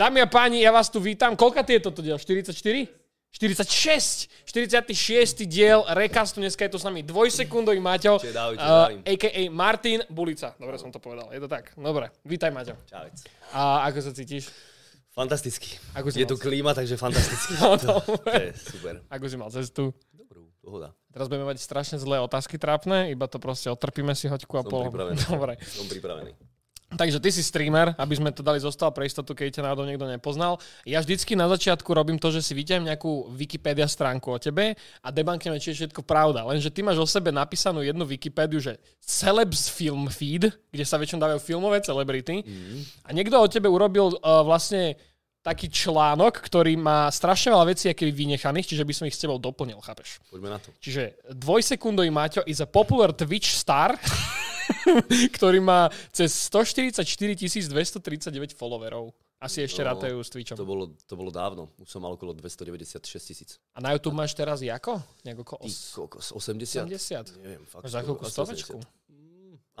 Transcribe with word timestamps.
Dámy 0.00 0.24
a 0.24 0.28
páni, 0.32 0.64
ja 0.64 0.72
vás 0.72 0.88
tu 0.88 0.96
vítam. 0.96 1.36
Koľka 1.36 1.60
je 1.60 1.76
toto 1.76 2.00
diel? 2.00 2.16
44? 2.16 2.56
46! 3.36 4.32
46. 4.48 5.44
diel 5.44 5.84
Recastu. 5.92 6.40
Dneska 6.40 6.64
je 6.64 6.72
tu 6.72 6.80
s 6.80 6.88
nami 6.88 7.04
dvojsekundový 7.04 7.84
Maťo, 7.84 8.16
Čiže 8.16 8.32
Dávid, 8.32 8.56
uh, 8.56 8.64
zdravím. 8.64 9.00
a.k.a. 9.04 9.42
Martin 9.52 10.00
Bulica. 10.08 10.56
Dobre 10.56 10.80
som 10.80 10.88
to 10.88 10.96
povedal, 11.04 11.28
je 11.28 11.36
to 11.44 11.52
tak. 11.52 11.76
Dobre, 11.76 12.08
vítaj 12.24 12.48
Maťo. 12.48 12.80
Čavec. 12.88 13.12
A 13.52 13.84
ako 13.92 14.08
sa 14.08 14.16
cítiš? 14.16 14.48
Fantasticky. 15.12 15.76
Ako 15.92 16.08
si 16.08 16.24
je 16.24 16.24
mal 16.24 16.32
tu 16.32 16.36
klíma, 16.40 16.72
takže 16.72 16.96
fantasticky. 16.96 17.52
No, 17.60 17.76
to, 17.76 18.00
to 18.00 18.32
je 18.40 18.56
super. 18.56 19.04
Ako 19.12 19.24
si 19.28 19.36
mal 19.36 19.52
cestu? 19.52 19.92
Dobrú, 20.16 20.48
pohoda. 20.64 20.96
Teraz 21.12 21.28
budeme 21.28 21.44
mať 21.44 21.60
strašne 21.60 22.00
zlé 22.00 22.24
otázky 22.24 22.56
trápne, 22.56 23.12
iba 23.12 23.28
to 23.28 23.36
proste 23.36 23.68
otrpíme 23.68 24.16
si 24.16 24.32
hoďku 24.32 24.56
a 24.56 24.64
Som 24.64 24.72
pol. 24.72 24.82
pripravený. 24.88 25.20
Dobre. 25.28 25.52
Som 25.60 25.84
pripravený. 25.92 26.32
Takže 26.90 27.22
ty 27.22 27.30
si 27.30 27.46
streamer, 27.46 27.94
aby 27.94 28.14
sme 28.18 28.34
to 28.34 28.42
dali 28.42 28.58
zostal 28.58 28.90
pre 28.90 29.06
istotu, 29.06 29.30
keď 29.30 29.62
ťa 29.62 29.66
náhodou 29.70 29.86
niekto 29.86 30.10
nepoznal. 30.10 30.58
Ja 30.82 30.98
vždycky 30.98 31.38
na 31.38 31.46
začiatku 31.46 31.86
robím 31.86 32.18
to, 32.18 32.34
že 32.34 32.42
si 32.42 32.50
vyťahujem 32.50 32.90
nejakú 32.90 33.30
Wikipedia 33.30 33.86
stránku 33.86 34.26
o 34.34 34.38
tebe 34.42 34.74
a 34.74 35.08
debankneme, 35.14 35.62
či 35.62 35.70
je 35.70 35.86
všetko 35.86 36.02
pravda. 36.02 36.42
Lenže 36.42 36.74
ty 36.74 36.82
máš 36.82 36.98
o 36.98 37.06
sebe 37.06 37.30
napísanú 37.30 37.86
jednu 37.86 38.02
Wikipédiu, 38.02 38.58
že 38.58 38.82
Celebs 38.98 39.70
Film 39.70 40.10
Feed, 40.10 40.50
kde 40.50 40.84
sa 40.84 40.98
väčšinou 40.98 41.22
dávajú 41.22 41.38
filmové 41.38 41.78
celebrity. 41.78 42.42
Mhm. 42.42 43.06
A 43.06 43.08
niekto 43.14 43.38
o 43.38 43.46
tebe 43.46 43.70
urobil 43.70 44.10
uh, 44.18 44.42
vlastne 44.42 44.98
taký 45.40 45.72
článok, 45.72 46.36
ktorý 46.36 46.76
má 46.76 47.08
strašne 47.08 47.52
veľa 47.52 47.72
vecí 47.72 47.88
aký 47.88 48.12
vynechaných, 48.12 48.76
čiže 48.76 48.84
by 48.84 48.92
som 48.92 49.04
ich 49.08 49.16
s 49.16 49.22
tebou 49.24 49.40
doplnil, 49.40 49.80
chápeš? 49.80 50.20
Poďme 50.28 50.52
na 50.52 50.58
to. 50.60 50.68
Čiže 50.80 51.16
dvojsekundový 51.32 52.12
Maťo 52.12 52.44
is 52.44 52.60
a 52.60 52.68
popular 52.68 53.16
Twitch 53.16 53.48
star, 53.56 53.96
ktorý 55.36 55.58
má 55.64 55.88
cez 56.12 56.30
144 56.52 57.00
239 57.68 58.52
followerov. 58.54 59.10
Asi 59.40 59.64
ešte 59.64 59.80
No, 59.80 59.96
rátajú 59.96 60.20
s 60.20 60.28
Twitchom. 60.28 60.52
To 60.52 60.68
bolo, 60.68 60.92
to 61.08 61.16
bolo 61.16 61.32
dávno. 61.32 61.72
Už 61.80 61.88
som 61.88 62.04
mal 62.04 62.12
okolo 62.12 62.36
296 62.36 63.00
tisíc. 63.24 63.50
A 63.72 63.80
na 63.80 63.96
YouTube 63.96 64.12
máš 64.12 64.36
teraz 64.36 64.60
jako? 64.60 65.00
Nejak 65.24 65.38
okolo 65.48 65.64
Ty 65.64 65.72
os- 65.72 65.96
kokos, 65.96 66.26
80? 66.36 66.84
80? 66.84 67.40
Neviem, 67.40 67.64
fakt. 67.64 67.88
Máš 67.88 67.92
za 67.96 68.00
asi 68.04 68.30
stovečku? 68.36 68.76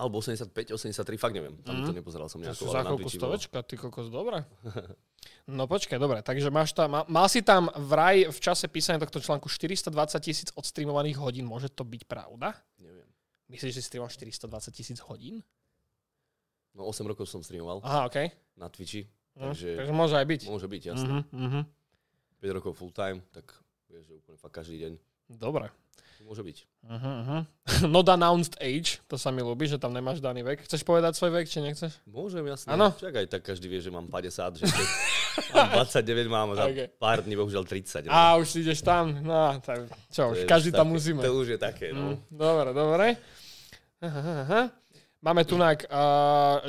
Mm, 0.00 0.02
Alebo 0.02 0.16
85, 0.18 0.72
83, 0.72 1.16
fakt 1.16 1.34
neviem. 1.34 1.54
Tam 1.58 1.84
to 1.84 1.92
nepozeral 1.92 2.26
som 2.26 2.40
To 2.40 2.46
nejako. 2.46 2.56
sú 2.56 2.66
za 2.66 2.80
bolo. 2.80 3.04
stovečka, 3.06 3.58
ty 3.62 3.74
kokos, 3.76 4.08
dobre. 4.08 4.42
No 5.44 5.66
počkaj, 5.66 5.98
dobre, 5.98 6.22
takže 6.22 6.48
máš 6.48 6.72
tam, 6.72 6.88
mal, 6.90 7.04
mal 7.04 7.26
si 7.26 7.42
tam 7.42 7.68
vraj 7.68 8.24
v 8.24 8.38
čase 8.40 8.64
písania 8.66 8.96
tohto 8.98 9.20
článku 9.20 9.46
420 9.46 9.92
tisíc 10.16 10.48
odstreamovaných 10.54 11.18
hodín, 11.18 11.44
môže 11.44 11.68
to 11.68 11.82
byť 11.82 12.06
pravda? 12.06 12.56
Neviem. 12.78 13.04
Myslíš, 13.48 13.68
že 13.68 13.78
si 13.78 13.88
streamoval 13.90 14.08
420 14.08 14.72
tisíc 14.72 14.98
hodín? 15.02 15.42
No 16.72 16.86
8 16.86 17.02
rokov 17.04 17.26
som 17.26 17.42
streamoval 17.42 17.82
Aha, 17.82 18.06
okej. 18.06 18.30
na 18.54 18.70
Twitchi, 18.70 19.04
Hm, 19.32 19.50
takže 19.50 19.68
Takže 19.76 19.92
môže 19.92 20.14
aj 20.16 20.26
byť. 20.26 20.40
môže 20.46 20.66
byť, 20.66 20.82
jasné. 20.86 21.08
Mhm, 21.10 21.22
mhm. 21.30 21.60
5 22.40 22.56
rokov 22.56 22.72
full 22.74 22.90
time, 22.90 23.18
tak 23.28 23.44
vieš, 23.86 24.06
že 24.06 24.14
úplne 24.16 24.38
fakt 24.38 24.54
každý 24.54 24.76
deň. 24.78 24.92
Dobre. 25.30 25.68
Môže 26.20 26.44
byť. 26.44 26.58
Uh-huh, 26.86 27.00
uh-huh. 27.24 27.42
Not 27.88 28.06
announced 28.06 28.54
age, 28.60 29.02
to 29.08 29.18
sa 29.18 29.32
mi 29.32 29.40
ľúbi, 29.40 29.66
že 29.66 29.80
tam 29.80 29.90
nemáš 29.90 30.20
daný 30.20 30.44
vek. 30.44 30.62
Chceš 30.62 30.84
povedať 30.84 31.16
svoj 31.16 31.32
vek, 31.32 31.46
či 31.48 31.58
nechceš? 31.58 31.96
Môžem, 32.06 32.44
jasne. 32.46 32.70
Áno. 32.70 32.92
Však 32.94 33.14
aj 33.14 33.26
tak 33.26 33.42
každý 33.42 33.66
vie, 33.66 33.80
že 33.80 33.90
mám 33.90 34.06
50, 34.06 34.60
že 34.60 34.64
keď 34.70 34.86
mám 35.50 35.68
29 35.82 36.28
mám 36.30 36.48
za 36.54 36.64
Okay. 36.70 36.86
pár 36.86 37.24
dní 37.24 37.34
bohužiaľ 37.34 37.64
30. 37.66 38.06
no. 38.06 38.12
A 38.12 38.36
už 38.38 38.46
si 38.46 38.62
ideš 38.62 38.84
tam, 38.84 39.10
no, 39.24 39.58
tak 39.58 39.90
čo 40.12 40.30
To 40.30 40.36
už, 40.36 40.46
každý 40.46 40.70
tam 40.70 40.86
také- 40.86 40.94
musíme. 40.94 41.20
To 41.24 41.32
už 41.34 41.48
je 41.48 41.58
také, 41.58 41.86
no. 41.90 42.14
Mm, 42.14 42.16
Dobre, 42.30 42.70
dobre. 42.70 43.06
Aha, 44.00 44.20
aha. 44.44 44.62
Máme 45.20 45.44
tu, 45.44 45.60
uh, 45.60 45.76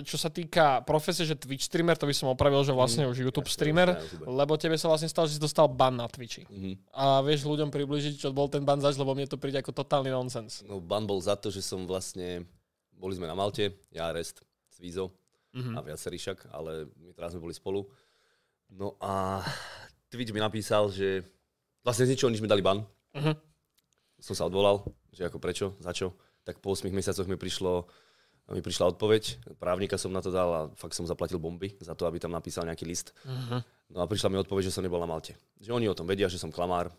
čo 0.04 0.20
sa 0.20 0.28
týka 0.28 0.84
profesie, 0.84 1.24
že 1.24 1.40
Twitch 1.40 1.72
streamer, 1.72 1.96
to 1.96 2.04
by 2.04 2.12
som 2.12 2.28
opravil, 2.28 2.68
že 2.68 2.76
vlastne 2.76 3.08
už 3.08 3.24
YouTube 3.24 3.48
Ja, 3.48 3.56
streamer, 3.56 3.90
YouTube. 3.96 4.28
lebo 4.28 4.60
tebe 4.60 4.76
sa 4.76 4.92
vlastne 4.92 5.08
stalo, 5.08 5.24
že 5.24 5.40
si 5.40 5.42
dostal 5.42 5.72
ban 5.72 5.96
na 5.96 6.12
Twitchi. 6.12 6.44
Mhm. 6.52 6.92
A 6.92 7.24
vieš 7.24 7.48
ľuďom 7.48 7.72
približiť, 7.72 8.20
čo 8.20 8.36
bol 8.36 8.52
ten 8.52 8.68
ban 8.68 8.76
zač, 8.76 9.00
lebo 9.00 9.16
mne 9.16 9.24
to 9.24 9.40
príde 9.40 9.56
ako 9.56 9.72
totálny 9.72 10.12
nonsens. 10.12 10.68
No 10.68 10.84
ban 10.84 11.08
bol 11.08 11.24
za 11.24 11.40
to, 11.40 11.48
že 11.48 11.64
som 11.64 11.88
vlastne, 11.88 12.44
boli 12.92 13.16
sme 13.16 13.24
na 13.24 13.40
Malte, 13.40 13.72
ja, 13.88 14.12
Rest, 14.12 14.44
Svízo 14.68 15.16
Mhm. 15.56 15.72
a 15.72 15.80
viacerí 15.82 16.20
však, 16.20 16.52
ale 16.52 16.92
my 17.00 17.16
teraz 17.16 17.32
sme 17.32 17.40
boli 17.40 17.56
spolu. 17.56 17.88
No 18.68 19.00
a 19.00 19.40
Twitch 20.12 20.36
mi 20.36 20.44
napísal, 20.44 20.92
že 20.92 21.24
vlastne 21.84 22.04
z 22.04 22.20
ničoho 22.20 22.28
nič 22.28 22.44
mi 22.44 22.52
dali 22.52 22.60
ban. 22.60 22.84
Mhm. 23.16 23.32
Som 24.20 24.36
sa 24.36 24.44
odvolal, 24.44 24.84
že 25.16 25.24
ako 25.24 25.40
prečo, 25.40 25.72
za 25.80 25.96
čo. 25.96 26.12
Tak 26.44 26.60
po 26.60 26.76
8 26.76 26.92
mesiacoch 26.92 27.28
mi 27.28 27.40
prišlo 27.40 27.88
mi 28.54 28.62
prišla 28.64 28.96
odpoveď, 28.96 29.56
právnika 29.60 29.96
som 29.96 30.12
na 30.12 30.20
to 30.20 30.30
dal 30.30 30.50
a 30.52 30.62
fakt 30.76 30.96
som 30.96 31.08
zaplatil 31.08 31.40
bomby 31.40 31.76
za 31.80 31.96
to, 31.96 32.06
aby 32.08 32.20
tam 32.20 32.32
napísal 32.32 32.68
nejaký 32.68 32.86
list. 32.86 33.16
Mhm. 33.24 33.64
No 33.92 34.00
a 34.04 34.08
prišla 34.08 34.32
mi 34.32 34.40
odpoveď, 34.40 34.72
že 34.72 34.74
som 34.76 34.84
nebol 34.84 35.04
na 35.04 35.08
Malte. 35.08 35.36
Že 35.60 35.76
oni 35.76 35.86
o 35.92 35.96
tom 35.96 36.08
vedia, 36.08 36.32
že 36.32 36.40
som 36.40 36.48
klamár. 36.48 36.92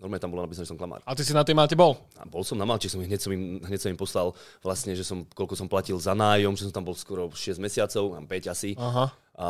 Normálne 0.00 0.20
tam 0.20 0.32
bolo 0.34 0.42
napísané, 0.42 0.66
že 0.66 0.72
som 0.74 0.80
klamár. 0.80 1.04
A 1.06 1.14
ty 1.14 1.22
si 1.22 1.36
na 1.36 1.46
tej 1.46 1.54
máte 1.54 1.78
bol? 1.78 1.94
A 2.18 2.26
bol 2.26 2.42
som 2.42 2.58
na 2.58 2.66
Malte, 2.66 2.90
som 2.90 2.98
hneď 2.98 3.20
som 3.20 3.30
im, 3.30 3.62
hneď 3.62 3.78
som 3.78 3.92
im 3.92 4.00
poslal 4.00 4.34
vlastne, 4.58 4.96
že 4.96 5.06
som, 5.06 5.22
koľko 5.22 5.54
som 5.54 5.70
platil 5.70 5.94
za 6.00 6.16
nájom, 6.16 6.56
že 6.58 6.66
som 6.66 6.74
tam 6.74 6.84
bol 6.84 6.96
skoro 6.98 7.30
6 7.30 7.62
mesiacov, 7.62 8.16
mám 8.16 8.26
5 8.26 8.50
asi. 8.50 8.74
Aha. 8.74 9.06
A 9.38 9.48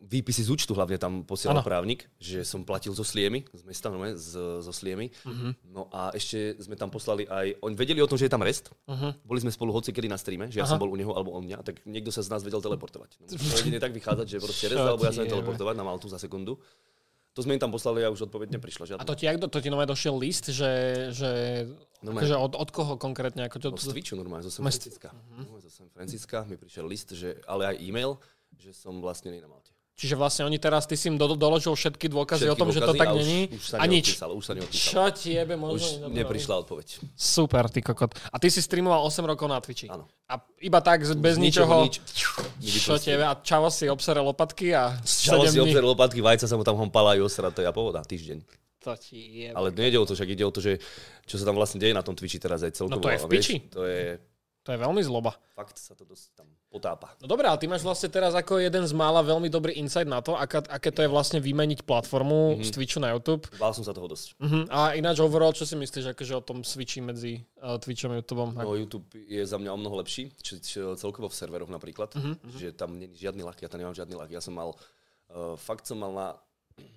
výpisy 0.00 0.44
z 0.44 0.50
účtu 0.50 0.72
hlavne 0.72 0.96
tam 0.96 1.22
posielal 1.22 1.58
Áno. 1.58 1.64
právnik, 1.64 2.06
že 2.16 2.42
som 2.42 2.60
platil 2.60 2.92
zo 2.92 3.00
Sliemy, 3.00 3.44
z 3.46 3.62
mesta, 3.62 3.88
normálne, 3.88 4.14
z, 4.14 4.36
zo 4.60 4.72
Sliemy. 4.72 5.08
Mhm. 5.24 5.48
No 5.70 5.88
a 5.88 6.10
ešte 6.10 6.58
sme 6.58 6.74
tam 6.74 6.88
poslali 6.88 7.24
aj, 7.24 7.58
oni 7.60 7.74
vedeli 7.74 7.98
o 7.98 8.08
tom, 8.08 8.16
že 8.16 8.26
je 8.26 8.32
tam 8.32 8.42
rest. 8.42 8.68
Mhm. 8.84 9.22
Boli 9.22 9.40
sme 9.40 9.48
spolu 9.48 9.70
hoci 9.70 9.90
kedy 9.90 10.06
na 10.06 10.16
streame, 10.16 10.50
že 10.50 10.60
ja 10.60 10.64
Aha. 10.64 10.72
som 10.72 10.78
bol 10.78 10.88
u 10.88 10.96
neho 10.96 11.10
alebo 11.10 11.32
on 11.32 11.42
mňa, 11.42 11.62
tak 11.62 11.80
niekto 11.84 12.08
sa 12.08 12.20
z 12.20 12.28
nás 12.28 12.40
vedel 12.40 12.60
teleportovať. 12.60 13.16
No, 13.18 13.26
to 13.26 13.36
jedine 13.64 13.78
tak 13.78 13.92
vychádzať, 13.92 14.26
že 14.26 14.36
proste 14.38 14.66
rest, 14.68 14.78
alebo 14.78 15.02
ja 15.02 15.12
jebe. 15.12 15.30
teleportovať 15.30 15.74
na 15.74 15.84
Maltu 15.84 16.06
za 16.06 16.16
sekundu. 16.16 16.60
To 17.34 17.42
sme 17.42 17.58
im 17.58 17.58
tam 17.58 17.74
poslali 17.74 17.98
a 17.98 18.14
už 18.14 18.30
odpoveď 18.30 18.54
neprišla 18.54 18.82
A 18.84 18.88
žiadna. 18.94 19.02
to 19.02 19.18
ti, 19.18 19.26
to 19.26 19.58
ti 19.58 19.66
nové 19.66 19.90
došiel 19.90 20.14
list, 20.14 20.54
že, 20.54 20.70
že 21.10 21.30
Normálne. 21.98 22.30
akože 22.30 22.36
od, 22.38 22.52
od 22.54 22.70
koho 22.70 22.94
konkrétne? 22.94 23.50
Ako 23.50 23.58
čo, 23.58 23.68
No, 23.68 23.76
z 23.76 23.90
Twitchu 23.90 24.14
normálne, 24.14 24.46
zo 24.46 24.54
San 24.54 24.62
Francisca. 24.62 25.10
Normálne 25.10 25.58
Zo 25.58 25.72
San 25.72 25.90
Francisca 25.90 26.46
mi 26.46 26.54
prišiel 26.54 26.86
list, 26.86 27.10
že, 27.10 27.42
ale 27.42 27.74
aj 27.74 27.82
e-mail, 27.82 28.22
že 28.54 28.70
som 28.70 29.02
vlastne 29.02 29.34
nie 29.34 29.42
na 29.42 29.50
Malte. 29.50 29.73
Čiže 29.94 30.14
vlastne 30.14 30.42
oni 30.42 30.58
teraz, 30.58 30.84
ty 30.84 30.94
si 30.94 31.06
im 31.06 31.14
do, 31.14 31.32
doložil 31.32 31.70
všetky 31.70 32.10
dôkazy 32.10 32.44
o 32.44 32.50
Všetky 32.50 32.58
tom, 32.58 32.68
že 32.68 32.80
to 32.80 32.86
dôkazy 32.88 32.98
tak 32.98 33.06
a 33.06 33.12
už- 33.12 33.20
není. 33.20 33.40
Už 33.48 33.62
sa 33.64 33.76
a 33.76 33.84
nič. 33.84 34.06
neodpísalo, 34.10 34.32
už 34.34 34.44
sa 34.44 34.52
neodpísalo. 34.52 34.90
Čo 34.90 35.02
ti 35.12 35.28
jebe 35.32 35.54
Už 35.54 35.62
možno? 35.62 36.04
neprišla 36.10 36.54
odpoveď. 36.60 36.86
Super, 37.14 37.64
ty 37.68 37.78
kokot. 37.80 38.10
A 38.26 38.36
ty 38.36 38.48
si 38.48 38.58
streamoval 38.58 39.00
8 39.04 39.22
rokov 39.24 39.46
na 39.46 39.58
Twitchi. 39.58 39.86
Áno. 39.86 40.10
A 40.26 40.34
iba 40.58 40.80
tak, 40.80 41.06
bez 41.14 41.34
Z 41.34 41.38
ničoho. 41.38 41.86
nič. 41.86 42.02
Čo 42.58 42.98
ti 42.98 43.08
jebe? 43.08 43.22
A 43.22 43.36
čavo 43.36 43.68
si 43.68 43.86
obsere 43.86 44.18
lopatky 44.18 44.72
a 44.72 44.98
Čalo 45.00 45.46
7 45.46 45.52
si 45.52 45.58
obzrel 45.60 45.86
lopatky, 45.86 46.18
vajca 46.18 46.44
sa 46.44 46.54
mu 46.54 46.62
tam 46.62 46.74
hompala 46.74 47.14
a 47.14 47.22
osra, 47.22 47.48
to 47.48 47.60
je 47.60 47.70
pohoda, 47.70 48.02
týždeň. 48.02 48.42
To 48.82 48.92
ti 48.94 49.16
jebe. 49.46 49.54
Ale 49.54 49.70
nejde 49.70 49.96
o 49.96 50.04
to, 50.04 50.12
však 50.12 50.28
ide 50.28 50.42
o 50.42 50.50
to, 50.50 50.58
že 50.58 50.76
čo 51.22 51.38
sa 51.38 51.46
tam 51.46 51.54
vlastne 51.54 51.78
deje 51.78 51.94
na 51.94 52.02
tom 52.02 52.12
Twitchi 52.12 52.36
teraz 52.36 52.60
aj 52.60 52.74
celkovo. 52.74 52.98
No 52.98 53.00
to 53.00 53.08
je 53.08 53.16
v 53.16 53.24
a 53.24 53.28
vieš, 53.28 53.46
piči. 53.46 53.56
To 53.70 53.86
je, 53.86 54.18
To 54.60 54.70
je 54.70 54.78
veľmi 54.80 55.00
zloba. 55.00 55.32
fakt 55.54 55.78
sa 55.78 55.92
to 55.92 56.02
dosť 56.02 56.34
tam 56.34 56.48
potápa. 56.74 57.14
No 57.22 57.30
dobré, 57.30 57.46
ale 57.46 57.54
ty 57.54 57.70
máš 57.70 57.86
vlastne 57.86 58.10
teraz 58.10 58.34
ako 58.34 58.58
jeden 58.58 58.82
z 58.82 58.90
mála 58.90 59.22
veľmi 59.22 59.46
dobrý 59.46 59.78
insight 59.78 60.10
na 60.10 60.18
to, 60.18 60.34
aká, 60.34 60.58
aké 60.66 60.90
to 60.90 61.06
je 61.06 61.08
vlastne 61.08 61.38
vymeniť 61.38 61.86
platformu 61.86 62.58
Mhm. 62.58 62.66
z 62.66 62.70
Twitchu 62.74 62.98
na 62.98 63.14
YouTube. 63.14 63.46
Bál 63.54 63.70
som 63.70 63.86
sa 63.86 63.94
toho 63.94 64.10
dosť. 64.10 64.34
Uh-huh. 64.42 64.66
A 64.66 64.98
ináč 64.98 65.22
overall, 65.22 65.54
čo 65.54 65.62
si 65.62 65.78
myslíš 65.78 66.10
akože 66.10 66.34
o 66.34 66.42
tom 66.42 66.66
switchi 66.66 66.98
medzi 66.98 67.46
uh, 67.62 67.78
Twitchom 67.78 68.10
a 68.10 68.18
YouTubeom? 68.18 68.50
No 68.58 68.74
YouTube 68.74 69.06
je 69.14 69.46
za 69.46 69.54
mňa 69.54 69.70
o 69.70 69.78
mnoho 69.78 70.02
lepší, 70.02 70.34
či, 70.42 70.58
či 70.58 70.82
celkovo 70.98 71.30
v 71.30 71.36
serveroch 71.38 71.70
napríklad, 71.70 72.10
Mhm, 72.18 72.58
že 72.58 72.74
tam 72.74 72.98
nie 72.98 73.06
je 73.14 73.22
žiadny 73.30 73.46
lak, 73.46 73.62
ja 73.62 73.70
tam 73.70 73.78
nemám 73.78 73.94
žiadny 73.94 74.18
lak. 74.18 74.34
Ja 74.34 74.42
som 74.42 74.58
mal, 74.58 74.74
uh, 75.30 75.54
fakt 75.54 75.86
som 75.86 76.02
mal 76.02 76.10
na, 76.10 76.26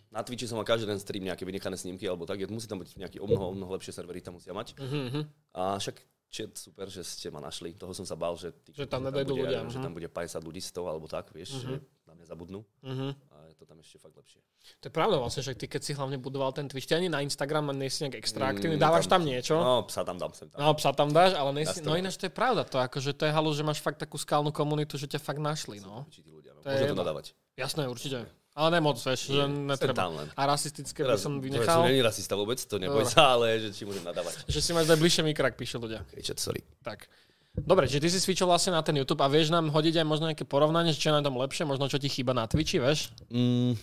na 0.10 0.26
Twitchi 0.26 0.50
som 0.50 0.58
mal 0.58 0.66
každý 0.66 0.90
den 0.90 0.98
stream 0.98 1.22
nejaké 1.22 1.46
vynechané 1.46 1.78
snímky 1.78 2.10
alebo 2.10 2.26
tak, 2.26 2.42
musí 2.50 2.66
tam 2.66 2.82
byť 2.82 2.98
nejaký 2.98 3.18
o 3.22 3.30
mnoho, 3.30 3.54
o 3.54 3.54
mnoho 3.54 3.78
lepšie 3.78 3.94
servery, 3.94 4.26
tam 4.26 4.42
musia 4.42 4.50
mať. 4.58 4.74
Uh-huh. 4.74 5.22
A 5.54 5.78
však 5.78 6.02
chat, 6.30 6.52
super, 6.54 6.88
že 6.88 7.02
ste 7.04 7.28
ma 7.30 7.40
našli. 7.40 7.74
Toho 7.74 7.92
som 7.96 8.04
sa 8.04 8.16
bál, 8.16 8.36
že, 8.36 8.52
ty, 8.52 8.76
Že 8.76 8.86
tam 8.88 9.04
nedajdú 9.04 9.34
bude, 9.34 9.48
ľudia, 9.48 9.60
Že 9.68 9.80
mhm. 9.80 9.86
tam 9.86 9.94
bude 9.96 10.10
50 10.12 10.44
ľudí 10.44 10.62
z 10.62 10.72
toho, 10.76 10.88
alebo 10.92 11.08
tak, 11.08 11.32
vieš, 11.32 11.64
že 11.64 11.80
na 12.08 12.16
mňa 12.16 12.26
zabudnú. 12.28 12.64
Uh-huh. 12.84 13.12
A 13.36 13.36
je 13.52 13.56
to 13.60 13.68
tam 13.68 13.80
ešte 13.84 14.00
fakt 14.00 14.16
lepšie. 14.16 14.40
To 14.80 14.86
je 14.88 14.94
pravda 14.96 15.20
vlastne, 15.20 15.44
že 15.44 15.56
ty 15.56 15.68
keď 15.68 15.82
si 15.84 15.92
hlavne 15.92 16.16
budoval 16.16 16.56
ten 16.56 16.68
Twitch, 16.68 16.88
ani 16.92 17.12
na 17.12 17.20
Instagram 17.20 17.72
nie 17.76 17.92
si 17.92 18.04
nejak 18.08 18.20
extra 18.20 18.52
aktívny, 18.52 18.80
Mm, 18.80 18.84
dávaš 18.84 19.08
tam 19.12 19.24
tam- 19.24 19.28
niečo, 19.28 19.56
No, 19.60 19.84
psa 19.88 20.04
tam 20.08 20.16
dám 20.20 20.32
sem 20.36 20.48
tam. 20.52 20.60
no 20.60 20.72
psa 20.76 20.92
tam 20.96 21.10
dáš, 21.12 21.36
ale 21.36 21.52
nie 21.56 21.66
si, 21.68 21.80
no 21.84 21.96
ináč 22.00 22.16
to 22.20 22.28
je 22.28 22.34
pravda, 22.36 22.64
to 22.64 22.80
je 22.80 22.84
akože 22.88 23.12
to 23.16 23.24
je 23.28 23.32
halu, 23.32 23.52
že 23.52 23.64
máš 23.64 23.80
fakt 23.84 24.00
takú 24.00 24.16
skalnú 24.20 24.52
komunitu, 24.52 24.96
že 25.00 25.08
ťa 25.08 25.20
fakt 25.20 25.40
našli, 25.40 25.80
no. 25.84 26.04
Ľudia, 26.12 26.52
no. 26.56 26.60
To 26.64 26.68
je 26.68 26.76
Môže 26.76 26.84
to 26.84 26.92
jedno. 26.92 27.04
nadávať. 27.04 27.26
Jasné, 27.56 27.88
určite. 27.88 28.28
Ale 28.58 28.82
nemoc, 28.82 28.98
vieš, 28.98 29.30
že 29.30 29.38
Nie, 29.38 29.46
netreba. 29.46 30.10
A 30.34 30.42
rasistické 30.50 31.06
by 31.06 31.14
Teraz, 31.14 31.22
som 31.22 31.38
to 31.38 31.46
vynechal. 31.46 31.78
som 31.78 31.86
není 31.86 32.02
rasista 32.02 32.34
vôbec, 32.34 32.58
to 32.58 32.82
neboj 32.82 33.06
sa, 33.06 33.38
ale 33.38 33.62
že 33.62 33.70
či 33.70 33.86
môžem 33.86 34.02
nadávať. 34.02 34.50
Že 34.50 34.60
si 34.66 34.72
máš 34.74 34.90
dať 34.90 34.98
bližšie 34.98 35.22
mikrak, 35.30 35.54
píšu 35.54 35.78
ľudia. 35.78 36.02
Okay, 36.10 36.26
chat, 36.26 36.42
sorry. 36.42 36.66
Tak. 36.82 37.06
Dobre, 37.54 37.86
čiže 37.86 38.02
ty 38.02 38.10
si 38.10 38.18
switchol 38.18 38.50
vlastne 38.50 38.74
na 38.74 38.82
ten 38.82 38.98
YouTube 38.98 39.22
a 39.22 39.30
vieš 39.30 39.54
nám 39.54 39.70
hodiť 39.70 40.02
aj 40.02 40.06
možno 40.10 40.26
nejaké 40.30 40.46
porovnanie, 40.46 40.90
čo 40.90 41.14
je 41.14 41.18
na 41.18 41.26
tom 41.26 41.38
lepšie, 41.38 41.70
možno 41.70 41.86
čo 41.86 42.02
ti 42.02 42.10
chýba 42.10 42.34
na 42.34 42.50
Twitchi, 42.50 42.82
vieš? 42.82 43.14
Mm, 43.30 43.78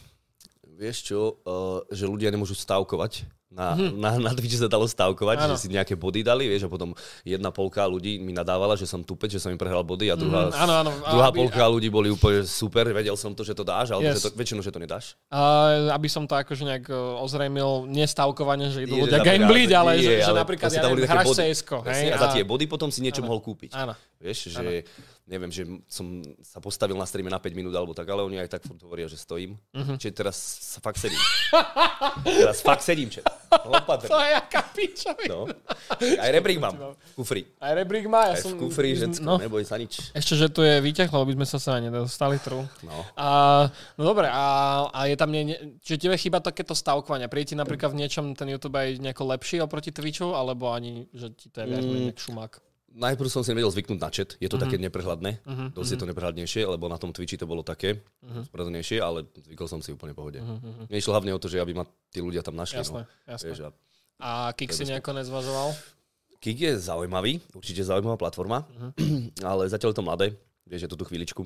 vieš 0.75 1.06
čo, 1.06 1.38
uh, 1.47 1.82
že 1.94 2.11
ľudia 2.11 2.35
nemôžu 2.35 2.59
stavkovať 2.59 3.26
Na, 3.54 3.72
na, 3.78 4.10
na 4.18 4.30
Twitchi 4.30 4.58
sa 4.58 4.66
dalo 4.66 4.82
stavkovať, 4.84 5.36
Mhm. 5.36 5.44
Áno. 5.44 5.50
že 5.50 5.60
si 5.60 5.68
nejaké 5.68 5.94
body 5.94 6.20
dali, 6.20 6.44
vieš, 6.44 6.66
a 6.66 6.68
potom 6.68 6.90
jedna 7.22 7.48
polka 7.48 7.82
ľudí 7.84 8.18
mi 8.18 8.30
nadávala, 8.30 8.74
že 8.74 8.82
som 8.82 8.98
tupeč, 9.00 9.30
že 9.30 9.38
som 9.38 9.48
im 9.48 9.56
prehral 9.56 9.80
body 9.80 10.10
a 10.10 10.14
druhá, 10.14 10.48
Mhm, 10.48 10.58
áno, 10.58 10.72
áno, 10.76 10.90
druhá 11.06 11.28
aby- 11.28 11.38
polka 11.40 11.62
ľudí 11.64 11.86
boli 11.86 12.08
úplne 12.08 12.42
super, 12.42 12.82
vedel 12.88 13.14
som 13.14 13.30
to, 13.30 13.40
že 13.40 13.52
to 13.52 13.62
dáš, 13.62 13.88
alebo 13.88 14.04
Yes. 14.04 14.18
že 14.18 14.26
to, 14.26 14.34
väčšinou, 14.34 14.58
že 14.58 14.68
to 14.68 14.76
nedáš. 14.76 15.14
A 15.28 15.38
aby 15.92 16.08
som 16.08 16.22
to 16.22 16.34
akože 16.34 16.66
nejak 16.66 16.84
e, 16.84 16.94
ozrejmil, 17.16 17.86
nestavkovanie, 17.86 18.68
že 18.68 18.82
idú 18.82 18.98
že 18.98 19.02
ľudia 19.04 19.18
napríklad- 19.18 19.38
gambliť, 19.40 19.70
ale, 19.72 19.90
nie, 19.92 20.02
že, 20.02 20.12
že 20.16 20.24
ale 20.24 20.36
napríklad 20.36 20.68
proste 20.68 20.80
ja 20.80 20.90
neviem, 20.90 21.06
hráš. 21.06 21.26
CS-ko, 21.32 21.76
hej? 21.78 21.86
Presne, 21.86 22.10
a 22.10 22.18
za 22.18 22.28
tie 22.30 22.42
body 22.42 22.64
potom 22.66 22.88
si 22.88 23.00
niečo 23.00 23.22
mohol 23.22 23.38
kúpiť. 23.38 23.70
Áno. 23.72 23.94
Vieš, 24.18 24.50
že 24.50 24.82
neviem, 25.25 25.49
že 25.49 25.65
som 25.88 26.21
sa 26.44 26.61
postavil 26.61 26.97
na 27.00 27.09
streame 27.09 27.32
na 27.32 27.41
5 27.41 27.56
minút 27.56 27.73
alebo 27.73 27.97
tak, 27.97 28.05
ale 28.12 28.21
oni 28.21 28.37
aj 28.44 28.61
tak 28.61 28.62
furt 28.69 28.81
hovoria, 28.85 29.09
že 29.09 29.17
stojím. 29.17 29.56
Mhm. 29.73 29.97
Čiže 29.97 30.12
teraz 30.12 30.37
sa 30.37 30.79
fakt 30.85 31.00
sedím. 31.00 31.21
teraz 32.44 32.61
fakt 32.61 32.85
sedím, 32.85 33.09
čo? 33.09 33.25
Opatrne. 33.65 34.11
To 34.12 34.19
je 34.21 34.31
jaká 34.37 34.61
pičovina. 34.75 35.32
No. 35.32 35.41
Aj 36.21 36.29
rebrík 36.29 36.61
mám 36.61 36.76
kufri. 37.17 37.49
Aj 37.56 37.73
rebrík 37.73 38.05
má, 38.05 38.35
ja 38.35 38.37
Aj 38.37 38.44
som... 38.44 38.53
v 38.59 38.69
kufri, 38.69 38.93
že 38.99 39.06
no, 39.25 39.41
neboj 39.41 39.65
sa 39.65 39.81
nič. 39.81 40.12
ešte, 40.12 40.35
že 40.37 40.53
tu 40.53 40.61
je 40.61 40.82
výťah, 40.82 41.09
lebo 41.09 41.25
by 41.32 41.35
sme 41.41 41.47
sa 41.49 41.59
sa 41.62 41.73
nedostali 41.81 42.37
trú. 42.43 42.67
No. 42.85 42.97
A, 43.17 43.29
no 43.97 44.03
dobre, 44.05 44.29
a, 44.29 44.44
a 44.93 45.00
je 45.09 45.17
tam, 45.17 45.32
nie, 45.32 45.56
čiže 45.81 46.05
tebe 46.05 46.17
chýba 46.21 46.44
takéto 46.44 46.76
stavkovania. 46.76 47.32
Príde 47.32 47.55
ti 47.55 47.56
napríklad 47.56 47.97
v 47.97 48.05
niečom 48.05 48.37
ten 48.37 48.50
YouTube 48.50 48.76
aj 48.76 49.00
nejako 49.00 49.23
lepší 49.32 49.62
oproti 49.65 49.94
Twitchu, 49.94 50.37
alebo 50.37 50.69
ani, 50.75 51.09
že 51.15 51.32
ti 51.32 51.49
to 51.49 51.65
je 51.65 51.67
viac 51.71 51.85
nejak 51.87 52.19
šumák? 52.21 52.74
Najprv 52.94 53.26
som 53.26 53.43
si 53.43 53.50
nevedel 53.50 53.69
zvyknúť 53.69 53.99
na 53.99 54.06
chat, 54.06 54.38
je 54.38 54.46
to 54.46 54.55
Mhm. 54.55 54.62
také 54.62 54.76
neprehľadné, 54.79 55.31
dosť 55.75 55.91
je 55.91 55.99
to 55.99 56.06
neprehľadnejšie, 56.06 56.62
lebo 56.64 56.87
na 56.87 56.94
tom 56.94 57.11
Twitchi 57.11 57.35
to 57.35 57.43
bolo 57.44 57.61
také 57.61 57.99
Mhm. 58.23 58.46
spravedlnejšie, 58.49 59.02
ale 59.02 59.26
zvykol 59.35 59.67
som 59.67 59.82
si 59.82 59.91
úplne 59.91 60.14
pohode. 60.14 60.38
Mne 60.38 60.94
išlo 60.94 61.11
hlavne 61.11 61.35
o 61.35 61.38
to, 61.38 61.50
že 61.50 61.58
aby 61.58 61.75
ma 61.75 61.82
tí 62.08 62.23
ľudia 62.23 62.41
tam 62.41 62.55
našli. 62.55 62.79
Jasné, 62.79 63.02
no. 63.02 63.11
jasné. 63.26 63.46
Vieš, 63.50 63.61
a 63.67 63.70
A 64.14 64.55
Kik 64.55 64.70
si 64.70 64.87
nejako 64.87 65.11
nezvažoval? 65.11 65.75
Kik 66.38 66.58
je 66.61 66.73
zaujímavý, 66.79 67.43
určite 67.50 67.82
zaujímavá 67.82 68.14
platforma, 68.14 68.62
Mhm. 68.62 68.88
ale 69.50 69.67
zatiaľ 69.67 69.90
je 69.90 69.99
to 69.99 70.06
mladé, 70.06 70.26
vieš, 70.64 70.87
je 70.87 70.90
to 70.94 70.97
tú 70.97 71.05
chvíličku. 71.05 71.43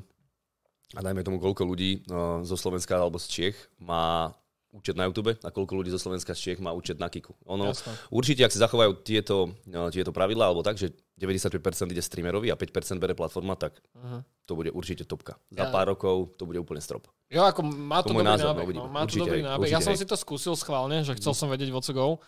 A 0.96 1.00
dajme 1.00 1.24
tomu, 1.24 1.36
koľko 1.36 1.64
ľudí 1.64 2.04
uh, 2.06 2.44
zo 2.44 2.56
Slovenska 2.56 2.96
alebo 2.96 3.16
z 3.16 3.26
Čiech 3.28 3.56
má 3.76 4.32
účet 4.70 4.92
na 4.92 5.04
YouTube 5.04 5.32
a 5.32 5.48
koľko 5.48 5.72
ľudí 5.74 5.88
zo 5.88 5.96
Slovenska 5.96 6.30
z 6.30 6.40
Čiech 6.44 6.60
má 6.60 6.70
účet 6.70 6.96
na 6.96 7.08
Kiku. 7.08 7.32
Ono, 7.46 7.72
Jasné. 7.72 7.88
určite, 8.08 8.42
ak 8.42 8.52
si 8.52 8.58
zachovajú 8.58 9.00
tieto, 9.00 9.36
uh, 9.66 9.88
tieto 9.88 10.12
pravidlá, 10.12 10.44
alebo 10.44 10.60
tak, 10.60 10.76
že 10.76 10.90
95% 11.14 11.56
ide 11.88 11.98
streamerovi 11.98 12.46
a 12.46 12.54
5% 12.54 12.70
bere 12.96 13.12
platforma, 13.12 13.54
tak 13.54 13.80
Mhm. 13.94 14.18
to 14.44 14.52
bude 14.52 14.70
určite 14.70 15.02
topka. 15.02 15.40
Za 15.48 15.64
Ja- 15.64 15.72
pár 15.72 15.88
rokov 15.88 16.36
to 16.36 16.44
bude 16.44 16.56
úplne 16.56 16.78
strop. 16.78 17.08
Jo, 17.26 17.44
ako 17.44 17.60
má 17.62 18.00
to, 18.00 18.12
To 18.12 18.14
dobrý 18.14 18.24
názor, 18.26 18.44
no, 18.44 18.50
nábeh. 18.50 18.60
No, 18.60 18.66
uvidíme. 18.66 18.88
má 18.88 19.00
to 19.00 19.04
Určite 19.06 19.22
dobrý 19.24 19.34
hej, 19.34 19.46
nábeh. 19.46 19.60
určite 19.62 19.74
Ja 19.74 19.80
som 19.80 19.92
hej. 19.92 19.98
si 19.98 20.06
to 20.06 20.16
skúsil 20.16 20.54
schválne, 20.54 20.96
že 21.00 21.12
chcel 21.14 21.32
som 21.32 21.48
vedieť 21.48 21.68
what's 21.70 21.88
go. 21.90 22.20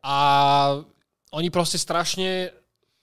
A 0.00 0.14
oni 1.30 1.48
proste 1.48 1.76
strašne 1.76 2.54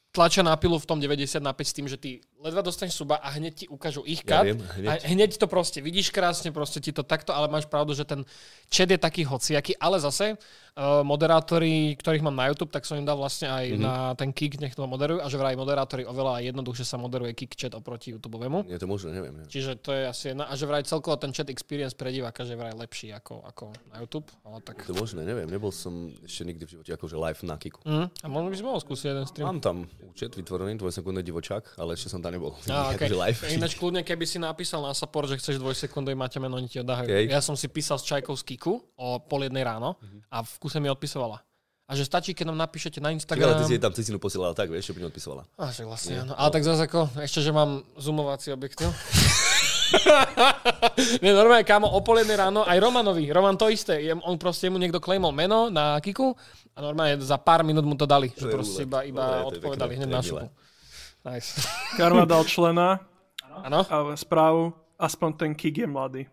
tlačia 0.09 0.39
na 0.41 0.55
pilu 0.55 0.79
v 0.79 0.85
tom 0.85 0.97
90 0.97 1.37
na 1.37 1.51
5 1.51 1.67
s 1.67 1.73
tým, 1.73 1.85
že 1.85 1.99
ty 1.99 2.23
ledva 2.45 2.61
dostaneš 2.61 2.93
suba 2.95 3.17
a 3.17 3.33
hneď 3.33 3.53
ti 3.55 3.65
ukážu 3.65 4.05
ich 4.05 4.21
Ja 4.21 4.39
kat. 4.39 4.43
viem, 4.45 4.61
hneď. 4.61 4.87
A 4.87 4.93
hneď 5.09 5.31
to 5.35 5.49
proste 5.49 5.81
vidíš 5.81 6.09
krásne, 6.09 6.53
proste 6.53 6.77
ti 6.77 6.93
to 6.93 7.01
takto, 7.01 7.33
ale 7.33 7.49
máš 7.49 7.65
pravdu, 7.65 7.91
že 7.91 8.05
ten 8.05 8.21
chat 8.69 8.85
je 8.85 8.95
taký 8.95 9.25
hociaký, 9.25 9.73
ale 9.75 9.97
zase 9.97 10.37
uh, 10.37 11.01
moderátori, 11.01 11.97
ktorých 11.97 12.21
mám 12.21 12.35
na 12.35 12.45
YouTube, 12.47 12.69
tak 12.69 12.85
som 12.85 12.95
im 12.95 13.03
dal 13.03 13.17
vlastne 13.17 13.49
aj 13.49 13.65
Mhm. 13.65 13.73
mm-hmm. 13.73 13.81
na 13.81 13.93
ten 14.13 14.29
kick, 14.29 14.55
nech 14.57 14.71
to 14.71 14.85
moderujú 14.85 15.19
a 15.19 15.27
že 15.27 15.35
vraj 15.35 15.55
moderátori 15.55 16.03
oveľa 16.03 16.45
jednoduchšie 16.45 16.85
sa 16.85 16.95
moderuje 16.95 17.33
kick 17.33 17.57
chat 17.57 17.73
oproti 17.73 18.13
YouTubeovému. 18.13 18.67
Je 18.67 18.77
to 18.77 18.85
možné, 18.85 19.09
neviem. 19.11 19.33
neviem. 19.33 19.49
Čiže 19.49 19.81
to 19.81 19.89
je 19.89 20.05
asi 20.05 20.23
jedna. 20.31 20.45
A 20.45 20.53
že 20.53 20.63
vraj 20.63 20.83
celkovo 20.83 21.17
ten 21.17 21.31
chat 21.31 21.49
experience 21.49 21.97
pre 21.97 22.13
diváka, 22.13 22.43
že 22.43 22.53
vraj 22.53 22.71
lepší 22.71 23.09
ako, 23.09 23.41
ako 23.43 23.73
na 23.89 23.99
YouTube. 23.99 24.29
Ale 24.43 24.61
tak... 24.61 24.85
Je 24.85 24.93
to 24.93 24.95
možné, 24.95 25.23
neviem. 25.23 25.49
Nebol 25.49 25.71
som 25.71 25.93
ešte 26.21 26.43
nikdy 26.43 26.63
v 26.63 26.71
živote 26.77 26.91
akože 26.93 27.15
live 27.17 27.41
na 27.41 27.55
Kiku. 27.55 27.79
Mm, 27.81 28.07
a 28.11 28.25
možno 28.27 28.47
by 28.51 28.55
si 28.55 28.63
mohol 28.63 28.79
skúsiť 28.79 29.05
jeden 29.07 29.25
stream. 29.25 29.47
Mám 29.47 29.61
tam 29.61 29.77
účet 30.05 30.29
vytvorený, 30.31 30.77
dvojsekundný 30.77 31.23
divočák, 31.23 31.79
ale 31.79 31.95
ešte 31.95 32.11
som 32.11 32.19
tam 32.19 32.34
nebol. 32.35 32.51
Á, 32.67 32.77
okay. 32.91 33.07
live. 33.07 33.39
Ináč 33.55 33.79
kľudne, 33.79 34.03
keby 34.03 34.27
si 34.27 34.37
napísal 34.37 34.83
na 34.83 34.91
support, 34.91 35.31
že 35.31 35.39
chceš 35.39 35.63
dvojsekundový 35.63 36.19
máte 36.19 36.37
meno, 36.37 36.59
oni 36.59 36.67
ti 36.67 36.77
ho 36.77 36.85
dajú. 36.85 37.07
Okay. 37.07 37.31
Ja 37.31 37.39
som 37.39 37.55
si 37.55 37.71
písal 37.71 37.95
s 37.95 38.03
Čajkou 38.03 38.35
z 38.35 38.43
Kiku 38.43 38.83
o 38.99 39.07
pol 39.23 39.47
jednej 39.47 39.63
ráno 39.63 39.95
a 40.27 40.43
v 40.43 40.53
kuse 40.59 40.83
mi 40.83 40.91
odpisovala. 40.91 41.39
A 41.85 41.93
že 41.93 42.01
stačí, 42.01 42.33
keď 42.33 42.49
nám 42.49 42.65
napíšete 42.65 42.97
na 42.97 43.13
Instagram. 43.13 43.45
ale 43.45 43.61
ty 43.61 43.69
si 43.69 43.77
jej 43.77 43.83
tam 43.83 43.93
cecinu 43.93 44.17
posielala 44.17 44.57
tak, 44.57 44.73
vieš, 44.73 44.89
že 44.89 44.93
by 44.97 45.05
neodpisovala. 45.05 45.45
A 45.53 45.69
že 45.69 45.85
vlastne 45.85 46.25
áno. 46.25 46.33
Ale 46.33 46.49
tak 46.49 46.65
zase 46.65 46.89
ako, 46.89 47.13
ešte, 47.21 47.45
že 47.45 47.53
mám 47.53 47.85
zoomovací 47.93 48.49
objektív. 48.49 48.89
Nie, 51.21 51.37
normálne, 51.37 51.61
kámo, 51.61 51.85
o 51.85 52.01
pol 52.01 52.25
jednej 52.25 52.41
ráno, 52.41 52.65
aj 52.65 52.81
Romanovi, 52.81 53.29
Roman 53.29 53.53
to 53.53 53.69
isté, 53.69 54.01
on 54.25 54.33
proste 54.41 54.65
mu 54.73 54.81
niekto 54.81 54.97
claimol 54.97 55.29
meno 55.29 55.69
na 55.69 56.01
Kiku 56.01 56.33
a 56.73 56.81
normálne 56.81 57.21
za 57.21 57.37
pár 57.37 57.61
minút 57.61 57.85
mu 57.85 57.93
to 57.93 58.09
dali, 58.09 58.33
že 58.33 58.49
proste 58.49 58.89
iba, 58.89 59.05
iba 59.05 59.45
odpovedali 59.45 60.01
hneď 60.01 60.09
na 60.09 60.25
šupu. 60.25 60.49
Nice. 61.25 61.57
Karma 61.97 62.23
dal 62.23 62.45
člena 62.45 63.01
Áno? 63.65 63.81
a 63.81 63.95
správu, 64.13 64.69
aspoň 64.95 65.29
ten 65.33 65.51
kick 65.51 65.75
je 65.75 65.87
mladý. 65.87 66.23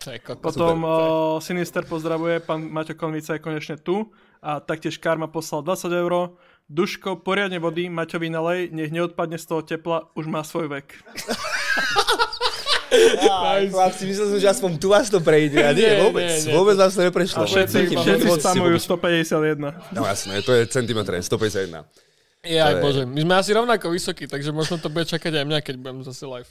To 0.00 0.12
je 0.12 0.18
kokos. 0.18 0.40
Potom 0.42 0.80
o, 0.80 0.96
Sinister 1.40 1.84
pozdravuje, 1.84 2.40
pán 2.40 2.64
Maťo 2.64 2.96
Konvica 2.96 3.36
je 3.36 3.40
konečne 3.40 3.76
tu 3.76 4.08
a 4.40 4.56
taktiež 4.56 4.96
Karma 4.96 5.28
poslal 5.28 5.60
20 5.60 5.92
eur. 5.94 6.36
Duško, 6.70 7.20
poriadne 7.20 7.58
vody, 7.58 7.88
Maťovi 7.88 8.28
nalej, 8.28 8.60
nech 8.70 8.88
neodpadne 8.88 9.36
z 9.36 9.44
toho 9.44 9.60
tepla, 9.60 10.08
už 10.14 10.24
má 10.24 10.40
svoj 10.40 10.70
vek. 10.70 10.86
Chlapci, 13.70 14.02
myslel 14.06 14.26
som, 14.28 14.38
že 14.38 14.48
aspoň 14.48 14.70
tu 14.76 14.88
vás 14.88 15.06
to 15.06 15.20
prejde. 15.20 15.60
A 15.60 15.70
nie, 15.70 15.84
Nie, 15.84 16.02
vôbec. 16.02 16.26
nie, 16.26 16.48
nie. 16.48 16.54
Vôbec 16.54 16.74
vás 16.74 16.90
to 16.90 17.02
neprešlo. 17.02 17.42
A 17.42 17.46
všetci, 17.46 17.92
všetci 17.92 18.26
spamujú 18.40 18.76
vôbec- 18.76 18.82
151. 18.82 19.94
No 19.94 20.00
jasné, 20.02 20.40
to 20.40 20.50
je 20.52 20.66
centimetre, 20.66 21.14
151. 21.14 21.86
To 22.40 22.48
je- 22.48 22.80
bože, 22.80 23.02
my 23.04 23.20
sme 23.20 23.34
asi 23.36 23.50
rovnako 23.52 23.90
vysokí, 23.90 24.24
takže 24.24 24.48
možno 24.48 24.76
to 24.76 24.88
bude 24.88 25.04
čakať 25.04 25.28
aj 25.34 25.44
mňa, 25.44 25.58
keď 25.60 25.74
budem 25.76 26.00
zase 26.02 26.24
live. 26.24 26.48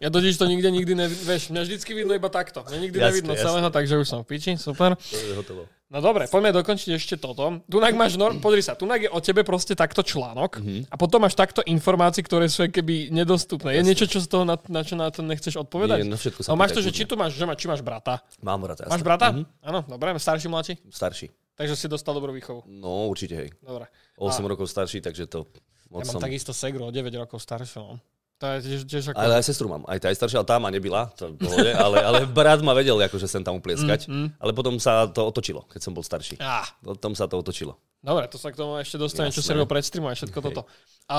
Ja 0.00 0.08
totiž 0.08 0.32
to 0.32 0.44
nikde 0.44 0.64
nikdy 0.66 0.92
nevidím, 0.94 1.22
vieš, 1.22 1.42
mňa 1.48 1.62
vždycky 1.62 1.92
vidno 1.92 2.12
iba 2.12 2.26
takto. 2.26 2.64
Mňa 2.64 2.78
nikdy 2.80 2.96
Jasne, 2.96 3.08
nevidno 3.10 3.32
jasne. 3.32 3.44
celého, 3.44 3.68
takže 3.68 3.94
už 3.96 4.06
som 4.06 4.20
v 4.20 4.26
piči, 4.26 4.56
super. 4.56 4.96
To 4.96 5.12
je 5.14 5.36
hotovo. 5.36 5.68
No 5.86 6.00
dobre, 6.00 6.24
poďme 6.26 6.50
dokončiť 6.52 6.90
ešte 6.90 7.14
toto. 7.14 7.62
Tunak 7.62 7.92
máš, 7.92 8.16
nor- 8.16 8.32
pozri 8.42 8.58
sa, 8.58 8.72
tunak 8.72 8.98
je 8.98 9.06
o 9.06 9.20
tebe 9.20 9.44
proste 9.44 9.72
takto 9.72 10.00
článok 10.00 10.56
Mhm. 10.56 10.88
a 10.88 10.94
potom 10.94 11.20
máš 11.20 11.32
takto 11.32 11.60
informácií, 11.62 12.24
ktoré 12.24 12.48
sú 12.48 12.64
keby 12.64 13.12
nedostupné. 13.12 13.76
Je 13.76 13.84
niečo, 13.84 14.08
čo 14.08 14.18
z 14.18 14.26
toho, 14.26 14.42
na, 14.42 14.56
na 14.66 14.80
čo 14.80 14.96
na 14.96 15.06
to 15.10 15.20
nechceš 15.20 15.60
odpovedať? 15.60 16.00
Nie, 16.00 16.08
na 16.08 16.16
všetko 16.16 16.40
sa 16.42 16.48
no, 16.48 16.56
máš 16.56 16.72
to, 16.72 16.80
že 16.80 16.90
či 16.90 17.04
tu 17.04 17.12
máš, 17.12 17.36
že 17.36 17.44
má, 17.44 17.52
či 17.52 17.68
máš 17.68 17.84
brata. 17.84 18.24
Mám 18.40 18.64
brata, 18.64 18.82
Máš 18.82 18.98
jasné. 18.98 19.04
brata? 19.04 19.26
Mhm. 19.30 19.44
Áno, 19.62 19.80
dobre, 19.86 20.16
starší, 20.16 20.48
mladší? 20.48 20.74
Starší. 20.88 21.28
Takže 21.56 21.74
si 21.74 21.86
dostal 21.88 22.12
dobrú 22.12 22.36
výchovu. 22.36 22.68
No 22.68 23.08
určite, 23.08 23.34
hej. 23.34 23.50
Dobre. 23.64 23.88
8 24.20 24.44
rokov 24.44 24.68
starší, 24.68 25.00
takže 25.00 25.24
to 25.24 25.48
Ja 25.86 26.02
moc 26.02 26.06
mám 26.10 26.14
som... 26.18 26.22
takisto 26.22 26.52
segru 26.52 26.84
o 26.84 26.92
9 26.92 27.08
rokov 27.16 27.40
staršiu. 27.40 27.80
No. 27.80 27.96
To 28.36 28.44
je 28.52 28.58
tiež, 28.68 28.80
tiež 28.84 29.04
ako... 29.10 29.16
Ale 29.16 29.40
aj 29.40 29.44
sestru 29.48 29.64
mám. 29.64 29.80
Aj 29.88 29.96
tá 29.96 30.12
je 30.12 30.16
staršia, 30.20 30.44
ale 30.44 30.48
tá 30.48 30.60
ma 30.60 30.68
nebila, 30.68 31.08
to 31.16 31.32
pohode, 31.40 31.72
ale, 31.72 31.96
ale 32.04 32.18
brat 32.28 32.60
ma 32.60 32.76
vedel 32.76 33.00
akože 33.00 33.24
sem 33.24 33.40
tam 33.40 33.56
uplieskať. 33.56 34.12
Mm, 34.12 34.36
Ale 34.36 34.52
potom 34.52 34.76
sa 34.76 35.08
to 35.08 35.24
otočilo, 35.24 35.64
keď 35.72 35.80
som 35.80 35.96
bol 35.96 36.04
starší. 36.04 36.36
Á, 36.36 36.68
Potom 36.84 37.16
sa 37.16 37.24
to 37.24 37.40
otočilo. 37.40 37.80
dobre, 38.04 38.28
to 38.28 38.36
sa 38.36 38.52
k 38.52 38.60
tomu 38.60 38.76
ešte 38.76 39.00
dostane, 39.00 39.32
čo 39.32 39.40
si 39.40 39.48
Jasné. 39.48 39.56
robil 39.56 39.72
pred 39.72 39.80
streamom 39.80 40.12
a 40.12 40.14
všetko 40.14 40.38
toto. 40.44 40.68
A 41.08 41.18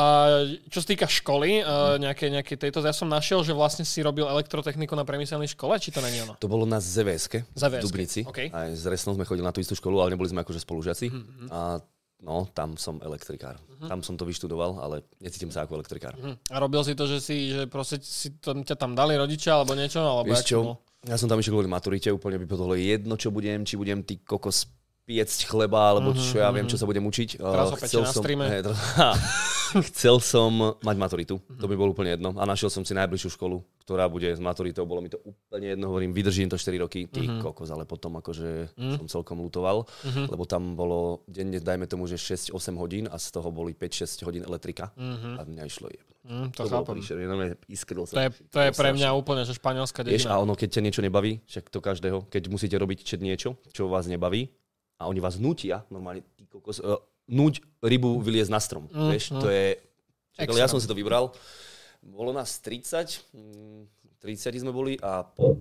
čo 0.69 0.77
sa 0.77 0.87
týka 0.87 1.09
školy, 1.09 1.65
nejaké, 1.97 2.29
nejaké 2.29 2.53
tejto, 2.53 2.85
ja 2.85 2.93
som 2.93 3.09
našiel, 3.09 3.41
že 3.41 3.49
vlastne 3.57 3.81
si 3.81 3.97
robil 4.05 4.29
elektrotechniku 4.29 4.93
na 4.93 5.01
priemyselnej 5.01 5.49
škole, 5.49 5.73
či 5.81 5.89
to 5.89 6.05
není 6.05 6.21
ono? 6.21 6.37
To 6.37 6.45
bolo 6.45 6.69
na 6.69 6.77
ZVS-ke, 6.77 7.49
v 7.49 7.81
Dubnici. 7.81 8.29
OK. 8.29 8.53
Aj 8.53 8.69
s 8.69 8.85
Resnou 8.85 9.17
sme 9.17 9.25
chodili 9.25 9.41
na 9.41 9.49
tú 9.49 9.57
istú 9.57 9.73
školu, 9.73 10.05
ale 10.05 10.13
neboli 10.13 10.29
sme 10.29 10.45
akože 10.45 10.61
spolužiaci. 10.61 11.09
Mhm, 11.09 11.49
A 11.49 11.81
no, 12.23 12.49
tam 12.53 12.77
som 12.77 12.97
elektrikár. 13.03 13.61
Tam 13.77 14.01
som 14.01 14.17
to 14.17 14.25
vyštudoval, 14.25 14.81
ale 14.81 15.05
necítim 15.21 15.53
sa 15.53 15.65
ako 15.65 15.77
elektrikár. 15.77 16.17
Hm. 16.17 16.35
A 16.49 16.57
robil 16.57 16.81
si 16.81 16.97
to, 16.97 17.05
že 17.05 17.21
si, 17.21 17.53
že 17.53 17.69
proste 17.69 18.01
si 18.01 18.37
to, 18.41 18.57
ťa 18.57 18.73
tam 18.77 18.97
dali 18.97 19.13
rodičia, 19.13 19.57
alebo 19.57 19.77
niečo, 19.77 20.01
alebo 20.01 20.33
Vieš 20.33 20.45
čo? 20.45 20.81
Ja 21.05 21.15
som 21.15 21.29
tam 21.29 21.37
išiel 21.37 21.53
kvôli 21.53 21.69
maturite, 21.69 22.09
úplne 22.09 22.41
by 22.41 22.45
podľa 22.49 22.77
jedno, 22.81 23.13
čo 23.15 23.29
budem, 23.29 23.63
či 23.63 23.77
budem 23.77 24.01
ty 24.01 24.17
kokos 24.17 24.65
piecť 25.07 25.47
chleba, 25.47 25.89
alebo 25.89 26.11
čo 26.11 26.35
ja 26.35 26.51
viem, 26.51 26.67
čo 26.67 26.75
sa 26.75 26.83
budem 26.83 27.01
učiť. 27.01 27.39
Teraz 27.39 27.71
ho 27.71 27.75
pečie 27.75 27.97
na 27.97 28.11
streame. 28.11 28.45
hej, 28.45 28.61
teraz- 28.61 28.83
chcel 29.87 30.19
som 30.19 30.51
mať 30.77 30.95
maturitu, 30.95 31.39
to 31.49 31.65
by 31.65 31.73
bolo 31.73 31.91
úplne 31.91 32.11
jedno. 32.13 32.31
A 32.33 32.43
našiel 32.43 32.67
som 32.67 32.83
si 32.83 32.91
najbližšiu 32.91 33.31
školu, 33.31 33.57
ktorá 33.81 34.05
bude 34.05 34.27
s 34.27 34.39
maturitou, 34.39 34.83
bolo 34.83 34.99
mi 34.99 35.07
to 35.07 35.19
úplne 35.21 35.67
jedno, 35.69 35.87
hovorím, 35.87 36.11
vydržím 36.11 36.47
to 36.47 36.55
4 36.55 36.75
roky, 36.77 37.03
ty 37.05 37.23
kokos, 37.37 37.67
ale 37.67 37.83
potom 37.83 38.15
akože 38.15 38.75
som 38.75 39.07
celkom 39.09 39.39
lutoval, 39.39 39.87
lebo 40.05 40.43
tam 40.43 40.71
bolo 40.73 41.23
denne, 41.25 41.57
dajme 41.57 41.83
tomu, 41.85 42.03
že 42.05 42.15
6-8 42.15 42.51
hodín 42.75 43.05
a 43.07 43.15
z 43.15 43.27
toho 43.29 43.47
boli 43.47 43.71
5-6 43.71 44.23
hodín 44.23 44.43
elektrika 44.43 44.91
a 45.33 45.41
mňa 45.41 45.63
išlo 45.63 45.87
jebno. 45.87 46.13
Hm, 46.27 46.51
to, 46.51 46.59
To, 46.59 46.63
bolo 46.65 46.83
chápem. 46.83 46.93
príšerné, 46.99 47.23
normálne 47.23 47.55
iskril 47.71 48.03
To 48.03 48.11
som. 48.11 48.19
je, 48.19 48.27
to 48.51 48.59
je 48.59 48.69
bolo 48.69 48.79
pre 48.83 48.89
mňa 48.91 49.09
úplne, 49.15 49.47
že 49.47 49.55
španielská 49.55 50.03
Vieš, 50.03 50.27
dedina. 50.27 50.35
a 50.35 50.43
ono, 50.43 50.53
keď 50.53 50.69
ťa 50.75 50.81
niečo 50.83 50.99
nebaví, 50.99 51.39
však 51.43 51.71
to 51.71 51.79
každého, 51.79 52.27
keď 52.27 52.43
musíte 52.47 52.75
robiť 52.75 52.99
niečo, 53.17 53.55
čo 53.71 53.87
vás 53.87 54.11
nebaví, 54.11 54.51
a 54.97 55.07
oni 55.07 55.21
vás 55.21 55.37
nutia, 55.37 55.85
normálne, 55.93 56.25
ty 56.33 56.49
kokos, 56.49 56.81
uh, 56.81 56.97
nuť 57.29 57.61
rybu 57.81 58.19
vyliezť 58.21 58.51
na 58.51 58.61
strom, 58.61 58.89
mm, 58.89 59.09
vieš, 59.13 59.33
to 59.37 59.47
je... 59.49 59.77
Čak, 60.37 60.53
ale 60.53 60.61
ja 60.61 60.69
som 60.69 60.77
si 60.77 60.85
to 60.85 60.93
vybral. 60.93 61.33
Bolo 62.01 62.29
nás 62.29 62.61
30, 62.61 63.33
mm, 63.33 63.81
30 64.21 64.61
sme 64.61 64.69
boli 64.69 64.93
a 65.01 65.25
po 65.25 65.57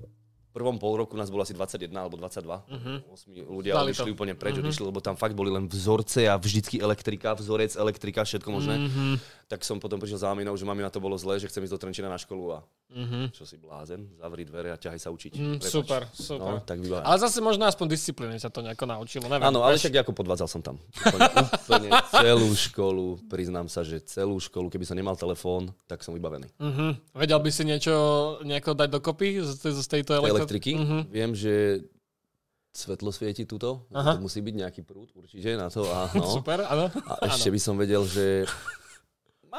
prvom 0.57 0.81
pol 0.81 0.97
roku 1.05 1.21
nás 1.21 1.29
bolo 1.29 1.45
asi 1.45 1.53
21 1.53 1.93
alebo 1.93 2.17
22. 2.17 2.49
Uh-huh. 2.49 2.97
8 3.13 3.29
ľudia 3.45 3.77
Dali 3.77 3.93
odišli 3.93 4.09
to. 4.09 4.15
úplne 4.17 4.33
preč, 4.33 4.57
uh-huh. 4.57 4.65
odišli, 4.65 4.85
lebo 4.89 5.05
tam 5.05 5.13
fakt 5.13 5.37
boli 5.37 5.53
len 5.53 5.69
vzorce 5.69 6.25
a 6.25 6.41
vždycky 6.41 6.81
elektrika, 6.81 7.37
vzorec, 7.37 7.77
elektrika, 7.77 8.25
všetko 8.25 8.49
možné. 8.49 8.89
Uh-huh. 8.89 9.21
Tak 9.47 9.63
som 9.63 9.79
potom 9.79 10.03
prišiel 10.03 10.19
za 10.19 10.29
maminou, 10.35 10.59
že 10.59 10.67
mami 10.67 10.83
na 10.83 10.91
to 10.91 10.99
bolo 10.99 11.15
zlé, 11.15 11.39
že 11.39 11.47
chcem 11.47 11.63
ísť 11.63 11.79
do 11.79 11.79
Trenčína 11.79 12.11
na 12.11 12.19
školu 12.19 12.51
a 12.51 12.67
uh-huh. 12.91 13.31
čo 13.31 13.47
si 13.47 13.55
blázen, 13.55 14.11
zavri 14.19 14.43
dvere 14.43 14.75
a 14.75 14.77
ťahaj 14.77 14.99
sa 14.99 15.15
učiť. 15.15 15.39
Mm, 15.39 15.63
Prepač. 15.63 15.71
super, 15.71 16.03
super. 16.11 16.53
No, 16.59 16.67
tak 16.67 16.83
vybavené. 16.83 17.07
Ale 17.07 17.17
zase 17.23 17.39
možno 17.39 17.63
aspoň 17.63 17.87
disciplíny 17.95 18.43
sa 18.43 18.51
to 18.51 18.59
nejako 18.59 18.91
naučilo, 18.91 19.31
neviem. 19.31 19.47
Áno, 19.47 19.63
ale 19.63 19.79
však 19.79 20.03
ako 20.03 20.19
podvádzal 20.19 20.51
som 20.51 20.67
tam. 20.67 20.83
Úplne, 20.99 21.31
úplne 21.63 21.89
celú 22.11 22.49
školu, 22.59 23.07
priznám 23.31 23.71
sa, 23.71 23.87
že 23.87 24.03
celú 24.03 24.43
školu, 24.43 24.67
keby 24.67 24.83
som 24.83 24.99
nemal 24.99 25.15
telefón, 25.15 25.71
tak 25.87 26.03
som 26.03 26.11
vybavený. 26.11 26.51
Mhm. 26.59 27.15
Vedel 27.15 27.39
by 27.39 27.51
si 27.55 27.63
niečo 27.63 27.95
nejako 28.43 28.75
dať 28.75 28.89
dokopy 28.99 29.47
z, 29.47 29.63
z, 29.63 29.87
tejto 29.87 30.19
Tej 30.19 30.27
elektro... 30.27 30.43
elektriky. 30.43 30.75
Mhm. 30.75 30.99
Viem, 31.07 31.39
že 31.39 31.87
svetlo 32.77 33.09
svieti 33.09 33.49
tuto, 33.49 33.89
Aha. 33.89 34.21
to 34.21 34.27
musí 34.27 34.45
byť 34.45 34.55
nejaký 34.61 34.81
prúd 34.85 35.09
určite 35.17 35.57
na 35.57 35.73
to. 35.73 35.89
A, 35.89 36.13
no. 36.13 36.29
Super, 36.37 36.69
áno. 36.69 36.93
a 36.93 37.13
ešte 37.33 37.49
by 37.49 37.61
som 37.63 37.81
vedel, 37.81 38.05
že 38.05 38.45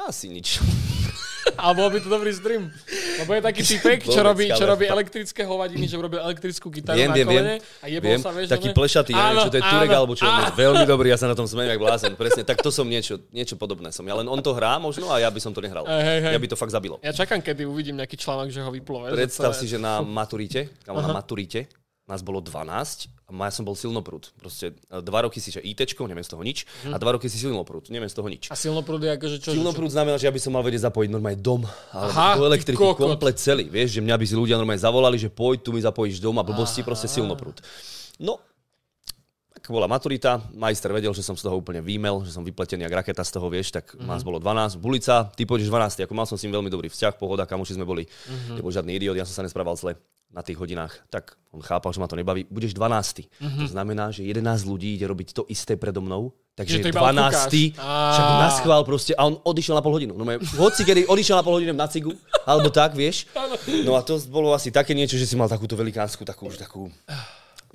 asi 0.06 0.30
nič. 0.30 0.62
Ale 1.58 1.74
bol 1.74 1.90
by 1.90 2.00
to 2.04 2.10
dobrý 2.12 2.30
stream. 2.36 2.70
Lebo 3.18 3.32
je 3.34 3.42
taký 3.42 3.62
typek, 3.66 4.04
čo 4.04 4.20
robí, 4.22 4.52
čo 4.52 4.68
robí 4.68 4.86
elektrické 4.86 5.42
hovadiny, 5.48 5.90
že 5.90 5.98
robil 5.98 6.22
elektrickú 6.22 6.70
gitaru 6.70 7.00
Viem, 7.00 7.10
na 7.10 7.16
viem, 7.18 7.28
kolene 7.28 7.56
a 7.82 7.86
jebol 7.90 8.08
Viem, 8.14 8.20
sa, 8.22 8.30
vieš, 8.36 8.48
taký 8.52 8.70
plešatý, 8.76 9.12
ja 9.16 9.34
neviem, 9.34 9.48
čo 9.48 9.52
to 9.56 9.58
je 9.58 9.66
Turek 9.66 9.90
alebo 9.90 10.14
čo. 10.14 10.24
áno. 10.28 10.54
Veľmi 10.54 10.86
dobrý, 10.86 11.08
ja 11.10 11.18
sa 11.18 11.26
na 11.32 11.34
tom 11.34 11.48
smejem, 11.50 11.74
jak 11.74 11.82
blázen. 11.82 12.14
Presne, 12.14 12.44
tak 12.46 12.62
to 12.62 12.70
som 12.70 12.86
niečo, 12.86 13.18
niečo 13.34 13.56
podobné 13.58 13.90
som. 13.90 14.06
Ja 14.06 14.20
len 14.20 14.28
on 14.30 14.38
to 14.44 14.54
hrá 14.54 14.78
možno 14.78 15.10
a 15.10 15.18
ja 15.18 15.32
by 15.32 15.40
som 15.42 15.56
to 15.56 15.64
nehral. 15.64 15.88
Hej, 15.88 16.30
hej. 16.30 16.34
Ja 16.36 16.40
by 16.40 16.48
to 16.52 16.58
fakt 16.60 16.76
zabilo. 16.76 17.02
Ja 17.02 17.16
čakám, 17.16 17.42
kedy 17.42 17.66
uvidím 17.66 17.98
nejaký 17.98 18.20
článok, 18.20 18.54
že 18.54 18.62
ho 18.62 18.70
vypluje. 18.70 19.16
Predstav 19.16 19.56
si, 19.58 19.66
že 19.66 19.82
na 19.82 20.04
maturite, 20.04 20.70
kamo 20.86 21.00
na 21.00 21.16
maturite, 21.16 21.72
nás 22.06 22.22
bolo 22.22 22.44
12 22.44 23.10
a 23.10 23.17
ja 23.28 23.52
som 23.52 23.68
bol 23.68 23.76
silnoprúd. 23.76 24.32
Proste 24.40 24.80
e, 24.88 25.04
dva 25.04 25.28
roky 25.28 25.44
si 25.44 25.52
že 25.52 25.60
ITčko, 25.60 26.08
neviem 26.08 26.24
z 26.24 26.32
toho 26.32 26.44
nič, 26.44 26.64
a 26.88 26.96
dva 26.96 27.20
roky 27.20 27.28
si 27.28 27.36
silnoprúd, 27.36 27.92
neviem 27.92 28.08
z 28.08 28.16
toho 28.16 28.28
nič. 28.32 28.48
A 28.48 28.56
silnoprúd 28.56 29.04
je 29.04 29.12
akože 29.20 29.38
čo? 29.44 29.52
Silnoprúd 29.52 29.92
znamená, 29.92 30.16
že 30.16 30.32
ja 30.32 30.34
by 30.34 30.40
som 30.40 30.56
mal 30.56 30.64
vedieť 30.64 30.88
zapojiť 30.88 31.10
normálne 31.12 31.40
dom, 31.40 31.68
Aha, 31.92 32.40
do 32.40 32.48
elektriky 32.48 32.80
komplet 32.80 33.36
celý. 33.36 33.68
Vieš, 33.68 34.00
že 34.00 34.02
mňa 34.04 34.16
by 34.16 34.26
si 34.26 34.36
ľudia 34.40 34.56
normálne 34.56 34.80
zavolali, 34.80 35.20
že 35.20 35.28
poď, 35.28 35.60
tu 35.60 35.76
mi 35.76 35.84
zapojíš 35.84 36.24
dom 36.24 36.40
a 36.40 36.44
blbosti, 36.48 36.88
proste 36.88 37.12
silnoprúd. 37.12 37.60
No, 38.18 38.40
tak 39.68 39.76
bola 39.76 39.92
maturita, 39.92 40.40
majster 40.56 40.96
vedel, 40.96 41.12
že 41.12 41.20
som 41.20 41.36
z 41.36 41.44
toho 41.44 41.60
úplne 41.60 41.84
výmel, 41.84 42.24
že 42.24 42.32
som 42.32 42.40
vypletený 42.48 42.88
jak 42.88 43.04
raketa 43.04 43.28
z 43.28 43.36
toho, 43.36 43.52
vieš, 43.52 43.76
tak 43.76 43.92
mm-hmm. 43.92 44.08
nás 44.08 44.24
bolo 44.24 44.40
12. 44.40 44.80
Bulica, 44.80 45.28
ty 45.36 45.44
pôjdeš 45.44 45.68
12, 45.68 46.08
ako 46.08 46.14
mal 46.16 46.24
som 46.24 46.40
s 46.40 46.48
ním 46.48 46.56
veľmi 46.56 46.72
dobrý 46.72 46.88
vzťah, 46.88 47.20
pohoda, 47.20 47.44
kamoši 47.44 47.76
sme 47.76 47.84
boli, 47.84 48.08
mm-hmm. 48.08 48.56
nebol 48.56 48.72
žiadny 48.72 48.96
idiot, 48.96 49.20
ja 49.20 49.28
som 49.28 49.36
sa 49.36 49.44
nesprával 49.44 49.76
zle 49.76 50.00
na 50.32 50.42
tých 50.44 50.60
hodinách. 50.60 51.08
Tak 51.10 51.40
on 51.56 51.64
chápal, 51.64 51.96
že 51.96 52.00
ma 52.04 52.08
to 52.08 52.20
nebaví. 52.20 52.46
Budeš 52.52 52.76
12. 52.76 53.28
Mm-hmm. 53.28 53.62
To 53.64 53.68
znamená, 53.72 54.06
že 54.12 54.28
11 54.28 54.68
ľudí 54.68 55.00
ide 55.00 55.08
robiť 55.08 55.34
to 55.34 55.44
isté 55.48 55.80
predo 55.80 56.04
mnou, 56.04 56.36
takže 56.54 56.78
Že 56.78 56.84
to 56.84 56.90
iba 56.92 57.02
12. 57.10 57.18
odkúkáš. 57.18 58.14
Však 58.14 58.28
na 58.28 58.50
schvál 58.52 58.82
proste 58.84 59.12
a 59.16 59.22
on 59.26 59.40
odišiel 59.42 59.74
na 59.74 59.84
pol 59.84 59.96
hodinu. 59.96 60.14
No, 60.14 60.28
hoci 60.60 60.84
kedy 60.84 61.08
odišiel 61.08 61.40
na 61.40 61.46
pol 61.46 61.58
hodinu 61.58 61.74
na 61.74 61.88
cigu, 61.88 62.14
alebo 62.44 62.70
tak, 62.70 62.94
vieš. 62.94 63.26
No 63.88 63.96
a 63.96 64.04
to 64.04 64.20
bolo 64.28 64.52
asi 64.52 64.70
také 64.70 64.92
niečo, 64.92 65.16
že 65.16 65.26
si 65.26 65.40
mal 65.40 65.50
takúto 65.50 65.80
velikánsku, 65.80 66.22
takú, 66.28 66.52
už 66.52 66.60
takú 66.60 66.92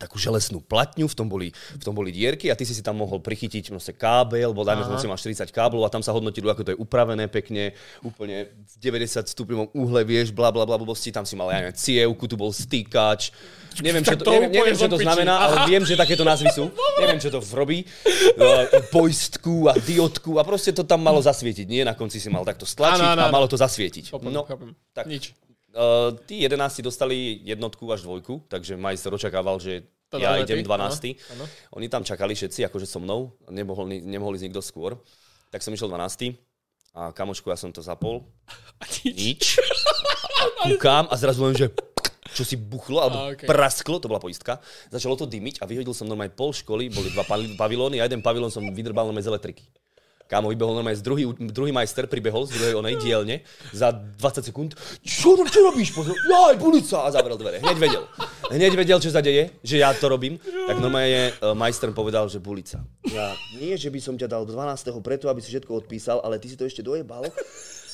takú 0.02 0.18
želesnú 0.18 0.58
platňu, 0.58 1.06
v 1.06 1.14
tom, 1.14 1.30
boli, 1.30 1.54
v 1.54 1.82
tom 1.82 1.94
boli 1.94 2.10
dierky 2.10 2.50
a 2.50 2.58
ty 2.58 2.66
si 2.66 2.74
si 2.74 2.82
tam 2.82 2.98
mohol 2.98 3.22
prichytiť 3.22 3.70
proste 3.70 3.94
kábel, 3.94 4.50
bol 4.50 4.66
dajme 4.66 4.98
si 4.98 5.06
máš 5.06 5.22
40 5.22 5.54
káblov 5.54 5.86
a 5.86 5.90
tam 5.94 6.02
sa 6.02 6.10
hodnotilo, 6.10 6.50
ako 6.50 6.62
to 6.66 6.72
je 6.74 6.78
upravené 6.82 7.30
pekne, 7.30 7.78
úplne 8.02 8.50
v 8.50 8.74
90 8.82 9.30
stupňovom 9.30 9.68
uhle, 9.78 10.02
vieš, 10.02 10.34
bla 10.34 10.50
bla 10.50 10.66
bla 10.66 10.74
blbosti, 10.74 11.14
tam 11.14 11.22
si 11.22 11.38
mal, 11.38 11.54
ja 11.54 11.62
neviem, 11.62 11.78
cievku, 11.78 12.26
tu 12.26 12.34
bol 12.34 12.50
stýkač, 12.50 13.30
neviem, 13.78 14.02
čo 14.02 14.18
to, 14.18 14.26
neviem, 14.34 14.50
neviem, 14.50 14.76
čo 14.76 14.90
to 14.90 14.98
znamená, 14.98 15.38
ale 15.38 15.70
viem, 15.70 15.86
že 15.86 15.94
takéto 15.94 16.26
názvy 16.26 16.50
sú, 16.50 16.68
neviem, 17.02 17.22
čo 17.22 17.30
to 17.30 17.38
robí, 17.54 17.86
Uh, 18.32 18.64
poistku 18.88 19.68
a 19.68 19.76
diodku 19.76 20.40
a 20.40 20.42
proste 20.42 20.72
to 20.72 20.88
tam 20.88 21.04
malo 21.04 21.20
zasvietiť, 21.20 21.66
nie? 21.68 21.84
Na 21.84 21.92
konci 21.92 22.16
si 22.16 22.32
mal 22.32 22.42
takto 22.48 22.64
stlačiť 22.64 23.04
a 23.20 23.28
malo 23.28 23.44
to 23.44 23.60
zasvietiť. 23.60 24.14
No, 24.24 24.48
tak. 24.96 25.04
Nič. 25.04 25.36
Uh, 25.72 26.12
tí 26.28 26.44
11 26.44 26.84
dostali 26.84 27.40
jednotku 27.48 27.88
až 27.88 28.04
dvojku, 28.04 28.44
takže 28.48 28.76
majster 28.76 29.08
očakával, 29.08 29.56
že 29.56 29.88
To 30.12 30.20
ja 30.20 30.36
idem 30.36 30.60
ty, 30.60 30.68
12. 30.68 30.68
áno, 30.68 30.92
áno. 31.32 31.44
Oni 31.80 31.88
tam 31.88 32.04
čakali 32.04 32.36
všetci, 32.36 32.68
akože 32.68 32.84
so 32.84 33.00
mnou, 33.00 33.32
nemohol, 33.48 33.88
nemohli 33.88 34.36
ísť 34.36 34.46
nikto 34.52 34.60
skôr. 34.60 35.00
Tak 35.48 35.64
som 35.64 35.72
išiel 35.72 35.88
12. 35.88 36.36
A 36.92 37.08
kamošku, 37.16 37.48
ja 37.48 37.56
som 37.56 37.72
to 37.72 37.80
zapol. 37.80 38.28
A 38.76 38.84
nič. 39.00 39.16
Nič. 39.16 39.44
A 40.42 40.68
kúkam 40.68 41.06
a 41.06 41.14
zrazu 41.14 41.46
len, 41.46 41.54
že 41.54 41.70
čo 42.32 42.42
si 42.42 42.56
buchlo, 42.56 42.98
alebo 42.98 43.18
A, 43.20 43.36
okej. 43.36 43.46
prasklo, 43.46 44.00
to 44.00 44.08
bola 44.08 44.18
poistka. 44.18 44.58
Začalo 44.90 45.14
to 45.14 45.28
dymiť 45.28 45.60
a 45.60 45.68
vyhodil 45.68 45.92
som 45.92 46.08
normálne 46.08 46.32
pol 46.32 46.50
školy, 46.50 46.88
boli 46.88 47.12
dva 47.12 47.22
pavilóny 47.56 48.00
a 48.00 48.08
jeden 48.08 48.24
pavilón 48.24 48.50
som 48.50 48.64
vydrbal 48.64 49.06
normálne 49.06 49.24
z 49.24 49.30
elektriky. 49.30 49.64
Kámo, 50.32 50.48
vybehol 50.48 50.80
normálne 50.80 50.96
z 50.96 51.04
druhý, 51.04 51.28
druhý 51.36 51.76
majster, 51.76 52.08
pribehol 52.08 52.48
z 52.48 52.56
druhej 52.56 52.80
onej 52.80 52.96
dielne 53.04 53.44
za 53.68 53.92
20 53.92 54.48
sekúnd. 54.48 54.72
Čo, 55.04 55.36
čo 55.44 55.60
robíš? 55.60 55.92
Pozor, 55.92 56.16
jaj, 56.16 56.56
bulica! 56.56 57.04
A 57.04 57.12
zavrel 57.12 57.36
dvere. 57.36 57.60
Hneď 57.60 57.76
vedel. 57.76 58.08
Hneď 58.48 58.72
vedel, 58.72 58.96
čo 58.96 59.12
sa 59.12 59.20
deje, 59.20 59.52
že 59.60 59.84
ja 59.84 59.92
to 59.92 60.08
robím. 60.08 60.40
Tak 60.40 60.80
normálne 60.80 61.36
uh, 61.36 61.52
majster 61.52 61.92
povedal, 61.92 62.32
že 62.32 62.40
bulica. 62.40 62.80
Ja, 63.12 63.36
nie, 63.60 63.76
že 63.76 63.92
by 63.92 64.00
som 64.00 64.16
ťa 64.16 64.32
dal 64.32 64.48
12. 64.48 65.04
preto, 65.04 65.28
aby 65.28 65.44
si 65.44 65.52
všetko 65.52 65.84
odpísal, 65.84 66.24
ale 66.24 66.40
ty 66.40 66.48
si 66.48 66.56
to 66.56 66.64
ešte 66.64 66.80
dojebal. 66.80 67.28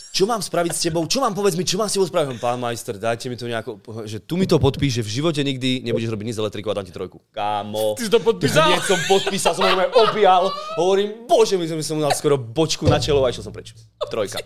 Čo 0.09 0.25
mám 0.25 0.41
spraviť 0.41 0.73
s 0.73 0.81
tebou? 0.88 1.05
Čo 1.05 1.21
mám 1.21 1.37
povedz 1.37 1.55
mi, 1.55 1.62
čo 1.69 1.77
mám 1.77 1.87
s 1.87 1.95
tebou 1.95 2.09
spraviť? 2.09 2.41
Pán 2.41 2.59
majster, 2.59 2.97
dajte 2.97 3.29
mi 3.29 3.37
to 3.37 3.45
nejako, 3.45 3.79
že 4.09 4.19
tu 4.25 4.41
mi 4.41 4.49
to 4.49 4.57
podpíš, 4.57 4.99
že 4.99 5.03
v 5.05 5.11
živote 5.21 5.41
nikdy 5.45 5.85
nebudeš 5.85 6.11
robiť 6.11 6.27
nič 6.27 6.37
s 6.37 6.43
elektrikou 6.43 6.73
a 6.73 6.77
dám 6.81 6.87
ti 6.88 6.95
trojku. 6.97 7.21
Kámo. 7.31 7.95
Ty 7.95 8.03
si 8.03 8.11
to 8.11 8.19
podpísal? 8.19 8.73
Hneď 8.73 8.83
som 8.88 8.99
podpísal, 9.05 9.53
som 9.55 9.62
normálne 9.69 9.93
objal. 9.95 10.49
Hovorím, 10.81 11.29
bože, 11.29 11.61
my 11.61 11.69
som, 11.69 11.77
som 11.85 11.95
mu 12.00 12.03
dal 12.03 12.17
skoro 12.17 12.41
bočku 12.41 12.88
na 12.88 12.97
čelo 12.99 13.23
a 13.23 13.31
išiel 13.31 13.45
som 13.47 13.53
preč. 13.53 13.77
Trojka. 14.09 14.41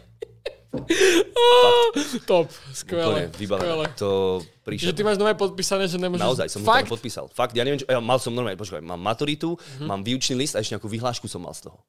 Top, 2.27 2.49
Úplne 2.49 2.75
skvelé. 2.75 3.21
vybavené. 3.37 3.69
skvelé. 3.69 3.85
To 4.01 4.41
Že 4.63 4.67
prišiel. 4.69 4.95
ty 4.95 5.03
máš 5.03 5.19
nové 5.19 5.35
podpísané, 5.35 5.85
že 5.85 5.99
nemôžeš... 5.99 6.23
Naozaj 6.23 6.47
som 6.49 6.63
Fakt? 6.63 6.87
to 6.87 6.95
podpísal. 6.95 7.27
Fakt, 7.29 7.51
ja 7.51 7.61
neviem, 7.61 7.79
čo, 7.79 7.85
ja 7.85 7.99
mal 7.99 8.17
som 8.17 8.31
normálne, 8.31 8.55
počkaj, 8.55 8.79
mám 8.79 8.97
maturitu, 8.97 9.59
Mhm. 9.77 9.85
mám 9.85 10.01
výučný 10.01 10.35
list 10.37 10.55
a 10.55 10.63
ešte 10.63 10.73
nejakú 10.73 10.87
vyhlášku 10.87 11.27
som 11.27 11.39
mal 11.39 11.51
z 11.51 11.67
toho. 11.67 11.83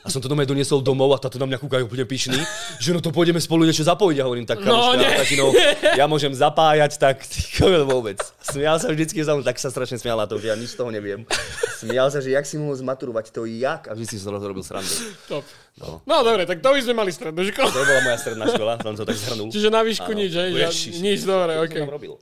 A 0.00 0.08
som 0.08 0.18
to 0.18 0.26
normálne 0.26 0.48
doniesol 0.48 0.80
domov 0.80 1.12
a 1.12 1.18
táto 1.18 1.36
na 1.36 1.44
mňa 1.44 1.58
kúkajú 1.58 1.84
úplne 1.84 2.02
pyšný, 2.02 2.40
že 2.78 2.90
no 2.90 2.98
to 2.98 3.08
pôjdeme 3.08 3.36
spolu 3.36 3.62
niečo 3.62 3.80
zapojiť. 3.82 4.16
Ja 4.16 4.24
hovorím, 4.24 4.44
tak 4.44 4.56
No, 4.58 4.72
kamoška, 4.72 4.96
nie. 4.96 5.10
tatinou, 5.18 5.48
ja 5.92 6.04
môžem 6.06 6.32
zapájať, 6.32 6.96
tak 6.96 7.20
kokos 7.52 7.84
vôbec. 7.84 8.16
Smial 8.40 8.76
sa 8.76 8.88
vždycky, 8.88 9.20
som 9.20 9.40
tak 9.40 9.56
sa 9.56 9.68
strašne 9.68 9.96
smial 9.96 10.16
na 10.16 10.24
to, 10.24 10.36
že 10.36 10.48
ja 10.48 10.56
nič 10.56 10.72
z 10.72 10.76
toho 10.76 10.88
neviem. 10.88 11.28
Smial 11.76 12.08
sa, 12.08 12.18
že 12.18 12.30
jak 12.30 12.44
si 12.44 12.56
mohol 12.56 12.72
zmaturovať 12.74 13.28
to 13.30 13.44
jak 13.44 13.84
a 13.84 13.92
vždy 13.92 14.06
si 14.06 14.16
som 14.16 14.32
robil 14.32 14.62
srandu. 14.62 14.88
Top. 15.26 15.44
No. 15.74 15.98
No 16.06 16.22
dobre, 16.22 16.46
tak 16.46 16.62
to 16.62 16.70
by 16.70 16.78
sme 16.78 16.94
mali 16.94 17.10
strednú 17.10 17.42
školu. 17.42 17.66
To 17.66 17.82
bola 17.82 18.00
moja 18.06 18.18
stredná 18.22 18.46
škola, 18.46 18.78
som 18.78 18.94
to 18.94 19.02
tak 19.02 19.18
zhrnul. 19.18 19.50
Čiže 19.50 19.68
na 19.74 19.82
výšku 19.82 20.06
Áno. 20.06 20.20
nič, 20.22 20.30
hej? 20.30 20.50
Že, 20.54 20.60
Ježiš. 20.70 20.94
nič, 21.02 21.20
dobre, 21.26 21.58
okej. 21.58 21.82
robil? 21.90 22.14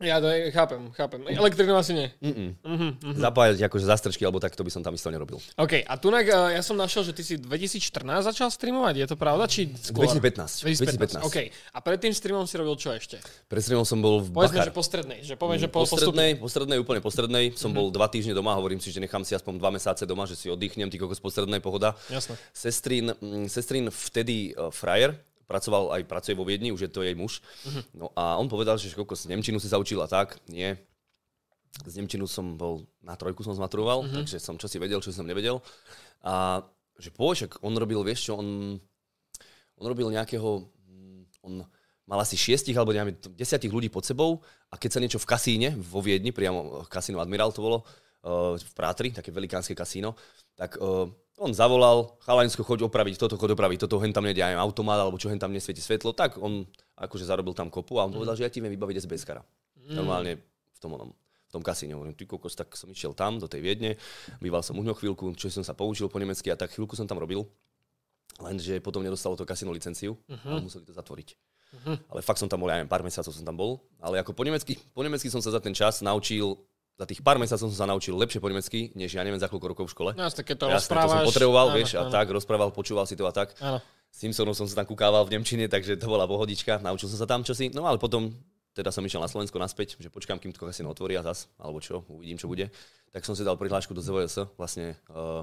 Ja 0.00 0.16
to 0.16 0.32
chápem, 0.48 0.88
chápem. 0.96 1.20
Elektrinu 1.28 1.76
asi 1.76 1.92
nie. 1.92 2.08
Mm. 2.24 3.20
Zapájať 3.20 3.68
akože 3.68 3.84
zastrčky, 3.84 4.24
alebo 4.24 4.40
tak 4.40 4.56
to 4.56 4.64
by 4.64 4.72
som 4.72 4.80
tam 4.80 4.96
isto 4.96 5.12
nerobil. 5.12 5.36
OK, 5.60 5.84
a 5.84 5.94
tunak 6.00 6.24
uh, 6.24 6.48
ja 6.48 6.64
som 6.64 6.72
našiel, 6.72 7.04
že 7.04 7.12
ty 7.12 7.20
si 7.20 7.36
2014 7.36 8.00
začal 8.24 8.48
streamovať, 8.48 8.96
je 8.96 9.06
to 9.12 9.16
pravda? 9.20 9.44
Či 9.44 9.68
skôr? 9.76 10.08
2015. 10.08 10.64
2015. 10.64 11.20
2015. 11.20 11.28
OK, 11.28 11.38
a 11.52 11.78
pred 11.84 11.98
tým 12.00 12.16
streamom 12.16 12.48
si 12.48 12.56
robil 12.56 12.80
čo 12.80 12.96
ešte? 12.96 13.20
Pred 13.44 13.60
streamom 13.60 13.84
som 13.84 14.00
bol 14.00 14.24
v 14.24 14.32
Povedzme, 14.32 14.64
že 14.64 14.72
Bakar. 14.72 14.80
po 14.80 14.82
strednej, 14.88 15.18
že 15.20 15.34
poviem, 15.36 15.58
že 15.60 15.68
po, 15.68 15.84
po 15.84 15.92
postupne. 15.92 16.00
strednej, 16.00 16.30
po 16.40 16.48
strednej, 16.48 16.78
úplne 16.80 17.00
po 17.04 17.10
strednej. 17.12 17.44
Som 17.60 17.76
bol 17.76 17.92
dva 17.92 18.08
týždne 18.08 18.32
doma, 18.32 18.56
hovorím 18.56 18.80
si, 18.80 18.88
že 18.88 19.04
nechám 19.04 19.20
si 19.20 19.36
aspoň 19.36 19.60
dva 19.60 19.68
mesiace 19.68 20.08
doma, 20.08 20.24
že 20.24 20.32
si 20.32 20.48
oddychnem, 20.48 20.88
ty 20.88 20.96
kokos 20.96 21.20
po 21.20 21.28
strednej 21.28 21.60
pohoda. 21.60 21.92
Jasné. 22.08 22.40
Sestrin, 22.56 23.12
mm, 23.12 23.52
sestrin 23.52 23.92
vtedy 23.92 24.56
uh, 24.56 24.72
frajer, 24.72 25.12
pracoval 25.50 25.98
aj 25.98 26.06
pracuje 26.06 26.38
vo 26.38 26.46
Viedni, 26.46 26.70
už 26.70 26.86
je 26.86 26.90
to 26.94 27.02
jej 27.02 27.18
muž. 27.18 27.42
No 27.90 28.14
a 28.14 28.38
on 28.38 28.46
povedal, 28.46 28.78
že 28.78 28.94
kokos 28.94 29.26
Nemčinu 29.26 29.58
si 29.58 29.66
sa 29.66 29.82
tak. 30.06 30.38
Nie. 30.46 30.78
Z 31.82 31.98
Nemčinu 31.98 32.30
som 32.30 32.54
bol, 32.54 32.86
na 33.02 33.18
trojku 33.18 33.42
som 33.42 33.58
zmaturoval, 33.58 34.06
takže 34.14 34.38
som 34.38 34.54
čo 34.54 34.70
si 34.70 34.78
vedel, 34.78 35.02
čo 35.02 35.10
som 35.10 35.26
nevedel. 35.26 35.58
A 36.22 36.62
že 37.00 37.10
pôjšek, 37.10 37.64
on 37.66 37.74
robil, 37.74 37.98
vieš 38.06 38.30
čo, 38.30 38.38
on, 38.38 38.78
on 39.80 39.84
robil 39.88 40.12
nejakého, 40.12 40.68
mm, 40.86 41.22
on 41.42 41.64
mal 42.04 42.20
asi 42.20 42.36
šiestich 42.36 42.76
alebo 42.76 42.92
neviem, 42.92 43.16
desiatich 43.34 43.72
ľudí 43.72 43.88
pod 43.88 44.04
sebou 44.04 44.44
a 44.68 44.76
keď 44.76 44.90
sa 44.92 45.02
niečo 45.02 45.22
v 45.22 45.30
kasíne 45.30 45.68
vo 45.78 46.04
Viedni, 46.04 46.34
priamo 46.34 46.84
kasíno 46.90 47.22
Admiral 47.22 47.54
to 47.54 47.64
bolo, 47.64 47.78
uh, 48.26 48.58
v 48.58 48.72
Prátri, 48.76 49.14
také 49.14 49.32
velikánske 49.32 49.72
kasíno, 49.72 50.18
tak 50.58 50.76
uh, 50.76 51.08
on 51.40 51.56
zavolal, 51.56 52.20
chalansko, 52.28 52.60
choď 52.60 52.84
opraviť 52.84 53.16
toto, 53.16 53.40
choď 53.40 53.56
opraviť 53.56 53.88
toto, 53.88 53.96
hen 54.04 54.12
tam 54.12 54.28
nejde 54.28 54.44
aj 54.44 54.60
automat, 54.60 55.00
alebo 55.00 55.16
čo 55.16 55.32
hen 55.32 55.40
tam 55.40 55.56
nesvieti 55.56 55.80
svetlo, 55.80 56.12
tak 56.12 56.36
on 56.36 56.68
akože 57.00 57.24
zarobil 57.24 57.56
tam 57.56 57.72
kopu 57.72 57.96
a 57.96 58.04
on 58.04 58.12
povedal, 58.12 58.36
že 58.36 58.44
ja 58.44 58.52
ti 58.52 58.60
viem 58.60 58.68
vybaviť 58.76 59.08
SBSkara. 59.08 59.40
Normálne 59.88 60.44
v 60.76 60.78
tom 60.78 60.92
onom 60.92 61.10
v 61.50 61.58
tom 61.58 61.66
kasíne. 61.66 61.98
Hovorím, 61.98 62.14
ty 62.14 62.30
kokos, 62.30 62.54
tak 62.54 62.78
som 62.78 62.86
išiel 62.94 63.10
tam, 63.10 63.42
do 63.42 63.50
tej 63.50 63.58
Viedne, 63.58 63.98
býval 64.38 64.62
som 64.62 64.78
u 64.78 64.86
ňo 64.86 64.94
chvíľku, 64.94 65.34
čo 65.34 65.50
som 65.50 65.66
sa 65.66 65.74
poučil 65.74 66.06
po 66.06 66.22
nemecky 66.22 66.46
a 66.46 66.54
tak 66.54 66.70
chvíľku 66.70 66.94
som 66.94 67.10
tam 67.10 67.18
robil. 67.18 67.42
Lenže 68.38 68.78
potom 68.78 69.02
nedostalo 69.02 69.34
to 69.34 69.42
kasino 69.42 69.74
licenciu 69.74 70.14
a 70.30 70.62
museli 70.62 70.86
to 70.86 70.94
zatvoriť. 70.94 71.34
Ale 72.06 72.22
fakt 72.22 72.38
som 72.38 72.46
tam 72.46 72.62
bol, 72.62 72.70
ja 72.70 72.78
neviem, 72.78 72.86
pár 72.86 73.02
mesiacov 73.02 73.34
som 73.34 73.42
tam 73.42 73.58
bol. 73.58 73.82
Ale 73.98 74.22
ako 74.22 74.30
po 74.30 74.46
nemecky, 74.46 74.78
po 74.94 75.02
nemecky 75.02 75.26
som 75.26 75.42
sa 75.42 75.50
za 75.50 75.58
ten 75.58 75.74
čas 75.74 76.06
naučil 76.06 76.54
za 77.00 77.08
tých 77.08 77.24
pár 77.24 77.40
mesiacov 77.40 77.72
som 77.72 77.80
sa 77.80 77.88
naučil 77.88 78.12
lepšie 78.12 78.44
po 78.44 78.52
nemecky, 78.52 78.92
než 78.92 79.16
ja 79.16 79.24
neviem 79.24 79.40
za 79.40 79.48
koľko 79.48 79.72
rokov 79.72 79.84
v 79.88 79.92
škole. 79.96 80.10
No, 80.20 80.28
keď 80.28 80.56
to 80.60 80.66
Jasné, 80.68 80.76
rozprávaš. 80.84 81.08
to 81.08 81.16
som 81.16 81.28
potreboval, 81.32 81.66
áno, 81.72 81.76
vieš, 81.80 81.90
a 81.96 82.04
áno. 82.04 82.12
tak, 82.12 82.26
rozprával, 82.28 82.68
počúval 82.76 83.08
si 83.08 83.16
to 83.16 83.24
a 83.24 83.32
tak. 83.32 83.56
Áno. 83.56 83.80
Simpsonov 84.12 84.52
som 84.52 84.68
sa 84.68 84.84
tam 84.84 84.86
kúkával 84.92 85.24
v 85.24 85.40
Nemčine, 85.40 85.64
takže 85.64 85.96
to 85.96 86.04
bola 86.12 86.28
pohodička, 86.28 86.76
naučil 86.84 87.08
som 87.08 87.16
sa 87.16 87.24
tam 87.24 87.40
čosi. 87.40 87.72
No 87.72 87.88
ale 87.88 87.96
potom 87.96 88.36
teda 88.76 88.92
som 88.92 89.00
išiel 89.00 89.24
na 89.24 89.32
Slovensko 89.32 89.56
naspäť, 89.56 89.96
že 89.96 90.12
počkám, 90.12 90.36
kým 90.36 90.52
to 90.52 90.60
kasino 90.60 90.92
otvoria 90.92 91.24
zas, 91.24 91.48
alebo 91.56 91.80
čo, 91.80 92.04
uvidím, 92.12 92.36
čo 92.36 92.52
bude. 92.52 92.68
Tak 93.16 93.24
som 93.24 93.32
si 93.32 93.48
dal 93.48 93.56
prihlášku 93.56 93.96
do 93.96 94.04
ZVS, 94.04 94.54
vlastne 94.60 94.94
uh, 95.08 95.42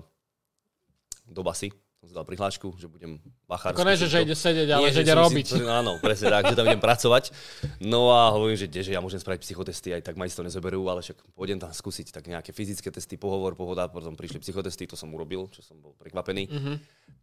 do 1.26 1.42
basy. 1.42 1.74
Som 1.98 2.06
si 2.06 2.14
dal 2.14 2.30
prihlášku, 2.30 2.78
že 2.78 2.86
budem 2.86 3.18
bachár. 3.50 3.74
Ako 3.74 3.82
ne, 3.82 3.98
že, 3.98 4.06
že 4.06 4.22
ide 4.22 4.38
sedieť, 4.38 4.70
ale 4.70 4.86
Nie, 4.86 4.94
že 4.94 5.02
ide 5.02 5.18
robiť. 5.18 5.46
Si, 5.50 5.62
áno, 5.66 5.98
presne 5.98 6.30
tak, 6.30 6.46
že 6.46 6.54
tam 6.54 6.70
idem 6.70 6.78
pracovať. 6.78 7.34
No 7.82 8.14
a 8.14 8.30
hovorím, 8.38 8.54
že, 8.54 8.70
kde, 8.70 8.86
že 8.86 8.92
ja 8.94 9.02
môžem 9.02 9.18
spraviť 9.18 9.42
psychotesty, 9.42 9.98
aj 9.98 10.06
tak 10.06 10.14
ma 10.14 10.30
isto 10.30 10.46
nezoberú, 10.46 10.86
ale 10.94 11.02
však 11.02 11.34
pôjdem 11.34 11.58
tam 11.58 11.74
skúsiť 11.74 12.14
tak 12.14 12.30
nejaké 12.30 12.54
fyzické 12.54 12.94
testy, 12.94 13.18
pohovor, 13.18 13.58
pohoda, 13.58 13.90
potom 13.90 14.14
prišli 14.14 14.38
psychotesty, 14.46 14.86
to 14.86 14.94
som 14.94 15.10
urobil, 15.10 15.50
čo 15.50 15.66
som 15.66 15.82
bol 15.82 15.98
prekvapený. 15.98 16.46
Mhm. 16.46 16.74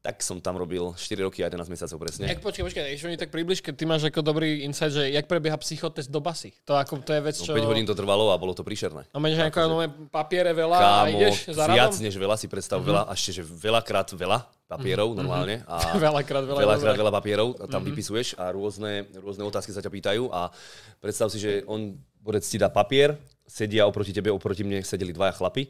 Tak 0.04 0.20
som 0.20 0.36
tam 0.42 0.58
robil 0.58 0.92
4 0.98 1.22
roky 1.22 1.40
a 1.40 1.48
11 1.48 1.70
mesiacov 1.70 1.96
presne. 1.96 2.28
Jak 2.28 2.42
počkaj, 2.42 2.64
počkaj, 2.66 2.84
ešte 2.92 3.06
mi 3.08 3.16
tak 3.16 3.30
približ, 3.32 3.62
keď 3.64 3.74
ty 3.78 3.84
máš 3.86 4.02
ako 4.10 4.20
dobrý 4.20 4.66
insight, 4.66 4.92
že 4.92 5.08
jak 5.08 5.24
prebieha 5.24 5.56
psychotest 5.56 6.10
do 6.12 6.18
basy. 6.20 6.52
To, 6.68 6.76
ako, 6.76 7.00
to 7.00 7.14
je 7.14 7.20
vec, 7.24 7.36
No, 7.40 7.44
čo... 7.46 7.52
5 7.56 7.70
hodín 7.70 7.86
to 7.86 7.94
trvalo 7.94 8.28
a 8.28 8.36
bolo 8.36 8.52
to 8.52 8.66
príšerné. 8.66 9.06
A 9.08 9.16
máš 9.22 9.38
nejaké 9.38 9.64
nové 9.64 9.86
papiere 10.10 10.50
veľa 10.52 10.76
a 10.76 10.82
Kámo, 10.82 11.14
ideš 11.14 11.48
za 11.56 11.64
viac 11.70 11.94
než 12.02 12.14
veľa 12.18 12.36
si 12.36 12.50
predstav, 12.50 12.82
veľa, 12.84 13.06
a 13.08 13.12
ešte, 13.16 13.40
že 13.40 13.42
veľakrát 13.46 14.12
veľa 14.12 14.44
papierov 14.74 15.14
normálne. 15.14 15.62
A 15.70 15.78
Veľakrát 16.10 16.44
veľa, 16.44 16.60
veľakrát 16.66 16.96
veľa 16.98 17.12
papierov 17.14 17.48
tam 17.70 17.82
vypisuješ 17.86 18.36
a 18.36 18.50
rôzne, 18.50 19.06
rôzne 19.18 19.46
otázky 19.46 19.70
sa 19.70 19.80
ťa 19.80 19.90
pýtajú 19.90 20.28
a 20.34 20.50
predstav 20.98 21.30
si, 21.30 21.38
že 21.38 21.62
on 21.70 21.94
borec 22.18 22.42
ti 22.42 22.56
dá 22.56 22.72
papier, 22.72 23.14
sedia 23.44 23.84
oproti 23.84 24.10
tebe, 24.10 24.32
oproti 24.32 24.64
mne 24.64 24.80
sedeli 24.82 25.12
dvaja 25.12 25.36
chlapi. 25.36 25.68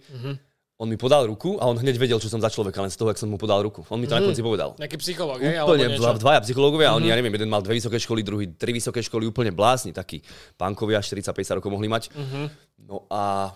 On 0.75 0.90
mi 0.90 0.99
podal 0.99 1.30
ruku 1.30 1.54
a 1.62 1.70
on 1.70 1.78
hneď 1.78 1.94
vedel, 2.02 2.18
čo 2.18 2.26
som 2.26 2.42
za 2.42 2.50
človeka, 2.50 2.82
len 2.82 2.90
z 2.90 2.99
toho, 2.99 3.06
jak 3.06 3.18
som 3.23 3.30
mu 3.30 3.38
podal 3.38 3.62
ruku. 3.62 3.87
On 3.94 3.99
mi 3.99 4.11
to 4.11 4.18
na 4.18 4.26
konci 4.26 4.42
povedal. 4.42 4.75
Nejaký 4.75 4.99
psychológ, 4.99 5.38
hej? 5.38 5.62
Alebo 5.62 5.78
Úplne, 5.78 5.87
dva, 5.94 6.11
dvaja 6.18 6.40
psychológovia, 6.42 6.90
mm-hmm. 6.90 6.99
oni, 6.99 7.06
ja 7.14 7.16
neviem, 7.23 7.34
jeden 7.38 7.46
mal 7.46 7.62
dve 7.62 7.78
vysoké 7.78 7.94
školy, 8.02 8.26
druhý 8.26 8.50
tri 8.58 8.75
vysoké 8.75 8.99
školy, 8.99 9.30
úplne 9.30 9.54
blázni, 9.54 9.94
takí 9.94 10.18
pánkovia, 10.58 10.99
40-50 10.99 11.62
rokov 11.62 11.70
mohli 11.70 11.87
mať. 11.87 12.11
Mm-hmm. 12.11 12.44
No 12.90 13.06
a 13.06 13.54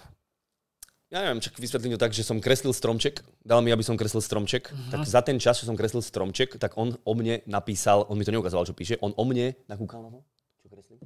ja 1.08 1.24
neviem, 1.24 1.40
čak 1.40 1.56
vysvetlím 1.56 1.96
to 1.96 2.00
tak, 2.00 2.12
že 2.12 2.20
som 2.20 2.36
kreslil 2.36 2.76
stromček, 2.76 3.24
dal 3.40 3.64
mi, 3.64 3.72
aby 3.72 3.80
som 3.80 3.96
kreslil 3.96 4.20
stromček, 4.20 4.68
mm-hmm. 4.68 4.92
tak 4.92 5.00
za 5.08 5.20
ten 5.24 5.40
čas, 5.40 5.56
čo 5.56 5.64
som 5.64 5.72
kreslil 5.72 6.04
stromček, 6.04 6.60
tak 6.60 6.76
on 6.76 6.92
o 7.00 7.12
mne 7.16 7.40
napísal, 7.48 8.04
on 8.12 8.20
mi 8.20 8.28
to 8.28 8.32
neukazoval, 8.32 8.68
čo 8.68 8.76
píše, 8.76 9.00
on 9.00 9.16
o 9.16 9.24
mne 9.24 9.56
nakúkal 9.72 10.04
na 10.04 10.12
to, 10.12 10.20
čo 10.60 10.66
kreslím. 10.68 11.00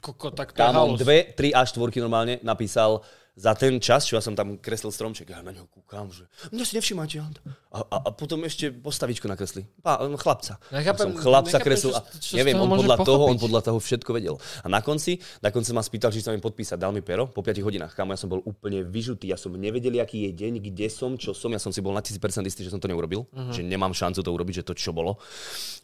Koko, 0.00 0.32
tak 0.32 0.54
to 0.54 0.62
Tam 0.62 0.78
on 0.78 0.94
dve, 0.96 1.34
tri 1.34 1.50
až 1.50 1.76
štvorky 1.76 1.98
normálne 1.98 2.38
napísal 2.46 3.02
za 3.34 3.52
ten 3.54 3.78
čas, 3.78 4.04
čo 4.04 4.14
ja 4.14 4.22
som 4.22 4.34
tam 4.34 4.56
kreslil 4.56 4.90
stromček. 4.90 5.30
Ja 5.30 5.40
na 5.40 5.50
neho 5.50 5.66
kúkam, 5.66 6.10
že 6.10 6.26
mňa 6.50 6.64
si 6.64 6.74
nevšimajte. 6.76 7.16
A, 7.70 7.78
a, 7.80 7.96
a 8.06 8.10
potom 8.10 8.42
ešte 8.42 8.68
postavičku 8.68 9.24
nakresli. 9.24 9.64
Pá, 9.80 10.02
no, 10.02 10.18
chlapca. 10.18 10.58
Nechápem- 10.68 11.14
som 11.14 11.22
chlapca 11.22 11.56
nechápem, 11.56 11.66
kreslil 11.66 11.92
a 11.94 12.00
čo- 12.02 12.18
čo 12.20 12.34
neviem, 12.36 12.58
on 12.58 12.68
podľa 12.68 12.96
toho, 13.00 13.22
on 13.30 13.38
podľa 13.38 13.60
toho 13.62 13.78
všetko 13.78 14.10
vedel. 14.10 14.34
A 14.60 14.68
na 14.68 14.82
konci, 14.82 15.16
na 15.38 15.48
konci 15.48 15.70
ma 15.70 15.80
spýtal, 15.80 16.10
či 16.10 16.20
sa 16.20 16.34
mi 16.34 16.42
podpísať. 16.42 16.76
Dal 16.76 16.90
mi 16.90 17.00
pero 17.00 17.30
po 17.30 17.40
5 17.40 17.62
hodinách. 17.62 17.94
Kámo, 17.94 18.12
ja 18.12 18.18
som 18.18 18.28
bol 18.28 18.42
úplne 18.42 18.82
vyžutý. 18.82 19.30
Ja 19.30 19.38
som 19.38 19.54
nevedel, 19.54 20.02
aký 20.02 20.26
je 20.26 20.34
deň, 20.34 20.52
kde 20.60 20.86
som, 20.90 21.14
čo 21.14 21.30
som. 21.30 21.54
Ja 21.54 21.62
som 21.62 21.70
si 21.70 21.78
bol 21.78 21.94
na 21.94 22.02
1000% 22.02 22.18
istý, 22.46 22.66
že 22.66 22.74
som 22.74 22.82
to 22.82 22.90
neurobil. 22.90 23.30
Mhm. 23.30 23.52
Že 23.54 23.60
nemám 23.64 23.94
šancu 23.94 24.20
to 24.20 24.30
urobiť, 24.30 24.60
že 24.60 24.64
to 24.66 24.74
čo 24.74 24.90
bolo. 24.90 25.16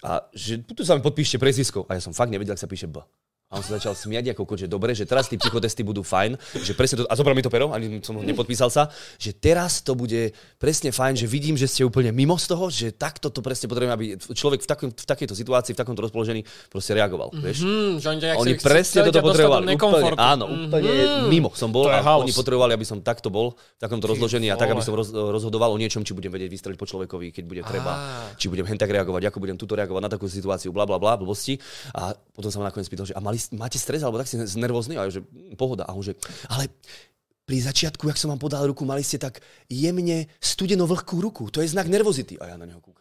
A 0.03 0.27
že 0.35 0.61
tu 0.67 0.83
sa 0.83 0.95
mi 0.95 1.03
podpíšte 1.03 1.39
prezvisko. 1.39 1.87
A 1.87 1.97
ja 1.97 2.03
som 2.03 2.11
fakt 2.11 2.31
nevedel, 2.31 2.53
ak 2.53 2.61
sa 2.61 2.67
píše 2.67 2.91
B. 2.91 3.01
A 3.47 3.59
on 3.59 3.63
sa 3.63 3.79
začal 3.79 3.95
smiať 3.95 4.35
ako 4.35 4.59
že 4.59 4.67
dobre, 4.67 4.91
že 4.91 5.07
teraz 5.07 5.31
tí 5.31 5.39
psychotesty 5.39 5.87
budú 5.87 6.03
fajn, 6.03 6.35
že 6.67 6.75
presne 6.75 7.03
to, 7.03 7.03
a 7.07 7.15
zobral 7.15 7.31
mi 7.31 7.47
to 7.47 7.53
pero, 7.53 7.71
ani 7.71 8.03
som 8.03 8.19
nepodpísal 8.19 8.75
sa, 8.75 8.91
že 9.23 9.31
teraz 9.39 9.87
to 9.87 9.95
bude 9.95 10.35
presne 10.59 10.91
fajn, 10.91 11.15
že 11.15 11.31
vidím, 11.31 11.55
že 11.55 11.71
ste 11.71 11.87
úplne 11.87 12.11
mimo 12.11 12.35
z 12.35 12.47
toho, 12.51 12.67
že 12.75 12.91
takto 12.91 13.31
to 13.31 13.47
presne 13.47 13.71
potrebujem, 13.71 13.95
aby 13.95 14.05
človek 14.35 14.67
v, 14.67 14.69
takom, 14.69 14.89
v 14.91 15.07
takejto 15.07 15.39
situácii, 15.39 15.73
v 15.75 15.79
takomto 15.79 16.03
rozpoložení 16.03 16.43
proste 16.67 16.99
reagoval, 16.99 17.31
vieš. 17.39 17.63
Hmm, 17.63 18.03
že 18.03 18.07
oni, 18.11 18.21
Oni 18.35 18.55
presne 18.59 19.07
toto 19.07 19.23
potrebovali. 19.23 19.79
Úplne, 19.79 20.19
áno, 20.19 20.45
úplne 20.51 20.91
mimo 21.31 21.55
som 21.55 21.71
bol 21.71 21.87
a 21.87 22.03
halus. 22.03 22.27
oni 22.27 22.35
potrebovali, 22.35 22.75
aby 22.75 22.83
som 22.83 22.99
takto 22.99 23.31
bol, 23.31 23.55
v 23.55 23.81
takomto 23.81 24.11
rozložení 24.11 24.51
a 24.51 24.59
tak, 24.59 24.75
aby 24.75 24.83
som 24.83 24.91
roz, 24.91 25.15
rozhodoval 25.15 25.71
o 25.71 25.79
niečom, 25.79 26.03
či 26.03 26.19
budem 26.19 26.35
vedieť 26.35 26.51
vystreliť 26.51 26.79
po 26.83 26.91
človekovi, 26.91 27.31
keď 27.31 27.45
bude 27.47 27.63
treba, 27.63 27.93
či 28.35 28.51
budem 28.51 28.67
hen 28.67 28.75
tak 28.75 28.91
reagovať, 28.91 29.31
ako 29.31 29.39
budem 29.39 29.55
tuto 29.55 29.79
reagovať 29.79 30.03
na 30.03 30.11
takú 30.11 30.27
situáciu, 30.27 30.75
bla 30.75 30.83
bla 30.83 30.99
bla, 30.99 31.15
blbosti. 31.15 31.63
A 31.95 32.11
potom 32.35 32.51
sa 32.51 32.59
ma 32.59 32.75
nakoniec 32.75 32.91
pýtal, 32.91 33.07
že 33.07 33.15
a 33.15 33.23
mali, 33.23 33.36
máte 33.53 33.77
stres, 33.77 34.01
alebo 34.01 34.17
tak 34.17 34.27
si 34.31 34.41
nervózny? 34.57 34.97
A 34.97 35.07
že 35.13 35.21
"Mm, 35.21 35.61
pohoda. 35.61 35.85
A 35.85 35.93
že, 36.01 36.17
ale 36.49 36.73
pri 37.45 37.61
začiatku, 37.61 38.09
jak 38.09 38.17
som 38.19 38.33
vám 38.33 38.41
podal 38.41 38.65
ruku, 38.67 38.89
mali 38.89 39.05
ste 39.05 39.21
tak 39.21 39.45
jemne 39.69 40.27
studeno 40.41 40.89
vlhkú 40.89 41.21
ruku. 41.21 41.47
To 41.53 41.61
je 41.61 41.69
znak 41.69 41.87
nervozity. 41.87 42.41
A 42.41 42.51
ja 42.51 42.57
na 42.57 42.65
neho 42.65 42.81
kúkam. 42.81 42.96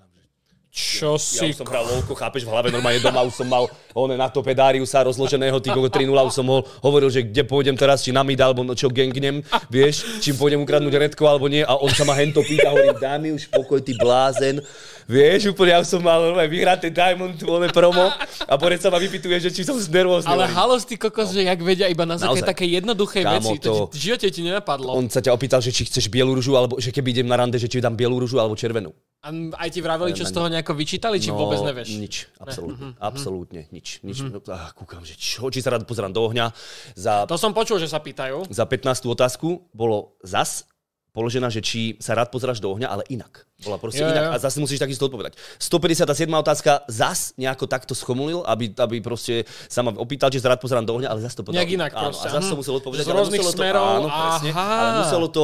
Čo 0.76 1.16
Ja 1.16 1.24
si... 1.24 1.56
už 1.56 1.64
som 1.64 1.68
hral 1.72 1.88
lolko, 1.88 2.12
chápeš, 2.12 2.44
v 2.44 2.52
hlave 2.52 2.68
normálne 2.68 3.00
doma 3.00 3.24
už 3.24 3.40
som 3.40 3.48
mal 3.48 3.72
one 3.96 4.20
na 4.20 4.28
to 4.28 4.44
pedáriusa 4.44 5.08
rozloženého, 5.08 5.64
ty 5.64 5.72
kogo 5.72 5.88
3 5.88 6.04
už 6.04 6.36
som 6.36 6.44
ho 6.52 6.68
hovoril, 6.84 7.08
že 7.08 7.24
kde 7.24 7.48
pôjdem 7.48 7.80
teraz, 7.80 8.04
či 8.04 8.12
na 8.12 8.28
mid, 8.28 8.36
alebo 8.44 8.60
no 8.60 8.76
čo 8.76 8.92
gangnem, 8.92 9.40
vieš, 9.72 10.04
či 10.20 10.36
pôjdem 10.36 10.60
ukradnúť 10.60 10.92
redko, 11.00 11.32
alebo 11.32 11.48
nie, 11.48 11.64
a 11.64 11.80
on 11.80 11.88
sa 11.96 12.04
ma 12.04 12.12
hento 12.20 12.44
pýta, 12.44 12.76
hovorím, 12.76 13.00
daj 13.00 13.18
mi 13.24 13.32
už 13.32 13.48
pokoj, 13.56 13.80
ty 13.80 13.96
blázen, 13.96 14.60
vieš, 15.08 15.56
úplne, 15.56 15.72
ja 15.72 15.80
už 15.80 15.88
som 15.96 16.04
mal 16.04 16.20
normálne 16.20 16.52
vyhrať 16.52 16.92
ten 16.92 16.92
Diamond, 16.92 17.40
one 17.48 17.72
promo, 17.72 18.12
a 18.44 18.54
pored 18.60 18.76
sa 18.84 18.92
ma 18.92 19.00
vypituje, 19.00 19.48
že 19.48 19.56
či 19.56 19.64
som 19.64 19.80
nervózny. 19.80 20.28
Ale 20.28 20.44
halos, 20.52 20.84
ty 20.84 21.00
kokos, 21.00 21.32
že 21.32 21.48
jak 21.48 21.60
vedia 21.64 21.88
iba 21.88 22.04
na 22.04 22.20
základe 22.20 22.44
také 22.44 22.68
jednoduchej 22.68 23.24
Kámo, 23.24 23.56
veci. 23.56 23.64
To, 23.64 23.88
to- 23.88 23.96
v 23.96 24.12
živote 24.12 24.28
ti 24.28 24.44
nenapadlo. 24.44 24.92
On 24.92 25.08
sa 25.08 25.24
ťa 25.24 25.32
opýtal, 25.32 25.64
že 25.64 25.72
či 25.72 25.88
chceš 25.88 26.12
bielu 26.12 26.36
rúžu, 26.36 26.52
alebo 26.60 26.84
že 26.84 26.92
keby 26.92 27.16
idem 27.16 27.32
na 27.32 27.40
rande, 27.40 27.56
že 27.56 27.72
či 27.72 27.80
dám 27.80 27.96
bielu 27.96 28.20
rúžu 28.20 28.44
alebo 28.44 28.60
červenú. 28.60 28.92
A 29.26 29.34
aj 29.58 29.70
ti 29.74 29.82
vraveli, 29.82 30.14
čo 30.14 30.22
Ja 30.22 30.30
z 30.30 30.38
toho 30.38 30.48
nejako 30.48 30.78
vyčítali, 30.78 31.18
či 31.18 31.34
vôbec 31.34 31.58
nevieš? 31.58 31.90
No, 31.90 31.98
Nič, 31.98 32.16
absolútne. 32.38 32.94
Mhm, 32.94 33.02
Absolútne 33.02 33.62
nič. 33.74 33.88
nič. 34.06 34.22
No, 34.22 34.38
ah, 34.54 34.70
kúkam, 34.70 35.02
že 35.02 35.18
čo, 35.18 35.50
či 35.50 35.66
sa 35.66 35.74
rád 35.74 35.90
pozerám 35.90 36.14
do 36.14 36.22
ohňa. 36.22 36.54
Za, 36.94 37.26
To 37.26 37.34
som 37.34 37.50
počul, 37.50 37.82
že 37.82 37.90
sa 37.90 37.98
pýtajú. 37.98 38.46
za 38.54 38.70
15. 38.70 38.86
otázku 39.10 39.66
bolo 39.74 40.14
zas 40.22 40.70
položená, 41.16 41.48
že 41.48 41.64
či 41.64 41.96
sa 42.04 42.12
rád 42.12 42.28
pozeráš 42.28 42.60
do 42.60 42.68
ohňa, 42.76 42.92
ale 42.92 43.08
inak. 43.08 43.48
Bola 43.64 43.80
proste 43.80 44.04
jo. 44.04 44.12
inak 44.12 44.36
a 44.36 44.38
zase 44.38 44.60
musíš 44.60 44.84
takisto 44.84 45.08
odpovedať. 45.08 45.40
157. 45.64 46.28
otázka 46.28 46.84
zas 46.92 47.32
nejako 47.40 47.72
takto 47.72 47.96
schomulil, 47.96 48.44
aby, 48.44 48.76
aby 48.76 49.00
proste 49.00 49.48
sa 49.72 49.80
ma 49.80 49.96
opýtal, 49.96 50.28
či 50.28 50.44
sa 50.44 50.52
rád 50.52 50.60
pozerám 50.60 50.84
do 50.84 50.92
ohňa, 50.92 51.08
ale 51.08 51.24
zase 51.24 51.40
to 51.40 51.48
povedal. 51.48 51.64
Nejak 51.64 51.72
inak 51.72 51.92
áno, 51.96 52.12
proste, 52.12 52.28
A 52.28 52.36
zase 52.36 52.46
som 52.52 52.60
musel 52.60 52.76
odpovedať. 52.76 53.08
Z 53.08 53.16
rôznych 53.16 53.40
muselo 53.40 53.56
to, 53.56 53.62
smerov, 53.64 53.84
áno, 53.88 54.08
presne, 54.12 54.50
ale 54.52 54.92
muselo 55.08 55.28
to, 55.32 55.44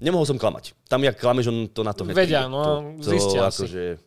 nemohol 0.00 0.24
som 0.24 0.40
klamať. 0.40 0.72
Tam, 0.88 1.04
jak 1.04 1.20
klameš, 1.20 1.52
on 1.52 1.58
to 1.68 1.84
na 1.84 1.92
to 1.92 2.08
hneď 2.08 2.16
Vedia, 2.16 2.48
no, 2.48 2.96
to, 2.96 3.04
to, 3.04 3.08
zistia 3.12 3.52
akože, 3.52 4.00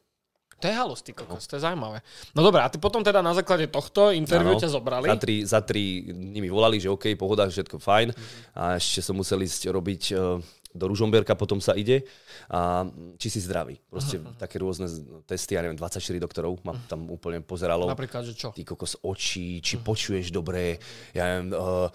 To 0.63 0.65
je 0.71 0.73
halus, 0.80 1.04
ty 1.04 1.12
kokos, 1.12 1.43
to 1.43 1.60
je 1.60 1.62
zaujímavé. 1.62 1.99
No 2.32 2.39
dobré, 2.39 2.63
a 2.63 2.71
ty 2.71 2.80
potom 2.80 3.04
teda 3.04 3.19
na 3.19 3.36
základe 3.36 3.67
tohto 3.67 4.15
interviu 4.15 4.56
Áno. 4.56 4.63
ťa 4.63 4.71
zobrali. 4.71 5.12
Za 5.12 5.19
tri, 5.19 5.36
za 5.43 5.60
tri 5.60 6.08
dní 6.08 6.39
mi 6.39 6.47
volali, 6.47 6.80
že 6.80 6.88
OK, 6.88 7.19
pohoda, 7.19 7.52
všetko 7.52 7.84
fajn. 7.84 8.15
A 8.56 8.80
ešte 8.80 9.04
som 9.04 9.19
musel 9.19 9.43
ísť 9.43 9.67
robiť 9.67 10.04
eh, 10.15 10.39
do 10.73 10.89
Ružomberka, 10.89 11.38
potom 11.38 11.62
sa 11.62 11.77
ide. 11.77 12.03
A 12.49 12.83
či 13.15 13.29
si 13.29 13.39
zdravý. 13.39 13.77
Proste 13.88 14.17
také 14.36 14.57
rôzne 14.57 14.89
z- 14.89 15.05
testy, 15.23 15.53
ja 15.53 15.62
neviem, 15.62 15.77
24 15.77 16.01
doktorov 16.17 16.57
ma 16.65 16.73
tam 16.89 17.05
úplne 17.07 17.39
pozeralo. 17.39 17.86
Napríklad, 17.86 18.25
že 18.25 18.33
čo? 18.33 18.49
Ty 18.51 18.65
kokos 18.65 18.97
očí, 19.05 19.62
či 19.62 19.77
počuješ 19.77 20.33
dobre, 20.33 20.81
ja 21.13 21.29
neviem, 21.29 21.53
uh, 21.53 21.88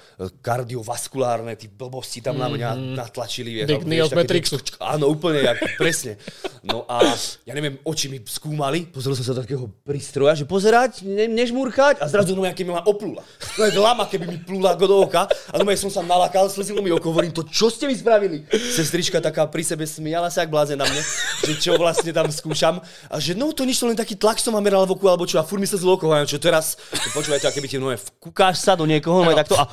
kardiovaskulárne, 0.43 1.55
ty 1.55 1.67
blbosti 1.67 2.23
tam 2.23 2.39
na 2.39 2.47
mňa 2.47 2.69
natlačili. 2.95 3.63
Vieš, 3.63 3.67
Big 3.67 3.83
vieš, 3.83 4.11
Matrixu. 4.15 4.57
tie- 4.59 4.79
Áno, 4.79 5.11
úplne, 5.11 5.43
jak, 5.43 5.59
presne. 5.77 6.19
No 6.63 6.87
a 6.87 7.03
ja 7.43 7.53
neviem, 7.53 7.79
oči 7.83 8.07
mi 8.07 8.23
skúmali, 8.23 8.87
pozrel 8.87 9.15
som 9.15 9.25
sa 9.25 9.35
do 9.35 9.43
takého 9.43 9.67
prístroja, 9.83 10.35
že 10.35 10.45
pozerať, 10.45 11.03
ne, 11.03 11.27
nežmúrkať 11.27 11.99
a 11.99 12.07
zrazu 12.07 12.35
no 12.35 12.43
keby 12.45 12.71
ma 12.73 12.83
oplula. 12.85 13.23
No 13.57 13.65
jak 13.65 13.75
lama, 13.75 14.05
keby 14.07 14.27
mi 14.27 14.39
plula 14.39 14.75
do 14.75 15.03
oka 15.03 15.27
a 15.27 15.55
no 15.55 15.67
som 15.75 15.91
sa 15.91 16.03
nalakal, 16.03 16.47
slzilo 16.47 16.79
mi 16.79 16.91
oko, 16.91 17.11
hovorím, 17.11 17.31
to 17.31 17.43
čo 17.43 17.69
ste 17.69 17.87
mi 17.87 17.95
spravili? 17.95 18.45
Sestrička 18.69 19.19
taká 19.19 19.49
pri 19.49 19.65
sebe 19.65 19.85
smiala 19.85 20.29
sa 20.29 20.45
jak 20.45 20.51
blázen 20.51 20.77
na 20.77 20.85
mne, 20.85 21.03
že 21.43 21.53
čo 21.57 21.77
vlastne 21.77 22.13
tam 22.13 22.29
skúšam. 22.29 22.79
A 23.09 23.17
že 23.17 23.33
no 23.33 23.51
to 23.53 23.65
nič, 23.65 23.79
to 23.79 23.87
len 23.87 23.97
taký 23.97 24.15
tlak 24.15 24.37
som 24.37 24.53
meral 24.59 24.85
v 24.85 24.93
oku, 24.93 25.09
alebo 25.09 25.25
čo, 25.25 25.41
a 25.41 25.45
furt 25.45 25.59
mi 25.59 25.67
slzilo 25.67 25.97
oko, 25.97 26.11
a 26.13 26.23
ja, 26.23 26.29
čo 26.29 26.37
teraz, 26.37 26.77
počúvajte, 27.13 27.49
a 27.49 27.53
keby 27.53 27.67
ti 27.67 27.77
no 27.81 27.89
kúkáš 28.21 28.61
sa 28.61 28.77
do 28.77 28.85
niekoho, 28.85 29.25
no 29.25 29.33
takto 29.33 29.57
a 29.57 29.65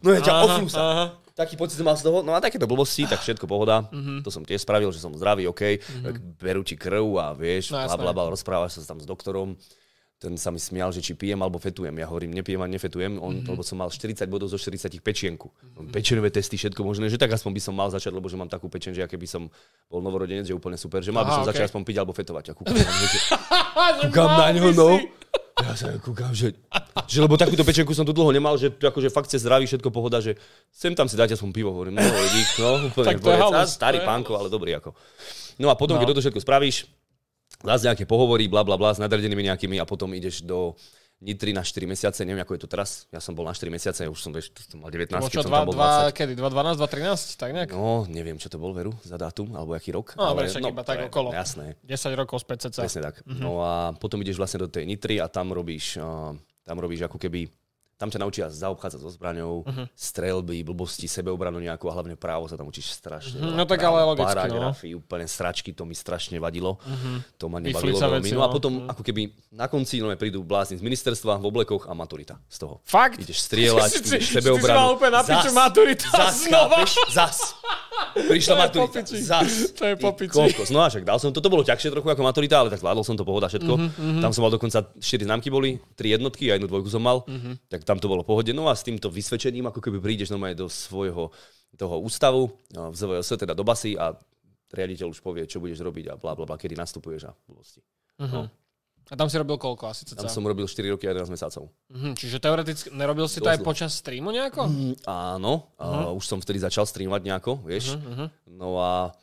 no 0.00 0.08
ja 0.14 0.20
ťa 0.22 0.32
ofnú 0.42 0.68
sa. 0.70 0.78
aha. 0.80 1.06
Taký 1.36 1.52
pocit 1.60 1.76
som 1.76 1.84
mal 1.84 1.92
z 1.92 2.00
toho, 2.00 2.24
no 2.24 2.32
a 2.32 2.40
takéto 2.40 2.64
blbosti, 2.64 3.04
tak 3.04 3.20
všetko 3.20 3.44
pohoda. 3.44 3.84
To 4.24 4.32
som 4.32 4.40
tiež 4.40 4.64
spravil, 4.64 4.88
že 4.88 5.04
som 5.04 5.12
zdravý, 5.12 5.44
OK. 5.44 5.76
Tak 6.00 6.14
berú 6.40 6.64
ti 6.64 6.80
krv 6.80 7.04
a 7.20 7.36
vieš, 7.36 7.76
No, 7.76 7.76
bla, 7.76 7.92
jasné. 7.92 8.00
bla, 8.00 8.12
bla, 8.16 8.32
rozprávaš 8.32 8.80
sa 8.80 8.88
tam 8.88 8.96
s 8.96 9.04
doktorom. 9.04 9.52
Ten 10.26 10.34
sa 10.34 10.50
mi 10.50 10.58
smial, 10.58 10.90
že 10.90 10.98
či 10.98 11.14
pijem 11.14 11.38
alebo 11.38 11.62
fetujem. 11.62 11.94
Ja 11.94 12.10
hovorím, 12.10 12.34
nepijem 12.34 12.58
a 12.58 12.66
nefetujem, 12.66 13.22
on, 13.22 13.46
lebo 13.46 13.62
som 13.62 13.78
mal 13.78 13.86
40 13.86 14.26
bodov 14.26 14.50
zo 14.50 14.58
40 14.58 14.90
pečienku. 14.98 15.46
Pečenové 15.94 16.34
testy, 16.34 16.58
všetko 16.58 16.82
možné, 16.82 17.06
že 17.06 17.14
tak 17.14 17.30
aspoň 17.30 17.54
by 17.54 17.62
som 17.62 17.74
mal 17.78 17.86
začať, 17.94 18.10
lebo 18.10 18.26
že 18.26 18.34
mám 18.34 18.50
takú 18.50 18.66
pečen, 18.66 18.90
že 18.90 19.06
aké 19.06 19.14
by 19.14 19.28
som 19.30 19.46
bol 19.86 20.02
novorodenec, 20.02 20.42
že 20.42 20.50
úplne 20.50 20.74
super, 20.74 20.98
že 20.98 21.14
mal 21.14 21.22
by 21.22 21.30
Aha, 21.30 21.36
som 21.38 21.44
ok. 21.46 21.50
začať 21.54 21.64
aspoň 21.70 21.82
piť 21.86 21.96
alebo 22.02 22.10
fetovať. 22.10 22.44
A 22.50 22.52
kúkam 22.58 22.74
že, 22.74 23.18
kúkam 24.10 24.28
na 24.34 24.50
neho, 24.50 24.70
no. 24.82 24.98
ja 25.62 25.72
sa 25.78 25.94
kúkam, 26.02 26.34
že, 26.34 26.58
že 27.06 27.18
lebo 27.22 27.38
takúto 27.38 27.62
pečenku 27.62 27.94
som 27.94 28.02
tu 28.02 28.10
dlho 28.10 28.34
nemal, 28.34 28.58
že 28.58 28.74
akože 28.74 29.06
fakt 29.14 29.30
ste 29.30 29.38
zdraví, 29.38 29.62
všetko 29.70 29.94
pohoda, 29.94 30.18
že 30.18 30.34
sem 30.74 30.90
tam 30.90 31.06
si 31.06 31.14
dáte 31.14 31.38
aspoň 31.38 31.54
pivo, 31.54 31.70
hovorím, 31.70 31.96
no, 31.96 32.02
dík, 32.34 32.50
no, 32.58 32.90
úplne 32.90 33.14
Tak 33.14 33.22
to 33.22 33.30
je 33.30 33.38
halus, 33.38 33.70
starý 33.70 34.02
pánko, 34.02 34.34
ale 34.34 34.50
dobrý 34.50 34.74
ako. 34.74 34.90
No 35.62 35.70
a 35.70 35.78
potom, 35.78 35.96
No. 35.96 36.02
keď 36.02 36.08
toto 36.12 36.22
všetko 36.26 36.42
spravíš, 36.42 36.90
zase 37.62 37.88
nejaké 37.88 38.04
pohovory, 38.04 38.50
bla 38.50 38.66
bla 38.66 38.76
bla, 38.76 38.92
s 38.92 39.00
nadradenými 39.00 39.46
nejakými 39.52 39.76
a 39.80 39.84
potom 39.88 40.12
ideš 40.12 40.44
do 40.44 40.76
Nitry 41.16 41.56
na 41.56 41.64
4 41.64 41.88
mesiace, 41.88 42.28
neviem 42.28 42.44
ako 42.44 42.60
je 42.60 42.60
to 42.60 42.68
teraz, 42.68 43.08
ja 43.08 43.24
som 43.24 43.32
bol 43.32 43.48
na 43.48 43.56
4 43.56 43.72
mesiace, 43.72 44.04
už 44.04 44.20
som, 44.20 44.36
vieš, 44.36 44.52
som 44.68 44.84
mal 44.84 44.92
19, 44.92 45.16
Bolo 45.16 45.32
keď 45.32 45.40
čo, 45.40 45.48
som 45.48 45.48
dva, 45.48 45.64
tam 45.64 45.68
bol 45.72 45.76
dva, 45.80 46.12
20. 46.12 46.18
kedy? 46.20 46.32
2.12, 46.36 46.76
2.13? 46.76 47.40
Tak 47.40 47.50
nejak? 47.56 47.68
No, 47.72 48.04
neviem, 48.04 48.36
čo 48.36 48.52
to 48.52 48.60
bol, 48.60 48.76
veru, 48.76 48.92
za 49.00 49.16
dátum, 49.16 49.48
alebo 49.56 49.72
aký 49.72 49.96
rok. 49.96 50.12
No, 50.12 50.36
dobre, 50.36 50.52
však 50.52 50.68
iba 50.68 50.84
tak 50.84 51.08
okolo. 51.08 51.32
Jasné, 51.32 51.80
10 51.80 52.20
rokov 52.20 52.44
z 52.44 52.52
PCC. 52.52 52.76
presne 52.84 53.02
tak. 53.08 53.24
No 53.24 53.64
a 53.64 53.96
potom 53.96 54.20
ideš 54.20 54.36
vlastne 54.36 54.60
do 54.60 54.68
tej 54.68 54.84
Nitry 54.84 55.16
a 55.16 55.32
tam 55.32 55.56
robíš, 55.56 55.96
uh, 55.96 56.36
tam 56.68 56.76
robíš 56.76 57.08
ako 57.08 57.16
keby, 57.16 57.48
tam 57.96 58.12
ťa 58.12 58.20
naučia 58.20 58.46
zaobchádzať 58.52 59.00
so 59.00 59.08
zbraňou, 59.08 59.64
strelby, 59.96 60.60
blbosti, 60.60 61.08
sebeobranu 61.08 61.56
nejakú 61.58 61.88
a 61.88 61.96
hlavne 61.96 62.12
právo 62.12 62.44
sa 62.44 62.54
tam 62.54 62.68
učíš 62.68 62.92
strašne. 62.92 63.40
Veľa 63.40 63.56
no 63.56 63.64
tak 63.64 63.80
ale 63.80 64.04
logicky, 64.04 64.28
no. 64.28 64.36
Paragrafy, 64.36 64.88
úplne 64.92 65.24
sračky, 65.24 65.72
to 65.72 65.88
mi 65.88 65.96
strašne 65.96 66.36
vadilo. 66.36 66.76
To 67.40 67.48
ma 67.48 67.56
nebavilo 67.56 67.96
veľmi. 67.96 68.28
No 68.36 68.40
no. 68.40 68.44
a 68.44 68.52
potom 68.52 68.72
ako 68.84 69.00
keby 69.00 69.32
na 69.48 69.64
konci 69.64 70.04
no, 70.04 70.12
prídu 70.12 70.44
blázni 70.44 70.76
z 70.76 70.84
ministerstva 70.84 71.40
v 71.40 71.44
oblekoch 71.48 71.88
a 71.88 71.96
maturita 71.96 72.36
z 72.52 72.68
toho. 72.68 72.84
Fakt? 72.84 73.16
Ideš 73.16 73.48
strieľať, 73.48 73.90
Si- 73.96 74.04
si- 74.04 74.20
ideš 74.20 74.24
si- 74.28 74.28
si 74.28 74.36
sebeobranu. 74.44 74.76
mal 74.76 74.88
úplne 74.92 75.12
na 75.16 75.22
piču 75.24 75.50
maturita 75.56 76.06
zas, 76.12 76.44
znova. 76.44 76.84
chápeš? 76.84 76.92
Zas. 77.08 77.36
Prišla 78.12 78.52
To 78.52 78.60
maturita. 78.60 79.00
Zas. 79.08 79.72
To 79.72 79.88
je 79.88 79.94
popiči. 79.96 80.32
kokos. 80.36 80.68
No 80.68 80.84
a 80.84 80.92
však 80.92 81.08
dal 81.08 81.16
som, 81.16 81.32
toto 81.32 81.48
bolo 81.48 81.64
ťažšie 81.64 81.88
trochu 81.88 82.08
ako 82.12 82.20
maturita, 82.20 82.60
ale 82.60 82.68
tak 82.68 82.84
zvládol 82.84 83.00
som 83.00 83.16
to, 83.16 83.24
pohoda, 83.24 83.48
všetko. 83.48 83.72
Tam 84.20 84.30
som 84.36 84.44
mal 84.44 84.52
dokonca 84.52 84.84
4 85.00 85.00
známky 85.24 85.48
boli, 85.48 85.80
3 85.96 86.20
jednotky 86.20 86.52
a 86.52 86.60
jednu 86.60 86.68
dvojku 86.68 86.92
som 86.92 87.00
mal. 87.00 87.24
Tak 87.72 87.85
tam 87.86 88.02
to 88.02 88.10
bolo 88.10 88.26
pohode. 88.26 88.50
No 88.50 88.66
a 88.66 88.74
s 88.74 88.82
týmto 88.82 89.06
vysvedčením, 89.06 89.70
ako 89.70 89.78
keby 89.78 90.02
prídeš 90.02 90.34
normálne 90.34 90.58
do 90.58 90.66
svojho 90.66 91.30
toho 91.76 91.96
ústavu, 92.02 92.50
v 92.74 92.94
ZVS, 92.94 93.38
teda 93.38 93.54
do 93.54 93.62
basy 93.62 93.94
a 93.94 94.10
riaditeľ 94.66 95.14
už 95.14 95.22
povie, 95.22 95.46
čo 95.46 95.62
budeš 95.62 95.78
robiť 95.80 96.10
a 96.10 96.14
bla 96.18 96.34
bla 96.34 96.42
bla, 96.42 96.58
kedy 96.58 96.74
nastupuješ 96.74 97.30
a 97.30 97.32
blbosti. 97.46 97.78
No, 98.18 98.48
A 99.06 99.14
tam 99.14 99.30
si 99.30 99.38
robil 99.38 99.54
koľko 99.54 99.86
asi 99.86 100.02
tam 100.02 100.26
ceca? 100.26 100.32
som 100.32 100.42
robil 100.42 100.66
4 100.66 100.90
roky 100.90 101.06
a 101.06 101.14
11 101.14 101.30
mesacov. 101.30 101.70
Mhm, 101.94 102.18
čiže 102.18 102.42
teoreticky, 102.42 102.90
nerobil 102.90 103.30
si 103.30 103.38
to 103.38 103.46
aj 103.46 103.62
Dosť 103.62 103.68
počas 103.68 103.92
streamu 103.94 104.34
nejako? 104.34 104.66
Áno, 105.06 105.70
uh 105.78 106.10
už 106.10 106.24
som 106.26 106.42
vtedy 106.42 106.58
začal 106.58 106.82
streamovať 106.82 107.22
nejako, 107.22 107.62
vieš. 107.62 107.94
Mhm, 107.94 108.26
No 108.58 108.80
a 108.82 109.14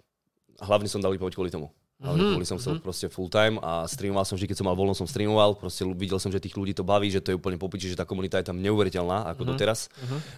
hlavne 0.64 0.88
som 0.88 1.04
dal 1.04 1.12
vypoveď 1.12 1.36
kvôli 1.36 1.52
tomu. 1.52 1.68
Hlavne 2.04 2.36
kvôli 2.36 2.48
som 2.48 2.60
chcel 2.60 2.84
proste 2.84 3.08
full 3.08 3.32
time 3.32 3.64
a 3.64 3.88
streamoval 3.88 4.28
som 4.28 4.36
vždy, 4.36 4.52
keď 4.52 4.58
som 4.60 4.68
mal 4.68 4.76
voľno, 4.76 4.92
som 4.92 5.08
streamoval. 5.08 5.56
Proste 5.56 5.88
videl 5.96 6.20
som, 6.20 6.28
že 6.28 6.44
tých 6.44 6.60
ľudí 6.60 6.76
to 6.76 6.84
baví, 6.84 7.08
že 7.08 7.24
to 7.24 7.32
je 7.32 7.40
úplne 7.40 7.56
popiči, 7.56 7.88
že 7.88 7.96
tá 7.96 8.04
komunita 8.04 8.44
je 8.44 8.52
tam 8.52 8.60
neuveriteľná 8.60 9.32
ako 9.32 9.56
doteraz. 9.56 9.88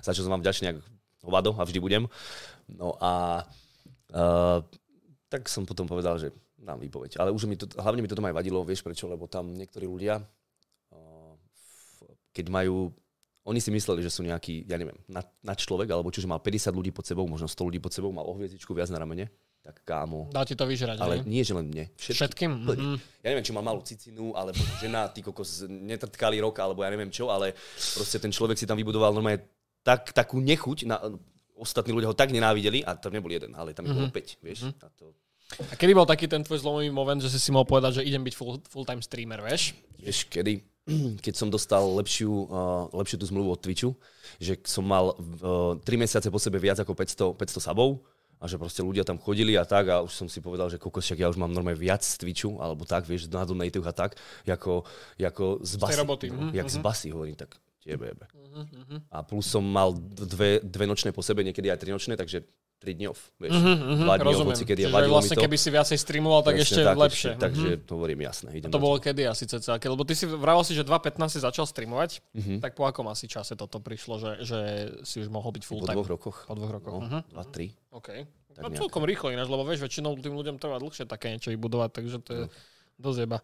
Za 0.06 0.14
čo 0.14 0.22
som 0.22 0.30
vám 0.30 0.46
vďačný 0.46 0.78
ako 0.78 0.82
hovado 1.26 1.52
a 1.58 1.66
vždy 1.66 1.80
budem. 1.82 2.04
No 2.70 2.94
a 3.02 3.42
uh, 4.14 4.62
tak 5.26 5.50
som 5.50 5.66
potom 5.66 5.90
povedal, 5.90 6.22
že 6.22 6.30
dám 6.62 6.78
výpoveď. 6.78 7.18
Ale 7.18 7.34
už 7.34 7.50
mi 7.50 7.58
to, 7.58 7.66
hlavne 7.82 8.06
mi 8.06 8.10
to 8.10 8.18
tam 8.18 8.30
aj 8.30 8.38
vadilo, 8.38 8.62
vieš 8.62 8.86
prečo, 8.86 9.10
lebo 9.10 9.26
tam 9.26 9.50
niektorí 9.50 9.90
ľudia, 9.90 10.22
uh, 10.22 11.34
keď 12.30 12.46
majú 12.54 12.94
oni 13.46 13.62
si 13.62 13.70
mysleli, 13.70 14.02
že 14.02 14.10
sú 14.10 14.26
nejaký, 14.26 14.66
ja 14.66 14.74
neviem, 14.74 14.98
nad, 15.06 15.30
nad 15.46 15.54
človek, 15.54 15.94
alebo 15.94 16.10
čo, 16.10 16.18
že 16.18 16.26
mal 16.26 16.42
50 16.42 16.74
ľudí 16.74 16.90
pod 16.90 17.06
sebou, 17.06 17.30
možno 17.30 17.46
100 17.46 17.62
ľudí 17.70 17.78
pod 17.78 17.94
sebou, 17.94 18.10
mal 18.10 18.26
o 18.26 18.34
hviezdičku 18.34 18.74
viac 18.74 18.90
na 18.90 18.98
ramene, 18.98 19.30
tak 19.66 19.82
kámo. 19.82 20.30
Dá 20.30 20.46
ti 20.46 20.54
to 20.54 20.70
vyžrať, 20.70 21.02
Ale 21.02 21.18
ale... 21.20 21.26
nie, 21.26 21.42
že 21.42 21.58
len 21.58 21.66
mne. 21.66 21.90
Všetkým? 21.98 22.52
Úplne. 22.70 22.86
Mhm. 22.86 22.98
Ja 23.26 23.28
neviem, 23.34 23.46
či 23.50 23.54
mal 23.58 23.66
malú 23.66 23.82
cicinu, 23.82 24.38
alebo 24.38 24.62
žena, 24.84 25.10
ty 25.10 25.26
kokos, 25.26 25.66
netrtkali 25.66 26.38
rok, 26.38 26.54
alebo 26.62 26.86
ja 26.86 26.94
neviem 26.94 27.10
čo, 27.10 27.34
ale 27.34 27.58
proste 27.98 28.22
ten 28.22 28.30
človek 28.30 28.62
si 28.62 28.70
tam 28.70 28.78
vybudoval 28.78 29.10
normálne 29.10 29.42
tak, 29.82 30.14
takú 30.14 30.38
nechuť, 30.38 30.86
na, 30.86 31.02
ostatní 31.58 31.98
ľudia 31.98 32.14
ho 32.14 32.18
tak 32.18 32.30
nenávideli, 32.30 32.86
a 32.86 32.94
to 32.94 33.10
nebol 33.10 33.34
jeden, 33.34 33.58
ale 33.58 33.74
tam 33.74 33.90
ich 33.90 33.98
bolo 33.98 34.14
5, 34.14 34.46
vieš. 34.46 34.70
A 34.86 34.90
to, 34.94 35.18
A 35.70 35.74
kedy 35.74 35.98
bol 35.98 36.06
taký 36.06 36.30
ten 36.30 36.46
tvoj 36.46 36.62
zlomový 36.62 36.94
moment, 36.94 37.18
že 37.18 37.34
si 37.34 37.42
si 37.42 37.50
mohol 37.50 37.66
povedať, 37.66 38.02
že 38.02 38.06
idem 38.06 38.22
byť 38.22 38.34
full, 38.38 38.62
full-time 38.70 39.02
streamer, 39.02 39.42
vieš? 39.42 39.74
Vieš, 39.98 40.30
kedy? 40.30 40.62
Keď 41.26 41.34
som 41.34 41.50
dostal 41.50 41.82
lepšiu, 41.82 42.30
uh, 42.30 42.86
lepšiu 42.94 43.18
tú 43.18 43.26
zmluvu 43.26 43.58
od 43.58 43.62
Twitchu, 43.62 43.98
že 44.38 44.62
som 44.70 44.86
mal 44.86 45.18
uh, 45.18 45.74
3 45.82 45.86
mesiace 45.98 46.30
po 46.30 46.38
sebe 46.38 46.62
viac 46.62 46.78
ako 46.78 46.94
500, 46.94 47.42
500 47.42 47.68
sabov 47.74 48.06
a 48.40 48.44
že 48.46 48.60
proste 48.60 48.84
ľudia 48.84 49.08
tam 49.08 49.16
chodili 49.18 49.56
a 49.56 49.64
tak 49.64 49.90
a 49.90 50.04
už 50.04 50.12
som 50.12 50.28
si 50.28 50.44
povedal, 50.44 50.68
že 50.68 50.78
kokos, 50.78 51.06
však 51.08 51.20
ja 51.24 51.28
už 51.32 51.40
mám 51.40 51.52
normálne 51.52 51.80
viac 51.80 52.04
z 52.04 52.20
Twitchu 52.20 52.60
alebo 52.60 52.84
tak, 52.84 53.08
vieš, 53.08 53.32
na 53.32 53.48
donatoch 53.48 53.86
a 53.88 53.94
tak, 53.96 54.12
ako, 54.46 54.84
ako 55.18 55.46
z 55.64 55.74
basy. 55.80 56.00
roboty, 56.00 56.26
No, 56.30 56.50
mhm, 56.50 56.56
jak 56.56 56.68
z 56.70 56.78
basy, 56.84 57.08
hovorím, 57.12 57.36
tak 57.40 57.56
jebe, 57.86 58.12
jebe. 58.12 58.26
A 59.12 59.22
plus 59.24 59.46
som 59.46 59.62
mal 59.62 59.94
dve, 59.96 60.60
dve 60.64 60.86
nočné 60.90 61.14
po 61.14 61.22
sebe, 61.22 61.46
niekedy 61.46 61.70
aj 61.70 61.80
tri 61.80 61.92
nočné, 61.94 62.18
takže 62.18 62.44
3 62.78 62.94
dní 62.94 63.08
off, 63.08 63.32
vieš. 63.38 63.56
Dva 63.98 64.14
dní 64.14 64.28
off, 64.28 64.36
Rozumiem. 64.36 64.52
hoci 64.52 64.64
kedy 64.64 64.82
Čiže 64.82 64.94
vadilo 64.94 65.16
vlastne, 65.16 65.28
mi 65.28 65.38
to. 65.38 65.44
keby 65.44 65.56
si 65.56 65.70
viacej 65.70 65.98
streamoval, 65.98 66.42
tak 66.42 66.54
Presne 66.54 66.66
ešte 66.68 66.82
tak, 66.84 66.98
lepšie. 66.98 67.32
Ešte, 67.32 67.42
takže 67.42 67.68
Mhm. 67.68 67.82
to 67.82 67.92
hovorím 67.92 68.20
jasné. 68.22 68.50
Idem 68.54 68.70
To 68.70 68.78
bolo 68.78 68.96
kedy 68.98 69.22
asi 69.26 69.44
cca? 69.44 69.74
Lebo 69.80 70.04
ty 70.04 70.14
si 70.14 70.26
vravel 70.26 70.62
si, 70.62 70.72
že 70.72 70.84
2.15 70.84 71.30
si 71.30 71.40
začal 71.40 71.66
streamovať, 71.66 72.12
Mhm. 72.32 72.56
tak 72.60 72.72
po 72.74 72.84
akom 72.84 73.08
asi 73.08 73.26
čase 73.26 73.54
toto 73.54 73.80
prišlo, 73.80 74.16
že, 74.18 74.32
že 74.44 74.60
si 75.02 75.18
už 75.18 75.28
mohol 75.28 75.50
byť 75.52 75.64
full 75.64 75.82
Po 75.82 75.88
time? 75.88 75.98
dvoch 75.98 76.12
rokoch. 76.12 76.38
Po 76.44 76.54
dvoch 76.54 76.72
rokoch. 76.74 76.94
No, 76.94 77.02
Mhm. 77.02 77.20
dva, 77.28 77.44
tri. 77.46 77.72
OK. 77.90 78.10
No 78.56 78.68
nejak. 78.68 78.80
celkom 78.80 79.04
rýchlo 79.04 79.30
ináč, 79.30 79.48
lebo 79.48 79.64
vieš, 79.64 79.82
väčšinou 79.82 80.16
tým 80.16 80.32
ľuďom 80.32 80.56
trvá 80.56 80.76
dlhšie 80.78 81.04
také 81.06 81.28
niečo 81.30 81.52
vybudovať, 81.52 81.90
takže 81.92 82.18
to 82.20 82.32
je 82.34 82.42
No. 82.42 82.50
dosť 82.98 83.20
jeba. 83.20 83.40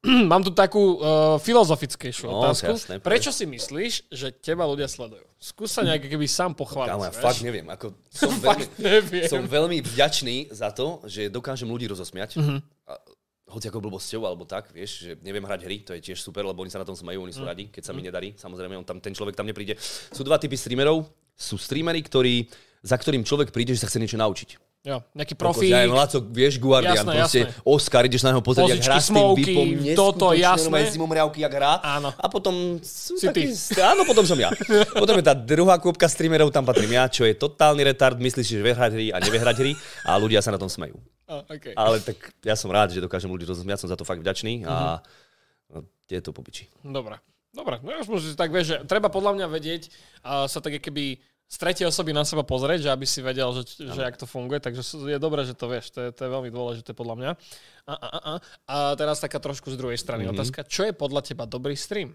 Mám 0.32 0.40
tu 0.40 0.50
takú 0.50 0.96
uh, 0.96 1.36
filozofickejšiu 1.38 2.24
No, 2.26 2.40
otázku. 2.40 2.72
jasné. 2.72 2.96
Prečo 2.98 3.28
si 3.28 3.44
myslíš, 3.44 4.08
že 4.08 4.32
teba 4.32 4.64
ľudia 4.64 4.88
sledujú? 4.88 5.20
Skús 5.36 5.68
sa 5.70 5.84
nejak 5.84 6.08
keby 6.08 6.24
sám 6.24 6.56
pochváliť. 6.56 6.90
Kámo, 6.90 7.04
ja 7.04 7.12
fakt 7.12 7.40
neviem. 7.40 7.68
Ako, 7.68 7.92
som, 8.08 8.32
veľmi, 8.40 8.64
neviem. 8.76 9.28
som 9.28 9.44
veľmi 9.44 9.78
vďačný 9.82 10.48
za 10.50 10.72
to, 10.72 11.04
že 11.04 11.28
dokážem 11.28 11.68
ľudí 11.68 11.84
rozosmiať. 11.84 12.40
Mhm. 12.40 12.64
A, 12.88 12.96
hoci 13.50 13.66
ako 13.66 13.82
blbosťou, 13.82 14.22
alebo 14.24 14.46
tak, 14.46 14.70
vieš, 14.70 15.02
že 15.02 15.10
neviem 15.20 15.42
hrať 15.42 15.60
hry, 15.66 15.82
to 15.82 15.90
je 15.92 16.00
tiež 16.00 16.22
super, 16.22 16.46
lebo 16.46 16.62
oni 16.62 16.70
sa 16.70 16.78
na 16.78 16.86
tom 16.86 16.94
smajú, 16.94 17.18
oni 17.20 17.34
sú 17.34 17.42
Mhm. 17.42 17.50
radi, 17.50 17.64
keď 17.66 17.82
sa 17.82 17.92
mi 17.92 18.00
nedarí. 18.00 18.38
Samozrejme, 18.38 18.78
on 18.78 18.86
tam, 18.86 19.02
ten 19.02 19.10
človek 19.10 19.34
tam 19.34 19.44
nepríde. 19.44 19.74
Sú 20.14 20.22
dva 20.22 20.38
typy 20.38 20.54
streamerov. 20.54 21.10
Sú 21.34 21.58
streamery, 21.58 21.98
ktorí, 22.00 22.46
za 22.80 22.94
ktorým 22.94 23.20
človek 23.20 23.50
príde, 23.50 23.74
že 23.74 23.82
sa 23.82 23.88
chce 23.88 23.98
niečo 23.98 24.16
naučiť. 24.16 24.69
Jo, 24.80 25.04
nejaký 25.12 25.36
profík. 25.36 25.68
Ja 25.68 25.84
neviem, 25.84 25.92
Laco, 25.92 26.24
vieš, 26.24 26.56
Guardian, 26.56 27.04
Jasné, 27.04 27.12
proste 27.20 27.40
jasné. 27.44 27.68
Oscar, 27.68 28.00
ideš 28.08 28.24
na 28.24 28.32
neho 28.32 28.40
pozrieť, 28.40 28.80
jak 28.80 28.84
hrá 28.88 28.96
s 28.96 29.12
tým 29.12 29.28
vypom, 29.36 29.66
toto, 29.92 30.32
jasné. 30.32 30.88
zimomriavky, 30.88 31.44
jak 31.44 31.52
hrá. 31.52 31.84
Áno. 31.84 32.16
A 32.16 32.26
potom 32.32 32.80
sú 32.80 33.20
Si 33.20 33.28
takí, 33.28 33.52
ty. 33.52 33.76
áno, 33.76 34.08
potom 34.08 34.24
som 34.24 34.40
ja. 34.40 34.48
Potom 35.02 35.20
je 35.20 35.24
tá 35.24 35.36
druhá 35.36 35.76
kôpka 35.76 36.08
streamerov, 36.08 36.48
tam 36.48 36.64
patrím 36.64 36.96
ja, 36.96 37.12
čo 37.12 37.28
je 37.28 37.36
totálny 37.36 37.84
retard, 37.84 38.16
myslíš, 38.16 38.56
že 38.56 38.64
vie 38.64 38.72
hrať 38.72 38.92
hry 38.96 39.06
a 39.12 39.20
nevie 39.20 39.36
hrať 39.36 39.56
hry 39.60 39.72
a 40.08 40.16
ľudia 40.16 40.40
sa 40.40 40.48
na 40.48 40.56
tom 40.56 40.72
smejú. 40.72 40.96
A, 41.28 41.44
okay. 41.44 41.76
Ale 41.76 42.00
tak 42.00 42.16
ja 42.40 42.56
som 42.56 42.72
rád, 42.72 42.96
že 42.96 43.04
dokážem 43.04 43.28
ľudí 43.28 43.44
rozumieť, 43.44 43.84
som 43.84 43.92
za 43.92 44.00
to 44.00 44.08
fakt 44.08 44.24
vďačný 44.24 44.64
a 44.64 45.04
no, 45.68 45.84
je 46.08 46.20
to 46.24 46.32
popiči. 46.32 46.72
Dobre. 46.80 47.20
Dobre, 47.50 47.82
no 47.82 47.90
už 47.98 48.06
môžeš 48.06 48.38
tak 48.38 48.54
vieš, 48.54 48.72
že 48.72 48.76
treba 48.86 49.10
podľa 49.10 49.34
mňa 49.34 49.46
vedieť 49.50 49.90
a 50.22 50.46
sa 50.46 50.62
tak 50.62 50.78
keby 50.78 51.18
z 51.50 51.56
tretej 51.58 51.90
osoby 51.90 52.14
na 52.14 52.22
seba 52.22 52.46
pozrieť, 52.46 52.86
že 52.86 52.90
aby 52.94 53.02
si 53.02 53.18
vedel, 53.26 53.50
že, 53.50 53.82
že 53.82 54.00
jak 54.06 54.14
to 54.14 54.22
funguje, 54.22 54.62
takže 54.62 54.86
je 54.86 55.18
dobré, 55.18 55.42
že 55.42 55.58
to 55.58 55.66
vieš, 55.66 55.90
to 55.90 55.98
je, 56.06 56.08
to 56.14 56.20
je 56.22 56.30
veľmi 56.30 56.46
dôležité 56.54 56.94
podľa 56.94 57.14
mňa. 57.18 57.30
A, 57.90 57.94
a, 57.98 58.06
a, 58.06 58.32
a. 58.70 58.76
teraz 58.94 59.18
taká 59.18 59.42
trošku 59.42 59.66
z 59.74 59.76
druhej 59.76 59.98
strany 59.98 60.30
mm-hmm. 60.30 60.38
otázka, 60.38 60.62
čo 60.70 60.86
je 60.86 60.94
podľa 60.94 61.26
teba 61.26 61.50
dobrý 61.50 61.74
stream? 61.74 62.14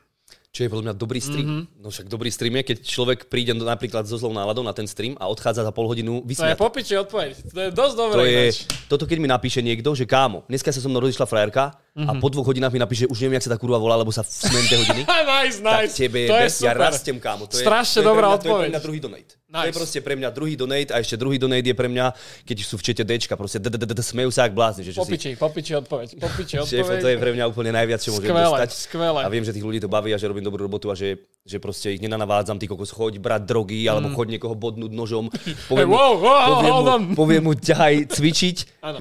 Čo 0.56 0.66
je 0.66 0.70
podľa 0.72 0.86
mňa 0.88 0.96
dobrý 0.96 1.20
stream? 1.20 1.48
Mhm. 1.52 1.58
Mm-hmm. 1.68 1.84
No 1.84 1.88
však 1.92 2.08
dobrý 2.08 2.32
stream 2.32 2.56
je, 2.64 2.64
keď 2.64 2.78
človek 2.88 3.20
príde 3.28 3.52
napríklad 3.52 4.08
so 4.08 4.16
zlou 4.16 4.32
náladou 4.32 4.64
na 4.64 4.72
ten 4.72 4.88
stream 4.88 5.20
a 5.20 5.28
odchádza 5.28 5.68
za 5.68 5.76
pol 5.76 5.92
hodinu 5.92 6.24
To 6.24 6.26
je 6.26 6.30
vysmiatý. 6.32 6.56
popiči 6.56 6.96
odpoveď. 6.96 7.32
To 7.52 7.60
je 7.60 7.70
dosť 7.76 7.96
dobré. 8.00 8.16
To 8.16 8.24
je, 8.24 8.44
toto 8.88 9.04
keď 9.04 9.18
mi 9.20 9.28
napíše 9.28 9.60
niekto, 9.60 9.92
že 9.92 10.08
kámo, 10.08 10.48
dneska 10.48 10.72
sa 10.72 10.80
so 10.80 10.88
mnou 10.88 11.04
rozišla 11.04 11.28
frajerka 11.28 11.76
a 11.98 12.12
Mhm. 12.12 12.20
po 12.20 12.28
dvoch 12.28 12.44
hodinách 12.46 12.70
mi 12.70 12.78
napíše, 12.78 13.08
už 13.08 13.16
neviem, 13.18 13.40
jak 13.40 13.48
sa 13.48 13.52
tá 13.52 13.58
kurva 13.58 13.80
volá, 13.80 13.96
lebo 13.96 14.12
sa 14.12 14.20
smejem 14.20 14.68
tie 14.68 14.78
hodiny. 14.78 15.02
nice, 15.40 15.58
nice. 15.58 15.96
Tak 15.96 15.98
tebe 15.98 16.22
to 16.22 16.36
je 16.36 16.42
bez, 16.42 16.54
ja 16.60 16.72
rastem, 16.72 17.16
kámo. 17.16 17.48
To 17.48 17.56
je, 17.56 17.64
Strašne 17.64 17.96
to 17.96 18.00
je 18.00 18.04
pre 18.04 18.12
dobrá 18.12 18.28
mňa, 18.28 18.36
To 18.36 18.36
je 18.36 18.44
pre 18.44 18.52
odpoveď. 18.52 18.70
mňa 18.70 18.82
druhý 18.84 19.00
donate. 19.00 19.32
To 19.32 19.56
je 19.56 19.64
Nice. 19.64 19.78
proste 19.80 20.00
pre 20.04 20.14
mňa 20.14 20.30
druhý 20.30 20.54
donate 20.54 20.92
a 20.92 20.98
ešte 21.00 21.16
druhý 21.16 21.38
donate 21.38 21.64
je 21.66 21.74
pre 21.74 21.88
mňa, 21.88 22.06
keď 22.44 22.58
sú 22.60 22.76
v 22.76 22.84
čete 22.84 23.02
Dčka, 23.02 23.34
proste 23.34 23.64
smejú 24.04 24.28
sa 24.28 24.44
jak 24.44 24.52
blázni. 24.52 24.84
Že, 24.84 24.92
že 24.92 25.00
Popiči, 25.00 25.30
popiči 25.40 25.72
odpoveď. 25.78 26.08
Popiči 26.20 26.56
odpoveď. 26.68 27.00
to 27.00 27.08
je 27.08 27.16
pre 27.16 27.32
mňa 27.32 27.46
úplne 27.48 27.72
najviac, 27.72 28.00
čo 28.00 28.12
môžem 28.12 28.28
dostať. 28.28 28.70
A 29.16 29.30
viem, 29.32 29.42
že 29.42 29.56
tých 29.56 29.64
ľudí 29.64 29.80
to 29.80 29.88
baví 29.88 30.12
a 30.12 30.20
že 30.20 30.28
robím 30.28 30.44
dobrú 30.44 30.68
robotu 30.68 30.92
a 30.92 30.96
že, 31.00 31.16
že 31.46 31.62
proste 31.62 31.94
ich 31.94 32.02
nenanavádzam, 32.02 32.58
ty 32.58 32.66
kokos, 32.66 32.90
choď 32.90 33.22
brať 33.22 33.46
drogy 33.46 33.86
alebo 33.86 34.10
choď 34.10 34.34
niekoho 34.34 34.58
bodnúť 34.58 34.90
nožom. 34.92 35.30
Mm. 35.30 35.34
Hey, 35.46 35.70
Poviem, 35.70 35.88
mu- 35.88 35.94
wow, 35.94 36.14
wow, 36.18 36.50
poviem, 36.58 36.82
mu, 36.82 37.14
poviem 37.14 37.44
mu, 37.44 37.54
ťahaj 37.54 38.10
cvičiť, 38.10 38.58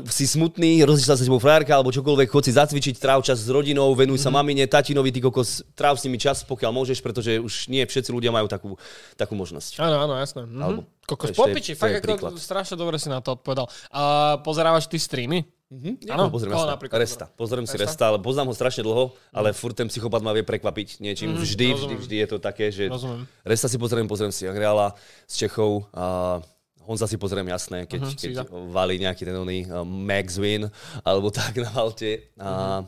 si 0.07 0.25
smutný, 0.27 0.85
rozišla 0.85 1.15
sa 1.15 1.21
s 1.21 1.25
tebou 1.25 1.41
frajerka 1.41 1.73
alebo 1.73 1.89
čokoľvek, 1.89 2.29
chod 2.29 2.45
si 2.45 2.53
zacvičiť, 2.53 2.95
tráv 2.97 3.25
čas 3.25 3.41
s 3.41 3.49
rodinou, 3.49 3.89
venuj 3.93 4.21
Mhm. 4.21 4.23
sa 4.23 4.31
mamine, 4.31 4.65
tatinovi, 4.67 5.09
ty 5.09 5.21
kokos, 5.21 5.65
tráv 5.73 5.97
s 5.97 6.05
nimi 6.05 6.21
čas, 6.21 6.45
pokiaľ 6.45 6.71
môžeš, 6.71 7.01
pretože 7.01 7.41
už 7.41 7.69
nie 7.69 7.81
všetci 7.81 8.13
ľudia 8.13 8.29
majú 8.29 8.45
takú, 8.45 8.77
takú 9.15 9.33
možnosť. 9.33 9.81
Áno, 9.81 9.97
áno, 9.99 10.15
jasné. 10.15 10.45
Mhm. 10.45 10.61
Alebo- 10.61 10.85
Kokos, 11.05 11.33
popiči, 11.33 11.73
fakt 11.73 12.01
ako 12.01 12.33
strašne 12.35 12.77
dobre 12.77 12.97
si 12.97 13.09
na 13.09 13.21
to 13.21 13.37
odpovedal. 13.37 13.69
A 13.91 14.37
pozerávaš 14.41 14.85
ty 14.85 14.97
streamy? 14.97 15.45
Áno, 16.09 16.31
pozriem 16.31 16.53
koho 16.53 16.65
Resta. 16.65 16.75
napríklad? 16.77 16.99
Resta. 17.01 17.25
Pozriem 17.31 17.67
si 17.67 17.77
Resta? 17.77 18.05
Ale 18.09 18.19
poznám 18.19 18.51
ho 18.51 18.55
strašne 18.55 18.83
dlho, 18.83 19.13
ale 19.31 19.51
furt 19.51 19.75
ten 19.75 19.91
psychopat 19.91 20.23
ma 20.23 20.31
vie 20.33 20.43
prekvapiť 20.43 21.01
niečím. 21.01 21.35
Vždy, 21.35 21.43
vždy, 21.43 21.67
rozumiem. 21.75 21.99
vždy 22.01 22.17
je 22.21 22.29
to 22.29 22.39
také, 22.39 22.67
že 22.71 22.89
Rozumiem. 22.89 23.27
Resta 23.43 23.67
si 23.67 23.77
pozriem, 23.77 24.07
pozriem 24.07 24.31
si 24.31 24.47
Angreala 24.47 24.95
z 25.27 25.35
Čechov 25.47 25.89
a 25.95 26.39
Honza 26.85 27.09
si 27.09 27.17
pozriem, 27.17 27.49
jasné, 27.49 27.89
keď, 27.89 28.01
Mhm, 28.05 28.13
keď 28.21 28.35
valí 28.69 29.01
nejaký 29.01 29.25
ten 29.25 29.33
oný 29.33 29.65
uh, 29.73 29.81
Max 29.89 30.37
Win, 30.37 30.69
alebo 31.01 31.33
tak 31.33 31.57
na 31.57 31.73
Malte. 31.73 32.29
A, 32.37 32.85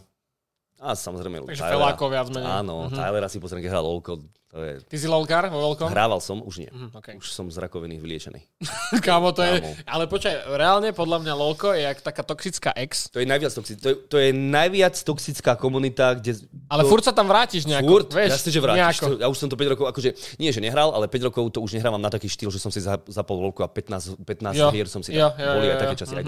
a 0.79 0.93
samozrejme 0.93 1.37
Mhm. 1.39 1.47
Takže 1.47 1.63
Tylera. 1.63 1.75
Felákov 1.75 2.09
viac 2.11 2.29
menej. 2.29 2.47
Mhm. 2.47 2.59
Áno, 2.61 2.75
Tylera 2.89 3.29
si 3.29 3.39
pozriem, 3.39 3.61
keď 3.61 3.71
hral 3.73 3.85
Lolko. 3.85 4.21
To 4.47 4.63
je... 4.63 4.81
Ty 4.81 4.97
si 4.97 5.05
lolkár 5.05 5.51
vo 5.51 5.61
veľkom? 5.61 5.91
Hrával 5.91 6.17
som, 6.17 6.41
už 6.41 6.65
nie. 6.65 6.71
Mhm, 6.73 6.97
okej. 6.97 7.15
Už 7.19 7.29
som 7.29 7.45
z 7.47 7.59
rakoviny 7.59 7.99
vyliečený. 7.99 8.41
Kámo, 9.05 9.29
to 9.31 9.43
je... 9.43 9.61
Kámo. 9.61 9.73
Ale 9.85 10.05
počkaj, 10.07 10.33
reálne 10.49 10.97
podľa 10.97 11.19
mňa 11.21 11.33
lolko 11.35 11.77
je 11.77 11.85
jak 11.85 12.01
taká 12.01 12.23
toxická 12.23 12.73
ex. 12.73 13.11
To 13.11 13.21
je 13.21 13.27
najviac, 13.27 13.53
toxi- 13.53 13.77
to 13.77 13.89
je, 13.91 13.97
to 14.07 14.17
je 14.17 14.31
najviac 14.33 14.97
toxická 14.97 15.57
komunita, 15.57 16.15
kde... 16.15 16.41
Ale 16.73 16.85
to, 16.85 16.89
furt 16.89 17.05
sa 17.05 17.13
tam 17.13 17.29
vrátiš 17.29 17.69
nejako. 17.69 17.91
Furt, 17.91 18.09
vieš, 18.13 18.31
jasne, 18.33 18.49
že 18.49 18.61
vrátiš. 18.63 18.81
nejako. 18.81 19.05
To, 19.05 19.17
ja 19.19 19.29
už 19.29 19.37
som 19.37 19.49
to 19.49 19.57
5 19.57 19.73
rokov, 19.77 19.85
akože 19.91 20.11
nie, 20.39 20.49
že 20.49 20.61
nehral, 20.63 20.89
ale 20.89 21.05
5 21.05 21.29
rokov 21.29 21.45
to 21.51 21.61
už 21.61 21.77
nehrávam 21.77 22.01
na 22.01 22.09
taký 22.09 22.25
štýl, 22.27 22.49
že 22.49 22.57
som 22.57 22.71
si 22.71 22.81
za, 22.81 22.97
zapol 23.05 23.37
voľku 23.43 23.61
a 23.61 23.69
15, 23.69 24.25
15 24.25 24.57
Jo, 24.57 24.73
hier 24.73 24.89
som 24.89 25.05
si 25.05 25.13
jo, 25.13 25.27
dal. 25.27 25.37
jo, 25.37 25.53
Boli 25.53 25.67
jo, 25.69 25.73
aj 25.75 25.79
také 25.83 25.95
časy, 26.01 26.15
mhm. 26.17 26.21
aj 26.23 26.27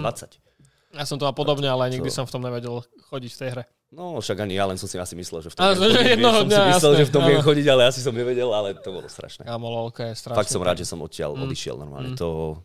20. 0.93 1.01
Ja 1.01 1.05
som 1.05 1.17
to 1.17 1.23
mal 1.23 1.33
podobne, 1.33 1.65
ale 1.65 1.89
nikdy 1.89 2.09
To- 2.09 2.13
som 2.13 2.25
v 2.25 2.33
tom 2.35 2.41
nevedel 2.43 2.77
chodiť 3.09 3.31
v 3.31 3.39
tej 3.39 3.49
hre. 3.51 3.63
No, 3.89 4.21
však 4.21 4.45
ani 4.45 4.53
ja, 4.53 4.69
len 4.69 4.77
som 4.77 4.85
si 4.85 5.01
asi 5.01 5.17
myslel, 5.17 5.41
že 5.41 5.49
v 5.49 5.55
tom 5.57 5.65
viem 5.65 5.73
že 5.73 5.81
chodiť, 5.81 6.09
jednoho 6.13 6.37
som 6.37 6.45
si 6.45 6.53
dňa, 6.53 6.61
myslel, 6.69 6.91
jasné, 6.93 7.01
že 7.01 7.05
v 7.09 7.13
tom 7.13 7.23
viem 7.25 7.41
chodiť, 7.41 7.65
ale 7.73 7.81
asi 7.89 7.99
som 8.05 8.13
nevedel, 8.13 8.49
ale 8.53 8.77
to 8.77 8.89
bolo 8.93 9.09
strašné. 9.09 9.49
Kámo, 9.49 9.65
lolko 9.65 10.05
je 10.05 10.13
strašne. 10.13 10.37
Fakt 10.37 10.53
som 10.53 10.61
rád, 10.61 10.77
že 10.77 10.85
som 10.85 11.01
odtiaľ 11.01 11.33
Mm. 11.33 11.41
odišiel 11.49 11.73
normálne. 11.73 12.13
To, 12.21 12.61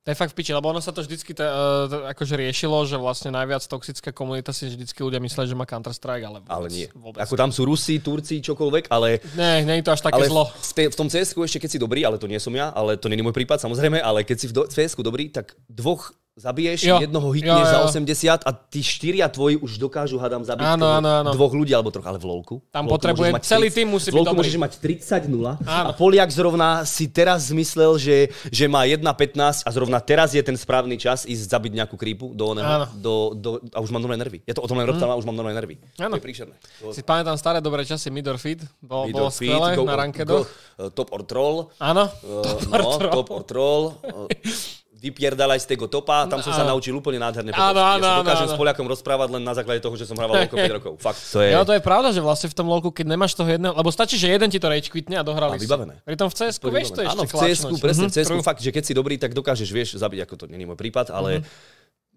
To 0.00 0.08
je 0.10 0.16
fakt 0.16 0.32
v 0.32 0.40
piči, 0.40 0.56
lebo 0.56 0.72
ono 0.72 0.80
sa 0.80 0.96
to 0.96 1.04
vždycky 1.04 1.36
te, 1.36 1.44
uh, 1.44 1.84
to 1.84 2.08
akože 2.08 2.32
riešilo, 2.34 2.88
že 2.88 2.96
vlastne 2.96 3.30
najviac 3.30 3.60
toxická 3.62 4.16
komunita 4.16 4.48
si 4.50 4.66
vždycky 4.72 4.96
ľudia 5.04 5.20
mysleli, 5.20 5.44
že 5.44 5.54
má 5.54 5.68
Counter-Strike, 5.68 6.24
ale 6.24 6.40
vôbec, 6.40 6.50
ale 6.50 6.66
nie. 6.72 6.88
Vôbec. 6.96 7.20
Ako 7.20 7.36
tam 7.36 7.52
sú 7.52 7.68
Rusi, 7.68 8.00
Turci, 8.00 8.40
čokoľvek, 8.40 8.88
ale 8.88 9.20
Nie, 9.36 9.60
nie 9.62 9.78
je 9.78 9.84
to 9.86 9.92
až 9.92 10.00
také 10.08 10.16
ale 10.16 10.32
zlo. 10.32 10.48
v, 10.48 10.72
te, 10.72 10.82
v 10.88 10.96
tom 10.96 11.06
cs 11.12 11.36
ešte 11.36 11.60
keď 11.60 11.70
si 11.70 11.78
dobrý, 11.78 12.00
ale 12.02 12.16
to 12.16 12.24
nie 12.26 12.40
som 12.40 12.50
ja, 12.56 12.72
ale 12.72 12.96
to 12.96 13.12
nie 13.12 13.20
je 13.20 13.26
môj 13.28 13.36
prípad 13.36 13.60
samozrejme, 13.60 14.00
ale 14.00 14.24
keď 14.24 14.36
si 14.40 14.46
v 14.48 14.52
do, 14.56 14.62
cs 14.66 14.96
dobrý, 14.96 15.28
tak 15.28 15.52
dvoch 15.68 16.16
zabiješ, 16.40 16.80
Jo. 16.82 16.96
jednoho 16.98 17.28
hitneš 17.30 17.52
Jo, 17.52 17.62
jo. 17.62 17.70
za 17.70 17.78
80 17.86 18.40
a 18.42 18.50
tí 18.50 18.80
štyria 18.80 19.28
tvoji 19.28 19.56
už 19.56 19.76
dokážu, 19.76 20.16
hadám, 20.16 20.40
zabiť 20.40 20.64
Áno, 20.66 20.80
toho- 20.80 20.96
áno, 20.96 21.08
áno. 21.20 21.30
dvoch 21.30 21.52
ľudí 21.52 21.70
alebo 21.70 21.88
troch, 21.88 22.02
ale 22.02 22.16
v 22.16 22.24
LoLku. 22.24 22.54
Tam 22.68 22.88
potrebuje- 22.88 23.36
celý 23.40 23.68
30 23.68 23.76
tým 23.76 23.88
musí 23.90 24.08
byť 24.08 24.16
dobrý. 24.18 24.38
môžeš 24.40 24.56
mať 24.56 24.72
30-0 24.76 25.60
Áno. 25.60 25.86
a 25.86 25.92
Poliak 25.92 26.30
zrovna 26.30 26.82
si 26.82 27.06
teraz 27.06 27.48
zmyslel, 27.48 27.94
že, 27.94 28.16
že 28.48 28.64
má 28.64 28.84
1-15 28.84 29.62
a 29.62 29.70
zrovna 29.70 30.00
teraz 30.00 30.32
je 30.32 30.40
ten 30.40 30.56
správny 30.56 30.96
čas 30.96 31.22
ísť 31.22 31.44
zabiť 31.46 31.72
nejakú 31.74 31.94
krípu 31.94 32.32
do 32.32 32.50
oného, 32.50 32.88
do, 32.96 33.14
do, 33.34 33.50
a 33.70 33.78
už 33.78 33.90
mám 33.90 34.00
normálne 34.00 34.22
nervy. 34.22 34.38
Ja 34.44 34.54
to 34.54 34.62
o 34.62 34.68
tom 34.68 34.78
len 34.78 34.88
rozprávam, 34.88 35.14
a 35.14 35.18
už 35.18 35.24
mám 35.24 35.34
normálne 35.34 35.56
nervy. 35.56 35.76
Áno. 35.96 36.16
To 36.16 36.18
je 36.18 36.24
príšerné. 36.24 36.54
To- 36.80 36.90
Si 36.90 37.02
pamätám 37.02 37.36
staré 37.36 37.60
dobré 37.60 37.84
časy 37.84 38.08
Midor 38.08 38.36
Feed, 38.36 38.64
bol, 38.80 39.04
bolo 39.08 39.28
feed, 39.28 39.52
skvelé 39.52 39.76
na 39.76 39.94
rankedoch. 39.94 40.48
uh, 40.78 40.88
Top 40.90 41.12
or 41.12 41.22
troll. 41.22 41.68
Áno, 41.76 42.08
Uh, 42.20 42.40
Top 42.40 42.56
or 42.56 42.70
no, 42.70 42.78
troll. 42.78 43.10
top 43.10 43.28
or 43.30 43.42
troll. 43.42 43.82
Uh, 44.00 44.26
vypierdalaj 45.00 45.64
z 45.64 45.72
tego 45.72 45.88
topa, 45.88 46.28
tam 46.28 46.44
som 46.44 46.52
sa 46.52 46.60
Áno. 46.60 46.76
naučil 46.76 46.92
úplne 46.92 47.16
nádherne. 47.16 47.56
Áno, 47.56 47.80
áno, 47.80 48.04
ja 48.04 48.12
sa 48.12 48.20
dokážem 48.20 48.46
áno, 48.46 48.54
s. 48.54 48.60
Poliakom 48.60 48.84
rozprávať 48.84 49.28
len 49.32 49.40
na 49.40 49.56
základe 49.56 49.80
toho, 49.80 49.96
že 49.96 50.04
som 50.04 50.12
hrával 50.12 50.44
okolo 50.44 50.60
5 50.60 50.76
rokov. 50.76 50.92
Fakt, 51.00 51.16
to 51.32 51.40
je... 51.40 51.56
Jo, 51.56 51.64
to 51.64 51.72
je 51.72 51.80
pravda, 51.80 52.12
že 52.12 52.20
vlastne 52.20 52.52
v 52.52 52.56
tom 52.60 52.68
lolku, 52.68 52.92
keď 52.92 53.16
nemáš 53.16 53.32
toho 53.32 53.48
jedného, 53.48 53.72
lebo 53.72 53.88
stačí, 53.88 54.20
že 54.20 54.28
jeden 54.28 54.52
ti 54.52 54.60
to 54.60 54.68
rage 54.68 54.92
quitne 54.92 55.16
a 55.16 55.24
dohrali 55.24 55.56
A 55.56 55.58
si. 55.58 55.64
vybavené. 55.64 56.04
Pri 56.04 56.20
tom 56.20 56.28
v 56.28 56.36
CS-ku 56.36 56.68
vieš 56.68 56.92
to 56.92 57.00
ešte 57.00 57.16
Áno, 57.16 57.24
v 57.24 57.32
klačnúť. 57.32 57.80
presne, 57.80 58.04
Mhm, 58.06 58.12
v 58.12 58.14
CS-ku 58.20 58.36
true. 58.36 58.44
fakt, 58.44 58.60
že 58.60 58.70
keď 58.70 58.82
si 58.84 58.92
dobrý, 58.92 59.16
tak 59.16 59.32
dokážeš, 59.32 59.68
vieš, 59.72 59.88
zabiť, 59.96 60.28
ako 60.28 60.34
to 60.36 60.44
není 60.52 60.68
môj 60.68 60.76
prípad, 60.76 61.08
ale 61.10 61.40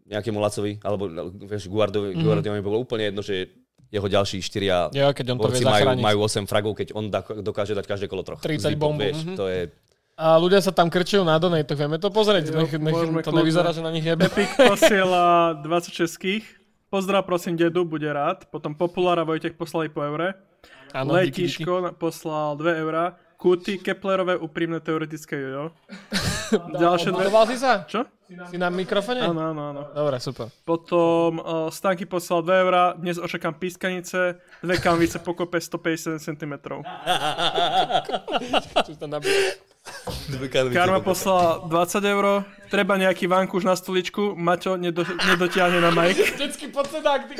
nejakému 0.03 0.35
Lacovi, 0.35 0.83
alebo 0.83 1.07
vieš, 1.47 1.71
Guardovi, 1.71 2.19
Guardiovi 2.19 2.59
bolo 2.59 2.83
úplne 2.83 3.07
jedno, 3.07 3.23
že 3.23 3.47
jeho 3.87 4.09
ďalší 4.09 4.41
štyria 4.41 4.89
Jo, 4.89 5.13
keď 5.13 5.25
on 5.31 5.37
borci 5.37 5.61
majú, 5.61 5.93
majú 6.01 6.17
8 6.25 6.49
fragov, 6.49 6.73
keď 6.73 6.97
on 6.97 7.13
dokáže 7.45 7.77
dať 7.77 7.85
každé 7.85 8.05
kolo 8.09 8.25
troch. 8.25 8.41
30 8.41 8.73
Zvykom, 8.73 8.81
bombu, 8.97 9.05
Vieš, 9.05 9.17
mhm. 9.23 9.35
to 9.37 9.45
je... 9.47 9.59
A 10.13 10.37
ľudia 10.37 10.61
sa 10.61 10.69
tam 10.69 10.93
krčujú 10.93 11.25
na 11.25 11.41
donate, 11.41 11.73
vieme 11.73 11.97
to 11.97 12.13
pozrieť, 12.13 12.53
Jo, 12.53 12.61
nech, 12.61 12.69
nech 12.77 12.93
to 13.25 13.33
kľudne. 13.33 13.41
nevyzerá, 13.41 13.73
že 13.73 13.81
na 13.81 13.89
nich 13.89 14.05
jebe. 14.05 14.29
Epic 14.29 14.45
posiela 14.55 15.57
20 15.57 15.89
českých. 15.89 16.45
Pozdrav 16.93 17.25
prosím 17.25 17.57
dedu, 17.57 17.81
bude 17.81 18.05
rád. 18.05 18.45
Potom 18.53 18.77
Popular 18.77 19.17
a 19.17 19.25
Vojtech 19.25 19.57
poslali 19.57 19.89
po 19.89 20.05
eure. 20.05 20.37
Áno, 20.93 21.17
díky, 21.17 21.49
díky. 21.49 21.65
Letíško 21.65 21.73
na- 21.81 21.93
poslal 21.97 22.53
2 22.61 22.77
eurá. 22.77 23.17
Kuty, 23.41 23.81
Keplerové 23.81 24.37
úprimné 24.37 24.77
teoretické 24.79 25.35
jojo. 25.35 25.73
Ďalšie 26.79 27.09
dve... 27.11 27.27
Si 27.49 27.57
sa? 27.57 27.81
Čo? 27.83 28.05
Si 28.47 28.55
na 28.61 28.69
mikrofone? 28.69 29.25
Áno, 29.25 29.41
áno, 29.51 29.61
áno. 29.73 29.81
Dobre, 29.91 30.21
super. 30.21 30.53
Potom 30.63 31.41
uh, 31.41 31.67
Stanky 31.73 32.05
poslal 32.05 32.45
2 32.45 32.63
eurá, 32.63 32.93
dnes 32.93 33.17
očakám 33.17 33.57
pískanice, 33.57 34.37
dve 34.61 34.75
kanvice 34.77 35.17
pokope 35.19 35.57
150 35.57 36.21
cm. 36.21 36.53
Čo 38.85 38.91
tam 38.95 39.09
nabíja? 39.11 39.57
Karma 40.71 40.99
poslala 40.99 41.59
20 41.63 41.99
eur, 42.05 42.25
treba 42.67 42.95
nejaký 42.95 43.27
vankúš 43.27 43.63
na 43.63 43.75
stoličku, 43.75 44.33
Maťo 44.33 44.75
nedo, 44.75 45.03
nedotiahne 45.03 45.77
na 45.77 45.91
Mike. 45.91 46.39
Detský 46.39 46.67
podsedák, 46.67 47.27
ty. 47.27 47.35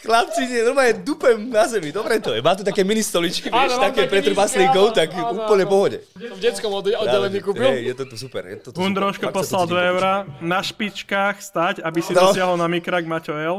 Chlapci, 0.00 0.46
nie, 0.46 0.62
normálne 0.62 1.02
dupem 1.02 1.50
na 1.50 1.66
zemi, 1.66 1.90
dobre 1.90 2.18
to 2.18 2.32
je. 2.32 2.40
Má 2.40 2.54
tu 2.54 2.62
také 2.62 2.82
mini 2.82 3.02
stoličky, 3.02 3.50
vieš, 3.50 3.74
Áno, 3.74 3.82
také 3.82 4.02
také 4.02 4.08
pre 4.08 4.18
nízke, 4.18 4.28
trpaslíkov, 4.30 4.84
áno, 4.84 4.94
tak 4.94 5.08
áno, 5.12 5.34
úplne 5.36 5.64
áno. 5.64 5.70
pohode. 5.70 5.98
V 6.14 6.40
detskom 6.40 6.70
od- 6.72 6.96
oddelení 6.96 7.38
kúpil. 7.38 7.66
Hej, 7.68 7.80
je 7.84 7.94
to 7.94 8.04
tu 8.06 8.16
super. 8.16 8.42
Je 8.46 8.56
to 8.58 8.68
tu 8.70 8.78
to 8.78 9.28
poslal 9.30 9.66
cítim 9.66 9.74
2 9.74 9.78
popiť. 9.78 9.90
eurá, 9.90 10.14
na 10.40 10.60
špičkách 10.60 11.36
stať, 11.38 11.74
aby 11.80 11.98
si 11.98 12.12
No. 12.12 12.30
dosiahol 12.30 12.56
na 12.56 12.66
mikrak 12.66 13.02
Maťo 13.04 13.34
L. 13.34 13.56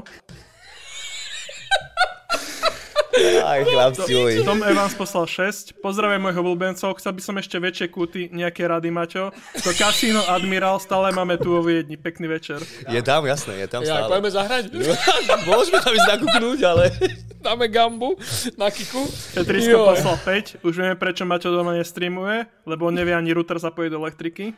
Aj 3.43 3.61
chlapci, 3.61 4.09
oj. 4.09 4.41
Tom 4.41 4.65
Evans 4.65 4.97
poslal 4.97 5.29
6. 5.29 5.77
Pozdravujem 5.77 6.17
mojich 6.17 6.39
obľúbencov. 6.41 6.97
Chcel 6.97 7.13
by 7.13 7.21
som 7.21 7.35
ešte 7.37 7.61
väčšie 7.61 7.87
kuty, 7.87 8.33
nejaké 8.33 8.65
rady, 8.65 8.89
Maťo. 8.89 9.29
To 9.61 9.69
Casino 9.71 10.25
Admiral 10.25 10.81
stále 10.81 11.13
máme 11.13 11.37
tu 11.37 11.53
vo 11.53 11.61
Viedni. 11.61 11.93
Pekný 11.93 12.25
večer. 12.25 12.57
Je 12.89 13.01
tam, 13.05 13.21
jasné, 13.29 13.61
je 13.61 13.67
tam 13.69 13.85
Ja, 13.85 14.01
stále. 14.01 14.17
poďme 14.17 14.29
zahrať. 14.33 14.63
Môžeme 15.49 15.77
tam 15.77 15.93
ísť 15.93 16.09
nakúknúť, 16.09 16.59
ale... 16.65 16.83
Dáme 17.45 17.67
gambu 17.67 18.15
na 18.55 18.71
kiku. 18.71 19.03
Petrisko 19.35 19.75
poslal 19.83 20.17
5. 20.17 20.63
Už 20.65 20.73
vieme, 20.73 20.95
prečo 20.95 21.27
Maťo 21.27 21.51
doma 21.51 21.75
nestreamuje, 21.75 22.49
lebo 22.63 22.87
on 22.87 22.95
nevie 22.95 23.13
ani 23.13 23.29
router 23.29 23.59
zapojiť 23.59 23.89
do 23.91 23.99
elektriky. 23.99 24.55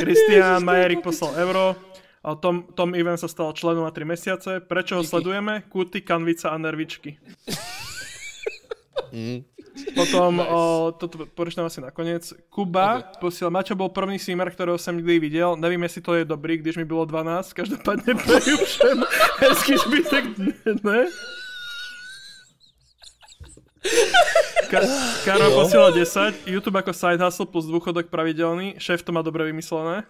Kristián 0.00 0.64
Majerik 0.64 1.02
poslal 1.02 1.36
euro. 1.36 1.76
A 2.20 2.36
Tom, 2.36 2.68
Tom 2.76 2.92
Even 2.92 3.16
sa 3.16 3.24
stal 3.26 3.48
členom 3.56 3.84
na 3.84 3.92
3 3.92 4.04
mesiace. 4.04 4.60
Prečo 4.60 5.00
ho 5.00 5.04
sledujeme? 5.04 5.64
Kuty, 5.72 6.04
kanvica 6.04 6.52
a 6.52 6.60
nervičky. 6.60 7.16
Potom, 9.96 10.38
o, 10.38 10.92
toto 10.92 11.24
porečnám 11.26 11.66
asi 11.66 11.80
nakoniec. 11.80 12.28
Kuba 12.52 13.00
posiel, 13.18 13.48
Maťo 13.48 13.72
bol 13.72 13.88
prvý 13.88 14.20
streamer, 14.20 14.52
ktorého 14.52 14.76
som 14.76 14.92
nikdy 14.92 15.16
videl. 15.16 15.56
Neviem, 15.56 15.80
jestli 15.88 16.00
to 16.04 16.12
je 16.14 16.24
dobrý, 16.28 16.60
když 16.60 16.76
mi 16.76 16.84
bylo 16.84 17.08
12. 17.08 17.52
Každopádne 17.56 18.12
preju 18.14 18.56
všem 18.60 18.98
hezký 19.40 19.74
zbytek 19.80 20.24
dne. 20.84 21.00
Ka- 24.70 24.86
Karma 25.24 25.48
posiela 25.50 25.90
10, 25.90 26.46
YouTube 26.46 26.78
ako 26.78 26.92
side 26.92 27.18
hustle 27.18 27.48
plus 27.48 27.66
dôchodok 27.66 28.06
pravidelný, 28.12 28.76
šéf 28.78 29.02
to 29.02 29.10
má 29.10 29.24
dobre 29.24 29.42
vymyslené. 29.48 30.04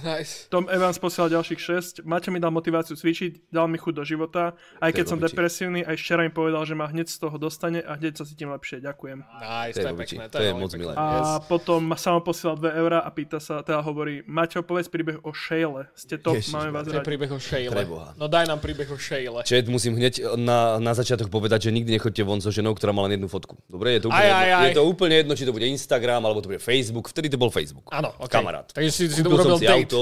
Nice. 0.00 0.48
Tom 0.48 0.72
Evans 0.72 0.96
posiela 0.96 1.28
ďalších 1.28 1.60
6, 2.00 2.08
Maťo 2.08 2.32
mi 2.32 2.40
dal 2.40 2.48
motiváciu 2.48 2.96
cvičiť, 2.96 3.52
dal 3.52 3.68
mi 3.68 3.76
chuť 3.76 3.92
do 3.92 4.04
života, 4.08 4.56
aj 4.80 4.88
keď 4.90 5.04
je 5.04 5.10
som 5.12 5.20
depresívny, 5.20 5.84
aj 5.84 6.00
včera 6.00 6.24
mi 6.24 6.32
povedal, 6.32 6.64
že 6.64 6.72
ma 6.72 6.88
hneď 6.88 7.04
z 7.04 7.20
toho 7.20 7.36
dostane 7.36 7.84
a 7.84 7.92
hneď 7.92 8.16
sa 8.16 8.24
cítim 8.24 8.48
lepšie, 8.48 8.80
ďakujem. 8.80 9.20
Nice, 9.20 9.76
To 9.76 9.80
je 9.80 9.84
to 9.84 9.90
je 9.92 10.00
pekné. 10.00 10.22
To 10.26 10.36
je 10.40 10.48
veľmi 10.48 10.62
moc 10.64 10.72
milé. 10.72 10.92
A 10.96 11.04
Yes. 11.12 11.44
potom 11.44 11.84
ma 11.84 12.00
samo 12.00 12.24
posiela 12.24 12.56
2 12.56 12.72
eurá 12.72 13.04
a 13.04 13.10
pýta 13.12 13.36
sa, 13.36 13.60
teda 13.60 13.84
hovorí, 13.84 14.24
Maťo, 14.24 14.64
povedz 14.64 14.88
príbeh 14.88 15.20
o 15.20 15.32
Shale, 15.36 15.92
ste 15.92 16.16
top, 16.16 16.40
Ježiš, 16.40 16.56
máme 16.56 16.72
vás 16.72 16.88
To 16.88 16.96
je 16.96 17.04
radi. 17.04 17.04
príbeh 17.04 17.28
o 17.28 17.36
Shale. 17.36 17.84
No 18.16 18.32
daj 18.32 18.48
nám 18.48 18.64
príbeh 18.64 18.88
o 18.88 18.96
Shale. 18.96 19.44
Čet, 19.44 19.68
musím 19.68 19.92
hneď 19.92 20.40
na, 20.40 20.80
na 20.80 20.96
začiatok 20.96 21.28
povedať, 21.28 21.68
že 21.68 21.76
nikdy 21.76 22.00
nechoďte 22.00 22.24
von 22.24 22.40
so 22.40 22.48
ženou, 22.48 22.72
ktorá 22.72 22.96
má 22.96 23.04
len 23.04 23.20
jednu 23.20 23.28
fotku. 23.28 23.60
Dobre, 23.68 24.00
je 24.00 24.08
to 24.08 24.08
úplne, 24.08 24.24
Aj, 24.24 24.32
aj, 24.32 24.40
jedno, 24.40 24.56
aj. 24.56 24.64
Je 24.64 24.72
to 24.72 24.84
úplne 24.88 25.14
jedno, 25.20 25.32
či 25.36 25.44
to 25.44 25.52
bude 25.52 25.68
Instagram, 25.68 26.24
alebo 26.24 26.40
to 26.40 26.48
bude 26.48 26.64
Facebook. 26.64 27.12
Vtedy 27.12 27.28
to 27.28 27.36
bol 27.36 27.52
Facebook. 27.52 27.84
Áno, 27.92 28.16
ok. 28.16 28.32
Kamarát. 28.32 28.64
Takže 28.72 28.88
si, 28.88 29.04
si 29.12 29.20
to 29.20 29.49
som 29.54 29.62
si 29.62 29.66
date. 29.66 29.82
auto, 29.82 30.00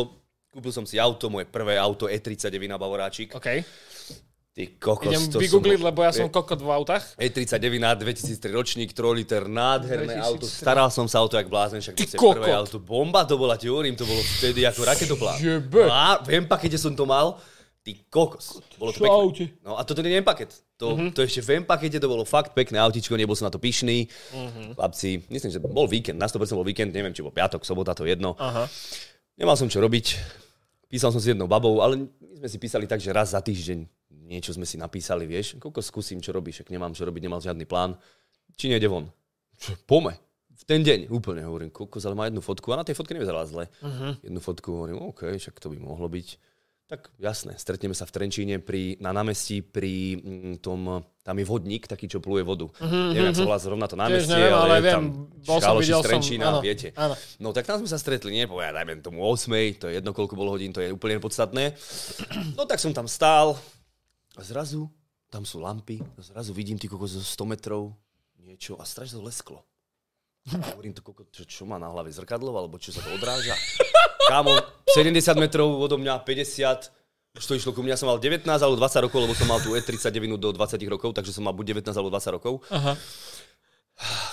kúpil 0.52 0.72
som 0.74 0.84
si 0.84 0.96
auto, 0.98 1.24
moje 1.32 1.46
prvé 1.48 1.78
auto 1.78 2.10
E39 2.10 2.56
na 2.68 2.76
Bavoráčik. 2.76 3.32
OK. 3.36 3.48
Ty 4.58 4.74
kokos, 4.74 5.06
Idem 5.06 5.30
to 5.30 5.38
vygoogliť, 5.38 5.78
som... 5.78 5.86
lebo 5.86 6.00
ja 6.02 6.10
som 6.10 6.26
kokot 6.26 6.58
v 6.58 6.66
autách. 6.74 7.14
E39 7.14 7.78
na 7.78 7.94
2003 7.94 8.50
ročník, 8.50 8.90
3 8.90 9.14
liter, 9.14 9.46
nádherné 9.46 10.18
2003. 10.18 10.26
auto. 10.26 10.46
Staral 10.50 10.90
som 10.90 11.06
sa 11.06 11.22
o 11.22 11.30
to 11.30 11.38
jak 11.38 11.46
blázen, 11.46 11.78
však 11.78 11.94
to 11.94 12.18
prvé 12.34 12.58
auto. 12.58 12.82
Bomba 12.82 13.22
to 13.22 13.38
bola, 13.38 13.54
ti 13.54 13.70
hovorím, 13.70 13.94
to 13.94 14.02
bolo 14.02 14.18
vtedy 14.18 14.66
ako 14.66 14.82
raketoplán. 14.82 15.38
Jebe. 15.38 15.86
A 15.86 16.18
v 16.18 16.42
M-pakete 16.42 16.74
som 16.74 16.90
to 16.90 17.06
mal, 17.06 17.38
ty 17.86 18.02
kokos. 18.10 18.58
Bolo 18.82 18.90
to 18.90 19.06
pekné. 19.06 19.46
No 19.62 19.78
a 19.78 19.86
toto 19.86 20.02
nie 20.02 20.10
je 20.10 20.26
M-paket. 20.26 20.50
To, 20.82 20.98
to 21.14 21.22
ešte 21.22 21.38
v 21.38 21.62
M-pakete 21.62 22.02
to 22.02 22.10
bolo 22.10 22.26
fakt 22.26 22.50
pekné 22.50 22.82
autičko, 22.82 23.14
nebol 23.14 23.38
som 23.38 23.46
na 23.46 23.54
to 23.54 23.62
pyšný. 23.62 24.10
Chlapci, 24.74 25.22
myslím, 25.30 25.50
že 25.54 25.62
bol 25.62 25.86
víkend, 25.86 26.18
na 26.18 26.26
100% 26.26 26.58
bol 26.58 26.66
víkend, 26.66 26.90
neviem, 26.90 27.14
či 27.14 27.22
bol 27.22 27.30
piatok, 27.30 27.62
sobota, 27.62 27.94
to 27.94 28.10
jedno. 28.10 28.34
Aha. 28.42 28.66
Nemal 29.38 29.54
som 29.54 29.70
čo 29.70 29.78
robiť. 29.78 30.18
písal 30.90 31.14
som 31.14 31.22
s 31.22 31.30
jednou 31.30 31.46
babou, 31.46 31.78
ale 31.78 32.10
my 32.18 32.34
sme 32.42 32.48
si 32.50 32.58
písali 32.58 32.90
tak, 32.90 32.98
že 32.98 33.14
raz 33.14 33.32
za 33.32 33.40
týždeň 33.40 33.86
niečo 34.28 34.52
sme 34.52 34.68
si 34.68 34.76
napísali, 34.76 35.24
vieš, 35.24 35.56
koľko 35.56 35.80
skúsim, 35.80 36.20
čo 36.20 36.36
robíš, 36.36 36.60
ak 36.60 36.68
nemám 36.68 36.92
čo 36.92 37.08
robiť, 37.08 37.22
nemal 37.24 37.40
žiadny 37.40 37.64
plán. 37.64 37.96
Či 38.60 38.68
nejde 38.68 38.90
von? 38.92 39.08
Pome. 39.88 40.20
V 40.58 40.62
ten 40.66 40.82
deň 40.84 41.08
úplne 41.08 41.46
hovorím, 41.46 41.70
kokos, 41.70 42.04
ale 42.04 42.18
má 42.18 42.26
jednu 42.26 42.42
fotku 42.42 42.74
a 42.74 42.82
na 42.82 42.84
tej 42.84 42.98
fotke 42.98 43.14
nevyzerala 43.14 43.46
zle. 43.46 43.70
Uh-huh. 43.80 44.18
Jednu 44.20 44.42
fotku 44.42 44.74
hovorím, 44.74 44.98
OK, 45.06 45.38
však 45.38 45.56
to 45.62 45.70
by 45.70 45.78
mohlo 45.78 46.10
byť. 46.10 46.28
Tak 46.88 47.12
jasné, 47.20 47.52
stretneme 47.60 47.92
sa 47.92 48.08
v 48.08 48.16
Trenčíne 48.16 48.64
pri, 48.64 48.96
na 49.04 49.12
námestí 49.12 49.60
pri 49.60 50.16
mm, 50.24 50.64
tom, 50.64 51.04
tam 51.20 51.36
je 51.36 51.44
vodník, 51.44 51.84
taký, 51.84 52.08
čo 52.08 52.16
pluje 52.16 52.40
vodu. 52.40 52.64
Uh-huh, 52.64 53.12
neviem, 53.12 53.36
uh-huh. 53.36 53.44
sa 53.44 53.60
zrovna 53.60 53.84
to 53.84 53.92
námestie, 53.92 54.32
neviem, 54.32 54.56
ale 54.56 54.64
ale 54.64 54.76
je 54.80 54.84
viem, 54.88 54.94
tam 54.96 55.04
bol 55.44 55.60
som, 55.60 55.76
videl 55.76 56.00
z 56.00 56.00
som, 56.00 56.08
Trenčína, 56.08 56.46
áno, 56.48 56.58
viete. 56.64 56.88
áno. 56.96 57.14
No 57.44 57.52
tak 57.52 57.68
tam 57.68 57.84
sme 57.84 57.92
sa 57.92 58.00
stretli, 58.00 58.32
nie, 58.32 58.48
ja 58.48 58.72
dajme 58.72 59.04
tomu 59.04 59.20
8, 59.20 59.84
to 59.84 59.92
je 59.92 60.00
jedno, 60.00 60.16
koľko 60.16 60.32
bolo 60.32 60.56
hodín, 60.56 60.72
to 60.72 60.80
je 60.80 60.88
úplne 60.88 61.20
podstatné. 61.20 61.76
No 62.56 62.64
tak 62.64 62.80
som 62.80 62.96
tam 62.96 63.04
stál 63.04 63.60
a 64.32 64.40
zrazu 64.40 64.88
tam 65.28 65.44
sú 65.44 65.60
lampy, 65.60 66.00
zrazu 66.16 66.56
vidím 66.56 66.80
ty 66.80 66.88
kokos 66.88 67.20
zo 67.20 67.20
100 67.20 67.52
metrov 67.52 67.92
niečo 68.40 68.80
a 68.80 68.88
strašne 68.88 69.20
to 69.20 69.28
lesklo. 69.28 69.60
A 70.48 70.72
hovorím 70.72 70.96
to, 70.96 71.04
kokos, 71.04 71.28
čo, 71.36 71.44
čo 71.44 71.62
má 71.68 71.76
na 71.76 71.92
hlave, 71.92 72.08
zrkadlo, 72.08 72.48
alebo 72.56 72.80
čo 72.80 72.96
sa 72.96 73.04
to 73.04 73.12
odráža. 73.12 73.52
Kámo, 74.28 74.52
70 74.92 75.40
metrov 75.40 75.72
odo 75.80 75.96
mňa, 75.96 76.20
50, 76.20 77.40
už 77.40 77.44
to 77.48 77.56
išlo 77.56 77.72
ku 77.72 77.80
mňa, 77.80 77.96
som 77.96 78.12
mal 78.12 78.20
19 78.20 78.44
alebo 78.44 78.76
20 78.76 79.08
rokov, 79.08 79.18
lebo 79.24 79.32
som 79.32 79.48
mal 79.48 79.56
tu 79.64 79.72
E39 79.72 80.36
do 80.36 80.52
20 80.52 80.84
rokov, 80.92 81.16
takže 81.16 81.32
som 81.32 81.48
mal 81.48 81.56
buď 81.56 81.80
19 81.80 81.96
alebo 81.96 82.12
20 82.12 82.36
rokov. 82.36 82.54
Aha. 82.68 82.92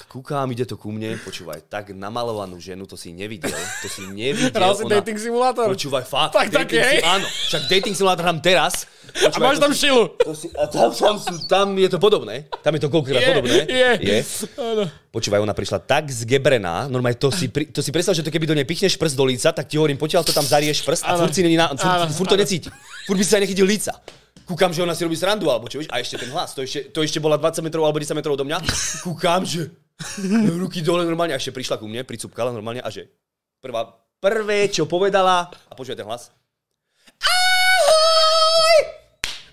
Kúkam, 0.06 0.46
ide 0.48 0.64
to 0.64 0.78
ku 0.78 0.94
mne, 0.94 1.18
počúvaj, 1.20 1.66
tak 1.66 1.90
namalovanú 1.92 2.56
ženu, 2.56 2.86
to 2.86 2.94
si 2.94 3.10
nevidel, 3.12 3.52
to 3.82 3.90
si 3.90 4.06
nevidel. 4.14 4.54
Hral 4.54 4.78
si 4.78 4.86
ona- 4.86 4.96
dating 4.96 5.18
simulátor? 5.18 5.68
Počúvaj, 5.68 6.06
fakt. 6.06 6.32
Tak, 6.32 6.48
tak, 6.48 6.70
dating 6.70 6.80
hej. 6.80 7.00
Áno, 7.02 7.26
však 7.26 7.62
dating 7.66 7.94
simulátor 7.94 8.24
hrám 8.24 8.40
teraz. 8.40 8.86
A 9.16 9.28
Počúvaj, 9.28 9.42
máš 9.42 9.56
to 9.58 9.64
tam 9.64 9.74
šilu. 9.74 10.04
to 10.14 10.32
si, 10.32 10.48
a 10.54 10.64
tam, 10.68 10.90
tam, 10.92 11.16
sú, 11.18 11.34
tam 11.48 11.66
je 11.74 11.90
to 11.90 11.98
podobné. 11.98 12.46
Tam 12.62 12.72
je 12.72 12.82
to 12.84 12.88
koľkokrát 12.88 13.18
Je, 13.18 13.28
podobné. 13.34 13.56
je. 13.66 13.90
je. 14.04 14.18
Áno. 14.56 14.84
Počúvaj, 15.10 15.40
ona 15.42 15.56
prišla 15.56 15.80
tak 15.82 16.08
zgebrená, 16.08 16.86
normálne 16.86 17.16
to 17.16 17.28
si, 17.28 17.48
pri, 17.48 17.68
to 17.68 17.80
si 17.80 17.90
predstav, 17.90 18.12
že 18.12 18.22
to 18.22 18.30
keby 18.30 18.46
do 18.46 18.54
nej 18.54 18.64
pichneš 18.64 18.96
prst 18.96 19.16
do 19.16 19.26
líca, 19.26 19.50
tak 19.50 19.66
ti 19.66 19.76
hovorím, 19.76 19.96
potiaľ 19.96 20.22
to 20.22 20.32
tam 20.32 20.44
zarieš 20.44 20.84
prst 20.84 21.04
a 21.04 21.16
furt, 21.16 21.32
si 21.32 21.42
není 21.42 21.56
na, 21.56 21.72
furt, 21.72 22.12
furt 22.14 22.30
to 22.30 22.38
necíti. 22.38 22.70
Furt 23.04 23.16
by 23.16 23.24
si 23.24 23.32
sa 23.32 23.40
nechytil 23.40 23.64
líca. 23.64 23.96
Kúkam, 24.46 24.70
že 24.70 24.86
ona 24.86 24.94
si 24.94 25.02
robí 25.02 25.18
srandu, 25.18 25.50
alebo 25.50 25.66
čo, 25.66 25.82
vieš, 25.82 25.90
a 25.90 25.98
ešte 25.98 26.22
ten 26.22 26.30
hlas, 26.30 26.54
to 26.54 26.62
ešte, 26.62 26.94
to 26.94 27.02
ešte 27.02 27.18
bola 27.18 27.34
20 27.42 27.66
metrov 27.66 27.82
alebo 27.82 27.98
10 27.98 28.14
metrov 28.14 28.38
do 28.38 28.46
mňa. 28.46 28.62
Kúkam, 29.02 29.42
že 29.42 29.74
ruky 30.62 30.86
dole 30.86 31.02
normálne, 31.02 31.34
a 31.34 31.42
ešte 31.42 31.50
prišla 31.50 31.82
ku 31.82 31.90
mne, 31.90 32.06
pricupkala 32.06 32.54
normálne 32.54 32.86
a 32.86 32.90
že 32.94 33.10
prvá, 33.58 33.90
prvé, 34.22 34.70
čo 34.70 34.86
povedala, 34.86 35.50
a 35.50 35.74
počúvaj 35.74 35.98
ten 35.98 36.06
hlas. 36.06 36.30
Ahoj! 37.26 38.78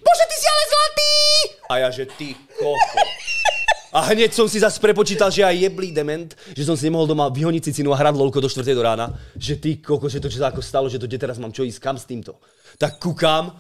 Bože, 0.05 0.24
ty 0.28 0.37
si 0.37 0.46
ale 0.46 0.64
zlatý! 0.68 1.12
A 1.72 1.74
ja, 1.81 1.88
že 1.88 2.05
ty 2.05 2.37
koko. 2.61 3.00
A 3.92 4.09
hneď 4.12 4.33
som 4.33 4.48
si 4.48 4.57
zase 4.57 4.81
prepočítal, 4.81 5.28
že 5.28 5.44
aj 5.44 5.68
jeblý 5.68 5.92
dement, 5.92 6.33
že 6.52 6.64
som 6.64 6.76
si 6.76 6.88
nemohol 6.88 7.09
doma 7.09 7.28
vyhoniť 7.28 7.72
cicinu 7.72 7.92
a 7.92 8.00
hrať 8.00 8.16
lolko 8.16 8.40
do 8.40 8.48
4. 8.48 8.64
do 8.72 8.81
rána. 8.81 9.12
Že 9.37 9.55
ty 9.61 9.70
koko, 9.85 10.09
že 10.09 10.16
to 10.16 10.33
čo 10.33 10.40
sa 10.40 10.48
ako 10.48 10.64
stalo, 10.64 10.88
že 10.88 10.96
to 10.96 11.05
kde 11.05 11.20
teraz 11.20 11.37
mám 11.37 11.52
čo 11.52 11.61
ísť, 11.61 11.81
kam 11.81 12.00
s 12.00 12.09
týmto. 12.09 12.40
Tak 12.81 12.96
kúkam, 12.96 13.52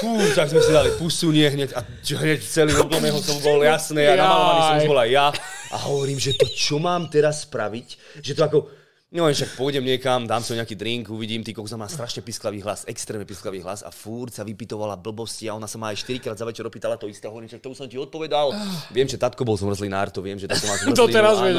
Fú, 0.00 0.16
tak 0.34 0.50
sme 0.50 0.60
si 0.60 0.72
dali 0.74 0.90
pusunie 0.98 1.46
hneď 1.46 1.76
a 1.76 1.84
hneď 1.84 2.40
celý 2.42 2.74
oblomého 2.76 3.20
som 3.22 3.38
bol 3.40 3.62
jasné 3.62 4.10
a 4.10 4.18
namalovaný 4.18 4.60
som 4.60 4.76
už 4.80 4.90
bol 4.90 5.00
aj 5.00 5.10
ja. 5.12 5.26
A 5.70 5.76
hovorím, 5.90 6.18
že 6.18 6.34
to 6.34 6.46
čo 6.50 6.82
mám 6.82 7.06
teraz 7.10 7.46
spraviť, 7.46 8.18
že 8.22 8.32
to 8.34 8.42
ako, 8.42 8.58
no 9.14 9.30
však 9.30 9.54
pôjdem 9.54 9.86
niekam, 9.86 10.26
dám 10.26 10.42
si 10.42 10.54
nejaký 10.54 10.74
drink, 10.74 11.10
uvidím, 11.10 11.46
ty 11.46 11.54
kokos 11.54 11.74
má 11.78 11.86
strašne 11.86 12.24
pisklavý 12.26 12.62
hlas, 12.62 12.86
extrémne 12.90 13.26
pisklavý 13.26 13.62
hlas 13.62 13.86
a 13.86 13.90
fúr 13.94 14.30
sa 14.34 14.42
vypitovala 14.42 14.98
blbosti 14.98 15.46
a 15.46 15.54
ona 15.54 15.70
sa 15.70 15.78
ma 15.78 15.94
aj 15.94 16.02
4 16.02 16.22
krát 16.22 16.36
za 16.38 16.46
večer 16.46 16.66
opýtala 16.66 16.98
to 16.98 17.06
isté, 17.06 17.30
hovorím, 17.30 17.50
však 17.50 17.62
to 17.62 17.70
už 17.70 17.78
som 17.78 17.88
ti 17.90 17.98
odpovedal. 17.98 18.50
Viem, 18.90 19.06
že 19.06 19.18
tatko 19.18 19.46
bol 19.46 19.54
zmrzlinár, 19.54 20.10
to 20.10 20.24
viem, 20.24 20.38
že 20.40 20.50
tatko 20.50 20.66
má 20.66 20.76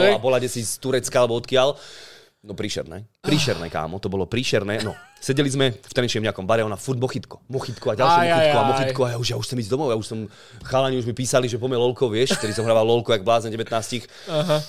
hej? 0.02 0.14
a 0.16 0.20
bola 0.20 0.42
si 0.44 0.66
z 0.66 0.76
Turecka 0.82 1.24
alebo 1.24 1.40
odkiaľ. 1.40 1.78
No 2.46 2.54
príšerné. 2.54 3.10
Príšerné, 3.26 3.74
kámo, 3.74 3.98
to 3.98 4.06
bolo 4.06 4.30
príšerné. 4.30 4.86
No, 4.86 4.94
sedeli 5.18 5.50
sme 5.50 5.74
v 5.74 5.92
Trenčine 5.92 6.22
v 6.22 6.30
nejakom 6.30 6.46
bare, 6.46 6.62
ona 6.62 6.78
furt 6.78 7.02
mochitko. 7.02 7.42
Mochitko 7.50 7.90
a 7.90 7.96
ďalšie 7.98 8.22
Aj, 8.22 8.30
aj, 8.30 8.30
mochitko 8.30 8.54
a 8.54 8.62
aj. 8.62 8.70
mochitko 8.70 9.02
a 9.02 9.10
ja 9.10 9.18
už, 9.18 9.28
ja 9.34 9.38
už 9.42 9.46
chcem 9.50 9.60
ísť 9.66 9.72
domov, 9.74 9.90
ja 9.90 9.98
už 9.98 10.06
som, 10.06 10.20
chalani 10.62 10.96
už 10.96 11.10
mi 11.10 11.14
písali, 11.14 11.50
že 11.50 11.58
poďme 11.58 11.82
lolko, 11.82 12.06
vieš, 12.06 12.38
ktorý 12.38 12.54
som 12.54 12.62
hrával 12.62 12.86
lolko, 12.86 13.10
jak 13.12 13.26
blázne 13.26 13.50
19. 13.50 13.66
Aha. 14.30 14.62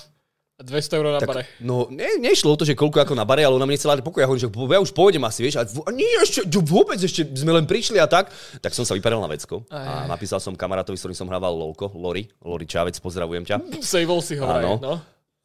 200 0.57 0.89
eur 0.91 1.05
na 1.05 1.21
bare. 1.21 1.45
Tak, 1.45 1.61
no, 1.61 1.85
ne, 1.87 2.17
nešlo 2.17 2.49
o 2.49 2.57
to, 2.57 2.65
že 2.65 2.73
koľko 2.73 2.97
ako 2.97 3.13
na 3.13 3.21
bare, 3.21 3.45
ale 3.45 3.53
ona 3.53 3.69
mi 3.69 3.77
nechcela 3.77 3.93
dať 3.93 4.01
pokoj. 4.01 4.19
Ja 4.19 4.25
hovorím, 4.25 4.41
že 4.41 4.49
ja 4.49 4.81
už 4.81 4.89
pôjdem 4.89 5.21
asi, 5.21 5.45
vieš. 5.45 5.53
A, 5.53 5.69
v- 5.69 5.85
a 5.85 5.93
nie, 5.93 6.09
ešte, 6.17 6.41
vôbec 6.57 6.97
ešte 6.97 7.21
sme 7.29 7.53
len 7.53 7.69
prišli 7.69 8.01
a 8.01 8.09
tak. 8.09 8.33
Tak 8.57 8.73
som 8.73 8.81
sa 8.81 8.97
vyperel 8.97 9.21
na 9.21 9.29
vecko 9.29 9.69
a 9.69 10.09
napísal 10.09 10.41
som 10.41 10.57
kamarátovi, 10.57 10.97
s 10.97 11.05
ktorým 11.05 11.13
som 11.15 11.29
hrával 11.29 11.53
lolko, 11.53 11.93
Lori, 11.93 12.25
Lori 12.41 12.65
Čávec, 12.65 12.97
pozdravujem 12.97 13.45
ťa. 13.45 13.55
Sejvol 13.85 14.17
si 14.17 14.33
ho, 14.33 14.49
Áno. 14.49 14.81
vraj, 14.81 14.81
no. 14.81 14.93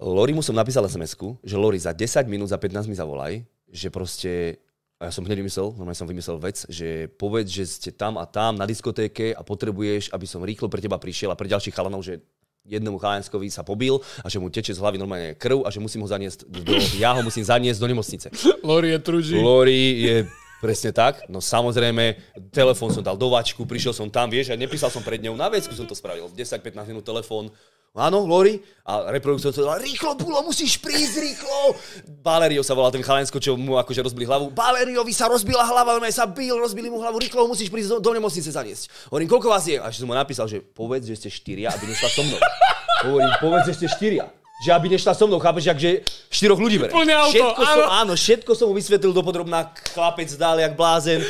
Lori 0.00 0.32
mu 0.32 0.40
som 0.40 0.56
napísal 0.56 0.86
sms 0.88 1.14
že 1.44 1.56
Lori 1.58 1.78
za 1.78 1.92
10 1.92 2.24
minút, 2.30 2.48
za 2.48 2.58
15 2.58 2.88
mi 2.88 2.96
zavolaj, 2.96 3.42
že 3.70 3.88
proste 3.90 4.62
a 5.02 5.10
ja 5.10 5.12
som 5.12 5.26
hneď 5.26 5.42
vymyslel, 5.42 5.74
normálne 5.74 5.98
som 5.98 6.06
vymyslel 6.06 6.38
vec, 6.38 6.62
že 6.70 7.10
povedz, 7.18 7.50
že 7.50 7.66
ste 7.66 7.90
tam 7.90 8.22
a 8.22 8.22
tam 8.22 8.54
na 8.54 8.70
diskotéke 8.70 9.34
a 9.34 9.42
potrebuješ, 9.42 10.14
aby 10.14 10.26
som 10.30 10.46
rýchlo 10.46 10.70
pre 10.70 10.78
teba 10.78 10.94
prišiel 10.94 11.34
a 11.34 11.38
pre 11.38 11.50
ďalších 11.50 11.74
chalanov, 11.74 12.06
že 12.06 12.22
jednému 12.62 13.02
chalanskovi 13.02 13.50
sa 13.50 13.66
pobil 13.66 13.98
a 14.22 14.30
že 14.30 14.38
mu 14.38 14.46
teče 14.46 14.70
z 14.70 14.78
hlavy 14.78 15.02
normálne 15.02 15.34
krv 15.34 15.66
a 15.66 15.74
že 15.74 15.82
musím 15.82 16.06
ho 16.06 16.08
zaniesť 16.08 16.46
do, 16.46 16.62
ja 17.02 17.18
ho 17.18 17.20
musím 17.26 17.42
zaniesť 17.42 17.82
do 17.82 17.90
nemocnice. 17.90 18.30
Lori 18.62 18.94
je 18.94 18.98
truží. 19.02 19.34
Lori 19.42 19.82
je 20.06 20.16
presne 20.62 20.94
tak. 20.94 21.26
No 21.26 21.42
samozrejme, 21.42 22.22
telefón 22.54 22.94
som 22.94 23.02
dal 23.02 23.18
do 23.18 23.26
vačku, 23.34 23.66
prišiel 23.66 23.90
som 23.90 24.06
tam, 24.06 24.30
vieš, 24.30 24.54
a 24.54 24.56
nepísal 24.56 24.94
som 24.94 25.02
pred 25.02 25.18
ňou, 25.18 25.34
na 25.34 25.50
vecku 25.50 25.74
som 25.74 25.90
to 25.90 25.98
spravil. 25.98 26.30
10-15 26.30 26.86
minút 26.86 27.02
telefón, 27.02 27.50
Áno, 27.92 28.24
Lori? 28.24 28.56
A 28.88 29.12
reproduktor 29.12 29.52
to 29.52 29.68
dal, 29.68 29.76
rýchlo, 29.76 30.16
Bulo, 30.16 30.40
musíš 30.48 30.80
prísť, 30.80 31.20
rýchlo! 31.20 31.76
Valerio 32.24 32.64
sa 32.64 32.72
volal 32.72 32.88
ten 32.88 33.04
chalensko, 33.04 33.36
čo 33.36 33.52
mu 33.52 33.76
akože 33.76 34.00
rozbili 34.00 34.24
hlavu. 34.24 34.48
Valeriovi 34.56 35.12
sa 35.12 35.28
rozbila 35.28 35.60
hlava, 35.60 36.00
ale 36.00 36.08
sa 36.08 36.24
bil, 36.24 36.56
rozbili 36.56 36.88
mu 36.88 37.04
hlavu, 37.04 37.20
rýchlo, 37.20 37.44
musíš 37.44 37.68
prísť 37.68 38.00
do, 38.00 38.08
do 38.08 38.10
nemocnice 38.16 38.48
zaniesť. 38.48 39.12
Hovorím, 39.12 39.28
koľko 39.28 39.48
vás 39.52 39.68
je? 39.68 39.76
A 39.76 39.92
že 39.92 40.00
som 40.00 40.08
mu 40.08 40.16
napísal, 40.16 40.48
že 40.48 40.64
povedz, 40.64 41.04
že 41.04 41.20
ste 41.20 41.28
štyria, 41.28 41.68
aby 41.68 41.84
nešla 41.84 42.08
so 42.08 42.24
mnou. 42.24 42.40
Hovorím, 43.04 43.32
povedz, 43.44 43.68
že 43.68 43.74
ste 43.84 43.86
štyria. 43.92 44.24
Že 44.64 44.70
aby 44.72 44.86
nešla 44.96 45.12
so 45.12 45.28
mnou, 45.28 45.36
chápeš, 45.36 45.68
že 45.76 46.00
štyroch 46.32 46.56
ľudí 46.64 46.80
bere. 46.80 46.96
Plné 46.96 47.12
auto, 47.12 47.28
všetko 47.28 47.60
som, 47.60 47.76
áno. 47.76 47.84
áno, 47.92 48.12
všetko 48.16 48.52
som 48.56 48.66
mu 48.72 48.74
vysvetlil 48.80 49.12
dopodrobná, 49.12 49.68
chlapec 49.92 50.32
dál, 50.40 50.56
jak 50.64 50.72
blázen. 50.72 51.20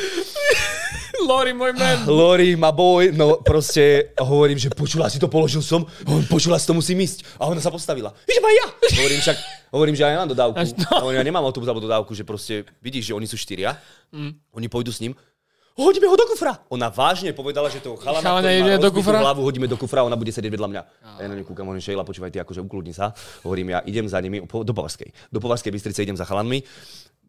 Lori, 1.29 1.53
môj 1.53 1.71
men. 1.77 1.97
Lori, 2.09 2.57
ma 2.57 2.73
boj, 2.73 3.13
no 3.13 3.39
proste 3.45 4.13
hovorím, 4.17 4.57
že 4.57 4.73
počula 4.73 5.07
si 5.07 5.21
to, 5.21 5.29
položil 5.29 5.61
som, 5.61 5.85
hovorím, 6.05 6.27
počula 6.27 6.57
si 6.57 6.65
to, 6.65 6.73
musím 6.73 7.01
ísť. 7.05 7.37
A 7.37 7.47
ona 7.47 7.61
sa 7.61 7.69
postavila. 7.69 8.11
Že 8.25 8.39
ma 8.41 8.51
ja. 8.51 8.67
Hovorím 8.99 9.19
však, 9.21 9.37
hovorím, 9.73 9.95
že 9.97 10.03
aj 10.05 10.11
ja 10.11 10.19
mám 10.19 10.29
dodávku. 10.31 10.57
A 10.59 11.01
hovorím, 11.01 11.19
ja 11.21 11.25
nemám 11.25 11.43
autobus 11.45 11.69
alebo 11.69 11.83
dodávku, 11.85 12.11
že 12.17 12.25
proste 12.25 12.65
vidíš, 12.81 13.09
že 13.09 13.13
oni 13.13 13.27
sú 13.29 13.37
štyria, 13.37 13.77
oni 14.53 14.67
pôjdu 14.69 14.89
s 14.93 15.01
ním. 15.01 15.13
Hodíme 15.73 16.05
ho 16.05 16.13
do 16.13 16.29
kufra. 16.29 16.61
Ona 16.69 16.93
vážne 16.93 17.33
povedala, 17.33 17.65
že 17.65 17.81
toho 17.81 17.97
chalana, 17.97 18.21
Chalana 18.21 18.45
ktorý 18.45 18.61
má 18.61 18.77
do 18.77 18.91
kufra? 18.93 19.17
hlavu, 19.25 19.41
hodíme 19.41 19.65
do 19.65 19.73
kufra, 19.73 20.05
ona 20.05 20.13
bude 20.13 20.29
sedieť 20.29 20.53
vedľa 20.53 20.69
mňa. 20.69 20.81
A 21.17 21.25
ja 21.25 21.27
na 21.29 21.33
ňu 21.33 21.49
kúkam, 21.49 21.65
hovorím, 21.65 21.81
Sheila, 21.81 22.05
počúvaj, 22.05 22.29
ty 22.29 22.37
akože 22.37 22.61
ukludni 22.61 22.93
sa. 22.93 23.09
Hovorím, 23.41 23.73
ja 23.73 23.81
idem 23.89 24.05
za 24.05 24.21
nimi 24.21 24.45
do 24.45 24.73
Povarskej. 24.73 25.33
Do 25.33 25.41
Povarskej 25.41 25.73
Bystrice 25.73 26.05
idem 26.05 26.13
za 26.13 26.29
chalanmi, 26.29 26.61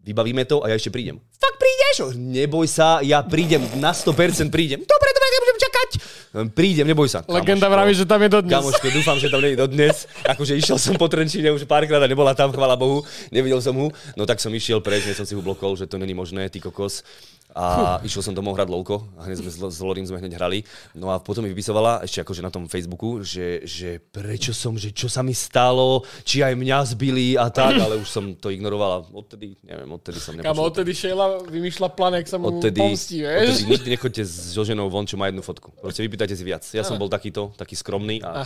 vybavíme 0.05 0.45
to 0.45 0.61
a 0.61 0.69
ja 0.69 0.77
ešte 0.77 0.93
prídem. 0.93 1.25
Fakt 1.41 1.57
Hovorím, 2.01 2.33
Neboj 2.33 2.67
sa, 2.67 2.99
ja 3.01 3.23
prídem, 3.23 3.63
na 3.79 3.91
100% 3.91 4.51
prídem. 4.51 4.81
Dobre, 4.83 5.09
dobre, 5.11 5.27
nebudem 5.31 5.59
čakať. 5.61 5.91
Hovorím, 6.35 6.51
Prídem, 6.51 6.87
neboj 6.91 7.07
sa. 7.07 7.23
Legenda 7.27 7.67
Kamoško. 7.67 7.75
vraví, 7.79 7.93
že 7.95 8.05
tam 8.05 8.21
je 8.23 8.31
dodnes. 8.31 8.55
Kamoško, 8.59 8.87
dúfam, 8.91 9.17
že 9.19 9.29
tam 9.31 9.41
nie 9.41 9.55
je 9.55 9.61
dodnes. 9.61 9.97
Akože 10.27 10.59
išiel 10.59 10.79
som 10.79 10.99
po 10.99 11.07
Trenčíne 11.07 11.55
už 11.55 11.63
párkrát 11.65 12.03
a 12.03 12.09
nebola 12.11 12.35
tam, 12.35 12.51
chvala 12.51 12.75
Bohu. 12.75 13.07
Nevidel 13.31 13.63
som 13.63 13.77
ho. 13.79 13.93
No 14.15 14.27
tak 14.27 14.43
som 14.43 14.51
išiel 14.51 14.83
preč, 14.83 15.07
som 15.15 15.23
si 15.23 15.35
ho 15.35 15.43
blokol, 15.45 15.79
že 15.79 15.87
to 15.87 15.95
není 15.95 16.15
možné, 16.15 16.51
ty 16.51 16.59
kokos. 16.59 17.07
A 17.55 18.03
išiel 18.03 18.19
som 18.19 18.35
domov 18.35 18.59
hrať 18.59 18.67
lolko 18.67 19.07
a 19.15 19.31
hneď 19.31 19.47
sme 19.47 19.51
s, 19.51 19.59
s 19.63 19.79
Lorim 19.79 20.03
sme 20.03 20.19
hneď 20.19 20.35
hrali. 20.35 20.67
No 20.99 21.15
a 21.15 21.23
potom 21.23 21.47
mi 21.47 21.55
vypisovala 21.55 22.03
ešte 22.03 22.19
akože 22.21 22.43
na 22.43 22.51
tom 22.51 22.67
Facebooku, 22.67 23.23
že, 23.23 23.63
že 23.63 24.03
prečo 24.03 24.51
som, 24.51 24.75
že 24.75 24.91
čo 24.91 25.07
sa 25.07 25.23
mi 25.23 25.31
stalo, 25.31 26.03
či 26.27 26.43
aj 26.43 26.59
mňa 26.59 26.79
zbili 26.91 27.39
a 27.39 27.47
tak, 27.55 27.79
ale 27.79 28.03
už 28.03 28.11
som 28.11 28.35
to 28.35 28.51
ignoroval 28.51 28.91
a 28.91 28.99
odtedy, 29.07 29.55
neviem, 29.63 29.87
odtedy 29.87 30.19
som 30.19 30.35
nepočul. 30.35 30.51
Kamo, 30.51 30.67
odtedy 30.67 30.91
Sheila 30.99 31.47
vymýšľa 31.47 31.89
plán, 31.95 32.19
jak 32.19 32.27
sa 32.27 32.43
mu 32.43 32.59
Odtedy, 32.59 32.83
pomstí, 32.83 33.23
odtedy 33.23 33.47
vieš? 33.55 33.71
nikdy 33.71 33.89
nechoďte 33.95 34.23
so 34.27 34.63
ženou 34.67 34.91
von, 34.91 35.07
čo 35.07 35.15
má 35.15 35.31
jednu 35.31 35.47
fotku. 35.47 35.71
Proste 35.79 36.03
vypýtajte 36.03 36.35
si 36.35 36.43
viac. 36.43 36.67
Ja 36.75 36.83
som 36.83 36.99
bol 36.99 37.07
takýto, 37.07 37.55
taký 37.55 37.79
skromný 37.79 38.19
a 38.19 38.43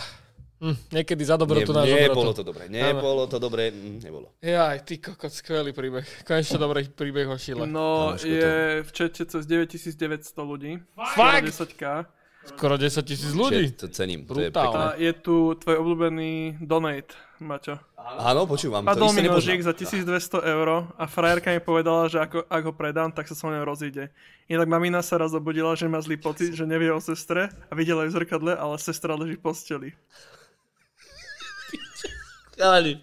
Hm, 0.59 0.75
niekedy 0.91 1.23
za 1.23 1.39
nie, 1.39 1.41
dobrotu 1.47 1.71
na 1.71 1.87
nebolo 1.87 2.35
to 2.35 2.43
dobré. 2.43 2.67
Nebolo 2.67 3.23
to 3.31 3.37
dobré, 3.39 3.71
mm, 3.71 4.03
nebolo. 4.03 4.27
Jaj, 4.43 4.83
ty 4.83 4.99
kokot, 4.99 5.31
skvelý 5.31 5.71
príbeh. 5.71 6.03
Konečne 6.27 6.59
dobrý 6.59 6.83
príbeh 6.91 7.31
o 7.31 7.39
Šile. 7.39 7.63
No, 7.63 8.19
Kamoško, 8.19 8.27
je 8.27 8.53
v 8.83 8.89
čete 8.91 9.23
cez 9.23 9.43
9900 9.47 10.43
ľudí. 10.43 10.83
Fakt? 11.15 11.47
10k. 11.47 12.03
Skoro 12.55 12.75
10 12.75 13.03
tisíc 13.07 13.31
ľudí. 13.31 13.71
Čiže 13.71 13.79
to 13.79 13.87
cením. 13.91 14.27
To 14.27 14.35
je 14.35 14.51
Brutálne. 14.51 14.67
pekné. 14.67 14.83
A 14.83 14.97
je 14.99 15.11
tu 15.15 15.35
tvoj 15.59 15.75
obľúbený 15.79 16.59
donate, 16.63 17.15
Maťo. 17.39 17.79
Áno, 17.99 18.47
počúvam. 18.47 18.83
to 18.83 18.95
Padol 18.95 19.11
isté 19.11 19.21
mi 19.21 19.29
nožík 19.29 19.61
za 19.63 19.71
1200 19.75 20.43
eur 20.43 20.91
a 20.97 21.03
frajerka 21.05 21.51
mi 21.51 21.61
povedala, 21.61 22.07
že 22.07 22.19
ako, 22.19 22.47
ak 22.47 22.63
ho 22.63 22.73
predám, 22.73 23.11
tak 23.11 23.27
sa 23.27 23.35
so 23.35 23.47
mnou 23.47 23.63
rozíde. 23.67 24.09
Inak 24.47 24.65
mamina 24.71 25.03
sa 25.03 25.19
raz 25.19 25.35
obudila, 25.35 25.75
že 25.75 25.85
má 25.85 25.99
zlý 26.01 26.17
pocit, 26.17 26.55
že 26.55 26.65
nevie 26.65 26.89
o 26.89 26.99
sestre 27.03 27.51
a 27.69 27.73
videla 27.75 28.07
ju 28.07 28.11
v 28.11 28.15
zrkadle, 28.23 28.55
ale 28.55 28.75
sestra 28.81 29.13
leží 29.13 29.37
v 29.37 29.43
posteli. 29.45 29.89
Chalani, 32.59 32.99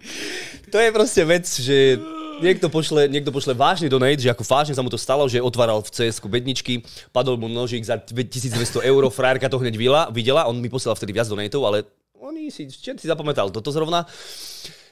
to 0.69 0.77
je 0.77 0.89
proste 0.93 1.23
vec, 1.25 1.49
že 1.49 1.97
niekto 2.45 2.69
pošle, 2.69 3.09
niekto 3.09 3.33
pošle 3.33 3.57
vážny 3.57 3.89
donate, 3.89 4.21
že 4.21 4.29
ako 4.29 4.45
vážne 4.45 4.77
sa 4.77 4.85
mu 4.85 4.93
to 4.93 5.01
stalo, 5.01 5.25
že 5.25 5.41
otváral 5.41 5.81
v 5.81 5.89
cs 5.89 6.21
bedničky, 6.21 6.85
padol 7.09 7.41
mu 7.41 7.49
nožík 7.49 7.81
za 7.81 7.97
1200 7.97 8.85
eur, 8.85 9.03
frajerka 9.09 9.49
to 9.49 9.57
hneď 9.57 9.81
videla, 10.13 10.45
on 10.45 10.61
mi 10.61 10.69
posielal 10.69 10.93
vtedy 10.93 11.17
viac 11.17 11.25
donateov, 11.33 11.65
ale 11.65 11.79
oni 12.21 12.53
si, 12.53 12.69
si 12.69 13.07
zapamätal 13.09 13.49
toto 13.49 13.73
zrovna, 13.73 14.05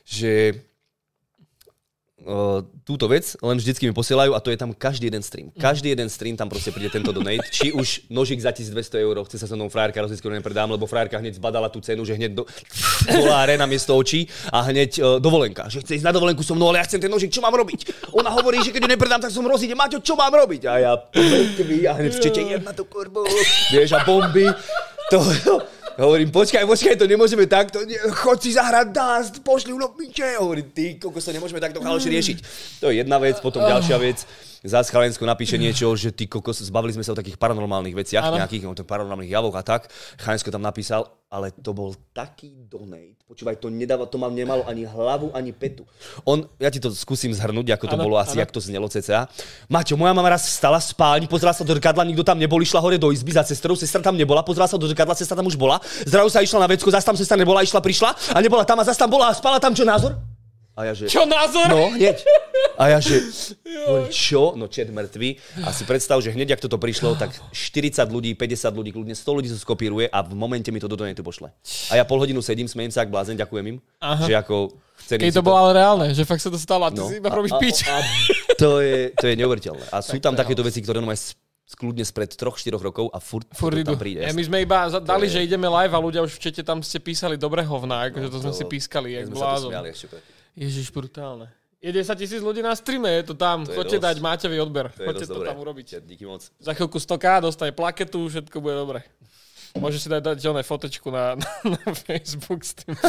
že 0.08 0.64
túto 2.86 3.04
vec, 3.10 3.36
len 3.42 3.56
vždycky 3.58 3.84
mi 3.84 3.92
posielajú 3.92 4.32
a 4.32 4.40
to 4.40 4.48
je 4.48 4.56
tam 4.56 4.72
každý 4.72 5.12
jeden 5.12 5.20
stream. 5.20 5.52
Každý 5.60 5.92
jeden 5.92 6.08
stream 6.08 6.38
tam 6.38 6.48
proste 6.48 6.72
príde 6.72 6.88
tento 6.88 7.12
donate. 7.12 7.44
Či 7.52 7.74
už 7.74 8.08
nožík 8.08 8.40
za 8.40 8.54
1200 8.54 9.04
eur, 9.04 9.18
chce 9.28 9.36
sa 9.36 9.46
so 9.50 9.58
mnou 9.58 9.68
frajerka 9.68 10.00
rozísť, 10.00 10.24
ktorú 10.24 10.34
nepredám, 10.38 10.70
lebo 10.72 10.88
frajerka 10.88 11.20
hneď 11.20 11.36
zbadala 11.36 11.68
tú 11.68 11.84
cenu, 11.84 12.06
že 12.06 12.16
hneď 12.16 12.32
do 12.32 12.48
doláre 13.10 13.60
na 13.60 13.68
miesto 13.68 13.92
očí 13.92 14.24
a 14.48 14.64
hneď 14.64 14.90
uh, 15.02 15.04
dovolenka. 15.20 15.68
Že 15.68 15.84
chce 15.84 15.92
ísť 16.00 16.06
na 16.06 16.14
dovolenku 16.16 16.40
so 16.40 16.56
mnou, 16.56 16.72
ale 16.72 16.80
ja 16.80 16.88
chcem 16.88 17.02
ten 17.02 17.12
nožík, 17.12 17.34
čo 17.34 17.44
mám 17.44 17.52
robiť? 17.52 18.08
Ona 18.16 18.32
hovorí, 18.32 18.62
že 18.64 18.72
keď 18.72 18.86
ju 18.86 18.90
nepredám, 18.94 19.20
tak 19.20 19.34
som 19.34 19.44
rozíde. 19.44 19.76
Maťo, 19.76 20.00
čo 20.00 20.16
mám 20.16 20.32
robiť? 20.32 20.62
A 20.70 20.72
ja 20.80 20.92
a 20.94 21.92
hneď 21.98 22.12
v 22.14 22.20
čete 22.24 22.40
jedna 22.40 22.72
to 22.72 22.88
korbo. 22.88 23.26
Vieš, 23.74 23.98
a 23.98 24.06
bomby. 24.06 24.48
To, 25.12 25.20
Hovorím, 25.94 26.34
počkaj, 26.34 26.66
počkaj, 26.66 26.98
to 26.98 27.06
nemôžeme 27.06 27.46
takto, 27.46 27.86
ne, 27.86 27.94
choď 28.18 28.38
si 28.42 28.50
zahrať 28.58 28.90
Dust, 28.90 29.34
pošli 29.46 29.70
ulo 29.70 29.94
piče. 29.94 30.42
Hovorím, 30.42 30.74
ty, 30.74 30.98
kokos, 30.98 31.22
to 31.22 31.30
nemôžeme 31.30 31.62
takto 31.62 31.78
chaloši 31.78 32.10
riešiť. 32.10 32.38
To 32.82 32.90
je 32.90 32.98
jedna 32.98 33.22
vec, 33.22 33.38
potom 33.38 33.62
ďalšia 33.62 33.98
vec. 34.02 34.26
Zás 34.64 34.88
Chalensko 34.88 35.28
napíše 35.28 35.60
niečo, 35.60 35.92
že 35.92 36.08
ty 36.08 36.24
kokos, 36.24 36.64
zbavili 36.64 36.96
sme 36.96 37.04
sa 37.04 37.12
o 37.12 37.18
takých 37.20 37.36
paranormálnych 37.36 37.92
veciach, 37.92 38.32
Áno. 38.32 38.40
nejakých 38.40 38.64
o 38.64 38.72
paranormálnych 38.72 39.28
javoch 39.28 39.52
a 39.52 39.60
tak. 39.60 39.92
Chalensko 40.16 40.48
tam 40.48 40.64
napísal, 40.64 41.04
ale 41.28 41.52
to 41.52 41.76
bol 41.76 41.92
taký 42.16 42.64
donate. 42.64 43.20
Počúvaj, 43.28 43.60
to 43.60 43.68
nedáva, 43.68 44.08
to 44.08 44.16
mám 44.16 44.32
nemalo 44.32 44.64
ani 44.64 44.88
hlavu, 44.88 45.28
ani 45.36 45.52
petu. 45.52 45.84
On, 46.24 46.48
ja 46.56 46.72
ti 46.72 46.80
to 46.80 46.88
skúsim 46.96 47.28
zhrnúť, 47.36 47.76
ako 47.76 47.92
to 47.92 47.96
Áno, 48.00 48.04
bolo 48.08 48.16
asi, 48.16 48.40
áno. 48.40 48.40
jak 48.40 48.56
to 48.56 48.60
znelo 48.64 48.88
cca. 48.88 49.28
Maťo, 49.68 50.00
moja 50.00 50.16
mama 50.16 50.32
raz 50.32 50.48
vstala 50.48 50.80
z 50.80 50.96
spálni, 50.96 51.28
pozrela 51.28 51.52
sa 51.52 51.60
do 51.60 51.68
zrkadla, 51.76 52.00
nikto 52.08 52.24
tam 52.24 52.40
nebol, 52.40 52.56
išla 52.56 52.80
hore 52.80 52.96
do 52.96 53.12
izby 53.12 53.36
za 53.36 53.44
sestrou, 53.44 53.76
sestra 53.76 54.00
tam 54.00 54.16
nebola, 54.16 54.40
pozrela 54.40 54.64
sa 54.64 54.80
do 54.80 54.88
zrkadla, 54.88 55.12
sestra 55.12 55.36
tam 55.36 55.44
už 55.44 55.60
bola, 55.60 55.76
zrazu 56.08 56.32
sa 56.32 56.40
išla 56.40 56.64
na 56.64 56.68
vecko, 56.72 56.88
zase 56.88 57.04
tam 57.04 57.20
sestra 57.20 57.36
nebola, 57.36 57.60
išla, 57.60 57.84
prišla 57.84 58.32
a 58.32 58.38
nebola 58.40 58.64
tam 58.64 58.80
a 58.80 58.84
zase 58.88 58.96
tam 58.96 59.12
bola 59.12 59.28
a 59.28 59.36
spala 59.36 59.60
tam 59.60 59.76
čo 59.76 59.84
názor? 59.84 60.16
A 60.74 60.84
ja 60.84 60.92
že... 60.92 61.06
Čo 61.06 61.22
názor? 61.22 61.66
No, 61.66 61.86
hneď. 61.88 62.18
A 62.74 62.90
ja 62.90 62.98
že, 62.98 63.22
hovorím, 63.86 64.10
čo? 64.10 64.42
No 64.54 64.66
čet 64.66 64.90
mŕtvy. 64.90 65.38
A 65.62 65.70
si 65.70 65.82
predstav, 65.82 66.18
že 66.18 66.28
hneď, 66.28 66.50
ak 66.52 66.60
toto 66.60 66.76
prišlo, 66.76 67.14
tak 67.14 67.30
40 67.48 67.94
ľudí, 68.04 68.34
50 68.34 68.42
ľudí, 68.72 68.90
kľudne 68.90 69.12
100 69.12 69.22
ľudí 69.30 69.46
sa 69.46 69.54
skopíruje 69.56 70.06
a 70.06 70.18
v 70.20 70.34
momente 70.34 70.66
mi 70.68 70.76
to 70.76 70.86
do 70.86 70.96
donetu 70.96 71.22
pošle. 71.22 71.54
A 71.88 71.94
ja 71.94 72.02
pol 72.02 72.18
hodinu 72.18 72.40
sedím, 72.40 72.66
smejem 72.66 72.90
sa, 72.90 73.02
ak 73.02 73.08
blázen, 73.08 73.36
ďakujem 73.36 73.64
im, 73.70 73.78
Aha. 74.00 74.24
že 74.24 74.34
ako... 74.34 74.74
Keď 75.06 75.22
si 75.22 75.30
to 75.32 75.42
bolo 75.42 75.58
ale 75.60 75.72
reálne, 75.76 76.06
že 76.10 76.22
fakt 76.22 76.38
sa 76.38 76.48
to 76.48 76.58
stalo 76.58 76.82
a 76.82 76.90
ty 76.90 76.98
No. 76.98 77.06
si 77.06 77.18
iba 77.18 77.28
A- 77.28 77.36
robíš 77.36 77.54
a- 77.54 77.60
pič. 77.60 77.76
a 77.84 77.96
to, 78.56 78.78
je, 78.80 79.10
to 79.12 79.24
je 79.26 79.34
neuveriteľné. 79.36 79.86
A 79.88 80.00
sú 80.00 80.18
tam 80.18 80.34
to 80.34 80.42
takéto 80.42 80.60
veci, 80.60 80.80
ktoré 80.80 80.98
normálne 80.98 81.18
s- 81.20 81.38
kľudne 81.70 82.02
spred 82.02 82.30
3-4 82.30 82.74
rokov 82.76 83.10
a 83.10 83.18
furt, 83.18 83.46
Furt 83.50 83.74
to 83.76 83.82
tam 83.84 83.94
príde. 83.96 84.20
Ja, 84.20 84.30
my 84.30 84.42
sme 84.42 84.58
iba 84.60 84.90
dali, 84.96 85.26
je- 85.26 85.34
že 85.34 85.46
ideme 85.46 85.66
live 85.66 85.90
a 85.90 85.98
ľudia 85.98 86.18
už 86.20 86.34
v 86.34 86.40
čete 86.40 86.60
tam 86.60 86.78
ste 86.80 86.98
písali 86.98 87.34
dobré 87.34 87.62
hovná, 87.62 88.10
akože 88.10 88.26
to 88.28 88.38
sme 88.40 88.52
si 88.52 88.64
pískali, 88.64 89.14
jak 89.14 89.26
sme 89.26 89.34
sa 89.34 89.38
tu 89.38 89.46
blázon. 89.46 89.70
smiali 89.70 89.88
ešte. 89.90 90.18
Ježiš, 90.54 90.90
brutálne. 90.94 91.50
Je 91.84 91.92
10 91.92 92.16
tisíc 92.16 92.40
ľudí 92.40 92.64
na 92.64 92.72
streame, 92.72 93.12
je 93.20 93.28
to 93.28 93.34
tam. 93.36 93.68
To 93.68 93.76
Choďte 93.76 94.00
dať 94.00 94.16
Máťovi 94.16 94.56
odber. 94.56 94.88
To 94.96 95.04
Choďte 95.04 95.28
to 95.28 95.36
dobré. 95.36 95.52
tam 95.52 95.58
urobiť. 95.60 96.00
Díky 96.00 96.24
moc. 96.24 96.48
Za 96.56 96.72
chvíľku 96.72 96.96
100k, 96.96 97.44
dostane 97.44 97.76
plaketu, 97.76 98.24
všetko 98.24 98.56
bude 98.56 98.72
dobre. 98.72 99.04
Môžeš 99.74 100.06
si 100.06 100.08
dať, 100.08 100.22
dať 100.22 100.38
oné 100.54 100.62
fotečku 100.62 101.10
na, 101.10 101.34
na, 101.42 101.50
na 101.66 101.90
Facebook 101.90 102.62
s 102.62 102.78
tým. 102.78 102.94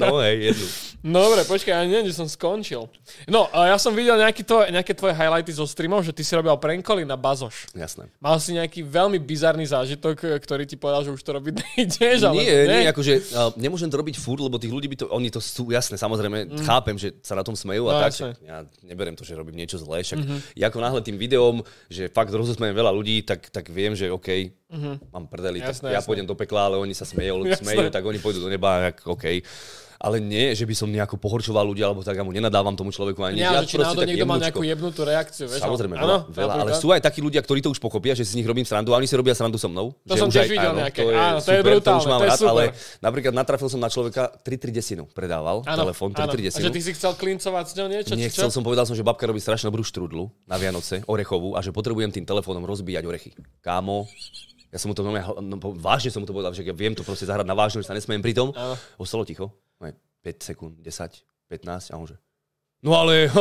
No 0.00 0.20
hej, 0.24 0.52
jednu. 0.52 0.66
No 1.04 1.18
dobre, 1.28 1.44
počkaj, 1.44 1.72
ja 1.72 1.84
neviem, 1.84 2.08
že 2.08 2.16
som 2.16 2.24
skončil. 2.24 2.88
No, 3.28 3.48
a 3.52 3.72
ja 3.72 3.76
som 3.76 3.92
videl 3.92 4.16
nejaký 4.16 4.40
tvoj, 4.40 4.72
nejaké 4.72 4.96
tvoje 4.96 5.12
highlighty 5.12 5.52
zo 5.52 5.68
streamov, 5.68 6.00
že 6.00 6.16
ty 6.16 6.24
si 6.24 6.32
robil 6.32 6.52
prankoly 6.56 7.04
na 7.04 7.16
bazoš. 7.20 7.68
Jasné. 7.76 8.08
Mal 8.20 8.36
si 8.40 8.56
nejaký 8.56 8.80
veľmi 8.88 9.20
bizarný 9.20 9.68
zážitok, 9.68 10.40
ktorý 10.40 10.64
ti 10.64 10.80
povedal, 10.80 11.04
že 11.04 11.12
už 11.12 11.20
to 11.20 11.36
robiť 11.36 11.52
nejdeš, 11.76 12.24
ale 12.24 12.40
Nie, 12.40 12.56
nie, 12.64 12.82
akože 12.88 13.12
uh, 13.36 13.52
nemôžem 13.60 13.92
to 13.92 14.00
robiť 14.00 14.16
furt, 14.16 14.40
lebo 14.40 14.56
tých 14.56 14.72
ľudí 14.72 14.88
by 14.88 14.96
to, 15.04 15.06
oni 15.12 15.28
to 15.28 15.44
sú, 15.44 15.68
jasné, 15.68 16.00
samozrejme, 16.00 16.56
mm. 16.56 16.64
chápem, 16.64 16.96
že 16.96 17.12
sa 17.20 17.36
na 17.36 17.44
tom 17.44 17.52
smejú 17.52 17.92
a 17.92 17.96
No, 17.96 18.00
tak, 18.00 18.12
jasné. 18.16 18.32
ja 18.44 18.64
neberiem 18.80 19.16
to, 19.16 19.24
že 19.28 19.36
robím 19.36 19.60
niečo 19.60 19.76
zlé, 19.80 20.00
však 20.04 20.20
mm-hmm. 20.20 20.38
ja 20.56 20.72
ako 20.72 20.78
náhle 20.80 21.00
tým 21.04 21.16
videom, 21.20 21.60
že 21.88 22.08
fakt 22.08 22.32
rozosmejem 22.32 22.72
veľa 22.76 22.92
ľudí, 22.92 23.24
tak, 23.24 23.48
tak 23.52 23.68
viem, 23.68 23.92
že 23.92 24.08
OK, 24.12 24.52
mm-hmm. 24.70 24.94
mám 25.12 25.24
prdeli, 25.30 25.58
tak 25.62 25.78
Jasné, 25.78 25.88
ja 25.92 26.00
jasné. 26.00 26.08
pôjdem 26.08 26.26
do 26.26 26.34
pekla, 26.34 26.72
ale 26.72 26.76
oni 26.78 26.94
sa 26.94 27.06
smejú, 27.06 27.44
Jasné. 27.48 27.62
smejú, 27.62 27.86
tak 27.90 28.02
oni 28.02 28.18
pôjdu 28.18 28.42
do 28.42 28.50
neba, 28.50 28.90
tak 28.90 29.06
OK. 29.06 29.42
Ale 29.96 30.20
nie, 30.20 30.52
že 30.52 30.68
by 30.68 30.74
som 30.76 30.88
nejako 30.92 31.16
pohorčoval 31.16 31.64
ľudia, 31.64 31.88
alebo 31.88 32.04
tak 32.04 32.20
ja 32.20 32.24
mu 32.24 32.28
nenadávam 32.28 32.76
tomu 32.76 32.92
človeku 32.92 33.16
ani 33.24 33.40
nič. 33.40 33.48
že 33.64 33.76
či 33.76 33.76
náhodou 33.80 34.04
niekto 34.04 34.28
mal 34.28 34.36
nejakú 34.36 34.60
jebnutú 34.60 35.08
reakciu, 35.08 35.48
vieš? 35.48 35.64
Samozrejme, 35.64 35.96
áno, 35.96 36.28
veľa, 36.28 36.52
veľa, 36.52 36.52
ale 36.68 36.70
sú 36.76 36.92
aj 36.92 37.00
takí 37.00 37.24
ľudia, 37.24 37.40
ktorí 37.40 37.64
to 37.64 37.72
už 37.72 37.80
pochopia, 37.80 38.12
že 38.12 38.28
si 38.28 38.36
z 38.36 38.44
nich 38.44 38.48
robím 38.48 38.68
srandu 38.68 38.92
a 38.92 39.00
oni 39.00 39.08
si 39.08 39.16
robia 39.16 39.32
srandu 39.32 39.56
so 39.56 39.72
mnou. 39.72 39.96
To 40.04 40.12
že 40.12 40.20
som 40.20 40.28
už 40.28 40.36
tiež 40.36 40.52
videl 40.52 40.72
nejaké. 40.76 41.00
Áno, 41.00 41.40
to 41.40 41.48
je 41.48 41.62
brutálne, 41.64 41.80
to 41.80 42.04
už 42.04 42.06
mám 42.12 42.20
to 42.20 42.26
je 42.28 42.30
rád, 42.30 42.40
super. 42.44 42.52
ale 42.52 42.62
napríklad 43.00 43.32
natrafil 43.32 43.68
som 43.72 43.80
na 43.80 43.88
človeka 43.88 44.36
3-3 44.44 44.68
desinu, 44.68 45.08
predával 45.08 45.64
Áno, 45.64 45.88
telefón 45.88 46.12
áno. 46.12 46.28
3-3 46.28 46.28
A 46.28 46.36
že 46.36 46.44
desinu. 46.44 46.76
ty 46.76 46.80
si 46.84 46.92
chcel 46.92 47.12
klincovať 47.16 47.64
s 47.64 47.72
ňou 47.80 47.88
niečo? 47.88 48.12
Nechcel 48.12 48.52
som, 48.52 48.60
povedal 48.60 48.84
som, 48.84 48.92
že 48.92 49.00
babka 49.00 49.24
robí 49.24 49.40
strašne 49.40 49.72
dobrú 49.72 49.80
štrudlu 49.80 50.28
na 50.44 50.60
Vianoce, 50.60 51.00
orechovú, 51.08 51.56
a 51.56 51.64
že 51.64 51.72
potrebujem 51.72 52.12
tým 52.12 52.28
telefónom 52.28 52.68
rozbíjať 52.68 53.04
orechy. 53.08 53.30
Kámo, 53.64 54.04
ja 54.76 54.78
som 54.78 54.92
mu 54.92 54.94
to 54.94 55.00
normálne, 55.00 55.24
no, 55.40 55.56
vážne 55.80 56.12
som 56.12 56.20
mu 56.20 56.28
to 56.28 56.36
povedal, 56.36 56.52
že 56.52 56.60
ja 56.60 56.76
viem 56.76 56.92
to 56.92 57.00
proste 57.00 57.24
zahrať 57.24 57.48
na 57.48 57.56
vážne, 57.56 57.80
že 57.80 57.88
sa 57.88 57.96
nesmiem 57.96 58.20
pri 58.20 58.36
tom. 58.36 58.52
Áno. 58.52 58.76
Ostalo 59.00 59.24
ticho. 59.24 59.48
Aj 59.80 59.96
5 60.20 60.52
sekúnd, 60.52 60.76
10, 60.84 61.24
15 61.48 61.92
a 61.92 61.96
on 61.96 62.04
že... 62.04 62.20
No 62.84 62.92
ale 62.92 63.32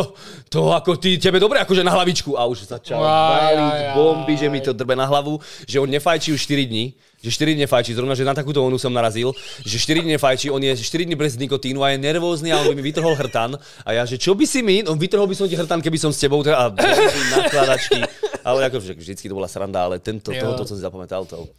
to 0.48 0.72
ako 0.72 0.96
ty, 0.96 1.20
tebe 1.20 1.44
dobre 1.44 1.60
akože 1.60 1.84
na 1.84 1.92
hlavičku. 1.92 2.40
A 2.40 2.48
už 2.48 2.72
začal 2.72 3.04
baliť 3.04 3.94
bomby, 3.94 4.34
že 4.40 4.48
mi 4.48 4.64
to 4.64 4.72
drbe 4.72 4.96
na 4.96 5.04
hlavu, 5.04 5.38
že 5.68 5.76
on 5.78 5.92
nefajčí 5.92 6.32
už 6.32 6.40
4 6.40 6.72
dní, 6.72 6.96
že 7.20 7.30
4 7.30 7.54
dní 7.54 7.68
nefajčí, 7.68 7.92
zrovna, 7.94 8.16
že 8.16 8.24
na 8.24 8.32
takúto 8.32 8.64
onu 8.64 8.80
som 8.80 8.96
narazil, 8.96 9.36
že 9.62 9.76
4 9.76 10.08
dní 10.08 10.16
nefajčí, 10.16 10.48
on 10.48 10.64
je 10.64 10.72
4 10.72 11.06
dní 11.06 11.20
bez 11.20 11.36
nikotínu 11.36 11.84
a 11.84 11.92
je 11.94 11.98
nervózny 12.00 12.56
a 12.56 12.64
on 12.64 12.72
by 12.72 12.76
mi 12.80 12.84
vytrhol 12.90 13.12
hrtan. 13.14 13.60
A 13.84 13.90
ja, 13.92 14.08
že 14.08 14.16
čo 14.16 14.34
by 14.40 14.48
si 14.48 14.64
mi, 14.64 14.88
on 14.88 14.96
vytrhol 14.96 15.28
by 15.28 15.36
som 15.36 15.52
ti 15.52 15.60
hrtan, 15.60 15.84
keby 15.84 16.00
som 16.00 16.16
s 16.16 16.18
tebou, 16.18 16.40
teda, 16.40 16.56
a 16.56 16.66
nakladačky. 17.36 18.02
Ale 18.46 18.70
ako 18.70 18.78
vždycky 18.78 19.26
to 19.26 19.34
bola 19.34 19.50
sranda, 19.50 19.90
ale 19.90 19.98
tento, 19.98 20.30
Jo. 20.30 20.46
tohoto 20.46 20.70
som 20.70 20.78
si 20.78 20.86
zapamätal, 20.86 21.26
to 21.26 21.50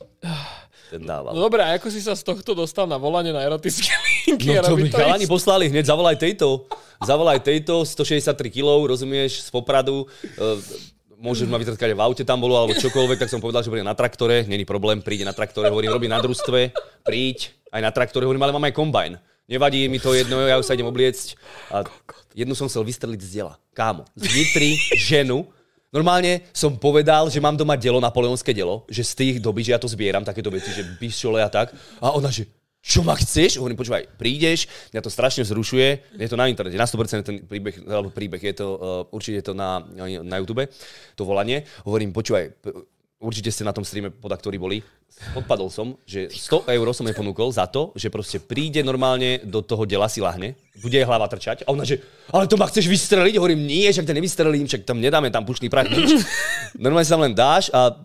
ten 0.87 1.03
dával. 1.03 1.35
No 1.35 1.51
dobré, 1.51 1.67
a 1.67 1.75
ako 1.75 1.91
si 1.91 1.99
sa 1.99 2.15
z 2.15 2.23
tohto 2.23 2.55
dostal 2.55 2.87
na 2.87 2.95
volanie 2.95 3.35
na 3.35 3.43
erotické 3.43 3.91
linky? 4.31 4.55
No 4.55 4.63
to 4.63 4.79
mi 4.79 4.87
chalani 4.87 5.27
poslali 5.27 5.67
hneď, 5.67 5.91
zavolaj 5.91 6.15
tejto. 6.15 6.71
Zavolaj 7.03 7.43
tejto, 7.43 7.83
163 7.83 8.39
kg, 8.55 8.87
rozumieš, 8.87 9.45
z 9.45 9.51
Popradu. 9.51 10.07
Uh, 10.39 10.63
môžeš 11.19 11.51
ma 11.51 11.59
vytrtkať 11.59 11.91
v 11.91 12.01
aute 12.01 12.23
tam 12.23 12.39
bolo, 12.39 12.55
alebo 12.55 12.79
čokoľvek, 12.79 13.19
tak 13.19 13.33
som 13.35 13.43
povedal, 13.43 13.67
že 13.67 13.73
bude 13.73 13.83
na 13.83 13.99
traktore, 13.99 14.47
není 14.47 14.63
problém, 14.63 15.03
príde 15.03 15.27
na 15.27 15.35
traktore, 15.35 15.73
hovorím, 15.73 15.91
robí 15.91 16.07
na 16.07 16.23
družstve, 16.23 16.71
príď, 17.03 17.51
aj 17.75 17.83
na 17.83 17.91
traktore, 17.91 18.29
hovorím, 18.29 18.47
ale 18.47 18.55
mám 18.55 18.69
aj 18.69 18.77
kombajn. 18.77 19.13
Nevadí 19.47 19.87
mi 19.91 19.99
to 19.99 20.11
jedno, 20.13 20.43
ja 20.43 20.59
už 20.59 20.67
sa 20.67 20.75
idem 20.75 20.87
obliecť. 20.87 21.39
A 21.71 21.87
jednu 22.35 22.55
som 22.55 22.67
chcel 22.71 22.83
vystreliť 22.83 23.21
z 23.23 23.29
diela. 23.31 23.55
Kámo, 23.73 24.07
z 24.19 24.27
Nitry, 24.27 24.71
ženu, 24.99 25.47
Normálne 25.97 26.45
som 26.53 26.77
povedal, 26.77 27.33
že 27.33 27.41
mám 27.41 27.57
doma 27.57 27.73
dielo, 27.81 28.05
napoleonské 28.05 28.53
dielo, 28.53 28.85
že 28.85 29.01
z 29.01 29.13
tých 29.17 29.37
doby, 29.41 29.65
že 29.65 29.73
ja 29.73 29.81
to 29.81 29.89
zbieram, 29.89 30.29
takéto 30.29 30.53
veci, 30.53 30.69
že 30.69 30.85
pišole 31.01 31.41
a 31.41 31.49
tak. 31.49 31.73
A 32.05 32.13
ona, 32.13 32.29
že 32.29 32.45
čo 32.85 33.01
ma 33.01 33.17
chceš? 33.17 33.57
Hovorím, 33.57 33.81
počúvaj, 33.81 34.15
prídeš, 34.21 34.69
mňa 34.93 35.01
to 35.01 35.09
strašne 35.09 35.43
vzrušuje, 35.43 36.21
je 36.21 36.29
to 36.29 36.37
na 36.37 36.53
internete, 36.53 36.77
na 36.77 36.87
100% 36.87 37.25
ten 37.25 37.37
príbeh, 37.43 37.83
alebo 37.89 38.13
príbeh, 38.13 38.39
je 38.39 38.55
to, 38.61 38.67
uh, 38.77 38.79
určite 39.11 39.41
je 39.41 39.47
to 39.51 39.55
na, 39.57 39.83
na 40.23 40.37
YouTube, 40.37 40.69
to 41.19 41.23
volanie. 41.25 41.65
Hovorím, 41.83 42.13
počúvaj, 42.13 42.61
určite 43.21 43.49
ste 43.49 43.65
na 43.65 43.73
tom 43.73 43.85
streame, 43.85 44.13
poda 44.13 44.37
ktorí 44.37 44.61
boli. 44.61 44.85
Odpadol 45.33 45.73
som, 45.73 45.97
že 46.05 46.29
100 46.29 46.69
eur 46.69 46.87
som 46.93 47.09
jej 47.09 47.17
ponúkol 47.17 47.49
za 47.49 47.65
to, 47.65 47.89
že 47.97 48.13
proste 48.13 48.37
príde 48.37 48.85
normálne 48.85 49.41
do 49.41 49.65
toho 49.65 49.89
dela 49.89 50.13
si 50.13 50.21
lahne, 50.21 50.53
bude 50.85 50.93
jej 50.93 51.09
hlava 51.09 51.25
trčať 51.25 51.65
a 51.65 51.73
ona, 51.73 51.89
že 51.89 52.05
ale 52.29 52.45
to 52.45 52.61
ma 52.61 52.69
chceš 52.69 52.85
vystreliť? 52.85 53.41
Hovorím, 53.41 53.65
nie, 53.65 53.89
však 53.89 54.05
to 54.05 54.13
nevystrelím, 54.13 54.69
však 54.69 54.85
tam 54.85 55.01
nedáme 55.01 55.33
tam 55.33 55.49
pušný 55.49 55.73
prach, 55.73 55.89
nič. 55.89 56.21
Normálne 56.85 57.09
sa 57.09 57.17
tam 57.17 57.25
len 57.25 57.33
dáš 57.33 57.73
a 57.73 57.97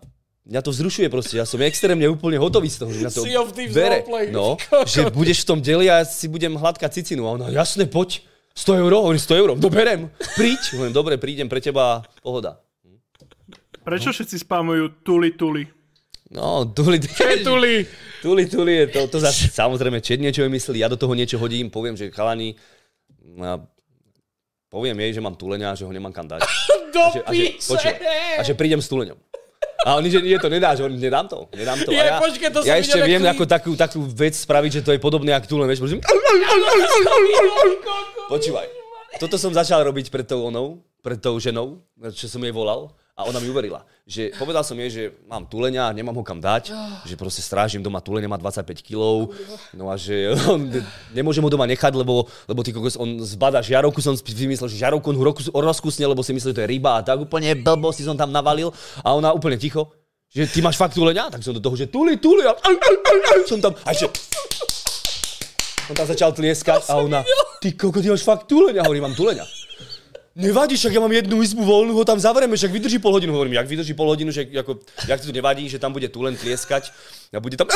mňa 0.48 0.62
to 0.64 0.72
vzrušuje 0.72 1.12
proste, 1.12 1.36
ja 1.36 1.44
som 1.44 1.60
extrémne 1.60 2.08
úplne 2.08 2.40
hotový 2.40 2.72
z 2.72 2.80
toho, 2.80 2.92
že 2.96 3.04
na 3.04 3.12
to 3.12 3.28
bere. 3.76 4.08
No, 4.32 4.56
že 4.88 5.12
budeš 5.12 5.44
v 5.44 5.48
tom 5.52 5.60
deli 5.60 5.92
a 5.92 6.02
ja 6.02 6.06
si 6.08 6.32
budem 6.32 6.56
hladkať 6.56 7.04
cicinu. 7.04 7.28
A 7.28 7.36
ona, 7.36 7.52
jasne, 7.52 7.84
poď, 7.84 8.24
100 8.56 8.80
eur, 8.84 8.92
hovorím, 9.04 9.20
100 9.20 9.42
eur, 9.44 9.50
no 9.60 9.68
berem, 9.68 10.08
príď. 10.40 10.80
Hovorím, 10.80 10.96
dobre, 10.96 11.20
prídem 11.20 11.52
pre 11.52 11.60
teba, 11.60 12.04
pohoda. 12.24 12.60
Prečo 13.82 14.14
všetci 14.14 14.46
spamujú 14.46 15.02
tuli 15.02 15.34
tuli? 15.34 15.64
No, 16.32 16.64
tuli, 16.64 16.96
Tuli. 17.44 17.84
tuli, 18.24 18.44
tuli 18.48 18.74
je 18.80 18.86
to, 18.88 19.04
to 19.12 19.18
zase, 19.20 19.52
samozrejme, 19.52 20.00
Čet 20.00 20.24
niečo 20.24 20.48
vymyslí, 20.48 20.80
ja 20.80 20.88
do 20.88 20.96
toho 20.96 21.12
niečo 21.12 21.36
hodím, 21.36 21.68
poviem, 21.68 22.00
že 22.00 22.08
chalani, 22.08 22.56
a 23.44 23.60
poviem 24.72 24.96
jej, 25.04 25.20
že 25.20 25.22
mám 25.22 25.36
tulenia, 25.36 25.76
že 25.76 25.84
ho 25.84 25.92
nemám 25.92 26.16
kam 26.16 26.32
dať. 26.32 26.40
Do 26.96 27.04
A 27.08 27.12
že, 27.12 27.20
a 27.28 27.32
že, 27.36 27.44
počúvaj, 27.60 27.96
a 28.40 28.42
že 28.48 28.54
prídem 28.56 28.80
s 28.80 28.88
tuleňom. 28.88 29.20
A 29.82 29.98
oni, 29.98 30.08
že 30.14 30.22
nie, 30.24 30.38
to 30.38 30.48
nedá, 30.48 30.72
že 30.78 30.86
on, 30.88 30.94
nedám 30.94 31.28
to, 31.28 31.50
nedám 31.52 31.76
to. 31.84 31.90
Je, 31.90 32.00
a 32.00 32.16
ja, 32.16 32.18
počkaj, 32.22 32.50
to 32.54 32.60
ja 32.64 32.78
ešte 32.78 33.02
viem 33.02 33.20
na 33.20 33.34
ako 33.34 33.44
takú, 33.50 33.74
takú 33.74 34.00
vec 34.06 34.38
spraviť, 34.38 34.72
že 34.80 34.82
to 34.86 34.94
je 34.94 35.02
podobné 35.02 35.34
ako 35.36 35.58
tuleň, 35.58 35.68
vieš, 35.68 35.82
prosím. 35.84 36.00
Počúvaj, 38.30 38.68
toto 39.20 39.36
som 39.42 39.52
začal 39.52 39.84
robiť 39.84 40.14
pred 40.14 40.24
tou 40.24 40.48
onou, 40.48 40.80
pred 41.02 41.18
tou 41.18 41.34
ženou, 41.42 41.82
čo 42.14 42.30
som 42.30 42.40
jej 42.40 42.54
volal. 42.54 42.94
A 43.12 43.28
ona 43.28 43.44
mi 43.44 43.52
uverila, 43.52 43.84
že 44.08 44.32
povedal 44.40 44.64
som 44.64 44.74
jej, 44.80 44.90
že 44.90 45.04
mám 45.28 45.44
tuleňa, 45.44 45.92
nemám 45.92 46.16
ho 46.16 46.24
kam 46.24 46.40
dať, 46.40 46.72
že 47.04 47.20
proste 47.20 47.44
strážim 47.44 47.84
doma 47.84 48.00
tuleňa, 48.00 48.32
má 48.32 48.40
25 48.40 48.82
kg, 48.82 49.30
no 49.76 49.92
a 49.92 50.00
že 50.00 50.32
on, 50.52 50.72
nemôžem 51.12 51.44
ho 51.44 51.52
doma 51.52 51.68
nechať, 51.68 51.92
lebo, 51.92 52.26
lebo 52.48 52.60
ty 52.64 52.72
kokos, 52.72 52.96
on 52.96 53.20
zbada 53.22 53.60
žiarovku, 53.60 54.00
som 54.00 54.16
si 54.16 54.24
vymyslel, 54.24 54.72
že 54.72 54.80
žiarovku 54.80 55.12
on 55.12 55.20
rozkusne, 55.52 56.08
lebo 56.08 56.24
si 56.24 56.32
myslel, 56.32 56.56
že 56.56 56.58
to 56.58 56.64
je 56.64 56.72
ryba 56.72 56.98
a 56.98 57.06
tak 57.06 57.20
úplne 57.20 57.52
blbosti 57.60 58.08
som 58.08 58.16
tam 58.16 58.32
navalil. 58.32 58.72
A 59.04 59.12
ona 59.12 59.36
úplne 59.36 59.60
ticho, 59.60 59.92
že 60.32 60.48
ty 60.48 60.64
máš 60.64 60.80
fakt 60.80 60.96
tuleňa? 60.96 61.28
Tak 61.28 61.44
som 61.44 61.52
do 61.52 61.60
toho, 61.60 61.76
že 61.76 61.92
tuli, 61.92 62.16
tuli 62.16 62.48
a 62.48 62.56
al, 62.56 62.76
al, 62.80 62.96
al, 62.96 63.20
al, 63.36 63.40
som 63.44 63.60
tam, 63.60 63.76
a 63.76 63.92
ešte 63.92 64.08
on 65.92 65.96
tam 66.00 66.08
začal 66.08 66.32
tlieskať 66.32 66.88
a 66.88 66.96
ona, 67.04 67.20
ty 67.60 67.76
koko, 67.76 68.00
ty 68.00 68.08
máš 68.08 68.24
fakt 68.24 68.48
tuleňa, 68.48 68.88
hovorím, 68.88 69.12
mám 69.12 69.18
tuleňa. 69.20 69.61
Nevadí, 70.32 70.80
však 70.80 70.96
ja 70.96 71.04
mám 71.04 71.12
jednu 71.12 71.44
izbu 71.44 71.60
voľnú, 71.60 71.92
ho 71.92 72.08
tam 72.08 72.16
zavrieme, 72.16 72.56
však 72.56 72.72
vydrží 72.72 73.04
pol 73.04 73.12
hodinu. 73.12 73.36
Hovorím, 73.36 73.60
jak 73.60 73.68
vydrží 73.68 73.92
pol 73.92 74.08
hodinu, 74.08 74.32
že 74.32 74.48
ako, 74.48 74.80
jak 75.04 75.20
ti 75.20 75.28
to 75.28 75.36
nevadí, 75.36 75.68
že 75.68 75.76
tam 75.76 75.92
bude 75.92 76.08
tu 76.08 76.24
len 76.24 76.40
tlieskať 76.40 76.88
a 77.36 77.44
bude 77.44 77.60
tam, 77.60 77.68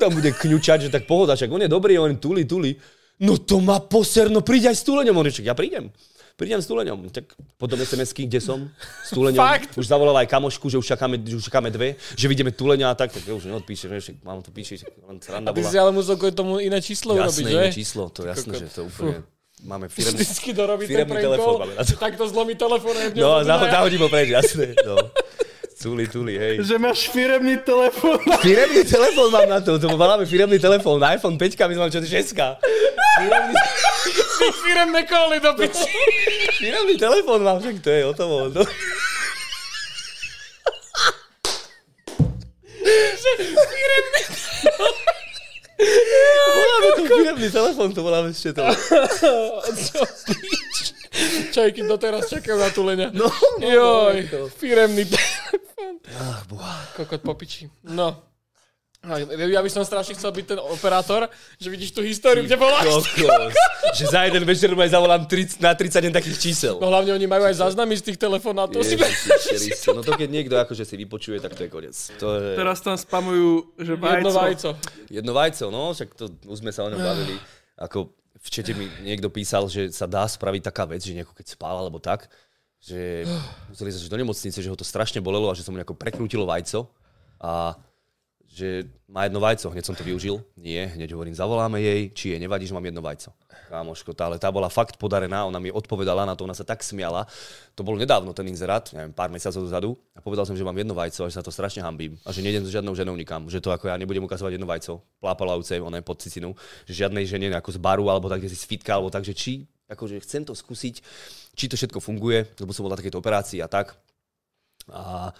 tam 0.00 0.10
bude 0.16 0.32
kňučať, 0.32 0.88
že 0.88 0.88
tak 0.88 1.04
pohoda, 1.04 1.36
však 1.36 1.52
on 1.52 1.60
je 1.60 1.68
dobrý, 1.68 2.00
on 2.00 2.16
tuli, 2.16 2.48
tuli. 2.48 2.72
No 3.20 3.36
to 3.36 3.60
má 3.60 3.84
poserno, 3.84 4.40
príď 4.40 4.72
aj 4.72 4.80
s 4.80 4.84
tuleňom. 4.88 5.12
On 5.12 5.28
ja 5.28 5.52
prídem. 5.52 5.92
Prídem 6.40 6.64
s 6.64 6.72
tuleňom. 6.72 7.12
Tak 7.12 7.36
potom 7.60 7.76
SMS-ky, 7.76 8.24
kde 8.24 8.40
som, 8.40 8.72
s 9.04 9.12
tuleňom. 9.12 9.36
Fakt? 9.36 9.76
Už 9.76 9.84
zavolal 9.84 10.24
aj 10.24 10.32
kamošku, 10.32 10.72
že 10.72 10.80
už 10.80 10.88
čakáme, 10.88 11.20
že 11.20 11.36
už 11.36 11.52
čakáme 11.52 11.68
dve, 11.68 12.00
že 12.16 12.24
vidíme 12.32 12.48
tuleňa 12.48 12.88
a 12.88 12.94
tak, 12.96 13.12
tak 13.12 13.28
ja 13.28 13.36
už 13.36 13.44
neodpíše, 13.44 13.92
že 13.92 14.16
mám 14.24 14.40
to 14.40 14.48
píšiť, 14.48 15.04
len 15.04 15.20
sranda 15.20 15.52
Ty 15.52 15.60
bola. 15.60 15.68
si 15.68 15.76
ale 15.76 15.92
musel 15.92 16.16
tomu 16.32 16.56
iné 16.64 16.80
číslo 16.80 17.12
urobiť, 17.12 17.44
Jasné, 17.44 17.52
že? 17.52 17.60
iné 17.60 17.76
číslo, 17.76 18.08
to 18.08 18.24
jasné, 18.24 18.56
že 18.56 18.72
to 18.72 18.88
úplne... 18.88 19.20
Máme 19.60 19.88
firemný, 19.88 20.24
Vždycky 20.24 20.52
dorobí 20.56 20.88
ten 20.88 20.96
firemný 20.96 21.12
prank 21.12 21.24
telefón. 21.24 21.58
Máme 21.60 21.74
na 21.76 21.84
to. 21.84 21.96
tak 22.00 22.16
to 22.16 22.24
zlomí 22.28 22.54
telefón 22.56 22.96
a 22.96 23.02
No, 23.12 23.44
zahodím 23.44 24.00
ho 24.00 24.08
preč, 24.08 24.28
jasné. 24.32 24.72
No. 24.86 24.96
Tuli, 25.80 26.04
tuli, 26.08 26.36
hej. 26.36 26.60
Že 26.60 26.76
máš 26.76 27.08
firemný 27.08 27.56
telefón. 27.64 28.20
Firemný 28.44 28.84
telefón 28.84 29.32
mám 29.32 29.48
na 29.48 29.64
to, 29.64 29.80
to 29.80 29.88
voláme 29.96 30.28
firemný 30.28 30.60
telefón, 30.60 31.00
na 31.00 31.16
iPhone 31.16 31.40
5, 31.40 31.56
my 31.56 31.72
sme 31.72 31.82
mali 31.88 31.92
čo 31.92 32.04
to 32.04 32.08
6. 32.08 32.36
Firemný, 33.16 33.54
Firemné 34.64 35.00
koly 35.08 35.40
do 35.40 35.56
piči. 35.56 35.88
firemný 36.60 37.00
telefón 37.00 37.40
mám, 37.40 37.64
však 37.64 37.80
to 37.80 37.88
je 37.88 38.00
hotovo. 38.04 38.52
No. 38.52 38.60
Voláme 46.50 46.88
to 46.92 47.02
firemný 47.06 47.48
telefón, 47.48 47.88
to 47.90 48.00
voláme 48.00 48.28
ešte 48.30 48.52
to. 48.52 48.62
Čo 49.90 50.00
pič? 50.30 50.76
Čo 51.50 51.58
aj 51.66 51.70
keď 51.74 51.84
doteraz 51.84 52.24
čakajú 52.28 52.56
na 52.56 52.70
tuleňa. 52.70 53.08
No, 53.12 53.26
no, 53.58 53.66
Joj, 53.66 54.16
no, 54.24 54.30
to. 54.30 54.38
firemný 54.54 55.04
telefón. 55.12 55.92
Ach, 56.06 56.46
boha. 56.46 56.86
Kokot 56.94 57.20
po 57.20 57.34
piči. 57.34 57.66
No. 57.84 58.29
No, 59.00 59.16
Ja 59.48 59.64
by 59.64 59.70
som 59.72 59.80
strašne 59.80 60.12
chcel 60.12 60.28
byť 60.28 60.44
ten 60.44 60.60
operátor, 60.60 61.32
že 61.56 61.72
vidíš 61.72 61.96
tú 61.96 62.04
históriu, 62.04 62.44
kde. 62.44 62.60
Kokos. 62.60 63.08
Že 63.96 64.04
za 64.12 64.20
jeden 64.28 64.44
večer 64.44 64.68
aj 64.76 64.92
zavolám 64.92 65.24
30, 65.24 65.56
na 65.64 65.72
31 65.72 66.12
takých 66.12 66.36
čísel. 66.36 66.76
No 66.76 66.92
hlavne 66.92 67.16
oni 67.16 67.24
majú 67.24 67.48
aj 67.48 67.64
záznamy 67.64 67.96
z 67.96 68.12
tých 68.12 68.18
telefónov. 68.20 68.68
si 68.84 69.00
Ježiši 69.00 69.96
no 69.96 70.04
to 70.04 70.12
keď 70.12 70.28
niekto 70.28 70.52
akože 70.60 70.84
si 70.84 71.00
vypočuje, 71.00 71.40
tak 71.40 71.56
to 71.56 71.64
je 71.64 71.70
koniec. 71.72 71.96
To 72.20 72.28
je 72.36 72.60
Teraz 72.60 72.84
tam 72.84 73.00
spamujú, 73.00 73.72
že 73.80 73.96
Jedno 73.96 74.04
vajco. 74.04 74.36
vajco. 74.36 74.70
jedno 75.08 75.32
vajco, 75.32 75.64
no, 75.72 75.82
však 75.96 76.08
to 76.12 76.24
už 76.44 76.60
sme 76.60 76.68
sa 76.68 76.84
o 76.84 76.92
ňom 76.92 77.00
bavili. 77.00 77.40
Ako 77.80 78.12
v 78.36 78.48
čete 78.52 78.76
mi 78.76 78.84
niekto 79.00 79.32
písal, 79.32 79.64
že 79.72 79.88
sa 79.96 80.04
dá 80.04 80.28
spraviť 80.28 80.68
taká 80.68 80.84
vec, 80.84 81.00
že 81.00 81.16
nejako 81.16 81.32
keď 81.32 81.56
spál 81.56 81.80
alebo 81.80 81.96
tak, 82.04 82.28
že 82.84 83.24
museli 83.72 83.96
zažiť 83.96 84.12
do 84.12 84.20
nemocnice, 84.20 84.60
že 84.60 84.68
ho 84.68 84.76
to 84.76 84.84
strašne 84.84 85.24
bolelo 85.24 85.48
a 85.48 85.56
že 85.56 85.64
som 85.64 85.72
mu 85.72 85.80
nejako 85.80 85.96
prekrútilo 85.96 86.44
vajco 86.44 86.84
a 87.40 87.80
že 88.50 88.82
má 89.06 89.30
jedno 89.30 89.38
vajco, 89.38 89.70
hneď 89.70 89.84
som 89.86 89.94
to 89.94 90.02
využil. 90.02 90.42
Nie, 90.58 90.90
hneď 90.90 91.14
hovorím, 91.14 91.38
zavoláme 91.38 91.78
jej, 91.78 92.10
či 92.10 92.34
jej 92.34 92.40
nevadí, 92.42 92.66
že 92.66 92.74
mám 92.74 92.82
jedno 92.82 92.98
vajco. 92.98 93.30
Kámoško, 93.70 94.10
tá, 94.10 94.26
ale 94.26 94.42
tá 94.42 94.50
bola 94.50 94.66
fakt 94.66 94.98
podarená, 94.98 95.46
ona 95.46 95.62
mi 95.62 95.70
odpovedala 95.70 96.26
na 96.26 96.34
to, 96.34 96.42
ona 96.42 96.54
sa 96.58 96.66
tak 96.66 96.82
smiala. 96.82 97.30
To 97.78 97.86
bolo 97.86 97.94
nedávno 97.94 98.34
ten 98.34 98.42
inzerát, 98.50 98.90
neviem, 98.90 99.14
pár 99.14 99.30
mesiacov 99.30 99.62
dozadu 99.62 99.90
a 100.14 100.18
povedal 100.18 100.42
som, 100.42 100.58
že 100.58 100.66
mám 100.66 100.74
jedno 100.74 100.98
vajco 100.98 101.22
a 101.22 101.30
že 101.30 101.38
sa 101.38 101.46
to 101.46 101.54
strašne 101.54 101.86
hambím 101.86 102.18
a 102.26 102.34
že 102.34 102.42
nejdem 102.42 102.66
s 102.66 102.74
žiadnou 102.74 102.98
ženou 102.98 103.14
nikam, 103.14 103.46
že 103.46 103.62
to 103.62 103.70
ako 103.70 103.86
ja 103.86 103.94
nebudem 103.94 104.26
ukazovať 104.26 104.58
jedno 104.58 104.66
vajco, 104.66 104.98
plápalavce, 105.22 105.78
ona 105.78 106.02
je 106.02 106.04
pod 106.04 106.18
cicinu, 106.18 106.50
že 106.90 107.06
žiadnej 107.06 107.30
žene 107.30 107.54
ako 107.54 107.70
z 107.70 107.78
baru 107.78 108.10
alebo 108.10 108.26
tak, 108.26 108.42
kde 108.42 108.50
si 108.50 108.58
z 108.58 108.66
fitka, 108.66 108.98
alebo 108.98 109.14
tak, 109.14 109.22
že 109.22 109.30
či, 109.30 109.62
akože 109.86 110.18
chcem 110.26 110.42
to 110.42 110.58
skúsiť, 110.58 110.94
či 111.54 111.64
to 111.70 111.78
všetko 111.78 112.02
funguje, 112.02 112.50
lebo 112.58 112.74
som 112.74 112.82
bol 112.82 112.90
na 112.90 112.98
takejto 112.98 113.22
operácii 113.22 113.62
a 113.62 113.70
tak. 113.70 113.94
A 114.90 115.30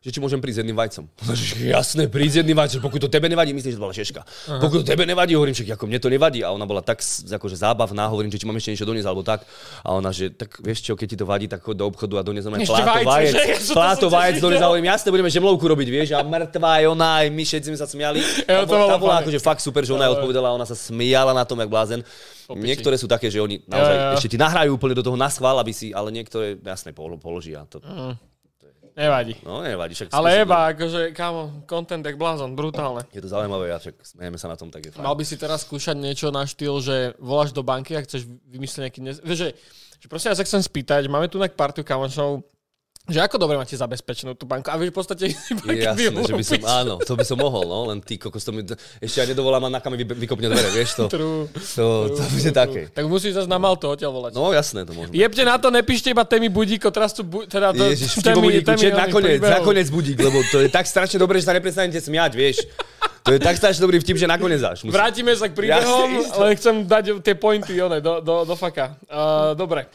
že 0.00 0.16
či 0.16 0.16
môžem 0.16 0.40
prísť 0.40 0.64
jedným 0.64 0.80
vajcom. 0.80 1.04
Jasné, 1.76 2.08
prísť 2.08 2.32
s 2.32 2.38
jedným 2.40 2.56
vajcom, 2.56 2.80
pokud 2.80 3.04
to 3.04 3.12
tebe 3.12 3.28
nevadí, 3.28 3.52
myslíš, 3.52 3.76
že 3.76 3.78
to 3.78 3.84
bola 3.84 3.92
šeška. 3.92 4.20
Aha. 4.24 4.56
Pokud 4.56 4.80
to 4.80 4.86
tebe 4.88 5.04
nevadí, 5.04 5.36
hovorím, 5.36 5.52
že 5.52 5.68
ako 5.68 5.84
mne 5.84 6.00
to 6.00 6.08
nevadí. 6.08 6.40
A 6.40 6.56
ona 6.56 6.64
bola 6.64 6.80
tak 6.80 7.04
akože 7.04 7.60
zábavná, 7.60 8.08
hovorím, 8.08 8.32
že 8.32 8.40
či 8.40 8.48
mám 8.48 8.56
ešte 8.56 8.72
niečo 8.72 8.88
doniesť 8.88 9.08
alebo 9.12 9.20
tak. 9.20 9.44
A 9.84 9.92
ona, 9.92 10.08
že 10.08 10.32
tak 10.32 10.56
vieš 10.64 10.88
čo, 10.88 10.96
keď 10.96 11.06
ti 11.12 11.16
to 11.20 11.28
vadí, 11.28 11.52
tak 11.52 11.60
chod 11.60 11.76
do 11.76 11.84
obchodu 11.84 12.16
a 12.16 12.22
doniesť 12.24 12.48
nám 12.48 12.64
pláto 12.64 13.00
vajec. 13.04 13.34
Ja 13.50 13.56
Pláto 13.76 14.06
vajec 14.08 14.40
doniesť 14.40 14.64
hovorím, 14.64 14.88
jasne, 14.88 15.08
budeme 15.12 15.28
žemlovku 15.28 15.68
robiť, 15.68 15.88
vieš. 15.92 16.08
A 16.16 16.24
mŕtvá 16.24 16.80
je 16.80 16.86
ona, 16.88 17.08
aj 17.20 17.26
my 17.28 17.42
všetci 17.44 17.66
sme 17.68 17.78
sa 17.78 17.84
smiali. 17.84 18.24
Tá, 18.48 18.64
to 18.64 18.72
bola, 18.72 18.96
bola 18.96 19.14
akože 19.20 19.36
fakt 19.36 19.60
super, 19.60 19.84
že 19.84 19.92
ona 19.92 20.08
aj 20.08 20.16
odpovedala, 20.16 20.48
ona 20.56 20.64
sa 20.64 20.72
smiala 20.72 21.36
na 21.36 21.44
tom, 21.44 21.60
jak 21.60 21.68
blázen. 21.68 22.00
piči. 22.48 22.56
Niektoré 22.56 22.96
sú 22.96 23.04
také, 23.04 23.28
že 23.28 23.36
oni 23.36 23.60
naozaj 23.68 23.94
jo, 23.94 24.00
jo. 24.00 24.14
ešte 24.16 24.28
ti 24.32 24.38
nahrajú 24.40 24.80
úplne 24.80 24.96
do 24.96 25.04
toho 25.04 25.18
na 25.20 25.28
schvál, 25.28 25.60
aby 25.60 25.76
si, 25.76 25.92
ale 25.92 26.08
niektoré 26.08 26.56
jasne 26.56 26.96
polo- 26.96 27.20
položia. 27.20 27.68
To, 27.68 27.84
Nevadí. 29.00 29.34
no 29.40 29.64
nevadí, 29.64 29.96
však 29.96 30.12
Ale 30.12 30.28
skúsim, 30.28 30.42
Eba, 30.44 30.58
akože, 30.76 31.00
kámo, 31.16 31.64
content 31.64 32.04
jak 32.04 32.20
blázon, 32.20 32.52
brutálne. 32.52 33.08
Je 33.16 33.24
to 33.24 33.32
zaujímavé 33.32 33.72
a 33.72 33.80
však 33.80 33.96
smejeme 34.04 34.36
sa 34.36 34.52
na 34.52 34.60
tom, 34.60 34.68
tak 34.68 34.84
je 34.84 34.92
fajn. 34.92 35.00
Mal 35.00 35.16
by 35.16 35.24
si 35.24 35.40
teraz 35.40 35.64
skúšať 35.64 35.96
niečo 35.96 36.28
na 36.28 36.44
štýl, 36.44 36.84
že 36.84 37.16
voláš 37.16 37.56
do 37.56 37.64
banky 37.64 37.96
a 37.96 38.04
chceš 38.04 38.28
vymyslieť 38.44 38.82
nejaký... 38.84 39.00
Nez... 39.00 39.16
Vieš, 39.24 39.38
že, 39.40 39.50
že 40.04 40.06
prosím, 40.12 40.36
ja 40.36 40.36
sa 40.36 40.44
chcem 40.44 40.60
spýtať, 40.60 41.08
máme 41.08 41.32
tu 41.32 41.40
na 41.40 41.48
partiu 41.48 41.80
kamošov, 41.80 42.44
že 43.10 43.20
ako 43.20 43.36
dobre 43.36 43.58
máte 43.58 43.74
zabezpečenú 43.74 44.38
tú 44.38 44.46
banku? 44.46 44.70
A 44.70 44.78
vieš, 44.78 44.94
v 44.94 44.96
podstate... 44.96 45.24
Je 45.70 45.82
jasné, 45.82 46.14
že 46.14 46.34
by 46.34 46.44
som, 46.46 46.60
áno, 46.64 46.94
to 47.02 47.12
by 47.18 47.24
som 47.26 47.36
mohol, 47.36 47.66
no, 47.66 47.90
len 47.90 47.98
ty 47.98 48.16
kokos, 48.16 48.46
to 48.46 48.54
mi, 48.54 48.62
ešte 49.02 49.18
aj 49.20 49.28
nedovolám 49.34 49.66
a 49.66 49.68
na 49.68 49.80
kam 49.82 49.92
mi 49.92 50.00
vy- 50.00 50.26
vykopne 50.26 50.46
dvere, 50.46 50.70
vieš, 50.70 50.96
to, 50.96 51.04
True. 51.10 51.50
to, 51.50 51.84
to 52.14 52.22
bude 52.30 52.50
také. 52.54 52.82
Tak 52.94 53.04
musíš 53.10 53.36
zase 53.36 53.50
na 53.50 53.58
Malto 53.58 53.90
odtiaľ 53.90 54.14
volať. 54.14 54.32
No 54.38 54.54
jasné, 54.54 54.86
to 54.86 54.94
môžeme. 54.94 55.12
Jebte 55.12 55.42
na 55.42 55.58
to, 55.58 55.68
nepíšte 55.74 56.08
iba 56.14 56.22
témy 56.22 56.48
budíko, 56.48 56.88
teraz 56.94 57.10
tu 57.12 57.26
bu- 57.26 57.44
teda 57.44 57.74
do, 57.74 57.90
Ježiš, 57.90 58.22
o 58.22 58.40
budíku, 58.40 58.70
čet 58.78 58.94
oných 58.94 59.02
nakoniec, 59.04 59.40
nakoniec 59.42 59.88
budík, 59.90 60.18
lebo 60.22 60.38
to 60.48 60.62
je 60.62 60.70
tak 60.70 60.86
strašne 60.86 61.18
dobré, 61.18 61.42
že 61.42 61.50
sa 61.50 61.54
neprestanete 61.54 61.98
smiať, 61.98 62.32
vieš. 62.38 62.62
To 63.20 63.36
je 63.36 63.40
tak 63.40 63.56
strašne 63.60 63.84
dobrý 63.84 64.00
vtip, 64.00 64.16
že 64.16 64.24
nakoniec 64.24 64.64
až. 64.64 64.88
Musí. 64.88 64.96
Vrátime 64.96 65.36
sa 65.36 65.46
k 65.46 65.52
príbehom, 65.52 66.08
Jasne, 66.24 66.40
ale 66.40 66.56
chcem 66.56 66.74
dať 66.88 67.04
tie 67.20 67.34
pointy 67.36 67.76
one, 67.76 68.00
do, 68.00 68.24
do, 68.24 68.48
do 68.48 68.54
faka. 68.56 68.96
Uh, 69.04 69.52
dobre. 69.52 69.92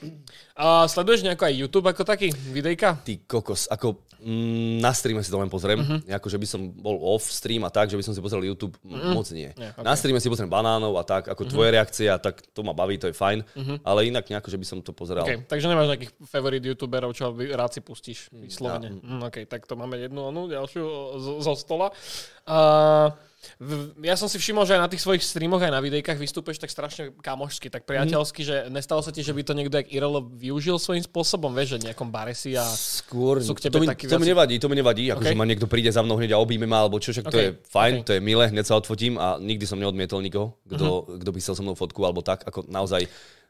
Uh, 0.55 0.87
sleduješ 0.87 1.27
nejako 1.27 1.51
aj 1.51 1.55
YouTube 1.59 1.87
ako 1.91 2.07
taký? 2.07 2.31
Videjka? 2.31 2.95
Ty 3.03 3.19
kokos, 3.27 3.67
ako 3.67 4.07
mm, 4.23 4.79
na 4.79 4.95
streame 4.95 5.19
si 5.19 5.27
to 5.27 5.35
len 5.35 5.51
pozriem, 5.51 5.83
uh-huh. 5.83 5.99
ako 6.15 6.31
že 6.31 6.39
by 6.39 6.47
som 6.47 6.71
bol 6.71 6.95
off 7.03 7.27
stream 7.27 7.67
a 7.67 7.71
tak, 7.71 7.91
že 7.91 7.99
by 7.99 8.03
som 8.07 8.15
si 8.15 8.23
pozrel 8.23 8.47
YouTube, 8.47 8.71
uh-huh. 8.87 9.11
moc 9.11 9.27
nie. 9.35 9.51
Nie, 9.59 9.75
okay. 9.75 9.83
Na 9.83 9.99
streame 9.99 10.23
si 10.23 10.31
pozriem 10.31 10.47
banánov 10.47 10.95
a 10.95 11.03
tak, 11.03 11.27
ako 11.27 11.43
uh-huh. 11.43 11.51
tvoje 11.51 11.69
reakcie 11.75 12.07
a 12.07 12.15
tak 12.15 12.39
to 12.55 12.63
ma 12.63 12.71
baví, 12.71 12.95
to 12.95 13.11
je 13.11 13.15
fajn, 13.15 13.43
uh-huh. 13.43 13.83
ale 13.83 14.07
inak 14.07 14.31
nejako, 14.31 14.47
že 14.47 14.55
by 14.55 14.65
som 14.65 14.79
to 14.79 14.95
pozeral. 14.95 15.27
Okay, 15.27 15.43
takže 15.43 15.67
nemáš 15.67 15.91
nejakých 15.91 16.11
favorit 16.23 16.63
youtuberov, 16.63 17.11
čo 17.11 17.35
rád 17.35 17.75
si 17.75 17.83
pustíš 17.83 18.31
Mm, 18.35 18.41
vyslovene. 18.47 18.89
Mm, 18.99 19.21
OK, 19.27 19.37
tak 19.47 19.67
to 19.67 19.75
máme 19.75 19.97
jednu 19.97 20.27
onu, 20.27 20.47
ďalšiu 20.51 20.83
zo, 21.19 21.33
zo 21.39 21.53
stola. 21.55 21.91
Uh, 22.45 23.11
ja 24.01 24.15
som 24.15 24.25
si 24.25 24.35
všimol, 24.35 24.63
že 24.63 24.73
aj 24.73 24.81
na 24.81 24.89
tých 24.89 25.01
svojich 25.01 25.21
streamoch, 25.21 25.59
aj 25.59 25.69
na 25.69 25.79
videjkách 25.79 26.15
vystúpeš 26.15 26.57
tak 26.57 26.69
strašne 26.69 27.13
kamošsky, 27.15 27.67
tak 27.67 27.83
priateľsky, 27.83 28.41
Mm. 28.41 28.47
že 28.47 28.55
nestalo 28.69 28.99
sa 28.99 29.09
ti, 29.09 29.19
že 29.19 29.31
by 29.31 29.41
to 29.41 29.53
niekto 29.53 29.75
jak 29.75 29.89
Irelo 29.89 30.21
využil 30.21 30.75
svojím 30.75 31.01
spôsobom, 31.01 31.51
vieš, 31.51 31.77
že 31.77 31.87
nejakom 31.87 32.07
bare 32.07 32.31
si 32.31 32.53
a... 32.53 32.63
Skôr, 32.65 33.39
Sú 33.39 33.53
k 33.53 33.63
tebe 33.63 33.77
to, 33.77 33.79
mi, 33.79 33.87
takí 33.87 34.05
to 34.05 34.17
mi 34.17 34.27
nevadí, 34.27 34.55
to 34.57 34.67
mi 34.67 34.75
nevadí, 34.75 35.07
ako 35.07 35.21
OK. 35.21 35.29
že 35.29 35.35
ma 35.35 35.45
niekto 35.45 35.65
príde 35.65 35.89
za 35.89 35.99
mnou 35.99 36.15
hneď 36.15 36.33
a 36.33 36.39
objíme 36.39 36.65
ma, 36.65 36.81
alebo 36.81 36.97
čo, 36.97 37.11
však 37.11 37.25
to 37.25 37.31
OK, 37.31 37.41
je 37.41 37.49
fajn, 37.65 37.93
OK. 37.95 38.05
to 38.05 38.11
je 38.13 38.21
milé, 38.21 38.43
hneď 38.49 38.65
sa 38.65 38.75
odfotím 38.75 39.15
a 39.15 39.37
nikdy 39.37 39.63
som 39.63 39.77
neodmietol 39.77 40.19
nikoho, 40.19 40.57
kto, 40.65 40.85
Mhm. 41.07 41.19
kto 41.21 41.29
by 41.29 41.39
chcel 41.39 41.53
so 41.53 41.63
mnou 41.63 41.73
fotku 41.73 42.01
alebo 42.01 42.19
tak, 42.19 42.43
ako 42.43 42.65
naozaj 42.65 43.05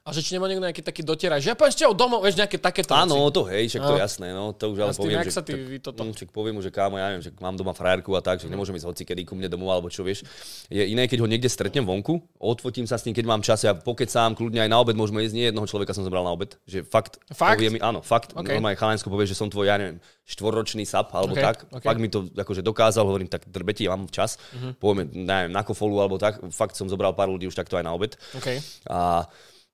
A 0.05 0.13
že 0.13 0.21
či 0.21 0.37
nemá 0.37 0.45
niekto 0.45 0.61
nejaký 0.61 0.85
taký 0.85 1.01
dotieraj, 1.01 1.41
že 1.41 1.49
ja 1.49 1.57
tebou 1.57 1.97
domov, 1.97 2.21
vieš, 2.21 2.37
nejaké 2.37 2.61
takéto 2.61 2.93
Áno, 2.93 3.25
veci. 3.25 3.33
to 3.33 3.41
hej, 3.49 3.63
však 3.65 3.81
to 3.81 3.89
No. 3.89 3.97
je 3.97 4.03
jasné, 4.05 4.27
no, 4.29 4.43
to 4.53 4.65
už 4.69 4.77
ale 4.77 4.93
tým, 4.93 5.01
poviem, 5.01 5.25
že, 5.25 5.33
sa 5.33 5.41
ty 5.41 5.51
tak- 5.51 5.65
vy 5.65 5.77
toto- 5.81 6.05
mm, 6.05 6.13
však 6.13 6.29
poviem 6.29 6.53
mu, 6.53 6.61
že 6.61 6.69
kámo, 6.69 6.93
ja 6.93 7.09
neviem, 7.09 7.25
že 7.25 7.33
mám 7.41 7.57
doma 7.57 7.73
frajerku 7.73 8.13
a 8.13 8.21
tak, 8.21 8.37
že 8.37 8.45
nemôžem 8.45 8.77
ísť 8.77 8.85
hoci 8.85 9.01
kedy 9.01 9.25
ku 9.25 9.33
mne 9.33 9.49
domov, 9.49 9.73
alebo 9.73 9.89
čo 9.89 10.05
vieš. 10.05 10.21
Je 10.69 10.85
iné, 10.85 11.09
keď 11.09 11.19
ho 11.19 11.27
niekde 11.27 11.49
stretnem 11.49 11.81
vonku, 11.81 12.21
odfotím 12.37 12.85
sa 12.85 13.01
s 13.01 13.03
ním, 13.03 13.17
keď 13.17 13.25
mám 13.25 13.41
čas, 13.41 13.65
ja 13.65 13.73
sám, 13.73 14.37
kľudne 14.37 14.61
aj 14.61 14.69
na 14.69 14.77
obed 14.77 14.93
môžeme 14.93 15.25
ísť, 15.25 15.33
nie 15.33 15.49
jedného 15.49 15.65
človeka 15.65 15.89
som 15.89 16.05
zobral 16.05 16.21
na 16.21 16.29
obed, 16.29 16.53
že 16.63 16.85
fakt, 16.85 17.17
Fakt? 17.33 17.57
povie 17.57 17.73
mi, 17.73 17.81
áno, 17.81 18.05
fakt, 18.05 18.29
OK. 18.31 18.45
okay. 18.45 18.53
normálne 18.53 18.77
Chalansko 18.77 19.09
povie, 19.09 19.25
že 19.25 19.33
som 19.33 19.49
tvoj, 19.49 19.65
ja 19.65 19.75
neviem, 19.75 19.97
štvorročný 20.23 20.85
sap, 20.85 21.17
alebo 21.17 21.33
OK, 21.33 21.41
tak, 21.41 21.65
OK. 21.67 21.81
fakt 21.81 21.97
mi 21.97 22.13
to 22.13 22.29
akože 22.29 22.61
dokázal, 22.61 23.01
hovorím, 23.01 23.25
tak 23.25 23.49
drbeti, 23.49 23.89
ja 23.89 23.97
mám 23.97 24.05
čas, 24.07 24.37
Mhm. 24.53 24.77
povieme, 24.77 25.09
neviem, 25.09 25.49
na 25.49 25.65
kofolu, 25.65 25.97
alebo 25.97 26.21
tak, 26.21 26.45
fakt 26.53 26.77
som 26.77 26.85
zobral 26.85 27.17
pár 27.17 27.25
ľudí 27.27 27.49
už 27.49 27.57
takto 27.57 27.73
aj 27.73 27.81
na 27.81 27.89
obed. 27.89 28.13
OK. 28.37 28.61
A, 28.85 29.25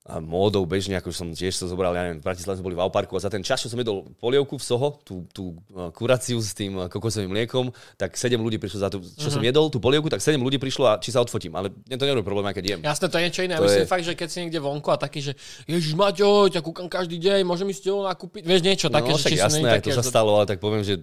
a 0.02 0.18
módou 0.18 0.66
bežne, 0.66 0.98
ako 0.98 1.14
som 1.14 1.30
tiež 1.30 1.54
sa 1.54 1.70
zobral, 1.70 1.94
ja 1.94 2.02
neviem, 2.02 2.18
v 2.18 2.26
Bratislave 2.26 2.58
sme 2.58 2.66
boli 2.66 2.74
v 2.74 2.82
Auparku 2.82 3.14
a 3.14 3.22
za 3.22 3.30
ten 3.30 3.38
čas, 3.38 3.62
čo 3.62 3.70
som 3.70 3.78
jedol 3.78 4.10
polievku 4.18 4.58
v 4.58 4.64
Soho, 4.66 4.98
tú, 5.06 5.30
tú 5.30 5.54
uh, 5.70 5.94
kuraciu 5.94 6.42
s 6.42 6.50
tým 6.58 6.74
uh, 6.74 6.90
kokosovým 6.90 7.30
mliekom, 7.30 7.70
tak 7.94 8.18
7 8.18 8.34
ľudí 8.34 8.58
prišlo 8.58 8.78
za 8.82 8.90
to, 8.90 8.98
čo 8.98 9.30
som 9.30 9.38
jedol, 9.38 9.70
tú 9.70 9.78
polievku, 9.78 10.10
tak 10.10 10.18
7 10.18 10.34
ľudí 10.42 10.58
prišlo 10.58 10.90
a 10.90 10.92
či 10.98 11.14
sa 11.14 11.22
odfotím, 11.22 11.54
ale 11.54 11.70
mne 11.70 11.96
to 12.02 12.06
nerobí 12.10 12.26
problém, 12.26 12.50
aj 12.50 12.54
keď 12.58 12.64
jem. 12.66 12.80
Jasné, 12.82 13.06
to 13.06 13.14
je 13.14 13.22
niečo 13.30 13.42
iné. 13.46 13.54
To 13.54 13.62
myslím 13.62 13.86
je- 13.86 13.92
fakt, 13.94 14.04
že 14.10 14.14
keď 14.18 14.28
si 14.28 14.38
niekde 14.42 14.58
vonku 14.58 14.88
a 14.90 14.98
taký, 14.98 15.22
že 15.22 15.32
Ježiš 15.70 15.94
Maťo, 15.94 16.50
ťa 16.50 16.60
kúkam 16.66 16.90
každý 16.90 17.22
deň, 17.22 17.46
môžem 17.46 17.70
ísť 17.70 17.78
s 17.78 17.84
tebou 17.86 18.02
nakúpiť, 18.02 18.42
vieš 18.42 18.62
niečo 18.66 18.90
také, 18.90 19.14
no, 19.14 19.22
že 19.22 19.38
jasné, 19.38 19.78
to 19.86 19.94
sa 19.94 20.02
stalo, 20.02 20.34
ale 20.34 20.50
tak 20.50 20.58
poviem, 20.58 20.82
že 20.82 20.98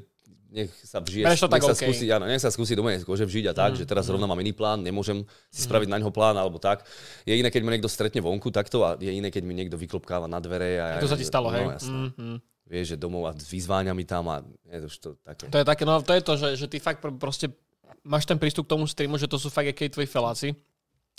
nech 0.50 0.74
sa 0.82 0.97
vžije, 0.97 1.24
nech 1.30 1.38
sa 1.39 1.78
skúsi, 1.78 2.10
áno, 2.10 2.26
nech 2.26 2.41
sa 2.41 2.50
skúsi 2.50 2.74
doma 2.74 2.89
nech 2.89 3.06
že 3.06 3.26
vžiť 3.26 3.45
a 3.50 3.54
tak, 3.54 3.78
že 3.78 3.86
teraz 3.86 4.10
rovno 4.10 4.26
mám 4.26 4.41
iný 4.41 4.50
plán, 4.50 4.82
nemôžem 4.82 5.22
si 5.54 5.62
spraviť 5.62 5.86
na 5.86 6.02
ňo 6.02 6.10
plán 6.10 6.34
alebo 6.34 6.58
tak. 6.58 6.86
Je 7.26 7.38
iné, 7.38 7.54
keď 7.54 7.62
ma 7.62 7.72
niekto 7.78 7.89
stretne 7.89 8.18
vonku 8.26 8.50
takto 8.50 8.82
a 8.82 8.97
je 8.97 9.14
iné, 9.14 9.30
keď 9.30 9.45
mi 9.45 9.54
niekto 9.54 9.78
vyklopkáva 9.78 10.26
na 10.26 10.41
dvere. 10.41 10.82
A, 10.82 10.86
To 10.97 11.10
sa 11.10 11.18
ti 11.18 11.26
stalo, 11.26 11.54
no, 11.54 11.58
hej? 11.58 11.66
jasné. 11.78 11.93
Mm, 11.93 12.12
mm. 12.18 12.38
Vieš, 12.70 12.86
že 12.93 12.97
domov 13.02 13.26
a 13.30 13.34
vyzváňa 13.34 13.93
mi 13.97 14.06
tam 14.06 14.30
a 14.30 14.45
je 14.70 14.80
to 14.82 14.88
už 14.89 14.97
to 14.97 15.10
také. 15.22 15.50
To 15.50 15.58
je 15.58 15.66
také, 15.66 15.84
no 15.86 16.02
to 16.02 16.14
je 16.14 16.22
to, 16.22 16.34
že, 16.38 16.50
že 16.58 16.66
ty 16.70 16.78
fakt 16.82 17.02
pr- 17.02 17.18
proste 17.18 17.54
máš 18.02 18.26
ten 18.26 18.38
prístup 18.38 18.66
k 18.66 18.74
tomu 18.78 18.86
streamu, 18.89 19.18
že 19.18 19.30
to 19.30 19.38
sú 19.38 19.54
fakt 19.54 19.70
akí 19.70 19.89
tvoji 19.89 20.10
feláci. 20.10 20.54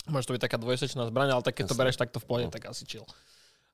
Môže 0.07 0.27
to 0.27 0.35
byť 0.35 0.43
taká 0.47 0.57
dvojsečná 0.59 1.07
zbraň, 1.07 1.35
ale 1.35 1.43
tak 1.43 1.59
keď 1.59 1.71
to 1.71 1.77
bereš 1.77 1.99
takto 1.99 2.17
v 2.19 2.25
pohode, 2.25 2.47
tak 2.49 2.67
asi 2.67 2.87
chill. 2.87 3.05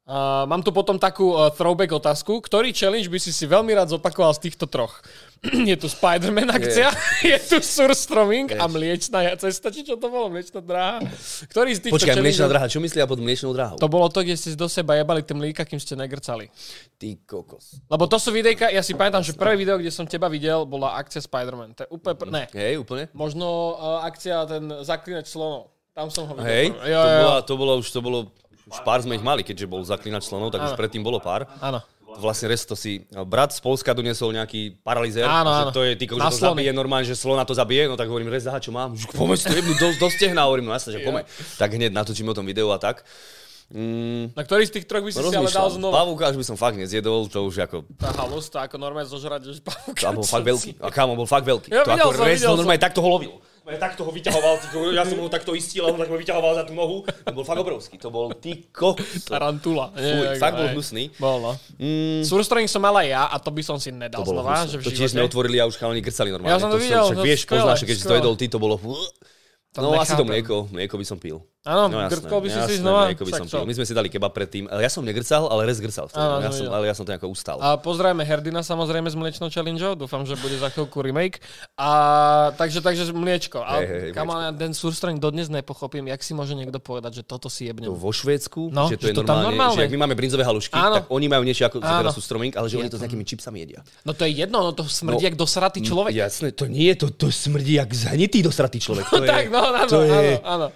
Uh, 0.08 0.48
mám 0.48 0.64
tu 0.64 0.72
potom 0.72 0.96
takú 0.96 1.36
uh, 1.36 1.52
throwback 1.52 1.92
otázku. 1.92 2.40
Ktorý 2.40 2.72
challenge 2.72 3.12
by 3.12 3.20
si 3.20 3.36
si 3.36 3.44
veľmi 3.44 3.76
rád 3.76 3.92
zopakoval 3.92 4.32
z 4.40 4.48
týchto 4.48 4.64
troch? 4.64 5.04
je 5.70 5.76
tu 5.78 5.88
Spider-Man 5.88 6.50
akcia, 6.50 6.90
je 7.32 7.38
tu 7.46 7.58
surstroming 7.62 8.54
a 8.58 8.66
mliečna 8.66 9.38
cesta, 9.38 9.70
či 9.70 9.86
čo 9.86 9.96
to 9.96 10.10
bolo? 10.10 10.34
Mliečna 10.34 10.60
dráha? 10.60 11.04
Ktorý 11.50 11.78
z 11.78 11.88
týchto 11.88 11.96
Počkaj, 12.02 12.16
mliečná 12.18 12.46
challengeov- 12.48 12.52
dráha, 12.52 12.68
čo 12.68 12.80
myslia 12.82 13.06
pod 13.06 13.20
mliečnou 13.22 13.52
dráhou? 13.54 13.78
To 13.78 13.88
bolo 13.88 14.10
to, 14.10 14.26
kde 14.26 14.36
ste 14.36 14.58
do 14.58 14.66
seba 14.66 14.98
jebali 14.98 15.22
tie 15.22 15.36
mlíka, 15.38 15.62
kým 15.64 15.78
ste 15.78 15.94
negrcali. 15.94 16.50
Ty 16.98 17.08
kokos. 17.30 17.78
Lebo 17.86 18.10
to 18.10 18.18
sú 18.18 18.34
videjka, 18.34 18.74
ja 18.74 18.82
si 18.82 18.98
pamätám, 18.98 19.22
že 19.22 19.38
prvé 19.38 19.54
video, 19.54 19.78
kde 19.78 19.94
som 19.94 20.10
teba 20.10 20.26
videl, 20.28 20.66
bola 20.66 20.98
akcia 20.98 21.22
Spider-Man. 21.22 21.78
To 21.78 21.82
je 21.86 21.90
úplne... 21.94 22.16
Pr- 22.18 22.32
ne, 22.34 22.44
Hej, 22.52 22.82
úplne? 22.82 23.04
Možno 23.14 23.78
uh, 23.78 24.02
akcia 24.02 24.46
ten 24.50 24.64
zaklinač 24.82 25.30
slonov. 25.30 25.70
Tam 25.94 26.10
som 26.10 26.30
ho 26.30 26.34
videl. 26.38 26.50
Hej. 26.50 26.66
Jo, 26.74 27.02
to, 27.02 27.10
jo, 27.10 27.22
bola, 27.22 27.38
to 27.42 27.54
bolo 27.58 27.72
už, 27.82 27.88
to 27.90 28.00
bolo, 28.02 28.20
už 28.70 28.80
pár 28.86 29.02
sme 29.02 29.18
ich 29.18 29.26
mali, 29.26 29.42
keďže 29.42 29.66
bol 29.66 29.82
zaklinač 29.82 30.26
slonov, 30.30 30.54
tak 30.54 30.62
už 30.66 30.74
Áno. 30.74 30.80
predtým 30.80 31.02
bolo 31.02 31.18
pár. 31.18 31.50
Áno. 31.58 31.82
To 32.08 32.20
vlastne 32.20 32.48
res 32.48 32.64
to 32.64 32.74
si, 32.74 33.04
brat 33.22 33.52
z 33.52 33.60
Polska 33.60 33.92
doniesol 33.92 34.32
nejaký 34.32 34.80
paralizér, 34.80 35.24
Áno, 35.24 35.50
že 35.50 35.62
áno. 35.62 35.72
to 35.72 35.82
je 35.82 35.94
ty, 35.94 36.06
že 36.06 36.16
to 36.16 36.32
slony. 36.32 36.64
zabije 36.64 36.72
normálne, 36.72 37.04
že 37.04 37.14
slona 37.14 37.44
to 37.44 37.52
zabije, 37.52 37.86
no 37.86 37.94
tak 37.94 38.08
hovorím, 38.08 38.28
rez, 38.28 38.44
aha, 38.44 38.58
čo 38.58 38.70
mám, 38.70 38.96
že 38.96 39.06
si 39.06 39.46
to 39.46 39.54
jebnú 39.54 39.74
do, 39.74 39.88
do 39.94 40.08
stehna, 40.08 40.44
hovorím, 40.44 40.66
no 40.66 40.74
jasne, 40.74 40.92
že 40.92 41.02
poďme. 41.02 41.28
Tak 41.56 41.70
hneď 41.70 41.92
natočíme 41.92 42.26
o 42.26 42.34
tom 42.34 42.44
videu 42.44 42.68
a 42.68 42.78
tak. 42.78 43.04
Mm, 43.68 44.32
Na 44.32 44.42
ktorý 44.42 44.64
z 44.64 44.80
tých 44.80 44.88
troch 44.88 45.04
by 45.04 45.12
si 45.12 45.20
si 45.20 45.28
ale 45.28 45.52
dal 45.52 45.68
znova? 45.68 46.00
pavúka 46.00 46.32
už 46.32 46.40
by 46.40 46.46
som 46.46 46.56
fakt 46.56 46.80
nezjedol, 46.80 47.28
to 47.28 47.44
už 47.44 47.60
ako, 47.62 47.84
Tá 47.94 48.16
halus, 48.16 48.48
to 48.48 48.58
ako 48.58 48.80
normálne 48.80 49.04
zožrať, 49.06 49.44
že 49.46 49.60
pavúka. 49.60 50.00
tam 50.00 50.16
bol 50.16 50.24
fakt 50.32 50.48
veľký. 50.48 50.80
A 50.80 50.88
kámo, 50.88 51.14
bol 51.14 51.28
fakt 51.28 51.44
veľký. 51.44 51.68
Ja 51.68 51.84
to 51.84 51.92
videl 51.92 52.08
ako 52.08 52.16
som, 52.16 52.26
videl 52.26 52.48
no 52.48 52.50
som. 52.50 52.60
normálne 52.64 52.80
takto 52.80 53.04
ho 53.04 53.10
lovil. 53.12 53.34
Takto 53.68 54.08
ho 54.08 54.16
vyťahoval, 54.16 54.54
ja 54.96 55.04
som 55.04 55.20
ho 55.20 55.28
takto 55.28 55.52
istil 55.52 55.84
a 55.84 55.92
on 55.92 56.00
tak 56.00 56.08
ma 56.08 56.16
vyťahoval 56.16 56.56
za 56.56 56.64
tú 56.64 56.72
nohu. 56.72 57.04
To 57.04 57.36
bol 57.36 57.44
fakt 57.44 57.60
obrovský, 57.60 58.00
to 58.00 58.08
bol 58.08 58.32
ty 58.32 58.64
kokos. 58.72 59.28
Tarantula. 59.28 59.92
Fuj, 59.92 60.40
fakt 60.40 60.56
bol 60.56 60.72
hnusný. 60.72 61.12
Bol, 61.20 61.44
no. 61.44 61.52
Mm, 61.76 62.24
Surstroming 62.24 62.72
som 62.72 62.80
mal 62.80 62.96
aj 62.96 63.08
ja 63.12 63.28
a 63.28 63.36
to 63.44 63.52
by 63.52 63.60
som 63.68 63.76
si 63.76 63.92
nedal 63.92 64.24
to 64.24 64.32
znova. 64.32 64.64
Že 64.64 64.80
v 64.80 64.84
To 64.88 64.92
tiež 64.96 65.12
sme 65.12 65.28
otvorili 65.28 65.60
a 65.60 65.68
už 65.68 65.76
chalani 65.76 66.00
grcali 66.00 66.32
normálne. 66.32 66.56
Ja 66.56 66.64
som 66.64 66.72
to 66.72 66.80
videl, 66.80 67.12
však 67.12 67.20
vieš, 67.20 67.44
poznáš, 67.44 67.84
keď 67.84 67.96
si 68.00 68.06
to 68.08 68.16
jedol 68.16 68.36
ty, 68.40 68.48
to 68.48 68.56
bolo... 68.56 68.80
No 69.78 69.94
asi 70.00 70.16
to 70.18 70.26
mlieko, 70.26 70.72
mlieko 70.74 70.96
by 70.98 71.06
som 71.06 71.20
pil. 71.20 71.44
Áno, 71.68 71.92
No, 71.92 72.00
jasné, 72.00 72.24
by 72.24 72.48
si 72.48 72.56
si 72.56 72.60
jasné, 72.64 72.80
znova. 72.80 73.02
Mlieko 73.12 73.24
by 73.28 73.32
som 73.36 73.46
pil. 73.46 73.64
My 73.68 73.74
sme 73.76 73.84
si 73.84 73.92
dali 73.92 74.08
kebab 74.08 74.32
predtým. 74.32 74.72
Ja 74.72 74.88
som 74.88 75.04
negrcal, 75.04 75.44
ale 75.46 75.68
res 75.68 75.78
grcal. 75.78 76.08
Áno, 76.16 76.40
ja 76.40 76.50
som 76.50 76.72
ale 76.72 76.88
ja 76.88 76.96
som 76.96 77.04
to 77.04 77.12
nejako 77.12 77.28
ustal. 77.28 77.60
A 77.60 77.76
pozdravíme 77.76 78.24
Herdina 78.24 78.64
samozrejme 78.64 79.06
s 79.06 79.14
mliečnou 79.14 79.52
challengeou, 79.52 79.94
dúfam, 79.94 80.24
že 80.24 80.40
bude 80.40 80.56
za 80.56 80.72
chvíľku 80.72 81.04
remake. 81.04 81.44
A 81.76 81.90
takže, 82.56 82.80
takže 82.80 83.12
mliečko. 83.12 83.60
A 83.60 83.78
Hej, 83.78 83.86
hej, 83.86 84.00
hej, 84.00 84.12
kam 84.16 84.32
ale 84.32 84.56
ten 84.56 84.72
surstroming 84.72 85.20
dodnes 85.20 85.52
nepochopím, 85.52 86.08
jak 86.08 86.24
si 86.24 86.32
môže 86.32 86.56
niekto 86.56 86.80
povedať, 86.80 87.20
že 87.20 87.24
toto 87.28 87.52
si 87.52 87.68
jebnem. 87.68 87.92
vo 87.92 88.12
Švédsku, 88.16 88.72
No, 88.72 88.88
že 88.88 88.96
to 88.96 89.12
je 89.12 89.14
že 89.14 89.20
to 89.20 89.28
tam 89.28 89.44
normálne, 89.44 89.60
normálne. 89.60 89.76
že 89.76 89.84
ak 89.84 89.92
my 89.92 90.00
máme 90.08 90.16
brinzové 90.16 90.48
halušky, 90.48 90.72
Áno. 90.72 90.96
tak 90.96 91.12
oni 91.12 91.28
majú 91.28 91.44
niečo 91.44 91.68
ako 91.68 91.84
Áno. 91.84 92.00
teraz 92.00 92.16
sú 92.16 92.24
stroming, 92.24 92.56
ale 92.56 92.72
že 92.72 92.80
oni 92.80 92.88
to 92.88 92.96
s 92.96 93.04
nejakými 93.04 93.26
čipsami 93.28 93.58
jedia. 93.60 93.84
No 94.08 94.16
to 94.16 94.24
je 94.24 94.32
jedno, 94.38 94.62
no 94.62 94.72
to 94.72 94.88
smrdí 94.88 95.20
No, 95.20 95.28
jak 95.28 95.36
dosratý 95.36 95.84
človek. 95.84 96.16
Jasné, 96.16 96.54
to 96.54 96.66
nie 96.66 96.88
je, 96.94 97.04
to, 97.04 97.08
to 97.10 97.28
smrdí 97.28 97.76
jak 97.76 97.90
zahnitý 97.90 98.40
dosratý 98.40 98.80
človek. 98.80 99.06
To 99.10 99.20
je, 99.26 99.28
tak, 99.28 99.44
no, 99.50 99.60
áno, 99.68 99.90
to 99.90 100.00
je, 100.02 100.22
áno, 100.40 100.46
áno. 100.46 100.68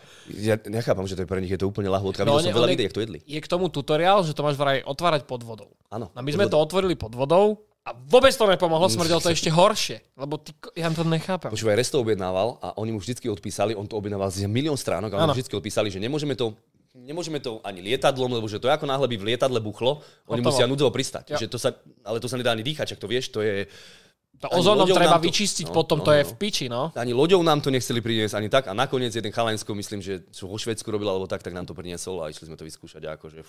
Ja 0.82 0.90
nechápam, 0.90 1.06
že 1.06 1.14
to 1.14 1.22
je 1.22 1.30
pre 1.30 1.38
nich 1.38 1.54
je 1.54 1.62
to 1.62 1.70
úplne 1.70 1.94
lahôdka. 1.94 2.26
No, 2.26 2.42
Videl 2.42 2.50
som 2.50 2.58
veľa 2.58 2.70
videí, 2.74 2.86
jak 2.90 2.96
to 2.98 3.06
jedli. 3.06 3.20
Je 3.30 3.38
k 3.38 3.46
tomu 3.46 3.70
tutoriál, 3.70 4.26
že 4.26 4.34
to 4.34 4.42
máš 4.42 4.58
vraj 4.58 4.82
otvárať 4.82 5.30
pod 5.30 5.46
vodou. 5.46 5.78
Áno. 5.94 6.10
A 6.18 6.26
my 6.26 6.30
sme 6.34 6.50
to 6.50 6.58
otvorili 6.58 6.98
pod 6.98 7.14
vodou 7.14 7.62
a 7.86 7.94
vôbec 7.94 8.34
to 8.34 8.46
nepomohlo, 8.50 8.90
smrdelo 8.90 9.22
to 9.22 9.30
ešte 9.30 9.54
horšie. 9.54 10.02
Lebo 10.18 10.42
ty, 10.42 10.58
ja 10.74 10.90
to 10.90 11.06
nechápem. 11.06 11.54
Počúvaj, 11.54 11.78
Resto 11.78 12.02
objednával 12.02 12.58
a 12.62 12.74
oni 12.82 12.94
mu 12.94 13.00
vždycky 13.02 13.30
odpísali, 13.30 13.78
on 13.78 13.86
to 13.86 13.94
objednával 13.98 14.34
z 14.34 14.50
milión 14.50 14.78
stránok 14.78 15.14
a 15.14 15.22
oni 15.22 15.38
vždycky 15.38 15.54
odpísali, 15.54 15.94
že 15.94 16.02
nemôžeme 16.02 16.34
to 16.34 16.58
Nemôžeme 16.92 17.40
to 17.40 17.64
ani 17.64 17.80
lietadlom, 17.80 18.28
lebo 18.36 18.52
že 18.52 18.60
to 18.60 18.68
je 18.68 18.76
ako 18.76 18.84
náhle 18.84 19.08
by 19.08 19.16
v 19.16 19.24
lietadle 19.32 19.64
buchlo, 19.64 20.04
oni 20.28 20.44
Hotovo. 20.44 20.52
musia 20.52 20.68
núdzovo 20.68 20.92
pristať. 20.92 21.24
Jo. 21.32 21.38
Že 21.40 21.48
to 21.48 21.56
sa, 21.58 21.70
ale 22.04 22.20
to 22.20 22.28
sa 22.28 22.36
nedá 22.36 22.52
ani 22.52 22.68
dýchať, 22.68 22.94
čak 22.96 23.00
to 23.00 23.08
vieš, 23.08 23.32
to 23.32 23.40
je... 23.40 23.64
To 24.42 24.58
ozónom 24.58 24.90
treba 24.90 25.22
to- 25.22 25.26
vyčistiť 25.30 25.70
no, 25.70 25.76
potom, 25.76 26.02
no, 26.02 26.06
to 26.08 26.12
je 26.18 26.26
no. 26.26 26.30
v 26.30 26.34
piči, 26.34 26.66
no. 26.66 26.90
Ani 26.98 27.14
loďou 27.14 27.46
nám 27.46 27.62
to 27.62 27.70
nechceli 27.70 28.02
priniesť 28.02 28.34
ani 28.34 28.50
tak 28.50 28.66
a 28.66 28.74
nakoniec 28.74 29.14
jeden 29.14 29.30
chalansko, 29.30 29.70
myslím, 29.78 30.02
že 30.02 30.26
čo 30.34 30.50
vo 30.50 30.58
Švedsku 30.58 30.90
robil 30.90 31.06
alebo 31.06 31.30
tak, 31.30 31.46
tak 31.46 31.54
nám 31.54 31.70
to 31.70 31.78
priniesol 31.78 32.26
a 32.26 32.34
išli 32.34 32.50
sme 32.50 32.58
to 32.58 32.66
vyskúšať 32.66 33.06
a 33.06 33.14
akože... 33.22 33.46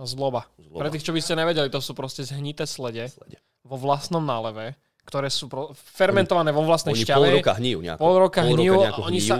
No, 0.00 0.08
Zloba. 0.08 0.48
Zloba. 0.56 0.88
Pre 0.88 0.92
tých, 0.96 1.04
čo 1.04 1.12
by 1.12 1.20
ste 1.20 1.36
nevedeli, 1.36 1.68
to 1.68 1.84
sú 1.84 1.92
proste 1.92 2.24
zhnité 2.24 2.64
slede 2.64 3.12
slede. 3.12 3.36
vo 3.60 3.76
vlastnom 3.76 4.24
náleve, 4.24 4.72
ktoré 5.04 5.28
sú 5.28 5.52
pro, 5.52 5.76
fermentované 5.76 6.48
vo 6.48 6.64
vlastnej 6.64 6.96
Oni 6.96 7.04
šťave. 7.04 7.20
pol 7.20 7.36
roka 7.36 7.52
hníjú 7.60 7.78
nejako. 7.84 8.00
Pol 8.00 8.16
roka 8.16 8.40
hnijú 8.40 8.72
a 8.72 8.82
nejako 8.88 9.00
oni 9.04 9.20
hníjú. 9.20 9.28
sa, 9.28 9.36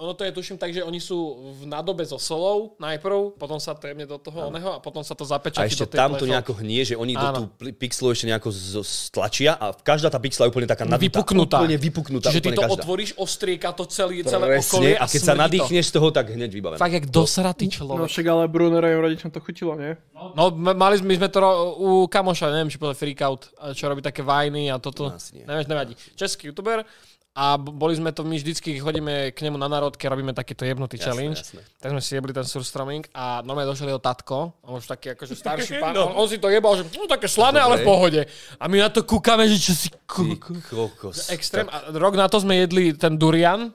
ono 0.00 0.12
to 0.12 0.24
je 0.24 0.32
tuším 0.32 0.56
tak, 0.56 0.72
že 0.72 0.80
oni 0.80 0.96
sú 0.96 1.16
v 1.54 1.68
nádobe 1.68 2.00
so 2.02 2.16
solou 2.16 2.72
najprv, 2.76 3.36
potom 3.36 3.56
sa 3.56 3.72
to 3.72 3.84
jemne 3.84 4.02
do 4.02 4.16
toho 4.16 4.48
oného 4.48 4.72
a 4.72 4.78
potom 4.78 5.00
sa 5.00 5.12
to 5.12 5.22
A 5.22 5.36
zapečatí 5.36 5.68
ešte 5.68 5.84
do 5.84 5.92
tam 5.92 6.16
to 6.16 6.24
nejako 6.24 6.56
hnie, 6.56 6.80
že 6.82 6.96
oni 6.96 7.12
do 7.12 7.20
Áno. 7.22 7.36
tú 7.36 7.42
pixlu 7.74 8.08
ešte 8.08 8.24
nejako 8.24 8.48
stlačia 8.80 9.52
a 9.52 9.70
každá 9.72 10.08
tá 10.08 10.16
pixla 10.16 10.46
je 10.46 10.50
úplne 10.50 10.64
taká 10.64 10.84
nadutá. 10.84 11.20
vypuknutá. 11.20 11.56
Úplne 11.60 11.76
vypuknutá. 11.76 12.28
Čiže 12.28 12.40
ty 12.40 12.48
úplne 12.48 12.56
to 12.56 12.62
každá. 12.64 12.74
otvoríš, 12.80 13.10
ostrieka 13.14 13.68
to 13.70 13.84
celý, 13.84 14.24
celé 14.24 14.56
okolie 14.56 14.94
a 14.94 15.04
keď 15.04 15.20
sa 15.20 15.26
smrdí 15.26 15.36
to. 15.36 15.42
nadýchneš 15.42 15.84
z 15.84 15.92
toho, 15.92 16.08
tak 16.08 16.26
hneď 16.30 16.50
vybavené. 16.50 16.78
Fakt 16.78 16.94
jak 16.94 17.06
dosratý 17.06 17.66
No 17.66 17.70
človek. 17.70 18.08
však 18.08 18.26
ale 18.26 18.42
Brunerovým 18.46 19.00
rodičom 19.02 19.28
to 19.28 19.38
chutilo, 19.38 19.76
nie? 19.76 19.92
No, 20.32 20.48
m- 20.48 20.72
mali 20.74 20.96
sme, 20.96 21.12
sme 21.12 21.28
to 21.28 21.38
ro- 21.38 21.76
u 21.76 21.88
kamoša, 22.06 22.48
neviem, 22.48 22.68
či 22.68 22.76
povedal 22.76 22.96
Freakout, 22.96 23.42
čo 23.72 23.84
robí 23.84 24.00
také 24.00 24.20
vajny 24.20 24.68
a 24.68 24.78
toto. 24.78 25.08
No. 25.08 25.18
Neviem, 25.18 25.66
nevadí. 25.66 25.92
Český 26.14 26.48
youtuber. 26.48 26.84
A 27.30 27.54
boli 27.54 27.94
sme 27.94 28.10
to, 28.10 28.26
my 28.26 28.34
vždycky 28.34 28.74
chodíme 28.82 29.30
k 29.30 29.38
nemu 29.46 29.54
na 29.54 29.70
národke, 29.70 30.02
robíme 30.10 30.34
takýto 30.34 30.66
jebnutý 30.66 30.98
Jasné, 30.98 31.06
challenge. 31.06 31.38
jasné. 31.38 31.60
Tak 31.78 31.88
sme 31.94 32.02
si 32.02 32.10
jebli 32.18 32.34
ten 32.34 32.42
surstroming 32.42 33.06
a 33.14 33.38
normálne 33.46 33.70
došiel 33.70 33.86
jeho 33.94 34.02
tatko, 34.02 34.58
on 34.66 34.82
už 34.82 34.90
taký 34.90 35.14
akože 35.14 35.38
starší 35.38 35.78
pán, 35.78 35.94
No. 35.96 36.10
on, 36.10 36.18
on, 36.20 36.26
si 36.26 36.42
to 36.42 36.50
jebal, 36.50 36.74
že 36.74 36.90
no 36.90 37.06
také 37.06 37.30
slané, 37.30 37.62
ale 37.62 37.80
v 37.80 37.86
pohode. 37.86 38.20
A 38.58 38.64
my 38.66 38.82
na 38.82 38.90
to 38.90 39.06
kúkame, 39.06 39.46
že 39.46 39.62
čo 39.62 39.72
si... 39.78 39.88
Kokos. 40.10 41.30
Extrém. 41.30 41.70
A 41.70 41.94
rok 41.94 42.18
na 42.18 42.26
to 42.26 42.42
sme 42.42 42.66
jedli 42.66 42.98
ten 42.98 43.14
durian, 43.14 43.70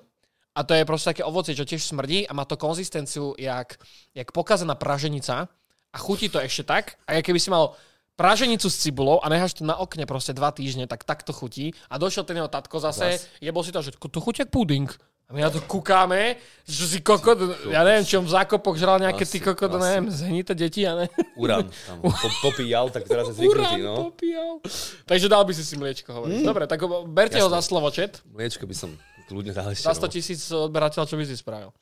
a 0.55 0.63
to 0.63 0.71
je 0.71 0.87
proste 0.87 1.11
také 1.11 1.23
ovocie, 1.23 1.51
čo 1.51 1.67
tiež 1.67 1.83
smrdí 1.83 2.23
a 2.27 2.31
má 2.31 2.47
to 2.47 2.55
konzistenciu 2.55 3.35
jak, 3.35 3.75
jak 4.15 4.31
pokazená 4.31 4.75
praženica 4.75 5.51
a 5.91 5.97
chutí 5.99 6.31
to 6.31 6.39
ešte 6.39 6.63
tak. 6.63 6.95
A 7.07 7.19
keby 7.19 7.39
si 7.39 7.51
mal 7.51 7.75
praženicu 8.15 8.71
s 8.71 8.79
cibulou 8.79 9.19
a 9.19 9.29
necháš 9.29 9.59
to 9.59 9.63
na 9.67 9.75
okne 9.75 10.07
proste 10.07 10.31
dva 10.31 10.51
týždne, 10.51 10.87
tak 10.87 11.03
takto 11.03 11.35
chutí. 11.35 11.75
A 11.91 11.99
došiel 11.99 12.23
ten 12.23 12.39
jeho 12.39 12.47
tatko 12.47 12.79
zase, 12.79 13.19
Zas. 13.19 13.27
jebol 13.43 13.63
si 13.63 13.71
to, 13.75 13.83
že 13.83 13.91
to 13.95 14.19
chutí 14.19 14.41
jak 14.41 14.49
puding. 14.49 14.89
A 15.25 15.33
my 15.33 15.41
na 15.41 15.49
to 15.49 15.57
kúkáme, 15.57 16.37
že 16.69 16.85
si 16.85 16.99
kokot, 17.01 17.65
ja 17.73 17.81
neviem, 17.81 18.05
či 18.05 18.13
on 18.13 18.29
v 18.29 18.33
zákopoch 18.37 18.77
žral 18.77 19.01
nejaké 19.01 19.25
ty 19.25 19.41
kokot, 19.41 19.73
asi. 19.73 19.81
neviem, 19.81 20.05
zhnité 20.13 20.53
deti, 20.53 20.85
ja 20.85 20.93
ne. 20.93 21.09
Urán 21.33 21.65
tam 21.89 21.97
po- 22.05 22.37
popíjal, 22.45 22.93
tak 22.93 23.09
teraz 23.09 23.33
je 23.33 23.41
zvyknutý, 23.41 23.81
no. 23.81 24.13
popíjal. 24.13 24.61
Takže 25.09 25.25
dal 25.25 25.41
by 25.41 25.53
si 25.57 25.65
si 25.65 25.81
mliečko 25.81 26.13
hovoriť. 26.13 26.35
Mm. 26.37 26.45
Dobre, 26.45 26.69
tak 26.69 26.77
berte 27.09 27.41
ho 27.41 27.49
za 27.49 27.65
slovo, 27.65 27.89
čet. 27.89 28.21
Mliečko 28.37 28.69
by 28.69 28.75
som 28.77 28.93
kľudne 29.25 29.57
dal 29.57 29.73
ešte. 29.73 29.89
Za 29.89 29.97
100 29.97 30.05
no. 30.05 30.13
tisíc 30.13 30.41
odberateľ, 30.53 31.09
čo 31.09 31.17
by 31.17 31.25
si 31.25 31.33
spravil? 31.41 31.73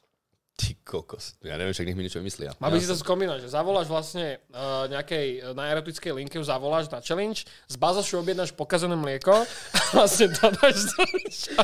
Ty 0.54 0.78
kokos. 0.86 1.34
Ja 1.42 1.58
neviem, 1.58 1.74
však 1.74 1.90
nech 1.90 1.98
mi 1.98 2.06
niečo 2.06 2.22
vymyslia. 2.22 2.54
Má 2.62 2.70
by 2.70 2.78
ja 2.78 2.86
si 2.86 2.92
to 2.94 2.94
skombinovať, 2.94 3.42
že 3.42 3.50
zavoláš 3.50 3.90
vlastne 3.90 4.38
uh, 4.54 4.86
nejakej 4.86 5.28
uh, 5.42 5.58
na 5.58 5.66
erotickej 5.74 6.14
linke, 6.14 6.38
už 6.38 6.46
zavoláš 6.46 6.94
na 6.94 7.02
challenge, 7.02 7.50
z 7.66 7.76
bazašu 7.76 8.22
objednáš 8.22 8.54
pokazané 8.54 8.94
mlieko 8.94 9.34
a 9.34 9.80
vlastne 9.98 10.30
to 10.30 10.54
dáš 10.54 10.94
do 10.94 11.04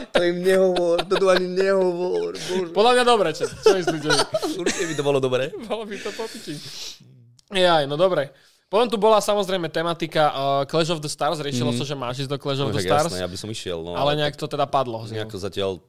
To 0.10 0.22
im 0.26 0.42
nehovor, 0.42 1.06
to 1.06 1.22
tu 1.22 1.30
ani 1.30 1.46
nehovor. 1.46 2.34
Bože. 2.34 2.74
Podľa 2.74 2.92
mňa 2.98 3.04
dobre, 3.06 3.30
čo, 3.38 3.46
čo 3.46 3.78
myslíte? 3.78 4.10
Určite 4.58 4.86
by 4.90 4.94
to 4.98 5.04
bolo 5.06 5.22
dobré. 5.22 5.54
Bolo 5.70 5.86
by 5.86 5.96
to 6.02 6.10
popičiť. 6.10 6.60
Jaj, 7.54 7.86
no 7.86 7.94
dobre. 7.94 8.34
Potom 8.70 8.86
tu 8.86 8.98
bola 8.98 9.18
samozrejme 9.22 9.70
tematika 9.70 10.30
uh, 10.30 10.62
Clash 10.66 10.94
of 10.94 11.02
the 11.02 11.10
Stars, 11.10 11.42
riešilo 11.42 11.74
sa, 11.74 11.86
že 11.86 11.94
máš 11.94 12.26
ísť 12.26 12.30
do 12.34 12.38
Clash 12.38 12.62
of 12.62 12.70
No, 12.70 12.78
the 12.78 12.82
Stars, 12.82 13.10
jasné, 13.10 13.22
ja 13.22 13.30
by 13.30 13.38
som 13.38 13.50
išiel. 13.50 13.82
No, 13.82 13.98
ale 13.98 14.14
nejak 14.18 14.38
to 14.38 14.46
teda 14.46 14.66
padlo. 14.70 15.02
neho. 15.06 15.26
zatiaľ, 15.30 15.82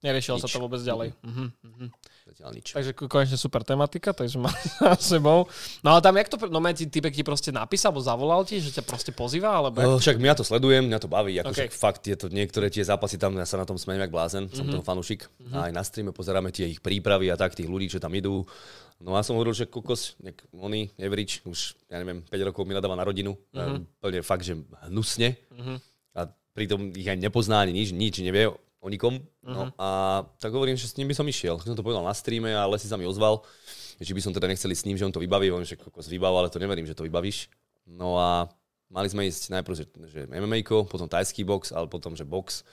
Neriešilo 0.00 0.40
sa 0.40 0.48
nič. 0.48 0.52
to 0.56 0.60
vôbec 0.60 0.80
ďalej. 0.80 1.12
Mhm, 1.20 1.44
mhm. 1.60 1.86
Zatiaľ 2.30 2.50
nič. 2.52 2.66
Takže 2.70 2.90
ko- 2.92 3.06
konečne 3.06 3.34
super 3.34 3.60
tematika, 3.60 4.10
takže 4.10 4.36
má 4.36 4.48
za 4.78 4.94
sebou. 4.96 5.50
No 5.80 5.90
ale 5.90 6.00
tam, 6.00 6.14
jak 6.14 6.26
to, 6.26 6.46
no 6.46 6.58
medzi 6.58 6.86
typek 6.86 7.10
ti 7.10 7.20
proste 7.20 7.50
napísal, 7.50 7.90
alebo 7.90 8.00
zavolal 8.00 8.40
ti, 8.42 8.56
že 8.56 8.70
ťa 8.70 8.82
proste 8.82 9.10
pozýva, 9.10 9.50
alebo... 9.52 9.76
Oh, 9.76 9.96
však 9.96 10.16
mňa 10.16 10.34
to 10.34 10.42
sledujem, 10.42 10.86
mňa 10.86 10.98
to 10.98 11.06
baví, 11.06 11.34
ako 11.36 11.50
Okay. 11.50 11.66
fakt 11.68 12.02
je 12.04 12.14
to 12.14 12.26
niektoré 12.26 12.66
tie 12.66 12.80
zápasy 12.80 13.16
tam, 13.16 13.34
ja 13.34 13.42
sa 13.42 13.56
na 13.56 13.64
tom 13.64 13.74
smejem 13.74 14.00
jak 14.00 14.10
blázen, 14.10 14.46
som 14.48 14.62
Mhm. 14.62 14.72
toho 14.72 14.82
fanúšik. 14.82 15.26
A 15.50 15.66
aj 15.66 15.72
na 15.72 15.82
streame 15.82 16.10
pozeráme 16.10 16.48
tie 16.48 16.66
ich 16.66 16.78
prípravy 16.78 17.26
a 17.26 17.34
tak, 17.34 17.52
tých 17.52 17.66
ľudí, 17.66 17.88
čo 17.88 17.98
tam 17.98 18.14
idú. 18.14 18.46
No 19.00 19.16
a 19.16 19.24
som 19.24 19.34
hovoril, 19.34 19.52
že 19.52 19.64
kokos, 19.64 20.14
nek, 20.18 20.36
oni, 20.52 20.92
average, 20.94 21.40
už, 21.42 21.74
ja 21.88 21.96
neviem, 21.96 22.20
5 22.22 22.36
rokov 22.44 22.62
mi 22.62 22.72
nadáva 22.72 22.94
na 22.94 23.02
rodinu. 23.02 23.34
Mhm. 23.50 23.58
Mm-hmm. 23.58 23.82
Úplne 23.98 24.20
fakt, 24.20 24.44
že 24.44 24.54
hnusne. 24.86 25.34
Mm-hmm. 25.50 25.76
A 26.14 26.20
pritom 26.52 26.80
ich 26.92 27.06
aj 27.06 27.16
nepozná 27.16 27.64
ani 27.64 27.72
nič, 27.72 27.90
nič 27.90 28.20
nevie 28.20 28.52
o 28.80 28.88
nikom. 28.88 29.20
No 29.44 29.68
Mhm. 29.68 29.72
a 29.76 29.88
tak 30.40 30.52
hovorím, 30.52 30.76
že 30.76 30.88
s 30.88 30.96
ním 30.96 31.08
by 31.08 31.14
som 31.14 31.28
išiel. 31.28 31.60
Tak 31.60 31.68
som 31.68 31.76
to 31.76 31.84
povedal 31.84 32.00
na 32.00 32.16
streame 32.16 32.48
a 32.56 32.64
Lesi 32.64 32.88
sa 32.88 32.96
mi 32.96 33.04
ozval, 33.04 33.44
že 34.00 34.16
by 34.16 34.20
som 34.24 34.32
teda 34.32 34.48
nechceli 34.48 34.72
s 34.72 34.84
ním, 34.88 34.96
že 34.96 35.04
on 35.04 35.12
to 35.12 35.20
vybaví. 35.20 35.52
On 35.52 35.60
že 35.60 35.76
kokos 35.76 36.08
vybav, 36.08 36.32
ale 36.32 36.48
to 36.48 36.56
neverím, 36.56 36.88
že 36.88 36.96
to 36.96 37.04
vybavíš. 37.04 37.52
No 37.84 38.16
a 38.16 38.48
mali 38.88 39.06
sme 39.06 39.28
ísť 39.28 39.52
najprv, 39.60 39.74
že, 39.76 39.84
že 40.08 40.20
MMA, 40.26 40.64
potom 40.88 41.04
tajský 41.06 41.44
box, 41.44 41.70
ale 41.76 41.86
potom, 41.86 42.16
že 42.16 42.24
box. 42.24 42.64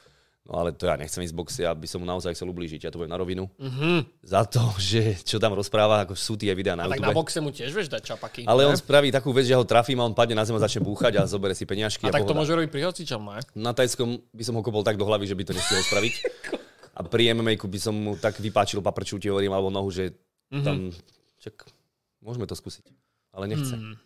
No 0.48 0.58
ale 0.58 0.72
to 0.72 0.88
ja 0.88 0.95
nechcem 0.95 1.20
ísť 1.20 1.36
boxy, 1.36 1.60
ja 1.62 1.76
by 1.76 1.84
som 1.84 2.00
mu 2.00 2.08
naozaj 2.08 2.32
chcel 2.32 2.48
ublížiť, 2.48 2.80
ja 2.80 2.89
to 2.89 2.98
poviem 2.98 3.12
na 3.12 3.20
rovinu. 3.20 3.52
Mhm. 3.60 4.24
Za 4.24 4.48
to, 4.48 4.64
že 4.80 5.20
čo 5.20 5.38
tam 5.38 5.52
rozpráva, 5.52 6.08
ako 6.08 6.16
sú 6.16 6.34
tie 6.34 6.56
videá 6.56 6.72
na 6.74 6.88
Tak 6.88 6.98
YouTube. 6.98 7.06
na 7.06 7.12
boxe 7.14 7.38
mu 7.38 7.52
tiež 7.52 7.70
vieš 7.70 7.91
dať 7.91 8.04
čapaky. 8.08 8.41
ale 8.43 8.64
ne? 8.64 8.72
on 8.72 8.76
spraví 8.76 9.12
takú 9.12 9.30
vec, 9.30 9.43
že 9.43 9.54
ho 9.54 9.62
trafím 9.62 10.00
a 10.00 10.08
on 10.08 10.16
padne 10.16 10.34
na 10.34 10.48
zem 10.48 10.56
a 10.56 10.62
začne 10.62 10.80
búchať 10.80 11.20
a 11.20 11.28
zoberie 11.28 11.52
si 11.52 11.64
peniažky. 11.64 12.04
A 12.04 12.10
tak 12.10 12.24
to 12.24 12.32
pohoda. 12.32 12.39
môže 12.41 12.56
robiť 12.56 12.72
pri 12.72 12.82
hocičom, 12.82 13.22
ne? 13.22 13.43
Na 13.54 13.72
tajskom 13.72 14.24
by 14.26 14.43
som 14.43 14.56
ho 14.56 14.64
kopol 14.64 14.82
tak 14.82 14.95
do 14.95 15.04
hlavy, 15.04 15.26
že 15.26 15.36
by 15.36 15.43
to 15.43 15.52
nestihol 15.52 15.84
spraviť. 15.84 16.14
A 16.95 17.04
pri 17.04 17.30
MMA 17.30 17.60
by 17.60 17.78
som 17.78 17.93
mu 17.93 18.16
tak 18.16 18.39
vypáčil 18.39 18.80
paprču, 18.80 19.20
ti 19.20 19.28
hovorím, 19.28 19.52
alebo 19.52 19.68
nohu, 19.68 19.91
že 19.91 20.16
Mhm. 20.48 20.64
tam... 20.64 20.78
Čak, 21.38 21.68
môžeme 22.20 22.48
to 22.48 22.56
skúsiť. 22.56 22.88
Ale 23.30 23.45
nechce. 23.45 23.76
Mm. 23.76 24.00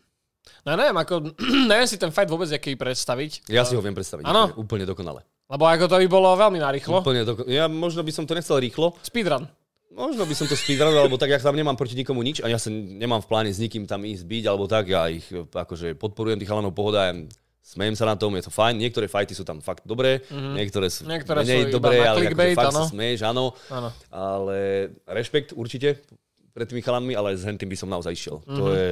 No 0.66 0.74
neviem, 0.74 0.98
ako, 0.98 1.38
neviem 1.70 1.86
si 1.86 1.96
ten 1.96 2.10
fight 2.10 2.28
vôbec 2.28 2.50
aký 2.50 2.74
predstaviť. 2.74 3.46
Ja 3.48 3.62
si 3.62 3.72
ho 3.72 3.80
viem 3.80 3.94
predstaviť. 3.94 4.26
Áno. 4.26 4.50
Úplne, 4.52 4.58
úplne 4.58 4.86
dokonale. 4.86 5.22
Lebo 5.52 5.68
ako 5.68 5.86
to 5.91 5.95
by 5.99 6.08
bolo 6.08 6.32
veľmi 6.39 6.64
narýchlo. 6.64 7.04
Úplne 7.04 7.28
doko- 7.28 7.47
ja 7.52 7.68
možno 7.68 8.08
by 8.08 8.12
som 8.16 8.24
to 8.24 8.32
nechcel 8.32 8.56
rýchlo, 8.56 8.95
Speedrun. 9.04 9.52
možno 9.91 10.24
by 10.24 10.32
som 10.32 10.47
to 10.47 10.56
speedrun, 10.56 10.95
alebo 10.95 11.20
tak, 11.20 11.36
ja 11.36 11.43
tam 11.43 11.60
nemám 11.60 11.76
proti 11.76 11.99
nikomu 11.99 12.24
nič 12.24 12.39
a 12.39 12.47
ja 12.47 12.56
sa 12.56 12.72
nemám 12.72 13.20
v 13.20 13.28
pláne 13.28 13.52
s 13.52 13.60
nikým 13.60 13.84
tam 13.84 14.08
ísť 14.08 14.24
byť, 14.24 14.43
alebo 14.47 14.72
tak, 14.72 14.88
ja 14.88 15.12
ich 15.12 15.28
e, 15.28 15.43
akože 15.43 15.99
podporujem 15.99 16.39
tých 16.39 16.47
chalanov 16.47 16.72
pohoda, 16.72 17.12
ja 17.12 17.14
smejem 17.60 17.99
sa 17.99 18.08
na 18.08 18.16
tom, 18.16 18.32
je 18.39 18.47
to 18.47 18.52
fajn. 18.52 18.80
Niektoré 18.80 19.12
fighty 19.12 19.36
sú 19.36 19.43
tam 19.43 19.60
fakt 19.60 19.84
dobré, 19.84 20.24
mm-hmm. 20.24 20.56
niektoré 20.56 20.88
sú. 20.88 21.04
Niektoré 21.04 21.43
menej 21.43 21.68
sú 21.68 21.78
dobré, 21.78 21.99
ale 21.99 22.32
akože 22.32 22.56
fakt 22.56 22.72
áno. 22.72 22.82
sa 22.84 22.91
smeješ, 22.91 23.20
áno. 23.28 23.45
Áno. 23.68 23.89
Ale 24.08 24.58
rešpekt 25.04 25.52
určite 25.56 26.04
pred 26.52 26.68
tými 26.68 26.84
chalanmi, 26.84 27.16
ale 27.16 27.34
s 27.34 27.47
hentým 27.47 27.68
by 27.68 27.78
som 27.80 27.88
naozaj 27.88 28.12
išiel. 28.12 28.38
Mm-hmm. 28.43 28.58
To 28.60 28.64
Mhm. 28.68 28.76
je... 28.76 28.88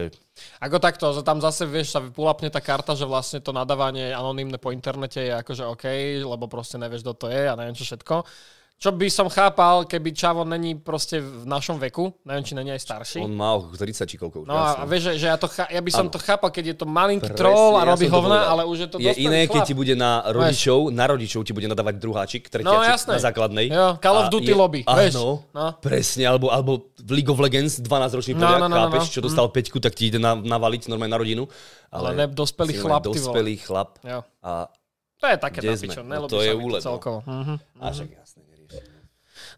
Ako 0.63 0.79
takto, 0.79 1.11
že 1.11 1.21
tam 1.27 1.43
zase 1.43 1.67
vieš, 1.67 1.91
sa 1.91 1.99
vypulapne 1.99 2.47
tá 2.47 2.63
karta, 2.63 2.95
že 2.95 3.03
vlastne 3.03 3.43
to 3.43 3.51
nadávanie 3.51 4.15
anonymné 4.15 4.55
po 4.55 4.71
internete 4.71 5.19
je 5.19 5.33
akože 5.35 5.67
OK, 5.67 5.85
lebo 6.23 6.47
proste 6.47 6.79
nevieš, 6.79 7.03
kto 7.03 7.13
to 7.13 7.27
je 7.27 7.43
a 7.43 7.53
neviem 7.59 7.75
čo 7.75 7.83
všetko. 7.83 8.23
Čo 8.79 8.95
by 8.95 9.11
som 9.11 9.27
chápal, 9.27 9.83
keby 9.83 10.15
Čavo 10.15 10.47
není 10.47 10.71
proste 10.73 11.19
v 11.19 11.43
našom 11.43 11.75
veku, 11.77 12.15
neviem, 12.23 12.41
či 12.41 12.55
není 12.55 12.71
aj 12.71 12.79
starší. 12.79 13.19
On 13.19 13.27
má 13.29 13.51
okolo 13.51 13.75
30 13.75 14.07
či 14.07 14.15
koľko. 14.15 14.47
No 14.47 14.55
a, 14.55 14.55
a 14.55 14.63
jasné. 14.79 14.83
vieš, 14.87 15.01
že, 15.03 15.13
že 15.19 15.25
ja, 15.27 15.35
to 15.35 15.47
cha- 15.47 15.67
ja 15.67 15.81
by 15.83 15.91
som 15.91 16.07
Áno. 16.07 16.15
to 16.15 16.19
chápal, 16.23 16.47
keď 16.47 16.63
je 16.63 16.75
to 16.79 16.85
malinký 16.87 17.27
Presne, 17.27 17.43
troll 17.43 17.75
a 17.75 17.83
ja 17.83 17.91
robí 17.91 18.07
to 18.07 18.15
hovna, 18.15 18.39
ale 18.47 18.63
už 18.63 18.77
je 18.79 18.87
to 18.87 18.95
Je 18.97 19.11
iné, 19.19 19.45
keď 19.45 19.61
chlap. 19.61 19.67
ti 19.67 19.75
bude 19.75 19.93
na 19.93 20.23
rodičov, 20.25 20.79
na 20.89 21.05
rodičov 21.05 21.43
ti 21.43 21.51
bude 21.51 21.67
nadávať 21.67 21.95
druháčik, 21.97 22.43
No 22.45 22.51
tretiačik 22.55 22.87
jasné. 22.87 23.11
na 23.11 23.21
základnej. 23.21 23.65
Jo, 23.67 23.87
Call 23.99 24.15
of 24.17 24.27
Duty 24.31 24.53
lobby, 24.55 24.81
áno, 24.83 24.95
vieš. 24.95 25.13
No. 25.51 25.65
presne, 25.77 26.23
alebo, 26.23 26.47
alebo 26.47 26.71
v 26.95 27.11
League 27.13 27.27
of 27.27 27.35
Legends 27.35 27.83
12-ročný 27.83 28.31
No, 28.31 28.47
Poliak, 28.47 28.59
no, 28.59 28.65
no, 28.65 28.69
no, 28.69 28.79
chápeš, 28.87 29.03
no. 29.03 29.11
čo 29.11 29.19
dostal 29.19 29.51
peťku, 29.51 29.83
tak 29.83 29.91
ti 29.91 30.07
ide 30.07 30.23
na, 30.23 30.39
navaliť 30.39 30.87
normálne 30.87 31.11
na 31.11 31.19
rodinu. 31.19 31.51
Ale 31.91 32.15
ne, 32.15 32.31
dospelý 32.31 32.79
chlap. 32.79 33.03
Dospelý 33.03 33.59
chlap. 33.59 33.99
A, 34.39 34.71
To 35.19 35.27
je 35.27 35.35
také 35.35 35.59
na 35.59 35.75
pičo? 35.75 35.99
No 35.99 36.15
nelúbi 36.15 36.31
to 36.31 36.39
je 36.39 36.53
no. 36.55 36.79
celkovo. 36.79 37.19
Mhm. 37.27 37.59
a 37.75 37.91
však 37.91 38.07
jasne, 38.07 38.15
nerieš. 38.15 38.28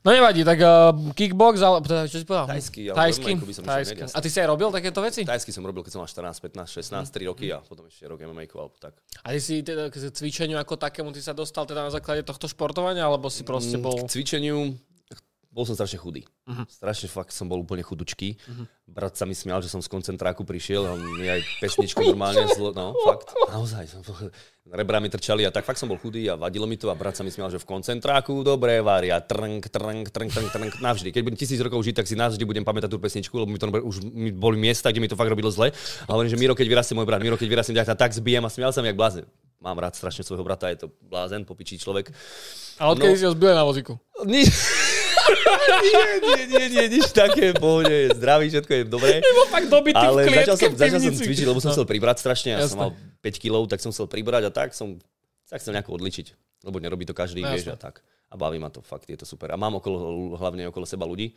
No 0.01 0.09
nevadí, 0.09 0.41
tak 0.41 0.57
uh, 0.57 0.89
kickbox, 1.13 1.61
ale 1.61 1.77
teda, 1.85 2.09
čo 2.09 2.17
si 2.17 2.25
povedal? 2.25 2.49
Tajský, 2.49 2.89
Tajský. 2.89 3.31
Som 3.37 3.45
išiel 3.45 3.65
Tajský. 3.69 3.99
jasne. 4.01 4.17
A 4.17 4.19
ty 4.19 4.29
si 4.33 4.37
aj 4.41 4.47
robil 4.49 4.73
takéto 4.73 4.97
veci? 4.97 5.21
Tajsky 5.21 5.53
som 5.53 5.61
robil, 5.61 5.85
keď 5.85 5.91
som 5.93 6.01
mal 6.01 6.09
14, 6.09 6.41
15, 6.41 7.05
16, 7.05 7.21
3 7.21 7.29
roky 7.29 7.53
a 7.53 7.61
potom 7.61 7.85
ešte 7.85 8.09
rok 8.09 8.17
MMA 8.17 8.49
alebo 8.49 8.73
tak. 8.81 8.97
A 9.21 9.29
ty 9.29 9.37
si 9.37 9.61
teda 9.61 9.93
k 9.93 10.01
cvičeniu 10.01 10.57
ako 10.57 10.73
takému, 10.75 11.13
ty 11.13 11.21
sa 11.21 11.37
dostal 11.37 11.69
teda 11.69 11.85
na 11.85 11.93
základe 11.93 12.25
tohto 12.25 12.49
športovania, 12.49 13.05
alebo 13.05 13.29
si 13.29 13.45
proste 13.45 13.77
Mm, 13.77 13.83
bol... 13.85 13.95
K 14.01 14.09
cvičeniu 14.09 14.73
bol 15.51 15.67
som 15.67 15.75
strašne 15.75 15.99
chudý. 15.99 16.23
Mhm. 16.47 16.63
Strašne 16.71 17.11
fakt 17.11 17.35
som 17.35 17.51
bol 17.51 17.59
úplne 17.59 17.83
chudučký. 17.83 18.39
Brat 18.87 19.19
sa 19.19 19.27
mi 19.27 19.35
smial, 19.35 19.59
že 19.59 19.67
som 19.67 19.83
z 19.83 19.91
koncentráku 19.91 20.47
prišiel, 20.47 20.83
on 20.87 20.99
mi 21.19 21.27
aj 21.27 21.43
pesničku 21.63 21.99
normálne 22.07 22.47
zlo, 22.55 22.71
no 22.71 22.95
fakt, 23.03 23.35
naozaj. 23.51 23.87
Som, 23.87 24.03
rebra 24.71 25.03
mi 25.03 25.11
trčali 25.11 25.43
a 25.43 25.51
tak 25.51 25.67
fakt 25.67 25.79
som 25.79 25.91
bol 25.91 25.99
chudý 25.99 26.31
a 26.31 26.39
vadilo 26.39 26.63
mi 26.63 26.79
to 26.79 26.87
a 26.87 26.95
brat 26.95 27.19
sa 27.19 27.27
mi 27.27 27.31
smial, 27.31 27.51
že 27.51 27.59
v 27.59 27.67
koncentráku 27.67 28.47
dobre 28.47 28.79
varia, 28.79 29.19
trnk, 29.19 29.67
trnk, 29.67 30.07
trnk, 30.11 30.31
trnk, 30.31 30.49
trnk, 30.55 30.73
navždy. 30.79 31.11
Keď 31.11 31.21
budem 31.23 31.39
tisíc 31.39 31.59
rokov 31.59 31.83
žiť, 31.83 31.99
tak 31.99 32.07
si 32.07 32.15
navždy 32.15 32.43
budem 32.47 32.63
pamätať 32.63 32.87
tú 32.87 32.99
pesničku, 32.99 33.35
lebo 33.35 33.51
mi 33.51 33.59
to 33.59 33.67
už 33.67 34.07
mi 34.07 34.31
boli 34.31 34.55
miesta, 34.55 34.87
kde 34.87 35.03
mi 35.03 35.11
to 35.11 35.19
fakt 35.19 35.31
robilo 35.31 35.51
zle. 35.51 35.75
A 36.07 36.09
hovorím, 36.15 36.31
že 36.31 36.39
Miro, 36.39 36.55
keď 36.55 36.67
vyrastie 36.67 36.95
môj 36.95 37.07
brat, 37.07 37.19
Miro, 37.19 37.35
keď 37.35 37.47
vyrastie, 37.51 37.75
tak, 37.75 37.91
tak 37.91 38.11
zbijem 38.15 38.43
a 38.43 38.49
smial 38.51 38.71
sa 38.71 38.79
mi 38.79 38.91
jak 38.91 38.99
blázen. 38.99 39.27
Mám 39.61 39.77
rád 39.77 39.93
strašne 39.93 40.25
svojho 40.25 40.41
brata, 40.41 40.73
je 40.73 40.83
to 40.83 40.87
blázen, 41.05 41.45
popičí 41.45 41.77
človek. 41.77 42.09
A 42.81 42.89
odkedy 42.89 43.13
no. 43.13 43.19
si 43.21 43.25
ho 43.29 43.35
zbili 43.37 43.53
na 43.53 43.61
vozíku? 43.61 43.93
Ni- 44.25 44.49
nie, 45.81 45.93
nie, 46.19 46.43
nie, 46.47 46.65
nie, 46.69 46.83
nič 46.91 47.11
také, 47.11 47.53
pohode, 47.53 48.11
zdravý, 48.11 48.49
všetko 48.49 48.71
je 48.71 48.81
dobré. 48.85 49.13
Bol 49.21 49.47
fakt 49.47 49.67
dobitý 49.67 49.97
Ale 49.97 50.25
v 50.25 50.33
začal 50.35 50.55
som, 50.57 50.71
začal 50.73 50.99
som 51.01 51.13
cvičiť, 51.13 51.45
lebo 51.45 51.59
som 51.59 51.69
No. 51.69 51.75
chcel 51.75 51.87
pribrať 51.87 52.17
strašne. 52.19 52.49
Ja 52.53 52.63
som 52.63 52.75
Jasné. 52.75 52.81
mal 52.81 52.89
5 53.21 53.37
kg, 53.37 53.55
tak 53.65 53.79
som 53.79 53.89
chcel 53.89 54.07
pribrať 54.07 54.43
a 54.45 54.51
tak 54.51 54.71
som 54.71 54.97
sa 55.43 55.55
chcel 55.55 55.73
nejako 55.73 55.95
odličiť. 55.95 56.27
Lebo 56.61 56.77
nerobí 56.77 57.03
to 57.03 57.11
každý, 57.11 57.41
Jasné. 57.41 57.53
vieš, 57.53 57.65
a 57.69 57.77
tak. 57.77 58.01
A 58.27 58.35
baví 58.35 58.57
ma 58.57 58.67
to, 58.67 58.79
fakt, 58.79 59.05
je 59.05 59.15
to 59.15 59.25
super. 59.25 59.49
A 59.49 59.55
mám 59.55 59.75
okolo, 59.75 59.97
hlavne 60.35 60.67
okolo 60.67 60.85
seba 60.85 61.03
ľudí, 61.03 61.35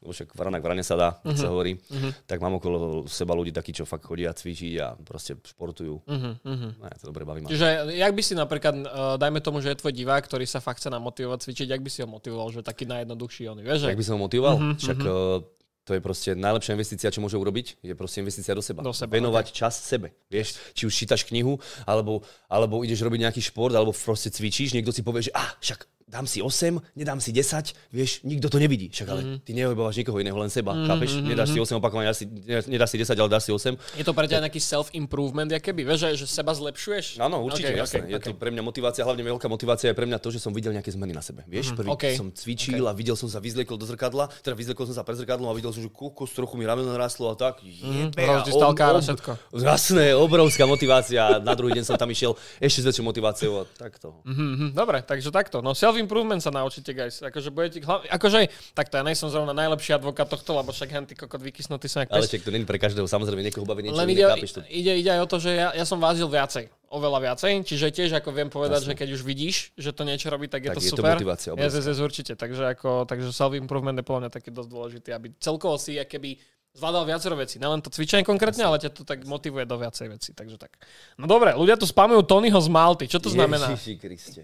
lebo 0.00 0.10
však 0.10 0.34
vranak 0.34 0.60
vrane 0.60 0.82
sa 0.82 0.94
dá, 0.94 1.08
Mhm. 1.16 1.26
uh-huh. 1.26 1.40
sa 1.40 1.46
hovorí, 1.48 1.72
uh-huh. 1.76 2.12
tak 2.26 2.38
mám 2.38 2.56
okolo 2.56 3.06
seba 3.06 3.32
ľudí 3.32 3.52
takí, 3.52 3.72
čo 3.72 3.84
fakt 3.84 4.04
chodia 4.04 4.34
cvičiť 4.34 4.72
a 4.82 4.98
proste 4.98 5.38
športujú. 5.38 6.04
Uh-huh, 6.04 6.34
uh-huh. 6.36 6.70
No, 6.76 6.84
ja 6.84 6.96
to 6.98 7.08
dobre 7.08 7.24
baví. 7.24 7.44
Čiže 7.46 7.94
jak 7.94 8.12
by 8.12 8.22
si 8.22 8.34
napríklad, 8.34 8.74
uh, 8.80 8.86
dajme 9.16 9.40
tomu, 9.40 9.64
že 9.64 9.72
je 9.72 9.80
tvoj 9.80 9.94
divák, 9.94 10.24
ktorý 10.24 10.44
sa 10.44 10.60
fakt 10.60 10.80
chce 10.80 10.92
namotivovať 10.92 11.48
cvičiť, 11.48 11.66
jak 11.72 11.80
by 11.80 11.90
si 11.90 12.04
ho 12.04 12.08
motivoval, 12.08 12.52
že 12.52 12.60
taký 12.60 12.84
najjednoduchší 12.84 13.48
on, 13.48 13.58
vieš? 13.60 13.88
Jak 13.88 13.96
by 13.96 14.04
som 14.04 14.16
ho 14.16 14.24
motivoval? 14.24 14.56
Mhm, 14.60 14.74
Však 14.76 14.98
uh, 15.04 15.40
to 15.84 15.92
je 15.92 16.00
proste 16.00 16.32
najlepšia 16.32 16.72
investícia, 16.72 17.12
čo 17.12 17.20
môže 17.20 17.36
urobiť, 17.36 17.76
je 17.84 17.92
proste 17.92 18.24
investícia 18.24 18.56
do 18.56 18.64
seba. 18.64 18.80
Do 18.80 18.96
seba, 18.96 19.20
Venovať 19.20 19.52
čas 19.52 19.76
sebe. 19.76 20.16
Vieš, 20.32 20.56
či 20.72 20.88
už 20.88 20.96
čítaš 20.96 21.28
knihu, 21.28 21.60
alebo, 21.84 22.24
alebo 22.48 22.80
ideš 22.80 23.04
robiť 23.04 23.20
nejaký 23.28 23.40
šport, 23.44 23.76
alebo 23.76 23.92
proste 23.92 24.32
cvičíš, 24.32 24.72
niekto 24.72 24.96
si 24.96 25.04
povie, 25.04 25.28
že 25.28 25.32
ah, 25.36 25.52
však 25.60 25.84
dám 26.06 26.24
si 26.24 26.38
8, 26.38 26.78
nedám 26.94 27.16
si 27.16 27.32
10, 27.32 27.72
vieš, 27.88 28.20
nikto 28.22 28.46
to 28.46 28.56
nevidí. 28.56 28.86
Však 28.86 29.08
ale 29.08 29.20
Mhm. 29.20 29.36
ty 29.40 29.50
neobávaš 29.52 29.96
nikoho 29.96 30.18
iného, 30.18 30.36
len 30.36 30.46
seba, 30.46 30.76
chápeš? 30.76 31.18
Nedáš 31.18 31.50
si 31.50 31.58
8 31.58 31.76
opakovania, 31.76 32.12
dáš 32.12 32.20
si, 32.20 32.26
nedáš 32.66 32.90
si 32.90 32.98
10, 32.98 33.16
ale 33.16 33.28
dáš 33.28 33.44
si 33.44 33.50
8. 33.50 33.74
Je 33.94 34.02
to 34.02 34.12
pre 34.12 34.24
ťa 34.24 34.38
nejaký 34.40 34.60
self-improvement, 34.60 35.48
aké 35.50 35.72
by, 35.72 35.82
vieš, 35.82 36.00
že, 36.06 36.22
že 36.22 36.26
seba 36.28 36.52
zlepšuješ? 36.52 37.18
Áno, 37.18 37.40
určite, 37.40 37.66
Ok, 37.66 37.72
okay, 37.72 37.80
jasné. 37.80 37.98
ok, 37.98 38.04
Okay, 38.04 38.12
je 38.12 38.18
ok. 38.18 38.24
to 38.26 38.32
pre 38.36 38.50
mňa 38.50 38.62
motivácia, 38.62 39.02
hlavne 39.02 39.24
veľká 39.24 39.46
motivácia 39.46 39.88
je 39.88 39.96
pre 39.96 40.04
mňa 40.04 40.18
to, 40.18 40.28
že 40.28 40.38
som 40.38 40.52
videl 40.52 40.70
nejaké 40.70 40.88
zmeny 40.88 41.10
na 41.10 41.20
sebe. 41.20 41.40
Vieš, 41.46 41.72
prvý 41.72 41.88
ok. 41.90 42.04
som 42.12 42.28
cvičil 42.30 42.84
a 42.84 42.92
videl 42.92 43.16
som 43.16 43.26
sa, 43.26 43.40
vyzliekol 43.40 43.74
do 43.74 43.84
zrkadla, 43.84 44.28
teda 44.40 44.52
vyzliekol 44.52 44.84
som 44.84 44.94
sa 44.94 45.02
pred 45.02 45.16
zrkadlom 45.16 45.48
a 45.48 45.54
videl 45.54 45.72
som, 45.72 45.80
že 45.80 45.88
kokos, 45.88 46.30
trochu 46.30 46.54
mi 46.54 46.62
rameno 46.62 46.90
narastlo 46.90 47.26
a 47.26 47.34
tak. 47.34 47.64
Jebe, 47.64 48.12
a 48.20 48.38
rozdystal 48.38 48.70
ob- 48.70 48.76
kára, 48.76 48.98
ob- 48.98 49.04
všetko. 49.04 49.30
Jasné, 49.56 50.12
obrovská 50.14 50.64
motivácia. 50.64 51.40
Na 51.40 51.54
druhý 51.54 51.72
deň 51.72 51.84
som 51.84 51.96
tam 51.96 52.06
išiel 52.06 52.36
ešte 52.58 52.80
s 52.80 52.86
väčšou 52.86 53.04
motiváciou 53.04 53.52
a 53.56 53.62
takto. 53.66 54.20
Mhm, 54.22 54.44
mhm, 54.44 54.68
dobre, 54.74 55.00
takže 55.00 55.30
takto. 55.30 55.58
No 55.58 55.72
self-improvement 55.94 56.42
sa 56.42 56.50
naučite, 56.50 56.90
guys. 56.90 57.22
Akože 57.22 57.54
budete, 57.54 57.78
akože, 57.86 58.50
takto 58.74 58.98
ja 58.98 59.06
nejsem 59.06 59.30
zrovna 59.30 59.54
najlepší 59.54 59.94
advokát 59.94 60.26
tohto, 60.26 60.58
lebo 60.58 60.74
však 60.74 60.90
henty 60.90 61.14
kokot 61.14 61.38
vykysnutý 61.38 61.86
som 61.86 62.02
jak 62.02 62.10
Ale 62.10 62.26
čak 62.26 62.42
to 62.42 62.50
není 62.50 62.66
pre 62.66 62.82
každého, 62.82 63.06
samozrejme 63.06 63.46
niekoho 63.46 63.62
baví 63.62 63.86
niečo 63.86 64.02
Len 64.02 64.10
ide, 64.10 64.26
to. 64.26 64.66
ide, 64.66 64.92
ide 64.98 65.10
aj 65.14 65.20
o 65.22 65.28
to, 65.30 65.36
že 65.38 65.50
ja, 65.54 65.70
ja 65.70 65.84
som 65.86 66.02
vážil 66.02 66.26
viacej. 66.26 66.66
oveľa 66.94 67.18
viacej, 67.30 67.66
čiže 67.66 67.90
tiež 67.90 68.10
ako 68.22 68.30
viem 68.30 68.46
povedať, 68.46 68.86
Jasne. 68.86 68.94
že 68.94 68.98
keď 69.02 69.08
už 69.18 69.22
vidíš, 69.26 69.56
že 69.74 69.90
to 69.90 70.06
niečo 70.06 70.30
robí, 70.30 70.46
tak 70.46 70.62
je 70.62 70.70
tak 70.70 70.78
to 70.78 70.82
je 70.86 70.94
super. 70.94 71.18
To 71.18 71.26
motivácia 71.26 71.50
yes, 71.58 71.74
yes, 71.74 71.86
yes, 71.90 71.98
určite, 71.98 72.38
takže, 72.38 72.70
ako, 72.70 73.02
takže 73.10 73.34
self-improvement 73.34 73.98
je 73.98 74.06
podľa 74.06 74.20
mňa 74.26 74.30
taký 74.30 74.54
dosť 74.54 74.68
dôležitý, 74.70 75.10
aby 75.10 75.34
celkovo 75.42 75.74
si 75.74 75.98
keby 75.98 76.38
zvládal 76.74 77.06
viacero 77.06 77.34
veci. 77.38 77.58
Nelen 77.62 77.82
to 77.82 77.90
cvičenie 77.90 78.26
konkrétne, 78.26 78.66
ale 78.66 78.82
ťa 78.82 78.90
to 78.94 79.02
tak 79.06 79.22
motivuje 79.26 79.66
do 79.66 79.78
viacej 79.78 80.06
veci. 80.10 80.30
Takže 80.34 80.58
tak. 80.58 80.74
No 81.18 81.30
dobre, 81.30 81.54
ľudia 81.54 81.78
tu 81.78 81.86
spamujú 81.86 82.26
Tonyho 82.26 82.58
z 82.58 82.68
Malty. 82.70 83.06
Čo 83.06 83.22
to 83.22 83.30
znamená? 83.30 83.74
Ježiši 83.74 83.94
Kriste. 83.98 84.42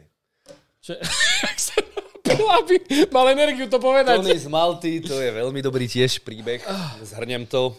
Čo... 1.60 1.74
aby 2.60 2.74
mal 3.10 3.26
energiu 3.32 3.66
to 3.66 3.78
povedať. 3.82 4.22
Tony 4.22 4.38
z 4.38 4.48
Malty, 4.50 4.92
to 5.02 5.18
je 5.18 5.30
veľmi 5.34 5.60
dobrý 5.62 5.90
tiež 5.90 6.22
príbeh. 6.22 6.62
Zhrnem 7.02 7.46
to 7.46 7.74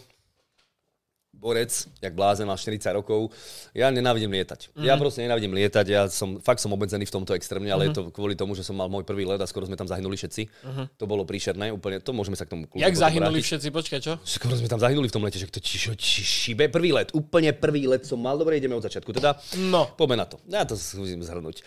borec, 1.42 1.90
jak 1.98 2.14
blázen, 2.14 2.46
mal 2.46 2.54
40 2.54 2.94
rokov. 2.94 3.34
Ja 3.74 3.90
nenávidím 3.90 4.30
lietať. 4.30 4.70
Mm-hmm. 4.70 4.86
Ja 4.86 4.94
proste 4.94 5.26
nenávidím 5.26 5.50
lietať, 5.58 5.86
ja 5.90 6.06
som, 6.06 6.38
fakt 6.38 6.62
som 6.62 6.70
obmedzený 6.70 7.02
v 7.02 7.14
tomto 7.18 7.34
extrémne, 7.34 7.66
ale 7.66 7.90
mm-hmm. 7.90 7.98
je 7.98 8.14
to 8.14 8.14
kvôli 8.14 8.38
tomu, 8.38 8.54
že 8.54 8.62
som 8.62 8.78
mal 8.78 8.86
môj 8.86 9.02
prvý 9.02 9.26
let 9.26 9.42
a 9.42 9.46
skoro 9.50 9.66
sme 9.66 9.74
tam 9.74 9.90
zahynuli 9.90 10.14
všetci. 10.14 10.42
Mm-hmm. 10.46 10.86
To 11.02 11.04
bolo 11.10 11.26
príšerné, 11.26 11.74
úplne, 11.74 11.98
to 11.98 12.14
môžeme 12.14 12.38
sa 12.38 12.46
k 12.46 12.54
tomu 12.54 12.70
Jak 12.78 12.94
zahynuli 12.94 13.42
vrátiť. 13.42 13.48
všetci, 13.50 13.68
počkaj, 13.74 13.98
čo? 13.98 14.12
Skoro 14.22 14.54
sme 14.54 14.70
tam 14.70 14.78
zahynuli 14.78 15.10
v 15.10 15.14
tom 15.18 15.26
lete, 15.26 15.42
že 15.42 15.50
to 15.50 15.58
či, 15.58 15.90
či, 15.98 16.22
šibe. 16.22 16.70
Prvý 16.70 16.94
let, 16.94 17.10
úplne 17.10 17.50
prvý 17.50 17.90
let 17.90 18.06
som 18.06 18.22
mal, 18.22 18.38
dobre, 18.38 18.62
ideme 18.62 18.78
od 18.78 18.86
začiatku. 18.86 19.10
Teda, 19.10 19.34
no. 19.66 19.90
poďme 19.98 20.22
na 20.22 20.26
to. 20.30 20.38
Ja 20.46 20.62
to 20.62 20.78
skúsim 20.78 21.18
zhrnúť. 21.26 21.66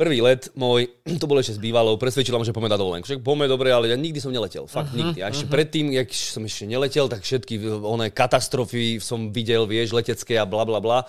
Prvý 0.00 0.24
let 0.24 0.48
môj, 0.56 0.88
to 1.20 1.28
bolo 1.28 1.44
ešte 1.44 1.56
s 1.56 1.60
bývalou, 1.60 2.00
presvedčila 2.00 2.40
ma, 2.40 2.48
že 2.48 2.56
poďme 2.56 2.72
na 2.72 2.80
dovolenku. 2.80 3.04
Však 3.04 3.20
poďme 3.20 3.52
dobre, 3.52 3.68
ale 3.68 3.92
ja 3.92 4.00
nikdy 4.00 4.16
som 4.16 4.32
neletel. 4.32 4.64
Fakt 4.64 4.96
uh-huh, 4.96 5.12
nikdy. 5.12 5.20
A 5.20 5.28
ešte 5.28 5.44
uh-huh. 5.44 5.60
predtým, 5.60 5.92
jak 5.92 6.08
som 6.16 6.40
ešte 6.40 6.64
neletel, 6.64 7.04
tak 7.12 7.20
všetky 7.20 7.60
oné 7.84 8.08
katastrofy 8.08 8.96
som 9.04 9.28
videl, 9.28 9.68
vieš, 9.68 9.92
letecké 9.92 10.40
a 10.40 10.48
bla 10.48 10.64
bla 10.64 10.80
bla. 10.80 11.04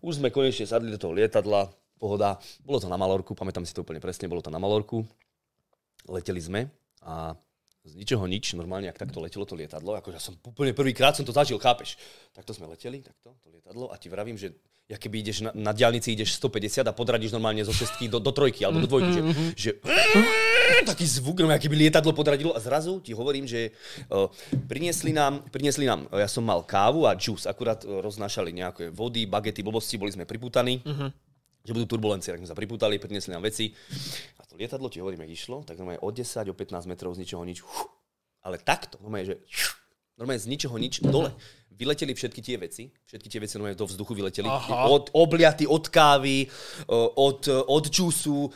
Už 0.00 0.16
sme 0.16 0.32
konečne 0.32 0.64
sadli 0.64 0.88
do 0.88 0.96
toho 0.96 1.12
lietadla, 1.12 1.68
pohoda. 2.00 2.40
Bolo 2.64 2.80
to 2.80 2.88
na 2.88 2.96
Malorku, 2.96 3.36
pamätám 3.36 3.68
si 3.68 3.76
to 3.76 3.84
úplne 3.84 4.00
presne, 4.00 4.32
bolo 4.32 4.40
to 4.40 4.48
na 4.48 4.60
Malorku. 4.60 5.04
Leteli 6.08 6.40
sme 6.40 6.72
a 7.04 7.36
z 7.86 7.92
ničoho 7.94 8.24
nič, 8.26 8.56
normálne, 8.58 8.90
ak 8.90 8.98
takto 8.98 9.22
letelo 9.22 9.46
to 9.46 9.54
lietadlo, 9.54 9.94
akože 9.94 10.16
ja 10.18 10.22
som 10.22 10.34
úplne 10.42 10.74
prvýkrát 10.74 11.14
som 11.14 11.22
to 11.22 11.30
zažil, 11.30 11.60
chápeš? 11.60 11.94
Takto 12.34 12.50
sme 12.50 12.66
leteli, 12.66 12.98
takto, 12.98 13.38
to 13.44 13.48
lietadlo 13.52 13.90
a 13.90 13.96
ti 14.00 14.10
vravím, 14.10 14.34
že 14.34 14.58
ja 14.86 14.94
keby 14.94 15.18
ideš 15.18 15.42
na, 15.42 15.50
na 15.50 15.72
diálnici, 15.74 16.14
ideš 16.14 16.38
150 16.38 16.86
a 16.86 16.94
podradíš 16.94 17.34
normálne 17.34 17.66
zo 17.66 17.74
šestky 17.74 18.06
do, 18.06 18.22
do 18.22 18.30
trojky 18.30 18.62
alebo 18.62 18.78
do 18.78 18.86
dvojky, 18.86 19.10
že, 19.10 19.22
že 19.58 19.70
taký 20.86 21.02
zvuk, 21.02 21.42
no 21.42 21.50
keby 21.50 21.74
lietadlo 21.74 22.14
podradilo 22.14 22.54
a 22.54 22.62
zrazu 22.62 23.02
ti 23.02 23.10
hovorím, 23.10 23.50
že 23.50 23.74
uh, 24.14 24.30
priniesli 24.70 25.10
nám, 25.10 25.42
priniesli 25.50 25.90
nám, 25.90 26.06
ja 26.14 26.30
som 26.30 26.46
mal 26.46 26.62
kávu 26.62 27.02
a 27.02 27.18
juice, 27.18 27.50
akurát 27.50 27.82
uh, 27.82 27.98
roznášali 27.98 28.54
nejaké 28.54 28.84
vody, 28.94 29.26
bagety, 29.26 29.66
blbosti, 29.66 29.98
boli 29.98 30.14
sme 30.14 30.22
priputaní. 30.22 30.82
Uh-huh 30.86 31.10
že 31.66 31.74
budú 31.74 31.98
turbulencie, 31.98 32.30
tak 32.30 32.38
sme 32.38 32.46
sa 32.46 32.54
priputali, 32.54 33.02
priniesli 33.02 33.34
nám 33.34 33.42
veci. 33.42 33.74
A 34.38 34.46
to 34.46 34.54
lietadlo, 34.54 34.86
ti 34.86 35.02
hovorím, 35.02 35.26
jak 35.26 35.34
išlo, 35.34 35.66
tak 35.66 35.74
normálne 35.82 35.98
od 35.98 36.14
10, 36.14 36.46
o 36.46 36.54
15 36.54 36.86
metrov 36.86 37.10
z 37.18 37.26
ničoho 37.26 37.42
nič. 37.42 37.66
Ale 38.46 38.62
takto, 38.62 39.02
normálne, 39.02 39.34
že 39.34 39.36
normálne 40.16 40.40
z 40.40 40.48
ničoho 40.48 40.76
nič 40.80 41.04
dole 41.04 41.32
vyleteli 41.76 42.16
všetky 42.16 42.40
tie 42.40 42.56
veci, 42.56 42.88
všetky 42.88 43.28
tie 43.28 43.40
veci 43.44 43.60
do 43.60 43.84
vzduchu 43.84 44.16
vyleteli, 44.16 44.48
Aha. 44.48 44.88
od 44.88 45.12
obliaty, 45.12 45.68
od 45.68 45.92
kávy, 45.92 46.48
od, 46.88 47.40
od 47.68 47.84
čusu. 47.92 48.48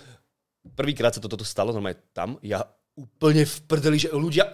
Prvýkrát 0.72 1.12
sa 1.12 1.20
toto 1.20 1.36
to 1.36 1.44
stalo, 1.44 1.76
normálne 1.76 2.00
tam, 2.16 2.40
ja 2.40 2.64
úplne 2.96 3.44
v 3.44 3.56
prdeli, 3.68 3.96
že 4.00 4.08
ľudia 4.12 4.48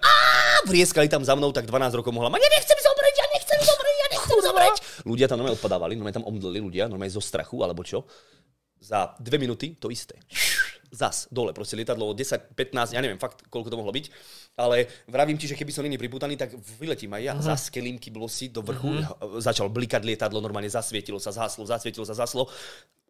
vrieskali 0.67 1.07
tam 1.07 1.23
za 1.23 1.39
mnou, 1.39 1.55
tak 1.55 1.71
12 1.71 1.95
rokov 1.95 2.11
mohla 2.11 2.27
mať, 2.27 2.43
ja 2.43 2.51
nechcem 2.59 2.79
zomrieť, 2.79 3.15
ja 3.15 3.27
nechcem 3.39 3.61
zomrieť, 3.63 3.97
ja 3.97 4.09
nechcem 4.11 4.39
zomrieť. 4.43 4.77
Ľudia 5.07 5.27
tam 5.31 5.37
normálne 5.39 5.59
odpadávali, 5.59 5.93
normálne 5.95 6.19
tam 6.19 6.27
omdleli 6.27 6.59
ľudia, 6.59 6.91
normálne 6.91 7.15
zo 7.15 7.23
strachu, 7.23 7.63
alebo 7.63 7.87
čo. 7.87 8.03
Za 8.87 9.19
dve 9.19 9.43
minúty 9.43 9.75
to 9.75 9.91
isté 9.91 10.23
zas 10.97 11.27
dole, 11.29 11.53
proste 11.53 11.75
lietadlo 11.77 12.15
10, 12.15 12.57
15, 12.57 12.97
ja 12.97 13.01
neviem 13.03 13.21
fakt, 13.21 13.45
koľko 13.51 13.69
to 13.69 13.77
mohlo 13.77 13.93
byť, 13.93 14.07
ale 14.57 14.89
vravím 15.11 15.37
ti, 15.37 15.45
že 15.45 15.59
keby 15.59 15.73
som 15.75 15.85
není 15.85 15.99
priputaný, 15.99 16.39
tak 16.39 16.55
vyletím 16.81 17.13
aj 17.13 17.23
ja 17.23 17.35
uh-huh. 17.35 17.47
zas 17.53 17.69
kelímky 17.69 18.09
si 18.31 18.49
do 18.49 18.63
vrchu, 18.63 19.03
uh-huh. 19.03 19.43
začal 19.43 19.69
blikať 19.69 20.03
lietadlo, 20.07 20.41
normálne 20.41 20.71
zasvietilo 20.71 21.21
sa, 21.21 21.35
zhaslo, 21.35 21.67
zasvietilo 21.67 22.07
sa, 22.07 22.17
zaslo, 22.17 22.49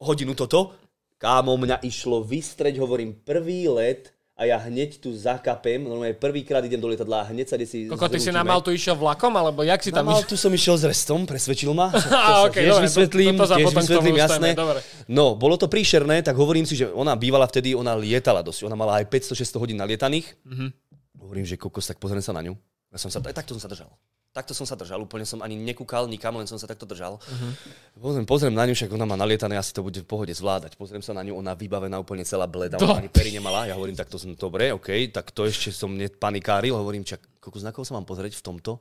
hodinu 0.01 0.35
toto, 0.35 0.75
kámo, 1.21 1.55
mňa 1.57 1.85
išlo 1.85 2.25
vystreť, 2.25 2.81
hovorím, 2.81 3.23
prvý 3.23 3.69
let, 3.69 4.16
a 4.37 4.45
ja 4.45 4.61
hneď 4.61 5.01
tu 5.01 5.17
zakapem, 5.17 5.81
normálne 5.81 6.13
prvýkrát 6.13 6.61
idem 6.61 6.77
do 6.77 6.93
lietadla 6.93 7.25
a 7.25 7.33
hneď 7.33 7.47
sa 7.49 7.57
si 7.65 7.89
Koko, 7.89 8.05
ty 8.05 8.21
si 8.21 8.29
na 8.29 8.45
Maltu 8.45 8.69
išiel 8.69 8.93
vlakom, 8.93 9.33
alebo 9.33 9.65
jak 9.65 9.81
si 9.81 9.89
tam 9.89 10.05
Na 10.05 10.13
Maltu 10.13 10.37
som 10.37 10.53
išiel 10.53 10.77
s 10.77 10.85
restom, 10.85 11.25
presvedčil 11.25 11.73
ma. 11.73 11.89
To 12.37 12.53
okay, 12.53 12.69
tiež 12.69 12.77
dobre, 12.77 12.85
vysvetlím, 12.85 13.35
to, 13.41 13.49
to 13.49 13.57
tiež 13.57 13.73
vysvetlím, 13.73 14.17
jasné. 14.21 14.49
Dobre. 14.53 14.85
No, 15.09 15.41
bolo 15.41 15.57
to 15.57 15.73
príšerné, 15.73 16.21
tak 16.21 16.37
hovorím 16.37 16.69
si, 16.69 16.77
že 16.77 16.93
ona 16.93 17.17
bývala 17.17 17.49
vtedy, 17.49 17.73
ona 17.73 17.97
lietala 17.97 18.45
dosť. 18.45 18.69
Ona 18.69 18.77
mala 18.77 19.01
aj 19.01 19.09
500-600 19.09 19.57
hodín 19.57 19.81
nalietaných. 19.81 20.37
Mm-hmm. 20.45 20.69
Hovorím, 21.17 21.49
že 21.49 21.57
kokos, 21.57 21.89
tak 21.89 21.97
pozriem 21.97 22.21
sa 22.21 22.37
na 22.37 22.45
ňu. 22.45 22.53
Ja 22.93 23.01
som 23.01 23.09
sa, 23.09 23.25
aj 23.25 23.33
takto 23.33 23.57
som 23.57 23.63
sa 23.65 23.73
držal 23.73 23.89
takto 24.37 24.53
som 24.53 24.69
sa 24.69 24.77
držal, 24.77 25.01
úplne 25.01 25.25
som 25.25 25.41
ani 25.41 25.57
nekúkal 25.57 26.05
nikam, 26.05 26.37
len 26.37 26.45
som 26.45 26.61
sa 26.61 26.69
takto 26.69 26.85
držal. 26.85 27.17
Uh-huh. 27.17 27.53
Pozriem, 27.97 28.29
pozriem 28.29 28.53
na 28.53 28.69
ňu, 28.69 28.77
však 28.77 28.93
ona 28.93 29.09
má 29.09 29.17
nalietané, 29.17 29.57
asi 29.57 29.73
to 29.73 29.81
bude 29.81 29.97
v 29.97 30.05
pohode 30.05 30.29
zvládať. 30.37 30.77
Pozriem 30.77 31.01
sa 31.01 31.17
na 31.17 31.25
ňu, 31.25 31.41
ona 31.41 31.57
vybavená 31.57 31.97
úplne 31.97 32.29
celá 32.29 32.45
bleda, 32.45 32.77
ona 32.77 33.01
ani 33.01 33.09
pery 33.09 33.33
nemala. 33.33 33.65
Ja 33.65 33.81
hovorím, 33.81 33.97
tak 33.97 34.13
to 34.13 34.21
som 34.21 34.37
dobre, 34.37 34.77
OK, 34.77 34.93
tak 35.09 35.33
to 35.33 35.49
ešte 35.49 35.73
som 35.73 35.97
nepanikáril, 35.97 36.77
hovorím, 36.77 37.09
čak, 37.09 37.25
koľko 37.41 37.59
znakov 37.65 37.83
sa 37.89 37.97
mám 37.97 38.05
pozrieť 38.05 38.37
v 38.37 38.45
tomto 38.45 38.77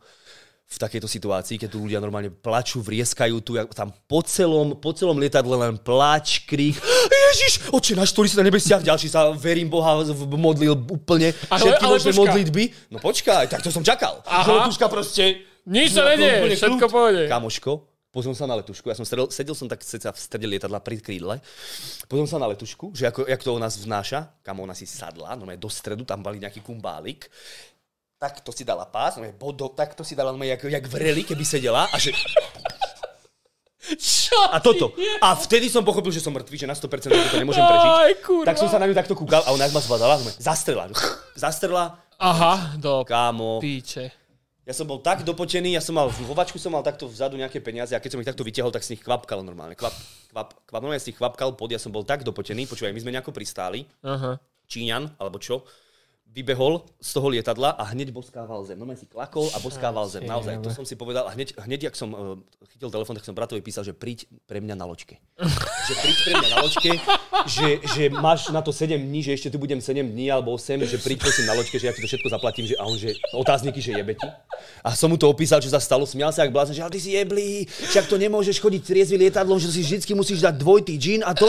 v 0.66 0.78
takejto 0.82 1.06
situácii, 1.06 1.62
keď 1.62 1.70
tu 1.70 1.78
ľudia 1.78 2.02
normálne 2.02 2.34
plačú, 2.34 2.82
vrieskajú 2.82 3.38
tu, 3.46 3.54
tam 3.72 3.94
po 4.10 4.20
celom, 4.26 4.74
po 4.82 4.92
celom 4.98 5.16
lietadle 5.22 5.54
len 5.54 5.78
plač, 5.78 6.42
krik. 6.44 6.76
Ježiš, 7.32 7.70
oče 7.70 7.94
náš, 7.94 8.12
ktorý 8.12 8.28
si 8.34 8.38
na 8.42 8.46
nebesiach, 8.50 8.82
ďalší 8.82 9.08
sa, 9.14 9.30
verím 9.32 9.70
Boha, 9.70 10.02
modlil 10.34 10.74
úplne 10.90 11.38
ale, 11.54 11.60
všetky 11.62 11.86
možné 11.86 12.12
modlitby. 12.18 12.64
No 12.90 12.98
počkaj, 12.98 13.46
tak 13.46 13.62
to 13.62 13.70
som 13.70 13.86
čakal. 13.86 14.26
Aha. 14.26 14.66
Letuška 14.66 14.90
proste... 14.90 15.46
Nič 15.66 15.98
sa 15.98 16.06
nedie, 16.06 16.54
všetko 16.54 16.86
pôjde. 16.94 17.26
Kamoško, 17.26 17.90
pozriem 18.14 18.38
sa 18.38 18.46
na 18.46 18.56
letušku, 18.62 18.86
ja 18.86 18.94
som 18.94 19.02
sedel, 19.02 19.28
sedel 19.34 19.58
som 19.58 19.66
tak 19.66 19.82
v 19.82 20.18
strede 20.22 20.46
lietadla 20.46 20.78
pri 20.78 21.02
krídle, 21.02 21.42
pozriem 22.06 22.30
sa 22.30 22.38
na 22.38 22.48
letušku, 22.54 22.94
že 22.94 23.10
ako, 23.10 23.26
jak 23.26 23.42
to 23.42 23.50
u 23.50 23.58
nás 23.58 23.74
vznáša, 23.74 24.46
kam 24.46 24.62
ona 24.62 24.78
si 24.78 24.86
sadla, 24.86 25.34
no 25.34 25.50
do 25.58 25.66
stredu, 25.66 26.06
tam 26.06 26.22
boli 26.22 26.38
nejaký 26.38 26.62
kumbálik, 26.62 27.26
takto 28.16 28.50
si 28.56 28.64
dala 28.64 28.88
pás, 28.88 29.20
no 29.20 29.28
bodo, 29.36 29.70
takto 29.70 30.04
si 30.04 30.16
dala, 30.16 30.32
no 30.32 30.44
jak, 30.44 30.64
jak 30.64 30.86
vreli, 30.88 31.24
keby 31.24 31.46
sedela 31.46 31.88
a 31.92 31.98
že... 32.00 32.16
Čo 34.02 34.50
a 34.50 34.58
toto. 34.58 34.98
A 35.22 35.38
vtedy 35.38 35.70
som 35.70 35.86
pochopil, 35.86 36.10
že 36.10 36.18
som 36.18 36.34
mŕtvý, 36.34 36.58
že 36.58 36.66
na 36.66 36.74
100% 36.74 37.06
to 37.06 37.38
nemôžem 37.38 37.62
prežiť. 37.62 37.92
Aj, 37.94 38.14
tak 38.50 38.58
som 38.58 38.66
sa 38.66 38.82
na 38.82 38.90
ňu 38.90 38.98
takto 38.98 39.14
kúkal 39.14 39.46
a 39.46 39.54
ona 39.54 39.70
ma 39.70 39.78
zvadala, 39.78 40.18
zastrela. 40.42 40.90
Zastrela. 41.38 42.02
Aha, 42.18 42.74
do 42.82 43.06
Kámo. 43.06 43.62
píče. 43.62 44.10
Ja 44.66 44.74
som 44.74 44.90
bol 44.90 44.98
tak 44.98 45.22
dopočený, 45.22 45.78
ja 45.78 45.84
som 45.86 45.94
mal, 45.94 46.10
v 46.10 46.26
hovačku 46.26 46.58
som 46.58 46.74
mal 46.74 46.82
takto 46.82 47.06
vzadu 47.06 47.38
nejaké 47.38 47.62
peniaze 47.62 47.94
a 47.94 48.02
keď 48.02 48.18
som 48.18 48.22
ich 48.26 48.26
takto 48.26 48.42
vytiahol, 48.42 48.74
tak 48.74 48.82
z 48.82 48.98
nich 48.98 49.04
kvapkal 49.06 49.46
normálne. 49.46 49.78
Kvap, 49.78 49.94
kvap, 50.34 50.58
kvap, 50.66 50.82
normálne 50.82 50.98
z 50.98 51.14
nich 51.14 51.22
kvapkal 51.22 51.54
pod, 51.54 51.70
ja 51.70 51.78
som 51.78 51.94
bol 51.94 52.02
tak 52.02 52.26
dopočený, 52.26 52.66
počúvaj, 52.66 52.90
my 52.90 52.98
sme 52.98 53.14
nejako 53.14 53.30
pristáli. 53.30 53.86
Aha. 54.02 54.42
Číňan, 54.66 55.22
alebo 55.22 55.38
čo 55.38 55.62
vybehol 56.36 56.84
z 57.00 57.10
toho 57.16 57.32
lietadla 57.32 57.80
a 57.80 57.96
hneď 57.96 58.12
boskával 58.12 58.68
zem. 58.68 58.76
No 58.76 58.84
si 58.92 59.08
klakol 59.08 59.48
a 59.56 59.58
boskával 59.64 60.04
zem. 60.12 60.28
Naozaj, 60.28 60.60
to 60.60 60.68
som 60.68 60.84
si 60.84 61.00
povedal. 61.00 61.24
A 61.24 61.32
hneď, 61.32 61.56
hneď 61.56 61.88
jak 61.88 61.96
som 61.96 62.12
uh, 62.12 62.36
chytil 62.76 62.92
telefón, 62.92 63.16
tak 63.16 63.24
som 63.24 63.32
bratovi 63.32 63.64
písal, 63.64 63.88
že 63.88 63.96
príď 63.96 64.28
pre 64.44 64.60
mňa 64.60 64.76
na 64.76 64.84
loďke. 64.84 65.16
že 65.88 65.94
príď 65.96 66.18
pre 66.28 66.34
mňa 66.36 66.50
na 66.52 66.58
loďke, 66.60 66.92
že, 67.48 67.68
že 67.96 68.04
máš 68.12 68.52
na 68.52 68.60
to 68.60 68.76
7 68.76 69.00
dní, 69.00 69.24
že 69.24 69.32
ešte 69.32 69.48
tu 69.48 69.56
budem 69.56 69.80
7 69.80 70.04
dní 70.04 70.28
alebo 70.28 70.52
8, 70.60 70.84
že 70.84 71.00
príď 71.00 71.24
prosím 71.24 71.48
na 71.48 71.56
loďke, 71.56 71.80
že 71.80 71.88
ja 71.88 71.94
ti 71.96 72.04
to 72.04 72.10
všetko 72.12 72.28
zaplatím, 72.28 72.68
že, 72.68 72.76
a 72.76 72.84
on, 72.84 73.00
že 73.00 73.16
otázniky, 73.32 73.80
že 73.80 73.96
jebe 73.96 74.20
ti. 74.20 74.28
A 74.84 74.92
som 74.92 75.08
mu 75.08 75.16
to 75.16 75.32
opísal, 75.32 75.64
čo 75.64 75.72
sa 75.72 75.80
stalo, 75.80 76.04
smial 76.04 76.36
sa, 76.36 76.44
ak 76.44 76.52
blázen, 76.52 76.76
že 76.76 76.82
ale 76.82 76.92
ty 76.92 77.00
si 77.00 77.16
jeblý, 77.16 77.64
však 77.70 78.12
to 78.12 78.20
nemôžeš 78.20 78.60
chodiť 78.60 78.82
triezvy 78.84 79.16
lietadlom, 79.24 79.56
že 79.62 79.72
si 79.72 79.86
vždy 79.86 80.18
musíš 80.18 80.44
dať 80.44 80.56
dvojtý 80.60 81.00
džín 81.00 81.22
a 81.24 81.32
to 81.32 81.48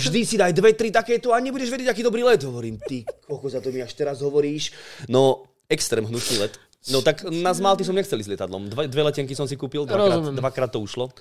vždy 0.00 0.20
si 0.26 0.34
daj 0.40 0.50
dve, 0.56 0.72
tri 0.72 0.88
takéto 0.90 1.30
a 1.30 1.38
nebudeš 1.38 1.70
vedieť, 1.70 1.92
aký 1.92 2.02
dobrý 2.02 2.24
let. 2.24 2.40
Hovorím, 2.42 2.80
ty, 2.82 3.04
koľko 3.28 3.46
za 3.52 3.60
to 3.60 3.68
mi 3.68 3.84
až 3.84 3.92
teraz 3.92 4.07
hovoríš. 4.16 4.72
No, 5.12 5.44
extrém 5.68 6.08
hnusný 6.08 6.40
let. 6.40 6.56
No 6.88 7.04
tak 7.04 7.26
na 7.28 7.52
Malty 7.52 7.84
som 7.84 7.92
nechcel 7.92 8.16
ísť 8.16 8.32
lietadlom. 8.32 8.72
Dve, 8.72 8.88
dve 8.88 9.02
letenky 9.04 9.36
som 9.36 9.44
si 9.44 9.60
kúpil, 9.60 9.84
dvakrát, 9.84 10.32
dvakrát 10.32 10.70
to 10.72 10.80
ušlo. 10.80 11.12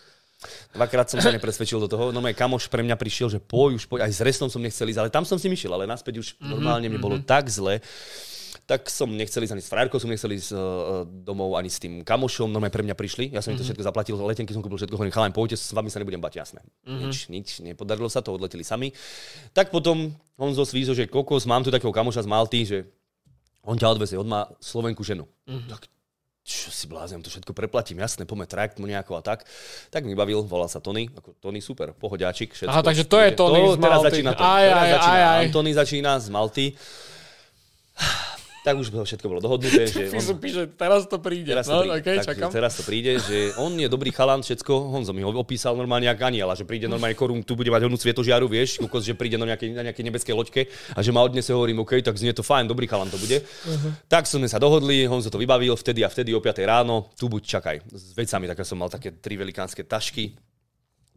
Dvakrát 0.77 1.09
som 1.09 1.17
sa 1.17 1.33
nepresvedčil 1.33 1.81
do 1.81 1.89
toho. 1.89 2.13
No 2.13 2.21
môj 2.21 2.38
kamoš 2.38 2.69
pre 2.69 2.85
mňa 2.85 2.93
prišiel, 2.93 3.25
že 3.25 3.39
poj, 3.41 3.73
už 3.73 3.89
poj, 3.89 4.05
aj 4.05 4.11
s 4.13 4.21
restom 4.21 4.45
som 4.53 4.61
nechcel 4.61 4.85
ísť, 4.85 5.01
ale 5.01 5.09
tam 5.09 5.25
som 5.25 5.41
si 5.41 5.49
myšiel, 5.49 5.73
ale 5.73 5.89
naspäť 5.89 6.21
už 6.21 6.27
mm-hmm, 6.38 6.49
normálne 6.53 6.88
mi 6.93 7.01
bolo 7.01 7.17
mm-hmm. 7.17 7.31
tak 7.33 7.49
zle, 7.49 7.81
tak 8.68 8.91
som 8.91 9.07
nechcel 9.07 9.47
ísť 9.47 9.55
ani 9.55 9.63
s 9.63 9.72
frárkou, 9.72 9.95
som 9.95 10.11
nechcel 10.11 10.28
ísť 10.36 10.51
uh, 10.51 11.07
domov 11.07 11.55
ani 11.55 11.72
s 11.72 11.80
tým 11.80 12.03
kamošom, 12.03 12.51
no 12.51 12.59
pre 12.59 12.84
mňa 12.84 12.99
prišli, 12.99 13.32
ja 13.32 13.39
som 13.39 13.55
mm-hmm. 13.55 13.55
im 13.55 13.57
to 13.57 13.63
mhm. 13.63 13.70
všetko 13.72 13.84
zaplatil, 13.88 14.15
letenky 14.20 14.51
som 14.51 14.59
kúpil 14.59 14.76
všetko, 14.76 14.99
hovorím, 14.99 15.15
chalám, 15.15 15.32
poďte, 15.32 15.55
s 15.55 15.72
vami 15.72 15.88
sa 15.88 16.03
nebudem 16.03 16.20
bať, 16.20 16.43
jasné. 16.43 16.59
Mm-hmm. 16.84 16.99
Nič, 17.07 17.18
nič, 17.32 17.47
nepodarilo 17.63 18.11
sa 18.11 18.20
to, 18.20 18.36
odleteli 18.36 18.68
sami. 18.68 18.91
Tak 19.55 19.72
potom 19.72 20.11
Honzo 20.36 20.68
svízo, 20.68 20.91
že 20.91 21.07
kokos, 21.07 21.47
mám 21.47 21.63
tu 21.63 21.72
takého 21.72 21.95
kamoša 21.95 22.28
z 22.28 22.30
Malty, 22.30 22.59
že 22.68 22.78
on 23.63 23.80
ťa 23.80 23.88
odvezie, 23.88 24.20
on 24.20 24.28
má 24.28 24.51
Slovenku 24.59 24.99
ženu. 24.99 25.24
Mm-hmm. 25.47 25.72
Tak 25.72 25.88
čo 26.47 26.72
si 26.72 26.88
blázem, 26.88 27.20
to 27.24 27.28
všetko 27.28 27.51
preplatím, 27.51 27.99
jasné, 28.03 28.24
poďme 28.24 28.47
trajekt 28.47 28.80
mu 28.80 28.88
nejako 28.88 29.20
a 29.20 29.22
tak. 29.24 29.47
Tak 29.91 30.03
mi 30.03 30.15
bavil, 30.15 30.43
volal 30.43 30.72
sa 30.72 30.84
Tony, 30.84 31.07
ako 31.11 31.39
Tony 31.39 31.59
super, 31.63 31.91
pohodiačik, 31.91 32.55
všetko. 32.55 32.72
Aha, 32.72 32.84
takže 32.84 33.03
to 33.07 33.20
je 33.20 33.30
Tony 33.36 33.59
to, 33.63 33.76
z 33.76 33.78
teraz 33.80 33.99
Malty. 33.99 34.07
začína 34.11 34.32
to, 34.32 34.43
Aj, 34.43 34.63
teraz 34.63 34.84
aj, 34.84 34.91
začína 34.91 35.15
aj, 35.15 35.24
aj. 35.24 35.39
Antony 35.43 35.72
začína 35.72 36.11
z 36.20 36.28
Malty. 36.32 36.65
Tak 38.66 38.76
už 38.78 38.89
všetko 38.89 39.28
bolo 39.30 39.41
dohodnuté, 39.41 39.88
že 39.91 40.12
Fisu 40.12 40.36
on, 40.36 40.41
píše, 40.41 40.68
teraz 40.74 41.05
to 41.08 41.18
príde. 41.22 41.53
Teraz 41.53 41.68
to, 41.68 41.78
no, 41.78 41.88
príde, 41.88 41.99
okay, 42.01 42.18
tak, 42.20 42.26
čakám. 42.36 42.49
teraz 42.51 42.72
to 42.76 42.84
príde, 42.84 43.12
že 43.22 43.55
on 43.62 43.72
je 43.78 43.88
dobrý 43.88 44.12
chalan, 44.12 44.43
všetko, 44.43 44.74
Honzo 44.91 45.16
mi 45.16 45.24
ho 45.24 45.32
opísal 45.36 45.78
normálne 45.78 46.10
ako 46.12 46.24
aniela, 46.28 46.53
že 46.58 46.68
príde 46.68 46.89
normálne 46.89 47.16
korun, 47.16 47.45
tu 47.45 47.55
bude 47.55 47.72
mať 47.72 47.88
hodnú 47.88 47.95
svetožiaru, 47.95 48.49
vieš, 48.49 48.82
kukos, 48.82 49.05
že 49.05 49.14
príde 49.16 49.39
na 49.39 49.47
nejakej, 49.53 49.70
na 49.72 49.84
nejakej 49.88 50.03
nebeskej 50.08 50.36
loďke 50.36 50.62
a 50.93 50.99
že 50.99 51.12
ma 51.16 51.24
odnese, 51.24 51.55
hovorím, 51.55 51.86
OK, 51.86 52.01
tak 52.03 52.18
znie 52.18 52.36
to 52.36 52.43
fajn, 52.43 52.68
dobrý 52.68 52.89
chalan 52.89 53.08
to 53.08 53.20
bude. 53.22 53.39
Uh-huh. 53.39 53.91
Tak 54.10 54.28
sme 54.28 54.49
sa 54.49 54.60
dohodli, 54.60 55.08
Honzo 55.08 55.32
to 55.32 55.39
vybavil, 55.39 55.78
vtedy 55.78 56.03
a 56.03 56.10
vtedy 56.10 56.34
o 56.34 56.41
5 56.43 56.64
ráno, 56.66 57.14
tu 57.16 57.32
buď 57.32 57.41
čakaj, 57.45 57.78
s 57.93 58.12
vecami, 58.18 58.45
tak 58.51 58.64
som 58.66 58.80
mal 58.80 58.91
také 58.91 59.16
tri 59.16 59.39
velikánske 59.39 59.86
tašky, 59.86 60.47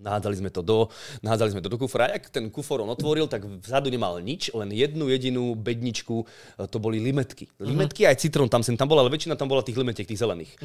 Nahádzali 0.01 0.37
sme 0.41 0.51
to 0.51 0.65
do, 0.65 0.89
nahádzali 1.21 1.51
sme 1.55 1.61
to 1.61 1.69
do 1.69 1.77
kufra. 1.77 2.09
A 2.09 2.17
jak 2.17 2.33
ten 2.33 2.49
kufor 2.49 2.81
on 2.81 2.91
otvoril, 2.91 3.29
tak 3.29 3.45
vzadu 3.45 3.93
nemal 3.93 4.17
nič, 4.19 4.51
len 4.57 4.73
jednu 4.73 5.13
jedinú 5.13 5.53
bedničku, 5.53 6.25
e, 6.25 6.65
to 6.65 6.81
boli 6.81 6.97
limetky. 6.97 7.53
Limetky 7.61 8.09
aj 8.09 8.17
citrón 8.25 8.49
tam 8.49 8.65
sem 8.65 8.75
tam 8.81 8.89
bola, 8.89 9.05
ale 9.05 9.13
väčšina 9.13 9.37
tam 9.37 9.53
bola 9.53 9.61
tých 9.61 9.77
limetiek, 9.77 10.09
tých 10.09 10.25
zelených. 10.25 10.57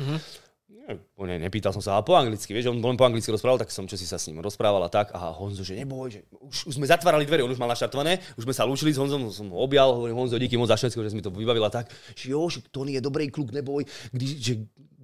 Nie, 0.86 1.02
ne, 1.02 1.36
nepýtal 1.50 1.74
som 1.74 1.82
sa, 1.82 1.98
ale 1.98 2.06
po 2.06 2.14
anglicky, 2.14 2.54
vieš, 2.54 2.70
on 2.70 2.78
len 2.78 2.94
po 2.94 3.10
anglicky 3.10 3.34
rozprával, 3.34 3.58
tak 3.58 3.74
som 3.74 3.90
čo 3.90 3.98
si 3.98 4.06
sa 4.06 4.22
s 4.22 4.30
ním 4.30 4.38
rozprával 4.38 4.86
a 4.86 4.90
tak. 4.90 5.10
A 5.18 5.34
Honzo, 5.34 5.66
že 5.66 5.74
neboj, 5.74 6.14
že 6.14 6.20
už, 6.46 6.70
už 6.70 6.74
sme 6.78 6.86
zatvárali 6.86 7.26
dvere, 7.26 7.42
on 7.42 7.50
už 7.50 7.58
mal 7.58 7.66
naštartované, 7.66 8.22
už 8.38 8.46
sme 8.46 8.54
sa 8.54 8.70
lúčili 8.70 8.94
s 8.94 9.02
Honzom, 9.02 9.34
som 9.34 9.50
ho 9.50 9.58
objal, 9.58 9.98
hovorím 9.98 10.14
Honzo, 10.14 10.38
díky 10.38 10.62
moc 10.62 10.70
za 10.70 10.78
všetko, 10.78 11.02
že 11.02 11.10
si 11.10 11.18
mi 11.18 11.26
to 11.26 11.34
vybavila 11.34 11.74
tak, 11.74 11.90
že 12.14 12.38
jo, 12.38 12.46
že 12.54 12.62
Tony 12.70 12.94
je 12.94 13.02
dobrý 13.02 13.34
kluk, 13.34 13.50
neboj, 13.50 13.82
kdy, 14.14 14.26
že, 14.38 14.54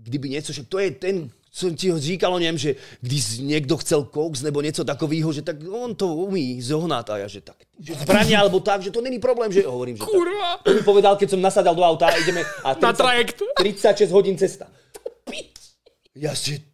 kdyby 0.06 0.38
niečo, 0.38 0.54
že 0.54 0.70
to 0.70 0.78
je 0.78 0.94
ten, 0.94 1.34
som 1.52 1.76
ti 1.76 1.92
ho 1.92 2.00
říkal 2.00 2.32
o 2.32 2.40
ňom, 2.40 2.56
že 2.56 2.80
když 3.04 3.44
niekto 3.44 3.76
chcel 3.84 4.08
koks 4.08 4.40
nebo 4.40 4.64
niečo 4.64 4.88
takového, 4.88 5.36
že 5.36 5.44
tak 5.44 5.60
on 5.68 5.92
to 6.00 6.08
umí 6.08 6.64
zohnať 6.64 7.06
a 7.12 7.16
ja, 7.20 7.28
že 7.28 7.44
tak, 7.44 7.60
že 7.76 7.92
zbrania 8.00 8.40
alebo 8.40 8.64
tak, 8.64 8.88
že 8.88 8.92
to 8.96 9.04
není 9.04 9.20
problém, 9.20 9.52
že 9.52 9.68
hovorím, 9.68 10.00
že 10.00 10.08
Kurva! 10.08 10.64
tak. 10.64 10.88
Povedal, 10.88 11.20
keď 11.20 11.36
som 11.36 11.44
nasadal 11.44 11.76
do 11.76 11.84
auta 11.84 12.08
a 12.08 12.16
ideme 12.16 12.48
a 12.64 12.72
Na 12.80 12.96
trajekt. 12.96 13.44
36 13.60 14.16
hodín 14.16 14.40
cesta. 14.40 14.72
Ja 16.16 16.32
že... 16.32 16.71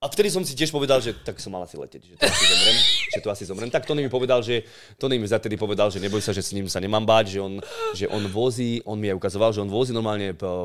A 0.00 0.08
vtedy 0.08 0.32
som 0.32 0.40
si 0.40 0.56
tiež 0.56 0.72
povedal, 0.72 0.96
že 1.04 1.12
tak 1.12 1.36
som 1.44 1.52
mal 1.52 1.60
asi 1.68 1.76
leteť, 1.76 2.00
že 2.00 2.16
to 2.16 2.24
asi 2.24 2.44
zomrem, 2.48 2.76
že 3.12 3.20
to 3.20 3.28
asi 3.28 3.44
zomrem. 3.44 3.68
Tak 3.68 3.84
Tony 3.84 4.00
mi 4.00 4.08
povedal, 4.08 4.40
že 4.40 4.64
Tony 4.96 5.20
mi 5.20 5.28
zatedy 5.28 5.60
povedal, 5.60 5.92
že 5.92 6.00
neboj 6.00 6.24
sa, 6.24 6.32
že 6.32 6.40
s 6.40 6.56
ním 6.56 6.72
sa 6.72 6.80
nemám 6.80 7.04
báť, 7.04 7.36
že 7.36 7.38
on, 7.44 7.60
že 7.92 8.08
on 8.08 8.24
vozí, 8.32 8.80
on 8.88 8.96
mi 8.96 9.12
aj 9.12 9.20
ukazoval, 9.20 9.52
že 9.52 9.60
on 9.60 9.68
vozí 9.68 9.92
normálne 9.92 10.32
po, 10.32 10.64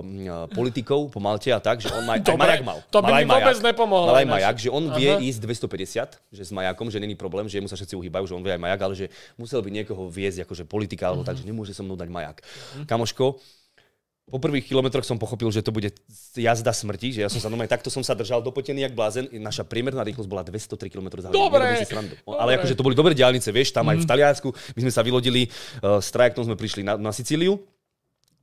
politikov 0.55 1.11
po 1.11 1.19
Malte 1.19 1.51
a 1.51 1.59
tak, 1.59 1.83
že 1.83 1.91
on 1.91 2.07
má, 2.07 2.15
aj 2.15 2.31
Dobre, 2.31 2.47
majak 2.47 2.63
mal. 2.63 2.79
to 2.87 3.03
by 3.03 3.11
mal 3.11 3.11
mi 3.11 3.19
aj 3.19 3.27
majak. 3.27 3.35
vôbec 3.43 3.57
nepomohlo, 3.59 4.07
Mal 4.07 4.19
aj 4.23 4.27
majak, 4.39 4.55
že 4.55 4.69
on 4.71 4.83
vie 4.95 5.11
Aha. 5.11 5.19
ísť 5.19 5.39
250, 5.43 6.15
že 6.31 6.43
s 6.47 6.51
majakom, 6.55 6.87
že 6.87 7.03
není 7.03 7.19
problém, 7.19 7.51
že 7.51 7.59
mu 7.59 7.67
sa 7.67 7.75
všetci 7.75 7.99
uhýbajú, 7.99 8.31
že 8.31 8.39
on 8.39 8.43
vie 8.47 8.55
aj 8.55 8.61
majak, 8.63 8.79
ale 8.87 8.95
že 8.95 9.05
musel 9.35 9.59
by 9.59 9.67
niekoho 9.67 10.07
viesť 10.07 10.47
akože 10.47 10.63
politika, 10.63 11.11
alebo 11.11 11.27
tak, 11.27 11.35
že 11.35 11.43
nemôže 11.43 11.75
so 11.75 11.83
mnou 11.83 11.99
dať 11.99 12.07
majak. 12.07 12.39
Kamoško, 12.87 13.35
po 14.25 14.41
prvých 14.41 14.65
kilometroch 14.65 15.05
som 15.05 15.21
pochopil, 15.21 15.53
že 15.53 15.61
to 15.61 15.69
bude 15.69 15.93
jazda 16.33 16.73
smrti, 16.73 17.13
že 17.13 17.21
ja 17.21 17.29
som 17.29 17.37
sa 17.37 17.45
normálne 17.45 17.69
takto 17.69 17.93
som 17.93 18.01
sa 18.01 18.17
držal 18.17 18.41
dopotený 18.41 18.81
jak 18.81 18.97
blázen. 18.97 19.29
Naša 19.29 19.61
priemerná 19.69 20.01
rýchlosť 20.01 20.25
bola 20.25 20.41
203 20.41 20.89
km 20.89 21.21
za 21.21 21.29
hodinu. 21.29 21.45
Dobre. 21.45 21.85
Ale 22.25 22.57
akože 22.57 22.73
to 22.73 22.81
boli 22.81 22.97
dobré 22.97 23.13
diálnice, 23.13 23.53
vieš, 23.53 23.69
tam 23.69 23.85
aj 23.85 24.01
v 24.01 24.05
Taliansku. 24.09 24.49
My 24.73 24.79
sme 24.89 24.93
sa 24.93 25.05
vylodili, 25.05 25.45
uh, 25.45 26.01
s 26.01 26.09
trajektom 26.09 26.41
sme 26.41 26.57
prišli 26.57 26.81
na, 26.81 26.97
na 26.97 27.13
Sicíliu. 27.13 27.61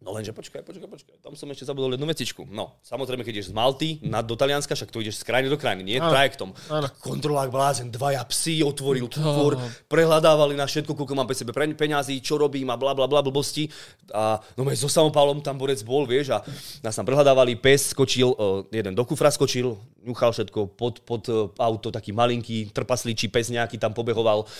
No 0.02 0.10
lenže 0.10 0.34
počkaj, 0.34 0.66
počkaj, 0.66 0.88
počkaj, 0.90 1.14
tam 1.22 1.38
som 1.38 1.46
ešte 1.54 1.62
zabudol 1.62 1.94
jednu 1.94 2.10
vecičku. 2.10 2.42
No, 2.50 2.74
samozrejme, 2.82 3.22
keď 3.22 3.38
ideš 3.38 3.48
z 3.50 3.54
Malty 3.54 3.88
na, 4.02 4.18
do 4.18 4.34
Talianska, 4.34 4.74
však 4.74 4.90
to 4.90 4.98
ideš 4.98 5.22
z 5.22 5.24
krajiny 5.30 5.46
do 5.46 5.54
krajiny, 5.54 5.82
nie 5.86 5.98
Áno. 6.02 6.10
trajektom. 6.10 6.50
Tak 6.66 6.98
kontrolák 6.98 7.54
blázen, 7.54 7.86
dvaja 7.86 8.26
psi, 8.26 8.66
otvoril 8.66 9.06
kufor, 9.06 9.62
prehľadávali 9.86 10.58
na 10.58 10.66
všetko, 10.66 10.98
koľko 10.98 11.14
mám 11.14 11.30
pre 11.30 11.38
sebe 11.38 11.54
peňazí, 11.54 12.18
čo 12.18 12.34
robím 12.34 12.66
a 12.74 12.76
bla 12.76 12.98
bla 12.98 13.06
bla 13.06 13.22
blbosti. 13.22 13.70
A 14.10 14.42
no 14.58 14.66
my 14.66 14.74
so 14.74 14.90
samopálom 14.90 15.38
tam 15.38 15.54
borec 15.54 15.78
bol, 15.86 16.02
vieš, 16.02 16.34
a 16.34 16.42
nás 16.82 16.98
tam 16.98 17.06
prehľadávali, 17.06 17.54
pes 17.62 17.94
skočil, 17.94 18.34
uh, 18.34 18.66
jeden 18.74 18.98
do 18.98 19.06
kufra 19.06 19.30
skočil, 19.30 19.78
ňuchal 20.02 20.34
všetko 20.34 20.74
pod, 20.74 20.98
pod 21.06 21.22
uh, 21.30 21.46
auto, 21.62 21.94
taký 21.94 22.10
malinký, 22.10 22.74
trpaslíčí 22.74 23.30
pes 23.30 23.54
nejaký 23.54 23.78
tam 23.78 23.94
pobehoval 23.94 24.50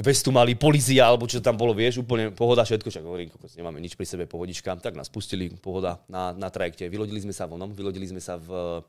vestu 0.00 0.32
mali, 0.32 0.56
polícia, 0.56 1.04
alebo 1.04 1.28
čo 1.28 1.36
tam 1.44 1.52
bolo, 1.52 1.76
vieš, 1.76 2.00
úplne 2.00 2.32
pohoda, 2.32 2.64
všetko, 2.64 2.88
však 2.88 3.04
hovorím, 3.04 3.28
kokos, 3.28 3.52
nemáme 3.60 3.76
nič 3.76 3.92
pri 3.92 4.08
sebe, 4.08 4.24
pohodička, 4.24 4.72
tak 4.80 4.96
nás 4.96 5.12
pustili, 5.12 5.52
pohoda 5.52 6.00
na, 6.08 6.32
na 6.32 6.48
trajekte. 6.48 6.88
Vylodili 6.88 7.20
sme 7.20 7.36
sa 7.36 7.44
vonom, 7.44 7.68
vylodili 7.76 8.08
sme 8.08 8.24
sa 8.24 8.40
v, 8.40 8.80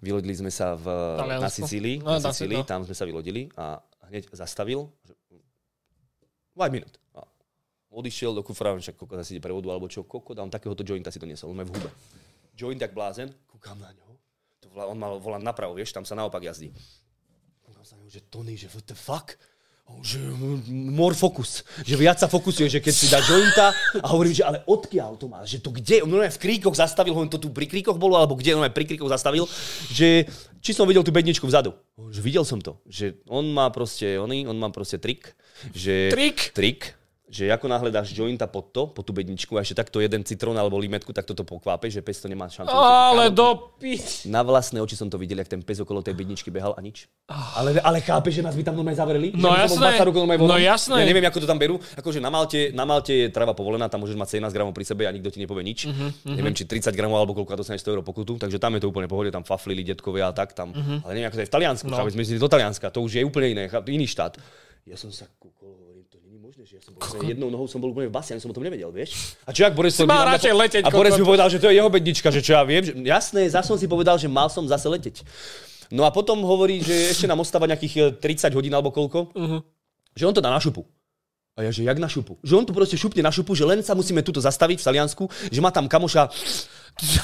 vylodili 0.00 0.32
sme 0.32 0.48
sa 0.48 0.80
v, 0.80 0.88
na 1.36 1.52
Sicílii, 1.52 2.00
No, 2.00 2.16
na 2.16 2.32
Sicílii, 2.32 2.64
tam 2.64 2.88
sme 2.88 2.96
sa 2.96 3.04
vylodili 3.04 3.52
a 3.60 3.84
hneď 4.08 4.32
zastavil, 4.32 4.88
že 5.04 5.12
five 6.56 6.72
minút. 6.72 6.96
A 7.12 7.28
odišiel 7.92 8.32
do 8.32 8.40
kufra, 8.40 8.72
však 8.80 8.96
kokos 8.96 9.20
asi 9.20 9.36
ide 9.36 9.44
pre 9.44 9.52
vodu, 9.52 9.68
alebo 9.76 9.92
čo, 9.92 10.08
koko, 10.08 10.32
dám 10.32 10.48
takéhoto 10.48 10.80
jointa 10.88 11.12
si 11.12 11.20
doniesol, 11.20 11.52
on 11.52 11.60
má 11.60 11.68
v 11.68 11.76
hube. 11.76 11.92
Joint 12.56 12.80
jak 12.80 12.96
blázen, 12.96 13.28
kúkam 13.44 13.76
na 13.76 13.92
ňo, 13.92 14.08
to 14.56 14.72
volá, 14.72 14.88
on 14.88 14.96
mal 14.96 15.20
volant 15.20 15.44
napravo, 15.44 15.76
vieš, 15.76 15.92
tam 15.92 16.08
sa 16.08 16.16
naopak 16.16 16.48
jazdí. 16.48 16.72
Kúkam 17.60 17.84
sa 17.84 18.00
na 18.00 18.08
ňo, 18.08 18.10
že 18.10 18.24
Tony, 18.32 18.56
že 18.56 18.72
what 18.72 18.88
the 18.88 18.96
fuck? 18.96 19.36
On, 19.88 20.04
Že 20.04 20.20
more 20.68 21.16
focus, 21.16 21.64
že 21.80 21.96
viac 21.96 22.20
sa 22.20 22.28
fokusuje, 22.28 22.68
že 22.68 22.80
keď 22.84 22.94
si 22.94 23.08
dá 23.08 23.24
jointa 23.24 23.72
a 24.04 24.06
hovorím, 24.12 24.36
že 24.36 24.44
ale 24.44 24.60
odkiaľ 24.68 25.16
to 25.16 25.26
má, 25.32 25.40
že 25.48 25.64
to 25.64 25.72
kde, 25.72 26.04
on 26.04 26.12
v 26.12 26.38
kríkoch 26.38 26.76
zastavil, 26.76 27.16
hovorím, 27.16 27.32
to 27.32 27.40
tu 27.40 27.48
pri 27.48 27.64
kríkoch 27.64 27.96
bolo, 27.96 28.20
alebo 28.20 28.36
kde, 28.36 28.52
normálne 28.52 28.76
pri 28.76 28.84
kríkoch 28.84 29.08
zastavil, 29.08 29.48
že 29.88 30.28
či 30.60 30.76
som 30.76 30.84
videl 30.84 31.00
tú 31.00 31.08
bedničku 31.08 31.48
vzadu. 31.48 31.72
Že 31.96 32.20
videl 32.20 32.44
som 32.44 32.60
to, 32.60 32.76
že 32.84 33.16
on 33.32 33.48
má 33.48 33.72
proste, 33.72 34.20
oný, 34.20 34.44
on 34.44 34.60
má 34.60 34.68
proste 34.68 35.00
trik, 35.00 35.32
že... 35.72 36.12
Trik? 36.12 36.52
Trik, 36.52 36.97
že 37.28 37.44
ako 37.52 37.68
náhle 37.68 37.92
dáš 37.92 38.16
jointa 38.16 38.48
pod 38.48 38.72
to, 38.72 38.88
pod 38.88 39.04
tú 39.04 39.12
bedničku 39.12 39.52
a 39.54 39.60
ešte 39.60 39.76
takto 39.76 40.00
jeden 40.00 40.24
citrón 40.24 40.56
alebo 40.56 40.80
limetku, 40.80 41.12
tak 41.12 41.28
toto 41.28 41.44
pokvápe, 41.44 41.92
že 41.92 42.00
pes 42.00 42.24
to 42.24 42.26
nemá 42.26 42.48
šancu. 42.48 42.72
Ale 42.72 43.28
do 43.28 43.76
pič. 43.76 44.24
na 44.24 44.40
vlastné 44.40 44.80
oči 44.80 44.96
som 44.96 45.12
to 45.12 45.20
videl, 45.20 45.36
jak 45.36 45.52
ten 45.52 45.60
pes 45.60 45.76
okolo 45.84 46.00
tej 46.00 46.16
bedničky 46.16 46.48
behal 46.48 46.72
a 46.72 46.80
nič. 46.80 47.04
Ale, 47.28 47.76
ale 47.84 48.00
chápe, 48.00 48.32
že 48.32 48.40
nás 48.40 48.56
by 48.56 48.64
tam 48.64 48.80
normálne 48.80 48.96
zavreli? 48.96 49.28
No 49.36 49.52
Že 49.52 49.60
jasné. 49.68 50.00
20 50.00 50.08
rokov 50.08 50.20
normálne 50.24 50.40
vonom? 50.40 50.52
No 50.52 50.56
jasné. 50.56 50.96
Ja 51.04 51.06
neviem, 51.06 51.24
ako 51.28 51.38
to 51.44 51.48
tam 51.48 51.60
berú. 51.60 51.76
Akože 52.00 52.18
na 52.18 52.32
Malte, 52.32 52.72
na 52.72 52.88
Malte 52.88 53.12
je 53.12 53.26
trava 53.28 53.52
povolená, 53.52 53.92
tam 53.92 54.08
môžeš 54.08 54.16
mať 54.16 54.28
17 54.40 54.56
gramov 54.56 54.72
pri 54.72 54.84
sebe 54.88 55.04
a 55.04 55.12
nikto 55.12 55.28
ti 55.28 55.38
nepovie 55.44 55.60
nič. 55.60 55.84
Mhm, 55.84 56.32
Neviem, 56.32 56.56
či 56.56 56.64
30 56.64 56.96
gramov 56.96 57.20
alebo 57.20 57.36
koľko 57.36 57.52
a 57.52 57.58
dostaneš 57.60 57.84
100 57.84 57.92
eur 57.92 58.00
pokutu, 58.00 58.40
takže 58.40 58.56
tam 58.56 58.72
je 58.76 58.80
to 58.80 58.88
úplne 58.88 59.04
pohode, 59.04 59.28
tam 59.28 59.44
faflili 59.44 59.84
detkovia 59.84 60.28
a 60.28 60.32
tak 60.32 60.56
tam. 60.56 60.72
Ale 60.74 61.12
neviem, 61.12 61.28
ako 61.28 61.36
to 61.36 61.42
je 61.44 61.48
v 61.48 61.54
Taliansku. 61.54 61.86
No. 61.92 62.00
sme 62.08 62.24
do 62.24 62.48
Talianska, 62.48 62.88
to 62.88 63.04
už 63.04 63.20
je 63.20 63.22
úplne 63.22 63.52
iné, 63.52 63.62
iný 63.68 64.08
štát. 64.08 64.40
Ja 64.88 64.96
som 64.96 65.12
sa 65.12 65.28
kúkol, 65.36 65.87
možné, 66.48 66.64
že 66.64 66.80
ja 66.80 66.82
som 66.82 66.96
bol 66.96 67.04
úplne 67.04 67.28
jednou 67.28 67.48
nohou 67.52 67.68
som 67.68 67.76
bol 67.76 67.92
úplne 67.92 68.08
v 68.08 68.14
base, 68.16 68.32
ani 68.32 68.40
som 68.40 68.48
o 68.48 68.56
tom 68.56 68.64
nevedel, 68.64 68.88
vieš? 68.88 69.36
A 69.44 69.52
čo 69.52 69.68
ak 69.68 69.76
Boris 69.76 69.92
Si 69.92 70.08
mal 70.08 70.24
radšej 70.32 70.54
leteť, 70.56 70.82
A 70.82 70.88
Boris 70.88 71.12
mi 71.20 71.24
povedal, 71.28 71.52
že 71.52 71.60
to 71.60 71.68
je 71.68 71.76
jeho 71.76 71.92
bednička, 71.92 72.32
že 72.32 72.40
čo 72.40 72.56
ja 72.56 72.64
viem, 72.64 72.80
že 72.80 72.96
jasné, 72.96 73.44
zase 73.52 73.68
som 73.68 73.76
si 73.76 73.84
povedal, 73.84 74.16
že 74.16 74.32
mal 74.32 74.48
som 74.48 74.64
zase 74.64 74.88
leteť. 74.88 75.28
No 75.92 76.08
a 76.08 76.10
potom 76.12 76.40
hovorí, 76.40 76.80
že 76.80 77.12
ešte 77.12 77.28
nám 77.28 77.44
ostáva 77.44 77.68
nejakých 77.68 78.16
e, 78.16 78.48
30 78.48 78.56
hodín 78.56 78.72
alebo 78.72 78.88
koľko, 78.88 79.28
Mhm. 79.36 79.58
že 80.16 80.24
on 80.24 80.32
to 80.32 80.40
dá 80.40 80.48
na 80.48 80.56
šupu. 80.56 80.88
A 81.52 81.68
ja, 81.68 81.70
že 81.74 81.84
jak 81.84 82.00
na 82.00 82.08
šupu? 82.08 82.40
Že 82.40 82.54
on 82.54 82.64
to 82.64 82.72
proste 82.72 82.96
šupne 82.96 83.20
na 83.20 83.28
šupu, 83.34 83.52
že 83.52 83.68
len 83.68 83.84
sa 83.84 83.92
musíme 83.92 84.24
tuto 84.24 84.40
zastaviť 84.40 84.80
v 84.80 84.86
Taliansku, 84.88 85.24
že 85.52 85.60
má 85.60 85.68
tam 85.68 85.84
kamoša 85.84 86.32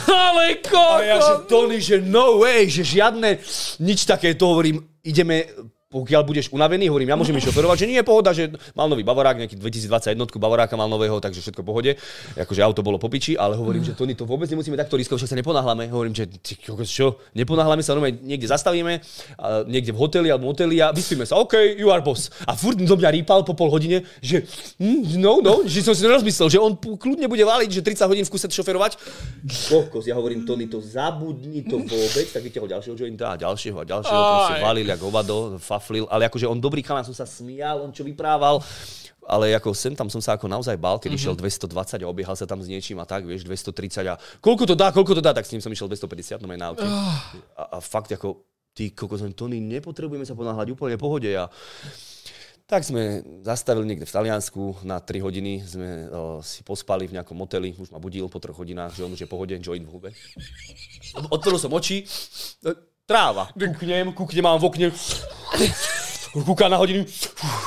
Ale 0.05 0.61
a 0.61 0.97
ja, 1.01 1.16
že 1.16 1.33
koko. 1.41 1.49
Tony, 1.49 1.79
že 1.81 1.97
no 1.99 2.45
way, 2.45 2.68
že 2.68 2.85
žiadne, 2.85 3.41
nič 3.81 4.05
takéto, 4.05 4.53
hovorím, 4.53 4.85
ideme, 5.03 5.49
pokiaľ 5.95 6.22
budeš 6.26 6.51
unavený, 6.51 6.90
hovorím, 6.90 7.14
ja 7.14 7.16
môžem 7.16 7.38
ísť 7.38 7.55
šoferovať, 7.55 7.86
že 7.86 7.86
nie 7.86 7.99
je 8.03 8.07
pohoda, 8.07 8.34
že 8.34 8.51
mal 8.74 8.90
nový 8.90 9.07
Bavorák, 9.07 9.38
nejaký 9.38 9.55
2021 9.55 10.18
Bavoráka 10.42 10.74
mal 10.74 10.90
nového, 10.90 11.22
takže 11.22 11.38
všetko 11.38 11.62
v 11.62 11.66
pohode, 11.66 11.90
akože 12.34 12.61
auto 12.66 12.82
bolo 12.82 12.99
po 12.99 13.07
piči, 13.07 13.38
ale 13.38 13.55
hovorím, 13.55 13.86
že 13.86 13.95
Tony, 13.95 14.18
to 14.18 14.26
vôbec 14.26 14.51
nemusíme 14.51 14.74
takto 14.74 14.99
riskovať, 14.99 15.22
však 15.22 15.30
sa 15.30 15.38
neponáhľame, 15.38 15.86
hovorím, 15.95 16.18
že 16.18 16.26
ty, 16.26 16.59
čo, 16.59 17.22
neponáhľame 17.38 17.86
sa, 17.86 17.95
normálne 17.95 18.18
niekde 18.26 18.51
zastavíme, 18.51 18.99
a 19.38 19.62
niekde 19.70 19.95
v 19.95 19.99
hoteli 20.03 20.28
alebo 20.34 20.51
moteli 20.51 20.82
a 20.82 20.90
vyspíme 20.90 21.22
sa, 21.22 21.38
OK, 21.38 21.78
you 21.78 21.95
are 21.95 22.03
boss. 22.03 22.34
A 22.42 22.59
furt 22.59 22.74
do 22.74 22.97
mňa 22.99 23.14
rýpal 23.14 23.47
po 23.47 23.55
pol 23.55 23.70
hodine, 23.70 24.03
že 24.18 24.42
mm, 24.82 25.14
no, 25.22 25.38
no, 25.38 25.62
že 25.62 25.86
som 25.86 25.95
si 25.95 26.03
nerozmyslel, 26.03 26.51
že 26.51 26.59
on 26.59 26.74
kľudne 26.74 27.30
bude 27.30 27.47
váliť, 27.47 27.70
že 27.70 27.80
30 27.86 28.11
hodín 28.11 28.24
v 28.26 28.32
kuse 28.34 28.51
šoferovať. 28.51 28.99
Kokos, 29.70 30.11
ja 30.11 30.18
hovorím, 30.18 30.42
Tony, 30.42 30.66
to 30.66 30.82
zabudni 30.82 31.62
to 31.62 31.78
vôbec, 31.78 32.26
tak 32.32 32.42
vytiahol 32.42 32.66
ďalšieho 32.66 32.97
jointa 32.97 33.34
a 33.34 33.36
ďalšieho 33.38 33.76
a 33.78 33.84
ďalšieho, 33.84 34.20
proste 34.20 34.55
Aj. 34.59 34.62
valil 34.64 34.86
jak 34.88 35.01
hovado, 35.05 35.36
faflil, 35.85 36.09
ale 36.09 36.24
akože 36.24 36.49
on 36.49 36.57
dobrý 36.57 36.80
chalán, 36.80 37.05
som 37.05 37.12
sa 37.12 37.28
smial, 37.28 37.85
on 37.85 37.93
čo 37.93 38.01
vyprával, 38.01 38.64
ale 39.28 39.53
ako 39.53 39.76
sem 39.76 39.93
tam 39.93 40.09
som 40.09 40.24
sa 40.24 40.41
ako 40.41 40.49
naozaj 40.49 40.80
bál, 40.80 40.97
keď 40.97 41.12
išiel 41.12 41.37
220 41.37 42.01
a 42.01 42.09
obiehal 42.09 42.32
sa 42.32 42.49
tam 42.49 42.64
s 42.64 42.68
niečím 42.72 42.97
a 43.01 43.05
tak, 43.05 43.28
vieš, 43.28 43.45
230 43.45 44.09
a 44.09 44.16
koľko 44.41 44.64
to 44.64 44.74
dá, 44.74 44.89
koľko 44.89 45.20
to 45.20 45.22
dá, 45.22 45.37
tak 45.37 45.45
s 45.45 45.53
ním 45.53 45.61
som 45.61 45.68
išiel 45.68 45.93
250 45.93 46.41
no 46.41 46.49
na 46.49 46.72
aute. 46.72 46.89
A, 46.89 47.76
a 47.76 47.85
fakt 47.85 48.09
ako, 48.16 48.41
ty 48.72 48.97
kokos, 48.97 49.20
Tony, 49.37 49.61
nepotrebujeme 49.61 50.24
sa 50.24 50.32
ponáhľať 50.32 50.72
úplne 50.72 50.97
pohode 50.97 51.28
a 51.28 51.53
Tak 52.64 52.80
sme 52.80 53.20
zastavili 53.45 53.93
niekde 53.93 54.09
v 54.09 54.14
Taliansku, 54.16 54.89
na 54.89 54.97
3 54.97 55.20
hodiny 55.20 55.61
sme 55.68 56.09
uh, 56.09 56.41
si 56.41 56.64
pospali 56.64 57.05
v 57.05 57.20
nejakom 57.20 57.37
moteli, 57.37 57.76
už 57.76 57.93
ma 57.93 58.01
budil 58.01 58.24
po 58.32 58.41
3 58.41 58.57
hodinách, 58.57 58.97
že 58.97 59.05
on 59.05 59.12
už 59.12 59.20
je 59.20 59.28
pohode, 59.28 59.53
joint 59.61 59.85
v 59.85 59.93
hube. 59.93 60.11
Otvoril 61.28 61.61
som 61.61 61.76
oči, 61.76 62.09
tráva, 63.05 63.52
kúknem, 63.52 64.16
kúknem, 64.16 64.44
mám 64.44 64.57
v 64.57 64.64
okne, 64.64 64.86
kúka 66.32 66.72
na 66.72 66.80
hodinu, 66.80 67.05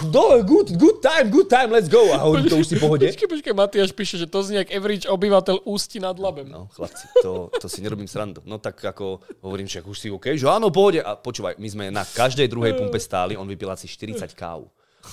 dole, 0.09 0.41
good, 0.41 0.73
good 0.73 0.97
time, 0.97 1.29
good 1.29 1.45
time, 1.45 1.69
let's 1.69 1.85
go. 1.85 2.09
A 2.09 2.25
hovorím, 2.25 2.49
to 2.49 2.57
už 2.57 2.67
si 2.73 2.75
pohode. 2.81 3.05
Počkej, 3.05 3.29
počkej, 3.29 3.53
Matiáš 3.53 3.93
píše, 3.93 4.17
že 4.17 4.25
to 4.25 4.41
znie 4.41 4.65
jak 4.65 4.73
average 4.73 5.05
obyvateľ 5.05 5.61
ústi 5.63 6.01
nad 6.01 6.17
labem. 6.17 6.49
No, 6.49 6.65
chlapci, 6.73 7.05
to, 7.21 7.53
to 7.53 7.69
si 7.69 7.85
nerobím 7.85 8.09
srandu. 8.09 8.41
No 8.49 8.57
tak 8.57 8.81
ako 8.81 9.21
hovorím, 9.45 9.69
že 9.69 9.85
už 9.85 9.97
si 9.97 10.07
OK, 10.09 10.33
že 10.33 10.49
áno, 10.49 10.73
pohode. 10.73 11.05
A 11.05 11.13
počúvaj, 11.13 11.61
my 11.61 11.67
sme 11.69 11.85
na 11.93 12.01
každej 12.01 12.49
druhej 12.49 12.73
pumpe 12.73 12.97
stáli, 12.97 13.37
on 13.37 13.45
vypil 13.45 13.69
asi 13.69 13.85
40 13.85 14.33
káv 14.33 14.65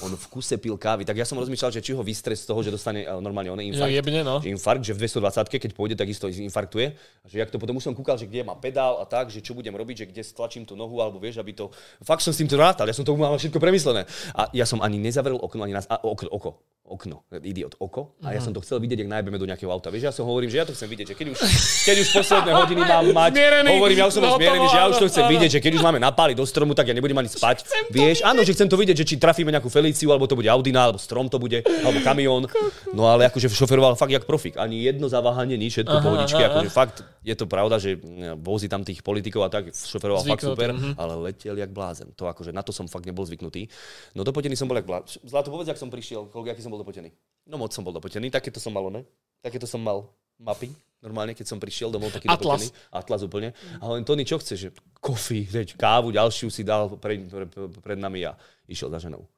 on 0.03 0.11
v 0.11 0.27
kuse 0.27 0.59
pil 0.59 0.75
kávy, 0.75 1.05
tak 1.05 1.15
ja 1.15 1.23
som 1.23 1.39
rozmýšľal, 1.39 1.71
že 1.71 1.79
či 1.79 1.95
ho 1.95 2.03
vystres 2.03 2.43
z 2.43 2.51
toho, 2.51 2.59
že 2.61 2.73
dostane 2.73 3.05
uh, 3.05 3.21
normálne 3.21 3.53
on 3.53 3.61
infarkt. 3.61 3.93
Že 3.93 3.99
jebne, 4.01 4.21
no. 4.25 4.43
Že 4.43 4.51
infarkt, 4.51 4.83
že 4.83 4.93
v 4.93 5.07
220 5.07 5.47
keď 5.55 5.71
pôjde, 5.71 5.95
tak 5.95 6.09
isto 6.09 6.27
infarktuje. 6.27 6.97
A 6.97 7.27
že 7.29 7.39
jak 7.39 7.53
to 7.53 7.59
potom 7.59 7.77
už 7.79 7.85
som 7.85 7.95
kúkal, 7.95 8.17
že 8.17 8.27
kde 8.27 8.43
má 8.43 8.59
pedál 8.59 8.99
a 8.99 9.05
tak, 9.05 9.31
že 9.31 9.39
čo 9.39 9.55
budem 9.55 9.71
robiť, 9.71 10.03
že 10.03 10.07
kde 10.11 10.23
stlačím 10.25 10.65
tú 10.65 10.75
nohu, 10.75 10.99
alebo 10.99 11.21
vieš, 11.21 11.39
aby 11.39 11.55
to... 11.55 11.71
Fakt 12.03 12.25
som 12.25 12.35
s 12.35 12.41
tým 12.41 12.51
to 12.51 12.59
rátal, 12.59 12.89
ja 12.89 12.95
som 12.97 13.05
to 13.05 13.15
mal 13.15 13.37
všetko 13.39 13.61
premyslené. 13.61 14.09
A 14.35 14.51
ja 14.51 14.67
som 14.67 14.83
ani 14.83 14.99
nezavrel 14.99 15.39
okno, 15.39 15.63
ani 15.63 15.77
nás... 15.77 15.87
A, 15.87 16.01
okno, 16.03 16.29
oko, 16.33 16.59
okno, 16.85 17.23
idiot, 17.41 17.79
oko. 17.81 18.13
A 18.21 18.35
ja 18.35 18.41
som 18.45 18.53
to 18.53 18.61
chcel 18.61 18.77
vidieť, 18.83 19.07
ak 19.07 19.09
najbeme 19.09 19.39
do 19.39 19.47
nejakého 19.49 19.73
auta. 19.73 19.89
Vieš, 19.89 20.05
ja 20.05 20.13
som 20.13 20.29
hovorím, 20.29 20.53
že 20.53 20.59
ja 20.61 20.67
to 20.69 20.75
chcem 20.77 20.85
vidieť, 20.85 21.07
že 21.11 21.15
keď 21.17 21.27
už, 21.33 21.39
keď 21.87 21.97
už 22.03 22.09
posledné 22.13 22.51
hodiny 22.53 22.83
mám 22.85 23.05
mať, 23.09 23.31
Zmierený. 23.35 23.71
hovorím, 23.79 23.99
ja 24.01 24.07
už 24.11 24.15
som 24.17 24.23
No, 24.25 24.37
zmierený, 24.37 24.67
že 24.69 24.77
ja 24.77 24.87
už 24.89 24.97
to 25.01 25.07
chcem 25.09 25.25
áno. 25.25 25.33
vidieť, 25.37 25.51
že 25.53 25.61
keď 25.61 25.73
už 25.77 25.83
máme 25.85 26.01
napáliť 26.01 26.37
do 26.37 26.45
stromu, 26.45 26.73
tak 26.73 26.89
ja 26.89 26.95
nebudem 26.97 27.17
ani 27.17 27.29
spať. 27.29 27.65
Vieš, 27.89 28.25
áno, 28.25 28.41
že 28.41 28.53
chcem 28.53 28.69
to 28.69 28.77
vidieť, 28.77 28.97
že 29.01 29.05
či 29.05 29.15
trafíme 29.21 29.53
nejakú 29.53 29.69
Feliciu, 29.85 30.09
alebo 30.17 30.25
to 30.25 30.33
bude 30.33 30.49
Audina, 30.49 30.89
alebo 30.89 30.97
strom 30.97 31.29
to 31.29 31.37
bude, 31.37 31.61
alebo 31.61 32.01
kamión. 32.01 32.49
No 32.97 33.05
ale 33.05 33.29
akože 33.29 33.53
šoferoval 33.53 34.01
fakt 34.01 34.17
jak 34.17 34.25
profik. 34.25 34.57
Ani 34.57 34.81
jedno 34.81 35.13
zaváhanie, 35.13 35.61
nič, 35.61 35.77
všetko 35.85 35.97
Aha, 36.01 36.05
pohodičky. 36.05 36.41
aha, 36.41 36.49
Akože 36.57 36.71
fakt 36.73 36.97
je 37.21 37.35
to 37.37 37.45
pravda, 37.45 37.77
že 37.77 38.01
mm, 38.01 38.41
vozí 38.41 38.73
tam 38.73 38.81
tých 38.81 39.05
politikov 39.05 39.45
a 39.45 39.53
tak, 39.53 39.69
šoferoval 39.77 40.25
fakt 40.25 40.41
Zvyknutý, 40.41 40.57
super, 40.57 40.71
mhm. 40.73 40.91
ale 40.97 41.13
letel 41.29 41.57
jak 41.61 41.69
blázen. 41.69 42.09
To 42.17 42.25
akože 42.25 42.57
na 42.57 42.65
to 42.65 42.73
som 42.73 42.89
fakt 42.89 43.05
nebol 43.05 43.29
zvyknutý. 43.29 43.69
No 44.17 44.25
dopotený 44.25 44.57
som 44.57 44.65
bol 44.65 44.81
jak 44.81 44.89
blázen. 44.89 45.21
Zlato, 45.29 45.53
povedz, 45.53 45.69
ak 45.69 45.77
som 45.77 45.93
prišiel, 45.93 46.33
koľko, 46.33 46.49
aký 46.49 46.65
som 46.65 46.73
bol 46.73 46.81
dopotený. 46.81 47.13
No 47.45 47.61
moc 47.61 47.77
som 47.77 47.85
bol 47.85 47.93
dopotený, 47.93 48.33
takéto 48.33 48.57
som 48.57 48.73
mal, 48.73 48.89
ne? 48.89 49.05
Takéto 49.45 49.69
som 49.69 49.85
mal 49.85 50.09
mapy, 50.41 50.73
normálne, 51.05 51.37
keď 51.37 51.47
som 51.47 51.59
prišiel 51.61 51.93
domov, 51.93 52.11
taký 52.11 52.27
Atlas. 52.33 52.73
dopotený. 52.73 52.89
Atlas 52.89 53.21
úplne. 53.21 53.49
A 53.79 53.85
len 53.93 54.03
Tony, 54.09 54.25
čo 54.25 54.41
chce, 54.41 54.57
že 54.57 54.69
kofi, 55.05 55.45
kávu, 55.77 56.09
ďalšiu 56.11 56.49
si 56.49 56.65
dal 56.65 56.97
pred, 56.97 57.29
pred, 57.29 57.51
pred 57.85 57.99
nami 58.01 58.25
a 58.25 58.33
išiel 58.65 58.89
za 58.89 58.99
ženou. 59.05 59.29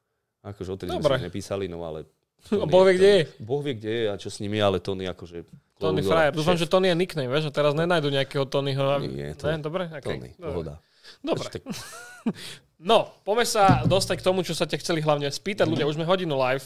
Akože 0.41 0.69
odtedy 0.69 0.89
sme 0.89 0.99
Dobre. 0.99 1.17
si 1.17 1.25
nepísali, 1.25 1.65
no 1.65 1.81
ale... 1.81 2.05
A 2.53 2.65
Boh 2.65 2.83
vie, 2.83 2.95
kde 2.95 3.09
je. 3.09 3.21
Boh 3.39 3.59
vie, 3.59 3.73
kde 3.73 3.91
je 3.91 4.03
a 4.07 4.15
čo 4.15 4.29
s 4.29 4.37
nimi, 4.37 4.57
ale 4.57 4.77
Tony 4.77 5.05
akože... 5.05 5.43
Tony. 5.77 6.01
Frajer. 6.01 6.33
Dúfam, 6.33 6.53
že 6.53 6.65
Tony 6.65 6.89
je 6.89 6.95
nickname, 6.95 7.27
vieš, 7.27 7.49
a 7.49 7.53
teraz 7.53 7.73
nenajdu 7.73 8.09
nejakého 8.09 8.45
Tonyho. 8.45 8.97
Nie, 9.03 9.33
to- 9.33 9.45
ne? 9.45 9.61
Dobre? 9.61 9.85
Okay. 9.91 10.17
Tony, 10.17 10.29
pohoda. 10.33 10.81
Dobre. 11.19 11.45
Tak, 11.47 11.61
No, 12.79 13.09
poďme 13.21 13.41
sa 13.41 13.63
dostať 13.83 14.21
k 14.21 14.23
tomu, 14.23 14.41
čo 14.41 14.53
sa 14.53 14.63
ťa 14.63 14.77
chceli 14.77 15.01
hlavne 15.01 15.25
spýtať 15.25 15.65
ľudia. 15.65 15.89
Už 15.89 15.97
sme 15.97 16.05
hodinu 16.05 16.37
live, 16.37 16.61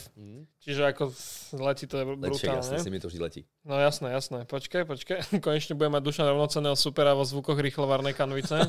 čiže 0.60 0.84
ako 0.86 1.08
letí 1.56 1.88
to 1.88 1.96
je 1.96 2.04
Mhm. 2.04 2.20
Lepšie, 2.20 2.46
jasne, 2.46 2.60
brutálne. 2.68 2.84
si 2.84 2.88
mi 2.88 3.00
to 3.00 3.08
vždy 3.08 3.20
letí. 3.22 3.40
No 3.62 3.80
jasné, 3.80 4.12
jasné. 4.12 4.44
Počkaj, 4.44 4.84
počkaj. 4.84 5.18
Konečne 5.40 5.72
budeme 5.72 5.96
mať 5.96 6.04
Dušan 6.04 6.28
rovnocenného 6.28 6.76
supera 6.76 7.12
vo 7.12 7.24
zvukoch 7.24 7.56
rýchlovarnej 7.56 8.12
kanvice. 8.12 8.60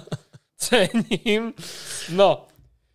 Cením. 0.56 1.52
No, 2.10 2.48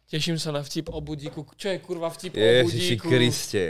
teším 0.08 0.40
sa 0.40 0.50
na 0.50 0.64
vtip 0.64 0.88
o 0.88 0.98
budíku. 1.00 1.44
Čo 1.54 1.68
je 1.72 1.78
kurva 1.78 2.08
vtip 2.08 2.34
o 2.34 2.40
Ježiši 2.40 2.96
budíku? 2.96 3.06
Kriste. 3.08 3.64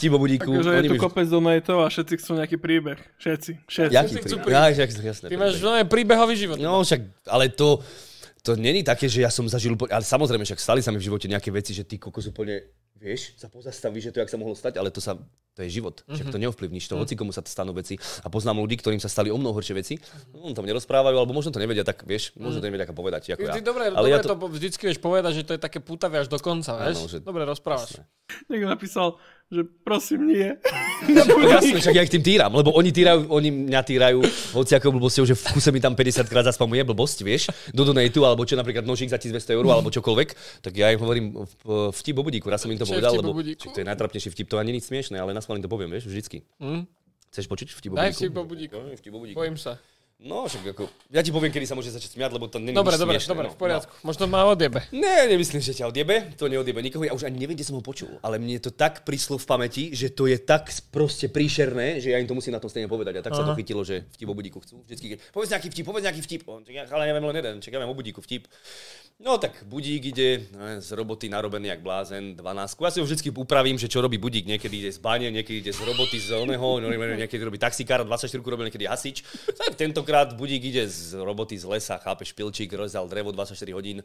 Vtip 0.00 0.12
o 0.12 0.18
budíku. 0.18 0.48
Takže 0.48 0.70
je 0.72 0.90
tu 0.90 0.96
kopec 0.96 1.28
donatov 1.28 1.84
a 1.84 1.88
všetci 1.92 2.14
chcú 2.16 2.30
nejaký 2.40 2.56
príbeh. 2.56 2.98
Všetci. 3.20 3.50
Všetci. 3.68 3.92
Jaký 3.92 4.12
Všetci 4.16 4.24
chcú 4.24 4.36
príbeh? 4.40 4.56
Ja, 4.56 4.72
jak- 4.72 5.04
jasné. 5.04 5.26
Ty 5.28 5.36
máš 5.36 5.52
príbeh. 5.60 5.84
no, 5.84 5.90
príbehový 5.92 6.34
život. 6.34 6.56
No 6.56 6.80
však, 6.80 7.00
ale 7.28 7.52
to, 7.52 7.84
to 8.40 8.56
není 8.56 8.80
také, 8.80 9.04
že 9.08 9.20
ja 9.20 9.28
som 9.28 9.44
zažil, 9.44 9.76
úplne- 9.76 9.92
ale 9.92 10.04
samozrejme, 10.04 10.44
však 10.48 10.60
stali 10.60 10.80
sa 10.80 10.88
mi 10.92 10.96
v 10.96 11.06
živote 11.12 11.28
nejaké 11.28 11.52
veci, 11.52 11.76
že 11.76 11.84
ty 11.84 12.00
kokos 12.00 12.24
úplne, 12.32 12.64
vieš, 13.04 13.36
sa 13.36 13.46
pozastavíš, 13.46 14.08
že 14.08 14.10
to, 14.10 14.18
jak 14.18 14.32
sa 14.32 14.40
mohlo 14.40 14.56
stať, 14.56 14.80
ale 14.80 14.88
to 14.88 14.98
sa, 14.98 15.20
to 15.52 15.60
je 15.60 15.68
život. 15.70 16.00
Však 16.06 16.32
to 16.32 16.40
neovplyvníš, 16.40 16.88
to 16.88 16.96
hoci 16.96 17.12
komu 17.12 17.30
sa 17.30 17.44
stanú 17.44 17.70
veci. 17.70 17.94
A 18.24 18.32
poznám 18.32 18.58
ľudí, 18.58 18.80
ktorým 18.80 18.96
sa 18.96 19.06
stali 19.06 19.28
o 19.28 19.36
mnoho 19.36 19.52
horšie 19.52 19.76
veci. 19.76 19.94
No, 20.32 20.48
on 20.48 20.52
tam 20.52 20.64
nerozprávajú, 20.64 21.12
alebo 21.12 21.30
možno 21.30 21.52
to 21.52 21.60
nevedia, 21.60 21.84
tak 21.84 22.00
vieš, 22.02 22.32
možno 22.34 22.58
to 22.58 22.66
nevedia 22.66 22.88
ako 22.88 22.96
povedať, 22.96 23.36
ako 23.36 23.44
ja. 23.44 23.52
Ty 23.52 23.60
dobre, 23.60 23.82
ale 23.86 23.94
dobre 23.94 24.10
ja 24.10 24.18
to... 24.18 24.32
to 24.32 24.48
vždycky 24.48 24.82
vieš 24.88 24.98
povedať, 24.98 25.32
že 25.36 25.42
to 25.44 25.52
je 25.52 25.60
také 25.60 25.78
putavé 25.78 26.24
až 26.24 26.32
do 26.32 26.40
konca, 26.40 26.80
vieš? 26.80 27.04
že- 27.06 27.20
Dobre 27.20 27.44
rozprávaš. 27.44 28.00
Niekto 28.48 28.66
napísal, 28.66 29.20
že 29.52 29.62
prosím 29.84 30.32
nie. 30.32 30.48
Jasne, 31.54 31.78
však 31.78 31.94
ja 31.94 32.02
ich 32.02 32.12
tým 32.12 32.24
týram, 32.24 32.52
lebo 32.52 32.72
oni 32.72 32.90
týrajú, 32.90 33.28
oni 33.28 33.48
mňa 33.70 33.80
týrajú 33.84 34.18
hociakou 34.56 34.90
blbosťou, 34.90 35.28
že 35.28 35.36
v 35.36 35.42
kuse 35.52 35.70
mi 35.70 35.78
tam 35.78 35.92
50 35.92 36.26
krát 36.26 36.48
zaspamuje 36.48 36.82
blbosť, 36.82 37.18
vieš, 37.22 37.42
do 37.70 37.84
donatu, 37.84 38.24
alebo 38.24 38.42
čo 38.48 38.56
napríklad 38.56 38.82
nožík 38.88 39.12
za 39.12 39.20
1200 39.20 39.54
eur, 39.54 39.64
alebo 39.68 39.92
čokoľvek, 39.92 40.28
tak 40.64 40.72
ja 40.74 40.90
im 40.90 41.00
hovorím 41.00 41.26
v- 41.44 41.92
vtip 41.92 42.16
budíku, 42.18 42.48
raz 42.48 42.64
som 42.64 42.72
im 42.72 42.80
to 42.80 42.88
povedal, 42.88 43.14
lebo 43.14 43.36
či 43.44 43.68
to 43.70 43.78
je 43.80 43.86
najtrapnejší 43.86 44.32
vtip, 44.32 44.48
to 44.48 44.56
ani 44.56 44.74
nič 44.74 44.88
smiešné, 44.88 45.20
ale 45.20 45.36
na 45.36 45.40
to 45.40 45.68
poviem, 45.70 45.92
vieš, 45.92 46.08
vždycky. 46.08 46.42
Hm? 46.58 46.88
Chceš 47.34 47.50
počuť 47.50 47.68
vtip 47.74 47.90
o 47.92 47.96
Daj 47.98 48.14
budíku? 48.46 48.78
No, 48.78 48.94
vtip 48.94 49.12
o 49.14 49.18
budíku. 49.18 49.38
Bojím 49.38 49.58
sa. 49.58 49.74
No, 50.24 50.48
však 50.48 50.72
ako, 50.72 50.88
ja 51.12 51.20
ti 51.20 51.28
poviem, 51.34 51.52
kedy 51.52 51.68
sa 51.68 51.76
môže 51.76 51.92
začať 51.92 52.16
smiať, 52.16 52.32
lebo 52.32 52.48
to 52.48 52.56
není 52.56 52.72
Dobre, 52.72 52.96
dobre, 52.96 53.18
smiešné, 53.18 53.30
dobre, 53.34 53.46
no. 53.50 53.52
v 53.52 53.60
poriadku. 53.60 53.92
Možno 54.06 54.24
ma 54.24 54.48
odjebe. 54.48 54.80
Ne, 54.94 55.28
nemyslím, 55.28 55.60
že 55.60 55.76
ťa 55.76 55.92
odjebe, 55.92 56.32
to 56.38 56.48
neodjebe 56.48 56.80
nikoho, 56.80 57.04
ja 57.04 57.12
už 57.12 57.28
ani 57.28 57.36
neviem, 57.36 57.52
kde 57.52 57.68
som 57.68 57.76
ho 57.76 57.84
počul, 57.84 58.22
ale 58.24 58.40
mne 58.40 58.56
to 58.56 58.72
tak 58.72 59.04
prišlo 59.04 59.36
v 59.36 59.44
pamäti, 59.44 59.84
že 59.92 60.08
to 60.14 60.24
je 60.24 60.40
tak 60.40 60.72
proste 60.88 61.28
príšerné, 61.28 62.00
že 62.00 62.14
ja 62.14 62.22
im 62.22 62.24
to 62.24 62.32
musím 62.32 62.56
na 62.56 62.62
tom 62.62 62.72
stejne 62.72 62.88
povedať. 62.88 63.20
A 63.20 63.26
tak 63.26 63.36
sa 63.36 63.44
to 63.44 63.52
Aha. 63.52 63.58
chytilo, 63.60 63.84
že 63.84 64.08
vtip 64.16 64.28
o 64.30 64.32
budíku 64.32 64.64
chcú. 64.64 64.80
Vždycky, 64.88 65.20
povedz 65.28 65.50
nejaký 65.52 65.68
vtip, 65.68 65.84
povedz 65.84 66.04
nejaký 66.08 66.22
vtip. 66.24 66.42
On, 66.48 66.60
čak, 66.64 66.88
ale 66.88 67.04
neviem 67.04 67.24
len 67.28 67.36
jeden, 67.44 67.54
čak 67.60 67.76
ja 67.76 67.78
viem 67.84 67.92
o 67.92 67.98
budíku 67.98 68.24
vtip. 68.24 68.48
No 69.22 69.38
tak 69.38 69.62
budík 69.70 70.10
ide 70.10 70.50
no, 70.50 70.82
z 70.82 70.90
roboty 70.90 71.30
narobený 71.30 71.70
jak 71.70 71.86
blázen, 71.86 72.34
12. 72.34 72.82
Ja 72.82 72.90
si 72.90 72.98
ho 72.98 73.06
vždycky 73.06 73.30
upravím, 73.30 73.78
že 73.78 73.86
čo 73.86 74.02
robí 74.02 74.18
budík. 74.18 74.42
Niekedy 74.42 74.74
ide 74.82 74.90
z 74.90 74.98
bane, 74.98 75.30
niekedy 75.30 75.62
ide 75.62 75.70
z 75.70 75.86
roboty 75.86 76.18
z 76.18 76.34
oného, 76.34 76.82
no, 76.82 76.90
niekedy 76.90 77.38
robí 77.46 77.54
taxikár, 77.54 78.02
24 78.02 78.42
robil 78.42 78.66
niekedy 78.66 78.90
hasič. 78.90 79.22
Tak 79.54 79.78
tentokrát 79.78 80.34
budík 80.34 80.66
ide 80.66 80.90
z 80.90 81.14
roboty 81.22 81.54
z 81.54 81.62
lesa, 81.62 81.94
chápe 82.02 82.26
špilčík, 82.26 82.74
rozal 82.74 83.06
drevo 83.06 83.30
24 83.30 83.54
hodín, 83.70 84.02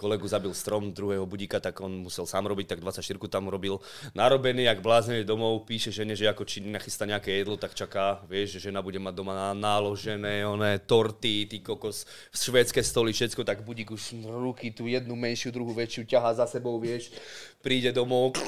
kolegu 0.00 0.24
zabil 0.24 0.56
strom 0.56 0.88
druhého 0.96 1.28
budíka, 1.28 1.60
tak 1.60 1.76
on 1.84 2.08
musel 2.08 2.24
sám 2.24 2.48
robiť, 2.48 2.72
tak 2.72 2.80
24 2.80 3.20
tam 3.28 3.52
robil. 3.52 3.76
Narobený, 4.16 4.64
jak 4.64 4.80
blázne 4.80 5.20
domov, 5.28 5.68
píše 5.68 5.92
žene, 5.92 6.16
že 6.16 6.24
ako 6.24 6.48
či 6.48 6.64
nachystá 6.64 7.04
nejaké 7.04 7.44
jedlo, 7.44 7.60
tak 7.60 7.76
čaká, 7.76 8.24
vieš, 8.24 8.56
že 8.56 8.72
žena 8.72 8.80
bude 8.80 8.96
mať 8.96 9.12
doma 9.12 9.36
na- 9.36 9.52
náložené, 9.52 10.48
oné 10.48 10.80
torty, 10.80 11.44
ty 11.44 11.60
kokos, 11.60 12.08
švédske 12.32 12.80
stoly, 12.80 13.12
všetko, 13.12 13.44
tak 13.44 13.60
budík 13.60 13.92
už 13.92 14.16
ruky, 14.38 14.70
tu 14.70 14.86
jednu 14.86 15.18
menšiu, 15.18 15.50
druhú 15.50 15.74
väčšiu, 15.74 16.06
ťahá 16.06 16.34
za 16.38 16.46
sebou, 16.46 16.78
vieš, 16.78 17.10
príde 17.58 17.90
domov, 17.90 18.38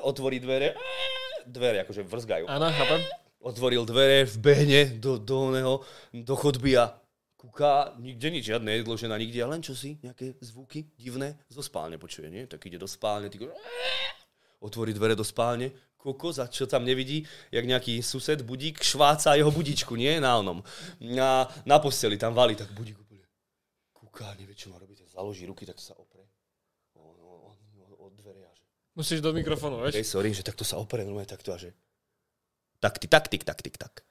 otvorí 0.00 0.40
dvere, 0.40 0.72
dvere 1.44 1.84
akože 1.84 2.02
vrzgajú 2.08 2.44
Áno, 2.48 2.72
chápem. 2.72 3.00
otvoril 3.44 3.84
dvere, 3.84 4.24
vbehne 4.24 4.96
do, 4.96 5.20
do, 5.20 5.52
oného, 5.52 5.74
do 6.14 6.34
chodby 6.38 6.78
a 6.78 6.94
kúka, 7.36 7.92
nikde 7.98 8.30
nič, 8.30 8.44
žiadne 8.54 8.70
jedlo, 8.70 8.94
žena 8.94 9.18
nikde, 9.18 9.42
len 9.42 9.60
čo 9.60 9.74
si, 9.74 9.98
nejaké 10.00 10.38
zvuky 10.40 10.86
divné, 10.94 11.36
zo 11.50 11.60
spálne 11.60 11.98
počuje, 11.98 12.30
nie? 12.30 12.46
Tak 12.46 12.62
ide 12.66 12.78
do 12.78 12.88
spálne, 12.88 13.26
ty 13.28 13.42
otvorí 14.62 14.94
dvere 14.94 15.18
do 15.18 15.26
spálne, 15.26 15.74
kokos 15.98 16.38
a 16.38 16.46
čo 16.46 16.70
tam 16.70 16.86
nevidí, 16.86 17.26
jak 17.50 17.66
nejaký 17.66 17.98
sused, 17.98 18.46
budík, 18.46 18.78
šváca 18.78 19.34
jeho 19.34 19.50
budičku, 19.50 19.98
nie? 19.98 20.22
Na 20.22 20.38
onom. 20.38 20.62
Na, 21.02 21.50
na 21.66 21.82
posteli 21.82 22.14
tam 22.14 22.30
valí, 22.30 22.54
tak 22.54 22.70
budík 22.70 22.94
úplne 22.94 23.26
kúka, 23.90 24.30
nevie, 24.38 24.54
čo 24.54 24.70
má 24.70 24.78
robiť, 24.78 24.85
založí 25.16 25.48
ruky, 25.48 25.64
tak 25.64 25.80
sa 25.80 25.96
opre 25.96 26.20
o, 26.92 27.00
o, 27.00 27.32
o, 27.80 27.84
o 28.04 28.06
dvere 28.12 28.44
a 28.44 28.52
že 28.52 28.64
Musíš 28.96 29.20
do 29.20 29.32
mikrofónu, 29.32 29.80
vieš? 29.84 30.00
Hej, 30.00 30.08
sorry, 30.08 30.32
že 30.32 30.40
takto 30.44 30.64
sa 30.64 30.80
opere 30.80 31.04
normálne 31.04 31.28
takto 31.28 31.52
a 31.52 31.60
že... 31.60 31.72
Takty, 32.80 33.08
taktik, 33.08 33.44
taktik, 33.44 33.76
tak. 33.76 34.04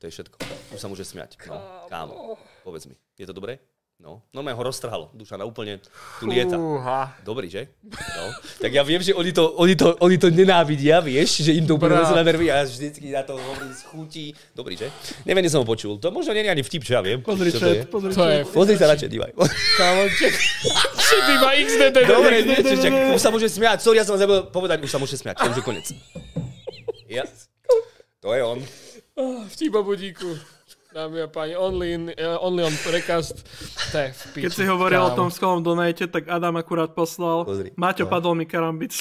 To 0.00 0.08
je 0.08 0.12
všetko. 0.12 0.36
Už 0.72 0.80
sa 0.80 0.88
môže 0.88 1.04
smiať. 1.04 1.36
No, 1.48 1.88
kámo, 1.88 2.36
povedz 2.64 2.88
mi. 2.88 2.96
Je 3.20 3.28
to 3.28 3.36
dobré? 3.36 3.60
No, 4.04 4.20
normálne 4.36 4.60
ho 4.60 4.68
roztrhalo. 4.68 5.08
Duša 5.16 5.40
na 5.40 5.48
úplne 5.48 5.80
tu 6.20 6.28
lieta. 6.28 6.60
Fúha. 6.60 7.16
Dobrý, 7.24 7.48
že? 7.48 7.72
No. 7.88 8.36
Tak 8.60 8.68
ja 8.68 8.84
viem, 8.84 9.00
že 9.00 9.16
oni 9.16 9.32
to, 9.32 9.56
oni 9.56 9.72
to, 9.72 9.96
oni 9.96 10.16
to 10.20 10.28
nenávidia, 10.28 11.00
vieš, 11.00 11.40
že 11.40 11.56
im 11.56 11.64
to 11.64 11.80
úplne 11.80 11.96
na 11.96 12.20
nervy 12.20 12.52
a 12.52 12.68
vždycky 12.68 13.08
na 13.08 13.24
to 13.24 13.32
hovorím 13.32 13.72
z 13.72 13.80
chutí. 13.88 14.26
Dobrý, 14.52 14.76
že? 14.76 14.92
Neviem, 15.24 15.48
som 15.48 15.64
ho 15.64 15.66
počul. 15.66 15.96
To 16.04 16.12
možno 16.12 16.36
nie 16.36 16.44
je 16.44 16.52
ani 16.52 16.60
vtip, 16.60 16.84
čo 16.84 17.00
ja 17.00 17.00
viem. 17.00 17.24
Pozri 17.24 17.48
čo 17.48 17.64
chat, 17.64 17.88
pozri 17.88 18.12
To 18.12 18.28
je... 18.28 18.44
Pozri 18.44 18.76
sa 18.76 18.92
radšej, 18.92 19.08
dívaj. 19.08 19.32
Kámo, 19.80 20.04
ček. 20.20 20.32
Shit, 21.00 21.24
iba 21.24 21.48
XDD. 21.64 21.96
Dobre, 22.04 22.34
čo, 22.44 22.76
čak, 22.76 22.92
už 23.16 23.20
sa 23.24 23.32
môže 23.32 23.48
smiať. 23.48 23.80
Sorry, 23.80 23.96
ja 23.96 24.04
som 24.04 24.20
zabudol 24.20 24.52
povedať, 24.52 24.84
už 24.84 24.92
sa 24.92 25.00
môže 25.00 25.16
smiať. 25.16 25.40
To 25.40 25.48
už 25.48 25.56
je 25.56 25.64
konec. 25.64 25.86
Ja. 27.08 27.24
To 28.20 28.36
je 28.36 28.40
on. 28.44 28.60
Vtip 29.48 29.72
o 29.72 29.80
budíku. 29.80 30.36
Dámy 30.94 31.22
a 31.22 31.28
páni, 31.28 31.58
only, 31.58 31.86
in, 31.90 32.02
uh, 32.08 32.38
only 32.38 32.62
on 32.62 32.70
precast. 32.86 33.42
To 33.90 33.98
je 33.98 34.08
v 34.08 34.22
piči, 34.30 34.44
Keď 34.46 34.52
si 34.54 34.62
hovoril 34.62 35.02
o 35.02 35.10
kámo. 35.10 35.18
tom 35.18 35.28
skvelom 35.28 35.58
donate, 35.58 36.06
tak 36.06 36.30
Adam 36.30 36.54
akurát 36.54 36.94
poslal. 36.94 37.42
Pozri. 37.42 37.74
Maťo, 37.74 38.06
No. 38.06 38.10
padol 38.14 38.38
mi 38.38 38.46
karambit. 38.46 38.94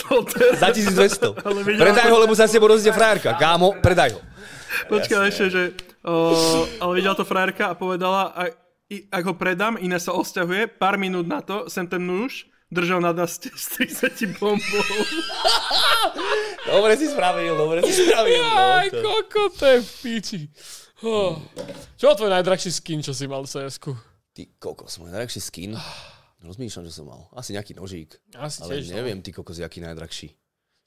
Za 0.57 0.73
1200. 0.73 1.37
Ale 1.45 1.61
videl 1.61 1.85
Predaj 1.85 2.09
ho, 2.09 2.17
lebo 2.17 2.33
sa 2.33 2.49
s 2.49 2.51
tebou 2.51 2.65
rozíde 2.67 2.89
frajerka. 2.91 3.37
Kámo, 3.37 3.77
predaj 3.77 4.17
ho. 4.17 4.25
Počkaj 4.89 5.21
ešte, 5.29 5.45
že... 5.53 5.61
O, 6.01 6.33
ale 6.81 6.97
videla 6.97 7.13
to 7.13 7.23
frajerka 7.23 7.69
a 7.69 7.77
povedala, 7.77 8.33
a, 8.33 8.49
i, 8.89 9.05
ak 9.07 9.23
ho 9.23 9.37
predám, 9.37 9.77
iné 9.77 9.95
sa 9.95 10.11
osťahuje, 10.11 10.75
pár 10.75 10.97
minút 10.97 11.23
na 11.23 11.39
to 11.39 11.69
sem 11.69 11.85
ten 11.85 12.01
nůž 12.01 12.43
držal 12.67 12.99
na 12.99 13.13
daste 13.13 13.53
s 13.53 13.77
30 13.77 14.11
bombou. 14.35 14.83
Dobre 16.65 16.97
si 16.97 17.05
spravil, 17.05 17.53
dobre 17.53 17.85
si 17.85 17.93
spravil. 17.93 18.41
Aj, 18.41 18.89
No, 18.89 18.89
to... 18.89 18.99
koko, 18.99 19.41
to 19.53 19.65
je 19.67 19.77
v 19.79 19.91
piči. 20.01 20.39
Oh. 21.03 21.35
Čo 21.99 22.09
bol 22.09 22.17
tvoj 22.17 22.31
najdrahší 22.31 22.71
skin, 22.71 23.03
čo 23.03 23.11
si 23.11 23.27
mal 23.27 23.43
v 23.43 23.51
cs 23.51 23.75
Ty 24.33 24.43
kokos, 24.57 24.97
môj 24.97 25.11
najdrahší 25.11 25.41
skin. 25.43 25.71
Rozmýšľam, 26.39 26.83
že 26.87 26.93
som 26.95 27.05
mal. 27.07 27.27
Asi 27.35 27.51
nejaký 27.51 27.75
nožík. 27.75 28.15
Asi 28.35 28.63
Ale 28.63 28.79
tiež, 28.79 28.91
no. 28.91 29.03
neviem, 29.03 29.19
ty 29.19 29.31
kokos, 29.31 29.59
jaký 29.59 29.79
najdrahší. 29.79 30.31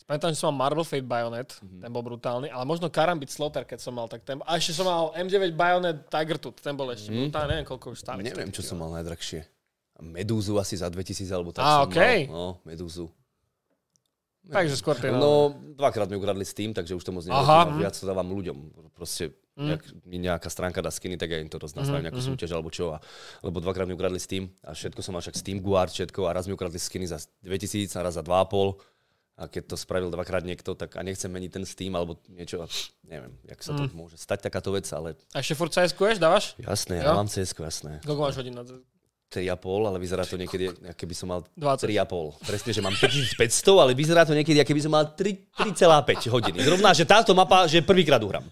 Pamätám, 0.06 0.30
že 0.30 0.38
som 0.38 0.54
mal 0.54 0.70
Marvel 0.70 0.86
Fate 0.86 1.02
Bayonet, 1.02 1.50
Mhm. 1.58 1.82
ten 1.82 1.90
bol 1.90 2.02
brutálny, 2.06 2.46
ale 2.46 2.62
možno 2.62 2.86
Karambit 2.86 3.26
Slaughter, 3.26 3.66
keď 3.66 3.82
som 3.82 3.90
mal, 3.90 4.06
tak 4.06 4.22
ten... 4.22 4.38
A 4.46 4.54
ešte 4.54 4.78
som 4.78 4.86
mal 4.86 5.10
M9 5.18 5.50
Bayonet 5.52 6.06
Tiger 6.06 6.38
Tooth, 6.38 6.62
ten 6.62 6.78
bol 6.78 6.86
ešte 6.94 7.10
brutálny, 7.10 7.58
neviem 7.58 7.66
koľko 7.66 7.90
už. 7.90 8.06
Mhm. 8.06 8.22
Neviem, 8.22 8.50
čo 8.54 8.62
som 8.62 8.78
mal 8.78 8.94
najdrahšie. 8.94 9.42
Medúzu 9.98 10.60
asi 10.60 10.76
za 10.76 10.86
2000 10.92 11.32
alebo 11.32 11.50
tak 11.50 11.64
Á, 11.64 11.82
som 11.82 11.90
okej. 11.90 12.18
mal. 12.28 12.36
No, 12.36 12.46
medúzu. 12.62 13.08
Takže 14.46 14.78
skôr 14.78 14.94
tie 14.94 15.10
No, 15.10 15.50
dvakrát 15.74 16.06
mi 16.06 16.14
ukradli 16.14 16.46
Steam, 16.46 16.70
takže 16.70 16.94
už 16.94 17.02
to 17.02 17.10
moc 17.10 17.26
mhm. 17.26 17.80
Viac 17.82 17.96
to 17.98 18.06
dávam 18.06 18.30
ľuďom. 18.30 18.56
Proste, 18.94 19.34
jak 19.56 19.80
mi 20.04 20.18
nejaká 20.18 20.46
stránka 20.46 20.78
dá 20.78 20.88
skiny, 20.88 21.16
tak 21.16 21.32
ja 21.32 21.40
im 21.40 21.48
to 21.48 21.56
Mhm, 21.56 21.64
roznástavím 21.64 22.04
nejakú 22.04 22.20
súťaž 22.20 22.52
alebo 22.52 22.68
čo. 22.68 22.92
A, 22.92 23.00
lebo 23.40 23.56
dvakrát 23.58 23.84
mi 23.84 23.92
ukradli 23.92 24.20
Steam 24.20 24.52
a 24.60 24.70
všetko 24.70 25.00
som 25.00 25.12
mal 25.12 25.20
však 25.20 25.32
Steam 25.34 25.58
Guard, 25.58 25.88
všetko 25.90 26.24
a 26.24 26.32
raz 26.32 26.44
mi 26.44 26.52
ukradli 26.52 26.76
skiny 26.76 27.06
za 27.06 27.16
2000 27.40 27.88
a 27.94 28.04
raz 28.04 28.14
za 28.14 28.22
2,5. 28.22 28.76
A 29.36 29.44
keď 29.46 29.68
to 29.68 29.76
spravil 29.76 30.08
dvakrát 30.08 30.40
niekto, 30.42 30.72
tak 30.72 30.96
a 30.96 31.04
nechcem 31.04 31.28
meniť 31.28 31.50
ten 31.52 31.64
Steam 31.64 31.92
alebo 31.92 32.16
niečo, 32.26 32.64
a 32.64 32.66
neviem, 33.04 33.36
jak 33.44 33.60
sa 33.60 33.72
to 33.72 33.84
Mhm. 33.84 33.92
môže 33.92 34.16
stať 34.16 34.48
takáto 34.48 34.72
vec, 34.72 34.88
ale 34.90 35.12
A 35.32 35.40
ešte 35.40 35.52
furt 35.52 35.68
CS-kuješ, 35.70 36.16
dávaš? 36.16 36.56
jasné, 36.56 37.04
Jo? 37.04 37.12
ja 37.12 37.12
mám 37.12 37.28
cs 37.28 37.52
jasné. 37.52 38.00
Koľko 38.00 38.20
máš 38.22 38.36
hodín 38.36 38.56
na 38.56 38.64
to? 38.64 38.80
3,5, 39.26 39.58
ale 39.82 39.98
vyzerá 39.98 40.22
to 40.22 40.38
niekedy, 40.38 40.70
ako 40.70 40.94
keby 40.94 41.10
som 41.10 41.26
mal 41.26 41.42
20. 41.58 41.90
3,5. 41.90 42.46
Presne, 42.46 42.70
že 42.70 42.80
mám 42.80 42.94
5500, 42.94 43.42
ale 43.74 43.92
vyzerá 43.92 44.22
to 44.22 44.30
niekedy, 44.32 44.62
ako 44.62 44.70
keby 44.70 44.82
som 44.86 44.92
mal 44.94 45.04
3, 45.10 45.74
3,5 45.74 46.30
hodiny. 46.30 46.58
Zrovna, 46.62 46.94
že 46.94 47.02
táto 47.02 47.34
mapa, 47.34 47.66
že 47.66 47.82
prvýkrát 47.82 48.22
uhrám. 48.22 48.46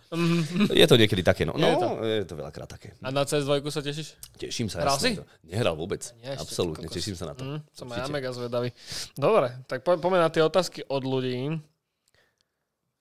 Je 0.68 0.82
to 0.82 0.98
niekedy 0.98 1.22
také, 1.22 1.46
no. 1.46 1.54
No, 1.54 1.62
Je 1.62 1.76
to. 1.78 1.88
je 2.02 2.24
to 2.26 2.34
veľakrát 2.34 2.66
také. 2.66 2.90
A 3.00 3.14
na 3.14 3.22
CS2 3.22 3.62
sa 3.70 3.80
tešíš? 3.80 4.18
Teším 4.34 4.66
sa. 4.66 4.82
Hral 4.82 4.98
jasné, 4.98 5.14
si? 5.14 5.18
to- 5.22 5.26
Nehral 5.46 5.78
vôbec. 5.78 6.02
Nie, 6.18 6.34
Absolútne, 6.34 6.90
teším 6.90 7.14
sa 7.14 7.30
na 7.30 7.34
to. 7.38 7.46
Mm, 7.46 7.58
som 7.70 7.86
aj 7.88 7.98
ja 7.98 8.06
mega 8.10 8.34
zvedavý. 8.34 8.74
Dobre, 9.14 9.54
tak 9.70 9.86
po, 9.86 9.94
poďme 9.94 10.18
na 10.20 10.28
tie 10.28 10.42
otázky 10.42 10.82
od 10.84 11.06
ľudí. 11.06 11.54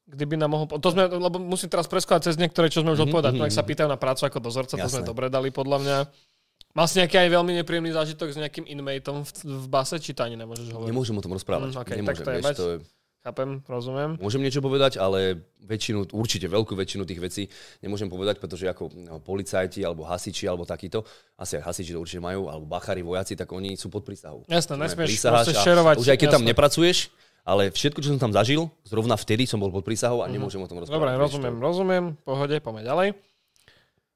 Kdyby 0.04 0.36
nám 0.36 0.52
mohol... 0.52 0.68
To 0.68 0.90
sme, 0.92 1.08
lebo 1.08 1.40
musím 1.40 1.72
teraz 1.72 1.88
preskúvať 1.88 2.30
cez 2.30 2.36
niektoré, 2.36 2.68
čo 2.68 2.84
sme 2.84 2.92
už 2.92 3.08
odpovedali. 3.08 3.40
Mm-hmm. 3.40 3.56
sa 3.56 3.64
pýtajú 3.64 3.88
na 3.88 3.96
prácu 3.96 4.28
ako 4.28 4.38
dozorca, 4.38 4.76
to 4.76 4.86
sme 4.86 5.02
Jasné. 5.02 5.08
dobre 5.08 5.32
dali 5.32 5.50
podľa 5.50 5.78
mňa. 5.80 5.98
Mal 6.74 6.90
si 6.90 6.98
nejaký 6.98 7.22
aj 7.22 7.30
veľmi 7.30 7.54
nepríjemný 7.62 7.94
zážitok 7.94 8.34
s 8.34 8.38
nejakým 8.42 8.66
inmateom 8.66 9.22
v, 9.22 9.32
v 9.46 9.66
base, 9.70 10.02
či 10.02 10.18
to 10.18 10.26
ani 10.26 10.34
nemôžeš 10.42 10.74
hovoriť? 10.74 10.90
Nemôžem 10.90 11.14
o 11.14 11.22
tom 11.22 11.38
rozprávať. 11.38 11.70
Mm, 11.70 11.82
okej, 11.86 11.98
Nemôžem, 12.02 12.10
tak 12.10 12.26
to 12.26 12.32
je 12.34 12.38
vieš, 12.42 12.48
vec. 12.50 12.58
to 12.58 12.66
je, 12.66 12.78
Chápem, 13.24 13.64
rozumiem. 13.72 14.20
Môžem 14.20 14.44
niečo 14.44 14.60
povedať, 14.60 15.00
ale 15.00 15.48
väčšinu, 15.64 16.12
určite 16.12 16.44
veľkú 16.52 16.76
väčšinu 16.76 17.08
tých 17.08 17.24
vecí 17.24 17.44
nemôžem 17.80 18.12
povedať, 18.12 18.36
pretože 18.36 18.68
ako 18.68 18.92
no, 19.00 19.24
policajti 19.24 19.80
alebo 19.80 20.04
hasiči 20.04 20.44
alebo 20.44 20.68
takýto, 20.68 21.08
asi 21.40 21.56
aj 21.56 21.72
hasiči 21.72 21.96
to 21.96 22.04
určite 22.04 22.20
majú, 22.20 22.52
alebo 22.52 22.68
bachári, 22.68 23.00
vojaci, 23.00 23.40
tak 23.40 23.48
oni 23.56 23.80
sú 23.80 23.88
pod 23.88 24.04
prísahou. 24.04 24.44
Jasné, 24.52 24.76
nesmieš 24.76 25.24
proste 25.24 25.56
šerovať. 25.56 26.04
Už 26.04 26.12
aj 26.12 26.20
keď 26.20 26.30
tam 26.36 26.44
jasné. 26.44 26.52
nepracuješ, 26.52 26.98
ale 27.48 27.72
všetko, 27.72 28.04
čo 28.04 28.12
som 28.12 28.20
tam 28.20 28.36
zažil, 28.36 28.68
zrovna 28.84 29.16
vtedy 29.16 29.48
som 29.48 29.56
bol 29.56 29.72
pod 29.72 29.88
prísahou 29.88 30.20
a 30.20 30.28
nemôžem 30.28 30.60
o 30.60 30.68
tom 30.68 30.84
rozprávať. 30.84 31.00
Dobre, 31.00 31.16
rozumiem, 31.16 31.56
rozumiem, 31.64 32.04
pohode, 32.28 32.60
poďme 32.60 32.84
ďalej. 32.84 33.08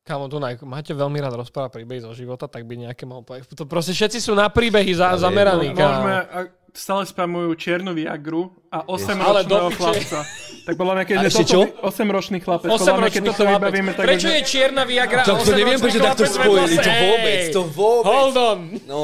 Kámo, 0.08 0.32
tu 0.32 0.40
máte 0.64 0.96
veľmi 0.96 1.20
rád 1.20 1.36
rozprávať 1.36 1.84
príbehy 1.84 2.00
zo 2.00 2.16
života, 2.16 2.48
tak 2.48 2.64
by 2.64 2.88
nejaké 2.88 3.04
mohol 3.04 3.28
povedať. 3.28 3.52
To 3.52 3.68
proste 3.68 3.92
všetci 3.92 4.24
sú 4.24 4.32
na 4.32 4.48
príbehy 4.48 4.96
za, 4.96 5.20
zameraní, 5.20 5.76
Môžeme, 5.76 5.84
kámo. 6.24 6.32
a 6.32 6.38
stále 6.72 7.04
spamujú 7.04 7.52
čiernu 7.60 7.92
Viagru 7.92 8.48
a 8.72 8.88
8 8.88 9.20
Ale 9.20 9.44
do 9.44 9.68
ročného 9.68 9.68
piče. 9.68 9.80
chlapca. 9.84 10.20
Tak 10.64 10.74
podľa 10.80 10.94
mňa, 10.96 11.04
keď 11.04 11.16
toto 11.28 11.44
čo? 11.44 11.60
8 11.84 12.08
ročný 12.08 12.38
chlapec, 12.40 12.68
8 12.72 12.72
podľa 12.72 12.96
mňa, 12.96 13.10
keď 13.12 13.20
ročný 13.20 13.28
toto 13.28 13.44
chlapec. 13.44 13.60
vybavíme, 13.60 13.92
tak 13.92 14.04
Prečo 14.08 14.30
je 14.32 14.42
čierna 14.48 14.84
Viagra 14.88 15.22
To, 15.28 15.34
a 15.36 15.40
to 15.44 15.52
8 15.52 15.60
neviem, 15.60 15.80
prečo 15.84 16.00
takto 16.00 16.24
spojili, 16.24 16.76
to 16.80 16.92
vôbec, 16.94 17.40
to 17.52 17.62
vôbec. 17.68 18.06
Hold 18.08 18.36
on. 18.40 18.60
No, 18.88 19.00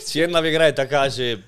čierna 0.00 0.40
viera 0.40 0.72
je 0.72 0.74
taká, 0.80 1.12
že 1.12 1.44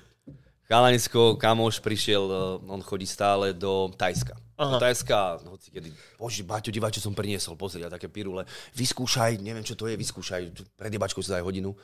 Chalanisko, 0.65 1.37
kamoš 1.37 1.81
prišiel, 1.81 2.23
eh, 2.25 2.37
on 2.69 2.81
chodí 2.85 3.05
stále 3.05 3.49
do 3.49 3.89
Tajska. 3.93 4.37
Do 4.55 4.79
Tajska, 4.79 5.43
hoci 5.51 5.67
kedy, 5.67 5.91
bože, 6.15 6.43
Baťo, 6.47 6.71
divaj, 6.71 6.95
čo 6.95 7.03
som 7.03 7.11
priniesol, 7.11 7.59
pozri, 7.59 7.83
a 7.83 7.91
také 7.91 8.07
pirule. 8.07 8.47
Vyskúšaj, 8.71 9.43
neviem, 9.43 9.67
čo 9.67 9.75
to 9.75 9.91
je, 9.91 9.99
vyskúšaj, 9.99 10.41
pred 10.79 10.91
jebačkou 10.95 11.19
si 11.19 11.27
daj 11.27 11.43
hodinu. 11.43 11.75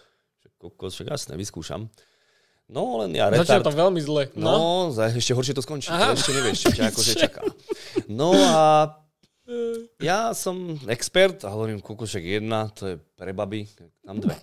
Kokos, 0.55 0.95
však 0.95 1.11
jasné, 1.11 1.33
vyskúšam. 1.35 1.91
No, 2.71 3.03
len 3.03 3.11
ja 3.11 3.27
Začalo 3.27 3.59
retard. 3.59 3.65
to 3.67 3.73
veľmi 3.75 3.99
zle. 3.99 4.23
No. 4.39 4.51
No, 4.55 4.65
za, 4.95 5.11
ešte 5.11 5.35
horšie 5.35 5.51
to 5.51 5.59
skončí. 5.59 5.91
Aha. 5.91 6.15
To 6.15 6.15
ešte 6.15 6.31
nevieš, 6.31 6.57
čo 6.63 6.69
ťa 6.71 6.83
akože 6.87 7.13
čaká. 7.27 7.41
No 8.07 8.31
a 8.31 8.95
ja 9.99 10.31
som 10.31 10.79
expert 10.87 11.43
a 11.43 11.51
hovorím, 11.51 11.83
kukušek 11.83 12.39
jedna, 12.39 12.71
to 12.71 12.83
je 12.87 12.95
pre 13.19 13.35
baby, 13.35 13.67
tam 14.07 14.23
dve. 14.23 14.39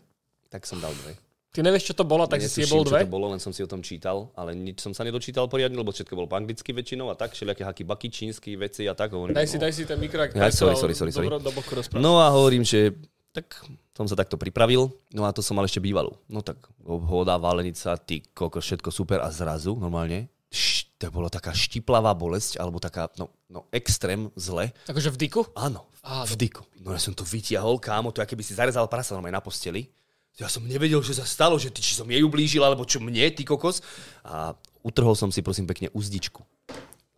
Tak 0.52 0.68
som 0.68 0.76
dal 0.76 0.92
dve. 0.92 1.16
Ty 1.49 1.65
nevieš, 1.65 1.91
čo 1.91 1.95
to 1.97 2.05
bolo, 2.05 2.29
tak 2.29 2.45
si 2.45 2.61
si 2.61 2.69
bol 2.69 2.85
čo 2.85 2.93
dve? 2.93 3.09
to 3.09 3.12
bolo, 3.12 3.33
len 3.33 3.41
som 3.41 3.57
si 3.57 3.65
o 3.65 3.69
tom 3.69 3.81
čítal, 3.81 4.29
ale 4.37 4.53
nič 4.53 4.85
som 4.85 4.93
sa 4.93 5.01
nedočítal 5.01 5.49
poriadne, 5.49 5.81
lebo 5.81 5.89
všetko 5.89 6.12
bolo 6.12 6.29
po 6.29 6.37
anglicky 6.37 6.77
väčšinou 6.77 7.09
a 7.09 7.16
tak, 7.16 7.33
všelijaké 7.33 7.65
haky 7.65 7.83
baky, 7.89 8.09
čínsky 8.12 8.53
veci 8.61 8.85
a 8.85 8.93
tak. 8.93 9.16
Hovorím, 9.16 9.33
Daj 9.33 9.49
si, 9.49 9.57
no. 9.57 9.65
daj 9.65 9.73
si 9.73 9.83
ten 9.89 9.97
mikrák. 9.97 10.37
Ja, 10.37 10.53
sorry, 10.53 10.77
sorry, 10.77 10.93
sorry, 10.93 11.11
sorry. 11.11 11.29
Do 11.33 11.51
boku. 11.51 11.73
No 11.97 12.20
a 12.20 12.29
hovorím, 12.29 12.69
že 12.69 12.93
tak 13.33 13.65
som 13.97 14.05
sa 14.05 14.15
takto 14.15 14.37
pripravil, 14.37 14.93
no 15.16 15.25
a 15.25 15.33
to 15.33 15.41
som 15.41 15.57
mal 15.57 15.65
ešte 15.65 15.81
bývalú. 15.81 16.16
No 16.29 16.45
tak 16.45 16.61
hoda, 16.85 17.41
válenica, 17.41 17.97
ty 17.97 18.20
koko, 18.37 18.61
všetko 18.61 18.93
super 18.93 19.25
a 19.25 19.33
zrazu 19.33 19.73
normálne 19.73 20.29
š, 20.53 20.89
to 20.97 21.12
bolo 21.12 21.31
taká 21.31 21.53
štiplavá 21.55 22.11
bolesť, 22.16 22.59
alebo 22.59 22.81
taká, 22.83 23.09
no, 23.20 23.31
no 23.47 23.69
extrém 23.70 24.33
zle. 24.35 24.73
Akože 24.89 25.15
v 25.15 25.19
dyku? 25.29 25.41
Áno, 25.55 25.87
Á, 26.03 26.25
v 26.25 26.35
dyku. 26.41 26.65
No 26.81 26.97
ja 26.97 27.01
som 27.03 27.12
to 27.12 27.20
vytiahol, 27.23 27.77
kámo, 27.77 28.11
to 28.11 28.25
je, 28.25 28.27
keby 28.33 28.43
si 28.43 28.57
zarezal 28.57 28.89
prasa 28.89 29.12
normálne 29.12 29.37
na 29.37 29.45
posteli. 29.45 29.93
Ja 30.36 30.46
som 30.46 30.62
nevedel, 30.68 31.00
čo 31.00 31.16
sa 31.16 31.24
stalo, 31.24 31.56
že 31.56 31.72
ty, 31.72 31.80
či 31.82 31.96
som 31.96 32.06
jej 32.06 32.22
ublížil, 32.22 32.62
alebo 32.62 32.84
čo 32.84 33.00
mne, 33.00 33.26
ty 33.32 33.42
kokos. 33.42 33.80
A 34.22 34.52
utrhol 34.84 35.16
som 35.18 35.32
si, 35.32 35.42
prosím, 35.42 35.66
pekne 35.66 35.88
uzdičku. 35.96 36.44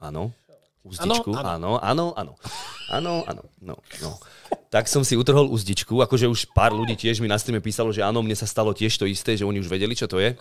Áno. 0.00 0.32
Uzdičku, 0.80 1.36
áno, 1.36 1.76
áno, 1.76 2.16
áno. 2.16 2.32
Áno, 2.88 3.20
áno, 3.28 3.42
no, 3.60 3.76
no. 4.00 4.10
Tak 4.72 4.88
som 4.88 5.04
si 5.04 5.12
utrhol 5.12 5.52
uzdičku, 5.52 6.00
akože 6.00 6.24
už 6.24 6.56
pár 6.56 6.72
ľudí 6.72 6.96
tiež 6.96 7.20
mi 7.20 7.28
na 7.28 7.36
streame 7.36 7.60
písalo, 7.60 7.92
že 7.92 8.00
áno, 8.00 8.24
mne 8.24 8.32
sa 8.32 8.48
stalo 8.48 8.72
tiež 8.72 8.96
to 8.96 9.04
isté, 9.04 9.36
že 9.36 9.44
oni 9.44 9.60
už 9.60 9.68
vedeli, 9.68 9.92
čo 9.92 10.08
to 10.08 10.16
je. 10.16 10.32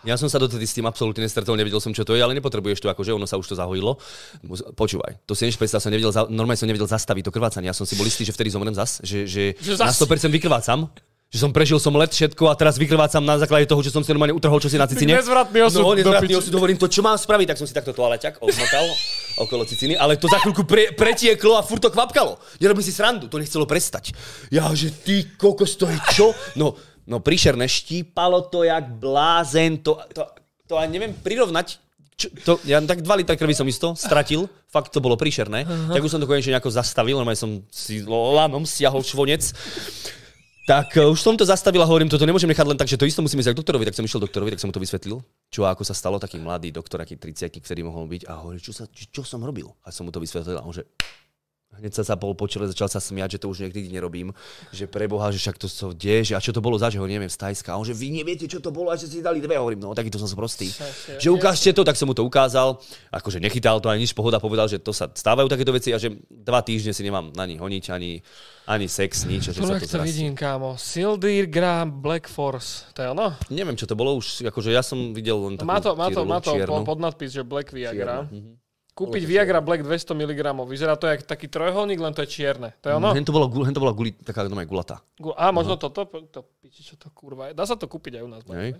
Ja 0.00 0.16
som 0.16 0.32
sa 0.32 0.40
dotedy 0.40 0.64
s 0.64 0.72
tým 0.72 0.88
absolútne 0.88 1.20
nestretol, 1.20 1.60
nevedel 1.60 1.76
som, 1.76 1.92
čo 1.92 2.08
to 2.08 2.16
je, 2.16 2.24
ale 2.24 2.32
nepotrebuješ 2.32 2.80
to, 2.80 2.88
akože 2.88 3.12
ono 3.12 3.28
sa 3.28 3.36
už 3.36 3.52
to 3.52 3.54
zahojilo. 3.54 4.00
Počúvaj, 4.74 5.22
to 5.28 5.36
si 5.36 5.44
než 5.44 5.60
predstav, 5.60 5.84
som 5.84 5.92
nevedel, 5.92 6.08
normálne 6.32 6.56
som 6.56 6.64
nevedel 6.64 6.88
zastaviť 6.88 7.28
to 7.28 7.32
krvácanie. 7.32 7.68
Ja 7.68 7.76
som 7.76 7.84
si 7.84 8.00
bol 8.00 8.08
istý, 8.08 8.24
že 8.24 8.32
vtedy 8.32 8.48
zomrem 8.48 8.72
zas, 8.72 9.04
že, 9.04 9.28
že, 9.28 9.60
Že 9.60 9.76
na 9.76 9.92
zas. 9.92 10.00
100% 10.00 10.32
vykrvácam. 10.32 10.88
Že 11.30 11.46
som 11.46 11.50
prežil 11.54 11.78
som 11.78 11.94
let 11.94 12.10
všetko 12.10 12.50
a 12.50 12.58
teraz 12.58 12.74
vykrvácam 12.74 13.22
na 13.22 13.38
základe 13.38 13.62
toho, 13.70 13.78
že 13.86 13.94
som 13.94 14.02
si 14.02 14.10
normálne 14.10 14.34
utrhol 14.34 14.58
čo 14.58 14.66
si 14.66 14.74
na 14.74 14.90
cicine. 14.90 15.14
Nezvratný 15.14 15.62
osud, 15.62 15.86
No, 15.86 15.94
nezvratný 15.94 16.34
osud, 16.34 16.50
hovorím 16.58 16.74
to, 16.74 16.90
čo 16.90 17.06
mám 17.06 17.14
spraviť, 17.14 17.54
tak 17.54 17.58
som 17.62 17.70
si 17.70 17.74
takto 17.74 17.94
toaleťak 17.94 18.42
odmotal 18.42 18.82
okolo 19.46 19.62
ciciny, 19.62 19.94
ale 19.94 20.18
to 20.18 20.26
za 20.26 20.42
chvíľku 20.42 20.66
pre, 20.66 20.90
pretieklo 20.90 21.54
a 21.54 21.62
furt 21.62 21.86
to 21.86 21.94
kvapkalo. 21.94 22.34
Nerobím 22.58 22.82
si 22.82 22.90
srandu, 22.90 23.30
to 23.30 23.38
nechcelo 23.38 23.62
prestať. 23.62 24.10
Ja, 24.50 24.74
že 24.74 24.90
ty 24.90 25.22
kokos, 25.38 25.78
to 25.78 25.86
je 25.86 25.98
čo? 26.10 26.34
No, 26.58 26.74
no 27.06 27.22
príšerné, 27.22 27.70
štípalo 27.70 28.50
to 28.50 28.66
jak 28.66 28.90
blázen, 28.98 29.86
to, 29.86 30.02
to, 30.10 30.26
to 30.66 30.74
aj 30.82 30.90
neviem 30.90 31.14
prirovnať, 31.14 31.78
čo, 32.20 32.26
to, 32.44 32.52
ja 32.68 32.82
tak 32.84 33.00
2 33.00 33.20
litre 33.24 33.38
krvi 33.38 33.56
som 33.56 33.64
isto 33.64 33.96
stratil, 33.96 34.44
fakt 34.68 34.92
to 34.92 35.00
bolo 35.00 35.16
príšerné. 35.16 35.64
Uh-huh. 35.64 35.94
Tak 35.96 36.04
už 36.04 36.10
som 36.12 36.20
to 36.20 36.28
konečne 36.28 36.52
nejako 36.52 36.68
zastavil, 36.68 37.16
normálne 37.16 37.40
som 37.40 37.64
si 37.72 38.04
lanom 38.04 38.68
stiahol 38.68 39.00
švonec. 39.00 39.54
Tak 40.68 40.92
uh, 41.00 41.08
už 41.08 41.20
som 41.20 41.34
to 41.36 41.44
zastavil 41.48 41.80
a 41.80 41.88
hovorím, 41.88 42.12
toto 42.12 42.28
nemôžem 42.28 42.48
nechať 42.48 42.66
len 42.68 42.76
tak, 42.76 42.86
že 42.86 43.00
to 43.00 43.08
isto 43.08 43.24
musím 43.24 43.40
ísť 43.40 43.56
k 43.56 43.60
doktorovi, 43.64 43.88
tak 43.88 43.96
som 43.96 44.04
išiel 44.04 44.20
doktorovi, 44.20 44.52
tak 44.52 44.60
som 44.60 44.68
mu 44.68 44.76
to 44.76 44.82
vysvetlil, 44.82 45.24
čo 45.48 45.64
ako 45.64 45.82
sa 45.82 45.96
stalo, 45.96 46.20
taký 46.20 46.36
mladý 46.36 46.68
doktor, 46.68 47.00
aký 47.00 47.16
30 47.16 47.64
ktorý 47.64 47.80
mohol 47.88 48.04
byť. 48.06 48.28
A 48.28 48.44
hovorí, 48.44 48.60
čo, 48.60 48.76
sa, 48.76 48.84
čo, 48.92 49.08
čo 49.08 49.22
som 49.24 49.40
robil? 49.40 49.72
A 49.82 49.88
som 49.88 50.04
mu 50.04 50.12
to 50.12 50.20
vysvetlil 50.20 50.60
a 50.60 50.64
on 50.64 50.76
že 50.76 50.84
hneď 51.78 51.92
sa 51.94 52.02
zapol 52.02 52.34
po 52.34 52.50
čele, 52.50 52.66
začal 52.66 52.90
sa 52.90 52.98
smiať, 52.98 53.38
že 53.38 53.40
to 53.40 53.48
už 53.48 53.62
niekdy 53.62 53.88
nerobím, 53.88 54.34
že 54.74 54.90
preboha, 54.90 55.30
že 55.30 55.38
však 55.38 55.56
to 55.56 55.66
sa 55.70 55.88
deje, 55.94 56.30
že 56.30 56.34
a 56.34 56.40
čo 56.42 56.50
to 56.50 56.58
bolo 56.58 56.74
za, 56.74 56.90
že 56.90 56.98
ho 56.98 57.06
neviem, 57.06 57.30
z 57.30 57.38
Tajska. 57.38 57.72
A 57.72 57.78
on, 57.78 57.86
že 57.86 57.94
vy 57.94 58.10
neviete, 58.10 58.44
čo 58.44 58.58
to 58.58 58.68
bolo, 58.68 58.90
a 58.90 58.98
že 58.98 59.06
ste 59.06 59.18
si 59.18 59.24
dali 59.24 59.38
dve. 59.38 59.54
Hovorím, 59.56 59.80
no 59.80 59.94
takýto 59.94 60.18
som 60.18 60.26
sprostý. 60.26 60.68
Že 61.16 61.30
ukážte 61.30 61.70
to, 61.70 61.86
tak 61.86 61.94
som 61.94 62.10
mu 62.10 62.14
to 62.14 62.26
ukázal. 62.26 62.82
Akože 63.14 63.38
nechytal 63.38 63.78
to 63.78 63.88
ani 63.88 64.04
nič, 64.04 64.12
pohoda 64.12 64.42
povedal, 64.42 64.66
že 64.66 64.82
to 64.82 64.90
sa 64.90 65.08
stávajú 65.08 65.46
takéto 65.46 65.70
veci 65.70 65.94
a 65.94 65.98
že 65.98 66.10
dva 66.28 66.60
týždne 66.60 66.90
si 66.92 67.00
nemám 67.00 67.30
ani 67.38 67.56
honiť, 67.56 67.84
ani, 67.94 68.18
ani 68.66 68.86
sex, 68.90 69.24
nič. 69.24 69.48
a 69.48 69.56
Že 69.56 69.62
sa 69.64 69.78
to 69.78 69.86
zrastie. 69.86 70.04
vidím, 70.04 70.32
kámo. 70.34 70.74
Sildir 70.76 71.46
gra 71.48 71.86
Black 71.86 72.26
Force. 72.26 72.90
To 72.92 73.00
je 73.00 73.08
ono? 73.08 73.38
Neviem, 73.48 73.78
čo 73.78 73.86
to 73.86 73.94
bolo 73.94 74.18
už, 74.18 74.42
akože 74.44 74.74
ja 74.74 74.82
som 74.82 75.14
videl 75.14 75.38
len 75.38 75.54
takú 75.56 75.70
Má 75.70 75.78
to, 75.80 75.94
má 75.94 76.06
to, 76.10 76.20
má 76.26 76.38
to 76.42 76.52
čiernu. 76.54 76.82
po- 76.82 76.92
podnadpis, 76.92 77.30
že 77.30 77.42
Black 77.46 77.70
Viagra. 77.72 78.26
Čiernu, 78.26 78.36
mhm. 78.36 78.52
Kúpiť 78.90 79.22
Bolo 79.22 79.28
to 79.28 79.32
Viagra 79.32 79.58
Black 79.62 79.82
200 79.86 80.12
mg. 80.12 80.40
Vyzerá 80.66 80.94
to 80.98 81.06
jak 81.06 81.22
taký 81.22 81.46
trojuholník, 81.46 82.00
len 82.02 82.12
to 82.12 82.26
je 82.26 82.28
čierne. 82.28 82.74
To 82.82 82.90
je 82.90 82.94
ono? 82.98 83.14
Hen 83.14 83.24
to 83.24 83.32
bola, 83.32 83.46
gu- 83.46 83.64
hen 83.64 83.74
to 83.74 83.80
bola 83.80 83.94
guli, 83.94 84.12
taká 84.12 84.44
no, 84.44 84.58
gulatá. 84.66 85.00
Gu- 85.16 85.36
Á, 85.38 85.54
možno 85.54 85.78
toto? 85.78 86.04
To, 86.04 86.40
piči, 86.58 86.82
čo 86.82 86.94
to 86.98 87.08
kurva 87.14 87.50
je. 87.50 87.52
Dá 87.56 87.64
sa 87.64 87.78
to 87.78 87.86
kúpiť 87.86 88.20
aj 88.20 88.22
u 88.26 88.30
nás. 88.30 88.42
way. 88.44 88.74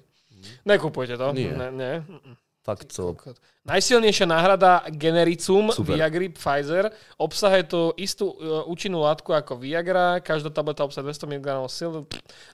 Nekupujte 0.67 1.15
to. 1.17 1.27
Nie. 1.33 1.53
Ne. 1.53 2.03
Mm-mm. 2.05 2.35
Fakt 2.61 2.93
to... 2.93 3.17
Kokot. 3.17 3.41
Najsilnejšia 3.65 4.29
náhrada 4.29 4.85
genericum 4.93 5.73
Super. 5.73 5.97
Viagry 5.97 6.33
Pfizer 6.33 6.93
obsahuje 7.17 7.65
tú 7.69 7.93
istú 7.97 8.37
e, 8.37 8.65
účinnú 8.69 9.01
látku 9.01 9.33
ako 9.33 9.57
Viagra. 9.57 10.21
Každá 10.21 10.53
tableta 10.53 10.85
obsahuje 10.85 11.13
200 11.13 11.41
mg 11.41 11.49
sil. 11.73 11.91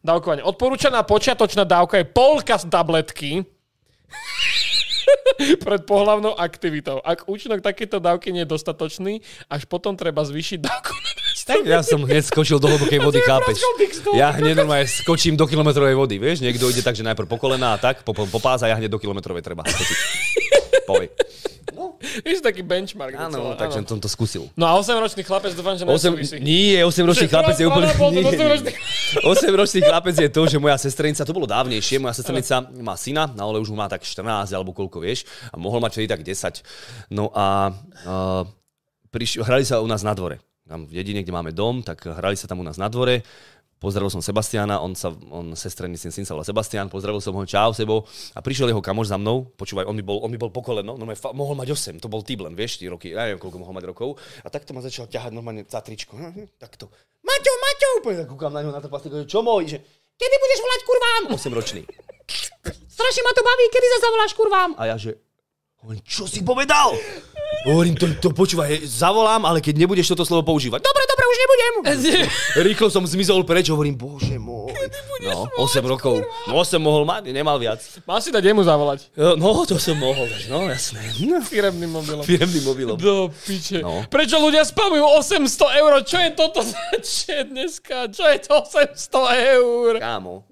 Dávkovanie. 0.07 0.47
Odporúčaná 0.47 1.03
počiatočná 1.03 1.67
dávka 1.67 1.99
je 1.99 2.07
polka 2.07 2.55
z 2.59 2.71
tabletky 2.71 3.31
pred 5.65 5.83
pohlavnou 5.85 6.35
aktivitou. 6.37 7.03
Ak 7.03 7.27
účinok 7.27 7.61
takéto 7.63 7.99
dávky 7.99 8.31
nie 8.31 8.47
je 8.47 8.51
dostatočný, 8.51 9.21
až 9.51 9.67
potom 9.67 9.95
treba 9.99 10.23
zvýšiť 10.23 10.59
dávku 10.61 10.93
na 10.93 11.11
200 11.63 11.69
Ja 11.69 11.81
som 11.83 12.01
hneď 12.03 12.25
skočil 12.27 12.59
do 12.59 12.71
hlbokej 12.71 13.01
vody, 13.07 13.21
chápeš? 13.23 13.61
Ja 14.15 14.33
hneď 14.35 14.59
normálne 14.59 14.89
skočím 14.89 15.35
do 15.35 15.47
kilometrovej 15.47 15.95
vody, 15.95 16.17
vieš? 16.19 16.43
Niekto 16.43 16.71
ide 16.71 16.83
tak, 16.83 16.97
že 16.97 17.07
najprv 17.07 17.29
po 17.29 17.39
kolena 17.39 17.75
a 17.75 17.81
tak, 17.81 18.03
po, 18.03 18.15
po, 18.17 18.27
po 18.27 18.39
pás 18.39 18.63
a 18.63 18.71
ja 18.71 18.79
hneď 18.79 18.91
do 18.91 19.01
kilometrovej 19.03 19.43
treba 19.43 19.67
skočiť. 19.67 19.99
Povej. 20.91 21.11
To 22.27 22.45
taký 22.45 22.63
benchmark. 22.63 23.17
Áno, 23.17 23.53
docela, 23.53 23.57
takže 23.57 23.81
áno. 23.83 23.89
som 23.89 23.99
to 24.01 24.09
skúsil. 24.11 24.51
No 24.55 24.69
a 24.69 24.77
8-ročný 24.77 25.23
chlapec 25.25 25.53
dúfam, 25.57 25.75
že 25.75 25.85
8, 25.85 25.93
nesúvisí. 25.93 26.37
nie, 26.43 26.79
8-ročný 26.85 27.27
chlapec 27.33 27.57
je 27.57 27.67
úplne... 27.67 27.89
Nie, 27.89 28.23
nie. 28.23 28.25
8-ročný 28.25 28.71
8-ročný 29.25 29.81
chlapec 29.89 30.15
je 30.17 30.31
to, 30.31 30.43
že 30.47 30.57
moja 30.61 30.77
sestrnica, 30.77 31.25
to 31.25 31.33
bolo 31.37 31.49
dávnejšie, 31.49 32.03
moja 32.03 32.15
sestrnica 32.17 32.67
má 32.83 32.95
syna, 32.99 33.31
no 33.33 33.51
ale 33.51 33.63
už 33.63 33.73
mu 33.73 33.79
má 33.81 33.89
tak 33.89 34.05
14 34.05 34.53
alebo 34.53 34.77
koľko, 34.77 35.01
vieš, 35.01 35.25
a 35.51 35.57
mohol 35.57 35.81
mať 35.81 36.01
vtedy 36.01 36.09
tak 36.11 36.21
10. 36.23 36.63
No 37.15 37.31
a 37.33 37.73
uh, 38.05 38.43
priš- 39.11 39.41
hrali 39.41 39.65
sa 39.65 39.81
u 39.81 39.89
nás 39.89 40.05
na 40.05 40.13
dvore. 40.13 40.43
Tam 40.67 40.83
v 40.83 40.99
dedine, 40.99 41.23
kde 41.23 41.31
máme 41.31 41.55
dom, 41.55 41.87
tak 41.87 42.03
hrali 42.03 42.35
sa 42.35 42.51
tam 42.51 42.59
u 42.59 42.67
nás 42.67 42.75
na 42.75 42.91
dvore. 42.91 43.23
Pozdravil 43.77 44.09
som 44.09 44.25
Sebastiana, 44.25 44.81
on 44.81 44.97
sa, 44.97 45.13
on 45.13 45.53
sestrený 45.53 46.01
syn, 46.01 46.25
sa 46.25 46.33
volá 46.33 46.49
Sebastian, 46.49 46.89
pozdravil 46.89 47.21
som 47.21 47.37
ho, 47.37 47.45
čau 47.45 47.77
sebo. 47.77 48.09
A 48.33 48.41
prišiel 48.41 48.73
jeho 48.73 48.81
kamoš 48.81 49.13
za 49.13 49.21
mnou, 49.21 49.53
počúvaj, 49.53 49.85
on 49.85 49.93
by 50.01 50.05
bol, 50.05 50.25
on 50.25 50.33
by 50.33 50.39
bol 50.41 50.49
po 50.49 50.65
koleno, 50.65 50.97
no 50.97 51.05
fa- 51.13 51.37
mohol 51.37 51.53
mať 51.61 51.77
8, 51.77 52.01
to 52.01 52.09
bol 52.09 52.25
typ 52.25 52.41
len, 52.41 52.57
vieš, 52.57 52.81
4 52.81 52.97
roky, 52.97 53.13
ja 53.13 53.29
neviem, 53.29 53.37
koľko 53.37 53.61
mohol 53.61 53.77
mať 53.77 53.85
rokov. 53.93 54.17
A 54.41 54.49
takto 54.49 54.73
ma 54.73 54.81
začal 54.81 55.13
ťahať 55.13 55.37
normálne 55.37 55.69
za 55.69 55.85
tričko, 55.85 56.17
hm, 56.17 56.57
takto. 56.57 56.89
Maťo, 57.21 57.53
Maťo, 57.53 57.89
úplne 58.01 58.17
tak 58.25 58.29
kúkam 58.33 58.53
na 58.57 58.65
ňo 58.65 58.73
na 58.73 58.81
že 58.81 59.29
čo 59.29 59.45
môj, 59.45 59.77
že 59.77 59.79
kedy 60.17 60.35
budeš 60.41 60.61
volať 60.65 60.81
kurvám? 60.89 61.23
8 61.37 61.53
ročný. 61.53 61.83
Strašne 62.89 63.23
ma 63.29 63.33
to 63.37 63.45
baví, 63.45 63.65
kedy 63.69 63.87
sa 63.93 63.99
zavoláš 64.09 64.33
kurvám? 64.33 64.71
A 64.81 64.89
ja 64.89 64.97
že, 64.97 65.21
čo 66.09 66.25
si 66.25 66.41
povedal? 66.41 66.97
Hovorím, 67.67 67.99
to, 67.99 68.07
to 68.23 68.31
počúvaj, 68.31 68.87
zavolám, 68.87 69.43
ale 69.43 69.59
keď 69.59 69.75
nebudeš 69.83 70.15
toto 70.15 70.23
slovo 70.23 70.47
používať. 70.47 70.79
Dobre, 70.87 71.03
dobre, 71.11 71.25
už 71.27 71.37
nebudem. 71.43 71.75
Rýchlo 72.71 72.87
som 72.95 73.03
zmizol 73.03 73.43
preč, 73.43 73.67
hovorím, 73.75 73.99
bože 73.99 74.39
môj. 74.39 74.71
No, 75.27 75.51
8 75.59 75.83
rokov. 75.83 76.23
No, 76.47 76.63
8 76.63 76.79
mohol 76.79 77.03
mať, 77.03 77.35
nemal 77.35 77.59
viac. 77.59 77.83
Mal 78.07 78.23
si 78.23 78.31
dať 78.31 78.55
jemu 78.55 78.63
zavolať. 78.63 79.11
E, 79.19 79.35
No, 79.35 79.67
to 79.67 79.83
som 79.83 79.99
mohol, 79.99 80.31
no 80.47 80.71
jasné. 80.71 81.03
No, 81.27 81.43
Firemným 81.43 81.91
mobilom. 81.91 82.23
Firemným 82.23 82.63
mobilom. 82.63 82.97
Do 82.99 83.35
piče. 83.35 83.83
No. 83.83 84.07
Prečo 84.07 84.39
ľudia 84.39 84.63
spamujú 84.63 85.03
800 85.03 85.81
eur? 85.83 85.93
Čo 86.07 86.17
je 86.23 86.31
toto 86.39 86.61
za 86.63 86.79
chat 87.03 87.51
dneska? 87.51 88.07
Čo 88.15 88.25
je 88.31 88.39
to 88.47 88.63
800 88.63 89.59
eur? 89.59 89.91
Kámo, 89.99 90.47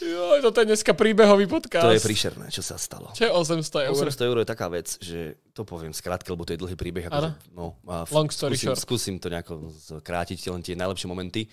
Jo, 0.00 0.38
toto 0.40 0.62
je 0.62 0.68
dneska 0.68 0.94
príbehový 0.94 1.44
podcast. 1.44 1.82
to 1.82 1.90
je 1.90 2.00
príšerné, 2.00 2.46
čo 2.48 2.62
sa 2.62 2.78
stalo. 2.78 3.10
Čo 3.10 3.26
je 3.26 3.32
800 3.60 3.90
eur? 3.90 3.94
800 3.98 4.30
eur 4.30 4.36
je 4.38 4.46
taká 4.46 4.66
vec, 4.68 4.94
že 4.96 5.20
to 5.50 5.62
poviem 5.62 5.90
skrátke, 5.90 6.30
lebo 6.30 6.42
to 6.42 6.54
je 6.54 6.60
dlhý 6.60 6.74
príbeh. 6.74 7.06
Akože, 7.06 7.34
no, 7.50 7.74
a 7.84 8.06
Long 8.06 8.30
story 8.30 8.54
skúsim, 8.54 8.68
short. 8.70 8.80
skúsim 8.80 9.14
to 9.18 9.26
nejako 9.26 9.74
skrátiť, 9.74 10.38
len 10.48 10.62
tie 10.62 10.72
najlepšie 10.72 11.08
momenty. 11.08 11.50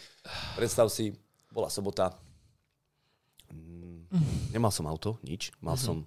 Predstav 0.53 0.87
si, 0.87 1.09
bola 1.49 1.67
sobota, 1.67 2.13
mm, 3.49 4.53
nemal 4.53 4.69
som 4.69 4.85
auto, 4.85 5.17
nič, 5.21 5.49
mal 5.57 5.73
Mhm. 5.73 5.81
som, 5.81 5.97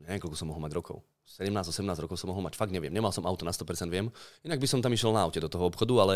neviem, 0.00 0.20
koľko 0.20 0.36
som 0.36 0.48
mohol 0.48 0.62
mať 0.62 0.72
rokov. 0.72 1.02
17-18 1.26 1.98
rokov 1.98 2.14
som 2.14 2.28
mohol 2.28 2.44
mať, 2.44 2.54
fakt 2.54 2.70
neviem. 2.70 2.92
Nemal 2.92 3.08
som 3.10 3.24
auto 3.24 3.42
na 3.42 3.50
100% 3.50 3.88
viem. 3.88 4.12
Inak 4.44 4.60
by 4.60 4.68
som 4.68 4.78
tam 4.78 4.92
išiel 4.92 5.08
na 5.10 5.24
aute 5.24 5.40
do 5.40 5.48
toho 5.48 5.66
obchodu, 5.66 5.94
ale 5.98 6.14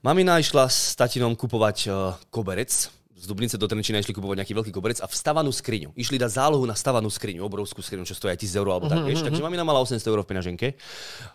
mamina 0.00 0.38
išla 0.38 0.64
s 0.64 0.94
tatinom 0.94 1.34
kupovať 1.34 1.78
uh, 1.86 1.94
koberec. 2.30 2.70
Z 3.16 3.24
Dubnice 3.24 3.56
do 3.56 3.64
Trenčína 3.64 4.04
išli 4.04 4.12
kupovať 4.12 4.44
nejaký 4.44 4.52
veľký 4.52 4.72
koberec 4.76 5.00
a 5.00 5.08
vstavanú 5.08 5.48
skriňu. 5.48 5.96
Išli 5.96 6.20
dať 6.20 6.36
zálohu 6.36 6.68
na 6.68 6.76
stavanú 6.76 7.08
skriňu, 7.08 7.40
obrovskú 7.48 7.80
skriňu, 7.80 8.04
čo 8.04 8.12
stojí 8.12 8.36
aj 8.36 8.44
1000 8.44 8.60
eur 8.60 8.68
alebo 8.68 8.92
tak, 8.92 9.08
vieš. 9.08 9.24
Takže 9.24 9.40
mamina 9.40 9.64
mala 9.64 9.80
800 9.80 10.04
eur 10.04 10.20
v 10.20 10.28
peňaženke 10.28 10.76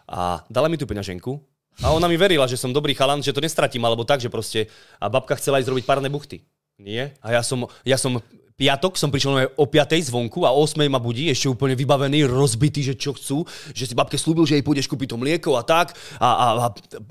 a 0.05 0.45
dala 0.45 0.69
mi 0.69 0.77
tú 0.77 0.85
peňaženku. 0.85 1.41
A 1.81 1.89
ona 1.89 2.05
mi 2.05 2.21
verila, 2.21 2.45
že 2.45 2.59
som 2.59 2.69
dobrý 2.69 2.93
chalan, 2.93 3.25
že 3.25 3.33
to 3.33 3.41
nestratím, 3.41 3.81
alebo 3.81 4.05
tak, 4.05 4.21
že 4.21 4.29
proste... 4.29 4.69
A 5.01 5.09
babka 5.09 5.33
chcela 5.41 5.57
ísť 5.57 5.73
robiť 5.73 5.85
párne 5.89 6.11
buchty. 6.13 6.45
Nie. 6.77 7.17
A 7.25 7.33
ja 7.33 7.41
som, 7.41 7.65
ja 7.81 7.97
som 7.97 8.21
piatok 8.61 8.93
som 8.93 9.09
prišiel 9.09 9.57
o 9.57 9.65
5 9.65 9.97
zvonku 10.05 10.45
a 10.45 10.53
o 10.53 10.61
8 10.61 10.85
ma 10.85 11.01
budí, 11.01 11.33
ešte 11.33 11.49
úplne 11.49 11.73
vybavený, 11.73 12.29
rozbitý, 12.29 12.85
že 12.85 12.93
čo 12.93 13.17
chcú, 13.17 13.41
že 13.73 13.89
si 13.89 13.97
babke 13.97 14.21
slúbil, 14.21 14.45
že 14.45 14.61
jej 14.61 14.65
pôjdeš 14.65 14.85
kúpiť 14.85 15.09
to 15.09 15.17
mlieko 15.17 15.57
a 15.57 15.65
tak. 15.65 15.97
A, 16.21 16.29
a, 16.29 16.45
a 16.61 16.67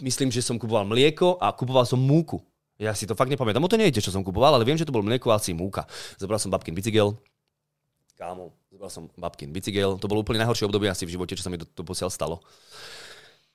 myslím, 0.06 0.30
že 0.30 0.46
som 0.46 0.54
kupoval 0.54 0.86
mlieko 0.86 1.34
a 1.42 1.50
kupoval 1.50 1.82
som 1.82 1.98
múku. 1.98 2.38
Ja 2.80 2.96
si 2.96 3.04
to 3.04 3.12
fakt 3.12 3.28
nepamätám. 3.28 3.60
O 3.60 3.68
to 3.68 3.76
nejde, 3.76 4.00
čo 4.00 4.08
som 4.08 4.24
kupoval, 4.24 4.56
ale 4.56 4.64
viem, 4.64 4.80
že 4.80 4.88
to 4.88 4.94
bol 4.96 5.04
mlieko 5.04 5.28
asi 5.36 5.52
múka. 5.52 5.84
Zobral 6.16 6.40
som 6.40 6.48
babkin 6.48 6.72
bicykel, 6.72 7.12
kámo, 8.16 8.56
zobral 8.72 8.88
som 8.88 9.08
babkin 9.20 9.52
bicykel. 9.52 10.00
To 10.00 10.08
bolo 10.08 10.20
úplne 10.24 10.40
najhoršie 10.44 10.68
obdobie 10.68 10.88
asi 10.88 11.04
v 11.04 11.16
živote, 11.16 11.36
čo 11.36 11.44
sa 11.44 11.52
mi 11.52 11.60
do, 11.60 11.68
do 11.68 11.84
posiaľ 11.84 12.08
stalo. 12.08 12.40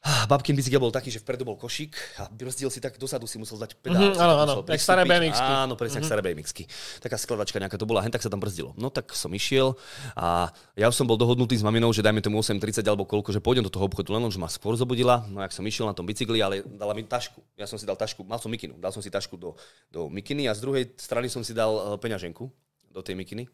Ah, 0.06 0.30
Babkin 0.30 0.54
bicykel 0.54 0.78
bol 0.78 0.94
taký, 0.94 1.10
že 1.10 1.18
vpredu 1.18 1.42
bol 1.42 1.58
košík 1.58 2.22
a 2.22 2.30
brzdil 2.30 2.70
si 2.70 2.78
tak, 2.78 2.94
dozadu 3.02 3.26
si 3.26 3.42
musel 3.42 3.58
dať 3.58 3.74
pedál. 3.82 4.14
Mhm, 4.14 4.22
áno, 4.22 4.34
tam 4.38 4.44
áno, 4.46 4.54
musel 4.62 4.78
jak 4.78 4.84
staré. 4.86 5.02
BMX-ky. 5.02 5.52
Áno, 5.66 5.74
presne, 5.74 6.06
mm-hmm. 6.06 6.10
staré 6.14 6.22
BMX-ky. 6.22 6.64
Taká 7.02 7.18
skladačka 7.18 7.58
nejaká 7.58 7.74
to 7.82 7.90
bola, 7.90 8.06
hen 8.06 8.14
tak 8.14 8.22
sa 8.22 8.30
tam 8.30 8.38
brzdilo. 8.38 8.78
No 8.78 8.94
tak 8.94 9.18
som 9.18 9.34
išiel 9.34 9.74
a 10.14 10.54
ja 10.78 10.86
už 10.86 10.94
som 10.94 11.10
bol 11.10 11.18
dohodnutý 11.18 11.58
s 11.58 11.66
maminou, 11.66 11.90
že 11.90 12.06
dajme 12.06 12.22
tomu 12.22 12.38
8.30 12.38 12.86
alebo 12.86 13.10
koľko, 13.10 13.34
že 13.34 13.42
pôjdem 13.42 13.66
do 13.66 13.74
toho 13.74 13.90
obchodu, 13.90 14.14
len 14.14 14.30
že 14.30 14.38
ma 14.38 14.46
skôr 14.46 14.78
zobudila. 14.78 15.26
No 15.26 15.42
jak 15.42 15.50
som 15.58 15.66
išiel 15.66 15.90
na 15.90 15.98
tom 15.98 16.06
bicykli, 16.06 16.38
ale 16.38 16.62
dala 16.62 16.94
mi 16.94 17.02
tašku. 17.02 17.42
Ja 17.58 17.66
som 17.66 17.82
si 17.82 17.90
dal 17.90 17.98
tašku, 17.98 18.22
mal 18.22 18.38
som 18.38 18.54
mikinu, 18.54 18.78
dal 18.78 18.94
som 18.94 19.02
si 19.02 19.10
tašku 19.10 19.42
do, 19.42 19.58
do 19.90 20.06
mikiny 20.06 20.46
a 20.46 20.54
z 20.54 20.62
druhej 20.62 20.86
strany 21.02 21.34
som 21.34 21.42
si 21.42 21.58
dal 21.58 21.74
eh, 21.74 21.84
peňaženku 21.98 22.46
do 22.94 23.02
tej 23.02 23.18
mikiny. 23.18 23.50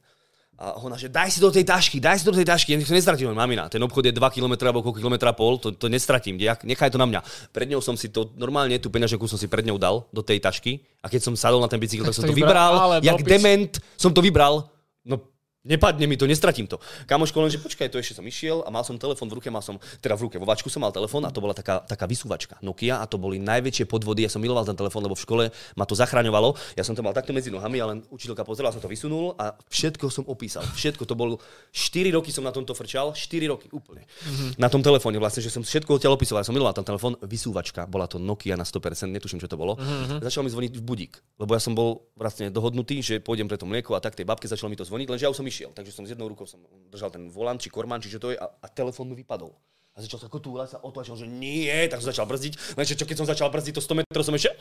A 0.61 0.77
ona, 0.77 0.93
že 0.93 1.09
daj 1.09 1.33
si 1.33 1.41
do 1.41 1.49
tej 1.49 1.65
tašky, 1.65 1.97
daj 1.97 2.21
si 2.21 2.25
do 2.29 2.29
tej 2.29 2.45
tašky, 2.45 2.77
ja 2.77 2.77
to 2.85 2.93
nestratím, 2.93 3.33
mamina. 3.33 3.65
Ten 3.65 3.81
obchod 3.81 4.05
je 4.05 4.13
2 4.13 4.21
km 4.29 4.53
alebo 4.61 4.85
koľko 4.85 5.01
kilometra 5.01 5.33
pol, 5.33 5.57
to, 5.57 5.73
to 5.73 5.89
nestratím, 5.89 6.37
nechaj 6.37 6.93
to 6.93 7.01
na 7.01 7.09
mňa. 7.09 7.49
Pred 7.49 7.73
ňou 7.73 7.81
som 7.81 7.97
si 7.97 8.13
to, 8.13 8.29
normálne 8.37 8.77
tú 8.77 8.93
peňaženku 8.93 9.25
som 9.25 9.41
si 9.41 9.49
pred 9.49 9.65
ňou 9.65 9.81
dal 9.81 10.05
do 10.13 10.21
tej 10.21 10.37
tašky 10.37 10.85
a 11.01 11.09
keď 11.09 11.21
som 11.25 11.33
sadol 11.33 11.65
na 11.65 11.65
ten 11.65 11.81
bicykel, 11.81 12.05
tak, 12.05 12.13
Tak 12.13 12.17
som 12.21 12.29
to 12.29 12.37
vybral, 12.37 12.77
ale 12.77 12.95
jak 13.01 13.17
do 13.17 13.25
piči. 13.25 13.33
dement 13.33 13.71
som 13.97 14.13
to 14.13 14.21
vybral. 14.21 14.69
No 15.01 15.30
Nepadne 15.61 16.09
mi 16.09 16.17
to, 16.17 16.25
nestratím 16.25 16.65
to. 16.65 16.81
Kamoško 17.05 17.37
len, 17.45 17.53
že 17.53 17.61
počkaj, 17.61 17.93
to 17.93 18.01
ešte 18.01 18.17
som 18.17 18.25
išiel 18.25 18.65
a 18.65 18.73
mal 18.73 18.81
som 18.81 18.97
telefón 18.97 19.29
v 19.29 19.37
ruke, 19.37 19.53
mal 19.53 19.61
som, 19.61 19.77
teda 20.01 20.17
v 20.17 20.25
ruke, 20.25 20.41
vo 20.41 20.49
vačku 20.49 20.73
som 20.73 20.81
mal 20.81 20.89
telefón 20.89 21.21
a 21.21 21.29
to 21.29 21.37
bola 21.37 21.53
taká, 21.53 21.85
taká 21.85 22.09
vysúvačka 22.09 22.57
Nokia 22.65 22.97
a 22.97 23.05
to 23.05 23.21
boli 23.21 23.37
najväčšie 23.37 23.85
podvody. 23.85 24.25
Ja 24.25 24.33
som 24.33 24.41
miloval 24.41 24.65
ten 24.65 24.73
telefón, 24.73 25.05
lebo 25.05 25.13
v 25.13 25.21
škole 25.21 25.43
ma 25.77 25.85
to 25.85 25.93
zachraňovalo. 25.93 26.57
Ja 26.73 26.81
som 26.81 26.97
to 26.97 27.05
mal 27.05 27.13
takto 27.13 27.29
medzi 27.29 27.53
nohami, 27.53 27.77
ale 27.77 28.01
učiteľka 28.09 28.41
pozrela, 28.41 28.73
som 28.73 28.81
to 28.81 28.89
vysunul 28.89 29.37
a 29.37 29.53
všetko 29.69 30.09
som 30.09 30.25
opísal. 30.25 30.65
Všetko 30.65 31.05
to 31.05 31.13
bol 31.13 31.37
4 31.69 32.09
roky 32.09 32.33
som 32.33 32.41
na 32.41 32.49
tomto 32.49 32.73
frčal, 32.73 33.13
4 33.13 33.53
roky 33.53 33.69
úplne. 33.69 34.09
Mm-hmm. 34.09 34.57
Na 34.57 34.65
tom 34.65 34.81
telefóne 34.81 35.21
vlastne, 35.21 35.45
že 35.45 35.53
som 35.53 35.61
všetko 35.61 36.01
odtiaľ 36.01 36.17
opísal. 36.17 36.41
Ja 36.41 36.45
som 36.49 36.57
miloval 36.57 36.73
ten 36.73 36.89
telefón, 36.89 37.21
vysúvačka, 37.21 37.85
bola 37.85 38.09
to 38.09 38.17
Nokia 38.17 38.57
na 38.57 38.65
100%, 38.65 39.13
netuším, 39.13 39.37
čo 39.37 39.45
to 39.45 39.61
bolo. 39.61 39.77
Mm-hmm. 39.77 40.25
Začal 40.25 40.41
mi 40.41 40.49
zvoniť 40.49 40.73
v 40.73 40.81
budík, 40.81 41.21
lebo 41.37 41.53
ja 41.53 41.61
som 41.61 41.77
bol 41.77 42.09
vlastne 42.17 42.49
dohodnutý, 42.49 42.97
že 43.05 43.21
pôjdem 43.21 43.45
pre 43.45 43.61
to 43.61 43.69
mlieko 43.69 43.93
a 43.93 44.01
tak 44.01 44.17
tej 44.17 44.25
babke 44.25 44.49
začalo 44.49 44.73
mi 44.73 44.77
to 44.79 44.89
zvoniť, 44.89 45.05
lenže 45.05 45.25
ja 45.25 45.29
už 45.29 45.37
som 45.37 45.50
išiel, 45.51 45.75
takže 45.75 45.91
som 45.91 46.07
s 46.07 46.15
jednou 46.15 46.31
rukou 46.31 46.47
som 46.47 46.63
držal 46.87 47.11
ten 47.11 47.27
volant 47.27 47.59
či 47.59 47.67
kormán, 47.67 47.99
či 47.99 48.07
čo 48.07 48.23
to 48.23 48.31
je 48.31 48.39
a, 48.39 48.47
a 48.47 48.67
telefón 48.71 49.11
mi 49.11 49.19
vypadol. 49.19 49.51
A 49.91 49.99
začal 49.99 50.23
sa 50.23 50.31
kotúľať, 50.31 50.67
sa 50.71 50.79
otlačil, 50.79 51.19
že 51.19 51.27
nie, 51.27 51.67
tak 51.91 51.99
som 51.99 52.15
začal 52.15 52.23
brzdiť. 52.23 52.79
Lenže 52.79 52.95
čo 52.95 53.03
keď 53.03 53.17
som 53.19 53.27
začal 53.27 53.51
brzdiť 53.51 53.75
to 53.75 53.83
100 53.83 53.99
metrov, 53.99 54.23
som 54.23 54.31
ešte 54.31 54.55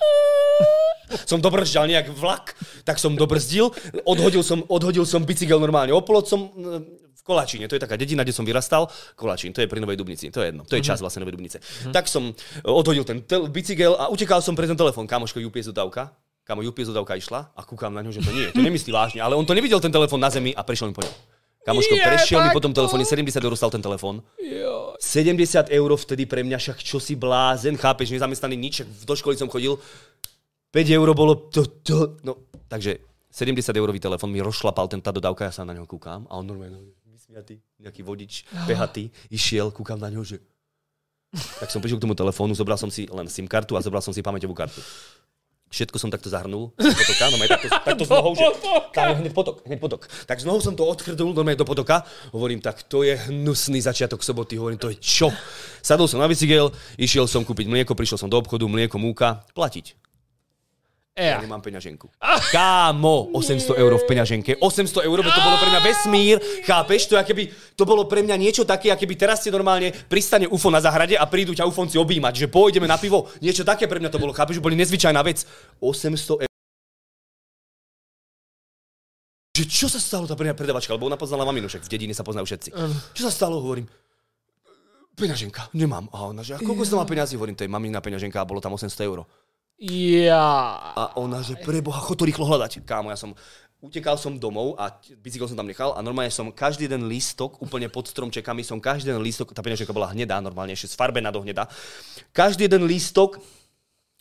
som 1.30 1.38
dobrzdal 1.42 1.90
nejak 1.90 2.10
vlak, 2.14 2.54
tak 2.86 2.98
som 2.98 3.14
dobrzdil, 3.18 3.70
odhodil 4.06 4.42
som, 4.46 4.62
odhodil 4.70 5.06
som 5.06 5.26
bicykel 5.26 5.58
normálne 5.58 5.94
o 5.94 6.02
plot 6.02 6.26
som 6.26 6.50
e, 6.50 6.82
v 7.10 7.22
Kolačíne, 7.26 7.66
to 7.66 7.76
je 7.76 7.82
taká 7.82 7.98
dedina, 7.98 8.22
kde 8.22 8.34
som 8.34 8.46
vyrastal. 8.46 8.86
Kolačín, 9.18 9.54
to 9.54 9.62
je 9.62 9.68
pri 9.70 9.82
Novej 9.82 9.98
Dubnici, 9.98 10.30
to 10.30 10.42
je 10.42 10.54
jedno. 10.54 10.62
To 10.66 10.74
je 10.78 10.82
čas 10.82 11.02
vlastne 11.02 11.22
Novej 11.22 11.34
Dubnice. 11.36 11.58
Tak 11.90 12.06
som 12.06 12.30
e, 12.30 12.34
odhodil 12.66 13.02
ten 13.02 13.22
tel- 13.26 13.50
bicykel 13.50 13.98
a 13.98 14.10
utekal 14.10 14.42
som 14.42 14.54
pre 14.54 14.66
ten 14.70 14.78
telefón. 14.78 15.10
Kamoško, 15.10 15.42
UPS 15.42 15.70
dodávka. 15.74 16.14
Kamo 16.44 16.64
UPS 16.64 16.90
dodávka 16.90 17.14
išla 17.14 17.52
a 17.52 17.60
kúkam 17.62 17.92
na 17.94 18.02
ňu, 18.02 18.10
že 18.10 18.24
to 18.24 18.32
nie, 18.32 18.50
to 18.50 18.58
nemyslí 18.64 18.90
vážne, 18.90 19.20
ale 19.22 19.36
on 19.36 19.46
to 19.46 19.54
nevidel 19.54 19.78
ten 19.78 19.92
telefón 19.92 20.18
na 20.18 20.32
zemi 20.32 20.50
a 20.56 20.64
prešiel 20.64 20.90
mi 20.90 20.96
po 20.96 21.04
ňom. 21.04 21.14
Kamoško, 21.60 21.92
Je, 21.92 22.00
prešiel 22.00 22.40
mi 22.40 22.50
po 22.56 22.62
tom 22.64 22.72
telefóne, 22.72 23.04
70 23.04 23.36
eur 23.36 23.52
stal 23.52 23.68
ten 23.68 23.84
telefón. 23.84 24.24
Jo. 24.40 24.96
70 24.96 25.68
eur 25.68 25.90
vtedy 25.92 26.24
pre 26.24 26.40
mňa, 26.40 26.56
však 26.56 26.80
čo 26.80 26.96
si 26.96 27.20
blázen, 27.20 27.76
chápeš, 27.76 28.16
nezamestnaný 28.16 28.56
nič, 28.56 28.74
do 29.04 29.12
školy 29.12 29.36
som 29.36 29.52
chodil, 29.52 29.76
5 30.72 30.96
eur 30.96 31.08
bolo 31.12 31.52
to, 31.52 31.68
to, 31.84 32.16
no, 32.24 32.48
takže 32.64 33.04
70 33.28 33.76
eurový 33.76 34.00
telefon 34.00 34.32
mi 34.32 34.40
rozšlapal 34.40 34.88
ten 34.88 35.04
tá 35.04 35.12
dodávka, 35.12 35.46
ja 35.46 35.52
sa 35.52 35.68
na 35.68 35.76
neho 35.76 35.84
kúkam 35.84 36.24
a 36.32 36.40
on 36.40 36.48
normálne 36.48 36.80
vysmiatý, 37.06 37.60
nejaký 37.78 38.00
vodič, 38.02 38.48
pehatý, 38.64 39.12
išiel, 39.28 39.68
kúkam 39.70 40.00
na 40.00 40.08
neho, 40.08 40.24
že... 40.24 40.40
Tak 41.62 41.70
som 41.70 41.78
prišiel 41.78 42.02
k 42.02 42.04
tomu 42.08 42.18
telefónu, 42.18 42.58
zobral 42.58 42.74
som 42.80 42.90
si 42.90 43.06
len 43.06 43.30
SIM 43.30 43.46
kartu 43.46 43.78
a 43.78 43.84
zobral 43.84 44.02
som 44.02 44.10
si 44.10 44.18
pamäťovú 44.18 44.56
kartu. 44.56 44.82
Všetko 45.70 46.02
som 46.02 46.10
takto 46.10 46.26
zahrnul, 46.26 46.74
potoka, 46.74 47.24
no 47.30 47.38
takto, 47.46 47.66
takto 47.94 48.02
z 48.02 48.10
nohou, 48.10 48.34
že... 48.34 48.42
Kámo, 48.90 49.22
hneď 49.22 49.30
potok, 49.30 49.62
hneď 49.62 49.78
potok. 49.78 50.10
Tak 50.26 50.42
z 50.42 50.44
nohou 50.50 50.58
som 50.58 50.74
to 50.74 50.82
odchrnul 50.82 51.30
normálne 51.30 51.54
do 51.54 51.62
potoka. 51.62 52.02
Hovorím, 52.34 52.58
tak 52.58 52.82
to 52.90 53.06
je 53.06 53.14
hnusný 53.30 53.78
začiatok 53.78 54.18
soboty. 54.26 54.58
Hovorím, 54.58 54.82
to 54.82 54.90
je 54.90 54.98
čo? 54.98 55.30
Sadol 55.78 56.10
som 56.10 56.18
na 56.18 56.26
bicykel, 56.26 56.74
išiel 56.98 57.30
som 57.30 57.46
kúpiť 57.46 57.70
mlieko, 57.70 57.94
prišiel 57.94 58.18
som 58.18 58.26
do 58.26 58.42
obchodu, 58.42 58.66
mlieko, 58.66 58.98
múka, 58.98 59.46
platiť. 59.54 60.09
Ja 61.20 61.36
Ja. 61.36 61.38
nemám 61.44 61.60
peňaženku. 61.60 62.08
Kámo, 62.56 63.28
800 63.36 63.76
eur 63.76 63.92
v 64.00 64.04
peňaženke. 64.08 64.56
800 64.56 65.04
eur, 65.04 65.20
to 65.20 65.40
bolo 65.44 65.56
pre 65.60 65.68
mňa 65.68 65.80
vesmír. 65.84 66.36
Chápeš? 66.64 67.12
To, 67.12 67.20
keby, 67.20 67.52
to 67.76 67.84
bolo 67.84 68.08
pre 68.08 68.24
mňa 68.24 68.40
niečo 68.40 68.64
také, 68.64 68.88
aké 68.88 69.04
by 69.04 69.20
teraz 69.20 69.44
ste 69.44 69.52
normálne 69.52 69.92
pristane 70.08 70.48
UFO 70.48 70.72
na 70.72 70.80
zahrade 70.80 71.20
a 71.20 71.28
prídu 71.28 71.52
ťa 71.52 71.68
UFOnci 71.68 72.00
objímať, 72.00 72.40
že 72.40 72.46
pôjdeme 72.48 72.88
na 72.88 72.96
pivo. 72.96 73.28
Niečo 73.44 73.68
také 73.68 73.84
pre 73.84 74.00
mňa 74.00 74.08
to 74.08 74.16
bolo. 74.16 74.32
Chápeš? 74.32 74.56
Že 74.58 74.64
boli 74.64 74.80
nezvyčajná 74.80 75.20
vec. 75.20 75.44
800 75.84 76.48
eur. 76.48 76.52
Že 79.60 79.64
čo 79.68 79.86
sa 79.92 80.00
stalo 80.00 80.24
tá 80.24 80.32
pre 80.32 80.48
mňa 80.48 80.56
predavačka? 80.56 80.96
Lebo 80.96 81.04
ona 81.04 81.20
poznala 81.20 81.44
maminu, 81.44 81.68
však 81.68 81.84
v 81.84 81.90
dedine 81.92 82.16
sa 82.16 82.24
poznajú 82.24 82.48
všetci. 82.48 82.72
Čo 83.12 83.22
sa 83.28 83.32
stalo? 83.34 83.60
Hovorím, 83.60 83.84
peňaženka, 85.20 85.68
nemám. 85.76 86.08
A 86.16 86.32
ona, 86.32 86.40
že 86.40 86.56
a 86.56 86.62
koľko 86.64 86.88
som 86.88 86.96
má 86.96 87.04
peňazí? 87.04 87.36
Hovorím, 87.36 87.60
to 87.60 87.66
je 87.66 87.70
mamina 87.70 88.00
peňaženka 88.00 88.40
a 88.40 88.48
bolo 88.48 88.64
tam 88.64 88.72
800 88.72 88.88
eur. 89.04 89.28
Ja. 89.80 90.76
A 90.92 91.16
ona, 91.16 91.40
že 91.40 91.56
preboha, 91.56 92.04
chod 92.04 92.20
to 92.20 92.28
rýchlo 92.28 92.44
hľadať. 92.44 92.84
Kámo, 92.84 93.08
ja 93.08 93.16
som 93.16 93.32
utekal 93.80 94.20
som 94.20 94.36
domov 94.36 94.76
a 94.76 94.92
bicykel 95.24 95.48
som 95.48 95.56
tam 95.56 95.64
nechal 95.64 95.96
a 95.96 96.04
normálne 96.04 96.28
som 96.28 96.52
každý 96.52 96.84
jeden 96.84 97.08
lístok, 97.08 97.64
úplne 97.64 97.88
pod 97.88 98.04
stromčekami 98.04 98.60
som 98.60 98.76
každý 98.76 99.08
jeden 99.08 99.24
lístok, 99.24 99.56
tá 99.56 99.64
peňaženka 99.64 99.96
bola 99.96 100.12
hnedá, 100.12 100.36
normálne 100.44 100.76
ešte 100.76 100.92
sfarbená 100.92 101.32
do 101.32 101.40
hnedá. 101.40 101.64
Každý 102.36 102.68
jeden 102.68 102.84
lístok 102.84 103.40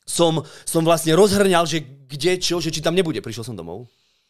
som, 0.08 0.42
som 0.64 0.82
vlastne 0.82 1.12
rozhrňal, 1.14 1.68
že 1.68 1.84
kde, 1.84 2.40
čo, 2.40 2.64
že 2.64 2.72
či 2.72 2.80
tam 2.80 2.96
nebude. 2.96 3.20
Prišiel 3.20 3.46
som 3.46 3.60
domov. 3.60 3.86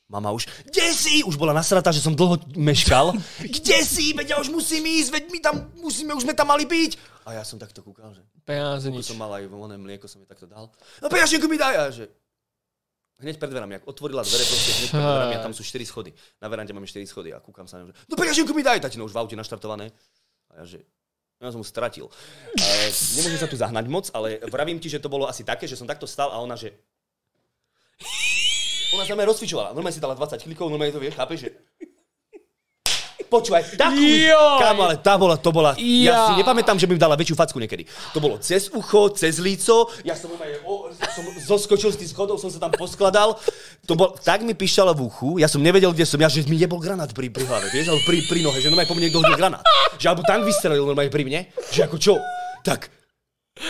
Mama 0.10 0.34
už, 0.34 0.50
kde 0.66 0.90
si? 0.90 1.22
Už 1.22 1.38
bola 1.38 1.54
nasratá, 1.54 1.94
že 1.94 2.02
som 2.02 2.18
dlho 2.18 2.42
meškal. 2.58 3.14
kde 3.62 3.78
si? 3.86 4.10
Veď 4.18 4.34
ja 4.34 4.38
už 4.42 4.50
musím 4.50 4.82
ísť, 4.90 5.10
veď 5.14 5.24
my 5.30 5.40
tam 5.40 5.56
musíme, 5.78 6.18
už 6.18 6.26
sme 6.26 6.34
tam 6.34 6.50
mali 6.50 6.66
byť. 6.66 6.98
A 7.30 7.38
ja 7.38 7.46
som 7.46 7.62
takto 7.62 7.86
kúkal, 7.86 8.10
že 8.18 8.26
Peniaze 8.42 8.90
nič. 8.90 9.06
som 9.06 9.22
mal 9.22 9.30
aj 9.38 9.46
voľné 9.46 9.78
mlieko, 9.78 10.10
som 10.10 10.18
mi 10.18 10.26
takto 10.26 10.50
dal. 10.50 10.74
No 10.98 11.08
peňaženku 11.14 11.46
mi 11.46 11.62
daj! 11.62 11.76
A 11.78 11.84
že... 11.94 12.10
Hneď 13.22 13.38
pred 13.38 13.54
dverami, 13.54 13.78
ak 13.78 13.86
otvorila 13.86 14.26
dvere, 14.26 14.42
proste 14.50 14.72
hneď 14.82 14.90
pred 14.90 15.06
dverami 15.06 15.36
a 15.38 15.42
tam 15.46 15.54
sú 15.54 15.62
4 15.62 15.78
schody. 15.86 16.10
Na 16.42 16.50
verande 16.50 16.74
máme 16.74 16.90
4 16.90 17.06
schody 17.06 17.30
a 17.30 17.38
kúkam 17.38 17.70
sa 17.70 17.78
na 17.78 17.86
ňu, 17.86 17.94
že 17.94 18.10
no 18.10 18.18
peňaženku 18.18 18.50
mi 18.58 18.66
daj! 18.66 18.82
Tatino 18.82 19.06
už 19.06 19.14
v 19.14 19.22
aute 19.22 19.38
naštartované. 19.38 19.94
A 20.50 20.66
ja 20.66 20.66
že... 20.66 20.82
Ja 21.38 21.54
som 21.54 21.62
mu 21.62 21.68
stratil. 21.68 22.10
A 22.58 22.66
nemôžem 23.16 23.40
sa 23.40 23.48
tu 23.48 23.56
zahnať 23.56 23.86
moc, 23.88 24.10
ale 24.12 24.42
vravím 24.50 24.82
ti, 24.82 24.90
že 24.90 25.00
to 25.00 25.08
bolo 25.08 25.24
asi 25.30 25.46
také, 25.46 25.70
že 25.70 25.78
som 25.78 25.88
takto 25.88 26.04
stal 26.10 26.34
a 26.34 26.42
ona, 26.42 26.58
že... 26.58 26.74
Ona 28.98 29.06
sa 29.06 29.14
normálne 29.14 29.30
rozcvičovala. 29.30 29.70
Normálne 29.78 29.96
si 29.96 30.02
dala 30.02 30.18
20 30.18 30.46
klikov, 30.50 30.70
normálne 30.74 30.94
to 30.94 31.02
vieš, 31.02 31.14
chápeš, 31.14 31.46
že... 31.46 31.50
Počúvaj, 33.30 33.78
takú... 33.78 34.02
Joj! 34.02 34.58
Kámo, 34.58 34.90
ale 34.90 34.98
tá 34.98 35.14
bola, 35.14 35.38
to 35.38 35.54
bola... 35.54 35.78
Ja. 35.78 35.86
Ja. 35.86 36.20
si 36.34 36.42
nepamätám, 36.42 36.82
že 36.82 36.90
by 36.90 36.98
mi 36.98 37.02
dala 37.02 37.14
väčšiu 37.14 37.38
facku 37.38 37.62
niekedy. 37.62 37.86
To 38.18 38.18
bolo 38.18 38.42
cez 38.42 38.74
ucho, 38.74 39.14
cez 39.14 39.38
líco, 39.38 39.86
ja 40.02 40.18
som, 40.18 40.34
normálne, 40.34 40.58
o, 40.66 40.90
som 40.90 41.22
zoskočil 41.38 41.94
z 41.94 42.02
tých 42.02 42.10
schodov, 42.18 42.42
som 42.42 42.50
sa 42.50 42.58
tam 42.58 42.74
poskladal. 42.74 43.38
To 43.86 43.94
bol, 43.94 44.18
tak 44.18 44.42
mi 44.42 44.58
pišťala 44.58 44.98
v 44.98 45.06
uchu, 45.06 45.38
ja 45.38 45.46
som 45.46 45.62
nevedel, 45.62 45.94
kde 45.94 46.10
som, 46.10 46.18
ja, 46.18 46.26
že 46.26 46.42
mi 46.50 46.58
nebol 46.58 46.82
granát 46.82 47.14
pri, 47.14 47.30
pri 47.30 47.46
hlave, 47.46 47.70
vieš, 47.70 47.94
alebo 47.94 48.02
pri, 48.02 48.26
pri 48.26 48.42
nohe, 48.42 48.58
že 48.58 48.74
normálne 48.74 48.90
po 48.90 48.98
mne 48.98 49.06
niekto 49.06 49.22
hodil 49.22 49.38
granát. 49.38 49.64
Že 50.02 50.06
alebo 50.10 50.24
tank 50.26 50.42
vystrelil 50.50 50.90
normálne 50.90 51.14
pri 51.14 51.22
mne, 51.22 51.40
že 51.70 51.86
ako 51.86 52.02
čo? 52.02 52.18
Tak, 52.66 52.90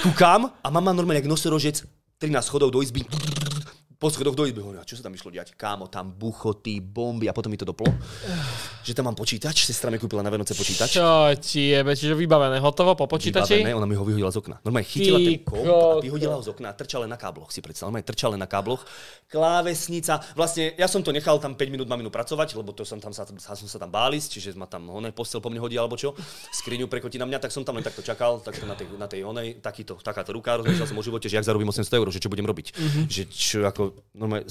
kúkam 0.08 0.48
a 0.48 0.68
mama 0.72 0.96
normálne 0.96 1.20
jak 1.20 1.28
nosorožec 1.28 1.84
13 2.24 2.32
schodov 2.48 2.72
do 2.72 2.80
izby 2.80 3.04
po 4.00 4.08
schodoch 4.08 4.32
do 4.32 4.48
izby. 4.48 4.64
Hovorím, 4.64 4.80
čo 4.88 4.96
sa 4.96 5.04
tam 5.04 5.12
išlo 5.12 5.28
diať? 5.28 5.60
Kámo, 5.60 5.92
tam 5.92 6.16
buchoty, 6.16 6.80
bomby 6.80 7.28
a 7.28 7.36
potom 7.36 7.52
mi 7.52 7.60
to 7.60 7.68
doplo. 7.68 7.92
že 8.88 8.96
tam 8.96 9.12
mám 9.12 9.18
počítač, 9.20 9.68
sestra 9.68 9.92
mi 9.92 10.00
kúpila 10.00 10.24
na 10.24 10.32
Vianoce 10.32 10.56
počítač. 10.56 10.96
Čo 10.96 11.36
ti 11.36 11.76
jebe, 11.76 11.92
čiže 11.92 12.16
vybavené, 12.16 12.64
hotovo 12.64 12.96
po 12.96 13.12
počítači? 13.12 13.60
Vybavené, 13.60 13.76
ona 13.76 13.84
mi 13.84 14.00
ho 14.00 14.08
vyhodila 14.08 14.32
z 14.32 14.40
okna. 14.40 14.64
Normálne 14.64 14.88
chytila 14.88 15.20
Ty 15.20 15.28
ten 15.28 15.44
komp 15.44 15.68
a 15.68 16.00
vyhodila 16.00 16.40
ho 16.40 16.42
z 16.42 16.50
okna 16.56 16.72
a 16.72 16.74
trčala 16.80 17.12
na 17.12 17.20
kábloch, 17.20 17.52
si 17.52 17.60
predstav. 17.60 17.92
Normálne 17.92 18.08
trčala 18.08 18.40
na 18.40 18.48
kábloch. 18.48 18.88
Klávesnica. 19.28 20.24
Vlastne 20.32 20.80
ja 20.80 20.88
som 20.88 21.04
to 21.04 21.12
nechal 21.12 21.36
tam 21.44 21.60
5 21.60 21.68
minút 21.68 21.92
maminu 21.92 22.08
pracovať, 22.08 22.56
lebo 22.56 22.72
to 22.72 22.88
som 22.88 23.04
tam 23.04 23.12
sa, 23.12 23.28
sa, 23.28 23.52
som 23.52 23.68
sa 23.68 23.78
tam 23.84 23.92
bális, 23.92 24.32
čiže 24.32 24.56
ma 24.56 24.64
tam 24.64 24.88
onej 24.88 25.12
postel 25.12 25.44
po 25.44 25.52
mne 25.52 25.60
hodí 25.60 25.76
alebo 25.76 26.00
čo. 26.00 26.16
Skriňu 26.56 26.88
prekotí 26.88 27.20
na 27.20 27.28
mňa, 27.28 27.44
tak 27.44 27.52
som 27.52 27.68
tam 27.68 27.76
len 27.76 27.84
takto 27.84 28.00
čakal, 28.00 28.40
takto 28.40 28.64
na 28.64 28.80
tej, 28.80 28.88
na 28.96 29.12
tej 29.12 29.28
onej, 29.28 29.60
takýto, 29.60 30.00
takáto 30.00 30.32
ruka, 30.32 30.56
rozmýšľal 30.56 30.88
som 30.88 30.96
o 30.96 31.04
živote, 31.04 31.28
že 31.28 31.36
jak 31.36 31.44
zarobím 31.44 31.68
800 31.68 32.00
eur, 32.00 32.08
že 32.16 32.24
čo 32.24 32.32
budem 32.32 32.48
robiť. 32.48 32.68
Mhm. 32.80 33.02
Že 33.12 33.24
čo 33.28 33.58
ako, 33.68 33.89
normálne, 34.16 34.48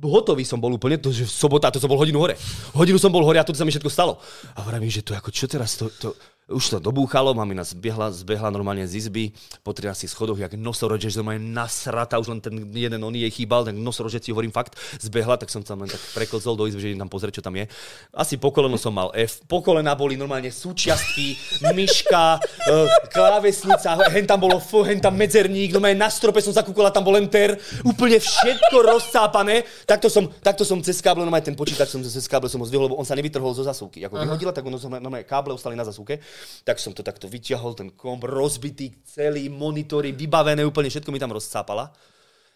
hotový 0.00 0.48
som 0.48 0.56
bol 0.56 0.72
úplne, 0.72 0.96
to, 0.96 1.12
že 1.12 1.28
sobota, 1.28 1.68
to 1.68 1.82
som 1.82 1.90
bol 1.90 2.00
hodinu 2.00 2.16
hore. 2.22 2.38
Hodinu 2.72 2.96
som 2.96 3.12
bol 3.12 3.20
hore 3.20 3.36
a 3.36 3.44
to 3.44 3.52
sa 3.52 3.68
mi 3.68 3.72
všetko 3.74 3.92
stalo. 3.92 4.16
A 4.56 4.64
vravím, 4.64 4.88
že 4.88 5.04
to 5.04 5.12
ako, 5.12 5.28
čo 5.28 5.44
teraz, 5.44 5.76
to, 5.76 5.92
to, 5.92 6.16
už 6.50 6.64
to 6.66 6.78
dobúchalo, 6.82 7.30
mamina 7.30 7.62
zbiehla, 7.62 8.10
zbehla 8.10 8.50
normálne 8.50 8.82
z 8.82 9.06
izby 9.06 9.30
po 9.62 9.70
13 9.70 10.10
schodoch, 10.10 10.34
jak 10.34 10.58
nosorožec, 10.58 11.14
že 11.14 11.22
normálne 11.22 11.46
nasrata, 11.54 12.18
už 12.18 12.34
len 12.34 12.40
ten 12.42 12.54
jeden 12.74 12.98
oný 12.98 13.22
jej 13.30 13.42
chýbal, 13.42 13.62
ten 13.62 13.78
nosorožec 13.78 14.26
si 14.26 14.34
hovorím 14.34 14.50
fakt, 14.50 14.74
zbehla, 14.98 15.38
tak 15.38 15.46
som 15.48 15.62
tam 15.62 15.86
len 15.86 15.90
tak 15.90 16.02
preklzol 16.12 16.58
do 16.58 16.66
izby, 16.66 16.82
že 16.82 16.88
idem 16.92 17.06
tam 17.06 17.10
pozrieť, 17.10 17.38
čo 17.38 17.46
tam 17.46 17.54
je. 17.54 17.70
Asi 18.10 18.34
po 18.34 18.50
koleno 18.50 18.74
som 18.74 18.90
mal 18.90 19.14
F, 19.14 19.46
po 19.46 19.62
kolena 19.62 19.94
boli 19.94 20.18
normálne 20.18 20.50
súčiastky, 20.50 21.38
myška, 21.70 22.42
e, 22.66 22.74
klávesnica, 23.14 24.10
hen 24.10 24.26
tam 24.26 24.42
bolo 24.42 24.58
F, 24.58 24.82
hen 24.82 24.98
tam 24.98 25.14
medzerník, 25.14 25.70
normálne 25.70 26.02
na 26.02 26.10
strope 26.10 26.42
som 26.42 26.50
zakúkala, 26.50 26.90
tam 26.90 27.06
bol 27.06 27.14
enter, 27.14 27.54
úplne 27.86 28.18
všetko 28.18 28.76
rozcápané. 28.82 29.62
Takto 29.86 30.10
som, 30.10 30.26
takto 30.42 30.66
som 30.66 30.82
cez 30.82 30.98
káble, 30.98 31.22
normálne 31.22 31.46
ten 31.46 31.54
počítač 31.54 31.94
som 31.94 32.02
cez 32.02 32.26
káble 32.26 32.50
som 32.50 32.58
ho 32.58 32.66
zdvihol, 32.66 32.90
lebo 32.90 32.98
on 32.98 33.06
sa 33.06 33.14
nevytrhol 33.14 33.54
zo 33.54 33.62
zasúky. 33.62 34.02
Ako 34.02 34.18
vyhodila, 34.18 34.50
tak 34.50 34.66
ono 34.66 34.82
normálne 34.98 35.22
káble 35.22 35.54
ostali 35.54 35.78
na 35.78 35.86
zasúke. 35.86 36.18
Tak 36.64 36.76
som 36.78 36.92
to 36.92 37.04
takto 37.04 37.26
vyťahol, 37.26 37.76
ten 37.76 37.92
komp 37.92 38.24
rozbitý, 38.24 39.02
celý 39.04 39.48
monitory, 39.48 40.12
vybavené, 40.12 40.64
úplne 40.64 40.92
všetko 40.92 41.10
mi 41.12 41.20
tam 41.20 41.34
rozcápala. 41.34 41.92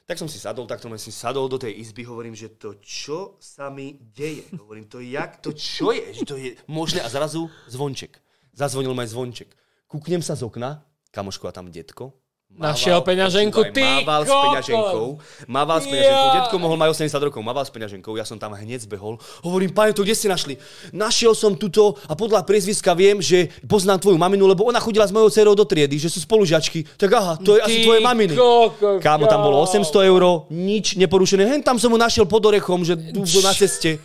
Tak 0.04 0.20
som 0.20 0.28
si 0.28 0.36
sadol, 0.36 0.68
tak 0.68 0.84
som 0.84 0.92
si 1.00 1.08
sadol 1.08 1.48
do 1.48 1.56
tej 1.56 1.80
izby, 1.80 2.04
hovorím, 2.04 2.36
že 2.36 2.52
to 2.60 2.76
čo 2.84 3.40
sa 3.40 3.72
mi 3.72 3.96
deje? 3.96 4.44
Hovorím, 4.60 4.84
to 4.84 5.00
jak, 5.00 5.40
to 5.40 5.56
čo 5.56 5.96
je? 5.96 6.12
Že 6.20 6.22
to 6.28 6.36
je 6.36 6.50
možné? 6.68 7.00
A 7.00 7.08
zrazu 7.08 7.48
zvonček. 7.72 8.20
Zazvonil 8.52 8.92
ma 8.92 9.08
aj 9.08 9.16
zvonček. 9.16 9.50
Kúknem 9.88 10.20
sa 10.20 10.36
z 10.36 10.44
okna, 10.44 10.84
kamoško 11.08 11.48
a 11.48 11.56
tam 11.56 11.72
detko. 11.72 12.23
Našiel 12.54 13.02
peňaženku, 13.02 13.66
počúvaj, 13.66 13.74
ty 13.74 13.82
Mával 13.82 14.22
s 14.22 14.30
peňaženkou. 14.30 15.06
Mával 15.50 15.78
s 15.82 15.86
peňaženkou. 15.90 16.28
Ja. 16.30 16.34
Detko 16.38 16.56
mohol 16.62 16.78
mať 16.78 16.88
80 16.94 17.26
rokov, 17.26 17.40
mával 17.42 17.66
s 17.66 17.70
peňaženkou. 17.74 18.14
Ja 18.14 18.22
som 18.22 18.38
tam 18.38 18.54
hneď 18.54 18.86
zbehol. 18.86 19.18
Hovorím, 19.42 19.74
pane, 19.74 19.90
to 19.90 20.06
kde 20.06 20.14
ste 20.14 20.30
našli? 20.30 20.54
Našiel 20.94 21.34
som 21.34 21.58
tuto 21.58 21.98
a 22.06 22.14
podľa 22.14 22.46
priezviska 22.46 22.94
viem, 22.94 23.18
že 23.18 23.50
poznám 23.66 24.06
tvoju 24.06 24.14
maminu, 24.14 24.46
lebo 24.46 24.70
ona 24.70 24.78
chodila 24.78 25.02
s 25.02 25.10
mojou 25.10 25.34
dcerou 25.34 25.58
do 25.58 25.66
triedy, 25.66 25.98
že 25.98 26.06
sú 26.06 26.22
spolužiačky. 26.22 26.86
Tak 26.94 27.10
aha, 27.10 27.34
to 27.42 27.58
je 27.58 27.60
asi 27.66 27.78
Ty 27.82 27.84
tvoje 27.90 28.00
maminy. 28.06 28.34
kokos, 28.38 29.02
Kámo, 29.02 29.26
tam 29.26 29.42
bolo 29.42 29.66
kámo. 29.66 29.82
800 29.90 30.10
eur, 30.14 30.22
nič 30.54 30.94
neporušené. 30.94 31.42
Hen 31.42 31.62
tam 31.66 31.82
som 31.82 31.90
ho 31.90 31.98
našiel 31.98 32.22
pod 32.30 32.46
orechom, 32.46 32.86
že 32.86 32.94
tu 32.94 33.42
na 33.42 33.50
ceste. 33.50 33.98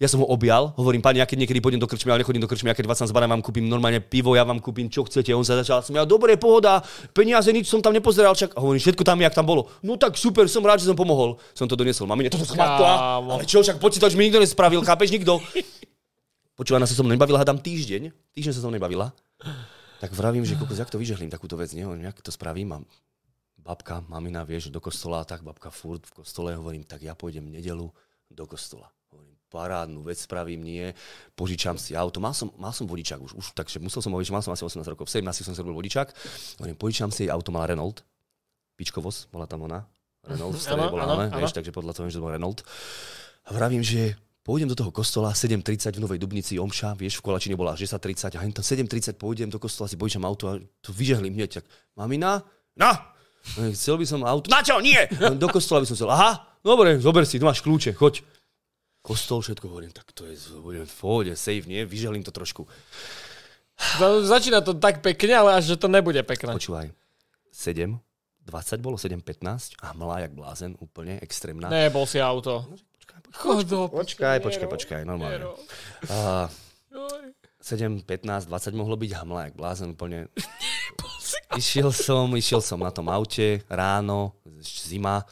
Ja 0.00 0.08
som 0.08 0.24
ho 0.24 0.26
objal, 0.32 0.72
hovorím, 0.80 1.04
pani, 1.04 1.20
ja 1.20 1.28
keď 1.28 1.44
niekedy 1.44 1.60
pôjdem 1.60 1.76
do 1.76 1.84
krčmy, 1.84 2.08
ale 2.08 2.24
nechodím 2.24 2.40
do 2.40 2.48
krčmy, 2.48 2.72
ja 2.72 2.76
keď 2.76 2.88
vás 2.88 3.04
tam 3.04 3.12
zbadám, 3.12 3.36
vám 3.36 3.44
kúpim 3.44 3.68
normálne 3.68 4.00
pivo, 4.00 4.32
ja 4.32 4.48
vám 4.48 4.56
kúpim, 4.56 4.88
čo 4.88 5.04
chcete. 5.04 5.28
On 5.36 5.44
sa 5.44 5.60
začal 5.60 5.84
smiať, 5.84 6.08
dobre, 6.08 6.40
pohoda, 6.40 6.80
peniaze, 7.12 7.52
nič 7.52 7.68
som 7.68 7.84
tam 7.84 7.92
nepozeral, 7.92 8.32
čak. 8.32 8.56
A 8.56 8.64
hovorím, 8.64 8.80
všetko 8.80 9.04
tam 9.04 9.20
je, 9.20 9.28
jak 9.28 9.36
tam 9.36 9.44
bolo. 9.44 9.68
No 9.84 10.00
tak 10.00 10.16
super, 10.16 10.48
som 10.48 10.64
rád, 10.64 10.80
že 10.80 10.88
som 10.88 10.96
pomohol. 10.96 11.36
Som 11.52 11.68
to 11.68 11.76
doniesol. 11.76 12.08
Mamine, 12.08 12.32
toto 12.32 12.48
schmatla. 12.48 13.20
Ale 13.20 13.44
čo, 13.44 13.60
však 13.60 13.76
počítač 13.76 14.16
mi 14.16 14.24
nikto 14.24 14.40
nespravil, 14.40 14.80
chápeš, 14.80 15.12
nikto. 15.12 15.36
Počúva, 16.56 16.80
sa 16.80 16.96
som 16.96 17.04
nebavila, 17.04 17.36
hádam 17.36 17.60
týždeň. 17.60 18.32
Týždeň 18.32 18.56
sa 18.56 18.64
som 18.64 18.72
nebavila. 18.72 19.12
Tak 20.00 20.16
vravím, 20.16 20.48
že 20.48 20.56
kokos, 20.56 20.80
jak 20.80 20.88
to 20.88 20.96
vyžehlím 20.96 21.28
takúto 21.28 21.60
vec, 21.60 21.76
neviem, 21.76 22.08
jak 22.08 22.16
to 22.24 22.32
spravím. 22.32 22.72
A 22.72 22.80
babka, 23.60 24.00
mamina, 24.08 24.48
vieš, 24.48 24.72
do 24.72 24.80
kostola, 24.80 25.28
tak 25.28 25.44
babka 25.44 25.68
furt 25.68 26.08
v 26.08 26.24
kostole, 26.24 26.56
hovorím, 26.56 26.88
tak 26.88 27.04
ja 27.04 27.12
pôjdem 27.12 27.52
nedelu 27.52 27.92
do 28.32 28.44
kostola. 28.48 28.88
Parádnu 29.50 30.06
vec 30.06 30.22
spravím, 30.22 30.62
nie, 30.62 30.94
požičam 31.34 31.74
si 31.74 31.98
auto. 31.98 32.22
Mal 32.22 32.30
som, 32.30 32.54
mal 32.54 32.70
som 32.70 32.86
vodičák 32.86 33.18
už, 33.18 33.34
už 33.34 33.46
takže 33.50 33.82
musel 33.82 33.98
som 33.98 34.14
ho 34.14 34.22
mal 34.22 34.42
som 34.46 34.54
asi 34.54 34.62
18 34.62 34.86
rokov. 34.86 35.10
V 35.10 35.18
17 35.18 35.42
som 35.42 35.52
si 35.52 35.60
robil 35.60 35.74
vodičák. 35.74 36.06
Hovorím, 36.62 36.78
požičam 36.78 37.10
si 37.10 37.26
auto, 37.26 37.50
mala 37.50 37.66
Renault. 37.74 38.06
Pičkovos, 38.78 39.26
bola 39.34 39.50
tam 39.50 39.66
ona. 39.66 39.82
Renault, 40.22 40.54
v 40.54 40.62
Áno, 40.70 40.94
bola 40.94 41.04
áno. 41.26 41.34
vieš, 41.42 41.50
takže 41.50 41.74
podľa 41.74 41.92
toho, 41.98 42.06
viem, 42.06 42.12
že 42.14 42.18
to 42.20 42.24
bol 42.24 42.30
Renault. 42.30 42.62
A 43.44 43.50
vravím, 43.50 43.82
že 43.82 44.14
pôjdem 44.46 44.70
do 44.70 44.78
toho 44.78 44.94
kostola 44.94 45.34
7.30 45.34 45.98
v 45.98 46.00
Novej 46.00 46.18
Dubnici, 46.22 46.54
Omša, 46.54 46.94
vieš, 46.94 47.18
v 47.18 47.26
Kolačine 47.26 47.58
bola 47.58 47.74
10.30 47.74 48.30
a 48.30 48.40
tam 48.54 48.62
7.30 48.62 49.18
pôjdem 49.18 49.50
do 49.50 49.58
kostola, 49.58 49.90
si 49.90 49.98
požičam 49.98 50.22
auto 50.22 50.46
a 50.46 50.62
to 50.78 50.94
vyžehlím 50.94 51.34
hneď. 51.34 51.60
Tak, 51.60 51.66
mamina? 51.98 52.46
Na! 52.78 53.18
Chcel 53.74 53.96
by 53.96 54.06
som 54.06 54.20
auto. 54.22 54.46
Na 54.52 54.60
čo? 54.62 54.78
Nie! 54.78 55.08
Do 55.34 55.48
kostola 55.48 55.82
by 55.82 55.88
som 55.88 55.96
chcel. 55.96 56.12
Aha, 56.12 56.60
dobre, 56.60 57.00
zober 57.00 57.24
si, 57.24 57.40
tu 57.40 57.48
máš 57.48 57.64
kľúče, 57.64 57.96
choď. 57.96 58.20
Kostol, 59.00 59.40
všetko 59.40 59.64
hovorím, 59.64 59.92
tak 59.92 60.12
to 60.12 60.28
je, 60.28 60.36
budem 60.60 60.84
v 60.84 60.94
pohode, 60.94 61.32
safe, 61.32 61.64
nie? 61.64 61.88
Vyželím 61.88 62.20
to 62.20 62.28
trošku. 62.30 62.68
Za- 63.96 64.20
Začína 64.28 64.60
to 64.60 64.76
tak 64.76 65.00
pekne, 65.00 65.40
ale 65.40 65.56
až 65.56 65.72
že 65.72 65.76
to 65.80 65.88
nebude 65.88 66.20
pekné. 66.20 66.52
Počúvaj, 66.52 66.92
7, 67.48 67.96
20 68.44 68.84
bolo, 68.84 69.00
7, 69.00 69.16
15 69.16 69.80
a 69.80 69.96
mlá 69.96 70.28
jak 70.28 70.36
blázen, 70.36 70.76
úplne 70.84 71.16
extrémna. 71.24 71.72
Nebol 71.72 72.04
si 72.04 72.20
auto. 72.20 72.68
Chod 73.30 73.64
do 73.70 73.86
Počkaj, 73.88 74.42
piče, 74.42 74.44
počkaj, 74.44 74.68
počkaj, 74.68 75.00
normálne. 75.08 75.48
Joj. 76.90 77.24
7, 77.62 78.02
15, 78.04 78.48
20 78.50 78.74
mohlo 78.74 78.96
byť 78.98 79.10
a 79.16 79.20
mlá 79.22 79.40
jak 79.48 79.54
blázen 79.56 79.94
úplne. 79.94 80.28
Išiel 81.60 81.90
som, 81.94 82.30
išiel 82.34 82.58
som 82.62 82.78
na 82.82 82.90
tom 82.90 83.06
aute 83.10 83.62
ráno, 83.70 84.34
zima, 84.62 85.22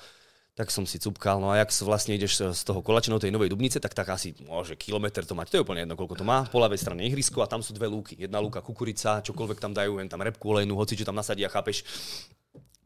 tak 0.58 0.74
som 0.74 0.82
si 0.82 0.98
cupkal, 0.98 1.38
no 1.38 1.54
a 1.54 1.62
jak 1.62 1.70
vlastne 1.86 2.18
ideš 2.18 2.50
z 2.50 2.66
toho 2.66 2.82
Kolačina 2.82 3.14
do 3.14 3.22
tej 3.22 3.30
Novej 3.30 3.54
Dubnice, 3.54 3.78
tak 3.78 3.94
tak 3.94 4.10
asi 4.10 4.34
môže 4.42 4.74
kilometr 4.74 5.22
to 5.22 5.38
mať, 5.38 5.54
to 5.54 5.56
je 5.56 5.62
úplne 5.62 5.86
jedno, 5.86 5.94
koľko 5.94 6.18
to 6.18 6.26
má. 6.26 6.50
Po 6.50 6.58
ľavej 6.58 6.82
strane 6.82 7.06
ihrisko 7.06 7.46
a 7.46 7.46
tam 7.46 7.62
sú 7.62 7.70
dve 7.70 7.86
lúky. 7.86 8.18
Jedna 8.18 8.42
lúka 8.42 8.58
kukurica, 8.58 9.22
čokoľvek 9.22 9.62
tam 9.62 9.70
dajú, 9.70 10.02
len 10.02 10.10
tam 10.10 10.18
repku 10.18 10.50
olejnú, 10.50 10.74
hoci 10.74 10.98
čo 10.98 11.06
tam 11.06 11.14
nasadia, 11.14 11.46
chápeš, 11.46 11.86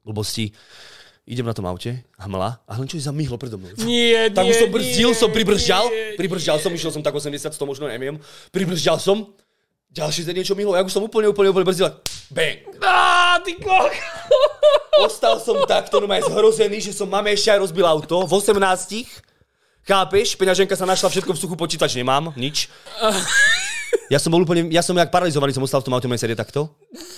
blbosti. 0.05 0.53
Idem 1.25 1.49
na 1.49 1.57
tom 1.57 1.65
aute, 1.65 2.03
hmla 2.21 2.61
a 2.67 2.73
len 2.77 2.85
čo 2.91 3.01
je 3.01 3.09
zamihlo 3.09 3.41
predo 3.41 3.57
mnou. 3.57 3.73
Nie, 3.89 4.29
Tam 4.35 4.45
nie, 4.45 4.53
už 4.53 4.67
som 4.67 4.71
brzdil, 4.75 5.11
nie, 5.15 5.17
som 5.17 5.31
pribržďal, 5.33 5.85
nie. 5.89 6.19
pribržďal 6.21 6.59
som, 6.61 6.75
išiel 6.75 6.93
som 6.93 7.01
tak 7.01 7.15
80, 7.15 7.41
100 7.41 7.57
možno, 7.63 7.89
neviem. 7.89 8.21
Pribržďal 8.53 9.01
som, 9.01 9.33
ďalšie 9.93 10.25
za 10.25 10.33
niečo 10.33 10.57
mihlo, 10.57 10.73
ja 10.73 10.83
už 10.83 10.93
som 10.93 11.05
úplne, 11.05 11.29
úplne, 11.29 11.53
úplne 11.53 11.69
brzdil. 11.69 11.93
Bang! 12.33 12.65
Á, 12.81 13.39
ty 13.45 13.61
kok. 13.61 13.93
Ostal 15.07 15.37
som 15.41 15.61
takto, 15.69 16.01
no 16.01 16.09
aj 16.09 16.29
zhrozený, 16.29 16.81
že 16.81 16.93
som 16.97 17.09
máme 17.09 17.33
ešte 17.33 17.53
aj 17.53 17.61
rozbil 17.61 17.85
auto 17.85 18.25
v 18.25 18.33
18. 18.33 18.57
Chápeš? 19.83 20.39
Peňaženka 20.39 20.75
sa 20.79 20.89
našla, 20.89 21.13
všetko 21.13 21.33
v 21.35 21.39
suchu, 21.39 21.55
počítač 21.59 21.99
nemám, 21.99 22.33
nič. 22.39 22.71
Ja 24.09 24.21
som 24.21 24.33
bol 24.33 24.45
úplne, 24.45 24.71
ja 24.73 24.81
som 24.85 24.97
jak 24.97 25.13
paralizovaný, 25.13 25.53
som 25.53 25.65
ostal 25.65 25.81
v 25.83 25.91
tom 25.91 25.95
aute, 25.97 26.09
sedie 26.17 26.37
takto. 26.37 26.73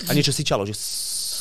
A 0.07 0.15
niečo 0.17 0.33
si 0.35 0.41
čalo, 0.41 0.65
že 0.67 0.75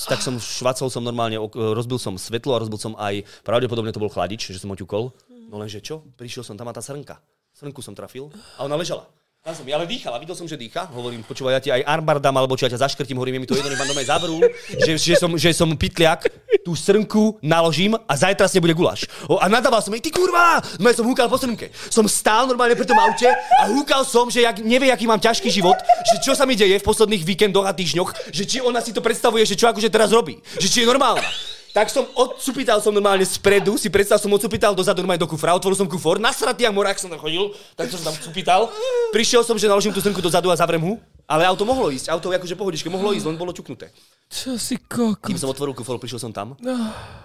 tak 0.05 0.21
som 0.21 0.37
švacol 0.37 0.93
som 0.93 1.01
normálne, 1.01 1.41
rozbil 1.55 1.97
som 1.97 2.15
svetlo 2.21 2.53
a 2.55 2.61
rozbil 2.61 2.77
som 2.77 2.93
aj, 3.01 3.25
pravdepodobne 3.41 3.91
to 3.91 4.03
bol 4.03 4.13
chladič, 4.13 4.53
že 4.53 4.61
som 4.61 4.69
oťukol. 4.71 5.11
No 5.49 5.57
lenže 5.57 5.81
čo? 5.81 6.05
Prišiel 6.19 6.45
som 6.45 6.61
tam 6.61 6.69
a 6.69 6.77
tá 6.77 6.85
srnka. 6.85 7.17
Srnku 7.57 7.81
som 7.81 7.97
trafil 7.97 8.29
a 8.59 8.67
ona 8.67 8.77
ležala. 8.77 9.09
Na 9.45 9.53
zemi, 9.53 9.77
ale 9.77 9.85
dýchala, 9.85 10.17
videl 10.17 10.33
som, 10.33 10.49
že 10.49 10.57
dýcha. 10.57 10.89
Hovorím, 10.89 11.21
počúvaj, 11.21 11.53
ja 11.53 11.61
ti 11.61 11.69
aj 11.69 11.85
armbar 11.85 12.17
dám, 12.17 12.33
alebo 12.41 12.57
čo 12.57 12.65
ja 12.65 12.73
ťa 12.73 12.89
zaškrtím, 12.89 13.21
hovorím, 13.21 13.45
mi 13.45 13.45
to 13.45 13.53
jedno, 13.53 13.77
iba 13.77 13.85
doma 13.85 14.01
zavrú, 14.01 14.41
že, 14.73 14.97
že, 14.97 15.21
som, 15.21 15.37
že 15.37 15.53
som 15.53 15.69
pitliak, 15.77 16.33
tú 16.65 16.73
srnku 16.73 17.37
naložím 17.45 17.93
a 17.93 18.13
zajtra 18.17 18.49
s 18.49 18.57
nebude 18.57 18.73
guláš. 18.73 19.05
O, 19.29 19.37
a 19.37 19.45
nadával 19.53 19.85
som 19.85 19.93
jej, 19.93 20.01
ty 20.01 20.09
kurva! 20.09 20.65
No 20.81 20.89
ja 20.89 20.97
som 20.97 21.05
húkal 21.05 21.29
po 21.29 21.37
srnke. 21.37 21.69
Som 21.93 22.09
stál 22.09 22.49
normálne 22.49 22.73
pri 22.73 22.89
tom 22.89 22.97
aute 22.97 23.29
a 23.29 23.69
húkal 23.69 24.09
som, 24.09 24.33
že 24.33 24.49
jak, 24.49 24.65
nevie, 24.65 24.89
aký 24.89 25.05
mám 25.05 25.21
ťažký 25.21 25.53
život, 25.53 25.77
že 26.09 26.25
čo 26.25 26.33
sa 26.33 26.49
mi 26.49 26.57
deje 26.57 26.81
v 26.81 26.89
posledných 26.89 27.21
víkendoch 27.21 27.69
a 27.69 27.77
týždňoch, 27.77 28.33
že 28.33 28.49
či 28.49 28.65
ona 28.65 28.81
si 28.81 28.97
to 28.97 29.05
predstavuje, 29.05 29.45
že 29.45 29.61
čo 29.61 29.69
akože 29.69 29.93
teraz 29.93 30.09
robí, 30.09 30.41
že 30.57 30.73
či 30.73 30.81
je 30.81 30.89
normálna. 30.89 31.29
Tak 31.75 31.91
som 31.91 32.07
odcupital 32.15 32.79
som 32.79 32.95
normálne 32.95 33.27
spredu, 33.27 33.75
si 33.75 33.91
predstav 33.91 34.23
som 34.23 34.31
odcupital 34.31 34.79
dozadu 34.79 35.03
normálne 35.03 35.19
do 35.19 35.27
kufra, 35.27 35.59
otvoril 35.59 35.75
som 35.75 35.91
kufor, 35.91 36.23
nasratý 36.23 36.63
jak 36.63 36.71
morák 36.71 36.95
som 37.03 37.11
tam 37.11 37.19
chodil, 37.19 37.51
tak 37.75 37.91
som 37.91 37.99
tam 37.99 38.15
cupital. 38.15 38.71
Prišiel 39.11 39.43
som, 39.43 39.59
že 39.59 39.67
naložím 39.67 39.91
tú 39.91 39.99
srnku 39.99 40.23
dozadu 40.23 40.55
a 40.55 40.57
zavrem 40.57 40.79
hu, 40.79 41.03
ale 41.27 41.43
auto 41.43 41.67
mohlo 41.67 41.91
ísť, 41.91 42.15
auto 42.15 42.31
akože 42.31 42.55
pohodičke, 42.55 42.87
mohlo 42.87 43.11
ísť, 43.11 43.27
len 43.27 43.35
bolo 43.35 43.51
čuknuté. 43.51 43.91
Čo 44.31 44.55
si 44.55 44.79
koko? 44.79 45.27
Kým 45.27 45.35
som 45.35 45.51
otvoril 45.51 45.75
kufor, 45.75 45.99
prišiel 45.99 46.23
som 46.23 46.31
tam. 46.31 46.55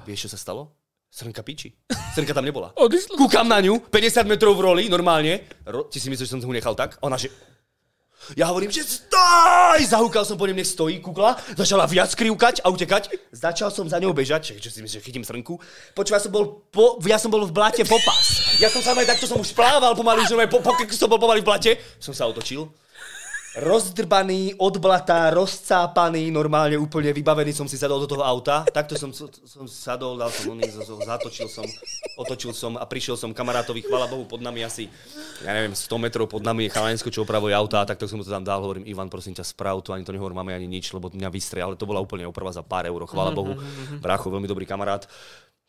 Vieš, 0.09 0.25
čo 0.25 0.29
sa 0.33 0.41
stalo? 0.41 0.73
Srnka 1.13 1.45
piči. 1.45 1.69
Srnka 2.17 2.33
tam 2.33 2.41
nebola. 2.41 2.73
Odišlo. 2.73 3.21
Kúkam 3.21 3.45
na 3.45 3.61
ňu, 3.61 3.85
50 3.85 4.25
metrov 4.25 4.57
v 4.57 4.65
roli, 4.65 4.83
normálne. 4.89 5.45
Ro, 5.61 5.85
ti 5.93 6.01
si 6.01 6.09
myslíš, 6.09 6.25
že 6.25 6.33
som 6.33 6.41
to 6.41 6.49
nechal 6.49 6.73
tak? 6.73 6.97
Ona, 7.05 7.21
že... 7.21 7.29
Ja 8.37 8.51
hovorím, 8.51 8.69
že 8.69 8.85
stoj! 8.85 9.79
Zahúkal 9.87 10.27
som 10.27 10.37
po 10.37 10.45
ňom, 10.45 10.59
nech 10.59 10.69
stojí, 10.69 10.99
kukla. 11.01 11.39
Začala 11.55 11.89
viac 11.89 12.11
krivkať 12.13 12.61
a 12.61 12.69
utekať. 12.69 13.15
Začal 13.33 13.71
som 13.73 13.87
za 13.87 13.97
ňou 13.97 14.13
bežať, 14.13 14.53
čo, 14.53 14.53
čo 14.59 14.69
si 14.69 14.83
myslíš, 14.83 14.99
že 14.99 15.05
chytím 15.05 15.25
srnku. 15.25 15.57
Počúva, 15.95 16.19
ja 16.19 16.23
som 16.27 16.31
bol, 16.35 16.67
po, 16.69 16.99
ja 17.07 17.17
som 17.17 17.31
bol 17.31 17.47
v 17.47 17.53
blate 17.55 17.81
popas. 17.87 18.59
Ja 18.59 18.67
som 18.67 18.83
sa 18.83 18.93
aj 18.93 19.07
takto 19.07 19.25
som 19.25 19.39
už 19.39 19.55
plával 19.55 19.95
pomaly, 19.95 20.27
že 20.27 20.35
po, 20.51 20.59
po, 20.61 20.75
som 20.91 21.09
bol 21.09 21.17
pomaly 21.17 21.41
v 21.41 21.47
blate. 21.47 21.71
Som 21.97 22.11
sa 22.11 22.27
otočil. 22.27 22.67
Rozdrbaný, 23.57 24.61
od 24.61 24.77
blata, 24.77 25.33
rozcápaný, 25.33 26.29
normálne 26.29 26.77
úplne 26.77 27.09
vybavený 27.09 27.49
som 27.49 27.65
si 27.65 27.81
sadol 27.81 28.05
do 28.05 28.05
toho 28.05 28.21
auta. 28.21 28.61
Takto 28.69 28.93
som, 28.93 29.09
som 29.09 29.65
sadol, 29.65 30.21
dal 30.21 30.29
som 30.29 30.53
oný, 30.53 30.69
zatočil 30.69 31.49
som, 31.49 31.65
otočil 32.21 32.53
som 32.53 32.77
a 32.77 32.85
prišiel 32.85 33.17
som 33.17 33.33
kamarátovi, 33.33 33.81
chvala 33.81 34.05
Bohu, 34.05 34.29
pod 34.29 34.45
nami 34.45 34.61
asi, 34.61 34.85
ja 35.41 35.49
neviem, 35.57 35.73
100 35.73 35.89
metrov 35.97 36.29
pod 36.29 36.45
nami 36.45 36.69
je 36.69 36.77
chalansko, 36.77 37.09
čo 37.09 37.25
opravuje 37.25 37.57
auta, 37.57 37.81
a 37.81 37.89
takto 37.89 38.05
som 38.05 38.21
mu 38.21 38.23
to 38.23 38.29
tam 38.29 38.45
dal, 38.45 38.61
hovorím, 38.61 38.85
Ivan, 38.85 39.09
prosím 39.09 39.33
ťa, 39.33 39.41
sprav 39.41 39.81
to, 39.81 39.97
ani 39.97 40.05
to 40.05 40.13
nehovor 40.13 40.37
máme 40.37 40.53
ani 40.53 40.69
nič, 40.69 40.93
lebo 40.93 41.09
mňa 41.09 41.33
vystrie, 41.33 41.65
ale 41.65 41.73
to 41.73 41.89
bola 41.89 41.97
úplne 41.97 42.29
oprava 42.29 42.53
za 42.53 42.61
pár 42.61 42.85
eur, 42.85 43.01
chvala 43.09 43.33
Bohu, 43.33 43.57
brácho, 43.97 44.29
veľmi 44.29 44.45
dobrý 44.45 44.69
kamarát. 44.69 45.09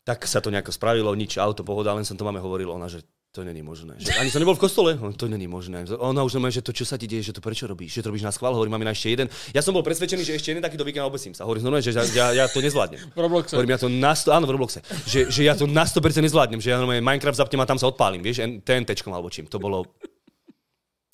Tak 0.05 0.29
sa 0.29 0.45
to 0.45 0.53
nejako 0.53 0.69
spravilo, 0.69 1.17
nič, 1.17 1.41
auto, 1.41 1.65
pohoda, 1.65 1.97
len 1.97 2.05
som 2.05 2.17
to 2.17 2.29
máme 2.29 2.45
hovoril, 2.45 2.77
ona, 2.77 2.93
že 2.93 3.01
to 3.31 3.47
není 3.47 3.63
možné. 3.63 3.95
Že 3.99 4.19
ani 4.19 4.31
som 4.31 4.43
nebol 4.43 4.59
v 4.59 4.63
kostole, 4.67 4.99
no, 4.99 5.15
to 5.15 5.31
není 5.31 5.47
možné. 5.47 5.87
Ona 5.87 6.27
už 6.27 6.35
normálne, 6.35 6.51
že 6.51 6.67
to, 6.67 6.75
čo 6.75 6.83
sa 6.83 6.99
ti 6.99 7.07
deje, 7.07 7.31
že 7.31 7.39
to 7.39 7.39
prečo 7.39 7.71
robíš, 7.71 7.95
že 7.95 8.03
to 8.03 8.11
robíš 8.11 8.27
na 8.27 8.35
schvál, 8.35 8.59
hovorím, 8.59 8.75
máme 8.75 8.91
na 8.91 8.91
ešte 8.91 9.15
jeden. 9.15 9.31
Ja 9.55 9.63
som 9.63 9.71
bol 9.71 9.87
presvedčený, 9.87 10.27
že 10.27 10.35
ešte 10.35 10.51
jeden 10.51 10.63
takýto 10.67 10.83
víkend 10.83 11.07
obesím 11.07 11.31
sa. 11.31 11.47
Hovorím, 11.47 11.71
normálne, 11.71 11.87
že 11.87 11.95
ja, 11.95 12.03
ja, 12.11 12.27
ja 12.43 12.45
to 12.51 12.59
nezvládnem. 12.59 12.99
V 13.15 13.21
Robloxe. 13.23 13.55
Hovorím, 13.55 13.71
ja 13.71 13.79
to 13.79 13.87
na 13.87 14.13
100, 14.19 14.35
áno, 14.35 14.45
v 14.51 14.53
Robloxe. 14.59 14.79
Že, 15.07 15.21
že 15.31 15.41
ja 15.47 15.55
to 15.55 15.71
na 15.71 15.87
100% 15.87 16.27
nezvládnem, 16.27 16.59
že 16.59 16.75
ja 16.75 16.83
normálne 16.83 17.07
Minecraft 17.07 17.39
zapnem 17.39 17.63
a 17.63 17.71
tam 17.71 17.79
sa 17.79 17.87
odpálim, 17.87 18.19
vieš, 18.19 18.43
TNTčkom 18.67 19.15
alebo 19.15 19.31
čím. 19.31 19.47
To 19.47 19.63
bolo 19.63 19.87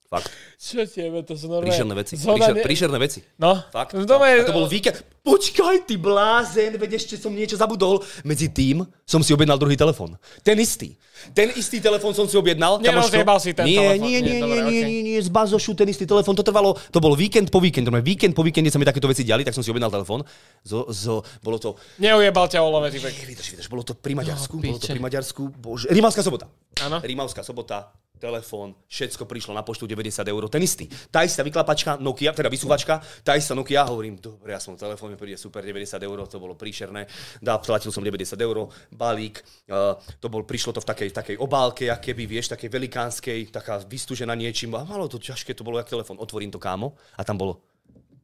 fakt 0.07 0.31
Čo 0.57 0.83
tebe, 0.89 1.21
to 1.23 1.37
sú 1.37 1.47
normálne... 1.47 1.71
príšerné 1.71 1.95
veci. 1.95 2.15
Zhoda 2.17 2.35
Príšer, 2.39 2.55
ne- 2.57 2.65
príšerné 2.65 2.99
veci. 2.99 3.21
No, 3.37 3.61
Fakt. 3.71 3.93
dome... 3.93 4.27
A 4.27 4.47
to 4.47 4.57
bol 4.57 4.65
víkend. 4.65 5.05
Počkaj, 5.27 5.91
ty 5.91 5.99
blázen, 5.99 6.79
veď 6.79 7.03
ešte 7.03 7.19
som 7.19 7.35
niečo 7.35 7.59
zabudol. 7.59 8.01
Medzi 8.23 8.47
tým 8.47 8.87
som 9.03 9.21
si 9.21 9.35
objednal 9.35 9.59
druhý 9.59 9.75
telefón. 9.75 10.15
Ten 10.47 10.55
istý. 10.63 10.95
Ten 11.35 11.51
istý 11.59 11.83
telefón 11.83 12.15
som 12.15 12.31
si 12.31 12.39
objednal. 12.39 12.79
Nerozjebal 12.79 13.43
si 13.43 13.51
ten 13.51 13.67
nie, 13.67 13.75
telefón. 13.75 14.07
Nie, 14.07 14.19
nie, 14.23 14.39
Nie, 14.39 14.41
nie, 14.47 14.63
nie, 14.63 14.83
nie, 14.87 15.01
nie, 15.03 15.19
z 15.19 15.29
bazošu 15.29 15.75
ten 15.75 15.91
istý 15.91 16.07
telefón. 16.07 16.39
To 16.39 16.47
trvalo, 16.47 16.79
to 16.95 17.03
bol 17.03 17.19
víkend 17.19 17.51
po. 17.51 17.59
Normálne 17.59 18.07
víkend 18.07 18.33
po 18.39 18.47
víkende 18.47 18.71
sa 18.71 18.79
mi 18.79 18.87
takéto 18.87 19.11
veci 19.11 19.27
diali, 19.27 19.43
tak 19.43 19.51
som 19.51 19.67
si 19.67 19.69
objednal 19.75 19.91
telefón. 19.91 20.23
Zo, 20.63 20.87
zo, 20.95 21.27
bolo 21.43 21.59
to, 21.59 21.75
Neujebal 21.99 22.47
ťa 22.47 22.63
olove, 22.63 22.95
nie, 22.95 23.03
vydrž, 23.03 23.59
vydrž, 23.59 23.67
bolo 23.67 23.83
to 23.83 23.99
pri 23.99 24.15
Maďarsku, 24.15 24.63
bolo 24.63 24.79
to 24.79 24.87
pri 24.87 25.03
Maďarsku, 25.03 25.43
bože, 25.59 25.91
Rimavská 25.91 26.23
sobota. 26.23 26.47
Áno. 26.79 27.03
Rímavská 27.03 27.43
sobota, 27.43 27.91
telefón, 28.17 28.75
všetko 28.89 29.29
prišlo 29.29 29.53
na 29.53 29.63
poštu 29.63 29.85
90 29.85 30.25
eur, 30.27 30.43
ten 30.49 30.63
istý. 30.65 30.89
Tá 31.13 31.23
istá 31.23 31.45
vyklapačka 31.45 32.01
Nokia, 32.01 32.33
teda 32.33 32.49
vysúvačka, 32.49 33.01
tá 33.23 33.37
istá 33.37 33.53
Nokia, 33.53 33.85
hovorím, 33.85 34.17
dobre, 34.17 34.57
ja 34.57 34.61
som 34.61 34.75
telefón, 34.75 35.13
mi 35.13 35.19
príde 35.21 35.37
super 35.37 35.61
90 35.63 36.01
eur, 36.01 36.19
to 36.27 36.37
bolo 36.41 36.57
príšerné. 36.57 37.07
Dá, 37.41 37.61
platil 37.61 37.93
som 37.93 38.01
90 38.01 38.37
eur, 38.41 38.57
balík, 38.93 39.45
uh, 39.71 39.97
to 40.21 40.27
bol, 40.33 40.43
prišlo 40.43 40.77
to 40.77 40.81
v 40.83 40.89
takej, 40.89 41.09
takej 41.13 41.37
obálke, 41.37 41.89
jak 41.89 42.01
keby, 42.01 42.25
vieš, 42.25 42.53
takej 42.53 42.73
velikánskej, 42.73 43.39
taká 43.53 43.81
vystúžená 43.85 44.33
niečím, 44.35 44.75
a 44.77 44.85
malo 44.85 45.07
to 45.07 45.21
ťažké, 45.21 45.53
to 45.53 45.65
bolo 45.65 45.79
jak 45.79 45.89
telefón, 45.89 46.17
otvorím 46.17 46.51
to 46.51 46.61
kámo, 46.61 46.97
a 47.17 47.23
tam 47.23 47.37
bolo, 47.37 47.61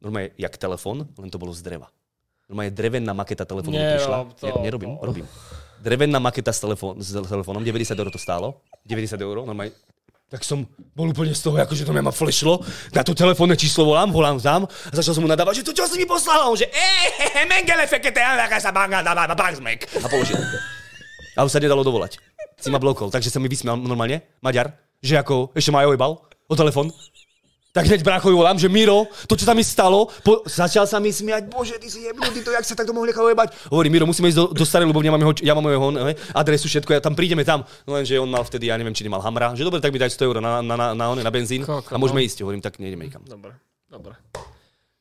normálne, 0.01 0.33
jak 0.35 0.57
telefón, 0.57 1.07
len 1.15 1.29
to 1.29 1.37
bolo 1.39 1.53
z 1.53 1.61
dreva. 1.61 1.87
Normálne 2.51 2.75
drevená 2.75 3.15
maketa 3.15 3.47
telefónu 3.47 3.79
prišla. 3.79 4.17
To. 4.37 4.45
Ne, 4.45 4.51
nerobím, 4.67 4.99
robím. 4.99 5.27
Drevená 5.83 6.15
maketa 6.23 6.55
s, 6.55 6.63
telefón, 6.63 6.95
s 7.03 7.11
telefónom, 7.11 7.59
90 7.59 7.91
eur 7.91 8.07
to 8.07 8.15
stálo. 8.15 8.63
90 8.87 9.19
eur, 9.19 9.43
normálne. 9.43 9.75
Tak 10.31 10.41
som 10.47 10.63
bol 10.95 11.11
úplne 11.11 11.35
z 11.35 11.43
toho, 11.43 11.59
akože 11.59 11.83
to 11.83 11.91
mňa 11.91 12.07
ma 12.07 12.13
flešlo. 12.15 12.63
Na 12.95 13.03
to 13.03 13.11
telefónne 13.11 13.59
číslo 13.59 13.85
volám, 13.85 14.09
volám 14.09 14.39
tam 14.39 14.65
a 14.65 14.93
začal 14.95 15.13
som 15.13 15.21
mu 15.21 15.29
nadávať, 15.29 15.61
že 15.61 15.67
to 15.67 15.75
čo 15.75 15.85
si 15.85 15.99
mi 15.99 16.07
poslal? 16.07 16.41
A 16.41 16.49
On 16.49 16.57
že 16.57 16.71
ehehe, 16.71 17.43
mengele 17.45 17.83
fekete, 17.85 18.23
sa 18.63 18.71
banga, 18.71 19.03
dáva, 19.03 19.27
bangsmek. 19.35 19.85
A 19.99 20.07
položil. 20.07 20.39
A 21.35 21.45
už 21.45 21.51
sa 21.51 21.59
nedalo 21.59 21.83
dovolať. 21.83 22.17
Si 22.57 22.71
ma 22.71 22.79
blokol, 22.79 23.11
takže 23.11 23.29
sa 23.29 23.37
mi 23.43 23.51
vysmial 23.51 23.75
normálne, 23.75 24.23
Maďar, 24.39 24.73
že 25.03 25.19
ako 25.19 25.51
ešte 25.53 25.69
ma 25.69 25.83
aj 25.83 25.93
ojebal 25.93 26.15
o 26.47 26.55
telefón. 26.55 26.89
Tak 27.73 27.89
hneď 27.89 28.05
bráchovi 28.05 28.37
volám, 28.37 28.53
že 28.61 28.69
Miro, 28.69 29.09
to 29.25 29.33
čo 29.33 29.49
tam 29.49 29.57
mi 29.57 29.65
stalo, 29.65 30.05
po, 30.21 30.45
začal 30.45 30.85
sa 30.85 31.01
mi 31.01 31.09
smiať, 31.09 31.49
bože, 31.49 31.81
ty 31.81 31.89
si 31.89 32.05
jebnutý, 32.05 32.45
to 32.45 32.53
jak 32.53 32.61
sa 32.61 32.77
takto 32.77 32.93
mohli 32.93 33.09
nechať 33.09 33.33
ujebať. 33.33 33.47
Hovorí, 33.73 33.89
Miro, 33.89 34.05
musíme 34.05 34.29
ísť 34.29 34.37
do, 34.37 34.45
do 34.53 34.61
starej 34.61 34.85
Ľubovne, 34.85 35.09
ja 35.09 35.13
mám 35.17 35.23
jeho, 35.25 35.33
ja 35.41 35.53
mám 35.57 35.65
jeho 35.65 35.87
ne, 35.89 36.13
adresu, 36.37 36.69
všetko, 36.69 36.93
ja 36.93 37.01
tam 37.01 37.17
prídeme 37.17 37.41
tam. 37.41 37.65
No 37.89 37.97
lenže 37.97 38.21
on 38.21 38.29
mal 38.29 38.45
vtedy, 38.45 38.69
ja 38.69 38.77
neviem, 38.77 38.93
či 38.93 39.01
nemal 39.01 39.25
hamra, 39.25 39.57
že 39.57 39.65
dobre, 39.65 39.81
tak 39.81 39.89
mi 39.89 39.97
daj 39.97 40.13
100 40.13 40.21
eur 40.21 40.37
na, 40.37 40.61
na, 40.61 40.77
na, 40.77 40.93
na, 40.93 41.05
na, 41.17 41.31
benzín 41.33 41.65
Koko, 41.65 41.89
a 41.89 41.97
môžeme 41.97 42.21
no. 42.21 42.29
ísť. 42.29 42.45
Hovorím, 42.45 42.61
tak 42.61 42.77
nejdeme 42.77 43.09
nikam. 43.09 43.25
Dobre, 43.25 43.57
dobre. 43.89 44.21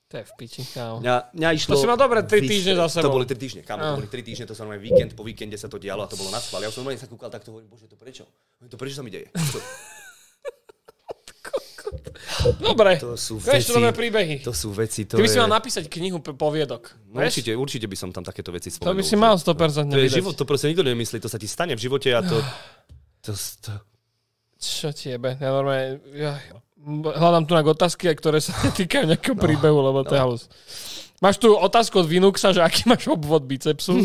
To 0.08 0.14
je 0.16 0.24
v 0.24 0.32
piči, 0.40 0.64
kámo. 0.72 1.04
Mňa, 1.04 1.16
mňa 1.36 1.48
išlo... 1.52 1.76
To 1.76 1.80
si 1.80 1.88
mal 1.92 2.00
dobre 2.00 2.24
tri 2.24 2.40
Vys- 2.40 2.56
týždne 2.56 2.80
za 2.80 2.88
sebou. 2.88 3.12
To 3.12 3.16
boli 3.20 3.28
3 3.28 3.36
týždne, 3.36 3.60
Ah. 3.68 3.92
to 3.92 4.00
boli 4.00 4.08
3 4.08 4.24
týždne, 4.24 4.44
to 4.48 4.56
sa 4.56 4.64
normálne 4.64 4.80
víkend 4.80 5.12
po 5.12 5.24
víkende 5.28 5.60
sa 5.60 5.68
to 5.68 5.76
dialo 5.76 6.04
a 6.04 6.08
to 6.08 6.16
bolo 6.16 6.32
na 6.32 6.40
schvál. 6.40 6.64
Ja 6.64 6.72
som 6.72 6.88
normálne 6.88 7.04
sa 7.04 7.08
kúkal 7.08 7.28
takto, 7.28 7.52
hovorím, 7.52 7.68
bože, 7.68 7.84
to 7.84 8.00
prečo? 8.00 8.24
To 8.64 8.76
prečo 8.80 8.96
sa 8.96 9.04
mi 9.04 9.12
deje? 9.12 9.28
To, 9.28 9.60
Dobre, 12.58 12.96
to 12.96 13.14
sú 13.20 13.36
veci, 13.36 13.68
to 13.68 13.80
príbehy. 13.92 14.40
to 14.40 14.52
sú 14.56 14.72
veci, 14.72 15.04
to 15.04 15.20
Ty 15.20 15.22
by 15.22 15.28
je... 15.28 15.34
si 15.36 15.38
mal 15.40 15.50
napísať 15.52 15.84
knihu 15.92 16.18
poviedok. 16.20 16.96
No, 17.12 17.20
určite, 17.20 17.52
určite 17.52 17.86
by 17.88 17.96
som 17.96 18.08
tam 18.10 18.24
takéto 18.24 18.48
veci 18.48 18.72
To 18.72 18.80
spomenul. 18.80 18.98
by 18.98 19.04
si 19.04 19.16
mal 19.16 19.34
100% 19.36 19.92
To 19.92 20.00
je 20.00 20.08
vydať. 20.08 20.16
život, 20.16 20.34
to 20.36 20.44
proste 20.48 20.72
nikto 20.72 20.84
nemyslí, 20.84 21.20
to 21.20 21.28
sa 21.28 21.36
ti 21.36 21.44
stane 21.44 21.76
v 21.76 21.80
živote 21.80 22.08
a 22.16 22.24
to... 22.24 22.36
to, 23.24 23.32
to 23.36 23.70
Čo 24.56 24.88
ti 24.96 25.12
jebe? 25.12 25.36
Ja 25.36 25.52
normálne... 25.52 26.00
Ja, 26.16 26.40
hľadám 26.88 27.44
tu 27.46 27.52
na 27.54 27.62
otázky, 27.62 28.08
ktoré 28.16 28.40
sa 28.40 28.56
netýkajú 28.66 29.04
nejakého 29.06 29.36
príbehu, 29.36 29.78
lebo 29.84 30.02
to 30.02 30.16
je 30.16 30.20
halus. 30.20 30.48
Máš 31.22 31.38
tu 31.38 31.54
otázku 31.54 32.02
od 32.02 32.10
Vinuxa, 32.10 32.50
že 32.50 32.58
aký 32.58 32.90
máš 32.90 33.06
obvod 33.06 33.46
bicepsu? 33.46 33.94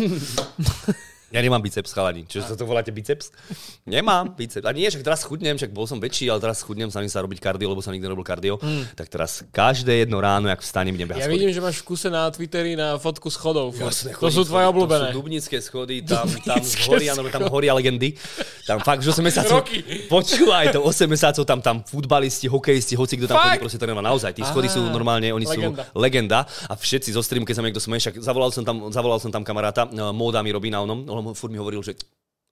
Ja 1.27 1.43
nemám 1.43 1.59
biceps, 1.59 1.91
chalani. 1.91 2.23
Čo 2.23 2.39
sa 2.39 2.55
to 2.55 2.63
voláte 2.63 2.87
biceps? 2.95 3.35
Nemám 3.83 4.31
biceps. 4.31 4.63
A 4.63 4.71
nie, 4.71 4.87
však 4.87 5.03
teraz 5.03 5.27
chudnem, 5.27 5.59
však 5.59 5.75
bol 5.75 5.83
som 5.83 5.99
väčší, 5.99 6.31
ale 6.31 6.39
teraz 6.39 6.63
chudnem, 6.63 6.87
sa 6.87 7.03
sa 7.03 7.19
robiť 7.19 7.43
kardio, 7.43 7.67
lebo 7.67 7.83
som 7.83 7.91
nikdy 7.91 8.07
nerobil 8.07 8.23
kardio. 8.23 8.55
Tak 8.95 9.11
teraz 9.11 9.43
každé 9.51 10.07
jedno 10.07 10.23
ráno, 10.23 10.47
jak 10.47 10.63
vstanem, 10.63 10.95
idem 10.95 11.11
behať 11.11 11.19
Ja 11.19 11.27
schody. 11.27 11.35
vidím, 11.35 11.51
že 11.51 11.59
máš 11.59 11.83
v 11.83 11.85
kuse 11.91 12.07
na 12.07 12.31
Twitteri 12.31 12.79
na 12.79 12.95
fotku 12.95 13.27
schodov. 13.27 13.75
Jasné, 13.75 14.15
to 14.15 14.31
sú 14.31 14.47
tvoje 14.47 14.71
obľúbené. 14.71 15.11
To 15.11 15.19
sú 15.19 15.19
dubnické 15.19 15.59
schody, 15.59 15.99
tam, 15.99 16.31
tam, 16.47 16.63
Dubnické 16.63 16.87
horia, 16.87 17.11
no, 17.11 17.27
tam 17.27 17.43
horia 17.51 17.75
legendy. 17.75 18.15
Tam 18.63 18.79
fakt, 18.79 19.03
že 19.03 19.11
8 19.11 19.19
mesiacov... 19.27 19.67
Počúvaj, 20.07 20.75
to 20.75 20.79
8 20.79 21.11
mesiacov 21.11 21.43
tam, 21.43 21.59
tam 21.59 21.75
futbalisti, 21.83 22.47
hokejisti, 22.47 22.95
hoci 22.95 23.19
kto 23.19 23.27
tam 23.27 23.35
chodí, 23.35 23.59
proste 23.67 23.79
trénoval 23.79 24.03
naozaj. 24.15 24.31
Tí 24.31 24.47
schody 24.47 24.71
sú 24.71 24.79
normálne, 24.79 25.27
oni 25.35 25.43
legenda. 25.43 25.83
sú 25.83 25.99
legenda. 25.99 26.39
A 26.67 26.73
všetci 26.79 27.11
zo 27.11 27.19
streamu, 27.19 27.43
keď 27.43 27.55
sa 27.59 27.63
niekto 27.63 27.83
smeje, 27.83 28.15
zavolal 28.23 28.51
som 28.55 28.63
tam, 28.63 28.87
zavolal 28.95 29.19
som 29.19 29.27
tam 29.27 29.43
kamaráta, 29.43 29.87
no, 29.91 30.15
móda 30.15 30.39
mi 30.39 30.55
robí 30.55 30.71
na 30.71 30.79
onom, 30.83 31.03
on 31.25 31.33
furt 31.33 31.49
mi 31.49 31.57
hovoril, 31.57 31.81
že 31.81 31.97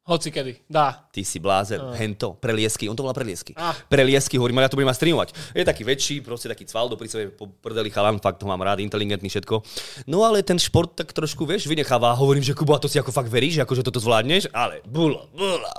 Hoci 0.05 0.29
kedy. 0.29 0.69
Dá. 0.69 1.09
ty 1.09 1.25
si 1.25 1.41
blázen, 1.41 1.81
hento, 1.97 2.37
preliesky, 2.37 2.85
on 2.85 2.93
to 2.93 3.01
volá 3.01 3.09
preliesky. 3.09 3.57
Ah. 3.57 3.73
Preliesky, 3.89 4.37
hovorím, 4.37 4.61
ja 4.61 4.69
to 4.69 4.77
budem 4.77 4.93
streamovať. 4.93 5.33
Je 5.57 5.65
taký 5.65 5.81
väčší, 5.81 6.21
proste 6.21 6.45
taký 6.45 6.61
cval, 6.69 6.93
do 6.93 6.97
sebe 7.09 7.33
prdeli 7.57 7.89
chalan, 7.89 8.21
fakt 8.21 8.37
ho 8.37 8.45
mám 8.45 8.61
rád, 8.61 8.85
inteligentný 8.85 9.33
všetko. 9.33 9.65
No 10.05 10.21
ale 10.21 10.45
ten 10.45 10.61
šport 10.61 10.93
tak 10.93 11.09
trošku, 11.09 11.49
vieš, 11.49 11.65
vynecháva. 11.65 12.13
Hovorím, 12.13 12.45
že 12.45 12.53
Kubo, 12.53 12.77
a 12.77 12.79
to 12.79 12.85
si 12.85 13.01
ako 13.01 13.09
fakt 13.09 13.33
veríš, 13.33 13.57
že 13.57 13.65
akože 13.65 13.81
toto 13.81 13.97
zvládneš, 13.97 14.53
ale 14.53 14.85
bulo, 14.85 15.25
bulo, 15.33 15.73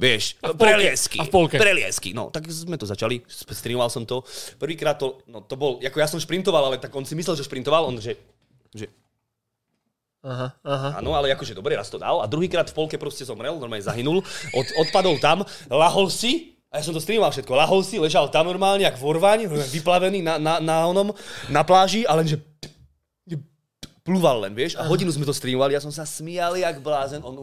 vieš, 0.00 0.40
v 0.40 0.56
polke. 0.56 0.64
preliesky, 0.64 1.18
A 1.20 1.28
v 1.28 1.30
polke. 1.36 1.56
preliesky. 1.60 2.16
No, 2.16 2.32
tak 2.32 2.48
sme 2.48 2.80
to 2.80 2.88
začali, 2.88 3.20
streamoval 3.28 3.92
som 3.92 4.08
to. 4.08 4.24
Prvýkrát 4.56 4.96
to, 4.96 5.20
no 5.28 5.44
to 5.44 5.60
bol, 5.60 5.76
ako 5.84 6.00
ja 6.00 6.08
som 6.08 6.16
šprintoval, 6.16 6.72
ale 6.72 6.80
tak 6.80 6.96
on 6.96 7.04
si 7.04 7.12
myslel, 7.12 7.36
že 7.36 7.44
šprintoval, 7.44 7.92
on 7.92 8.00
že, 8.00 8.16
že 8.72 8.88
Aha, 10.26 10.48
aha. 10.66 10.88
Áno, 10.98 11.14
ale 11.14 11.30
akože 11.30 11.54
dobre, 11.54 11.78
raz 11.78 11.86
to 11.86 12.02
dal. 12.02 12.18
A 12.18 12.26
druhýkrát 12.26 12.66
v 12.66 12.74
polke 12.74 12.98
proste 12.98 13.22
zomrel, 13.22 13.54
normálne 13.62 13.86
zahynul. 13.86 14.26
Od, 14.50 14.66
odpadol 14.82 15.22
tam, 15.22 15.46
lahol 15.70 16.10
si, 16.10 16.58
a 16.66 16.82
ja 16.82 16.82
som 16.82 16.90
to 16.90 16.98
streamoval 16.98 17.30
všetko, 17.30 17.54
lahol 17.54 17.86
si, 17.86 18.02
ležal 18.02 18.26
tam 18.26 18.50
normálne, 18.50 18.82
jak 18.82 18.98
vorvaň, 18.98 19.46
vyplavený 19.46 20.26
na, 20.26 20.34
na, 20.42 20.58
na 20.58 20.90
onom, 20.90 21.14
na 21.46 21.62
pláži, 21.62 22.02
a 22.02 22.18
lenže 22.18 22.42
plúval 24.02 24.42
len, 24.42 24.54
vieš. 24.54 24.74
A 24.78 24.86
hodinu 24.86 25.10
sme 25.14 25.26
to 25.26 25.34
streamovali, 25.34 25.78
ja 25.78 25.82
som 25.82 25.94
sa 25.94 26.02
smial 26.02 26.58
jak 26.58 26.78
blázen, 26.82 27.22
on 27.22 27.34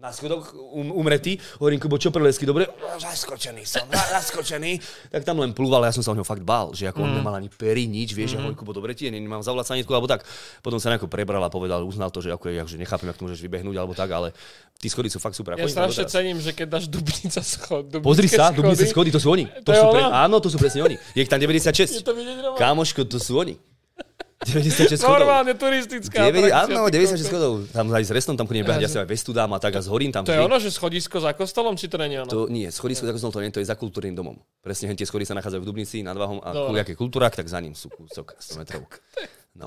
na 0.00 0.08
schodok 0.16 0.56
um, 0.56 0.96
umretý. 0.96 1.36
Hovorím, 1.60 1.76
Kubo, 1.76 2.00
čo 2.00 2.08
prelesky, 2.08 2.48
dobre? 2.48 2.64
Zaskočený 2.96 3.68
som, 3.68 3.84
za- 3.84 4.08
zaskočený. 4.16 4.80
Tak 5.12 5.28
tam 5.28 5.44
len 5.44 5.52
plúval, 5.52 5.84
ja 5.84 5.92
som 5.92 6.00
sa 6.00 6.10
o 6.10 6.16
neho 6.16 6.24
fakt 6.24 6.40
bál, 6.40 6.72
že 6.72 6.88
ako 6.88 7.04
on 7.04 7.20
nemal 7.20 7.36
ani 7.36 7.52
pery, 7.52 7.84
nič, 7.84 8.16
vieš, 8.16 8.32
mm. 8.32 8.34
ja 8.34 8.38
hovorím, 8.40 8.56
Kubo, 8.56 8.72
dobre 8.72 8.96
ti 8.96 9.06
je, 9.06 9.12
ne- 9.12 9.20
nemám 9.20 9.44
zavolať 9.44 9.76
sanitku, 9.76 9.92
alebo 9.92 10.08
tak. 10.08 10.24
Potom 10.64 10.80
sa 10.80 10.88
nejako 10.88 11.04
prebral 11.04 11.44
a 11.44 11.52
povedal, 11.52 11.84
uznal 11.84 12.08
to, 12.08 12.24
že 12.24 12.32
ako 12.32 12.48
je, 12.48 12.74
že 12.74 12.76
nechápem, 12.80 13.12
jak 13.12 13.20
to 13.20 13.28
môžeš 13.28 13.44
vybehnúť, 13.44 13.76
alebo 13.76 13.92
tak, 13.92 14.08
ale 14.08 14.32
tí 14.80 14.88
schody 14.88 15.12
sú 15.12 15.20
fakt 15.20 15.36
super. 15.36 15.60
Ja 15.60 15.68
strašne 15.68 16.08
cením, 16.08 16.40
že 16.40 16.56
keď 16.56 16.80
dáš 16.80 16.88
Dubnica 16.88 17.44
schod. 17.44 17.92
Pozri 18.00 18.32
sa, 18.32 18.48
Dubnice 18.56 18.88
schody, 18.88 19.12
to 19.12 19.20
sú 19.20 19.28
oni. 19.36 19.44
To, 19.60 19.68
To 19.68 19.70
je 19.76 19.80
sú 19.84 19.86
pre... 19.92 20.00
Áno, 20.00 20.40
to 20.40 20.48
sú 20.48 20.56
presne 20.56 20.80
oni. 20.80 20.96
Je 21.12 21.20
ich 21.20 21.28
tam 21.28 21.36
Je 21.44 21.46
96. 21.46 22.00
to 22.00 22.16
vidieť 22.16 22.40
rovno? 22.40 22.56
Kámoško, 22.56 23.04
to 23.04 23.20
sú 23.20 23.36
oni. 23.36 23.60
96 24.40 25.04
schodov. 25.04 25.20
Normálne 25.20 25.52
turistická 25.52 26.32
9, 26.32 26.48
atrakcia, 26.48 26.64
áno, 26.64 26.88
ty 26.88 26.96
96 26.96 27.12
kokos. 27.12 27.28
schodov. 27.28 27.52
Tam 27.76 27.84
aj 27.92 28.04
s 28.08 28.12
restom 28.16 28.34
tam 28.40 28.48
chodím 28.48 28.64
behať, 28.64 28.80
ja 28.80 28.88
si 28.88 28.96
aj 28.96 29.04
vestu 29.04 29.36
dám 29.36 29.52
a 29.52 29.60
tak 29.60 29.76
a 29.76 29.84
zhorím 29.84 30.08
tam. 30.08 30.24
To 30.24 30.32
je 30.32 30.40
ono, 30.40 30.56
že 30.56 30.72
schodisko 30.72 31.20
za 31.20 31.36
kostolom, 31.36 31.76
či 31.76 31.92
to 31.92 32.00
není 32.00 32.16
ono? 32.16 32.30
To 32.32 32.48
nie, 32.48 32.72
schodisko 32.72 33.04
za 33.04 33.12
kostolom 33.12 33.36
to 33.36 33.40
nie, 33.44 33.52
to 33.52 33.60
je 33.60 33.68
za 33.68 33.76
kultúrnym 33.76 34.16
domom. 34.16 34.40
Presne, 34.64 34.88
hen 34.88 34.96
tie 34.96 35.04
schody 35.04 35.28
sa 35.28 35.36
nachádzajú 35.36 35.60
v 35.60 35.68
Dubnici 35.68 36.00
nad 36.00 36.16
Váhom 36.16 36.40
a 36.40 36.56
Dobre. 36.56 36.72
kuliaké 36.72 36.92
kultúrak, 36.96 37.36
tak 37.36 37.52
za 37.52 37.60
ním 37.60 37.76
sú 37.76 37.92
kúsok 37.92 38.40
100 38.40 38.60
metrov. 38.64 38.88
No. 39.50 39.66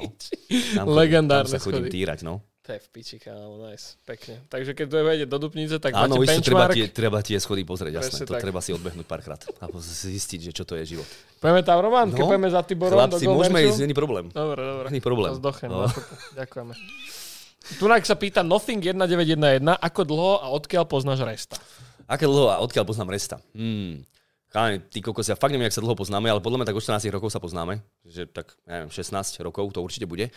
Tam, 0.80 0.88
Legendárne 0.95 1.44
tam 1.44 1.60
sa 1.60 1.60
chodím 1.60 1.91
týrať, 1.91 2.24
no. 2.24 2.40
To 2.64 2.72
je 2.72 2.80
v 2.80 2.88
piči, 2.90 3.19
kámo, 3.19 3.60
nice. 3.61 3.99
Pekne. 4.02 4.40
Takže 4.48 4.72
keď 4.72 4.85
to 4.88 4.95
vejde 4.98 5.26
do 5.27 5.35
Dupnice, 5.38 5.76
tak 5.77 5.91
Áno, 5.94 6.15
máte 6.15 6.31
čo, 6.31 6.48
treba 6.48 6.64
benchmark. 6.64 6.73
tie, 6.73 6.85
treba 6.90 7.19
tie 7.19 7.35
schody 7.35 7.61
pozrieť, 7.61 7.91
Presne 7.94 8.07
jasné. 8.15 8.23
To 8.23 8.34
tak. 8.34 8.41
treba 8.41 8.60
si 8.60 8.72
odbehnúť 8.72 9.03
párkrát 9.03 9.41
a 9.60 9.68
zistiť, 9.76 10.40
že 10.40 10.52
čo 10.52 10.64
to 10.64 10.80
je 10.80 10.95
život. 10.95 11.10
Pojeme 11.38 11.60
tam, 11.60 11.84
Roman? 11.84 12.07
Keď 12.07 12.23
pojeme 12.23 12.48
za 12.48 12.64
Tiborom 12.64 12.95
do 12.95 12.95
No, 12.95 13.03
Chlapci, 13.06 13.27
môžeme 13.27 13.60
Golmerču? 13.60 13.68
ísť, 13.69 13.80
není 13.84 13.91
problém. 13.94 14.26
Dobre, 14.30 14.61
dobre. 14.64 14.85
Není 14.90 15.03
problém. 15.03 15.31
Zdochem, 15.35 15.68
No. 15.68 15.84
no. 15.84 15.88
Ďakujeme. 16.34 16.73
Tunak 17.80 18.03
sa 18.03 18.15
pýta 18.15 18.40
Nothing 18.41 18.80
1911, 18.80 19.60
ako 19.76 20.02
dlho 20.03 20.31
a 20.38 20.48
odkiaľ 20.49 20.84
poznáš 20.85 21.19
Resta? 21.19 21.60
Aké 22.06 22.23
dlho 22.23 22.48
a 22.48 22.60
odkiaľ 22.60 22.84
poznám 22.84 23.11
Resta? 23.11 23.44
Hmm. 23.52 24.07
Chalani, 24.48 24.80
ty 24.85 24.99
kokos, 24.99 25.26
ja 25.26 25.34
fakt 25.34 25.49
neviem, 25.49 25.65
jak 25.65 25.73
sa 25.73 25.81
dlho 25.81 25.95
poznáme, 25.95 26.27
ale 26.27 26.40
podľa 26.40 26.61
mňa 26.61 26.68
tak 26.69 26.76
od 26.76 26.84
14 26.85 27.07
rokov 27.10 27.27
sa 27.27 27.40
poznáme. 27.40 27.84
Že 28.03 28.30
tak, 28.30 28.56
neviem, 28.64 28.88
16 28.88 29.11
rokov 29.41 29.68
to 29.69 29.80
určite 29.80 30.06
bude. 30.06 30.31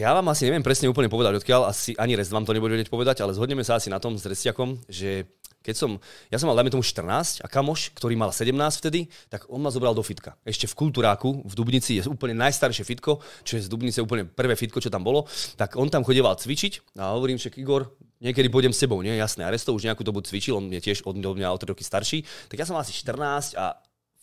Ja 0.00 0.16
vám 0.16 0.24
asi 0.32 0.48
neviem 0.48 0.64
presne 0.64 0.88
úplne 0.88 1.12
povedať 1.12 1.44
odkiaľ, 1.44 1.68
asi 1.68 1.92
ani 2.00 2.16
Rest 2.16 2.32
vám 2.32 2.48
to 2.48 2.56
nebude 2.56 2.72
vedieť 2.72 2.88
povedať, 2.88 3.20
ale 3.20 3.36
zhodneme 3.36 3.60
sa 3.60 3.76
asi 3.76 3.92
na 3.92 4.00
tom 4.00 4.16
s 4.16 4.24
Restiakom, 4.24 4.80
že 4.88 5.28
keď 5.60 5.74
som, 5.76 5.90
ja 6.32 6.40
som 6.40 6.48
mal, 6.48 6.56
dajme 6.56 6.72
tomu 6.72 6.80
14 6.80 7.44
a 7.44 7.46
kamoš, 7.50 7.92
ktorý 7.92 8.16
mal 8.16 8.32
17 8.32 8.56
vtedy, 8.56 9.12
tak 9.28 9.44
on 9.52 9.60
ma 9.60 9.68
zobral 9.68 9.92
do 9.92 10.00
fitka. 10.00 10.40
Ešte 10.46 10.64
v 10.64 10.88
Kultúráku, 10.88 11.44
v 11.44 11.52
Dubnici 11.52 12.00
je 12.00 12.08
úplne 12.08 12.32
najstaršie 12.40 12.88
fitko, 12.88 13.20
čo 13.44 13.60
je 13.60 13.66
z 13.66 13.68
Dubnice 13.68 14.00
úplne 14.00 14.24
prvé 14.24 14.56
fitko, 14.56 14.80
čo 14.80 14.88
tam 14.88 15.04
bolo, 15.04 15.28
tak 15.60 15.76
on 15.76 15.92
tam 15.92 16.00
chodieval 16.00 16.40
cvičiť 16.40 16.96
a 16.96 17.12
hovorím, 17.12 17.36
že 17.36 17.52
Igor, 17.60 17.92
niekedy 18.24 18.48
pôjdem 18.48 18.72
s 18.72 18.80
tebou, 18.80 19.04
nie? 19.04 19.12
Jasné. 19.18 19.44
Resto 19.52 19.76
už 19.76 19.84
nejakú 19.84 20.00
dobu 20.00 20.24
cvičil, 20.24 20.56
on 20.56 20.72
je 20.72 20.80
tiež 20.80 21.04
od 21.04 21.18
mňa 21.20 21.52
o 21.52 21.58
3 21.60 21.74
roky 21.74 21.84
starší. 21.84 22.24
Tak 22.48 22.56
ja 22.56 22.64
som 22.64 22.72
mal 22.78 22.86
asi 22.86 22.94
14 22.96 23.58
a 23.58 23.76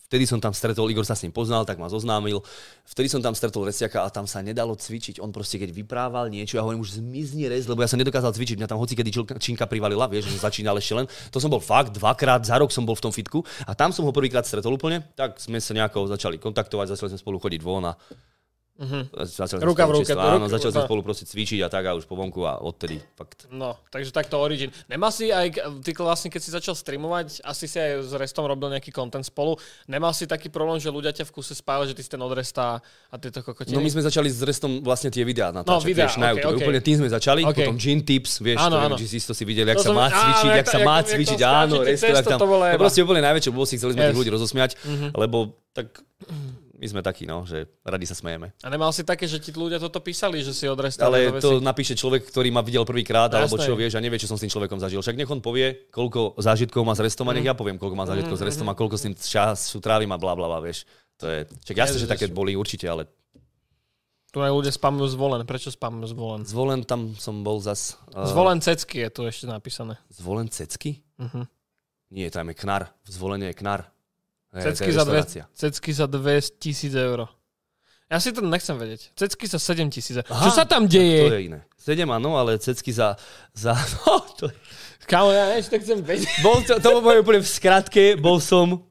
vtedy 0.06 0.24
som 0.24 0.38
tam 0.38 0.54
stretol, 0.54 0.86
Igor 0.88 1.02
sa 1.02 1.18
s 1.18 1.26
ním 1.26 1.34
poznal, 1.34 1.66
tak 1.66 1.82
ma 1.82 1.90
zoznámil. 1.90 2.40
Vtedy 2.86 3.10
som 3.10 3.18
tam 3.18 3.34
stretol 3.34 3.66
Resiaka 3.66 4.06
a 4.06 4.08
tam 4.08 4.30
sa 4.30 4.40
nedalo 4.40 4.78
cvičiť. 4.78 5.18
On 5.18 5.34
proste 5.34 5.58
keď 5.58 5.74
vyprával 5.74 6.30
niečo, 6.30 6.56
ja 6.56 6.62
hovorím 6.62 6.86
už 6.86 7.02
zmizni 7.02 7.50
res, 7.50 7.66
lebo 7.66 7.82
ja 7.82 7.90
som 7.90 7.98
nedokázal 7.98 8.30
cvičiť. 8.30 8.56
Mňa 8.62 8.70
tam 8.70 8.78
hoci 8.78 8.94
kedy 8.94 9.10
činka 9.42 9.66
privalila, 9.66 10.06
vieš, 10.06 10.30
že 10.30 10.38
začínal 10.38 10.78
ešte 10.78 10.94
len. 10.94 11.06
To 11.34 11.42
som 11.42 11.50
bol 11.50 11.60
fakt, 11.60 11.92
dvakrát 11.98 12.46
za 12.46 12.56
rok 12.56 12.70
som 12.70 12.86
bol 12.86 12.94
v 12.94 13.10
tom 13.10 13.12
fitku 13.12 13.42
a 13.66 13.74
tam 13.74 13.90
som 13.90 14.06
ho 14.06 14.14
prvýkrát 14.14 14.46
stretol 14.46 14.78
úplne. 14.78 15.02
Tak 15.18 15.42
sme 15.42 15.58
sa 15.58 15.74
nejako 15.74 16.06
začali 16.06 16.38
kontaktovať, 16.38 16.94
začali 16.94 17.10
sme 17.12 17.20
spolu 17.20 17.36
chodiť 17.42 17.60
von 17.60 17.90
a 17.90 17.98
Začali 18.76 19.56
sme 19.56 19.64
Ruka 19.64 19.84
v 19.84 19.92
ruke, 19.94 20.12
ruka- 20.12 20.36
Áno, 20.36 20.46
začali 20.46 20.68
sme 20.70 20.84
spolu 20.84 21.00
proste 21.00 21.24
cvičiť 21.24 21.64
a 21.64 21.68
tak 21.68 21.84
a 21.86 21.96
už 21.96 22.04
po 22.04 22.12
vonku 22.12 22.44
a 22.44 22.60
odtedy 22.60 23.00
fakt. 23.14 23.48
No, 23.48 23.80
takže 23.88 24.12
takto 24.12 24.36
Origin. 24.36 24.68
Nemal 24.84 25.08
si 25.08 25.32
aj, 25.32 25.48
ty 25.80 25.96
vlastne 25.96 26.28
keď 26.28 26.40
si 26.40 26.50
začal 26.50 26.74
streamovať, 26.74 27.40
asi 27.40 27.64
si 27.64 27.76
aj 27.76 28.04
s 28.04 28.12
Restom 28.12 28.44
robil 28.44 28.68
nejaký 28.68 28.92
content 28.92 29.24
spolu, 29.24 29.56
nemal 29.86 30.12
si 30.12 30.24
taký 30.24 30.48
problém, 30.48 30.76
že 30.76 30.88
ľudia 30.88 31.08
ťa 31.10 31.24
v 31.24 31.32
kuse 31.32 31.52
spájali, 31.52 31.88
že 31.88 31.94
ty 31.94 32.02
si 32.02 32.10
ten 32.10 32.20
od 32.20 32.28
Resta 32.30 32.78
a 32.82 33.14
tieto 33.16 33.40
kokotiny? 33.40 33.72
No 33.72 33.80
my 33.80 33.88
sme 33.88 34.02
začali 34.02 34.28
s 34.28 34.44
restom 34.44 34.84
vlastne 34.84 35.08
tie 35.08 35.24
videá 35.24 35.48
natáčať, 35.50 35.72
No, 35.72 35.80
videá, 35.80 36.04
vieš, 36.04 36.16
na 36.16 36.28
ok, 36.28 36.36
YouTube. 36.36 36.52
ok. 36.52 36.60
Úplne 36.60 36.80
tým 36.84 36.96
sme 36.98 37.08
začali, 37.08 37.40
Ok. 37.42 37.56
potom 37.56 37.74
Gin 37.76 38.00
Tips, 38.04 38.32
vieš, 38.44 38.60
Áno, 38.60 38.76
áno. 38.76 38.96
si 38.98 39.18
to 39.18 39.32
si 39.32 39.44
videli, 39.48 39.72
jak 39.72 39.80
To 39.80 39.82
sa 39.82 39.88
som- 39.88 39.96
má 39.96 40.06
cvičiť, 40.06 40.50
jak 40.52 40.68
sa 40.68 40.78
má 40.84 40.96
cvičiť, 41.00 41.40
áno, 41.40 41.74
resto, 41.80 42.06
jak 42.06 42.26
tam, 42.28 42.40
to 42.40 42.46
bolo 42.46 42.64
úplne 43.00 43.22
najväčšie 43.24 43.50
bolo 43.56 43.64
si 43.64 43.80
chceli 43.80 43.96
sme 43.96 44.12
tých 44.12 44.18
ľudí 44.20 44.30
rozosmiať, 44.30 44.70
lebo 45.16 45.56
tak 45.72 46.04
my 46.76 46.86
sme 46.86 47.00
takí, 47.00 47.24
no, 47.24 47.42
že 47.42 47.64
radi 47.82 48.04
sa 48.04 48.12
smejeme. 48.12 48.52
A 48.58 48.68
nemal 48.68 48.88
si 48.90 49.00
také, 49.00 49.24
že 49.24 49.36
ti 49.36 49.50
ľudia 49.50 49.76
toto 49.76 49.98
písali, 49.98 50.38
že 50.38 50.50
si 50.50 50.64
od 50.64 50.76
Resta 50.76 51.02
Ale 51.02 51.32
to 51.34 51.56
veci? 51.56 51.64
napíše 51.64 51.92
človek, 51.92 52.24
ktorý 52.24 52.48
ma 52.48 52.60
videl 52.60 52.82
prvýkrát, 52.82 53.28
alebo 53.30 53.54
Jasné. 53.54 53.64
čo 53.64 53.72
vieš, 53.74 53.92
a 53.92 54.00
nevie, 54.00 54.16
čo 54.16 54.24
som 54.24 54.34
s 54.34 54.42
tým 54.42 54.50
človekom 54.50 54.76
zažil. 54.76 54.98
Však 54.98 55.14
nech 55.14 55.26
on 55.26 55.40
povie, 55.40 55.88
koľko 55.88 56.36
zážitkov 56.36 56.82
má 56.82 56.92
s 56.92 57.00
restom 57.00 57.24
a 57.24 57.30
Mhm. 57.30 57.36
nech 57.36 57.46
ja 57.46 57.54
poviem, 57.54 57.74
koľko 57.74 57.94
má 57.94 58.04
zážitkov 58.04 58.34
s 58.34 58.44
restom 58.44 58.66
a 58.66 58.74
koľko 58.74 58.94
s 58.94 59.02
tým 59.02 59.14
času 59.14 59.76
trávim 59.78 60.08
a 60.08 60.16
bla 60.16 60.32
bla 60.32 60.46
bla, 60.46 60.60
vieš. 60.60 60.84
To 61.16 61.26
je, 61.26 61.38
čak 61.62 61.76
jasne, 61.78 61.96
že 61.96 62.06
také 62.06 62.28
boli 62.28 62.52
určite, 62.52 62.84
ale 62.84 63.08
Tu 64.28 64.38
aj 64.38 64.52
ľudia 64.52 64.68
spamujú 64.68 65.08
zvolen. 65.10 65.40
Prečo 65.42 65.70
spamujú 65.70 66.12
zvolen? 66.12 66.44
zvolen 66.44 66.80
tam 66.82 67.16
som 67.16 67.40
bol 67.40 67.56
zas. 67.56 67.96
uh, 68.12 68.26
Zvolen 68.26 68.60
cecky 68.60 69.00
je 69.00 69.08
tu 69.08 69.24
ešte 69.24 69.48
napísané. 69.48 69.96
Zvolen 70.12 70.44
cecky? 70.46 71.00
Mhm. 71.16 71.48
Nie, 72.12 72.28
tam 72.28 72.46
je 72.46 72.54
knar. 72.54 72.92
Zvolenie 73.02 73.50
je 73.50 73.56
knar. 73.56 73.88
Cecky 74.62 74.88
to 74.88 74.90
je 74.90 74.96
za, 74.96 75.04
dve, 75.04 75.20
cecky 75.52 75.90
za 75.92 76.06
2 76.06 76.60
tisíc 76.62 76.94
eur. 76.94 77.28
Ja 78.06 78.22
si 78.22 78.30
to 78.30 78.38
nechcem 78.38 78.78
vedieť. 78.78 79.12
Cecky 79.18 79.50
za 79.50 79.58
7 79.58 79.90
tisíc 79.90 80.14
Čo 80.22 80.50
sa 80.54 80.62
tam 80.62 80.86
To 80.86 80.94
deje? 80.94 81.26
je 81.26 81.42
iné. 81.50 81.60
7 81.74 82.06
áno, 82.06 82.38
ale 82.38 82.58
cecky 82.62 82.94
za... 82.94 83.18
za 83.50 83.74
no, 84.06 84.22
to, 84.38 84.46
Kámo, 85.06 85.30
ja 85.34 85.54
ešte 85.58 85.78
chcem 85.82 86.02
vedieť. 86.02 86.42
bol, 86.42 86.62
to, 86.62 86.78
to 86.82 86.88
bolo 86.98 87.22
úplne 87.22 87.42
v 87.42 87.46
skratke, 87.46 88.18
bol 88.18 88.42
som 88.42 88.82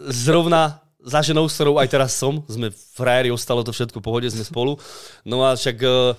zrovna 0.00 0.80
za 1.06 1.22
ženou, 1.22 1.46
s 1.46 1.54
ktorou 1.56 1.76
aj 1.78 1.88
teraz 1.92 2.12
som. 2.16 2.40
Sme 2.48 2.72
frajeri, 2.72 3.30
ostalo 3.30 3.62
to 3.62 3.70
všetko 3.72 4.00
v 4.00 4.04
pohode, 4.04 4.28
sme 4.28 4.42
spolu. 4.42 4.76
No 5.22 5.44
a 5.44 5.54
však 5.54 5.76
uh, 5.84 6.16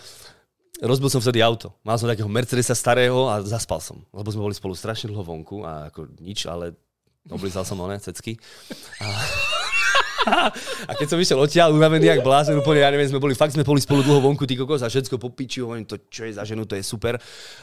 rozbil 0.81 1.09
som 1.11 1.19
vtedy 1.21 1.43
auto. 1.43 1.73
Mal 1.83 1.97
som 1.99 2.07
takého 2.07 2.29
Mercedesa 2.29 2.77
starého 2.77 3.27
a 3.27 3.41
zaspal 3.43 3.81
som. 3.81 3.99
Lebo 4.15 4.29
sme 4.31 4.47
boli 4.47 4.55
spolu 4.55 4.73
strašne 4.77 5.11
dlho 5.11 5.25
vonku 5.25 5.65
a 5.67 5.91
ako 5.91 6.07
nič, 6.21 6.45
ale 6.47 6.77
oblízal 7.31 7.63
som 7.67 7.79
oné 7.79 7.99
cecky. 7.99 8.39
A, 8.99 9.07
a 10.89 10.91
keď 10.95 11.07
som 11.07 11.19
išiel 11.19 11.39
odtiaľ, 11.39 11.75
unavený 11.75 12.07
jak 12.07 12.23
blázen, 12.23 12.57
úplne, 12.59 12.83
ja 12.83 12.91
neviem, 12.91 13.07
sme 13.07 13.21
boli, 13.21 13.35
fakt 13.35 13.55
sme 13.55 13.67
boli 13.67 13.79
spolu 13.79 14.03
dlho 14.03 14.23
vonku, 14.23 14.43
ty 14.47 14.55
kokos, 14.55 14.83
a 14.83 14.91
všetko 14.91 15.19
po 15.19 15.31
piči, 15.31 15.63
hovorím, 15.63 15.87
to 15.87 15.99
čo 16.07 16.27
je 16.27 16.35
za 16.35 16.43
ženu, 16.47 16.63
to 16.63 16.75
je 16.75 16.83
super. 16.83 17.19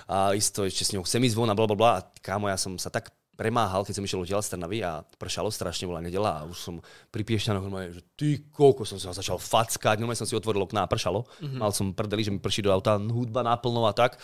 A 0.08 0.32
isto 0.36 0.64
ešte 0.64 0.84
s 0.84 0.92
ňou 0.96 1.04
chcem 1.04 1.24
ísť 1.24 1.36
von 1.36 1.50
a 1.50 1.56
blablabla. 1.56 1.90
A 1.96 2.00
kámo, 2.20 2.48
ja 2.48 2.56
som 2.60 2.76
sa 2.76 2.88
tak 2.92 3.12
premáhal, 3.34 3.82
keď 3.82 3.94
som 3.98 4.04
išiel 4.06 4.22
odtiaľ 4.22 4.42
z 4.42 4.54
Trnavy 4.54 4.78
a 4.86 5.02
pršalo 5.18 5.50
strašne, 5.50 5.90
bola 5.90 5.98
nedela 5.98 6.40
a 6.40 6.46
už 6.46 6.58
som 6.58 6.74
pri 7.10 7.26
Piešťanoch 7.26 7.66
normálne, 7.66 7.90
že 7.90 8.02
ty 8.14 8.46
koľko 8.54 8.86
som 8.86 8.98
sa 9.02 9.10
začal 9.10 9.42
fackať, 9.42 9.98
normálne 9.98 10.18
som 10.18 10.26
si 10.26 10.38
otvoril 10.38 10.62
okná 10.62 10.86
a 10.86 10.90
pršalo. 10.90 11.26
Mm-hmm. 11.26 11.58
Mal 11.58 11.70
som 11.74 11.90
prdeli, 11.90 12.22
že 12.22 12.30
mi 12.30 12.38
prší 12.38 12.62
do 12.62 12.70
auta 12.70 12.96
hudba 12.96 13.42
naplno 13.42 13.90
a 13.90 13.92
tak. 13.92 14.16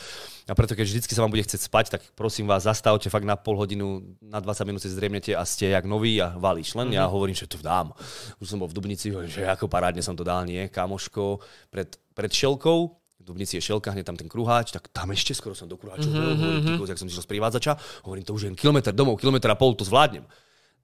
A 0.46 0.54
preto, 0.54 0.78
keď 0.78 0.86
vždycky 0.86 1.12
sa 1.14 1.26
vám 1.26 1.34
bude 1.34 1.42
chcieť 1.42 1.60
spať, 1.66 1.86
tak 1.98 2.02
prosím 2.14 2.46
vás, 2.46 2.64
zastavte 2.66 3.10
fakt 3.10 3.26
na 3.26 3.34
pol 3.34 3.58
hodinu, 3.58 4.02
na 4.22 4.38
20 4.38 4.68
minút 4.70 4.80
si 4.80 4.90
zriemnete 4.90 5.34
a 5.34 5.42
ste 5.42 5.74
jak 5.74 5.86
nový 5.86 6.22
a 6.22 6.38
valíš. 6.38 6.78
Len 6.78 6.94
mm-hmm. 6.94 6.98
ja 7.02 7.10
hovorím, 7.10 7.34
že 7.34 7.50
to 7.50 7.58
dám. 7.58 7.90
Už 8.38 8.46
som 8.46 8.62
bol 8.62 8.70
v 8.70 8.76
Dubnici, 8.78 9.10
že 9.26 9.42
ako 9.48 9.66
parádne 9.66 10.04
som 10.04 10.14
to 10.14 10.22
dal, 10.22 10.46
nie, 10.46 10.70
kamoško, 10.70 11.42
pred, 11.72 11.98
pred 12.14 12.30
šelkou, 12.30 12.99
v 13.20 13.24
Dubnici 13.28 13.60
je 13.60 13.62
šelka, 13.62 13.92
hneď 13.92 14.08
tam 14.08 14.16
ten 14.16 14.32
kruháč, 14.32 14.72
tak 14.72 14.88
tam 14.88 15.12
ešte 15.12 15.36
skoro 15.36 15.52
som 15.52 15.68
do 15.68 15.76
kruháča, 15.76 16.08
mm-hmm. 16.08 16.80
hovorím, 16.80 16.88
ty 16.88 16.90
jak 16.96 17.00
som 17.00 17.08
išiel 17.08 17.24
z 17.24 17.30
privádzača, 17.30 17.72
hovorím, 18.08 18.24
to 18.24 18.32
už 18.32 18.42
je 18.48 18.50
kilometr 18.56 18.96
domov, 18.96 19.20
kilometr 19.20 19.52
a 19.52 19.56
pol, 19.56 19.76
to 19.76 19.84
zvládnem. 19.84 20.24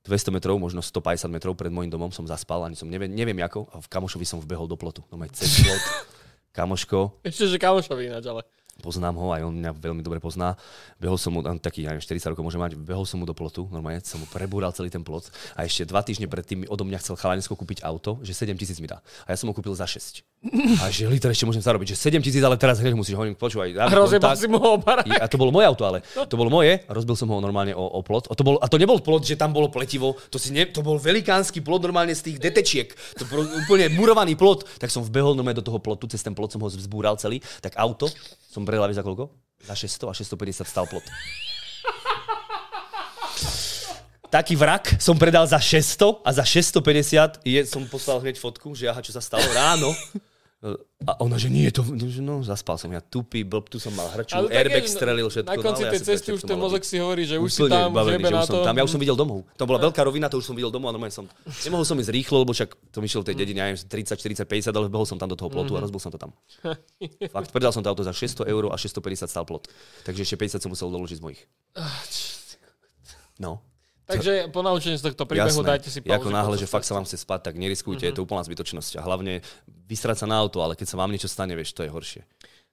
200 0.06 0.30
metrov, 0.30 0.54
možno 0.62 0.78
150 0.78 1.26
metrov 1.26 1.58
pred 1.58 1.72
môjim 1.72 1.90
domom 1.90 2.14
som 2.14 2.22
zaspal, 2.28 2.62
ani 2.62 2.78
som 2.78 2.86
neviem, 2.86 3.10
neviem 3.10 3.34
ako, 3.42 3.66
a 3.74 3.82
v 3.82 3.88
kamošovi 3.90 4.22
som 4.22 4.38
vbehol 4.38 4.70
do 4.70 4.78
plotu. 4.78 5.02
No 5.10 5.18
cez 5.34 5.66
plot. 5.66 5.82
Kamoško, 6.56 7.20
Ešte, 7.20 7.52
že 7.52 7.60
kamošovi 7.60 8.08
ináč, 8.08 8.24
ale. 8.32 8.40
Poznám 8.76 9.16
ho, 9.16 9.32
aj 9.32 9.42
on 9.42 9.54
mňa 9.56 9.72
veľmi 9.72 10.02
dobre 10.02 10.18
pozná. 10.18 10.54
Behol 10.96 11.16
som 11.16 11.32
mu, 11.32 11.40
on 11.40 11.56
taký, 11.56 11.84
ja 11.84 11.92
neviem, 11.92 12.04
40 12.04 12.32
rokov 12.32 12.44
môže 12.44 12.56
mať, 12.56 12.76
behol 12.76 13.04
som 13.04 13.18
mu 13.18 13.24
do 13.24 13.32
plotu, 13.32 13.66
normálne 13.68 14.00
som 14.00 14.20
mu 14.20 14.26
prebúral 14.28 14.70
celý 14.70 14.88
ten 14.88 15.00
plot 15.00 15.28
a 15.56 15.64
ešte 15.64 15.84
dva 15.84 16.00
týždne 16.00 16.24
predtým 16.26 16.62
mi 16.62 16.66
odo 16.68 16.84
mňa 16.84 17.00
chcel 17.00 17.16
chalanecko 17.16 17.52
kúpiť 17.52 17.80
auto, 17.82 18.20
že 18.20 18.32
7 18.32 18.52
tisíc 18.54 18.76
mi 18.78 18.86
dá. 18.86 19.00
A 19.24 19.32
ja 19.32 19.36
som 19.36 19.48
ho 19.48 19.54
kúpil 19.56 19.72
za 19.72 19.84
6. 19.84 20.22
A 20.78 20.92
že 20.92 21.08
liter 21.08 21.32
ešte 21.32 21.42
môžem 21.42 21.60
zarobiť, 21.60 21.92
že 21.92 21.96
7 21.98 22.20
tisíc, 22.20 22.40
ale 22.40 22.54
teraz 22.54 22.78
hneď 22.78 22.94
musíš 22.94 23.16
hovoriť, 23.16 23.34
počúvaj. 23.34 23.68
dám 23.72 23.88
A 23.88 23.92
rozjebal 23.92 24.36
kontakt. 24.36 24.40
si 24.40 24.46
mu 24.46 24.58
ho 24.60 24.68
obarák. 24.76 25.06
I- 25.08 25.18
A 25.18 25.26
to 25.26 25.36
bolo 25.36 25.50
moje 25.50 25.66
auto, 25.66 25.82
ale 25.82 26.04
to 26.04 26.36
bolo 26.36 26.52
moje. 26.52 26.84
Rozbil 26.86 27.16
som 27.16 27.28
ho 27.32 27.40
normálne 27.40 27.72
o, 27.72 27.82
o 27.82 28.00
plot. 28.04 28.28
A 28.30 28.36
to, 28.36 28.44
bol, 28.44 28.60
a 28.60 28.66
to 28.68 28.76
nebol 28.76 29.00
plot, 29.00 29.24
že 29.24 29.34
tam 29.34 29.50
bolo 29.50 29.72
pletivo. 29.72 30.14
To, 30.30 30.36
si 30.38 30.52
ne, 30.52 30.68
to 30.68 30.84
bol 30.84 31.00
velikánsky 31.00 31.64
plot 31.64 31.82
normálne 31.82 32.12
z 32.14 32.30
tých 32.30 32.38
detečiek. 32.38 32.92
To 33.18 33.24
bol 33.26 33.42
úplne 33.42 33.88
murovaný 33.90 34.36
plot. 34.36 34.68
Tak 34.78 34.92
som 34.92 35.02
vbehol 35.02 35.34
normálne 35.34 35.58
do 35.58 35.66
toho 35.66 35.80
plotu, 35.80 36.06
cez 36.06 36.20
ten 36.22 36.36
plot 36.36 36.52
som 36.54 36.60
ho 36.62 36.68
vzbúral 36.70 37.16
celý. 37.16 37.40
Tak 37.58 37.74
auto 37.74 38.06
som 38.46 38.62
predal, 38.66 38.90
vieš 38.90 38.98
za 39.00 39.06
koľko? 39.06 39.30
Za 39.62 39.74
600 39.78 40.10
a 40.10 40.14
650 40.18 40.66
stal 40.66 40.84
plot. 40.90 41.06
Taký 44.26 44.58
vrak 44.58 44.98
som 44.98 45.14
predal 45.14 45.46
za 45.46 45.62
600 45.62 46.26
a 46.26 46.30
za 46.34 46.44
650 46.44 47.46
je, 47.46 47.60
som 47.64 47.86
poslal 47.86 48.18
hneď 48.20 48.36
fotku, 48.42 48.74
že 48.74 48.90
aha, 48.90 48.98
čo 48.98 49.14
sa 49.14 49.22
stalo 49.22 49.46
ráno. 49.54 49.94
A 51.04 51.12
ona, 51.20 51.36
že 51.36 51.52
nie, 51.52 51.68
to, 51.68 51.84
že 51.84 52.24
no, 52.24 52.40
zaspal 52.40 52.80
som 52.80 52.88
ja 52.88 53.04
tupý, 53.04 53.44
blb, 53.44 53.68
tu 53.68 53.76
som 53.76 53.92
mal 53.92 54.08
hrču, 54.16 54.40
Ale 54.40 54.48
airbag 54.48 54.88
je, 54.88 54.96
strelil 54.96 55.28
všetko. 55.28 55.52
Na 55.52 55.60
konci 55.60 55.84
no, 55.84 55.92
ale 55.92 55.92
tej 55.92 56.00
ja 56.00 56.08
cesty 56.08 56.28
už 56.32 56.42
ten 56.48 56.56
mozog 56.56 56.80
si 56.80 56.96
hovorí, 56.96 57.28
že 57.28 57.36
už 57.36 57.50
si 57.52 57.62
tam, 57.68 57.92
vybavený, 57.92 58.16
žebe 58.16 58.28
že 58.32 58.34
na 58.34 58.44
to. 58.48 58.58
tam. 58.64 58.74
Ja 58.74 58.82
už 58.88 58.92
som 58.96 59.00
videl 59.04 59.16
domov. 59.20 59.44
To 59.60 59.64
bola 59.68 59.78
veľká 59.84 60.00
rovina, 60.00 60.32
to 60.32 60.40
už 60.40 60.48
som 60.48 60.56
videl 60.56 60.72
domov 60.72 60.90
a 60.90 60.92
normálne 60.96 61.12
som... 61.12 61.28
Nemohol 61.44 61.84
som 61.84 62.00
ísť 62.00 62.08
rýchlo, 62.08 62.40
lebo 62.40 62.56
však 62.56 62.72
to 62.72 63.04
išiel 63.04 63.20
v 63.20 63.26
tej 63.28 63.36
dedine, 63.36 63.60
ja 63.60 63.66
neviem, 63.68 63.84
30, 63.84 64.16
40, 64.16 64.48
50, 64.48 64.72
ale 64.72 64.88
behol 64.88 65.04
som 65.04 65.20
tam 65.20 65.28
do 65.28 65.36
toho 65.36 65.52
plotu 65.52 65.76
a 65.76 65.84
rozbil 65.84 66.00
som 66.00 66.08
to 66.08 66.16
tam. 66.16 66.32
Fakt, 67.36 67.52
predal 67.52 67.76
som 67.76 67.84
to 67.84 67.92
auto 67.92 68.00
za 68.00 68.16
600 68.16 68.48
eur 68.48 68.72
a 68.72 68.80
650 68.80 69.28
stal 69.28 69.44
plot. 69.44 69.68
Takže 70.08 70.24
ešte 70.24 70.40
50 70.40 70.64
som 70.64 70.72
musel 70.72 70.88
doložiť 70.88 71.20
z 71.20 71.22
mojich. 71.22 71.40
No. 73.36 73.60
Takže 74.06 74.54
po 74.54 74.62
naučení 74.62 74.94
z 74.94 75.10
tohto 75.10 75.26
príbehu 75.26 75.50
Jasné. 75.50 75.66
dajte 75.66 75.88
si 75.90 75.98
pauzu. 75.98 76.14
ako 76.14 76.28
náhle, 76.30 76.54
že 76.54 76.70
fakt 76.70 76.86
sa 76.86 76.94
vám 76.94 77.02
chce 77.02 77.18
spať, 77.26 77.50
tak 77.50 77.54
neriskujte, 77.58 78.06
mm-hmm. 78.06 78.14
je 78.14 78.18
to 78.18 78.22
úplná 78.22 78.42
zbytočnosť. 78.46 78.98
A 78.98 79.00
hlavne 79.02 79.42
vysrať 79.66 80.22
sa 80.22 80.26
na 80.30 80.38
auto, 80.38 80.62
ale 80.62 80.78
keď 80.78 80.94
sa 80.94 80.96
vám 80.96 81.10
niečo 81.10 81.26
stane, 81.26 81.58
vieš, 81.58 81.74
to 81.74 81.82
je 81.82 81.90
horšie. 81.90 82.22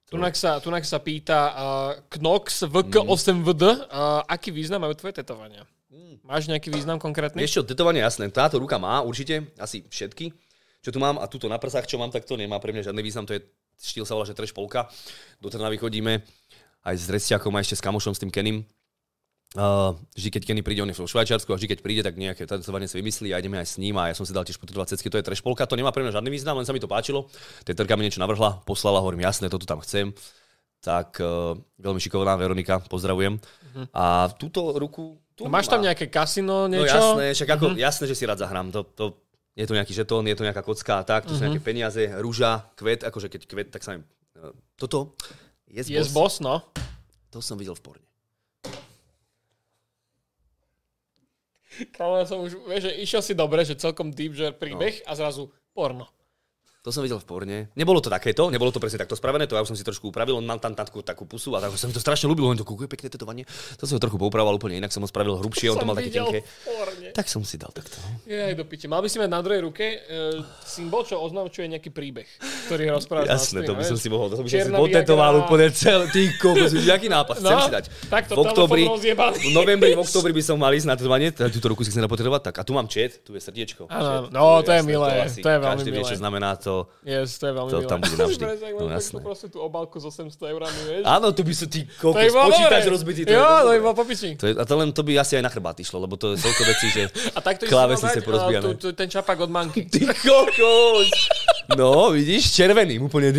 Tunak 0.06 0.38
sa, 0.38 0.62
tunak 0.62 0.86
sa 0.86 1.02
pýta 1.02 1.38
uh, 1.50 1.56
Knox 2.06 2.70
VK8VD, 2.70 3.64
uh, 3.66 4.22
aký 4.30 4.54
význam 4.54 4.86
majú 4.86 4.94
tvoje 4.94 5.18
tetovania? 5.18 5.66
Máš 6.24 6.48
nejaký 6.48 6.70
význam 6.70 6.96
konkrétny? 6.96 7.42
Vieš 7.42 7.60
čo, 7.60 7.62
tetovanie 7.66 8.00
jasné, 8.00 8.30
táto 8.30 8.56
ruka 8.56 8.78
má 8.78 9.02
určite, 9.02 9.50
asi 9.58 9.84
všetky. 9.90 10.32
Čo 10.80 10.94
tu 10.94 10.98
mám 11.02 11.20
a 11.20 11.26
tuto 11.26 11.50
na 11.50 11.58
prsách, 11.58 11.90
čo 11.90 11.98
mám, 11.98 12.14
tak 12.14 12.24
to 12.24 12.38
nemá 12.38 12.56
pre 12.62 12.72
mňa 12.72 12.92
žiadny 12.92 13.02
význam, 13.02 13.26
to 13.26 13.36
je 13.36 13.44
štýl 13.80 14.06
sa 14.06 14.14
volá, 14.14 14.28
že 14.28 14.36
trash 14.36 14.54
polka. 14.54 14.86
Do 15.42 15.50
Trnavy 15.50 15.80
chodíme 15.80 16.22
aj 16.84 16.94
s 16.94 17.08
Restiakom 17.08 17.52
a 17.56 17.60
ešte 17.64 17.80
s 17.80 17.82
kamošom, 17.84 18.14
s 18.14 18.20
tým 18.22 18.30
Kenim. 18.30 18.64
Uh, 19.54 19.94
vždy, 20.18 20.28
keď 20.34 20.42
Kenny 20.50 20.62
príde, 20.66 20.82
on 20.82 20.90
je 20.90 20.98
v 20.98 21.06
Švajčiarsku 21.06 21.46
a 21.46 21.54
vždy, 21.54 21.70
keď 21.70 21.78
príde, 21.78 22.02
tak 22.02 22.18
nejaké 22.18 22.42
tetovanie 22.42 22.90
si 22.90 22.98
vymyslí 22.98 23.30
a 23.30 23.38
ideme 23.38 23.62
aj 23.62 23.70
s 23.70 23.76
ním 23.78 23.94
a 24.02 24.10
ja 24.10 24.14
som 24.18 24.26
si 24.26 24.34
dal 24.34 24.42
tiež 24.42 24.58
potetovať 24.58 24.98
cecky, 24.98 25.06
to 25.06 25.22
je 25.22 25.22
trash 25.22 25.46
polka, 25.46 25.62
to 25.62 25.78
nemá 25.78 25.94
pre 25.94 26.02
mňa 26.02 26.18
žiadny 26.18 26.26
význam, 26.26 26.58
len 26.58 26.66
sa 26.66 26.74
mi 26.74 26.82
to 26.82 26.90
páčilo. 26.90 27.30
Teterka 27.62 27.94
mi 27.94 28.02
niečo 28.02 28.18
navrhla, 28.18 28.66
poslala, 28.66 28.98
hovorím, 28.98 29.22
jasné, 29.22 29.46
toto 29.46 29.62
tam 29.62 29.78
chcem. 29.78 30.10
Tak 30.82 31.22
uh, 31.22 31.54
veľmi 31.78 32.02
šikovná 32.02 32.34
Veronika, 32.34 32.82
pozdravujem. 32.82 33.38
A 33.94 34.26
túto 34.34 34.74
ruku... 34.74 35.22
Tu 35.38 35.46
Máš 35.46 35.70
tam 35.70 35.82
nejaké 35.82 36.10
kasino, 36.10 36.66
No 36.66 36.74
niečo? 36.74 36.94
jasné, 36.94 37.34
však 37.34 37.48
ako, 37.58 37.66
mm-hmm. 37.74 37.82
jasné, 37.82 38.04
že 38.10 38.14
si 38.18 38.22
rád 38.26 38.42
zahrám. 38.42 38.70
To, 38.74 38.86
to, 38.86 39.04
je 39.54 39.66
to 39.66 39.74
nejaký 39.74 39.94
žetón, 39.94 40.26
je 40.26 40.34
to 40.34 40.46
nejaká 40.46 40.66
kocka 40.66 40.98
a 40.98 41.06
tak, 41.06 41.30
tu 41.30 41.34
sú 41.34 41.42
nejaké 41.46 41.62
peniaze, 41.62 42.02
rúža, 42.18 42.70
kvet, 42.74 43.06
akože 43.06 43.30
keď 43.30 43.42
kvet, 43.46 43.68
tak 43.70 43.86
sa 43.86 43.94
mi... 43.94 44.02
eh, 44.02 44.50
Toto 44.74 45.14
z 45.70 45.90
Je 45.90 46.02
z 46.02 46.10
boss, 46.14 46.38
no. 46.38 46.62
To 47.34 47.42
som 47.42 47.58
videl 47.58 47.74
v 47.74 47.82
porne. 47.82 48.03
Kámo, 51.92 52.18
ja 52.18 52.26
som 52.26 52.40
už, 52.42 52.54
vieš, 52.66 52.88
že 52.88 52.92
išiel 53.02 53.22
si 53.22 53.32
dobre, 53.34 53.64
že 53.66 53.74
celkom 53.74 54.10
deep, 54.10 54.34
že 54.34 54.54
príbeh 54.54 55.02
No. 55.02 55.06
a 55.08 55.12
zrazu 55.14 55.42
porno. 55.74 56.06
To 56.84 56.92
som 56.92 57.00
videl 57.00 57.16
v 57.16 57.24
porne. 57.24 57.58
Nebolo 57.80 57.96
to 58.04 58.12
takéto, 58.12 58.52
nebolo 58.52 58.68
to 58.68 58.76
presne 58.76 59.00
takto 59.00 59.16
spravené, 59.16 59.48
to 59.48 59.56
ja 59.56 59.64
už 59.64 59.72
som 59.72 59.78
si 59.78 59.80
trošku 59.80 60.12
upravil, 60.12 60.36
on 60.36 60.44
mal 60.44 60.60
tam 60.60 60.76
takú, 60.76 61.00
takú 61.00 61.24
pusu 61.24 61.56
a 61.56 61.64
tak 61.64 61.72
sa 61.80 61.88
mi 61.88 61.96
to 61.96 62.02
strašne 62.04 62.28
ľúbilo, 62.28 62.52
on 62.52 62.60
to 62.60 62.66
kúkuje 62.68 62.92
pekné 62.92 63.08
tetovanie. 63.08 63.48
To 63.80 63.88
som 63.88 63.96
ho 63.96 64.00
trochu 64.04 64.20
poupravoval 64.20 64.60
úplne 64.60 64.76
inak, 64.76 64.92
som 64.92 65.00
ho 65.00 65.08
spravil 65.08 65.40
hrubšie, 65.40 65.72
on 65.72 65.80
to 65.80 65.82
Som 65.82 65.88
mal 65.88 65.96
také 65.96 66.12
tenké. 66.12 66.44
Tak 67.16 67.24
som 67.32 67.40
si 67.40 67.56
dal 67.56 67.72
takto. 67.72 67.96
no. 68.04 68.20
Je 68.28 68.36
aj 68.36 68.52
do. 68.52 68.68
Mal 68.68 69.00
by 69.00 69.08
si 69.08 69.16
mať 69.16 69.30
na 69.32 69.40
druhej 69.40 69.64
ruke 69.64 69.80
uh, 69.96 70.44
symbol, 70.60 71.08
čo 71.08 71.24
označuje 71.24 71.72
nejaký 71.72 71.88
príbeh, 71.88 72.28
ktorý 72.68 72.92
rozprávaš 72.92 73.26
na 73.26 73.32
Jasné, 73.32 73.58
to 73.64 73.72
by 73.72 73.84
som 73.88 73.96
si 73.96 74.08
mohol, 74.12 74.28
to 74.28 74.44
by 74.44 74.48
som 74.52 74.60
si 74.60 74.72
potetoval 74.76 75.32
úplne 75.40 75.72
celé, 75.72 76.04
ty 76.12 76.36
kokos, 76.36 76.76
jaký 76.76 77.08
nápad, 77.08 77.40
chcem 77.40 77.48
No, 77.48 77.64
si 77.64 77.72
dať. 77.72 77.84
takto 78.12 78.36
v 78.36 78.44
oktobri, 78.44 78.84
v 78.84 79.52
novembri, 79.56 79.96
v 79.96 80.04
oktobri 80.04 80.36
by 80.36 80.42
som 80.44 80.60
mal 80.60 80.68
ísť 80.68 80.84
na 80.84 81.00
tetovanie, 81.00 81.32
teda 81.32 81.48
túto 81.48 81.64
ruku 81.72 81.80
si 81.80 81.88
chcem 81.88 82.04
napotetovať, 82.04 82.52
tak 82.52 82.54
a 82.60 82.62
tu 82.62 82.76
mám 82.76 82.92
čet, 82.92 83.24
tu 83.24 83.32
je 83.32 83.40
srdiečko. 83.40 83.88
No, 84.28 84.60
to 84.60 84.68
je 84.68 84.84
milé, 84.84 85.24
to 85.32 85.48
je 85.48 85.56
veľmi 85.56 85.80
Každý 85.80 85.88
vie, 85.88 86.04
milé. 86.04 86.10
čo 86.12 86.20
znamená 86.20 86.60
to. 86.60 86.73
Yes, 87.02 87.36
to 87.36 87.44
je 87.44 87.52
veľmi 87.52 87.70
To 87.70 87.78
milé. 87.78 87.88
tam 87.88 87.98
bude 87.98 88.16
navždy. 88.16 88.42
No, 88.74 88.90
jasné. 88.90 89.18
proste 89.20 89.46
tú 89.46 89.58
obálku 89.58 89.96
s 89.96 90.04
800 90.04 90.34
eurami, 90.50 90.80
vieš. 90.84 91.02
Áno, 91.04 91.30
tu 91.30 91.40
by 91.40 91.52
sú 91.52 91.66
ty 91.66 91.86
To 91.98 92.10
bolo 92.10 92.50
počítač 92.50 92.84
rozbitý. 92.84 93.22
To 93.24 93.30
Jo, 93.30 93.40
to 93.40 93.54
dobré. 93.64 93.78
bolo 93.80 93.94
popiči. 93.96 94.30
to 94.34 94.44
je, 94.44 94.54
a 94.54 94.62
to 94.62 94.74
len 94.74 94.88
to 94.90 95.00
by 95.00 95.12
asi 95.16 95.34
aj 95.34 95.42
na 95.42 95.50
chrbát 95.50 95.76
išlo, 95.76 95.98
lebo 95.98 96.14
to 96.14 96.32
je 96.32 96.40
toľko 96.40 96.62
vecí, 96.66 96.86
že 96.90 97.02
A 97.36 97.40
takto 97.40 97.64
klávesnice 97.64 98.18
dať, 98.18 98.24
porozbijané. 98.24 98.66
ten 98.92 99.08
čapak 99.08 99.36
od 99.38 99.48
manky. 99.48 99.86
Ty 99.92 100.10
kokos! 100.10 101.08
No, 101.70 102.10
vidíš, 102.10 102.50
červeným 102.50 103.02
úplne. 103.02 103.30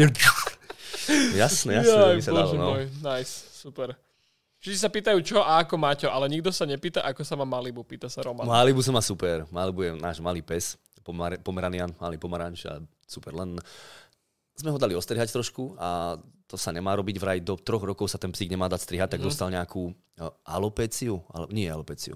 Jasné, 1.36 1.72
jasné, 1.76 1.86
Jaj, 1.86 2.10
to 2.10 2.18
by 2.18 2.24
sa 2.24 2.32
dalo, 2.34 2.52
no. 2.53 2.68
môj, 2.74 2.86
nice, 2.99 3.34
super. 3.53 3.94
Všetci 4.57 4.80
sa 4.82 4.90
pýtajú, 4.90 5.22
čo 5.22 5.38
a 5.40 5.62
ako 5.62 5.78
Maťo, 5.78 6.10
ale 6.10 6.26
nikto 6.26 6.49
sa 6.49 6.66
nepýta, 6.66 7.06
ako 7.06 7.22
sa 7.22 7.38
má 7.38 7.45
Malibu, 7.45 7.86
pýta 7.86 8.10
sa 8.10 8.26
Roman. 8.26 8.41
Malibu 8.44 8.82
som 8.82 8.90
má 8.90 9.03
super. 9.06 9.45
Malibu 9.48 9.86
je 9.86 9.91
náš 9.94 10.18
malý 10.18 10.41
pes, 10.41 10.74
pomar- 11.06 11.38
pomeranian, 11.38 11.94
malý 11.95 12.18
pomaranč 12.18 12.66
a 12.66 12.82
super. 13.06 13.34
Len 13.38 13.57
sme 14.56 14.72
ho 14.72 14.80
dali 14.80 14.95
ostrihať 14.95 15.36
trošku 15.36 15.76
a 15.76 16.15
to 16.48 16.56
sa 16.56 16.72
nemá 16.72 16.95
robiť 16.95 17.15
vraj. 17.19 17.40
Do 17.44 17.60
troch 17.60 17.84
rokov 17.84 18.07
sa 18.07 18.22
ten 18.22 18.32
psík 18.32 18.48
nemá 18.48 18.72
dať 18.72 18.82
strihať, 18.86 19.10
tak 19.18 19.22
dostal 19.26 19.52
nejakú 19.52 19.91
uh, 19.91 20.32
alopéciu. 20.48 21.19
Ale, 21.34 21.52
nie 21.52 21.68
alopéciu. 21.68 22.15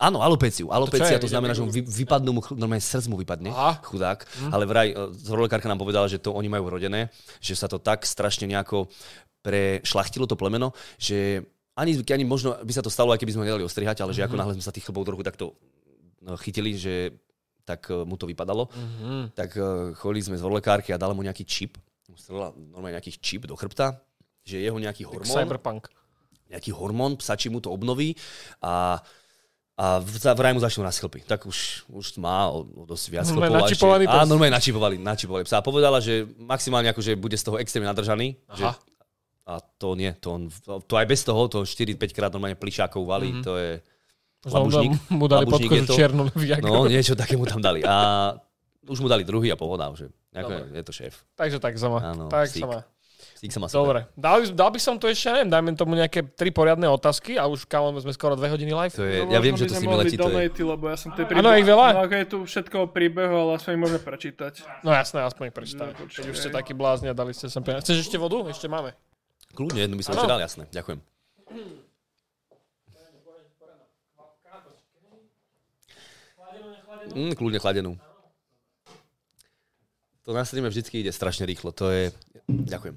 Áno, 0.00 0.24
alopéciu. 0.24 0.74
Alopécia 0.74 1.18
je? 1.18 1.22
to, 1.22 1.30
znamená, 1.30 1.54
že 1.54 1.62
mu 1.62 1.70
vy, 1.70 1.86
vypadnú 1.86 2.30
mu, 2.34 2.40
normálne 2.58 2.82
srdc 2.82 3.06
mu 3.06 3.16
vypadne, 3.20 3.50
Aha. 3.54 3.78
chudák. 3.84 4.26
Ale 4.50 4.64
vraj, 4.66 4.88
uh, 4.94 5.12
zrolekárka 5.12 5.68
nám 5.68 5.82
povedala, 5.82 6.08
že 6.08 6.18
to 6.18 6.34
oni 6.34 6.48
majú 6.50 6.70
rodené, 6.72 7.12
že 7.38 7.54
sa 7.54 7.68
to 7.68 7.78
tak 7.78 8.08
strašne 8.08 8.48
nejako 8.48 8.88
prešlachtilo 9.44 10.24
to 10.24 10.40
plemeno, 10.40 10.72
že 10.96 11.44
ani, 11.76 12.00
ani 12.00 12.24
možno 12.24 12.56
by 12.64 12.72
sa 12.72 12.80
to 12.80 12.88
stalo, 12.88 13.12
aj 13.12 13.20
keby 13.20 13.34
sme 13.34 13.42
ho 13.44 13.48
nedali 13.50 13.66
ostrihať, 13.66 14.00
ale 14.00 14.16
že 14.16 14.24
ako 14.24 14.38
náhle 14.40 14.56
sme 14.56 14.64
sa 14.64 14.72
tých 14.72 14.88
chlbov 14.88 15.04
trochu 15.04 15.26
takto 15.26 15.52
no, 16.22 16.38
chytili, 16.40 16.78
že 16.78 17.12
tak 17.64 17.88
e, 17.90 18.04
mu 18.04 18.14
to 18.14 18.28
vypadalo. 18.28 18.68
Mhm. 18.70 19.34
Tak 19.34 19.50
e, 19.56 19.62
chodili 19.96 20.22
sme 20.22 20.36
z 20.36 20.44
lekárky 20.44 20.92
a 20.92 21.00
dala 21.00 21.16
mu 21.16 21.24
nejaký 21.24 21.44
čip. 21.48 21.80
Strela 22.14 22.54
normálne 22.54 23.00
nejaký 23.00 23.18
čip 23.18 23.48
do 23.48 23.58
chrbta, 23.58 23.98
že 24.46 24.62
jeho 24.62 24.78
nejaký 24.78 25.02
hormón, 25.02 25.34
Cyberpunk. 25.34 25.90
nejaký 26.46 26.70
hormón, 26.70 27.18
psačí 27.18 27.50
mu 27.50 27.58
to 27.58 27.74
obnoví 27.74 28.14
a 28.62 29.02
a 29.74 29.98
vraj 30.38 30.54
mu 30.54 30.62
začnú 30.62 30.86
rast 30.86 31.02
chlpy. 31.02 31.26
Tak 31.26 31.50
už, 31.50 31.90
už 31.90 32.14
má 32.22 32.46
o, 32.46 32.62
o 32.62 32.82
dosť 32.86 33.04
viac 33.10 33.26
Normálne 33.26 33.58
chlpov. 33.58 33.66
načipovaný 33.66 34.04
pes. 34.06 34.14
Áno, 34.22 34.30
normálne 34.30 34.54
načipovali, 34.54 34.96
načipovali 35.02 35.42
psa. 35.42 35.58
A 35.58 35.66
povedala, 35.66 35.98
že 35.98 36.30
maximálne 36.38 36.94
akože 36.94 37.18
bude 37.18 37.34
z 37.34 37.42
toho 37.42 37.58
extrémne 37.58 37.90
nadržaný. 37.90 38.38
Že, 38.54 38.70
Aha. 38.70 38.78
a 39.50 39.54
to 39.58 39.98
nie, 39.98 40.14
to, 40.22 40.28
on, 40.30 40.42
to 40.86 40.94
aj 40.94 41.06
bez 41.10 41.26
toho, 41.26 41.50
to 41.50 41.66
4-5 41.66 42.14
krát 42.14 42.30
normálne 42.30 42.54
plišákov 42.54 43.02
valí, 43.02 43.42
to 43.42 43.58
je... 43.58 43.82
Labužník. 44.44 44.92
mu 45.08 45.24
dali 45.28 45.44
Labužník 45.48 45.72
je 45.72 45.82
to. 45.88 45.94
čiernu 45.96 46.22
Viagru. 46.36 46.68
No, 46.68 46.84
niečo 46.84 47.16
také 47.16 47.34
mu 47.36 47.48
tam 47.48 47.64
dali. 47.64 47.80
A 47.80 48.36
už 48.84 49.00
mu 49.00 49.08
dali 49.08 49.24
druhý 49.24 49.48
a 49.48 49.56
pohoda, 49.56 49.88
že 49.96 50.12
ako, 50.36 50.52
je 50.76 50.82
to 50.84 50.92
šéf. 50.92 51.14
Takže 51.38 51.56
tak 51.62 51.78
sa 51.80 51.88
má. 51.88 51.98
Áno, 52.04 52.28
tak 52.28 52.52
psík. 52.52 52.64
sa 52.64 52.68
má. 52.68 52.80
Stík 53.34 53.50
sa 53.50 53.60
má 53.60 53.68
super. 53.68 53.80
Dobre. 53.82 54.00
Dal, 54.14 54.36
by- 54.40 54.52
dal 54.56 54.70
by 54.70 54.80
som 54.80 54.94
tu 55.00 55.04
ešte, 55.10 55.26
neviem, 55.32 55.48
dajme 55.50 55.70
tomu 55.74 55.96
nejaké 55.96 56.22
tri 56.22 56.52
poriadne 56.54 56.86
otázky 56.86 57.34
a 57.34 57.48
už 57.48 57.66
kámo, 57.66 57.92
sme 57.98 58.12
skoro 58.12 58.36
dve 58.36 58.46
hodiny 58.52 58.72
live. 58.72 58.94
To 58.94 59.04
je, 59.04 59.26
No, 59.26 59.32
ja 59.32 59.40
viem, 59.42 59.56
že 59.56 59.68
to 59.68 59.74
s 59.74 59.82
nimi 59.82 59.96
letí. 59.96 60.16
To 60.16 60.28
je, 60.28 60.48
lebo 60.54 60.84
ja 60.86 60.96
som 60.96 61.10
tie 61.12 61.24
Áno, 61.28 61.50
ich 61.56 61.66
veľa? 61.66 61.86
No 61.92 62.00
ako 62.04 62.14
je 62.14 62.26
tu 62.28 62.38
všetko 62.46 62.76
o 62.84 62.86
príbehu, 62.88 63.34
ale 63.34 63.50
aspoň 63.58 63.74
môžeme 63.80 64.00
prečítať. 64.00 64.64
No 64.86 64.92
jasné, 64.92 65.24
aspoň 65.24 65.50
ich 65.50 65.56
prečítame. 65.56 65.92
No. 65.92 66.04
Keď 66.06 66.24
už 66.30 66.36
ste 66.36 66.50
takí 66.52 66.72
blázni 66.76 67.10
a 67.10 67.14
dali 67.16 67.32
ste 67.34 67.50
sem 67.50 67.60
peniaze. 67.60 67.84
Chceš 67.84 68.06
ešte 68.08 68.16
vodu? 68.20 68.44
Ešte 68.48 68.68
máme. 68.70 68.94
kľudne, 69.56 69.82
jednu 69.82 69.96
by 69.98 70.02
som 70.04 70.12
ešte 70.14 70.30
dal, 70.30 70.40
jasné. 70.40 70.64
Ďakujem. 70.70 70.98
Mm, 77.12 77.36
kľudne 77.36 77.60
chladenú. 77.60 77.92
To 80.24 80.32
na 80.32 80.40
streame 80.48 80.72
vždycky 80.72 81.04
ide 81.04 81.12
strašne 81.12 81.44
rýchlo. 81.44 81.68
To 81.76 81.92
je... 81.92 82.08
Ďakujem. 82.48 82.96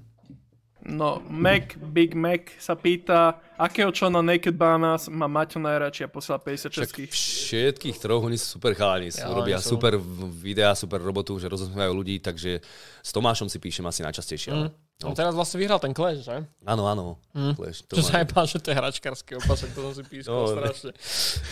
No, 0.87 1.19
Mac, 1.27 1.75
Big 1.75 2.15
Mac 2.15 2.47
sa 2.63 2.71
pýta, 2.79 3.35
akého 3.59 3.91
člena 3.91 4.23
Naked 4.23 4.55
Bananas 4.55 5.11
má 5.11 5.27
Maťo 5.27 5.59
a 5.59 5.91
posiela 6.07 6.39
50 6.39 6.71
Však 6.71 6.91
všetkých 7.11 7.97
troch, 7.99 8.23
oni 8.23 8.39
sú 8.39 8.55
super 8.55 8.71
chalani, 8.71 9.11
Ja, 9.11 9.27
robia 9.27 9.59
sú. 9.59 9.75
super 9.75 9.99
videá, 10.31 10.71
super 10.79 11.03
robotu, 11.03 11.35
že 11.43 11.51
rozosmievajú 11.51 11.91
ľudí, 11.91 12.23
takže 12.23 12.63
s 13.03 13.09
Tomášom 13.11 13.51
si 13.51 13.59
píšem 13.59 13.83
asi 13.83 13.99
najčastejšie. 14.07 14.49
ale- 14.55 14.71
On 15.05 15.13
teraz 15.13 15.37
vlastne 15.37 15.61
vyhral 15.61 15.77
ten 15.77 15.93
Clash, 15.93 16.25
že? 16.25 16.41
Áno, 16.65 16.89
áno. 16.89 17.21
Clash, 17.53 17.85
to 17.85 18.01
Čo 18.01 18.01
sa 18.01 18.25
aj 18.25 18.33
pán, 18.33 18.49
že 18.49 18.57
to 18.57 18.73
je 18.73 18.81
hračkarský 18.81 19.37
opasok, 19.37 19.69
to 19.69 19.79
som 19.85 19.93
si 19.93 20.01
pískal 20.09 20.33
No, 20.33 20.41
ne. 20.41 20.53
strašne. 20.57 20.91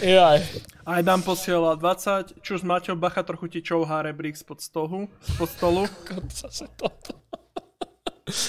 Jaj. 0.02 0.38
Adam 0.82 1.22
posiela 1.22 1.78
20, 1.78 2.42
čus 2.42 2.66
Maťo 2.66 2.98
Bacha 2.98 3.22
trochu 3.22 3.46
ti 3.54 3.62
čouhá 3.62 4.02
rebrík 4.02 4.34
spod 4.34 4.66
stolu. 4.66 5.06
Spod 5.22 5.50
stolu. 5.54 5.82
Zase 6.42 6.66
toto. 6.74 7.22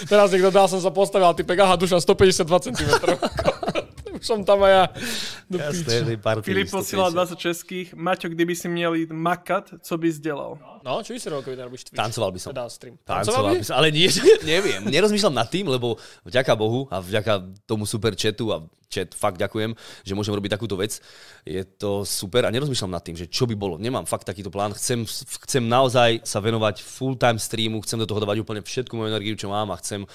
Teraz 0.09 0.33
niekto 0.33 0.49
dal, 0.49 0.65
som 0.65 0.81
sa 0.81 0.89
postavil, 0.89 1.29
a 1.29 1.37
typek, 1.37 1.61
aha, 1.61 1.77
duša 1.77 2.01
152 2.01 2.49
cm. 2.73 2.91
Už 4.17 4.27
som 4.31 4.45
tam 4.45 4.65
aj 4.65 4.73
ja. 4.73 4.85
Do 5.51 5.59
Jasné, 5.59 6.19
Filip 6.43 6.69
150. 6.69 6.71
posiela 6.71 7.07
20 7.11 7.39
českých. 7.39 7.95
Maťo, 7.95 8.29
kdyby 8.29 8.57
si 8.57 8.69
měl 8.69 8.95
jít 8.95 9.11
makat, 9.13 9.71
co 9.81 9.99
by 9.99 10.13
zdelal? 10.13 10.59
No, 10.87 11.03
čo 11.03 11.15
by 11.15 11.19
si 11.19 11.27
robil, 11.27 11.43
keď 11.51 11.59
nerobíš 11.67 11.83
Twitch? 11.91 11.99
Tancoval 11.99 12.31
by 12.31 12.39
som. 12.39 12.51
Teda 12.55 12.71
stream. 12.71 12.95
Tancoval 13.03 13.59
by 13.59 13.65
som, 13.67 13.75
ale 13.75 13.91
nie, 13.91 14.07
neviem, 14.47 14.87
nerozmýšľam 14.87 15.35
nad 15.35 15.51
tým, 15.51 15.67
lebo 15.67 15.99
vďaka 16.23 16.55
Bohu 16.55 16.87
a 16.95 17.03
vďaka 17.03 17.43
tomu 17.67 17.91
super 17.91 18.15
chatu 18.15 18.55
a 18.55 18.63
chat, 18.87 19.11
fakt 19.11 19.35
ďakujem, 19.35 19.75
že 20.07 20.15
môžem 20.15 20.31
robiť 20.39 20.55
takúto 20.55 20.79
vec. 20.79 21.03
Je 21.43 21.59
to 21.67 22.07
super 22.07 22.47
a 22.47 22.55
nerozmýšľam 22.55 22.95
nad 22.95 23.03
tým, 23.03 23.19
že 23.19 23.27
čo 23.27 23.51
by 23.51 23.59
bolo. 23.59 23.83
Nemám 23.83 24.07
fakt 24.07 24.31
takýto 24.31 24.47
plán. 24.47 24.79
Chcem, 24.79 25.03
chcem 25.43 25.67
naozaj 25.67 26.23
sa 26.23 26.39
venovať 26.39 26.87
full-time 26.87 27.43
streamu, 27.43 27.83
chcem 27.83 27.99
do 27.99 28.07
toho 28.07 28.23
dávať 28.23 28.47
úplne 28.47 28.63
všetku 28.63 28.95
moju 28.95 29.11
energiu, 29.11 29.35
čo 29.35 29.51
mám 29.51 29.75
a 29.75 29.81
chcem, 29.83 30.07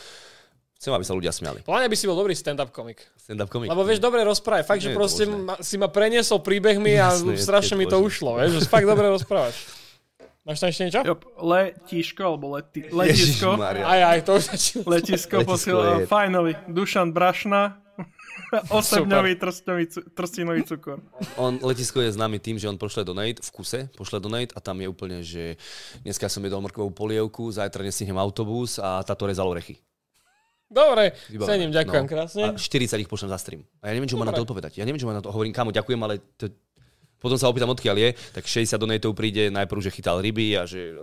chcem 0.81 0.89
aby 0.91 1.05
sa 1.05 1.13
ľudia 1.13 1.29
smiali. 1.29 1.61
Pláne 1.61 1.85
by 1.85 1.93
si 1.93 2.09
bol 2.09 2.17
dobrý 2.17 2.33
stand-up 2.33 2.73
komik. 2.73 3.05
Stand-up 3.13 3.53
komik. 3.53 3.69
Lebo 3.69 3.85
vieš, 3.85 4.01
dobre 4.01 4.25
rozprávať. 4.25 4.65
Fakt, 4.65 4.81
že 4.81 4.89
Nie 4.89 4.91
je 4.91 4.97
to 4.97 4.99
proste 4.99 5.23
ma, 5.29 5.55
si 5.61 5.77
ma 5.77 5.85
preniesol 5.85 6.41
príbehmi 6.41 6.97
a 6.97 7.13
Jasné, 7.13 7.37
je- 7.37 7.45
strašne 7.45 7.77
je 7.77 7.79
mi 7.79 7.85
to 7.85 8.01
možné. 8.01 8.07
ušlo. 8.09 8.29
Vieš, 8.41 8.51
že 8.51 8.61
fakt 8.65 8.87
dobre 8.89 9.05
rozprávaš. 9.07 9.55
Máš 10.41 10.57
tam 10.57 10.73
ešte 10.73 10.83
niečo? 10.89 11.01
Jo, 11.05 11.15
letíško, 11.37 12.21
alebo 12.25 12.57
leti, 12.57 12.81
letisko. 12.89 13.61
Aj, 13.61 14.01
aj, 14.09 14.19
to 14.25 14.31
už 14.33 14.43
začína. 14.49 14.83
Letisko 14.89 15.35
Letisko 15.37 15.45
posiela, 15.45 16.01
je- 16.01 16.09
finally, 16.09 16.57
Dušan 16.65 17.13
Brašna. 17.13 17.77
Osemňový 18.73 19.37
trstinový 20.11 20.65
cukor. 20.65 20.97
On, 21.37 21.55
letisko 21.61 22.01
je 22.01 22.11
známy 22.11 22.41
tým, 22.41 22.57
že 22.57 22.65
on 22.65 22.75
pošle 22.75 23.05
donate 23.05 23.37
v 23.37 23.49
kuse, 23.53 23.85
pošle 23.93 24.17
donate 24.17 24.51
a 24.51 24.59
tam 24.59 24.81
je 24.81 24.87
úplne, 24.89 25.21
že 25.21 25.61
dneska 26.01 26.25
som 26.25 26.41
jedol 26.41 26.59
mrkvovú 26.59 26.89
polievku, 26.89 27.53
zajtra 27.53 27.85
nestihnem 27.85 28.17
autobus 28.17 28.81
a 28.81 29.03
táto 29.05 29.29
rezal 29.29 29.45
orechy. 29.45 29.77
Dobre, 30.71 31.11
cením, 31.27 31.75
ďakujem 31.75 32.05
krásne. 32.07 32.43
A 32.47 32.55
40 32.55 33.03
ich 33.03 33.11
pošlem 33.11 33.27
za 33.27 33.39
stream. 33.43 33.67
A 33.83 33.91
ja 33.91 33.93
neviem, 33.93 34.07
čo 34.07 34.15
má 34.15 34.23
na 34.23 34.31
to 34.31 34.47
odpovedať. 34.47 34.79
Ja 34.79 34.87
neviem, 34.87 35.03
čo 35.03 35.05
má 35.05 35.11
na 35.11 35.19
to. 35.19 35.27
Hovorím, 35.35 35.51
kamo, 35.51 35.75
ďakujem, 35.75 35.99
ale 35.99 36.23
to... 36.39 36.47
potom 37.19 37.35
sa 37.35 37.51
opýtam, 37.51 37.67
odkiaľ 37.75 37.99
je, 37.99 38.09
tak 38.31 38.47
60 38.47 38.79
donatov 38.79 39.11
príde 39.11 39.51
najprv, 39.51 39.79
že 39.83 39.91
chytal 39.91 40.23
ryby 40.23 40.55
a 40.55 40.63
že 40.63 40.95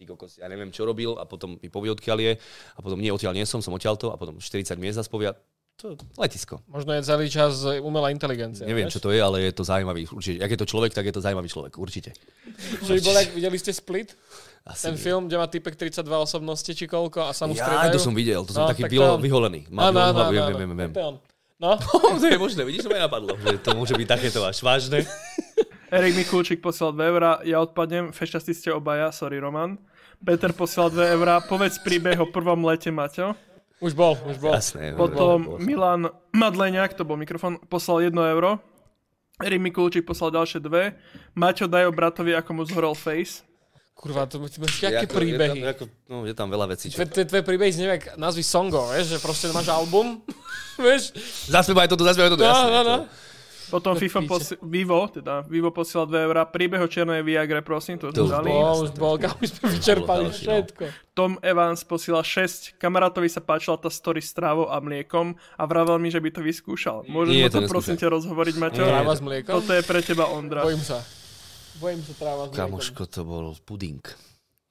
ty 0.00 0.08
kokos, 0.08 0.40
ja 0.40 0.48
neviem, 0.48 0.72
čo 0.72 0.88
robil 0.88 1.20
a 1.20 1.28
potom 1.28 1.60
mi 1.60 1.68
povie, 1.68 1.92
odkiaľ 1.92 2.18
je 2.22 2.32
a 2.74 2.78
potom 2.80 2.96
nie, 2.96 3.12
odtiaľ 3.12 3.36
nie 3.36 3.44
som, 3.44 3.60
som 3.60 3.74
odtiaľto 3.76 4.08
a 4.08 4.16
potom 4.16 4.40
40 4.40 4.78
miest 4.80 4.96
zase 4.96 5.10
povie, 5.10 5.34
to 5.78 5.94
letisko. 6.18 6.58
Možno 6.66 6.90
je 6.98 7.06
celý 7.06 7.30
čas 7.30 7.62
umelá 7.62 8.10
inteligencia. 8.10 8.66
Neviem, 8.66 8.90
čo 8.90 8.98
to 8.98 9.14
je, 9.14 9.22
ale 9.22 9.46
je 9.46 9.54
to 9.54 9.62
zaujímavý. 9.62 10.10
Určite. 10.10 10.42
Ak 10.42 10.50
je 10.50 10.58
to 10.58 10.66
človek, 10.66 10.90
tak 10.90 11.06
je 11.06 11.14
to 11.14 11.22
zaujímavý 11.22 11.46
človek. 11.46 11.78
Určite. 11.78 12.18
Že 12.82 12.98
bol, 13.06 13.14
videli 13.38 13.58
ste 13.62 13.70
Split? 13.70 14.10
Asi 14.62 14.82
Ten 14.84 14.94
nie. 14.94 15.00
film, 15.00 15.22
kde 15.24 15.36
má 15.36 15.46
typek 15.46 15.74
32 15.74 16.04
osobnosti, 16.18 16.68
či 16.68 16.84
koľko, 16.84 17.24
a 17.24 17.32
sa 17.32 17.44
mu 17.44 17.52
Ja, 17.52 17.64
striedajú? 17.64 17.90
to 17.90 18.00
som 18.00 18.12
videl, 18.12 18.40
to 18.42 18.52
som 18.52 18.62
No, 18.62 18.68
taký 18.68 18.84
tak 18.84 18.92
on. 18.94 19.18
vyholený. 19.18 19.60
Mám 19.68 19.82
Áno, 19.86 19.98
áno, 20.02 20.18
hlavu, 20.18 20.32
viem, 20.32 20.68
viem, 20.68 20.72
viem. 20.74 20.92
No, 21.58 21.74
to 22.20 22.24
je 22.24 22.36
možné, 22.36 22.62
vidíš, 22.62 22.84
to 22.84 22.90
ma 22.90 23.02
napadlo, 23.02 23.34
že 23.34 23.58
to 23.64 23.70
môže 23.72 23.92
byť 23.92 24.06
takéto 24.06 24.40
až 24.40 24.60
vážne. 24.60 25.02
Erik 25.88 26.14
Mikulčík 26.14 26.60
posielal 26.60 26.92
2 26.92 27.00
eurá, 27.08 27.32
ja 27.42 27.58
odpadnem, 27.58 28.12
fešťastí 28.12 28.52
ste 28.52 28.68
obaja, 28.70 29.08
sorry 29.08 29.36
Roman. 29.36 29.80
Peter 30.18 30.52
posielal 30.52 30.92
2 30.92 31.16
eurá, 31.16 31.40
povedz 31.40 31.78
príbeh 31.78 32.18
o 32.18 32.26
prvom 32.26 32.60
lete, 32.62 32.90
Maťo. 32.90 33.32
už 33.80 33.94
bol, 33.94 34.20
už 34.20 34.36
bol. 34.36 34.52
Jasné. 34.52 34.92
Potom 34.92 35.56
Milan 35.56 36.12
Madleniak, 36.30 36.92
to 36.92 37.02
bol 37.02 37.16
mikrofón, 37.16 37.56
poslal 37.64 38.04
1 38.04 38.12
euro. 38.28 38.60
Erik 39.38 39.62
Mikulčík 39.62 40.04
poslal 40.04 40.28
ďalšie 40.30 40.60
dve. 40.60 40.92
Maťo 41.32 41.64
Dajo 41.64 41.88
bratovi, 41.88 42.34
ako 42.34 42.50
mu 42.52 42.62
zhorel 42.64 42.92
face. 42.92 43.47
Kurva, 43.98 44.30
to 44.30 44.38
máš 44.38 44.54
aké 44.78 45.10
príbehy. 45.10 45.58
Je 45.58 45.66
tam, 45.66 45.74
ako, 45.74 45.84
no, 46.06 46.16
je 46.22 46.30
tam 46.30 46.46
veľa 46.46 46.70
vecí. 46.70 46.86
Čo... 46.86 47.02
Tvoje 47.02 47.26
tvoje- 47.26 47.42
príbehy 47.42 47.70
z 47.74 47.78
neviem, 47.82 47.98
jak 47.98 48.14
názvy 48.14 48.46
songov, 48.46 48.94
vieš, 48.94 49.10
že 49.10 49.18
proste 49.18 49.50
máš 49.50 49.66
album, 49.66 50.22
vieš? 50.78 51.10
Zaspievaj 51.50 51.90
toto, 51.90 52.06
zaspievaj 52.06 52.30
toto, 52.32 52.42
No, 52.42 52.48
jasné. 52.48 52.70
no, 52.70 52.80
no. 52.80 52.96
To- 53.02 53.26
Potom 53.68 54.00
FIFA 54.00 54.20
posi- 54.24 54.56
Vivo, 54.64 55.04
teda 55.12 55.44
Vivo 55.44 55.68
posielal 55.68 56.08
2 56.08 56.24
eurá. 56.24 56.48
Príbeh 56.48 56.80
o 56.80 56.88
čiernej 56.88 57.20
Viagre, 57.20 57.60
prosím, 57.60 58.00
to 58.00 58.08
To 58.08 58.24
sme 58.24 58.24
už 58.24 58.30
dali. 58.32 58.48
Bol, 58.48 58.76
už 58.80 58.90
bol, 58.96 59.14
kam 59.20 59.36
sme 59.36 59.66
vyčerpali 59.68 60.24
no. 60.24 60.32
všetko. 60.32 60.84
Tom 61.12 61.36
Evans 61.44 61.84
posielal 61.84 62.24
6. 62.24 62.80
Kamarátovi 62.80 63.28
sa 63.28 63.44
páčila 63.44 63.76
tá 63.76 63.92
story 63.92 64.24
s 64.24 64.32
trávou 64.32 64.72
a 64.72 64.80
mliekom 64.80 65.36
a 65.52 65.62
vravel 65.68 66.00
mi, 66.00 66.08
že 66.08 66.16
by 66.16 66.32
to 66.32 66.40
vyskúšal. 66.40 67.04
Môžeš 67.04 67.28
Nie, 67.28 67.44
mu 67.44 67.52
to 67.52 67.60
to 67.60 67.68
prosím 67.68 68.00
ťa 68.00 68.08
rozhovoriť, 68.08 68.54
Maťo? 68.56 68.80
Nie. 68.80 68.88
Tráva 68.88 69.12
s 69.12 69.20
mliekom? 69.20 69.52
Toto 69.52 69.70
je 69.70 69.82
pre 69.84 70.00
teba 70.00 70.24
Ondra. 70.32 70.64
Bojím 70.64 70.80
sa. 70.80 71.04
Bojím 71.78 72.00
sa 72.00 72.12
tráva 72.12 72.42
s 72.42 72.48
mliekom. 72.48 72.58
Kamoško, 72.70 73.02
to 73.06 73.20
bol 73.22 73.46
puding. 73.60 74.02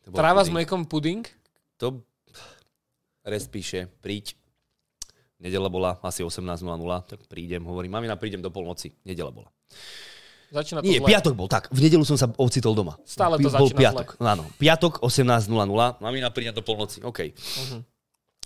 To 0.04 0.12
bol 0.12 0.18
Tráva 0.18 0.40
s 0.40 0.46
puding. 0.46 0.56
mliekom 0.56 0.82
puding? 0.84 1.22
To 1.78 2.04
Rest 3.24 3.48
píše, 3.48 3.92
príď. 4.00 4.40
Nedela 5.38 5.68
bola 5.68 6.00
asi 6.02 6.24
18.00, 6.24 6.64
tak 7.06 7.20
prídem, 7.28 7.60
hovorím, 7.62 7.92
mamina, 7.92 8.16
prídem 8.16 8.40
do 8.40 8.48
polnoci. 8.48 8.96
Nedela 9.04 9.30
bola. 9.30 9.52
Začína 10.48 10.80
to 10.80 10.88
Nie, 10.88 10.98
zle. 10.98 11.08
piatok 11.08 11.34
bol, 11.36 11.46
tak. 11.46 11.68
V 11.68 11.78
nedelu 11.78 12.02
som 12.02 12.16
sa 12.16 12.32
ocitol 12.34 12.72
doma. 12.72 12.96
Stále 13.04 13.36
to 13.36 13.44
Pi- 13.44 13.52
Bol 13.52 13.68
začína 13.68 13.80
piatok, 13.84 14.08
áno. 14.18 14.44
Piatok 14.56 15.04
18.00, 15.04 15.52
mamina 16.00 16.32
príde 16.32 16.52
do 16.52 16.64
polnoci, 16.64 17.04
OK. 17.04 17.36
Mhm. 17.36 17.80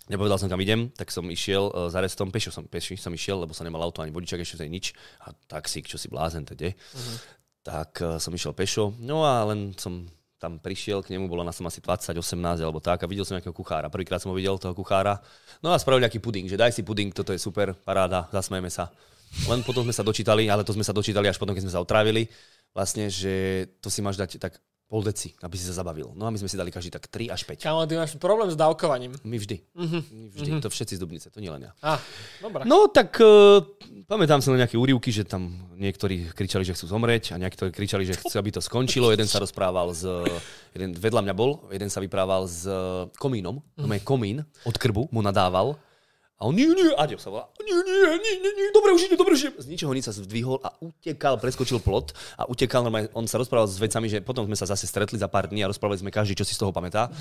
Nepovedal 0.10 0.36
som, 0.36 0.50
kam 0.50 0.60
idem, 0.60 0.90
tak 0.90 1.08
som 1.08 1.24
išiel 1.24 1.70
uh, 1.70 1.88
za 1.88 2.02
restom, 2.02 2.28
pešo 2.28 2.50
som, 2.50 2.66
peši 2.66 2.98
som 2.98 3.10
išiel, 3.10 3.38
lebo 3.40 3.54
som 3.54 3.64
nemal 3.64 3.80
auto 3.80 4.02
ani 4.02 4.10
vodičak, 4.10 4.42
ešte 4.42 4.66
nič. 4.66 4.92
A 5.22 5.32
taxík, 5.48 5.86
čo 5.86 5.96
si 5.96 6.10
blázen, 6.10 6.44
teda. 6.44 6.74
Mhm. 6.74 7.16
Tak 7.62 7.92
uh, 8.02 8.18
som 8.18 8.34
išiel 8.34 8.58
pešo, 8.58 8.98
no 8.98 9.22
a 9.22 9.46
len 9.46 9.78
som 9.78 10.06
tam 10.42 10.58
prišiel 10.58 11.06
k 11.06 11.14
nemu, 11.14 11.30
bolo 11.30 11.46
nás 11.46 11.54
tam 11.54 11.70
asi 11.70 11.78
20, 11.86 12.18
18 12.18 12.66
alebo 12.66 12.82
tak 12.82 13.06
a 13.06 13.06
videl 13.06 13.22
som 13.22 13.38
nejakého 13.38 13.54
kuchára. 13.54 13.94
Prvýkrát 13.94 14.18
som 14.18 14.34
ho 14.34 14.36
videl, 14.36 14.58
toho 14.58 14.74
kuchára. 14.74 15.22
No 15.62 15.70
a 15.70 15.78
spravil 15.78 16.02
nejaký 16.02 16.18
puding, 16.18 16.50
že 16.50 16.58
daj 16.58 16.74
si 16.74 16.82
puding, 16.82 17.14
toto 17.14 17.30
je 17.30 17.38
super, 17.38 17.78
paráda, 17.78 18.26
zasmejeme 18.34 18.74
sa. 18.74 18.90
Len 19.46 19.62
potom 19.62 19.86
sme 19.86 19.94
sa 19.94 20.02
dočítali, 20.02 20.50
ale 20.50 20.66
to 20.66 20.74
sme 20.74 20.82
sa 20.82 20.98
dočítali 20.98 21.30
až 21.30 21.38
potom, 21.38 21.54
keď 21.54 21.70
sme 21.70 21.74
sa 21.78 21.84
otrávili, 21.86 22.26
vlastne, 22.74 23.06
že 23.14 23.70
to 23.80 23.94
si 23.94 24.02
máš 24.02 24.18
dať 24.18 24.42
tak 24.42 24.58
pol 24.92 25.08
deci, 25.08 25.32
aby 25.40 25.56
si 25.56 25.64
sa 25.64 25.80
zabavil. 25.80 26.12
No 26.20 26.28
a 26.28 26.30
my 26.30 26.36
sme 26.36 26.52
si 26.52 26.60
dali 26.60 26.68
každý 26.68 26.92
tak 26.92 27.08
3 27.08 27.32
až 27.32 27.48
5. 27.48 27.64
Kámo, 27.64 27.88
ty 27.88 27.96
máš 27.96 28.20
problém 28.20 28.52
s 28.52 28.60
dávkovaním. 28.60 29.16
My 29.24 29.40
vždy. 29.40 29.64
Mhm. 29.72 30.00
My 30.12 30.28
vždy. 30.36 30.50
To 30.60 30.68
všetci 30.68 30.94
z 30.96 31.00
Dubnice, 31.00 31.32
to 31.32 31.40
nie 31.40 31.48
len 31.48 31.64
ja. 31.64 31.72
Á, 31.80 31.96
dobré. 32.44 32.68
No 32.68 32.92
tak 32.92 33.16
uh, 33.24 33.64
pamätám 34.12 34.44
si 34.44 34.52
len 34.52 34.60
nejaké 34.60 34.76
úrivky, 34.76 35.16
že 35.16 35.24
tam 35.24 35.48
niektorí 35.80 36.36
kričali, 36.36 36.68
že 36.68 36.76
chcú 36.76 36.92
zomrieť 36.92 37.32
a 37.32 37.40
niektorí 37.40 37.72
kričali, 37.72 38.04
že 38.04 38.20
chcú, 38.20 38.36
aby 38.36 38.52
to 38.52 38.60
skončilo. 38.60 39.16
Jeden 39.16 39.32
sa 39.32 39.40
rozprával 39.40 39.96
s... 39.96 40.04
Jeden 40.76 40.92
vedľa 40.92 41.24
mňa 41.24 41.36
bol, 41.40 41.64
jeden 41.72 41.88
sa 41.88 42.04
vyprával 42.04 42.44
s 42.52 42.68
komínom. 43.16 43.64
No 43.80 43.88
je 43.96 44.04
komín 44.04 44.44
od 44.68 44.76
krbu 44.76 45.08
mu 45.08 45.24
nadával. 45.24 45.80
A 46.42 46.50
on, 46.50 46.58
nie, 46.58 46.66
nie, 46.66 46.90
Aďo 46.98 47.22
sa 47.22 47.30
volá, 47.30 47.46
nie, 47.62 47.70
nie, 47.70 48.18
nie, 48.18 48.34
nie, 48.42 48.52
nie, 48.58 48.68
dobre 48.74 48.98
už 48.98 49.06
ide, 49.06 49.14
dobre 49.14 49.38
už 49.38 49.42
ide. 49.46 49.62
Z 49.62 49.70
ničoho 49.70 49.94
nič 49.94 50.10
sa 50.10 50.14
zdvihol 50.18 50.58
a 50.66 50.74
utekal, 50.82 51.38
preskočil 51.38 51.78
plot 51.78 52.18
a 52.34 52.50
utekal, 52.50 52.82
normálne, 52.82 53.14
on 53.14 53.30
sa 53.30 53.38
rozprával 53.38 53.70
s 53.70 53.78
vecami, 53.78 54.10
že 54.10 54.26
potom 54.26 54.50
sme 54.50 54.58
sa 54.58 54.66
zase 54.66 54.90
stretli 54.90 55.22
za 55.22 55.30
pár 55.30 55.46
dní 55.46 55.62
a 55.62 55.70
rozprávali 55.70 56.02
sme 56.02 56.10
každý, 56.10 56.34
čo 56.34 56.42
si 56.42 56.58
z 56.58 56.66
toho 56.66 56.74
pamätá. 56.74 57.14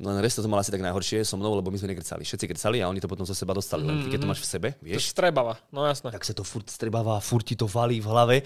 No 0.00 0.16
len 0.16 0.24
resto 0.24 0.40
to 0.40 0.48
mal 0.48 0.64
asi 0.64 0.72
tak 0.72 0.80
najhoršie 0.80 1.28
so 1.28 1.36
mnou, 1.36 1.60
lebo 1.60 1.68
my 1.68 1.76
sme 1.76 1.92
negrcali. 1.92 2.24
Všetci 2.24 2.44
grcali 2.56 2.80
a 2.80 2.88
oni 2.88 3.04
to 3.04 3.08
potom 3.12 3.28
zo 3.28 3.36
seba 3.36 3.52
dostali. 3.52 3.84
Len 3.84 4.00
ty, 4.00 4.16
keď 4.16 4.24
to 4.24 4.28
máš 4.32 4.40
v 4.40 4.48
sebe, 4.48 4.68
To 4.72 4.80
vieš, 4.80 5.12
strebava, 5.12 5.60
no 5.68 5.84
jasné. 5.84 6.08
tak 6.08 6.24
sa 6.24 6.32
to 6.32 6.40
furt 6.40 6.64
strebáva, 6.72 7.20
furt 7.20 7.44
ti 7.44 7.60
to 7.60 7.68
valí 7.68 8.00
v 8.00 8.08
hlave. 8.08 8.36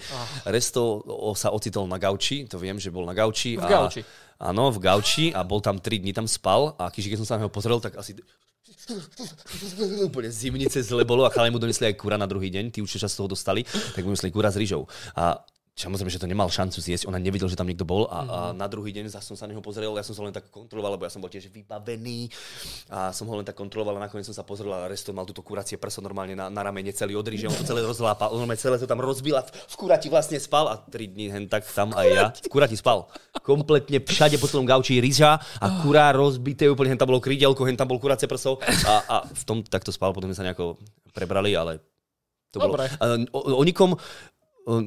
Resto 0.43 0.99
o, 0.99 1.31
sa 1.31 1.55
ocitol 1.55 1.87
na 1.87 1.95
gauči, 1.95 2.43
to 2.43 2.59
viem, 2.59 2.75
že 2.75 2.91
bol 2.91 3.07
na 3.07 3.15
gauči. 3.15 3.55
V 3.55 3.63
a, 3.63 3.71
gauči. 3.71 4.03
Áno, 4.39 4.71
v 4.71 4.79
gauči 4.83 5.31
a 5.31 5.43
bol 5.47 5.63
tam 5.63 5.79
3 5.79 5.99
dní, 5.99 6.11
tam 6.11 6.27
spal 6.27 6.75
a 6.75 6.87
keď 6.91 7.19
som 7.19 7.27
sa 7.27 7.33
na 7.35 7.47
neho 7.47 7.51
pozrel, 7.51 7.79
tak 7.83 7.95
asi 7.99 8.15
úplne 10.05 10.29
zimnice 10.31 10.81
zle 10.83 11.05
bolo 11.05 11.25
a 11.25 11.33
chalani 11.33 11.53
mu 11.53 11.61
donesli 11.61 11.89
aj 11.89 11.95
kura 11.99 12.17
na 12.17 12.25
druhý 12.25 12.49
deň, 12.49 12.73
tí 12.73 12.79
už 12.81 12.89
čas 12.89 13.13
z 13.13 13.17
toho 13.21 13.29
dostali, 13.29 13.63
tak 13.65 14.01
mu 14.03 14.13
donesli 14.13 14.33
kura 14.33 14.49
s 14.49 14.57
rýžou. 14.57 14.87
A 15.15 15.37
Samozrejme, 15.79 16.11
že 16.11 16.19
to 16.19 16.27
nemal 16.27 16.51
šancu 16.51 16.83
zjesť, 16.83 17.07
ona 17.07 17.15
nevedel, 17.15 17.47
že 17.47 17.55
tam 17.55 17.63
niekto 17.63 17.87
bol 17.87 18.03
a, 18.11 18.19
a 18.27 18.39
na 18.51 18.67
druhý 18.67 18.91
deň 18.91 19.15
zase 19.15 19.31
som 19.31 19.39
sa 19.39 19.47
na 19.47 19.55
neho 19.55 19.63
pozrel, 19.63 19.95
ja 19.95 20.03
som 20.03 20.11
sa 20.11 20.27
len 20.27 20.35
tak 20.35 20.51
kontroloval, 20.51 20.99
lebo 20.99 21.07
ja 21.07 21.11
som 21.13 21.23
bol 21.23 21.31
tiež 21.31 21.47
vybavený 21.47 22.27
a 22.91 23.15
som 23.15 23.23
ho 23.31 23.39
len 23.39 23.47
tak 23.47 23.55
kontroloval 23.55 23.95
a 23.95 24.03
nakoniec 24.03 24.27
som 24.27 24.35
sa 24.35 24.43
pozrel 24.43 24.75
a 24.75 24.91
Resto 24.91 25.15
mal 25.15 25.23
túto 25.23 25.39
kuracie 25.39 25.79
prso 25.79 26.03
normálne 26.03 26.35
na, 26.35 26.51
na 26.51 26.61
ramene 26.67 26.91
celý 26.91 27.15
od 27.15 27.23
ríže, 27.23 27.47
on 27.47 27.55
to 27.55 27.63
celé 27.63 27.79
rozlápal, 27.79 28.27
on 28.27 28.43
celé 28.59 28.75
to 28.75 28.91
tam 28.91 28.99
rozbil 28.99 29.39
a 29.39 29.47
v, 29.47 29.75
kurati 29.79 30.11
vlastne 30.11 30.35
spal 30.35 30.67
a 30.67 30.75
tri 30.83 31.07
dní 31.07 31.31
hen 31.31 31.47
tak 31.47 31.63
tam 31.63 31.95
aj 31.95 32.07
ja. 32.11 32.27
V 32.35 32.51
kurati 32.51 32.75
spal. 32.75 33.07
Kompletne 33.39 34.03
všade 34.03 34.35
po 34.35 34.51
celom 34.51 34.67
gauči 34.67 34.99
rýža 34.99 35.39
a 35.39 35.67
kurá 35.79 36.11
rozbité, 36.11 36.67
úplne 36.67 36.91
hen 36.91 36.99
tam 36.99 37.07
bolo 37.07 37.23
krídelko, 37.23 37.63
hen 37.63 37.79
tam 37.79 37.87
bol 37.87 38.03
kuracie 38.03 38.27
prso 38.27 38.59
a, 38.83 38.93
a 39.07 39.15
v 39.23 39.43
tom 39.47 39.63
takto 39.63 39.95
spal, 39.95 40.11
potom 40.11 40.27
sme 40.27 40.35
sa 40.35 40.43
nejako 40.43 40.75
prebrali, 41.15 41.55
ale 41.55 41.79
to 42.51 42.59
bolo. 42.59 42.75
Dobre. 42.75 42.89
A 42.99 43.15
O, 43.29 43.61
o 43.61 43.63
nikom, 43.63 43.93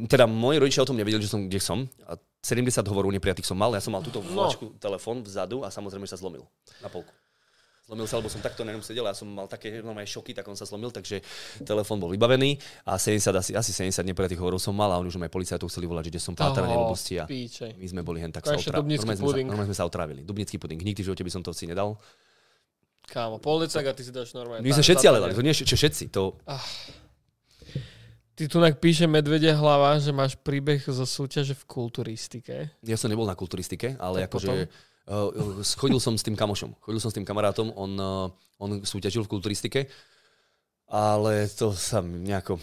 teda 0.07 0.31
moji 0.31 0.63
rodičia 0.63 0.85
o 0.85 0.89
tom 0.89 0.99
nevedeli, 0.99 1.23
že 1.23 1.31
som, 1.33 1.47
kde 1.47 1.59
som. 1.59 1.87
A 2.07 2.15
70 2.43 2.83
hovorov 2.91 3.11
neprijatých 3.15 3.47
som 3.47 3.59
mal. 3.59 3.71
Ja 3.75 3.83
som 3.83 3.95
mal 3.95 4.03
túto 4.03 4.23
volačku, 4.23 4.75
telefón 4.83 5.23
vzadu 5.23 5.63
a 5.63 5.71
samozrejme 5.71 6.07
sa 6.11 6.19
zlomil 6.19 6.43
na 6.83 6.91
polku. 6.91 7.11
Zlomil 7.83 8.07
sa, 8.07 8.23
lebo 8.23 8.31
som 8.31 8.39
takto 8.39 8.63
na 8.63 8.71
ňom 8.79 8.83
sedel, 8.83 9.03
ja 9.03 9.11
som 9.11 9.27
mal 9.27 9.51
také 9.51 9.83
normálne 9.83 10.07
šoky, 10.07 10.31
tak 10.39 10.47
on 10.47 10.55
sa 10.55 10.63
zlomil, 10.63 10.95
takže 10.95 11.19
telefón 11.67 11.99
bol 11.99 12.15
vybavený 12.15 12.55
a 12.87 12.95
70, 12.95 13.35
asi, 13.35 13.53
asi 13.59 13.71
70 13.75 14.07
neprijatých 14.07 14.39
hovorov 14.39 14.63
som 14.63 14.71
mal 14.71 14.87
a 14.95 15.03
oni 15.03 15.11
už 15.11 15.19
aj 15.19 15.27
policajtov 15.27 15.67
chceli 15.67 15.91
volať, 15.91 16.15
že 16.15 16.23
som 16.23 16.39
pátraný 16.39 16.79
Toho 16.79 16.87
blbosti 16.87 17.15
a 17.19 17.27
my 17.27 17.87
sme 17.91 18.07
boli 18.07 18.23
hen 18.23 18.31
tak 18.31 18.47
Konečne 18.47 18.71
sa, 18.71 18.79
dubnický 18.79 19.03
normálne 19.03 19.19
sme 19.19 19.35
sa, 19.35 19.51
normálne 19.51 19.69
sme 19.75 19.79
sa 19.83 19.85
otrávili. 19.91 20.21
Dubnický 20.23 20.63
puding, 20.63 20.79
nikdy 20.79 21.03
v 21.03 21.07
živote 21.11 21.27
by 21.27 21.33
som 21.35 21.43
to 21.43 21.51
si 21.51 21.67
nedal. 21.67 21.99
Kámo, 23.11 23.43
pol 23.43 23.67
decak 23.67 23.83
a 23.83 23.93
ty 23.99 24.07
si 24.07 24.15
dáš 24.15 24.31
normálne. 24.31 24.63
My 24.63 24.71
sme 24.71 24.87
všetci 24.87 25.05
ale 25.11 25.19
dali, 25.19 25.35
to 25.35 25.43
nie 25.43 25.51
všetci, 25.51 26.15
to 26.15 26.39
Ty 28.43 28.51
tu 28.51 28.59
píše 28.83 29.07
Medvedia 29.07 29.55
hlava, 29.55 29.95
že 30.03 30.11
máš 30.11 30.35
príbeh 30.35 30.83
zo 30.83 31.07
súťaže 31.07 31.55
v 31.55 31.63
kulturistike. 31.63 32.75
Ja 32.83 32.99
som 32.99 33.07
nebol 33.07 33.23
na 33.23 33.39
kulturistike, 33.39 33.95
ale 34.03 34.27
Tak 34.27 34.35
akože 34.35 34.67
uh, 35.07 35.63
chodil 35.79 36.03
som 36.03 36.19
s 36.19 36.27
tým 36.27 36.35
kamošom. 36.35 36.75
Chodil 36.83 36.99
som 36.99 37.15
s 37.15 37.15
tým 37.15 37.23
kamarátom, 37.23 37.71
on, 37.71 37.95
uh, 37.95 38.27
on 38.59 38.83
súťažil 38.83 39.23
v 39.23 39.31
kulturistike, 39.31 39.87
ale 40.91 41.47
to 41.55 41.71
sa 41.71 42.03
nejako... 42.03 42.59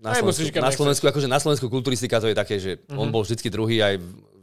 Na 0.00 0.16
Slovensku, 0.16 0.48
na. 0.56 0.72
Slovensku, 0.72 1.04
akože 1.04 1.28
na 1.28 1.38
Slovensku 1.38 1.66
kulturistika 1.68 2.16
to 2.16 2.32
je 2.32 2.34
také, 2.34 2.56
že 2.56 2.80
Mhm. 2.88 2.96
on 2.96 3.08
bol 3.12 3.20
vždycky 3.20 3.52
druhý, 3.52 3.84
aj 3.84 4.00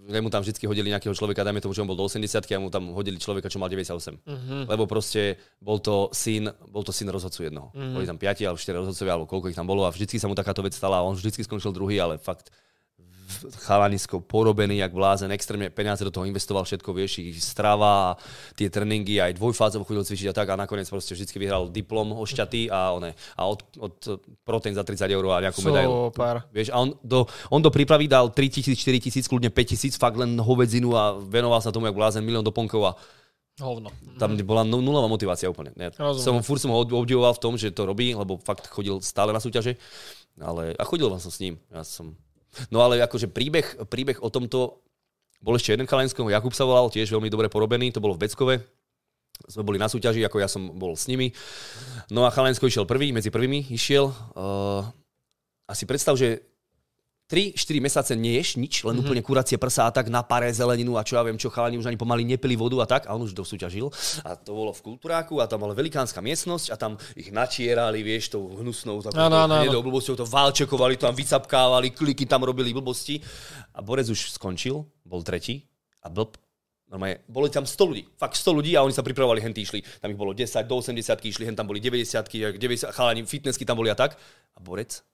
že 0.09 0.19
mu 0.25 0.33
tam 0.33 0.41
vždycky 0.41 0.65
hodili 0.65 0.89
nejakého 0.89 1.13
človeka, 1.13 1.45
dajme 1.45 1.61
tomu, 1.61 1.77
že 1.77 1.85
on 1.85 1.89
bol 1.89 1.95
do 1.95 2.09
80 2.09 2.25
a 2.41 2.57
mu 2.57 2.73
tam 2.73 2.89
hodili 2.97 3.21
človeka, 3.21 3.45
čo 3.45 3.61
mal 3.61 3.69
98. 3.69 4.17
Mhm. 4.25 4.65
Lebo 4.65 4.89
proste 4.89 5.37
bol 5.61 5.77
to 5.77 6.09
syn, 6.09 6.49
bol 6.73 6.81
to 6.81 6.89
syn 6.89 7.13
rozhodcu 7.13 7.45
jednoho. 7.45 7.69
Mhm. 7.77 7.93
Boli 7.93 8.05
tam 8.09 8.17
piati 8.17 8.43
alebo 8.49 8.57
štyri 8.57 8.81
rozhodcovia, 8.81 9.13
alebo 9.13 9.29
koľko 9.29 9.53
ich 9.53 9.57
tam 9.57 9.69
bolo 9.69 9.85
a 9.85 9.93
vždycky 9.93 10.17
sa 10.17 10.25
mu 10.25 10.33
takáto 10.33 10.65
vec 10.65 10.73
stala 10.73 10.99
a 10.99 11.05
on 11.05 11.13
vždycky 11.13 11.45
skončil 11.45 11.69
druhý, 11.69 12.01
ale 12.01 12.17
fakt 12.17 12.49
chalanisko 13.65 14.19
porobený, 14.19 14.81
jak 14.81 14.91
blázen, 14.91 15.31
extrémne 15.31 15.69
peniaze 15.69 16.01
do 16.03 16.11
toho 16.11 16.25
investoval, 16.25 16.65
všetko, 16.65 16.89
vieš, 16.91 17.21
ich 17.21 17.39
strava, 17.39 18.17
tie 18.57 18.67
tréningy, 18.67 19.21
aj 19.21 19.37
dvojfázovo 19.37 19.85
chodil 19.85 20.03
cvičiť 20.03 20.27
a 20.29 20.35
tak 20.35 20.47
a 20.51 20.59
nakoniec 20.59 20.89
proste 20.89 21.13
vždycky 21.13 21.37
vyhral 21.37 21.69
diplom 21.69 22.17
ošťatý 22.17 22.73
a, 22.73 22.93
one, 22.97 23.13
a 23.13 23.41
od, 23.45 23.59
od 23.77 23.95
proteín 24.41 24.73
za 24.73 24.83
30 24.83 25.09
eur 25.09 25.23
a 25.29 25.43
nejakú 25.45 25.61
medailu. 25.63 26.09
Super. 26.09 26.43
Vieš, 26.49 26.73
a 26.73 26.77
on 26.81 26.97
do, 27.05 27.29
on 27.53 27.61
do 27.61 27.69
prípravy 27.69 28.09
dal 28.09 28.33
3 28.33 28.49
tisíc, 28.49 28.77
4 28.81 28.97
tisíc, 28.99 29.25
kľudne 29.29 29.53
5 29.53 29.71
tisíc, 29.71 29.93
fakt 29.95 30.17
len 30.17 30.35
hovedzinu 30.37 30.93
a 30.97 31.15
venoval 31.17 31.61
sa 31.61 31.69
tomu, 31.69 31.87
jak 31.87 31.95
blázen, 31.95 32.25
milión 32.25 32.43
doplnkov 32.43 32.81
a 32.89 32.93
Hovno. 33.59 33.91
tam 34.15 34.39
bola 34.47 34.63
nu- 34.63 34.79
nulová 34.79 35.11
motivácia 35.11 35.51
úplne. 35.51 35.75
Rozumiem. 35.75 36.23
som, 36.23 36.33
furt 36.39 36.63
som 36.63 36.71
ho 36.71 36.79
ob- 36.79 36.95
obdivoval 36.95 37.35
v 37.35 37.43
tom, 37.43 37.53
že 37.59 37.75
to 37.75 37.83
robí, 37.83 38.15
lebo 38.15 38.39
fakt 38.39 38.71
chodil 38.71 39.03
stále 39.03 39.35
na 39.35 39.43
súťaže. 39.43 39.75
Ale, 40.39 40.71
a 40.79 40.83
chodil 40.87 41.11
som 41.19 41.31
s 41.31 41.43
ním. 41.43 41.59
Ja 41.67 41.83
som... 41.83 42.15
No 42.73 42.81
ale 42.81 43.01
akože 43.01 43.29
príbeh, 43.29 43.85
príbeh 43.87 44.17
o 44.19 44.29
tomto 44.33 44.81
bol 45.39 45.55
ešte 45.55 45.71
jeden 45.71 45.87
chalenského, 45.87 46.27
Jakub 46.27 46.51
sa 46.51 46.67
volal, 46.67 46.91
tiež 46.91 47.15
veľmi 47.15 47.31
dobre 47.31 47.47
porobený, 47.47 47.95
to 47.95 48.03
bolo 48.03 48.19
v 48.19 48.27
Beckove. 48.27 48.59
Sme 49.47 49.63
boli 49.63 49.79
na 49.79 49.87
súťaži, 49.87 50.19
ako 50.27 50.37
ja 50.43 50.51
som 50.51 50.67
bol 50.75 50.99
s 50.99 51.07
nimi. 51.07 51.31
No 52.11 52.27
a 52.27 52.33
Chalensko 52.33 52.67
išiel 52.67 52.83
prvý, 52.83 53.15
medzi 53.15 53.31
prvými 53.31 53.71
išiel. 53.71 54.11
Uh, 54.35 54.83
a 55.63 55.71
si 55.71 55.87
predstav, 55.87 56.19
že 56.19 56.43
3-4 57.29 57.77
mesiace 57.77 58.13
neješ 58.17 58.57
nič, 58.57 58.81
len 58.81 58.97
mm-hmm. 58.97 59.05
úplne 59.05 59.21
kuracie 59.21 59.61
prsa 59.61 59.85
a 59.85 59.93
tak 59.93 60.09
na 60.09 60.25
pare 60.25 60.49
zeleninu 60.49 60.97
a 60.97 61.05
čo 61.05 61.13
ja 61.13 61.21
viem, 61.21 61.37
čo 61.37 61.53
chalani 61.53 61.77
už 61.77 61.85
ani 61.85 61.97
pomaly 62.01 62.25
nepili 62.25 62.57
vodu 62.57 62.81
a 62.81 62.89
tak 62.89 63.05
a 63.05 63.13
on 63.13 63.21
už 63.21 63.37
dosúťažil. 63.37 63.85
A 64.25 64.33
to 64.33 64.57
bolo 64.57 64.73
v 64.73 64.81
kultúráku 64.81 65.37
a 65.37 65.45
tam 65.45 65.61
bola 65.61 65.77
velikánska 65.77 66.25
miestnosť 66.25 66.73
a 66.73 66.75
tam 66.81 66.97
ich 67.13 67.29
natierali, 67.29 68.01
vieš, 68.01 68.33
tou 68.33 68.57
hnusnou, 68.57 69.05
takou 69.05 69.21
áno, 69.21 69.45
áno. 69.45 69.61
hnedou 69.61 69.85
blbosťou, 69.85 70.17
to 70.17 70.25
válčekovali, 70.25 70.97
tam 70.97 71.13
vycapkávali, 71.13 71.93
kliky 71.93 72.25
tam 72.25 72.41
robili 72.41 72.73
blbosti. 72.73 73.21
A 73.77 73.85
Borec 73.85 74.09
už 74.09 74.33
skončil, 74.33 74.81
bol 75.05 75.21
tretí 75.21 75.69
a 76.01 76.09
blb 76.09 76.33
Normálne, 76.89 77.21
boli 77.29 77.53
tam 77.53 77.69
100 77.69 77.85
ľudí, 77.85 78.03
fakt 78.17 78.33
100 78.33 78.49
ľudí 78.49 78.73
a 78.73 78.81
oni 78.81 78.89
sa 78.89 79.05
pripravovali, 79.05 79.45
henty 79.45 79.61
išli. 79.61 79.85
Tam 80.01 80.09
ich 80.09 80.17
bolo 80.17 80.33
10, 80.33 80.65
do 80.65 80.81
80 80.81 80.97
išli, 81.21 81.45
hen 81.45 81.53
tam 81.53 81.69
boli 81.69 81.77
90 81.77 82.57
90 82.57 82.89
chalani, 82.89 83.21
fitnessky 83.29 83.61
tam 83.61 83.77
boli 83.77 83.93
a 83.93 83.95
tak. 83.95 84.17
A 84.17 84.59
borec 84.59 85.05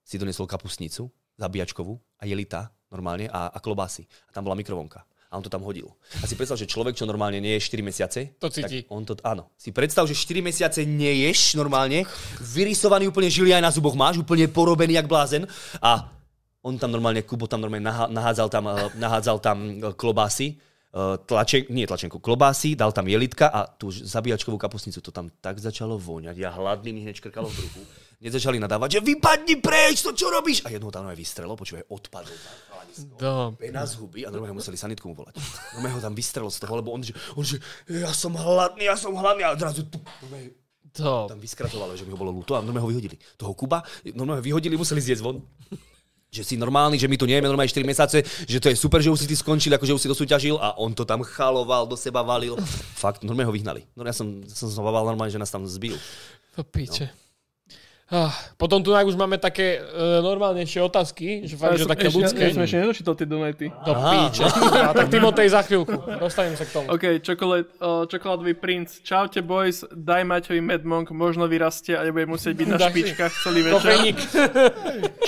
si 0.00 0.16
donesol 0.16 0.48
kapustnicu, 0.48 1.12
zabíjačkovú 1.38 1.94
a 2.18 2.26
jelita 2.26 2.68
normálne 2.90 3.30
a, 3.30 3.48
a 3.54 3.58
klobásy. 3.62 4.04
A 4.28 4.34
tam 4.34 4.44
bola 4.44 4.58
mikrovonka. 4.58 5.06
A 5.28 5.36
on 5.36 5.44
to 5.44 5.52
tam 5.52 5.60
hodil. 5.60 5.92
A 6.18 6.24
si 6.24 6.32
predstav, 6.40 6.56
že 6.56 6.64
človek, 6.64 6.96
čo 6.96 7.04
normálne 7.04 7.36
nie 7.36 7.52
je 7.60 7.68
4 7.68 7.84
mesiace, 7.84 8.32
To 8.40 8.48
cíti. 8.48 8.88
tak 8.88 8.88
on 8.88 9.04
to, 9.04 9.12
áno. 9.20 9.52
Si 9.60 9.76
predstav, 9.76 10.08
že 10.08 10.16
4 10.16 10.40
mesiace 10.40 10.88
neješ 10.88 11.52
normálne, 11.52 12.08
vyrysovaný 12.40 13.12
úplne 13.12 13.28
žily 13.28 13.52
aj 13.52 13.60
na 13.60 13.68
zuboch 13.68 13.92
máš, 13.92 14.16
úplne 14.24 14.48
porobený 14.48 14.96
jak 14.96 15.04
blázen 15.04 15.44
a 15.84 16.08
on 16.64 16.80
tam 16.80 16.90
normálne, 16.90 17.22
Kubo 17.28 17.44
tam 17.44 17.60
normálne 17.60 17.84
nahádzal 18.08 18.48
tam, 18.48 18.64
eh, 18.72 18.88
nahádzal 18.96 19.36
tam 19.44 19.58
eh, 19.68 19.92
klobásy, 19.92 20.56
eh, 20.56 21.16
tlačen, 21.28 21.68
nie 21.76 21.84
tlačenku, 21.84 22.24
klobásy, 22.24 22.72
dal 22.72 22.96
tam 22.96 23.04
jelitka 23.04 23.52
a 23.52 23.68
tú 23.68 23.92
zabíjačkovú 23.92 24.56
kapustnicu. 24.56 25.04
To 25.04 25.12
tam 25.12 25.28
tak 25.44 25.60
začalo 25.60 26.00
voňať. 26.00 26.40
Ja 26.40 26.56
hladný 26.56 26.96
mi 26.96 27.00
hneď 27.04 27.20
škrkalo 27.20 27.52
v 27.52 27.54
bruchu. 27.54 27.82
Hneď 28.18 28.34
začali 28.34 28.58
nadávať, 28.58 28.98
že 28.98 29.00
vypadni 29.14 29.62
preč, 29.62 30.02
to 30.02 30.10
čo 30.10 30.26
robíš? 30.26 30.66
A 30.66 30.74
jednou 30.74 30.90
tam 30.90 31.06
aj 31.06 31.14
vystrelo, 31.14 31.54
počúvaj, 31.54 31.86
odpadol. 31.86 32.34
tam. 32.34 32.68
Do. 33.14 33.54
Pena 33.54 33.86
z 33.86 33.94
huby 33.94 34.26
a 34.26 34.34
normálne 34.34 34.58
museli 34.58 34.74
sanitku 34.74 35.06
mu 35.06 35.14
volať. 35.14 35.38
Normálne 35.78 35.94
ho 35.94 36.02
tam 36.02 36.14
vystrelo 36.18 36.50
z 36.50 36.58
toho, 36.58 36.82
lebo 36.82 36.90
on, 36.90 36.98
že, 36.98 37.14
on, 37.38 37.46
že 37.46 37.62
ja 37.86 38.10
som 38.10 38.34
hladný, 38.34 38.90
ja 38.90 38.98
som 38.98 39.14
hladný 39.14 39.46
a 39.46 39.54
odrazu 39.54 39.86
Do. 39.86 41.30
tam 41.30 41.38
vyskratovalo, 41.38 41.94
že 41.94 42.02
mi 42.02 42.10
ho 42.10 42.18
bolo 42.18 42.34
ľúto 42.34 42.58
a 42.58 42.64
normálne 42.64 42.90
ho 42.90 42.90
vyhodili. 42.90 43.14
Toho 43.38 43.54
Kuba, 43.54 43.86
normálne 44.18 44.42
ho 44.42 44.46
vyhodili, 44.50 44.74
museli 44.74 44.98
zjesť 44.98 45.22
von. 45.22 45.38
Že 46.28 46.42
si 46.42 46.54
normálny, 46.58 46.98
že 46.98 47.06
my 47.06 47.16
tu 47.16 47.24
nejeme 47.24 47.46
normálne 47.46 47.70
4 47.70 47.86
mesiace, 47.86 48.20
že 48.44 48.58
to 48.58 48.68
je 48.68 48.76
super, 48.76 48.98
že 48.98 49.14
už 49.14 49.24
si 49.24 49.30
ty 49.30 49.38
skončil, 49.38 49.72
akože 49.78 49.94
už 49.94 50.02
si 50.02 50.10
dosúťažil 50.10 50.58
a 50.58 50.74
on 50.76 50.90
to 50.92 51.06
tam 51.06 51.22
chaloval, 51.22 51.86
do 51.86 51.94
seba 51.94 52.26
valil. 52.26 52.58
Fakt, 52.98 53.22
normálne 53.22 53.48
ho 53.48 53.54
vyhnali. 53.54 53.86
No 53.94 54.02
ja 54.02 54.12
som, 54.12 54.42
som 54.50 54.68
sa 54.68 54.82
bával 54.82 55.06
normálne, 55.06 55.30
že 55.30 55.38
nás 55.38 55.48
tam 55.48 55.64
zbil. 55.70 55.94
To 56.58 56.66
píče. 56.66 57.27
Ah, 58.08 58.32
potom 58.56 58.80
tu 58.80 58.88
už 58.88 59.20
máme 59.20 59.36
také 59.36 59.84
uh, 59.84 60.24
normálnejšie 60.24 60.80
otázky, 60.80 61.44
že 61.44 61.60
fakt, 61.60 61.76
že 61.76 61.84
také 61.84 62.08
ešte- 62.08 62.16
ľudské. 62.16 62.40
Ja 62.40 62.56
som 62.56 62.64
ešte 62.64 62.80
nedočítal 62.80 63.14
tie 63.20 63.28
donaty. 63.28 63.66
Do 63.84 63.92
píče. 63.92 64.48
Tak 64.98 65.12
Timotej 65.12 65.52
za 65.52 65.60
chvíľku. 65.60 65.92
Dostanem 66.16 66.56
sa 66.56 66.64
k 66.64 66.72
tomu. 66.72 66.88
OK, 66.88 67.20
čokolád, 67.20 67.68
uh, 67.84 68.08
čokoládový 68.08 68.56
princ. 68.56 69.04
Čaute 69.04 69.44
boys, 69.44 69.84
daj 69.92 70.24
Maťovi 70.24 70.64
Medmonk, 70.64 71.12
možno 71.12 71.44
vyrastie 71.44 72.00
a 72.00 72.02
nebude 72.08 72.24
musieť 72.24 72.56
byť 72.56 72.68
na 72.72 72.78
špičkách 72.80 73.32
celý 73.44 73.60
večer. 73.68 73.92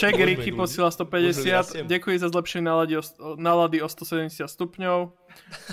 Ček 0.00 0.16
Ricky 0.32 0.50
posiela 0.56 0.88
Možno 0.88 1.04
150. 1.04 1.44
vyrastiem. 1.44 1.84
Ďakujem 1.84 2.16
za 2.16 2.28
zlepšenie 2.32 2.64
nálady 2.64 2.94
o, 2.96 3.02
nálady 3.36 3.84
o 3.84 3.88
170 3.92 4.48
stupňov. 4.48 5.12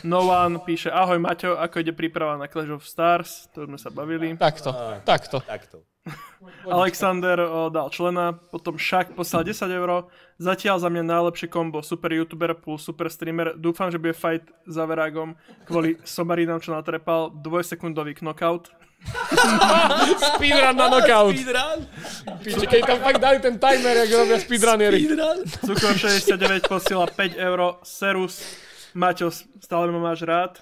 No 0.04 0.30
one 0.30 0.62
píše, 0.66 0.90
ahoj 0.90 1.22
Maťo, 1.22 1.58
ako 1.58 1.82
ide 1.82 1.94
príprava 1.94 2.38
na 2.38 2.50
Clash 2.50 2.74
of 2.74 2.86
Stars? 2.86 3.50
To 3.54 3.66
sme 3.66 3.78
sa 3.78 3.94
bavili. 3.94 4.34
Takto, 4.38 4.74
takto. 5.06 5.42
Takto. 5.42 5.86
Alexander 6.78 7.40
o, 7.40 7.70
dal 7.70 7.90
člena, 7.92 8.36
potom 8.52 8.80
Šak 8.80 9.16
poslal 9.16 9.44
10 9.44 9.68
euro. 9.76 10.08
Zatiaľ 10.40 10.80
za 10.80 10.90
mňa 10.92 11.04
najlepšie 11.04 11.48
kombo, 11.50 11.82
super 11.82 12.14
youtuber 12.14 12.54
plus 12.56 12.84
super 12.86 13.12
streamer. 13.12 13.58
Dúfam, 13.58 13.92
že 13.92 14.00
bude 14.00 14.16
fight 14.16 14.46
za 14.68 14.86
Veragom 14.86 15.36
kvôli 15.68 16.00
somarinám, 16.08 16.64
čo 16.64 16.72
natrepal. 16.76 17.34
Dvojsekundový 17.34 18.16
knockout. 18.18 18.72
Speedrun 20.36 20.74
na 20.74 20.90
knockout. 20.90 21.38
Píče, 22.42 22.66
keď 22.66 22.82
tam 22.82 23.00
fakt 23.06 23.22
dali 23.22 23.38
ten 23.40 23.56
timer, 23.62 23.94
jak 23.94 24.10
robia 24.10 24.38
speedrunnery. 24.42 25.00
Cukor 25.64 25.94
69 25.94 26.66
posiela 26.66 27.06
5 27.06 27.38
euro. 27.38 27.78
Serus. 27.86 28.42
Maťo, 28.98 29.30
stále 29.62 29.94
ma 29.94 30.02
máš 30.02 30.26
rád. 30.26 30.58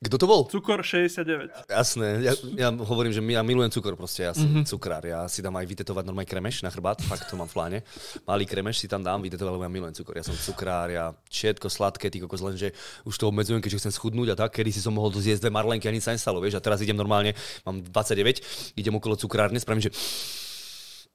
Kto 0.00 0.16
to 0.16 0.24
bol? 0.28 0.48
Cukor 0.48 0.80
69. 0.80 1.68
Jasné, 1.68 2.24
ja, 2.24 2.32
ja 2.56 2.68
hovorím, 2.72 3.12
že 3.12 3.20
ja 3.20 3.44
milujem 3.44 3.68
cukor 3.68 4.00
proste, 4.00 4.24
ja 4.24 4.32
som 4.32 4.48
mm-hmm. 4.48 4.64
cukrár, 4.64 5.04
ja 5.04 5.28
si 5.28 5.44
dám 5.44 5.60
aj 5.60 5.68
vytetovať 5.68 6.08
normálny 6.08 6.24
kremeš 6.24 6.64
na 6.64 6.72
chrbát, 6.72 7.04
fakt 7.04 7.28
to 7.28 7.36
mám 7.36 7.52
v 7.52 7.56
pláne. 7.56 7.78
Malý 8.24 8.48
kremeš 8.48 8.80
si 8.80 8.88
tam 8.88 9.04
dám 9.04 9.20
vytetovať, 9.20 9.52
lebo 9.52 9.64
ja 9.64 9.68
milujem 9.68 9.92
cukor, 10.00 10.16
ja 10.16 10.24
som 10.24 10.32
cukrár, 10.32 10.88
ja 10.88 11.12
všetko 11.28 11.68
sladké, 11.68 12.08
ty 12.08 12.16
kokos, 12.16 12.40
lenže 12.40 12.72
už 13.04 13.12
to 13.12 13.28
obmedzujem, 13.28 13.60
keďže 13.60 13.84
chcem 13.84 13.92
schudnúť 13.92 14.32
a 14.32 14.36
tak, 14.40 14.56
kedy 14.56 14.72
si 14.72 14.80
som 14.80 14.96
mohol 14.96 15.12
zjesť 15.12 15.44
dve 15.44 15.52
marlenky 15.52 15.84
a 15.84 15.92
nič 15.92 16.08
sa 16.08 16.16
nestalo, 16.16 16.40
vieš, 16.40 16.56
a 16.56 16.64
teraz 16.64 16.80
idem 16.80 16.96
normálne, 16.96 17.36
mám 17.68 17.84
29, 17.84 18.80
idem 18.80 18.96
okolo 18.96 19.20
cukrárne, 19.20 19.60
spravím, 19.60 19.84
že 19.84 19.92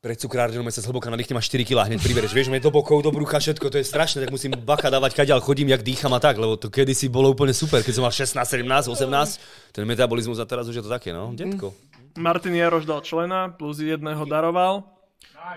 pred 0.05 0.21
cukrárňou 0.21 0.61
sa 0.69 0.85
zhlboka 0.85 1.09
nadýchnem 1.09 1.33
a 1.33 1.41
4 1.41 1.65
kg 1.65 1.89
hneď 1.89 1.97
pribereš. 1.97 2.37
Vieš, 2.37 2.53
mne 2.53 2.61
do 2.61 2.69
bokov, 2.69 3.01
do 3.01 3.09
brucha, 3.09 3.41
všetko, 3.41 3.73
to 3.73 3.81
je 3.81 3.89
strašné, 3.89 4.21
tak 4.21 4.29
musím 4.29 4.53
baka 4.53 4.93
dávať 4.93 5.17
kaďal, 5.17 5.41
chodím, 5.41 5.73
jak 5.73 5.81
dýcham 5.81 6.13
a 6.13 6.21
tak, 6.21 6.37
lebo 6.37 6.61
to 6.61 6.69
kedysi 6.69 7.09
bolo 7.09 7.33
úplne 7.33 7.57
super, 7.57 7.81
keď 7.81 7.93
som 7.97 8.05
mal 8.05 8.13
16, 8.13 8.37
17, 8.37 8.93
18, 8.93 9.73
ten 9.73 9.81
metabolizmus 9.89 10.37
a 10.37 10.45
teraz 10.45 10.69
už 10.69 10.77
je 10.77 10.83
to 10.85 10.93
také, 10.93 11.09
no, 11.09 11.33
detko. 11.33 11.73
Martin 12.21 12.53
Jaroš 12.53 12.85
dal 12.85 13.01
člena, 13.01 13.49
plus 13.49 13.81
jedného 13.81 14.21
daroval. 14.29 14.85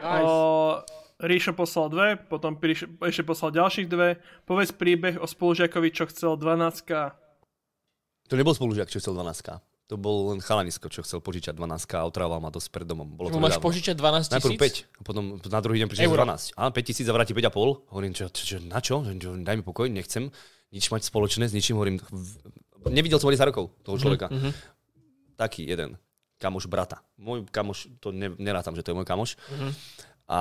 O, 0.01 0.81
Ríšo 1.21 1.53
poslal 1.53 1.93
dve, 1.93 2.09
potom 2.17 2.57
Príš, 2.57 2.89
ešte 3.05 3.29
poslal 3.29 3.53
ďalších 3.53 3.85
dve. 3.85 4.17
Povedz 4.49 4.73
príbeh 4.73 5.21
o 5.21 5.29
spolužiakovi, 5.29 5.93
čo 5.93 6.09
chcel 6.09 6.41
12 6.41 6.89
To 8.33 8.35
nebol 8.35 8.57
spolužiak, 8.57 8.89
čo 8.89 8.97
chcel 8.97 9.13
12 9.13 9.78
To 9.89 9.97
bol 9.97 10.37
len 10.37 10.45
chalanisko, 10.45 10.93
čo 10.93 11.01
chcel 11.01 11.25
požičať 11.25 11.57
12 11.57 11.89
a 11.97 12.05
otrával 12.05 12.45
ma 12.45 12.53
dosť 12.53 12.69
pred 12.69 12.85
domom. 12.85 13.09
Bolo 13.09 13.33
to 13.33 13.41
Máš 13.41 13.57
nedávno. 13.57 13.65
požičať 13.73 13.95
12 13.97 14.37
Najprv 14.37 14.53
tisíc? 14.61 14.85
5, 14.85 15.01
a 15.01 15.03
potom 15.03 15.23
na 15.41 15.61
druhý 15.65 15.81
deň 15.81 15.89
prišiel 15.89 16.13
Euro. 16.13 16.29
12. 16.29 16.53
Áno, 16.61 16.71
5 16.77 16.89
tisíc 16.93 17.07
a 17.09 17.13
vráti 17.17 17.33
5,5. 17.33 17.89
Hovorím, 17.89 18.13
čo, 18.13 18.29
čo, 18.29 18.43
čo, 18.45 18.57
na 18.61 18.85
čo? 18.85 19.01
Daj 19.09 19.55
mi 19.57 19.65
pokoj, 19.65 19.89
nechcem 19.89 20.29
nič 20.69 20.93
mať 20.93 21.09
spoločné 21.09 21.49
s 21.49 21.57
ničím. 21.57 21.81
Hovorím, 21.81 21.97
nevidel 22.93 23.17
som 23.17 23.33
ani 23.33 23.41
za 23.41 23.49
rokov 23.49 23.73
toho 23.81 23.97
človeka. 23.97 24.29
mhm. 24.29 24.53
Taký 25.41 25.65
jeden. 25.65 25.97
Kamoš 26.37 26.69
brata. 26.69 27.01
Môj 27.17 27.49
kamoš, 27.49 27.89
to 28.05 28.13
ne, 28.13 28.29
nerátam, 28.37 28.77
že 28.77 28.85
to 28.85 28.93
je 28.93 28.97
môj 29.01 29.09
kamoš. 29.09 29.41
Mhm. 29.57 29.69
A 30.29 30.39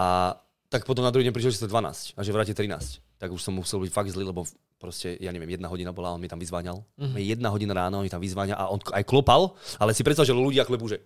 tak 0.67 0.83
potom 0.83 1.07
na 1.07 1.11
druhý 1.15 1.23
deň 1.23 1.31
prišiel, 1.31 1.55
že 1.55 1.63
to 1.63 1.67
je 1.69 1.73
12 1.73 2.19
a 2.19 2.21
že 2.21 2.35
vráti 2.35 2.51
13. 2.51 2.99
Tak 3.15 3.31
už 3.31 3.39
som 3.39 3.55
musel 3.55 3.79
byť 3.79 3.91
fakt 3.95 4.11
zlý, 4.11 4.27
lebo 4.27 4.43
proste, 4.77 5.17
ja 5.17 5.33
neviem, 5.33 5.49
jedna 5.57 5.67
hodina 5.67 5.89
bola, 5.89 6.13
on 6.13 6.21
mi 6.21 6.29
tam 6.29 6.39
vyzváňal. 6.39 6.81
Mhm. 6.97 7.17
Jedna 7.17 7.49
hodina 7.49 7.73
ráno, 7.73 7.99
on 8.01 8.05
mi 8.05 8.13
tam 8.13 8.21
vyzváňa 8.21 8.55
a 8.55 8.69
on 8.69 8.79
aj 8.93 9.03
klopal, 9.03 9.57
ale 9.81 9.91
si 9.91 10.05
predstav, 10.05 10.25
že 10.25 10.37
ľudia 10.37 10.63
klepú, 10.63 10.87
že 10.87 11.01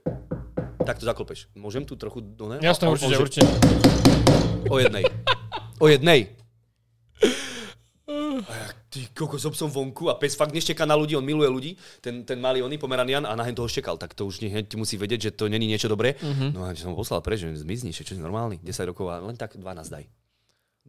tak 0.84 1.00
to 1.00 1.06
zaklopeš. 1.06 1.48
Môžem 1.56 1.86
tu 1.88 1.96
trochu 1.96 2.22
do 2.22 2.52
ne? 2.52 2.58
On- 2.60 2.92
určite, 2.92 3.16
že 3.16 3.22
určite. 3.22 3.48
O 4.70 4.78
jednej. 4.78 5.06
O 5.80 5.88
jednej. 5.88 6.30
A 8.42 8.54
ja, 8.58 8.68
ty 8.90 9.08
kokos, 9.14 9.44
som 9.56 9.70
vonku 9.70 10.10
a 10.10 10.18
pes 10.18 10.34
fakt 10.34 10.52
nešteká 10.52 10.84
na 10.84 10.98
ľudí, 10.98 11.14
on 11.14 11.24
miluje 11.24 11.48
ľudí, 11.48 11.72
ten, 12.02 12.26
ten 12.26 12.42
malý 12.42 12.66
oný 12.66 12.82
pomeranian 12.82 13.24
a 13.24 13.38
na 13.38 13.46
hen 13.46 13.54
toho 13.54 13.70
štekal, 13.70 13.96
tak 14.02 14.18
to 14.18 14.26
už 14.26 14.42
hneď 14.42 14.68
musí 14.76 14.98
vedieť, 14.98 15.30
že 15.30 15.32
to 15.32 15.46
není 15.48 15.70
niečo 15.70 15.88
dobré. 15.88 16.18
Mm-hmm. 16.18 16.50
No 16.52 16.66
a 16.66 16.74
som 16.74 16.92
ho 16.92 16.98
poslal 16.98 17.22
preč, 17.22 17.46
že 17.46 17.54
zmizni, 17.54 17.94
čo 17.94 18.04
si 18.04 18.18
normálny, 18.18 18.60
10 18.60 18.92
rokov 18.92 19.08
a 19.14 19.22
len 19.22 19.38
tak 19.38 19.56
12 19.56 19.64
daj. 19.94 20.06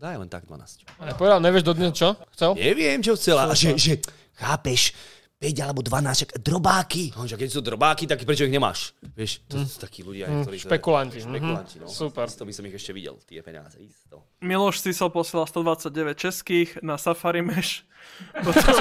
Daj 0.03 0.19
len 0.19 0.27
tak 0.27 0.51
12. 0.51 0.83
A 0.99 1.15
povedal, 1.15 1.39
nevieš 1.39 1.62
dodnes 1.62 1.95
čo? 1.95 2.19
Chcel? 2.35 2.59
Neviem, 2.59 2.99
čo 3.07 3.15
chcela. 3.15 3.47
A 3.47 3.55
že, 3.55 3.79
že, 3.79 4.03
chápeš, 4.35 4.91
5 5.39 5.62
alebo 5.62 5.79
12, 5.83 6.19
však 6.19 6.31
drobáky. 6.43 7.15
No, 7.15 7.23
že 7.27 7.39
keď 7.39 7.49
sú 7.51 7.62
drobáky, 7.62 8.11
tak 8.11 8.23
prečo 8.27 8.43
ich 8.43 8.51
nemáš? 8.51 8.99
Vieš, 9.15 9.47
to 9.47 9.62
sú 9.62 9.79
takí 9.79 10.03
ľudia, 10.03 10.27
ktorí... 10.27 10.59
Mm. 10.59 10.65
špekulanti, 10.66 11.19
Špekulanti, 11.23 11.77
no. 11.79 11.87
mhm. 11.87 11.95
Super. 11.95 12.27
Isto 12.27 12.43
by 12.43 12.53
som 12.55 12.66
ich 12.66 12.74
ešte 12.74 12.91
videl, 12.95 13.15
tie 13.27 13.43
peniaze, 13.47 13.79
isto. 13.79 14.27
Miloš 14.43 14.83
Sisel 14.83 15.11
posielal 15.15 15.47
129 15.47 16.19
českých 16.19 16.83
na 16.83 16.99
Safari 16.99 17.43
Mesh. 17.47 17.87
Potom... 18.47 18.74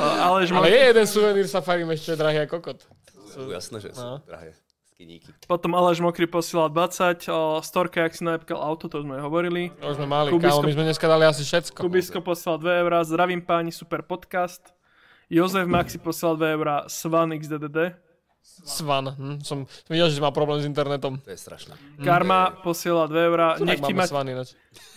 Aleš, 0.00 0.48
Ale 0.52 0.68
je 0.72 0.80
jeden 0.92 1.06
suvenír 1.08 1.44
Safari 1.48 1.84
ešte 1.84 2.16
drahý 2.16 2.48
ako 2.48 2.56
kokot. 2.60 2.80
Jasné, 3.52 3.84
že 3.84 3.92
sú 3.92 4.00
No. 4.00 4.20
drahé 4.24 4.56
skiníky. 5.04 5.28
potom 5.44 5.76
Aleš 5.76 6.00
Mokry 6.00 6.24
posielal 6.24 6.72
20. 6.72 7.28
O, 7.28 7.60
Storka, 7.60 8.08
ak 8.08 8.16
si 8.16 8.24
najepkal 8.24 8.56
auto, 8.56 8.88
to 8.88 9.04
sme 9.04 9.20
hovorili. 9.20 9.68
To 9.84 9.92
už 9.92 9.96
sme 10.00 10.08
mali, 10.08 10.32
Kubisko- 10.32 10.64
kámo, 10.64 10.64
my 10.64 10.72
sme 10.72 10.84
dneska 10.88 11.06
dali 11.06 11.24
asi 11.28 11.44
všetko. 11.44 11.78
Kubisko 11.84 12.18
poslal 12.24 12.56
2 12.56 12.80
eurá, 12.80 13.04
zdravím 13.04 13.44
páni, 13.44 13.68
super 13.68 14.00
podcast. 14.00 14.72
Jozef 15.28 15.68
Maxi 15.68 16.00
poslal 16.00 16.40
2 16.40 16.56
eurá, 16.56 16.76
Svan 16.88 17.36
XDDD. 17.36 17.96
Svan. 18.44 19.08
Hm, 19.08 19.40
som, 19.40 19.64
som 19.64 19.90
videl, 19.92 20.12
že 20.12 20.20
má 20.20 20.28
problém 20.28 20.60
s 20.60 20.68
internetom. 20.68 21.16
To 21.16 21.32
je 21.32 21.40
strašné. 21.40 21.80
Karma 22.04 22.52
posiela 22.60 23.08
2 23.08 23.28
eurá, 23.32 23.56
nech 23.56 23.80
ti, 23.80 23.96
máme 23.96 24.04
ma, 24.12 24.44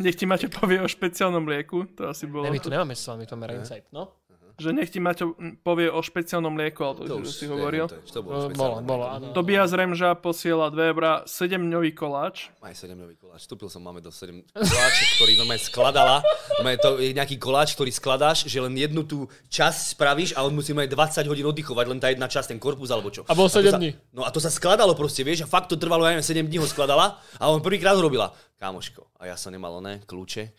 nech 0.03 0.15
ti 0.19 0.27
Maťo 0.27 0.51
povie 0.51 0.83
o 0.83 0.87
špeciálnom 0.87 1.47
lieku, 1.47 1.87
to 1.95 2.11
asi 2.11 2.27
bolo, 2.27 2.43
Ne, 2.43 2.51
my 2.51 2.59
tu 2.59 2.67
nemáme 2.67 2.91
Svan, 2.91 3.15
my 3.15 3.23
tu 3.23 3.39
máme 3.39 3.55
Ringside, 3.55 3.87
no? 3.95 4.19
Že 4.57 4.73
nech 4.73 4.89
ti 4.89 4.97
Maťo 4.97 5.33
povie 5.61 5.85
o 5.87 6.01
špeciálnom 6.01 6.53
lieku, 6.53 6.81
ale 6.81 6.93
to, 6.97 7.03
To 7.07 7.15
už 7.21 7.29
si 7.29 7.45
hovoril. 7.45 7.85
neviem, 7.85 8.01
to, 8.03 8.09
je- 8.09 8.11
to 8.11 8.21
bolo 8.21 8.35
špeciálne. 8.45 8.57
Bolo, 8.57 8.75
bolo, 8.81 9.05
áno. 9.05 9.25
Tobias 9.31 9.69
Remža 9.69 10.13
posiela 10.13 10.67
2 10.67 10.91
eurá, 10.91 11.21
7-dňový 11.23 11.93
koláč. 11.93 12.49
Aj 12.59 12.73
7 12.73 12.89
koláč. 13.15 13.39
Vstúpil 13.39 13.67
som 13.67 13.79
máme 13.79 13.99
do 13.99 14.09
7 14.09 14.33
koláčov, 14.51 15.05
ktorý 15.15 15.31
normálne 15.37 15.61
skladala. 15.61 16.15
Normálne 16.57 16.79
to 16.79 16.97
je 16.97 17.13
nejaký 17.13 17.37
koláč, 17.37 17.77
ktorý 17.77 17.91
skladáš, 17.91 18.43
že 18.43 18.57
len 18.57 18.73
jednu 18.73 19.01
tú 19.01 19.17
časť 19.47 19.93
spravíš 19.93 20.33
a 20.33 20.41
on 20.41 20.51
musí 20.51 20.73
mať 20.73 20.89
20 20.89 21.27
hodín 21.27 21.45
oddychovať, 21.45 21.85
len 21.87 21.99
tá 21.99 22.09
jedna 22.09 22.25
časť, 22.25 22.51
ten 22.51 22.59
korpus 22.59 22.89
alebo 22.89 23.07
čo. 23.07 23.21
A 23.23 23.33
bolo 23.33 23.47
to 23.47 23.61
7 23.61 23.69
sa- 23.69 23.77
dní. 23.77 23.93
No 24.09 24.25
a 24.25 24.33
to 24.33 24.41
sa 24.41 24.49
skladalo 24.49 24.91
proste, 24.93 25.21
vieš, 25.21 25.43
a 25.43 25.47
fakt 25.47 25.69
to 25.69 25.77
trvalo, 25.77 26.01
ja 26.03 26.13
neviem, 26.13 26.25
7 26.25 26.41
dní 26.43 26.57
ho 26.57 26.65
skladala 26.65 27.21
a 27.37 27.43
on 27.45 27.61
prvýkrát 27.61 27.93
ho 27.93 28.01
robila. 28.01 28.33
Kámoško. 28.57 29.05
A 29.21 29.29
ja 29.29 29.37
som 29.37 29.53
nemal 29.53 29.69
oné 29.71 30.01
kľúče. 30.03 30.49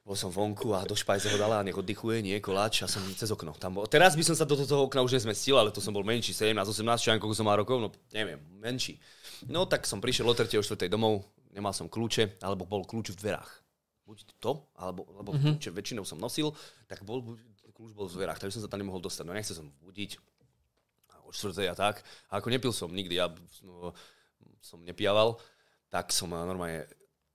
Bol 0.00 0.16
som 0.16 0.32
vonku 0.32 0.72
a 0.72 0.82
do 0.88 0.96
špajze 0.96 1.28
ho 1.28 1.36
dala 1.36 1.60
a 1.60 1.66
nech 1.66 1.76
oddychuje, 1.76 2.24
nie 2.24 2.40
koláč 2.40 2.82
a 2.82 2.88
som 2.88 3.04
cez 3.12 3.28
okno. 3.28 3.52
Tam 3.60 3.76
bol. 3.76 3.84
Teraz 3.84 4.16
by 4.16 4.24
som 4.24 4.32
sa 4.32 4.48
do 4.48 4.56
toho 4.56 4.88
okna 4.88 5.04
už 5.04 5.20
nezmestil, 5.20 5.60
ale 5.60 5.68
to 5.68 5.84
som 5.84 5.92
bol 5.92 6.00
menší, 6.00 6.32
17, 6.32 6.56
18, 6.56 7.04
čo 7.04 7.12
koľko 7.20 7.36
som 7.36 7.44
mal 7.44 7.60
rokov, 7.60 7.76
no 7.78 7.92
neviem, 8.16 8.40
menší. 8.58 8.96
No 9.52 9.68
tak 9.68 9.84
som 9.84 10.00
prišiel 10.00 10.24
o 10.24 10.32
3. 10.32 10.48
o 10.56 10.64
4. 10.64 10.88
domov, 10.88 11.28
nemal 11.52 11.76
som 11.76 11.84
kľúče, 11.84 12.40
alebo 12.40 12.64
bol 12.64 12.88
kľúč 12.88 13.12
v 13.12 13.20
dverách. 13.20 13.50
Buď 14.08 14.24
to, 14.40 14.64
alebo, 14.80 15.04
alebo 15.14 15.36
mm-hmm. 15.36 15.60
kľúče 15.60 15.70
väčšinou 15.70 16.04
som 16.08 16.16
nosil, 16.16 16.50
tak 16.88 17.04
bol, 17.04 17.36
kľúč 17.76 17.92
bol 17.92 18.08
v 18.08 18.16
dverách, 18.16 18.40
takže 18.40 18.56
som 18.56 18.64
sa 18.64 18.72
tam 18.72 18.80
nemohol 18.80 19.04
dostať. 19.04 19.24
No 19.28 19.36
nechcel 19.36 19.60
som 19.60 19.68
budiť 19.84 20.16
o 21.28 21.30
4. 21.30 21.70
a 21.70 21.76
tak. 21.76 22.02
A 22.32 22.40
ako 22.40 22.48
nepil 22.48 22.72
som 22.72 22.90
nikdy, 22.90 23.20
ja 23.20 23.28
no, 23.62 23.92
som 24.58 24.82
nepijaval, 24.82 25.38
tak 25.92 26.10
som 26.10 26.32
eh, 26.34 26.42
normálne 26.42 26.88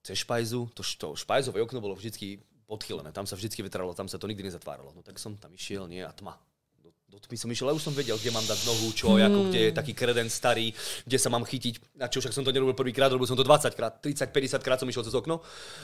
cez 0.05 0.21
špajzu, 0.21 0.69
to, 0.77 0.85
to 0.85 1.17
špajzové 1.17 1.63
okno 1.65 1.81
bolo 1.81 1.97
vždycky 1.97 2.37
podchylené, 2.65 3.13
tam 3.13 3.29
sa 3.29 3.37
vždycky 3.37 3.61
vetralo, 3.61 3.93
tam 3.93 4.09
sa 4.09 4.17
to 4.17 4.25
nikdy 4.25 4.45
nezatváralo. 4.49 4.91
No 4.93 5.01
tak 5.05 5.21
som 5.21 5.37
tam 5.37 5.53
išiel, 5.53 5.85
nie, 5.85 6.01
a 6.01 6.09
tma. 6.09 6.35
Do, 6.81 6.89
do 7.09 7.17
tmy 7.21 7.37
som 7.37 7.49
išiel, 7.49 7.69
ale 7.69 7.77
už 7.77 7.85
som 7.85 7.93
vedel, 7.93 8.17
kde 8.17 8.33
mám 8.33 8.45
dať 8.45 8.59
nohu, 8.65 8.89
čo, 8.93 9.15
ako, 9.17 9.49
kde 9.49 9.69
je 9.69 9.71
taký 9.71 9.93
kreden 9.93 10.29
starý, 10.29 10.73
kde 11.05 11.17
sa 11.17 11.29
mám 11.29 11.45
chytiť, 11.45 11.97
na 12.01 12.09
čo 12.09 12.19
však 12.21 12.33
som 12.33 12.43
to 12.43 12.49
nerobil 12.49 12.73
prvýkrát, 12.73 13.13
robil 13.13 13.29
som 13.29 13.37
to 13.37 13.45
20 13.45 13.73
krát, 13.77 14.01
30, 14.01 14.33
50 14.33 14.65
krát 14.65 14.77
som 14.81 14.89
išiel 14.89 15.05
cez 15.05 15.15
okno, 15.15 15.39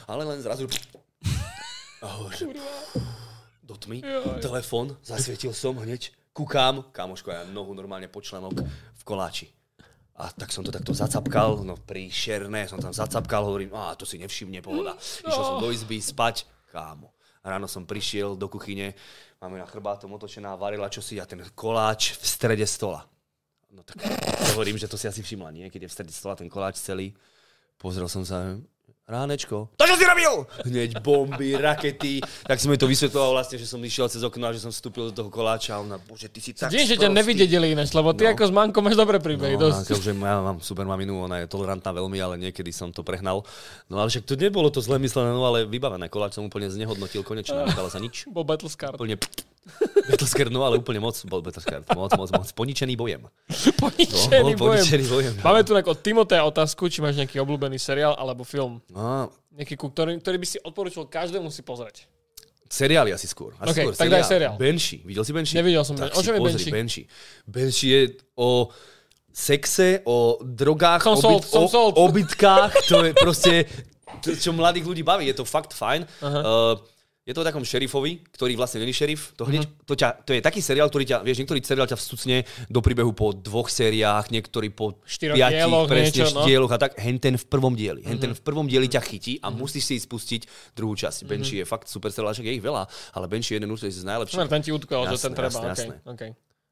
ale 0.10 0.26
len 0.26 0.42
zrazu... 0.42 0.66
A 2.02 2.18
hovorím, 2.18 2.58
že- 2.58 3.22
do 3.62 3.78
tmy, 3.78 4.04
telefón, 4.42 4.98
zasvietil 5.00 5.56
som 5.56 5.78
hneď, 5.80 6.12
kúkam, 6.36 6.84
kamoško, 6.92 7.32
ja 7.32 7.42
nohu 7.48 7.72
normálne 7.72 8.12
po 8.12 8.20
členok 8.20 8.60
v 8.68 9.02
koláči. 9.08 9.48
A 10.20 10.28
tak 10.28 10.52
som 10.52 10.62
to 10.62 10.76
takto 10.76 10.92
zacapkal, 10.92 11.64
no 11.64 11.80
príšerné, 11.80 12.68
som 12.68 12.84
tam 12.84 12.92
zacapkal, 12.92 13.48
hovorím, 13.48 13.72
a 13.74 13.96
to 13.96 14.04
si 14.04 14.20
nevšimne, 14.20 14.60
pohoda. 14.60 14.94
Išiel 15.00 15.44
som 15.46 15.64
do 15.64 15.72
izby 15.72 16.04
spať, 16.04 16.44
kámo. 16.72 17.12
Ráno 17.44 17.68
som 17.68 17.84
prišiel 17.84 18.40
do 18.40 18.48
kuchyne, 18.48 18.96
máme 19.44 19.60
na 19.60 19.68
chrbátom 19.68 20.14
otočená, 20.16 20.56
varila 20.56 20.88
čosi 20.88 21.20
a 21.20 21.28
ten 21.28 21.44
koláč 21.52 22.16
v 22.16 22.24
strede 22.24 22.64
stola. 22.64 23.04
No 23.76 23.84
tak 23.84 24.00
hovorím, 24.56 24.80
že 24.80 24.88
to 24.88 24.96
si 24.96 25.12
asi 25.12 25.20
všimla, 25.20 25.52
nie? 25.52 25.68
Keď 25.68 25.82
je 25.84 25.90
v 25.90 25.96
strede 26.00 26.14
stola 26.16 26.40
ten 26.40 26.48
koláč 26.48 26.80
celý. 26.80 27.12
Pozrel 27.76 28.06
som 28.08 28.22
sa, 28.22 28.56
ránečko. 29.12 29.68
To 29.70 29.84
čo 29.84 29.94
si 29.94 30.04
robil? 30.04 30.48
Hneď 30.64 30.98
bomby, 31.00 31.54
rakety. 31.54 32.18
Tak 32.42 32.58
som 32.58 32.68
mi 32.68 32.76
to 32.76 32.88
vysvetloval 32.88 33.36
vlastne, 33.36 33.56
že 33.56 33.66
som 33.66 33.78
išiel 33.78 34.08
cez 34.08 34.22
okno 34.22 34.48
a 34.48 34.52
že 34.52 34.60
som 34.60 34.72
vstúpil 34.72 35.12
do 35.12 35.14
toho 35.14 35.28
koláča 35.28 35.76
a 35.76 35.84
ona, 35.84 36.00
bože, 36.00 36.26
ty 36.26 36.40
si 36.40 36.52
tak 36.52 36.72
Deň, 36.72 36.86
že 36.86 36.96
ťa 36.96 37.10
nevideli 37.10 37.72
ináč, 37.72 37.92
lebo 37.92 38.12
ty 38.12 38.24
No. 38.24 38.32
ako 38.32 38.44
s 38.44 38.54
Mankom 38.54 38.82
máš 38.82 38.96
dobré 38.96 39.20
príbehy. 39.20 39.56
No, 39.56 39.68
dosť. 39.68 39.92
akože 39.92 40.12
ja 40.14 40.40
mám 40.40 40.58
super 40.60 40.86
maminu, 40.86 41.20
ona 41.20 41.38
je 41.38 41.48
tolerantná 41.48 41.92
veľmi, 41.92 42.18
ale 42.18 42.40
niekedy 42.40 42.72
som 42.72 42.88
to 42.88 43.02
prehnal. 43.02 43.44
No 43.86 44.00
ale 44.00 44.08
však 44.08 44.24
to 44.24 44.34
nebolo 44.34 44.70
to 44.70 44.80
zle 44.80 44.96
myslené, 44.96 45.30
no 45.30 45.44
ale 45.44 45.66
vybavené. 45.66 46.08
Koláč 46.08 46.34
som 46.34 46.46
úplne 46.46 46.72
znehodnotil 46.72 47.22
konečne, 47.22 47.68
nestalo 47.68 47.92
sa 47.92 48.00
nič. 48.00 48.24
Bol 48.26 48.42
Battlescar. 48.42 48.96
Úplne 48.96 49.20
Battlescard, 50.10 50.50
no 50.50 50.66
ale 50.66 50.82
úplne 50.82 50.98
moc 50.98 51.14
bol 51.30 51.46
Battlescard. 51.46 51.86
Moc, 51.94 52.10
moc, 52.18 52.30
moc. 52.34 52.48
Poničený 52.50 52.98
bojem. 52.98 53.30
Poničený 53.82 54.58
bol 54.58 54.74
bojem. 54.74 54.82
poničený 54.82 55.06
bojem. 55.06 55.34
Máme 55.46 55.62
tu 55.62 55.78
od 55.78 55.98
Timotea 56.02 56.42
otázku, 56.44 56.90
či 56.90 57.00
máš 57.00 57.16
nejaký 57.22 57.38
obľúbený 57.38 57.78
seriál 57.78 58.18
alebo 58.18 58.42
film. 58.42 58.82
No, 58.90 59.30
Nejaký, 59.54 59.76
ktorý, 59.78 60.18
ktorý 60.18 60.38
by 60.40 60.48
si 60.48 60.58
odporúčil 60.64 61.06
každému 61.06 61.52
si 61.52 61.62
pozrieť. 61.62 62.08
seriály 62.72 63.12
asi 63.12 63.28
skôr. 63.28 63.52
Asi 63.60 63.70
OK, 63.70 63.78
skôr 63.92 63.94
tak 64.00 64.10
daj 64.10 64.24
seriál. 64.24 64.56
Banshee. 64.56 65.04
Videl 65.04 65.24
si 65.28 65.32
Banshee? 65.36 65.58
Nevidel 65.60 65.84
som 65.84 65.94
tak 66.00 66.10
Ben- 66.10 66.18
o 66.18 66.22
čom 66.24 66.34
je 66.34 66.42
Banshee? 66.42 66.72
Banshee? 66.72 67.06
Banshee 67.44 67.92
je 67.92 68.02
o 68.40 68.72
sexe, 69.32 70.02
o 70.08 70.40
drogách, 70.40 71.04
Som 71.04 71.16
sold, 71.20 71.44
som 71.44 71.64
o, 71.64 71.68
sold. 71.68 71.94
obytkách. 72.00 72.72
To 72.90 73.04
je 73.04 73.12
proste, 73.14 73.54
čo 74.40 74.56
mladých 74.56 74.88
ľudí 74.88 75.04
baví. 75.04 75.28
Je 75.28 75.36
to 75.36 75.44
fakt 75.44 75.76
fajn. 75.76 76.08
Uh, 76.24 76.76
je 77.32 77.36
to 77.36 77.42
o 77.42 77.48
takom 77.48 77.64
šerifovi, 77.64 78.20
ktorý 78.36 78.60
vlastne 78.60 78.84
není 78.84 78.92
šerif. 78.92 79.32
To, 79.40 79.48
hneď, 79.48 79.64
Mhm. 79.64 79.88
to, 79.88 79.94
ťa, 79.96 80.10
to 80.28 80.32
je 80.36 80.44
taký 80.44 80.60
seriál, 80.60 80.92
ktorý 80.92 81.08
ťa, 81.08 81.18
vieš, 81.24 81.40
niektorý 81.40 81.64
seriál 81.64 81.88
ťa 81.88 81.96
vstucne 81.96 82.44
do 82.68 82.80
príbehu 82.84 83.16
po 83.16 83.32
dvoch 83.32 83.72
sériách, 83.72 84.28
niektorý 84.30 84.68
po 84.68 85.00
Štyroch 85.08 85.40
piatich, 85.40 85.64
dieloch, 85.64 85.88
presne, 85.88 86.12
niečo, 86.12 86.26
no. 86.36 86.44
dieloch 86.44 86.72
a 86.76 86.78
tak. 86.78 86.92
Henten 87.00 87.40
v 87.40 87.46
prvom 87.48 87.72
dieli. 87.72 88.04
Henten 88.04 88.36
Mhm. 88.36 88.38
v 88.38 88.42
prvom 88.44 88.68
dieli 88.68 88.92
ťa 88.92 89.00
chytí 89.00 89.40
a 89.40 89.48
musíš 89.48 89.88
si 89.88 89.96
spustiť 89.98 90.76
druhú 90.76 90.94
časť. 90.94 91.24
Banshee 91.24 91.64
je 91.64 91.66
fakt 91.66 91.88
super 91.88 92.12
seriál, 92.12 92.36
je 92.36 92.52
ich 92.52 92.60
veľa, 92.60 92.84
ale 93.16 93.26
Banshee 93.32 93.56
je 93.56 93.64
jeden 93.64 93.72
určite 93.72 93.96
z 93.96 94.04
najlepších. 94.04 94.36
Smer, 94.36 94.52
ten 94.52 94.60
ti 94.60 94.76
utkol, 94.76 95.08
že 95.08 95.16
ten 95.16 95.32
treba. 95.32 95.48
jasné, 95.48 95.64
okay, 95.64 95.72
jasné. 95.72 95.96
okay. 96.04 96.32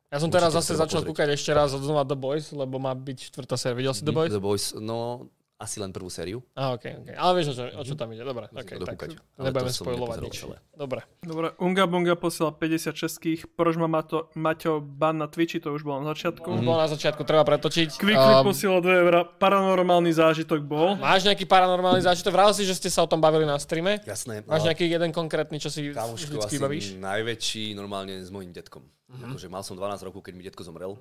Ja 0.10 0.18
som 0.18 0.34
teraz 0.34 0.58
zase 0.58 0.74
začal 0.74 1.06
pozrieť. 1.06 1.10
kúkať 1.14 1.28
ešte 1.38 1.54
raz 1.54 1.70
od 1.70 1.86
znova 1.86 2.02
The 2.02 2.18
Boys, 2.18 2.50
lebo 2.50 2.82
má 2.82 2.92
byť 2.92 3.30
štvrtá 3.30 3.56
séria. 3.56 3.78
Videl 3.78 3.94
si 3.94 4.02
The 4.02 4.10
Boys? 4.10 4.34
The 4.34 4.42
Boys, 4.42 4.66
no 4.74 5.30
asi 5.60 5.84
len 5.84 5.92
prvú 5.92 6.08
sériu. 6.08 6.40
Á, 6.56 6.72
ok, 6.72 7.04
ok. 7.04 7.08
Ale 7.20 7.32
vieš, 7.36 7.52
o 7.52 7.54
čo, 7.60 7.64
o 7.68 7.84
čo 7.84 7.94
tam 8.00 8.08
ide. 8.16 8.24
Dobre, 8.24 8.48
ok, 8.48 8.64
Musím 8.64 8.80
to 8.80 8.88
tak 8.88 9.00
nebudeme 9.36 9.72
spojovať 9.76 10.18
nič. 10.24 10.36
Dobre. 10.72 11.04
Dobre, 11.20 11.52
Unga 11.60 11.84
Bunga 11.84 12.16
posiela 12.16 12.56
50 12.56 12.96
českých, 12.96 13.44
Proč 13.60 13.76
má 13.76 13.92
Mato, 13.92 14.32
Maťo 14.40 14.80
ban 14.80 15.20
na 15.20 15.28
Twitchi, 15.28 15.60
to 15.60 15.76
už 15.76 15.84
bolo 15.84 16.00
na 16.00 16.16
začiatku. 16.16 16.48
Mm. 16.48 16.64
Bolo 16.64 16.80
na 16.80 16.88
začiatku, 16.88 17.28
treba 17.28 17.44
pretočiť. 17.44 18.00
Quickly 18.00 18.34
Um, 18.40 18.48
posiela 18.48 18.80
2 18.80 19.04
eurá, 19.04 19.28
paranormálny 19.28 20.16
zážitok 20.16 20.64
bol. 20.64 20.96
máš 20.96 21.28
nejaký 21.28 21.44
paranormálny 21.44 22.08
zážitok? 22.08 22.32
Vral 22.32 22.56
si, 22.56 22.64
že 22.64 22.80
ste 22.80 22.88
sa 22.88 23.04
o 23.04 23.10
tom 23.12 23.20
bavili 23.20 23.44
na 23.44 23.60
streame? 23.60 24.00
Jasné. 24.08 24.48
Máš 24.48 24.64
no, 24.64 24.68
nejaký 24.72 24.88
jeden 24.88 25.12
konkrétny, 25.12 25.60
čo 25.60 25.68
si 25.68 25.92
Kámoško 25.92 26.40
vždycky 26.40 26.56
bavíš? 26.56 26.96
najväčší 26.96 27.76
normálne 27.76 28.24
s 28.24 28.32
mojim 28.32 28.56
detkom. 28.56 28.88
Mhm. 29.12 29.36
Akože 29.36 29.48
mal 29.52 29.66
som 29.68 29.76
12 29.76 30.08
rokov, 30.08 30.24
keď 30.24 30.34
mi 30.40 30.44
detko 30.48 30.64
zomrel. 30.64 30.96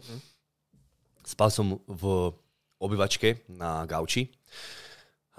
Spal 1.22 1.52
som 1.52 1.78
v 1.86 2.32
obyvačke 2.80 3.44
na 3.50 3.84
gauči. 3.84 4.30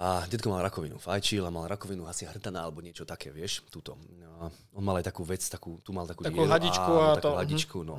A 0.00 0.24
detko 0.32 0.48
mal 0.48 0.64
rakovinu, 0.64 0.96
fajčil 0.96 1.44
a 1.44 1.52
mal 1.52 1.68
rakovinu 1.68 2.08
asi 2.08 2.24
hrtaná 2.24 2.64
alebo 2.64 2.80
niečo 2.80 3.04
také, 3.04 3.28
vieš, 3.28 3.60
túto. 3.68 4.00
A 4.40 4.48
on 4.72 4.80
mal 4.80 4.96
aj 4.96 5.12
takú 5.12 5.28
vec, 5.28 5.44
takú, 5.44 5.76
tu 5.84 5.92
mal 5.92 6.08
takú, 6.08 6.24
Takú 6.24 6.40
dieru, 6.40 6.48
hadičku 6.48 6.92
áno, 6.96 7.04
a 7.04 7.12
takú 7.12 7.20
to, 7.20 7.30
mhm. 7.30 7.38
hadičku, 7.44 7.78
no. 7.84 7.96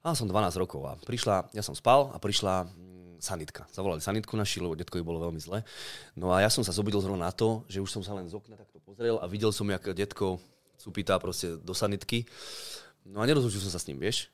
A 0.00 0.12
som 0.12 0.28
12 0.28 0.60
rokov 0.60 0.80
a 0.84 1.00
prišla, 1.00 1.48
ja 1.56 1.64
som 1.64 1.72
spal 1.72 2.12
a 2.12 2.20
prišla 2.20 2.68
mm, 2.68 3.24
sanitka. 3.24 3.64
Zavolali 3.72 4.04
sanitku 4.04 4.36
naši, 4.36 4.60
lebo 4.60 4.76
detkovi 4.76 5.00
bolo 5.00 5.20
veľmi 5.28 5.40
zle. 5.40 5.64
No 6.12 6.32
a 6.32 6.44
ja 6.44 6.48
som 6.52 6.60
sa 6.60 6.76
zobudil 6.76 7.00
zrovna 7.04 7.28
na 7.28 7.32
to, 7.32 7.64
že 7.68 7.80
už 7.80 7.88
som 7.88 8.04
sa 8.04 8.16
len 8.16 8.28
z 8.28 8.36
okna 8.36 8.56
takto 8.60 8.80
pozrel 8.80 9.16
a 9.20 9.24
videl 9.28 9.52
som, 9.52 9.68
jak 9.68 9.92
detko 9.92 10.40
cupitá 10.80 11.20
proste 11.20 11.60
do 11.60 11.76
sanitky. 11.76 12.24
No 13.04 13.20
a 13.20 13.28
nerozlučil 13.28 13.60
som 13.60 13.72
sa 13.72 13.80
s 13.80 13.88
ním, 13.88 14.00
vieš. 14.00 14.32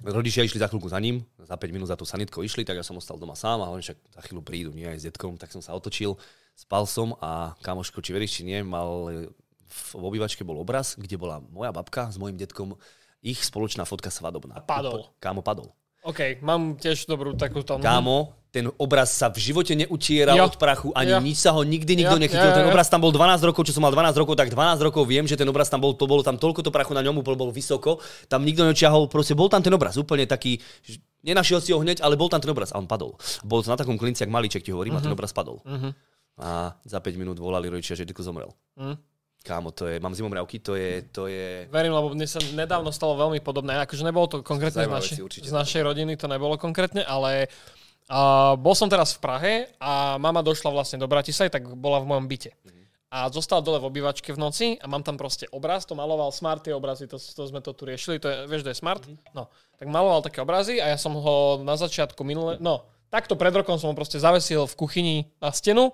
Rodičia 0.00 0.40
išli 0.40 0.56
za 0.56 0.72
chvíľku 0.72 0.88
za 0.88 0.96
ním, 0.96 1.20
za 1.36 1.52
5 1.52 1.68
minút 1.68 1.92
za 1.92 2.00
tú 2.00 2.08
sanitkou 2.08 2.40
išli, 2.40 2.64
tak 2.64 2.80
ja 2.80 2.84
som 2.86 2.96
ostal 2.96 3.20
doma 3.20 3.36
sám 3.36 3.60
a 3.60 3.68
oni 3.68 3.84
však 3.84 3.98
za 4.16 4.20
chvíľu 4.24 4.40
prídu, 4.40 4.70
nie 4.72 4.88
aj 4.88 5.04
s 5.04 5.06
detkom, 5.12 5.36
tak 5.36 5.52
som 5.52 5.60
sa 5.60 5.76
otočil, 5.76 6.16
spal 6.56 6.88
som 6.88 7.12
a 7.20 7.52
kamoško, 7.60 8.00
či 8.00 8.16
veríš, 8.16 8.40
či 8.40 8.42
nie, 8.48 8.64
mal 8.64 9.12
v, 9.12 9.28
v 10.00 10.02
obývačke 10.02 10.48
bol 10.48 10.56
obraz, 10.56 10.96
kde 10.96 11.20
bola 11.20 11.44
moja 11.52 11.76
babka 11.76 12.08
s 12.08 12.16
mojim 12.16 12.40
detkom, 12.40 12.80
ich 13.20 13.44
spoločná 13.44 13.84
fotka 13.84 14.08
svadobná. 14.08 14.58
A 14.58 14.64
padol. 14.64 15.12
Kámo, 15.20 15.44
padol. 15.44 15.70
OK, 16.02 16.42
mám 16.42 16.74
tiež 16.74 17.06
dobrú 17.06 17.38
takúto... 17.38 17.78
Kámo, 17.78 18.34
ten 18.50 18.66
obraz 18.76 19.14
sa 19.14 19.30
v 19.30 19.38
živote 19.38 19.72
neutieral 19.72 20.34
Jo. 20.34 20.50
od 20.50 20.58
prachu, 20.58 20.90
ani 20.92 21.14
Jo. 21.14 21.22
nič 21.22 21.38
sa 21.38 21.54
ho 21.54 21.62
nikdy 21.62 21.94
nikto 22.04 22.18
Jo, 22.18 22.22
nechytil. 22.26 22.42
jo, 22.42 22.52
jo, 22.52 22.58
Ten 22.58 22.66
obraz 22.68 22.90
tam 22.90 23.00
bol 23.00 23.14
12 23.14 23.38
rokov, 23.46 23.62
čo 23.64 23.72
som 23.72 23.86
mal 23.86 23.94
12 23.94 24.18
rokov, 24.18 24.34
tak 24.34 24.50
12 24.50 24.82
rokov 24.82 25.06
viem, 25.06 25.24
že 25.24 25.38
ten 25.38 25.46
obraz 25.46 25.70
tam 25.70 25.78
bol, 25.78 25.94
to 25.94 26.04
bolo 26.04 26.20
tam 26.20 26.36
toľko 26.36 26.60
to 26.60 26.74
prachu 26.74 26.92
na 26.92 27.00
ňom, 27.00 27.22
bol, 27.22 27.38
bol 27.38 27.48
vysoko, 27.48 28.02
tam 28.26 28.42
nikto 28.42 28.66
nečiahol, 28.66 29.06
proste 29.06 29.32
bol 29.32 29.46
tam 29.46 29.62
ten 29.62 29.70
obraz, 29.70 29.94
úplne 29.94 30.26
taký, 30.26 30.58
nenašiel 31.22 31.62
si 31.62 31.70
ho 31.70 31.78
hneď, 31.78 32.02
ale 32.02 32.18
bol 32.18 32.26
tam 32.26 32.42
ten 32.42 32.50
obraz 32.50 32.74
a 32.74 32.82
on 32.82 32.90
padol. 32.90 33.14
Bol 33.46 33.62
to 33.62 33.70
na 33.70 33.78
takom 33.78 33.94
klinci, 33.94 34.26
jak 34.26 34.32
malíček 34.34 34.60
ti 34.60 34.74
hovorím, 34.74 34.98
a 34.98 35.00
ten 35.00 35.14
obraz 35.14 35.30
padol. 35.30 35.62
A 36.36 36.74
za 36.82 36.98
5 36.98 37.14
minút 37.14 37.38
volali 37.38 37.70
rodičia, 37.70 37.94
že 37.94 38.02
detko 38.02 38.26
zomrel. 38.26 38.50
Mhm. 38.74 39.11
Kámo, 39.42 39.74
to 39.74 39.90
je, 39.90 39.98
mám 39.98 40.14
zimomriavky, 40.14 40.62
to 40.62 40.78
je, 40.78 41.02
to 41.10 41.26
je... 41.26 41.66
Verím, 41.66 41.92
lebo 41.92 42.14
mne 42.14 42.30
sa 42.30 42.38
nedávno 42.54 42.94
stalo 42.94 43.18
veľmi 43.18 43.42
podobné. 43.42 43.74
Akože 43.82 44.06
nebolo 44.06 44.30
to 44.30 44.38
konkrétne 44.46 44.86
z, 44.86 44.90
naši, 44.90 45.14
z 45.18 45.50
našej 45.50 45.82
rodiny, 45.82 46.14
to 46.14 46.30
nebolo 46.30 46.54
konkrétne, 46.54 47.02
ale 47.02 47.50
uh, 48.06 48.54
bol 48.54 48.78
som 48.78 48.86
teraz 48.86 49.18
v 49.18 49.20
Prahe 49.20 49.52
a 49.82 50.14
mama 50.22 50.46
došla 50.46 50.70
vlastne 50.70 51.02
do 51.02 51.10
Bratislavy, 51.10 51.50
tak 51.50 51.66
bola 51.74 51.98
v 51.98 52.14
mojom 52.14 52.26
byte. 52.30 52.54
A 53.12 53.28
zostala 53.28 53.60
dole 53.60 53.76
v 53.76 53.92
obývačke 53.92 54.32
v 54.32 54.40
noci 54.40 54.66
a 54.80 54.88
mám 54.88 55.04
tam 55.04 55.20
proste 55.20 55.44
obraz, 55.52 55.84
to 55.84 55.92
maloval 55.92 56.32
Smart, 56.32 56.64
tie 56.64 56.72
obrazy, 56.72 57.04
to, 57.04 57.20
to 57.20 57.42
sme 57.44 57.60
to 57.60 57.76
tu 57.76 57.84
riešili, 57.84 58.16
to 58.16 58.30
je, 58.30 58.36
vieš, 58.48 58.64
to 58.64 58.72
je 58.72 58.78
Smart? 58.78 59.04
No, 59.36 59.52
tak 59.76 59.90
maloval 59.90 60.24
také 60.24 60.40
obrazy 60.40 60.80
a 60.80 60.88
ja 60.88 60.96
som 60.96 61.12
ho 61.12 61.60
na 61.60 61.76
začiatku 61.76 62.24
minule, 62.24 62.56
no, 62.56 62.88
takto 63.12 63.36
pred 63.36 63.52
rokom 63.52 63.76
som 63.76 63.92
ho 63.92 63.98
proste 63.98 64.16
zavesil 64.16 64.64
v 64.64 64.74
kuchyni 64.78 65.16
na 65.44 65.52
stenu 65.52 65.92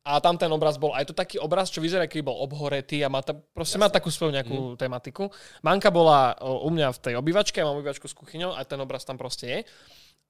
a 0.00 0.16
tam 0.16 0.40
ten 0.40 0.48
obraz 0.48 0.80
bol, 0.80 0.96
aj 0.96 1.12
to 1.12 1.14
taký 1.14 1.36
obraz, 1.36 1.68
čo 1.68 1.84
vyzerá, 1.84 2.08
keby 2.08 2.32
bol 2.32 2.40
obhoretý 2.40 3.04
a 3.04 3.12
má 3.12 3.20
ta, 3.20 3.36
proste 3.36 3.76
má 3.76 3.92
takú 3.92 4.08
svoju 4.08 4.32
nejakú 4.32 4.74
mm. 4.74 4.76
tematiku. 4.80 5.28
Manka 5.60 5.92
bola 5.92 6.40
o, 6.40 6.64
u 6.64 6.70
mňa 6.72 6.88
v 6.96 6.98
tej 7.04 7.14
obývačke, 7.20 7.60
ja 7.60 7.68
mám 7.68 7.76
obývačku 7.76 8.08
s 8.08 8.16
kuchyňou 8.16 8.56
a 8.56 8.64
ten 8.64 8.80
obraz 8.80 9.04
tam 9.04 9.20
proste 9.20 9.44
je. 9.44 9.60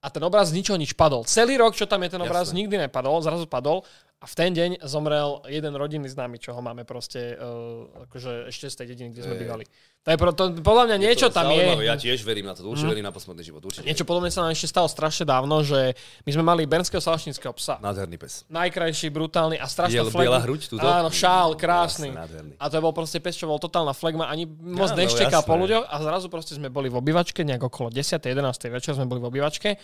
A 0.00 0.08
ten 0.08 0.24
obraz 0.24 0.50
z 0.50 0.56
ničoho 0.58 0.80
nič 0.80 0.96
padol. 0.96 1.28
Celý 1.28 1.60
rok, 1.60 1.76
čo 1.76 1.84
tam 1.84 2.00
je 2.02 2.16
ten 2.16 2.22
obraz, 2.24 2.50
Jasné. 2.50 2.64
nikdy 2.64 2.88
nepadol, 2.88 3.20
zrazu 3.20 3.44
padol 3.46 3.84
a 4.20 4.28
v 4.28 4.34
ten 4.36 4.52
deň 4.52 4.84
zomrel 4.84 5.40
jeden 5.48 5.72
rodinný 5.72 6.04
známy, 6.12 6.36
čo 6.36 6.52
ho 6.52 6.60
máme 6.60 6.84
proste 6.84 7.40
uh, 7.40 8.04
akože 8.04 8.52
ešte 8.52 8.68
z 8.68 8.74
tej 8.76 8.86
dediny, 8.92 9.08
kde 9.16 9.24
sme 9.24 9.36
bývali. 9.40 9.64
To 10.04 10.12
je 10.12 10.16
pro, 10.20 10.32
to, 10.36 10.60
podľa 10.60 10.92
mňa 10.92 10.96
niečo 11.00 11.32
to 11.32 11.40
tam 11.40 11.48
je. 11.48 11.88
Ja 11.88 11.96
tiež 11.96 12.20
verím 12.28 12.44
na 12.44 12.52
to, 12.52 12.68
určite 12.68 12.92
verím 12.92 13.08
na 13.08 13.16
posmrtný 13.16 13.40
život, 13.40 13.64
určite. 13.64 13.88
Niečo 13.88 14.04
podobné 14.04 14.28
sa 14.28 14.44
nám 14.44 14.52
ešte 14.52 14.68
stalo 14.68 14.92
strašne 14.92 15.24
dávno, 15.24 15.64
že 15.64 15.96
my 16.28 16.30
sme 16.36 16.44
mali 16.44 16.68
bernského 16.68 17.00
salašníckého 17.00 17.56
psa. 17.56 17.80
Nádherný 17.80 18.20
pes. 18.20 18.44
Najkrajší, 18.52 19.08
brutálny 19.08 19.56
a 19.56 19.64
strašne 19.64 20.04
flegma. 20.12 20.36
biela 20.36 20.40
hruď 20.44 20.68
túto? 20.68 20.84
Áno, 20.84 21.08
šál, 21.08 21.56
krásny. 21.56 22.12
Jasne, 22.12 22.60
a 22.60 22.64
to 22.68 22.76
bol 22.84 22.92
proste 22.92 23.24
pes, 23.24 23.40
čo 23.40 23.48
bol 23.48 23.56
totálna 23.56 23.96
flegma, 23.96 24.28
ani 24.28 24.44
moc 24.48 24.92
Áno, 24.92 25.00
neštekal 25.00 25.48
po 25.48 25.56
ľuďoch 25.56 25.88
a 25.88 25.96
zrazu 25.96 26.28
proste 26.28 26.56
sme 26.60 26.68
boli 26.68 26.92
v 26.92 27.00
obývačke, 27.00 27.40
nejak 27.40 27.72
okolo 27.72 27.88
10. 27.88 28.20
11. 28.20 28.36
večer 28.68 28.92
sme 28.96 29.08
boli 29.08 29.24
v 29.24 29.32
obývačke. 29.32 29.80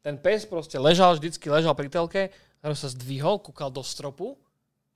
Ten 0.00 0.16
pes 0.16 0.48
proste 0.48 0.80
ležal, 0.80 1.18
vždycky 1.18 1.46
ležal 1.52 1.76
pri 1.76 1.92
telke, 1.92 2.22
zrazu 2.60 2.76
sa 2.76 2.90
zdvihol, 2.92 3.40
kúkal 3.40 3.72
do 3.72 3.80
stropu 3.80 4.36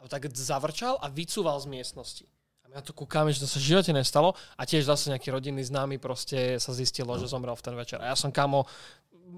a 0.00 0.08
tak 0.08 0.28
zavrčal 0.36 1.00
a 1.00 1.08
vycúval 1.08 1.56
z 1.60 1.66
miestnosti. 1.68 2.26
A 2.64 2.68
my 2.68 2.80
na 2.80 2.84
to 2.84 2.92
kúkame, 2.92 3.32
že 3.32 3.44
to 3.44 3.48
sa 3.48 3.60
v 3.60 3.76
živote 3.76 3.92
nestalo 3.92 4.36
a 4.56 4.62
tiež 4.68 4.88
zase 4.88 5.08
nejaký 5.12 5.32
rodinný 5.32 5.64
známy 5.64 5.96
proste 5.96 6.60
sa 6.60 6.72
zistilo, 6.76 7.16
No. 7.16 7.20
že 7.20 7.28
zomrel 7.28 7.56
v 7.56 7.64
ten 7.64 7.74
večer. 7.76 7.98
A 8.04 8.12
ja 8.12 8.16
som 8.16 8.28
kamo, 8.32 8.68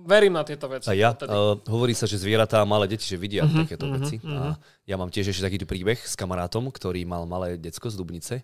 verím 0.06 0.34
na 0.34 0.42
tieto 0.42 0.66
veci. 0.66 0.90
A 0.90 0.94
ja, 0.94 1.10
uh, 1.14 1.58
hovorí 1.70 1.94
sa, 1.94 2.10
že 2.10 2.18
zvieratá 2.18 2.58
a 2.62 2.66
malé 2.66 2.90
deti, 2.90 3.06
že 3.06 3.14
vidia 3.14 3.46
uh-huh, 3.46 3.62
takéto 3.62 3.86
uh-huh, 3.86 4.02
veci. 4.02 4.18
Uh-huh. 4.18 4.54
A 4.54 4.58
ja 4.86 4.98
mám 4.98 5.10
tiež 5.10 5.30
ešte 5.30 5.46
takýto 5.46 5.66
príbeh 5.66 5.98
s 5.98 6.18
kamarátom, 6.18 6.66
ktorý 6.70 7.06
mal 7.06 7.24
malé 7.30 7.54
decko 7.54 7.86
z 7.90 7.96
Dubnice. 7.98 8.34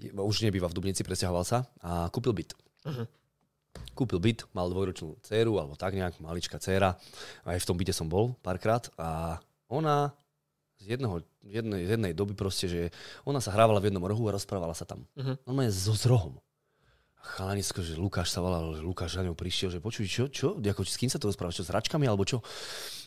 Už 0.00 0.40
nebýva 0.40 0.64
v 0.68 0.76
Dubnici, 0.80 1.04
presťahoval 1.04 1.44
sa 1.44 1.68
a 1.84 2.08
kúpil 2.08 2.32
byt. 2.32 2.56
Uh-huh. 2.88 3.04
Kúpil 4.00 4.16
byt, 4.16 4.48
mal 4.56 4.72
dvojročnú 4.72 5.20
dceru, 5.20 5.60
alebo 5.60 5.76
tak 5.76 5.92
nejak, 5.92 6.24
maličká 6.24 6.56
dcera. 6.56 6.96
Aj 7.44 7.58
v 7.60 7.68
tom 7.68 7.76
byte 7.76 7.92
som 7.92 8.08
bol 8.08 8.32
párkrát 8.40 8.88
a 8.96 9.36
ona 9.68 10.16
z 10.80 10.96
jednoho, 10.96 11.20
jednej, 11.44 11.84
z 11.84 11.90
jednej 12.00 12.12
doby 12.16 12.32
proste, 12.32 12.64
že 12.64 12.80
ona 13.28 13.44
sa 13.44 13.52
hrávala 13.52 13.84
v 13.84 13.92
jednom 13.92 14.00
rohu 14.00 14.24
a 14.24 14.32
rozprávala 14.32 14.72
sa 14.72 14.88
tam. 14.88 15.04
Mhm. 15.20 15.36
Uh-huh. 15.36 15.36
On 15.52 15.60
je 15.60 15.68
so 15.68 15.92
zrohom. 15.92 16.40
A 17.20 17.36
chalanisko, 17.36 17.84
že 17.84 18.00
Lukáš 18.00 18.32
sa 18.32 18.40
volal, 18.40 18.72
že 18.72 18.80
Lukáš 18.80 19.20
za 19.20 19.22
ňou 19.22 19.36
prišiel, 19.36 19.68
že 19.68 19.84
počuj, 19.84 20.08
čo, 20.08 20.32
čo, 20.32 20.56
ako, 20.56 20.80
s 20.88 20.96
kým 20.96 21.12
sa 21.12 21.20
to 21.20 21.28
rozpráva, 21.28 21.52
čo, 21.52 21.60
s 21.60 21.68
hračkami, 21.68 22.08
alebo 22.08 22.24
čo? 22.24 22.40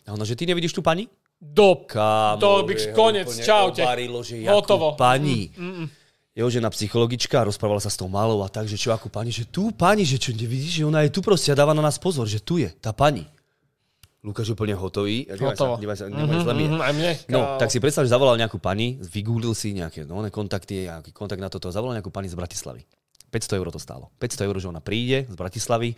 A 0.05 0.13
ona, 0.13 0.21
že 0.21 0.37
ty 0.37 0.45
nevidíš 0.45 0.77
tú 0.77 0.85
pani? 0.85 1.09
Do 1.41 1.89
Kámo, 1.89 2.37
To 2.37 2.61
by 2.61 2.73
konec, 2.93 3.27
čaute. 3.41 3.81
Obarilo, 3.81 4.21
že 4.21 4.45
Hotovo. 4.45 4.93
pani. 4.93 5.49
Mm, 5.57 5.73
mm. 5.81 5.87
Jeho 6.33 6.49
žena 6.49 6.73
psychologička, 6.73 7.45
rozprávala 7.45 7.77
sa 7.77 7.93
s 7.93 7.97
tou 7.97 8.09
malou 8.09 8.41
a 8.41 8.49
tak, 8.49 8.65
že 8.65 8.73
čo 8.73 8.89
ako 8.89 9.13
pani, 9.13 9.29
že 9.29 9.45
tu 9.45 9.69
pani, 9.69 10.01
že 10.01 10.17
čo 10.17 10.33
nevidíš, 10.33 10.81
že 10.81 10.83
ona 10.89 11.05
je 11.05 11.13
tu 11.13 11.21
proste 11.21 11.53
a 11.53 11.55
dáva 11.57 11.77
na 11.77 11.85
nás 11.85 12.01
pozor, 12.01 12.25
že 12.25 12.41
tu 12.41 12.57
je 12.57 12.73
tá 12.73 12.89
pani. 12.89 13.29
Lukáš 14.23 14.55
úplne 14.55 14.71
hotový. 14.73 15.27
Hotovo. 15.35 15.75
sa, 15.75 15.81
dívaj 15.83 15.97
sa, 15.99 16.03
mm-hmm, 16.07 16.47
Mhm, 16.47 16.79
aj 16.79 16.93
mne. 16.95 17.11
No, 17.27 17.59
tak 17.59 17.69
si 17.69 17.83
predstav, 17.83 18.07
že 18.07 18.11
zavolal 18.15 18.39
nejakú 18.39 18.55
pani, 18.55 18.95
vygooglil 19.03 19.51
si 19.51 19.75
nejaké 19.75 20.07
no, 20.07 20.23
kontakty, 20.31 20.87
nejaký 20.87 21.11
kontakt 21.11 21.43
na 21.43 21.51
toto, 21.51 21.67
zavolal 21.69 21.99
nejakú 21.99 22.07
pani 22.07 22.31
z 22.31 22.39
Bratislavy. 22.39 22.87
500 23.33 23.59
eur 23.59 23.67
to 23.73 23.81
stálo. 23.81 24.13
500 24.21 24.47
eur, 24.47 24.55
že 24.61 24.69
ona 24.69 24.79
príde 24.79 25.27
z 25.27 25.35
Bratislavy, 25.35 25.97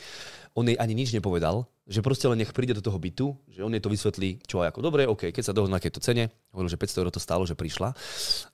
on 0.56 0.72
jej 0.72 0.80
ani 0.80 0.96
nič 0.96 1.12
nepovedal, 1.12 1.68
že 1.86 2.00
proste 2.00 2.26
len 2.32 2.40
nech 2.40 2.56
príde 2.56 2.72
do 2.72 2.82
toho 2.82 2.96
bytu, 2.96 3.36
že 3.52 3.62
on 3.62 3.76
jej 3.76 3.84
to 3.84 3.92
vysvetlí, 3.92 4.42
čo 4.48 4.64
aj 4.64 4.72
ako 4.72 4.80
dobre, 4.82 5.04
OK, 5.06 5.30
keď 5.30 5.44
sa 5.44 5.54
dohodnú 5.54 5.76
na 5.76 5.84
akejto 5.84 6.00
cene, 6.00 6.32
hovoril, 6.56 6.72
že 6.72 6.80
500 6.80 7.02
eur 7.04 7.10
to 7.12 7.22
stálo, 7.22 7.44
že 7.44 7.60
prišla 7.60 7.92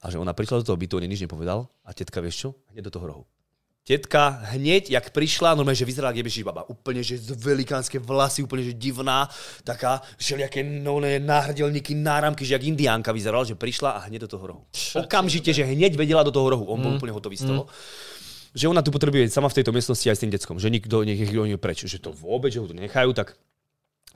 a 0.01 0.05
že 0.09 0.17
ona 0.17 0.33
prišla 0.33 0.65
do 0.65 0.73
toho 0.73 0.81
bytu, 0.81 0.97
on 0.97 1.05
jej 1.05 1.11
nič 1.13 1.21
nepovedal 1.23 1.69
a 1.85 1.89
tetka, 1.93 2.19
vieš 2.19 2.35
čo, 2.35 2.49
hneď 2.73 2.89
do 2.89 2.93
toho 2.97 3.05
rohu. 3.05 3.23
Tetka 3.81 4.45
hneď, 4.53 4.93
jak 4.93 5.09
prišla, 5.09 5.57
normálne, 5.57 5.73
že 5.73 5.89
vyzerala, 5.89 6.13
kde 6.13 6.29
beží 6.29 6.45
baba. 6.45 6.69
Úplne, 6.69 7.01
že 7.01 7.17
z 7.17 7.33
velikánske 7.33 7.97
vlasy, 7.97 8.45
úplne, 8.45 8.61
že 8.61 8.77
divná, 8.77 9.25
taká, 9.65 10.05
všelijaké 10.21 10.61
no, 10.61 11.01
ne, 11.01 11.17
náhrdelníky, 11.17 11.97
náramky, 11.97 12.45
že 12.45 12.61
jak 12.61 12.69
indiánka 12.69 13.09
vyzerala, 13.09 13.41
že 13.41 13.57
prišla 13.57 13.97
a 13.97 13.99
hneď 14.05 14.29
do 14.29 14.37
toho 14.37 14.53
rohu. 14.53 14.61
Okamžite, 15.01 15.49
že 15.49 15.65
hneď 15.65 15.97
vedela 15.97 16.21
do 16.21 16.29
toho 16.29 16.53
rohu. 16.53 16.69
On 16.69 16.77
bol 16.77 16.93
úplne 17.01 17.09
hotový 17.09 17.41
z 17.41 17.49
toho. 17.49 17.65
Že 18.51 18.71
ona 18.71 18.83
tu 18.83 18.91
potrebuje 18.91 19.31
sama 19.31 19.47
v 19.47 19.57
tejto 19.61 19.71
miestnosti 19.71 20.07
aj 20.07 20.17
s 20.17 20.23
tým 20.23 20.33
deckom. 20.33 20.59
Že 20.59 20.73
nikto, 20.75 21.07
nech 21.07 21.19
nie 21.19 21.55
je 21.55 21.59
preč. 21.59 21.87
Že 21.87 22.03
to 22.03 22.11
vôbec, 22.11 22.51
že 22.51 22.59
ho 22.59 22.67
tu 22.67 22.75
nechajú, 22.75 23.15
tak 23.15 23.39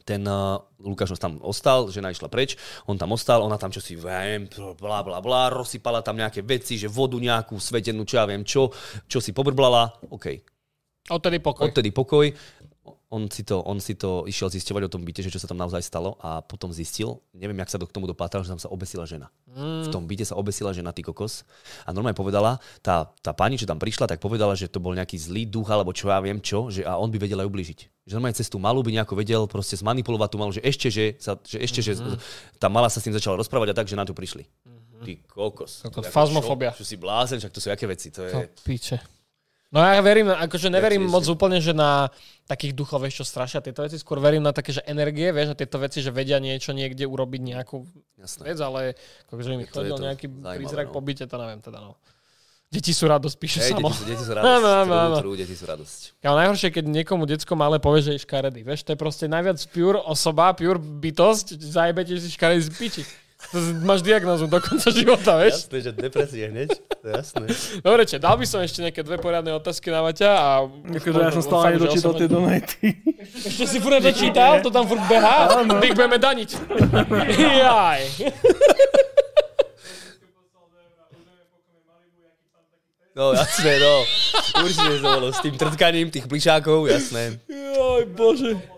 ten 0.05 0.21
uh, 0.29 0.61
Lukáš 0.77 1.17
tam 1.17 1.41
ostal, 1.41 1.89
žena 1.89 2.13
išla 2.13 2.29
preč, 2.29 2.53
on 2.85 2.95
tam 2.95 3.17
ostal, 3.17 3.41
ona 3.41 3.57
tam 3.57 3.73
čosi, 3.73 3.97
viem, 3.97 4.45
bla 4.77 5.01
bla 5.01 5.17
bla, 5.17 5.49
rozsypala 5.49 6.05
tam 6.05 6.21
nejaké 6.21 6.45
veci, 6.45 6.77
že 6.77 6.85
vodu 6.85 7.17
nejakú 7.17 7.57
svetenú, 7.57 8.05
čo 8.05 8.21
ja 8.21 8.29
viem 8.29 8.45
čo, 8.45 8.69
čo 9.09 9.17
si 9.17 9.33
pobrblala, 9.33 9.97
OK. 10.13 10.45
Odtedy 11.09 11.41
pokoj. 11.41 11.69
Odtedy 11.69 11.89
pokoj, 11.89 12.29
on 13.15 13.31
si, 13.31 13.47
to, 13.47 13.63
on 13.63 13.79
si 13.79 13.95
to 13.95 14.27
išiel 14.27 14.51
zisťovať 14.51 14.83
o 14.83 14.91
tom 14.91 15.07
byte, 15.07 15.23
že 15.23 15.31
čo 15.31 15.39
sa 15.39 15.47
tam 15.47 15.55
naozaj 15.55 15.79
stalo 15.79 16.19
a 16.19 16.43
potom 16.43 16.75
zistil, 16.75 17.23
neviem, 17.31 17.55
jak 17.63 17.71
sa 17.71 17.79
do, 17.79 17.87
k 17.87 17.95
tomu 17.95 18.11
dopátral, 18.11 18.43
že 18.43 18.51
tam 18.51 18.59
sa 18.59 18.67
obesila 18.67 19.07
žena. 19.07 19.31
Mm. 19.47 19.87
V 19.87 19.89
tom 19.95 20.03
byte 20.03 20.27
sa 20.27 20.35
obesila 20.35 20.75
žena, 20.75 20.91
ty 20.91 20.99
kokos. 20.99 21.47
A 21.87 21.95
normálne 21.95 22.19
povedala, 22.19 22.59
tá, 22.83 23.07
tá 23.23 23.31
pani, 23.31 23.55
čo 23.55 23.63
tam 23.63 23.79
prišla, 23.79 24.11
tak 24.11 24.19
povedala, 24.19 24.51
že 24.59 24.67
to 24.67 24.83
bol 24.83 24.91
nejaký 24.91 25.15
zlý 25.15 25.47
duch, 25.47 25.71
alebo 25.71 25.95
čo 25.95 26.11
ja 26.11 26.19
viem 26.19 26.43
čo, 26.43 26.67
že 26.67 26.83
a 26.83 26.99
on 26.99 27.07
by 27.07 27.15
vedel 27.15 27.39
aj 27.39 27.47
ubližiť. 27.47 27.79
Že 28.11 28.13
normálne 28.19 28.35
cez 28.35 28.51
tú 28.51 28.59
malú 28.59 28.83
by 28.83 28.91
nejako 28.91 29.15
vedel 29.15 29.47
proste 29.47 29.79
zmanipulovať 29.79 30.29
tú 30.29 30.37
malú, 30.37 30.51
že 30.51 30.61
ešte, 30.61 30.91
že, 30.91 31.15
sa, 31.15 31.39
že, 31.39 31.63
ešte, 31.63 31.79
mm-hmm. 31.79 32.19
že 32.19 32.59
tá 32.59 32.67
mala 32.67 32.91
sa 32.91 32.99
s 32.99 33.07
tým 33.07 33.15
začala 33.15 33.39
rozprávať 33.39 33.71
a 33.71 33.75
tak, 33.79 33.87
že 33.87 33.95
na 33.95 34.03
to 34.03 34.11
prišli. 34.11 34.43
Mm-hmm. 34.43 35.03
Ty 35.07 35.13
kokos. 35.31 35.87
To 35.87 36.03
fazmofobia. 36.03 36.75
Čo, 36.75 36.83
čo 36.83 36.91
si 36.91 36.95
blázen, 36.99 37.39
však 37.39 37.53
to 37.55 37.63
sú 37.63 37.71
aké 37.71 37.87
veci. 37.87 38.11
To 38.11 38.27
je... 38.27 38.33
To 38.33 38.61
piče. 38.67 39.14
No 39.75 39.83
ja 39.83 39.99
verím, 39.99 40.31
akože 40.31 40.71
neverím 40.71 41.03
si 41.03 41.11
moc 41.11 41.27
si- 41.27 41.31
úplne, 41.35 41.59
že 41.59 41.75
na 41.75 42.07
takých 42.47 42.71
duchov, 42.71 43.03
vieš, 43.03 43.19
čo 43.19 43.25
strašia 43.27 43.59
tieto 43.59 43.83
veci. 43.83 43.99
Skôr 43.99 44.23
verím 44.23 44.39
na 44.39 44.55
také, 44.55 44.71
že 44.71 44.79
energie, 44.87 45.35
vieš, 45.35 45.51
a 45.51 45.55
tieto 45.59 45.75
veci, 45.83 45.99
že 45.99 46.15
vedia 46.15 46.39
niečo 46.39 46.71
niekde 46.71 47.03
urobiť 47.03 47.41
nejakú 47.43 47.83
Jasné. 48.15 48.41
vec, 48.47 48.57
ale 48.63 48.95
akože 49.27 49.51
je 49.51 49.67
chodil 49.67 49.97
nejaký 49.99 50.31
prízrak 50.31 50.87
no. 50.87 50.93
po 50.95 51.03
byte, 51.03 51.27
to 51.27 51.35
neviem 51.35 51.59
teda, 51.59 51.83
no. 51.83 51.99
Deti 52.71 52.95
sú 52.95 53.05
radosť, 53.11 53.35
píše 53.35 53.59
Hej, 53.61 53.77
samo. 53.77 53.91
deti, 53.91 53.99
sú, 53.99 54.03
deti 54.07 54.23
sú 54.23 54.31
Áno, 54.31 54.39
radosť. 54.41 54.63
áno, 54.63 54.93
áno. 54.95 55.17
Trú, 55.19 55.31
trú, 55.31 55.31
deti 55.35 55.55
sú 55.59 55.67
radosť. 55.67 55.99
Ale 56.23 56.35
najhoršie, 56.47 56.69
keď 56.71 56.85
niekomu 56.87 57.23
decko 57.27 57.53
malé 57.59 57.77
povie, 57.77 57.99
že 57.99 58.11
je 58.15 58.23
škaredý. 58.23 58.63
Vieš, 58.63 58.87
to 58.87 58.95
je 58.95 58.99
proste 58.99 59.27
najviac 59.27 59.59
pure 59.75 59.99
osoba, 59.99 60.55
pure 60.55 60.79
bytosť, 60.79 61.59
zajebete 61.59 62.15
si 62.15 62.31
škaredý 62.31 62.63
z 62.63 62.71
piči. 62.71 63.03
Máš 63.85 64.01
diagnózu 64.01 64.49
do 64.49 64.57
konca 64.57 64.89
života, 64.91 65.37
vieš? 65.39 65.69
Jasné, 65.69 65.77
že 65.79 65.91
depresie 65.93 66.49
hneď. 66.49 66.69
Jasné. 67.05 67.45
Dobre, 67.79 68.03
če, 68.09 68.17
dal 68.17 68.35
by 68.35 68.45
som 68.49 68.59
ešte 68.65 68.81
nejaké 68.81 69.05
dve 69.05 69.21
poriadne 69.21 69.53
otázky 69.53 69.93
na 69.93 70.01
Maťa 70.01 70.31
a... 70.31 70.49
Akože 70.65 71.19
ja 71.21 71.31
som 71.31 71.43
stále 71.45 71.77
nedočítal 71.77 72.13
tie 72.17 72.27
donaty. 72.27 72.97
Ešte 73.45 73.65
si 73.69 73.77
furt 73.79 74.01
nedočítal? 74.01 74.59
To 74.65 74.73
tam 74.73 74.89
furt 74.89 75.05
behá? 75.05 75.63
My 75.63 75.85
ich 75.85 75.95
budeme 75.95 76.17
daniť. 76.17 76.49
Jaj. 77.37 78.01
No 83.15 83.31
jasné, 83.31 83.79
no. 83.79 84.03
Určite 84.59 84.99
to 84.99 85.07
bolo 85.07 85.31
s 85.31 85.39
tým 85.39 85.55
trtkaním 85.55 86.11
tých 86.11 86.27
plišákov, 86.27 86.91
jasné. 86.91 87.39
Jaj, 87.47 88.11
bože. 88.11 88.74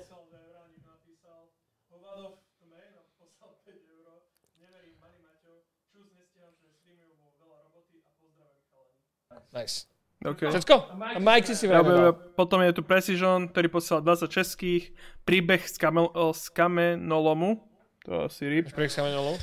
Nice. 9.57 9.89
Okay. 10.17 10.49
Všetko? 10.49 10.75
A 10.97 11.21
Mike 11.21 11.53
si 11.53 11.69
vrajme 11.69 12.09
potom 12.33 12.57
je 12.65 12.73
tu 12.73 12.81
Precision, 12.81 13.45
ktorý 13.45 13.69
posielal 13.69 14.01
20 14.01 14.25
českých. 14.29 14.89
Príbeh 15.21 15.61
z, 15.61 15.77
kamel, 15.77 16.09
z 16.33 16.49
kamenolomu. 16.53 17.61
To 18.05 18.25
asi 18.25 18.49
rýb. 18.49 18.65
Príbeh 18.73 18.89
s 18.89 18.97
kamenolou? 18.97 19.37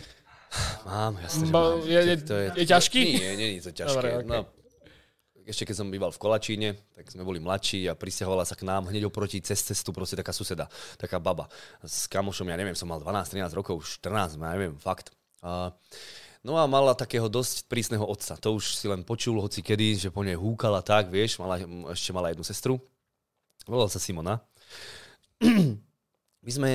Mám, 0.86 1.18
jasné, 1.22 1.46
že 1.46 1.52
Ba- 1.54 1.78
mám. 1.78 1.82
je- 1.82 2.04
je- 2.14 2.26
to 2.26 2.34
je 2.58 2.66
ťažký? 2.66 3.02
Nie, 3.06 3.32
nie 3.34 3.48
je 3.58 3.62
to 3.66 3.72
ťažké. 3.74 3.90
Dobre, 3.90 4.10
okej. 4.18 4.30
no, 4.30 4.38
ešte 5.46 5.62
keď 5.66 5.74
som 5.78 5.86
býval 5.90 6.10
v 6.10 6.18
Kolačíne, 6.18 6.68
tak 6.94 7.10
sme 7.10 7.22
boli 7.22 7.38
mladší 7.38 7.90
a 7.90 7.98
prisťahovala 7.98 8.46
sa 8.46 8.54
k 8.54 8.62
nám 8.66 8.86
hneď 8.90 9.06
oproti 9.10 9.42
cez 9.42 9.62
cestu 9.62 9.90
proste 9.90 10.14
taká 10.14 10.30
suseda, 10.30 10.70
taká 10.98 11.18
baba. 11.18 11.50
S 11.82 12.06
kamošom, 12.06 12.46
ja 12.50 12.56
neviem, 12.58 12.74
som 12.74 12.86
mal 12.86 13.02
12-13 13.02 13.50
rokov, 13.54 13.82
14, 13.82 14.38
ja 14.38 14.50
neviem, 14.54 14.74
fakt. 14.78 15.10
A, 15.42 15.74
no 16.44 16.60
a 16.60 16.68
mala 16.68 16.92
takého 16.92 17.26
dosť 17.26 17.66
prísneho 17.66 18.04
otca. 18.04 18.36
To 18.38 18.60
už 18.60 18.76
si 18.76 18.86
len 18.86 19.02
počul 19.02 19.40
hoci 19.40 19.64
kedy, 19.64 19.96
že 19.96 20.08
po 20.12 20.20
nej 20.20 20.36
húkala 20.36 20.84
tak, 20.84 21.08
vieš, 21.08 21.40
mala, 21.40 21.58
ešte 21.90 22.12
mala 22.12 22.30
jednu 22.30 22.44
sestru. 22.44 22.76
Volal 23.64 23.88
sa 23.88 23.98
Simona. 23.98 24.38
My 26.44 26.50
sme 26.52 26.70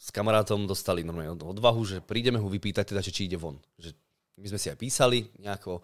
s 0.00 0.08
kamarátom 0.08 0.64
dostali 0.64 1.04
normálne 1.04 1.36
odvahu, 1.36 1.80
že 1.84 2.00
prídeme 2.00 2.40
ho 2.40 2.48
vypýtať, 2.48 2.92
teda, 2.92 3.00
že 3.04 3.12
či 3.12 3.28
ide 3.28 3.40
von. 3.40 3.56
Že 3.80 3.96
my 4.36 4.46
sme 4.52 4.60
si 4.60 4.68
aj 4.68 4.76
písali 4.76 5.32
nejako, 5.40 5.80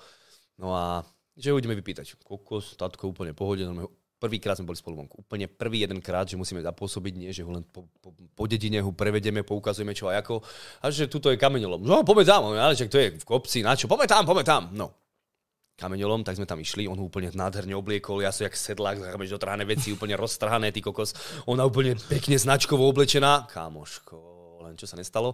no 0.60 0.76
a 0.76 1.00
že 1.40 1.52
ho 1.52 1.56
ideme 1.56 1.72
vypýtať. 1.78 2.20
Kokos, 2.20 2.76
tatko, 2.76 3.16
úplne 3.16 3.32
pohode. 3.32 3.64
normálne 3.64 3.88
Prvýkrát 4.20 4.52
sme 4.52 4.68
boli 4.68 4.76
spolu 4.76 5.00
vonku. 5.00 5.24
Úplne 5.24 5.48
prvý 5.48 5.88
jedenkrát, 5.88 6.28
že 6.28 6.36
musíme 6.36 6.60
zapôsobiť, 6.60 7.12
nie, 7.16 7.32
že 7.32 7.40
ho 7.40 7.56
len 7.56 7.64
po, 7.64 7.88
po, 8.04 8.12
po 8.12 8.44
dedine 8.44 8.84
ho 8.84 8.92
prevedeme, 8.92 9.40
poukazujeme 9.40 9.96
čo 9.96 10.12
a 10.12 10.20
ako. 10.20 10.44
A 10.84 10.92
že 10.92 11.08
tuto 11.08 11.32
je 11.32 11.40
kameňolom. 11.40 11.80
No, 11.80 12.04
poďme 12.04 12.28
tam, 12.28 12.52
ale 12.52 12.76
že 12.76 12.92
to 12.92 13.00
je 13.00 13.16
v 13.16 13.24
kopci, 13.24 13.64
na 13.64 13.72
čo? 13.72 13.88
Poďme 13.88 14.04
tam, 14.04 14.28
poďme 14.28 14.44
tam. 14.44 14.62
No, 14.76 14.92
kameňolom, 15.80 16.20
tak 16.20 16.36
sme 16.36 16.44
tam 16.44 16.60
išli, 16.60 16.84
on 16.84 17.00
ho 17.00 17.08
úplne 17.08 17.32
nádherne 17.32 17.72
obliekol, 17.72 18.20
ja 18.20 18.28
som 18.28 18.44
jak 18.44 18.52
sedlák, 18.52 19.16
chápeš, 19.16 19.32
dotrhané 19.32 19.64
veci, 19.64 19.96
úplne 19.96 20.20
roztrhané, 20.20 20.68
ty 20.68 20.84
kokos. 20.84 21.16
Ona 21.48 21.64
úplne 21.64 21.96
pekne 21.96 22.36
značkovo 22.36 22.84
oblečená. 22.92 23.48
Kámoško, 23.48 24.20
len 24.68 24.76
čo 24.76 24.84
sa 24.84 25.00
nestalo. 25.00 25.32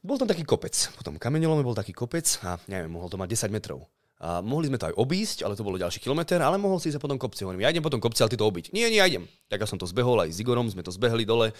Bol 0.00 0.16
tam 0.16 0.32
taký 0.32 0.48
kopec, 0.48 0.72
potom 0.96 1.20
kameňolom 1.20 1.60
bol 1.60 1.76
taký 1.76 1.92
kopec 1.92 2.24
a 2.48 2.56
neviem, 2.72 2.88
mohol 2.88 3.12
to 3.12 3.20
mať 3.20 3.52
10 3.52 3.52
metrov. 3.52 3.84
A 4.16 4.40
mohli 4.40 4.72
sme 4.72 4.80
to 4.80 4.88
aj 4.88 4.96
obísť, 4.96 5.44
ale 5.44 5.52
to 5.52 5.60
bolo 5.60 5.76
ďalší 5.76 6.00
kilometr, 6.00 6.40
ale 6.40 6.56
mohol 6.56 6.80
si 6.80 6.88
sa 6.88 6.96
potom 6.96 7.20
kopci. 7.20 7.44
Hovorím, 7.44 7.68
ja 7.68 7.72
idem 7.72 7.84
potom 7.84 8.00
kopci, 8.00 8.24
ale 8.24 8.32
ty 8.32 8.40
to 8.40 8.48
obiť. 8.48 8.72
Nie, 8.72 8.88
nie, 8.88 8.96
ja 8.96 9.04
idem. 9.04 9.28
Tak 9.52 9.60
ja 9.60 9.68
som 9.68 9.76
to 9.76 9.84
zbehol 9.84 10.16
aj 10.24 10.32
s 10.32 10.40
Igorom, 10.40 10.64
sme 10.72 10.80
to 10.80 10.88
zbehli 10.88 11.28
dole. 11.28 11.52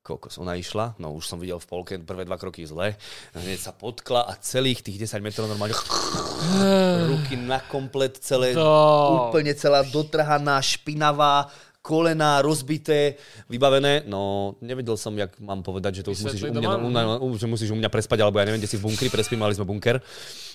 Kokos, 0.00 0.40
ona 0.40 0.56
išla, 0.56 0.96
no 0.96 1.12
už 1.12 1.28
som 1.28 1.36
videl 1.36 1.60
v 1.60 1.68
polke 1.68 1.92
prvé 2.00 2.24
dva 2.24 2.40
kroky 2.40 2.64
zle. 2.64 2.96
Hneď 3.36 3.60
sa 3.60 3.76
potkla 3.76 4.24
a 4.24 4.40
celých 4.40 4.80
tých 4.80 5.04
10 5.04 5.20
metrov 5.20 5.52
normálne 5.52 5.76
ruky 7.12 7.36
na 7.36 7.60
komplet 7.60 8.16
celé, 8.16 8.56
To- 8.56 9.28
úplne 9.28 9.52
celá 9.52 9.84
dotrhaná, 9.84 10.64
špinavá, 10.64 11.52
kolená, 11.88 12.44
rozbité, 12.44 13.16
vybavené. 13.48 14.04
No, 14.04 14.52
nevedel 14.60 15.00
som, 15.00 15.16
jak 15.16 15.40
mám 15.40 15.64
povedať, 15.64 16.00
že 16.00 16.02
to 16.04 16.12
už 16.12 16.28
musíš 16.28 16.44
u 16.44 16.52
mňa, 16.52 16.76
u, 16.76 16.88
mňa- 16.92 17.40
že 17.40 17.46
musíš 17.48 17.72
u 17.72 17.78
mňa 17.80 17.88
prespať, 17.88 18.20
alebo 18.20 18.36
ja 18.36 18.44
neviem, 18.44 18.60
kde 18.60 18.68
si 18.68 18.76
v 18.76 18.84
bunkri 18.84 19.08
prespím, 19.08 19.40
mali 19.40 19.56
sme 19.56 19.64
bunker. 19.64 19.96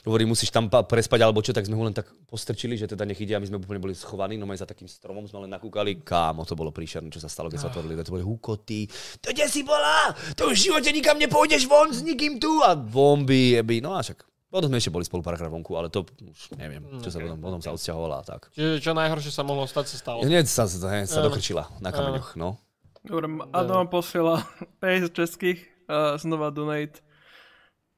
Hovorí, 0.05 0.30
musíš 0.30 0.53
tam 0.53 0.69
pa- 0.69 0.85
prespať, 0.85 1.26
alebo 1.26 1.41
čo, 1.41 1.49
tak 1.49 1.65
sme 1.65 1.73
ho 1.73 1.89
len 1.89 1.95
tak 1.95 2.05
postrčili, 2.30 2.77
že 2.77 2.85
teda 2.85 3.01
nech 3.01 3.18
ide 3.18 3.34
a 3.34 3.41
my 3.41 3.49
sme 3.49 3.57
úplne 3.57 3.81
boli 3.81 3.97
schovaní, 3.97 4.38
no 4.38 4.45
za 4.53 4.69
takým 4.69 4.85
stromom 4.85 5.26
sme 5.26 5.47
len 5.47 5.49
nakúkali. 5.49 6.05
Kámo, 6.05 6.45
to 6.45 6.53
bolo 6.53 6.69
príšerné, 6.69 7.10
čo 7.10 7.23
sa 7.23 7.31
stalo, 7.31 7.49
keď 7.49 7.60
sa 7.65 7.68
otvorili, 7.73 7.97
to 8.05 8.14
boli 8.14 8.22
hukoty. 8.22 8.85
To 9.26 9.34
kde 9.34 9.49
si 9.49 9.65
bola? 9.65 10.14
To 10.38 10.53
už 10.53 10.60
v 10.60 10.64
živote 10.69 10.93
nikam 10.93 11.18
nepôjdeš 11.18 11.65
von 11.65 11.89
s 11.89 12.05
nikým 12.05 12.38
tu 12.38 12.61
a 12.61 12.77
bomby, 12.77 13.57
jeby. 13.57 13.81
No 13.81 13.95
a 13.97 14.03
však 14.03 14.32
potom 14.54 14.70
sme 14.70 14.78
ešte 14.78 14.94
boli 14.94 15.02
spolu 15.02 15.26
párkrát 15.26 15.50
vonku, 15.50 15.74
ale 15.74 15.90
to 15.90 16.06
už 16.06 16.54
neviem, 16.62 16.86
čo 17.02 17.10
sa 17.10 17.18
potom, 17.18 17.42
potom 17.42 17.58
sa 17.58 17.74
odsťahovala 17.74 18.22
a 18.22 18.24
tak. 18.24 18.54
Čiže 18.54 18.86
čo 18.86 18.94
najhoršie 18.94 19.34
sa 19.34 19.42
mohlo 19.42 19.66
stať, 19.66 19.90
sa 19.90 19.98
stalo. 19.98 20.22
Hneď 20.22 20.46
sa, 20.46 20.70
hneď 20.70 21.10
sa 21.10 21.26
dokrčila 21.26 21.74
na 21.82 21.90
kameňoch, 21.90 22.38
no. 22.38 22.62
Dobre, 23.02 23.34
Adam 23.50 23.90
posiela 23.90 24.46
50 24.86 25.10
českých, 25.10 25.58
uh, 25.90 26.22
znova 26.22 26.54
donate. 26.54 27.02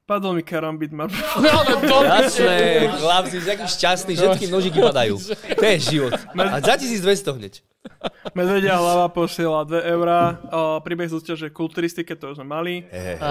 Padol 0.08 0.40
mi 0.40 0.42
karambit, 0.46 0.96
ma... 0.96 1.12
No, 1.44 1.44
ale 1.44 1.76
to 1.84 1.96
Jasné, 2.08 2.88
chlapci, 2.88 3.36
si 3.36 3.48
aký 3.52 3.66
šťastný, 3.68 4.12
všetky 4.16 4.46
nožiky 4.48 4.80
padajú. 4.80 5.20
To 5.60 5.64
je 5.66 5.76
život. 5.82 6.16
A 6.40 6.56
za 6.64 6.80
1200 6.80 7.36
hneď. 7.36 7.60
Medvedia 8.32 8.80
hlava 8.80 9.12
posiela 9.12 9.66
2 9.66 9.92
eurá. 9.92 10.40
Uh, 10.48 10.80
príbeh 10.80 11.10
z 11.10 11.20
úťaže 11.20 11.52
kulturistike, 11.52 12.16
to 12.16 12.32
už 12.32 12.40
sme 12.40 12.48
mali. 12.48 12.74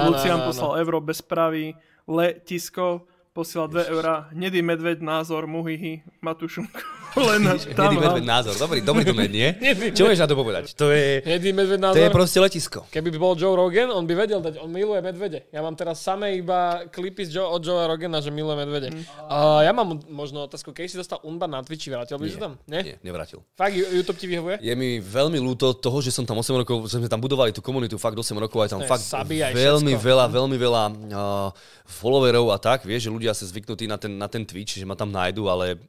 Lucian 0.05 0.45
poslal 0.45 0.77
euro 0.77 1.01
bez 1.01 1.25
pravy. 1.25 1.73
Letisko 2.05 3.07
posiela 3.35 3.67
2 3.67 3.91
eurá. 3.91 4.31
Hnedý 4.31 4.63
medveď, 4.63 5.03
názor, 5.03 5.43
muhihy, 5.43 6.07
Matušunko. 6.23 6.79
Len 7.15 7.43
tam, 7.75 7.91
Hnedý 7.91 7.95
medveď 7.99 8.25
názor. 8.27 8.55
Dobrý, 8.55 8.79
dobrý 8.79 9.03
domen, 9.03 9.27
nie? 9.27 9.51
Čo 9.97 10.07
vieš 10.07 10.23
na 10.23 10.27
to 10.27 10.39
povedať? 10.39 10.71
To 10.79 10.91
je, 10.91 11.19
Hnedý 11.19 11.51
medveď 11.51 11.79
názor. 11.83 11.99
to 11.99 12.03
je 12.07 12.11
proste 12.11 12.39
letisko. 12.39 12.87
Keby 12.87 13.11
by 13.11 13.19
bol 13.19 13.35
Joe 13.35 13.55
Rogan, 13.55 13.91
on 13.91 14.07
by 14.07 14.15
vedel 14.15 14.39
dať, 14.39 14.59
on 14.63 14.71
miluje 14.71 15.03
medvede. 15.03 15.47
Ja 15.51 15.59
mám 15.59 15.75
teraz 15.75 15.99
samé 15.99 16.39
iba 16.39 16.87
klipy 16.91 17.27
z 17.27 17.39
Joe, 17.39 17.47
od 17.51 17.59
Joe 17.59 17.87
Rogana, 17.87 18.23
že 18.23 18.31
miluje 18.31 18.55
medvede. 18.55 18.87
Mm. 18.91 19.03
Uh, 19.27 19.63
ja 19.63 19.71
mám 19.75 19.99
možno 20.07 20.47
otázku, 20.47 20.75
keď 20.75 20.91
si 20.91 20.99
dostal 20.99 21.19
Unba 21.23 21.47
na 21.47 21.63
Twitchi, 21.63 21.91
vrátil 21.91 22.15
by 22.15 22.27
si 22.27 22.39
tam? 22.39 22.55
Nie? 22.67 22.83
Nie, 22.83 22.95
nevrátil. 23.03 23.43
Fakt, 23.55 23.75
YouTube 23.75 24.19
ti 24.19 24.27
vyhovuje? 24.27 24.59
Je 24.59 24.75
mi 24.75 24.99
veľmi 24.99 25.39
ľúto 25.39 25.71
toho, 25.75 26.03
že 26.03 26.11
som 26.11 26.27
tam 26.27 26.39
8 26.39 26.63
rokov, 26.63 26.87
že 26.91 26.99
sme 26.99 27.07
tam 27.07 27.23
budovali 27.23 27.55
tú 27.55 27.63
komunitu 27.63 27.95
fakt 27.95 28.15
8 28.15 28.35
rokov, 28.35 28.59
aj 28.63 28.69
tam 28.75 28.83
fakt 28.83 29.07
aj 29.07 29.55
veľmi 29.55 29.95
všetko. 29.95 30.03
veľa, 30.03 30.25
veľmi 30.35 30.57
veľa 30.59 30.83
uh, 31.15 31.49
followerov 31.87 32.51
a 32.51 32.59
tak, 32.59 32.83
vieš, 32.83 33.07
že 33.07 33.13
ľudia 33.13 33.24
sa 33.33 33.47
zvyknutí 33.47 33.87
na 33.87 33.97
ten, 33.97 34.13
na 34.19 34.27
ten 34.27 34.43
Twitch, 34.43 34.77
že 34.77 34.85
ma 34.85 34.93
tam 34.93 35.09
nájdu, 35.09 35.47
ale 35.49 35.79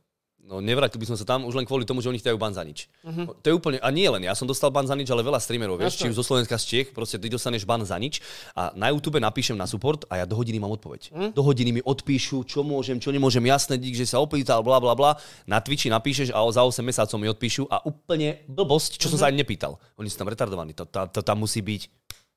no, 0.46 0.62
nevrátil 0.62 1.02
by 1.02 1.06
som 1.10 1.18
sa 1.18 1.26
tam 1.26 1.44
už 1.44 1.58
len 1.58 1.66
kvôli 1.66 1.82
tomu, 1.82 1.98
že 1.98 2.08
oni 2.08 2.22
chtajú 2.22 2.38
ban 2.38 2.54
za 2.54 2.62
nič. 2.62 2.86
Uh-huh. 3.02 3.34
To 3.42 3.46
je 3.50 3.54
úplne, 3.54 3.82
a 3.82 3.90
nie 3.90 4.06
len 4.06 4.22
ja 4.22 4.32
som 4.38 4.46
dostal 4.46 4.70
ban 4.70 4.86
za 4.86 4.94
nič, 4.94 5.10
ale 5.10 5.26
veľa 5.26 5.42
streamerov, 5.42 5.82
vieš, 5.82 5.98
či 5.98 6.08
už 6.08 6.16
zo 6.16 6.24
Slovenska 6.24 6.54
z 6.56 6.64
Čech, 6.64 6.86
proste 6.94 7.18
ty 7.18 7.26
dostaneš 7.26 7.66
ban 7.66 7.82
za 7.82 7.98
nič 7.98 8.22
a 8.54 8.70
na 8.78 8.94
YouTube 8.94 9.18
napíšem 9.18 9.58
na 9.58 9.66
support 9.66 10.06
a 10.06 10.22
ja 10.22 10.24
do 10.24 10.38
hodiny 10.38 10.62
mám 10.62 10.72
odpoveď. 10.78 11.02
Uh-huh. 11.10 11.30
Do 11.34 11.42
hodiny 11.42 11.70
mi 11.76 11.82
odpíšu, 11.82 12.46
čo 12.46 12.62
môžem, 12.62 13.02
čo 13.02 13.10
nemôžem, 13.10 13.42
jasné, 13.50 13.76
dík, 13.76 13.98
že 13.98 14.06
sa 14.06 14.22
opýtal, 14.22 14.62
bla 14.62 14.78
bla 14.78 14.94
bla. 14.94 15.18
Na 15.44 15.58
Twitchi 15.58 15.90
napíšeš 15.90 16.30
a 16.30 16.38
za 16.54 16.62
8 16.62 16.80
mesiacov 16.86 17.18
mi 17.18 17.28
odpíšu 17.28 17.66
a 17.66 17.82
úplne 17.82 18.46
blbosť, 18.46 19.02
čo 19.02 19.10
som 19.10 19.18
sa 19.18 19.26
ani 19.28 19.42
nepýtal. 19.42 19.76
Oni 19.98 20.06
sú 20.06 20.16
tam 20.16 20.30
retardovaní, 20.30 20.72
to, 20.78 20.86
to, 20.86 21.10
to 21.10 21.20
tam 21.26 21.42
musí 21.42 21.60
byť. 21.60 21.82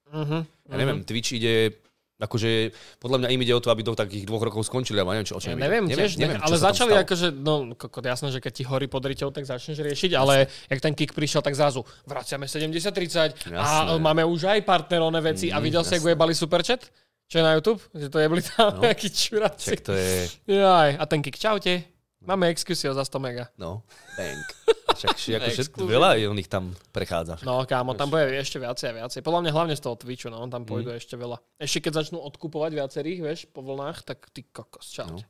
Uh-huh. 0.09 0.41
Ja 0.69 0.75
neviem, 0.75 1.05
Twitch 1.05 1.37
ide 1.37 1.85
Akože 2.19 2.69
podľa 2.99 3.17
mňa 3.17 3.27
im 3.31 3.39
ide 3.39 3.53
o 3.53 3.63
to, 3.63 3.67
aby 3.67 3.79
do 3.79 3.95
takých 3.95 4.23
dvoch 4.23 4.43
rokov 4.43 4.61
skončili, 4.61 4.99
ale 4.99 5.15
neviem, 5.15 5.23
čo, 5.25 5.35
o 5.35 5.41
čom 5.41 5.51
Ja 5.51 5.57
neviem, 5.57 5.87
tiež, 5.87 6.19
neviem, 6.19 6.35
ale 6.37 6.51
sa 6.51 6.59
tam 6.59 6.67
začali 6.69 6.91
akože, 6.99 7.27
no 7.33 7.53
kokot, 7.73 8.03
jasné, 8.03 8.27
že 8.29 8.37
keď 8.37 8.51
ti 8.51 8.63
horí 8.63 8.85
pod 8.85 9.01
riťou, 9.01 9.29
tak 9.29 9.43
začneš 9.43 9.79
riešiť, 9.79 10.11
ale 10.13 10.35
jak 10.67 10.79
ten 10.79 10.91
kick 10.91 11.11
prišiel, 11.11 11.39
tak 11.39 11.55
zrazu 11.55 11.79
vraciame 12.03 12.43
70-30 12.43 13.47
a 13.49 13.59
Jasné. 13.87 13.95
máme 13.97 14.21
už 14.21 14.51
aj 14.51 14.59
partnerové 14.61 15.31
veci 15.31 15.47
a 15.47 15.57
Mm, 15.57 15.63
videl 15.65 15.81
si, 15.81 15.91
jasné. 15.91 15.95
ako 15.97 16.07
ujebali 16.09 16.33
superchat? 16.33 16.81
Čo 17.25 17.35
je 17.35 17.45
na 17.45 17.53
YouTube? 17.53 17.79
Že 17.93 18.07
to 18.09 18.17
jebli 18.17 18.41
tam 18.41 18.67
No. 18.73 18.81
nejaký 18.81 19.07
čuráci. 19.07 19.77
To 19.79 19.93
je, 19.93 20.27
Jaj, 20.45 20.91
a 20.95 21.03
ten 21.05 21.21
kick, 21.21 21.35
čaute. 21.35 21.87
Máme 22.19 22.51
exkursiu 22.51 22.91
za 22.91 23.03
100 23.07 23.19
mega. 23.23 23.45
no, 23.55 23.83
bank. 24.19 24.47
Však 24.99 25.15
ako 25.15 25.49
všetko, 25.55 25.79
veľa 25.87 26.19
on 26.27 26.35
ich 26.35 26.51
tam 26.51 26.75
prechádza. 26.91 27.39
No 27.47 27.63
kámo, 27.63 27.95
tam 27.95 28.11
bude 28.11 28.35
ešte 28.35 28.59
viacej 28.59 28.91
a 28.91 28.93
viacej. 29.05 29.23
Podľa 29.23 29.47
mňa 29.47 29.51
hlavne 29.55 29.75
z 29.79 29.81
toho 29.87 29.95
Twitchu, 29.95 30.27
no, 30.27 30.43
tam 30.51 30.67
pôjdu 30.67 30.91
ešte 30.91 31.15
veľa. 31.15 31.39
Ešte 31.55 31.87
keď 31.87 32.03
začnú 32.03 32.19
odkupovať 32.19 32.71
viacerých, 32.75 33.19
vieš, 33.23 33.39
po 33.47 33.63
vlnách, 33.63 34.03
tak 34.03 34.27
ty 34.35 34.43
kokos, 34.43 34.91
čaute. 34.91 35.23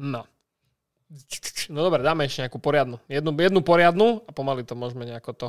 No. 0.00 0.24
No 1.68 1.78
dobre, 1.84 2.00
dáme 2.00 2.24
ešte 2.24 2.48
nejakú 2.48 2.56
poriadnu. 2.56 2.96
Jednu, 3.06 3.30
jednu 3.36 3.60
poriadnu 3.60 4.24
a 4.24 4.30
pomaly 4.32 4.64
to 4.64 4.72
môžeme 4.72 5.04
nejako 5.04 5.32
to... 5.36 5.48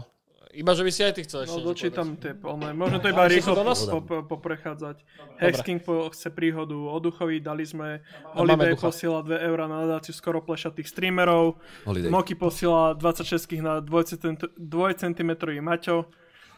Iba, 0.53 0.71
že 0.73 0.83
by 0.87 0.91
si 0.93 1.01
aj 1.03 1.13
ty 1.17 1.21
chcel 1.27 1.43
ešte 1.43 1.59
No 1.59 1.65
dočítam 1.65 2.07
tie 2.15 2.31
plné. 2.31 2.71
Možno 2.71 3.03
to 3.03 3.11
iba 3.11 3.27
rýchlo 3.27 3.53
po, 3.57 3.99
po, 4.03 4.15
poprechádzať. 4.37 5.03
Hexking 5.43 5.83
po, 5.83 6.07
chce 6.13 6.31
príhodu 6.31 6.75
o 6.75 6.97
duchovi, 7.03 7.43
dali 7.43 7.67
sme. 7.67 7.99
Holiday 8.31 8.77
posiela 8.79 9.19
2 9.25 9.33
eurá 9.43 9.67
na 9.67 9.83
nadáciu 9.83 10.15
skoro 10.15 10.39
plešatých 10.39 10.87
streamerov. 10.87 11.59
Holiday. 11.83 12.07
Moky 12.07 12.33
posiela 12.39 12.95
26 12.95 13.59
na 13.59 13.83
2 13.83 14.57
cm 14.95 15.31
Maťo. 15.59 16.07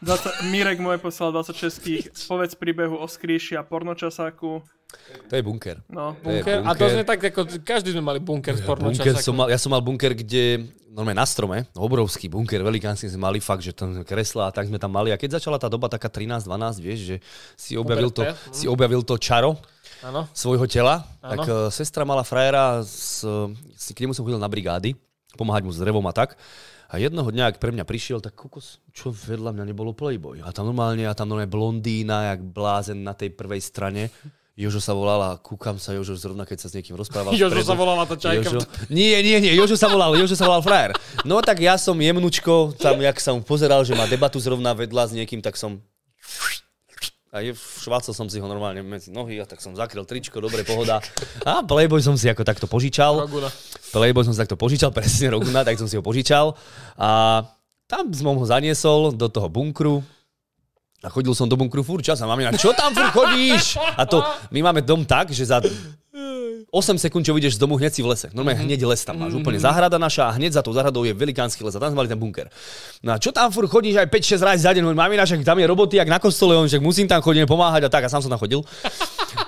20, 0.00 0.48
Mirek 0.48 0.80
moje 0.80 0.96
posiela 0.96 1.28
26 1.28 2.24
povedz 2.32 2.56
príbehu 2.56 2.96
o 2.96 3.04
skríši 3.04 3.58
a 3.58 3.62
pornočasáku. 3.66 4.64
To 5.30 5.32
je 5.38 5.42
bunker. 5.42 5.76
No. 5.86 6.18
To 6.22 6.30
je 6.30 6.42
Bunker? 6.42 6.58
A 6.66 6.70
to 6.74 6.84
sme 6.90 7.04
tak, 7.06 7.20
ako, 7.22 7.40
každý 7.62 7.94
sme 7.94 8.02
mali 8.02 8.18
bunker 8.18 8.58
s 8.58 8.62
Bunker 8.62 9.14
som 9.18 9.34
mal, 9.34 9.46
ja 9.46 9.58
som 9.58 9.70
mal 9.70 9.82
bunker, 9.82 10.10
kde 10.14 10.66
normálne 10.90 11.22
na 11.22 11.26
strome, 11.26 11.70
obrovský 11.78 12.26
bunker, 12.26 12.60
velikánsky 12.66 13.06
sme 13.06 13.30
mali 13.30 13.38
fakt, 13.38 13.62
že 13.62 13.70
tam 13.70 14.02
kresla 14.02 14.50
a 14.50 14.54
tak 14.54 14.66
sme 14.66 14.76
tam 14.76 14.90
mali. 14.90 15.14
A 15.14 15.16
keď 15.16 15.38
začala 15.38 15.56
tá 15.56 15.70
doba 15.70 15.86
taká 15.86 16.10
13-12, 16.10 16.82
vieš, 16.82 17.00
že 17.06 17.16
si 17.54 17.78
objavil, 17.78 18.10
to, 18.10 18.26
Puberté, 18.26 18.50
si 18.50 18.66
objavil 18.66 19.02
to 19.06 19.14
čaro 19.16 19.54
Áno. 20.02 20.26
svojho 20.34 20.66
tela, 20.66 21.06
Áno. 21.22 21.30
tak 21.30 21.40
uh, 21.46 21.54
sestra 21.70 22.02
mala 22.02 22.26
frajera, 22.26 22.82
s, 22.82 23.22
s, 23.78 23.94
k 23.94 24.02
nemu 24.02 24.18
som 24.18 24.26
chodil 24.26 24.42
na 24.42 24.50
brigády, 24.50 24.98
pomáhať 25.38 25.62
mu 25.62 25.70
s 25.70 25.78
drevom 25.78 26.02
a 26.10 26.12
tak. 26.12 26.34
A 26.90 26.98
jednoho 26.98 27.30
dňa, 27.30 27.54
ak 27.54 27.62
pre 27.62 27.70
mňa 27.70 27.86
prišiel, 27.86 28.18
tak 28.18 28.34
kokos, 28.34 28.82
čo 28.90 29.14
vedľa 29.14 29.54
mňa 29.54 29.64
nebolo 29.70 29.94
Playboy. 29.94 30.42
A 30.42 30.50
tam 30.50 30.74
normálne, 30.74 31.06
a 31.06 31.14
tam 31.14 31.30
normálne 31.30 31.46
blondína, 31.46 32.34
jak 32.34 32.42
blázen 32.42 33.06
na 33.06 33.14
tej 33.14 33.30
prvej 33.30 33.62
strane. 33.62 34.10
Jožo 34.60 34.76
sa 34.76 34.92
volala, 34.92 35.40
kúkam 35.40 35.80
sa 35.80 35.96
Jožo 35.96 36.12
zrovna, 36.20 36.44
keď 36.44 36.58
sa 36.60 36.68
s 36.68 36.76
niekým 36.76 36.92
rozprával. 36.92 37.32
Jožo 37.32 37.64
sa 37.64 37.72
volala 37.72 38.04
tá 38.04 38.12
čajka. 38.12 38.44
Jožo... 38.44 38.60
Nie, 38.92 39.24
nie, 39.24 39.40
nie, 39.40 39.56
Jožo 39.56 39.80
sa 39.80 39.88
volal, 39.88 40.12
Jožo 40.20 40.36
sa 40.36 40.44
volal 40.44 40.60
frajer. 40.60 40.92
No 41.24 41.40
tak 41.40 41.64
ja 41.64 41.80
som 41.80 41.96
jemnučko, 41.96 42.76
tam 42.76 43.00
jak 43.00 43.16
som 43.24 43.40
pozeral, 43.40 43.80
že 43.88 43.96
má 43.96 44.04
debatu 44.04 44.36
zrovna 44.36 44.76
vedľa 44.76 45.08
s 45.08 45.12
niekým, 45.16 45.40
tak 45.40 45.56
som 45.56 45.80
a 47.30 47.46
je, 47.46 47.54
švácal 47.54 48.10
som 48.10 48.26
si 48.26 48.42
ho 48.42 48.46
normálne 48.50 48.82
medzi 48.82 49.14
nohy 49.14 49.38
a 49.38 49.46
tak 49.46 49.62
som 49.62 49.70
zakryl 49.78 50.02
tričko, 50.02 50.42
dobre, 50.42 50.66
pohoda. 50.66 50.98
A 51.46 51.62
Playboy 51.62 52.02
som 52.02 52.18
si 52.18 52.26
ako 52.26 52.42
takto 52.42 52.66
požičal. 52.66 53.22
Roguna. 53.22 53.46
Playboy 53.94 54.26
som 54.26 54.34
si 54.34 54.42
takto 54.42 54.58
požičal, 54.58 54.90
presne 54.98 55.30
Roguna, 55.30 55.62
tak 55.62 55.78
som 55.78 55.86
si 55.86 55.94
ho 55.94 56.02
požičal. 56.02 56.58
A 56.98 57.46
tam 57.86 58.10
som 58.10 58.34
ho 58.34 58.42
zaniesol 58.42 59.14
do 59.14 59.30
toho 59.30 59.46
bunkru. 59.46 60.02
A 61.00 61.08
chodil 61.08 61.32
som 61.32 61.48
do 61.48 61.56
bunkru 61.56 61.80
furt 61.80 62.04
čas 62.04 62.20
a 62.20 62.28
mamina, 62.28 62.52
čo 62.52 62.76
tam 62.76 62.92
furt 62.92 63.12
chodíš? 63.16 63.80
A 63.96 64.04
to, 64.04 64.20
my 64.52 64.60
máme 64.60 64.84
dom 64.84 65.08
tak, 65.08 65.32
že 65.32 65.48
za 65.48 65.64
8 66.70 67.02
sekúnd, 67.02 67.26
čo 67.26 67.34
vyjdeš 67.34 67.58
z 67.58 67.60
domu, 67.66 67.74
hneď 67.74 67.90
si 67.90 68.00
v 68.04 68.14
lese. 68.14 68.28
Normálne 68.30 68.62
hneď 68.62 68.86
les 68.86 69.02
tam 69.02 69.18
máš. 69.18 69.34
Úplne 69.34 69.58
záhrada 69.58 69.98
naša 69.98 70.30
a 70.30 70.36
hneď 70.38 70.54
za 70.54 70.62
tou 70.62 70.70
záhradou 70.70 71.02
je 71.02 71.10
velikánsky 71.10 71.66
les 71.66 71.74
a 71.74 71.82
tam 71.82 71.90
sme 71.90 71.98
mali 72.04 72.08
ten 72.12 72.20
bunker. 72.20 72.46
No 73.02 73.10
a 73.10 73.18
čo 73.18 73.34
tam 73.34 73.50
furt 73.50 73.66
chodíš 73.66 73.98
aj 73.98 74.06
5-6 74.06 74.38
razy 74.46 74.62
za 74.62 74.70
deň? 74.70 74.82
Hovorím, 74.86 75.02
Mamina, 75.02 75.26
však 75.26 75.42
tam 75.42 75.58
je 75.58 75.66
roboty, 75.66 75.98
jak 75.98 76.06
na 76.06 76.22
kostole, 76.22 76.54
on 76.54 76.70
však 76.70 76.78
musím 76.78 77.10
tam 77.10 77.18
chodiť 77.24 77.48
pomáhať 77.50 77.86
a 77.86 77.90
tak. 77.90 78.06
A 78.06 78.08
sám 78.12 78.22
som 78.22 78.30
tam 78.30 78.38
chodil. 78.38 78.62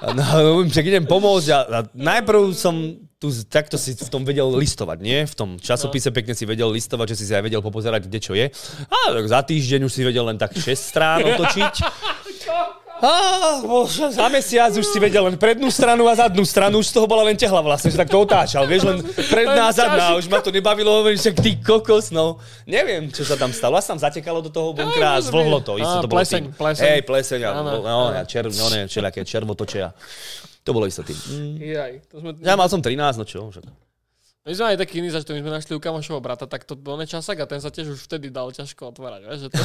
No, 0.03 0.67
však 0.67 0.83
idem 0.83 1.07
pomôcť 1.07 1.49
a, 1.55 1.59
a 1.63 1.79
najprv 1.95 2.51
som 2.59 2.75
tu 3.23 3.31
takto 3.47 3.79
si 3.79 3.95
v 3.95 4.11
tom 4.11 4.27
vedel 4.27 4.51
listovať, 4.51 4.99
nie? 4.99 5.23
V 5.23 5.35
tom 5.39 5.51
časopise 5.63 6.11
pekne 6.11 6.35
si 6.35 6.43
vedel 6.43 6.67
listovať, 6.75 7.15
že 7.15 7.17
si 7.23 7.25
si 7.31 7.33
aj 7.39 7.47
vedel 7.47 7.63
popozerať, 7.63 8.11
kde 8.11 8.19
čo 8.19 8.35
je. 8.35 8.51
A 8.91 9.15
tak 9.15 9.27
za 9.31 9.47
týždeň 9.47 9.87
už 9.87 9.93
si 9.95 10.03
vedel 10.03 10.27
len 10.27 10.35
tak 10.35 10.59
6 10.59 10.75
strán 10.75 11.23
otočiť. 11.23 11.75
Á, 13.03 13.59
bože, 13.67 14.15
za 14.15 14.31
mesiac 14.31 14.71
už 14.71 14.87
si 14.87 15.03
vedel 15.03 15.27
len 15.27 15.35
prednú 15.35 15.67
stranu 15.75 16.07
a 16.07 16.15
zadnú 16.15 16.47
stranu, 16.47 16.79
už 16.79 16.87
z 16.87 16.95
toho 16.95 17.11
bola 17.11 17.27
len 17.27 17.35
tehla 17.35 17.59
vlastne, 17.59 17.91
že 17.91 17.99
tak 17.99 18.07
to 18.07 18.15
otáčal, 18.15 18.63
vieš, 18.63 18.87
len 18.87 19.03
predná 19.27 19.67
a 19.67 19.75
zadná, 19.75 20.15
už 20.15 20.31
ma 20.31 20.39
to 20.39 20.55
nebavilo, 20.55 21.03
hovorím, 21.03 21.19
však 21.19 21.35
ty 21.43 21.59
kokos, 21.59 22.15
no. 22.15 22.39
Neviem, 22.63 23.11
čo 23.11 23.27
sa 23.27 23.35
tam 23.35 23.51
stalo, 23.51 23.75
asi 23.75 23.91
tam 23.91 23.99
zatekalo 23.99 24.39
do 24.39 24.55
toho 24.55 24.71
bunkra 24.71 25.19
a 25.19 25.21
zvlhlo 25.21 25.59
to, 25.67 25.83
isto 25.83 25.99
to 25.99 26.07
bolo 26.07 26.23
pleseň, 26.23 26.43
tým. 26.47 26.55
pleseň. 26.55 26.83
Hej, 26.87 27.01
pleseň, 27.03 27.41
a, 27.43 27.51
Áno, 27.59 27.71
no, 27.83 27.99
a 28.15 28.23
čer, 28.23 28.47
no 28.47 28.71
ne, 28.71 28.87
všelijaké 28.87 29.27
červotoče 29.27 29.79
a 29.83 29.91
to 30.63 30.71
bolo 30.71 30.87
isto 30.87 31.03
tým. 31.03 31.19
Mm. 31.19 31.55
Jaj, 31.59 31.93
to 32.07 32.15
sme... 32.23 32.31
Ja 32.43 32.55
mal 32.55 32.71
som 32.71 32.79
13, 32.79 33.19
no 33.19 33.25
čo, 33.27 33.51
však. 33.51 33.67
My 34.43 34.59
sme 34.59 34.75
aj 34.75 34.79
taký 34.83 34.99
iný 34.99 35.15
zač, 35.15 35.23
to 35.23 35.39
my 35.39 35.39
sme 35.39 35.55
našli 35.55 35.71
u 35.71 35.79
kamošovho 35.79 36.19
brata, 36.19 36.51
tak 36.51 36.67
to 36.67 36.75
bol 36.75 36.99
časak 37.07 37.39
a 37.39 37.47
ten 37.47 37.63
sa 37.63 37.71
tiež 37.71 37.95
už 37.95 38.11
vtedy 38.11 38.27
dal 38.27 38.51
ťažko 38.51 38.91
otvárať, 38.91 39.23
vieš, 39.23 39.39
že 39.47 39.49
to... 39.55 39.63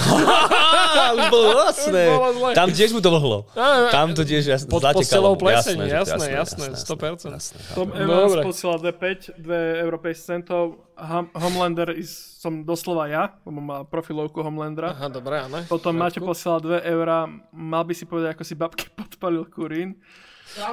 Už 1.18 1.24
bolo 1.34 1.50
jasné. 1.66 2.04
Zle. 2.14 2.54
Tam 2.54 2.70
tiež 2.70 2.94
mu 2.94 3.02
to 3.02 3.10
vlhlo. 3.10 3.50
Áno, 3.58 3.90
Tam 3.90 4.14
to 4.14 4.22
tiež 4.22 4.46
jasné. 4.46 4.70
pod 4.70 4.86
zatekalo 4.86 5.02
postelou 5.02 5.34
mu. 5.34 5.42
pleseň, 5.42 5.78
to- 5.82 5.90
jasné, 5.90 6.26
jasné, 6.30 6.66
100%. 6.78 7.26
jasné, 7.26 7.58
Tom. 7.74 7.90
Evans 7.90 8.38
posiela 8.46 8.78
2,5, 8.78 9.42
2 9.42 9.82
euro 9.82 9.98
50 9.98 10.14
centov. 10.14 10.64
Hom- 10.94 11.34
Homelander 11.34 11.98
is, 11.98 12.14
som 12.38 12.62
doslova 12.62 13.10
ja, 13.10 13.34
lebo 13.50 13.58
má 13.58 13.82
profilovku 13.82 14.46
Homelandera. 14.46 14.94
Aha, 14.94 15.10
dobre, 15.10 15.42
áno. 15.42 15.58
Potom 15.66 15.98
Maťo 15.98 16.22
posiela 16.22 16.62
2 16.62 16.86
eurá. 16.86 17.26
Mal 17.50 17.82
by 17.82 17.94
si 17.98 18.06
povedať, 18.06 18.38
ako 18.38 18.44
si 18.46 18.54
babke 18.54 18.94
podpalil 18.94 19.50
kurín. 19.50 19.98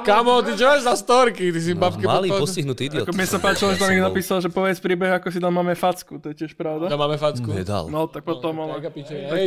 Kamo, 0.03 0.41
ty 0.41 0.57
čo 0.57 0.65
máš 0.65 0.81
za 0.83 0.95
storky? 0.97 1.53
Ty 1.53 1.59
si 1.61 1.71
babke 1.77 2.05
Malý 2.05 2.29
podpal- 2.33 2.41
postihnutý 2.43 2.81
idiot. 2.89 3.05
Ako 3.05 3.13
mne 3.13 3.27
sa 3.29 3.39
páčilo, 3.39 3.69
že 3.73 3.79
tam 3.79 3.89
niekto 3.93 4.07
napísal, 4.09 4.37
že 4.41 4.49
povedz 4.49 4.79
príbeh, 4.81 5.11
ako 5.17 5.27
si 5.29 5.39
dal 5.39 5.53
máme 5.53 5.77
facku. 5.77 6.17
To 6.17 6.33
je 6.33 6.35
tiež 6.45 6.57
pravda. 6.57 6.89
Tam 6.89 6.99
máme 6.99 7.17
facku. 7.21 7.49
Nedal. 7.53 7.87
No, 7.93 8.09
tak 8.09 8.25
potom, 8.25 8.57
ale... 8.65 8.81
Taká 8.81 8.91
pičovina. 8.91 9.29
Hej. 9.35 9.45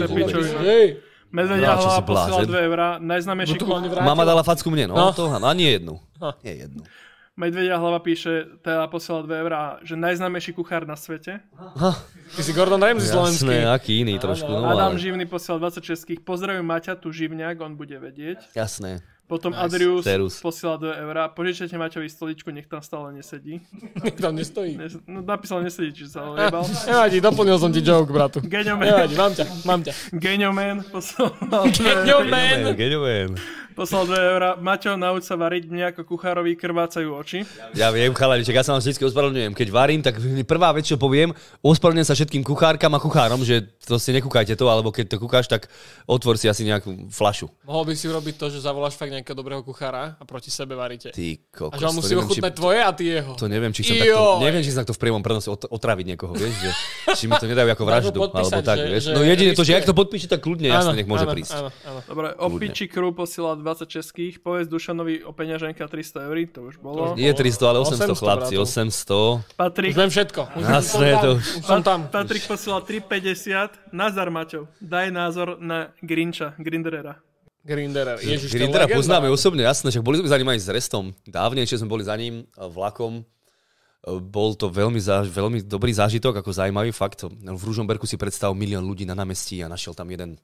Hej. 0.62 0.86
Medvedia 1.28 1.76
No, 1.76 1.84
hlava 1.84 2.00
posiela 2.00 2.40
blázen? 2.40 2.48
2 2.48 2.68
eurá. 2.72 2.88
No 2.96 3.12
vrátila. 3.92 4.00
Mama 4.00 4.24
dala 4.24 4.40
facku 4.40 4.72
mne, 4.72 4.88
no. 4.88 4.96
No. 4.96 5.12
To, 5.12 5.28
a 5.28 5.50
nie 5.52 5.76
jednu. 5.76 6.00
Ha. 6.24 6.40
Nie 6.40 6.64
jednu. 6.64 6.82
Medvedia 7.38 7.78
hlava 7.78 8.02
píše, 8.02 8.58
teda 8.66 8.90
posiela 8.90 9.22
2 9.22 9.30
eurá, 9.46 9.78
že 9.86 9.94
najznámejší 9.94 10.58
kuchár 10.58 10.90
na 10.90 10.98
svete. 10.98 11.38
Ty 12.34 12.40
si 12.42 12.50
Gordon 12.50 12.82
Ramsay 12.82 13.14
slovenský. 13.14 13.46
Jasné, 13.46 13.56
aký 13.70 14.02
iný 14.02 14.18
trošku. 14.18 14.50
No, 14.50 14.66
Adam 14.66 14.96
ale... 14.96 14.98
Živný 14.98 15.22
posiela 15.30 15.62
26. 15.62 16.18
Pozdravujem 16.26 16.66
Maťa, 16.66 16.98
tu 16.98 17.14
Živňák, 17.14 17.62
on 17.62 17.78
bude 17.78 17.94
vedieť. 17.94 18.42
Jasné. 18.58 19.06
Potom 19.28 19.52
Adrius 19.52 20.08
Serus. 20.08 20.40
posiela 20.40 20.80
2 20.80 21.04
eurá. 21.04 21.28
Požičajte 21.28 21.76
Maťovi 21.76 22.08
stoličku, 22.08 22.48
nech 22.48 22.64
tam 22.64 22.80
stále 22.80 23.12
nesedí. 23.12 23.60
Tam 24.16 24.32
nestojí. 24.32 24.80
Nes- 24.80 24.96
No, 25.04 25.20
napísal 25.20 25.60
nesedí, 25.60 25.92
či 25.92 26.08
sa 26.08 26.24
ho 26.24 26.32
jebal. 26.32 26.64
Nevadí, 26.64 27.20
doplnil 27.20 27.60
som 27.60 27.68
ti 27.68 27.84
joke, 27.84 28.08
bratu. 28.08 28.40
Genioman, 28.40 28.88
Nevadí, 28.88 29.14
mám 29.20 29.32
ťa, 29.36 29.44
mám 29.68 29.80
ťa. 29.84 29.92
Genioman 30.16 30.80
posiela 30.92 31.36
2 31.44 31.76
Genioman. 32.72 33.36
Poslal 33.78 34.10
2 34.10 34.34
eurá. 34.34 34.50
Maťo, 34.58 34.98
nauč 34.98 35.30
sa 35.30 35.38
variť, 35.38 35.70
mne 35.70 35.94
ako 35.94 36.02
kuchárovi 36.02 36.58
krvácajú 36.58 37.14
oči. 37.14 37.46
Ja 37.78 37.94
viem, 37.94 38.10
chalaniček, 38.10 38.58
ja 38.58 38.66
sa 38.66 38.74
vám 38.74 38.82
vždy 38.82 39.06
ospravedlňujem. 39.06 39.54
Keď 39.54 39.68
varím, 39.70 40.02
tak 40.02 40.18
prvá 40.42 40.74
vec, 40.74 40.82
čo 40.82 40.98
poviem, 40.98 41.30
ospravedlňujem 41.62 42.08
sa 42.10 42.18
všetkým 42.18 42.42
kuchárkam 42.42 42.90
a 42.90 42.98
kuchárom, 42.98 43.38
že 43.46 43.70
to 43.86 43.94
si 44.02 44.10
nekúkajte 44.10 44.58
to, 44.58 44.66
alebo 44.66 44.90
keď 44.90 45.14
to 45.14 45.16
kúkaš, 45.22 45.46
tak 45.46 45.70
otvor 46.10 46.34
si 46.34 46.50
asi 46.50 46.66
nejakú 46.66 47.06
flašu. 47.14 47.46
Mohol 47.62 47.86
by 47.86 47.92
si 47.94 48.10
urobiť 48.10 48.34
to, 48.34 48.46
že 48.50 48.66
zavoláš 48.66 48.98
fakt 48.98 49.14
nejakého 49.14 49.38
dobrého 49.38 49.62
kuchára 49.62 50.18
a 50.18 50.26
proti 50.26 50.50
sebe 50.50 50.74
varíte. 50.74 51.14
Ty 51.14 51.38
kokos, 51.46 51.70
A 51.70 51.78
že 51.78 51.86
on 51.86 51.94
to 51.94 51.98
musí 52.02 52.18
ochutnať 52.18 52.52
tvoje 52.58 52.80
a 52.82 52.90
ty 52.90 53.04
jeho. 53.14 53.38
To 53.38 53.46
neviem, 53.46 53.70
či 53.70 53.86
chcem 53.86 53.94
Joj. 53.94 54.10
takto, 54.10 54.42
neviem, 54.42 54.62
či 54.66 54.74
som 54.74 54.82
takto 54.82 54.98
v 54.98 55.00
priamom 55.06 55.22
prenose 55.22 55.54
ot- 55.54 55.70
otraviť 55.70 56.18
niekoho, 56.18 56.34
vieš, 56.34 56.50
že, 56.58 56.70
či 57.14 57.30
mi 57.30 57.38
to 57.38 57.46
nedajú 57.46 57.70
ako 57.78 57.84
vraždu, 57.86 58.18
alebo 58.26 58.58
tak, 58.58 58.74
že- 58.74 58.90
vieš. 58.90 59.02
že 59.06 59.14
No 59.14 59.22
jedine 59.22 59.54
to, 59.54 59.62
že 59.62 59.78
ak 59.78 59.86
to 59.86 59.94
podpíše, 59.94 60.26
tak 60.26 60.42
kľudne, 60.42 60.66
jasne, 60.66 60.98
nech 60.98 61.06
môže 61.06 61.30
áno, 61.30 61.34
prísť. 61.38 61.54
Áno, 61.54 61.70
áno. 61.86 62.00
Dobre, 62.10 62.26
Opiči 62.34 62.90
Crew 62.90 63.14
posiela 63.14 63.54
20 63.68 63.84
českých, 63.84 64.40
povedz 64.40 64.64
Dušanovi 64.66 65.20
o 65.22 65.36
peňaženka 65.36 65.84
300 65.84 66.24
eur, 66.24 66.36
to 66.48 66.60
už 66.64 66.80
bolo. 66.80 67.12
Nie 67.14 67.36
300, 67.36 67.60
ale 67.68 67.78
800, 67.84 68.16
800, 68.16 68.16
chlapci, 68.16 68.54
bratov. 68.56 69.44
800. 69.44 69.60
Patrik, 69.60 69.90
Už 69.92 69.98
viem 70.00 70.10
všetko. 70.10 70.40
Už 70.56 70.64
Jasné, 70.64 70.88
som 70.88 71.04
tam. 71.12 71.20
to- 71.20 71.36
Už 71.36 71.64
som 71.68 71.80
tam. 71.84 71.98
Patrik 72.08 72.42
posiela 72.48 72.80
350. 72.80 73.92
Nazar 73.92 74.32
Maťo, 74.32 74.72
daj 74.80 75.12
názor 75.12 75.60
na 75.60 75.92
Grincha, 76.00 76.56
Grinderera. 76.56 77.20
Grinderer. 77.60 78.16
Ježiš, 78.24 78.48
Grindera 78.48 78.88
poznáme 78.88 79.28
osobne, 79.28 79.60
jasné, 79.60 79.92
však 79.92 80.00
boli 80.00 80.16
sme 80.16 80.32
za 80.32 80.40
ním 80.40 80.48
aj 80.48 80.60
s 80.64 80.68
Restom. 80.72 81.12
Dávnejšie 81.28 81.84
sme 81.84 81.92
boli 81.92 82.00
za 82.00 82.16
ním 82.16 82.40
e, 82.40 82.64
vlakom. 82.64 83.20
E, 83.20 83.24
Bol 84.16 84.56
to 84.56 84.72
veľmi, 84.72 84.96
zá, 84.96 85.20
veľmi 85.20 85.60
dobrý 85.68 85.92
zážitok, 85.92 86.40
ako 86.40 86.48
zaujímavý 86.48 86.96
fakt. 86.96 87.28
V 87.28 87.60
Ružomberku 87.60 88.08
si 88.08 88.16
predstav 88.16 88.56
milión 88.56 88.88
ľudí 88.88 89.04
na 89.04 89.12
námestí 89.12 89.60
a 89.60 89.68
našiel 89.68 89.92
tam 89.92 90.08
jeden 90.08 90.40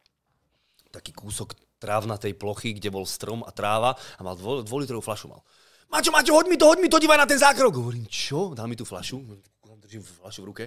taký 0.92 1.16
kúsok 1.16 1.56
trávnatej 1.85 2.32
plochy, 2.35 2.73
kde 2.73 2.89
bol 2.89 3.05
strom 3.05 3.44
a 3.44 3.52
tráva 3.52 3.93
a 3.93 4.20
mal 4.24 4.32
dvo, 4.32 4.65
dvolitrovú 4.65 5.05
flašu 5.05 5.28
mal. 5.28 5.44
Maťo, 5.93 6.09
Maťo, 6.09 6.32
hoď 6.32 6.47
mi 6.48 6.56
to, 6.56 6.65
hoď 6.65 6.78
mi 6.81 6.89
to, 6.89 6.97
divaj 6.97 7.20
na 7.20 7.28
ten 7.28 7.36
zákrok. 7.36 7.77
Hovorím, 7.77 8.09
čo? 8.09 8.56
Dal 8.56 8.65
mi 8.65 8.74
tú 8.74 8.89
flašu, 8.89 9.20
držím 9.78 10.01
flašu 10.01 10.40
v 10.43 10.47
ruke. 10.48 10.65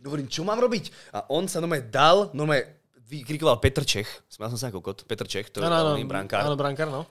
Hovorím, 0.00 0.26
čo 0.26 0.42
mám 0.42 0.56
robiť? 0.56 1.12
A 1.12 1.28
on 1.28 1.44
sa 1.46 1.60
normálne 1.60 1.92
dal, 1.92 2.32
normálne 2.32 2.80
vykrikoval 3.08 3.60
Petr 3.60 3.84
Čech. 3.84 4.08
Smial 4.26 4.48
som 4.48 4.58
sa 4.58 4.72
ako 4.72 4.80
kot. 4.80 5.04
Petr 5.04 5.28
Čech, 5.28 5.52
to 5.52 5.60
je 5.60 5.66
Áno, 5.66 5.74
áno, 5.74 5.84
hlavný 5.92 6.08
brankár. 6.08 6.48
áno, 6.48 6.56
brankár, 6.56 6.88
no. 6.88 7.04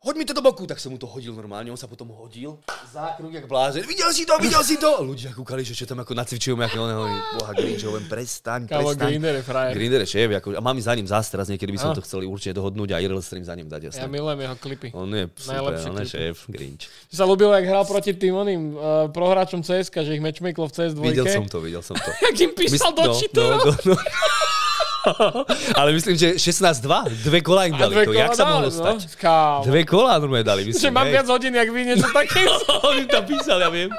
Hoď 0.00 0.16
mi 0.16 0.24
to 0.24 0.32
do 0.32 0.40
boku, 0.40 0.64
tak 0.64 0.80
som 0.80 0.88
mu 0.88 0.96
to 0.96 1.04
hodil 1.04 1.36
normálne, 1.36 1.68
on 1.68 1.76
sa 1.76 1.84
potom 1.84 2.08
hodil, 2.16 2.56
zákrok 2.88 3.36
jak 3.36 3.44
blázen, 3.44 3.84
videl 3.84 4.08
si 4.08 4.24
to, 4.24 4.32
videl 4.40 4.64
si 4.64 4.80
to! 4.80 4.88
A 4.96 5.04
ľudia 5.04 5.28
kúkali, 5.36 5.60
že 5.60 5.76
čo 5.76 5.84
tam 5.84 6.00
ako 6.00 6.16
nacvičujú, 6.16 6.56
ako 6.56 6.76
on 6.80 6.88
hovorí, 6.88 7.16
boha 7.36 7.52
Grinch, 7.52 7.84
hovorím, 7.84 8.08
prestaň, 8.08 8.64
Kámo, 8.64 8.96
prestaň. 8.96 9.12
Grinder 9.12 9.34
je 9.36 9.44
frajer. 9.44 9.72
Grinder 9.76 10.00
je 10.00 10.08
šéf, 10.08 10.28
ako, 10.40 10.48
a 10.56 10.60
mám 10.64 10.80
za 10.80 10.96
ním 10.96 11.04
zás, 11.04 11.28
teraz 11.28 11.52
niekedy 11.52 11.76
by 11.76 11.78
sme 11.84 11.92
to 12.00 12.04
chceli 12.08 12.24
určite 12.24 12.56
dohodnúť 12.56 12.96
a 12.96 13.04
Irl 13.04 13.20
stream 13.20 13.44
za 13.44 13.52
ním 13.52 13.68
dať, 13.68 13.80
Ja 13.84 13.88
jasné. 13.92 14.08
milujem 14.08 14.40
jeho 14.40 14.56
klipy. 14.56 14.88
On 14.96 15.04
je 15.12 15.28
super, 15.36 15.52
Najlepší 15.52 15.88
on 15.92 15.96
je 16.00 16.08
šéf, 16.08 16.36
Grinch. 16.48 16.84
Si 17.12 17.16
sa 17.20 17.28
ľúbil, 17.28 17.52
jak 17.60 17.68
hral 17.68 17.84
proti 17.84 18.16
tým 18.16 18.32
oným 18.40 18.62
uh, 18.72 18.80
prohráčom 19.12 19.60
CSK, 19.60 20.00
že 20.00 20.16
ich 20.16 20.24
matchmaklo 20.24 20.64
v 20.64 20.72
CS2. 20.80 21.12
Videl 21.12 21.28
som 21.28 21.44
to, 21.44 21.60
videl 21.60 21.84
som 21.84 22.00
to. 22.00 22.08
Jak 22.24 22.40
im 22.40 22.56
písal 22.56 22.96
do 22.96 23.04
Mys- 23.04 23.20
čitu. 23.20 23.36
no, 23.36 23.68
no, 23.68 23.72
no. 23.84 23.94
Ale 25.80 25.92
myslím, 25.92 26.16
že 26.16 26.28
16-2, 26.36 27.24
dve 27.24 27.40
kola 27.40 27.66
im 27.66 27.74
dali. 27.76 27.94
To, 28.04 28.12
jak 28.12 28.34
sa 28.36 28.44
mohlo 28.44 28.68
no. 28.68 28.74
stať? 28.74 28.98
Kámo. 29.16 29.64
Dve 29.64 29.82
kola 29.88 30.20
normálne 30.20 30.46
dali, 30.46 30.64
myslím. 30.68 30.82
Že 30.82 30.90
mám 30.92 31.06
hej. 31.08 31.14
viac 31.16 31.26
hodín, 31.28 31.52
jak 31.56 31.68
vy, 31.72 31.80
niečo 31.84 32.08
také. 32.12 32.42
On 32.86 32.94
im 32.96 33.08
tam 33.08 33.24
písal, 33.24 33.58
ja 33.60 33.70
viem. 33.72 33.90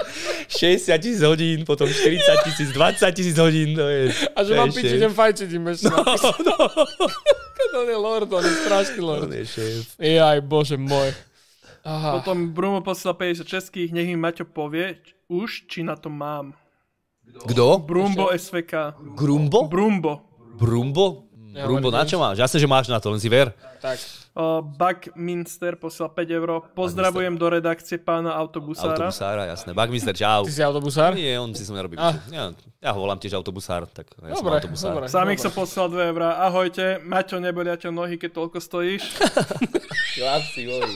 60 0.50 0.98
tisíc 1.02 1.22
hodín, 1.26 1.66
potom 1.66 1.88
40 1.90 2.46
tisíc, 2.46 2.70
20 2.74 3.12
tisíc 3.12 3.38
hodín. 3.38 3.74
To 3.78 3.86
je, 3.88 4.14
A 4.36 4.40
že 4.46 4.52
mám 4.54 4.70
to 4.70 4.78
je 4.78 4.86
piči, 4.86 4.96
idem 4.98 5.14
fajčiť 5.14 5.50
im 5.58 5.66
ešte. 5.74 5.90
No, 7.72 7.78
on 7.82 7.88
je 7.88 7.98
lord, 7.98 8.30
on 8.34 8.44
je 8.44 8.56
strašný 8.68 9.00
lord. 9.00 9.30
On 9.30 9.34
je 9.34 9.46
šéf. 9.48 9.96
Jaj, 9.96 10.44
bože 10.44 10.76
môj. 10.76 11.14
Aha. 11.82 12.22
Potom 12.22 12.54
Bruno 12.54 12.84
posiela 12.86 13.18
50 13.18 13.48
českých, 13.48 13.90
nech 13.90 14.06
mi 14.06 14.14
Maťo 14.14 14.46
povie, 14.46 15.02
už, 15.32 15.66
či 15.66 15.82
na 15.82 15.98
to 15.98 16.14
mám. 16.14 16.54
Kto? 17.48 17.80
Brumbo 17.80 18.30
SVK. 18.30 19.00
Grumbo? 19.16 19.66
Brumbo. 19.66 20.31
Brumbo? 20.62 21.26
Ja 21.52 21.66
Brumbo, 21.68 21.90
na 21.92 22.06
čo 22.08 22.22
máš? 22.22 22.40
Jasne, 22.40 22.62
že 22.62 22.68
máš 22.70 22.88
na 22.88 23.02
to, 23.02 23.12
len 23.12 23.20
si 23.20 23.28
ver. 23.28 23.52
Tak. 23.82 23.98
Uh, 24.32 24.64
Buck 24.64 25.12
Minster 25.20 25.76
posiela 25.76 26.08
5 26.08 26.24
eur. 26.32 26.64
Pozdravujem 26.72 27.36
do 27.36 27.52
redakcie 27.52 28.00
pána 28.00 28.32
autobusára. 28.32 29.12
Autobusára, 29.12 29.44
jasné. 29.52 29.76
Buckminster, 29.76 30.16
čau. 30.16 30.48
Ty 30.48 30.54
si 30.56 30.64
autobusár? 30.64 31.12
Nie, 31.12 31.36
on 31.36 31.52
si 31.52 31.68
som 31.68 31.76
nerobí. 31.76 32.00
Ah. 32.00 32.16
Ja, 32.32 32.56
ja 32.80 32.90
ho 32.96 33.00
volám 33.04 33.20
tiež 33.20 33.36
autobusár, 33.36 33.84
tak 33.92 34.08
ja 34.24 34.32
som 34.32 34.48
Dobre, 34.48 34.64
autobusár. 34.64 34.96
dobre. 34.96 35.12
Samik 35.12 35.44
sa 35.44 35.52
posiela 35.52 35.92
2 35.92 36.16
eurá. 36.16 36.40
Ahojte, 36.48 37.04
Maťo, 37.04 37.44
nebolia 37.44 37.76
ťa 37.76 37.92
nohy, 37.92 38.16
keď 38.16 38.32
toľko 38.40 38.64
stojíš. 38.64 39.04
Chlapci, 40.16 40.62
oj. 40.72 40.96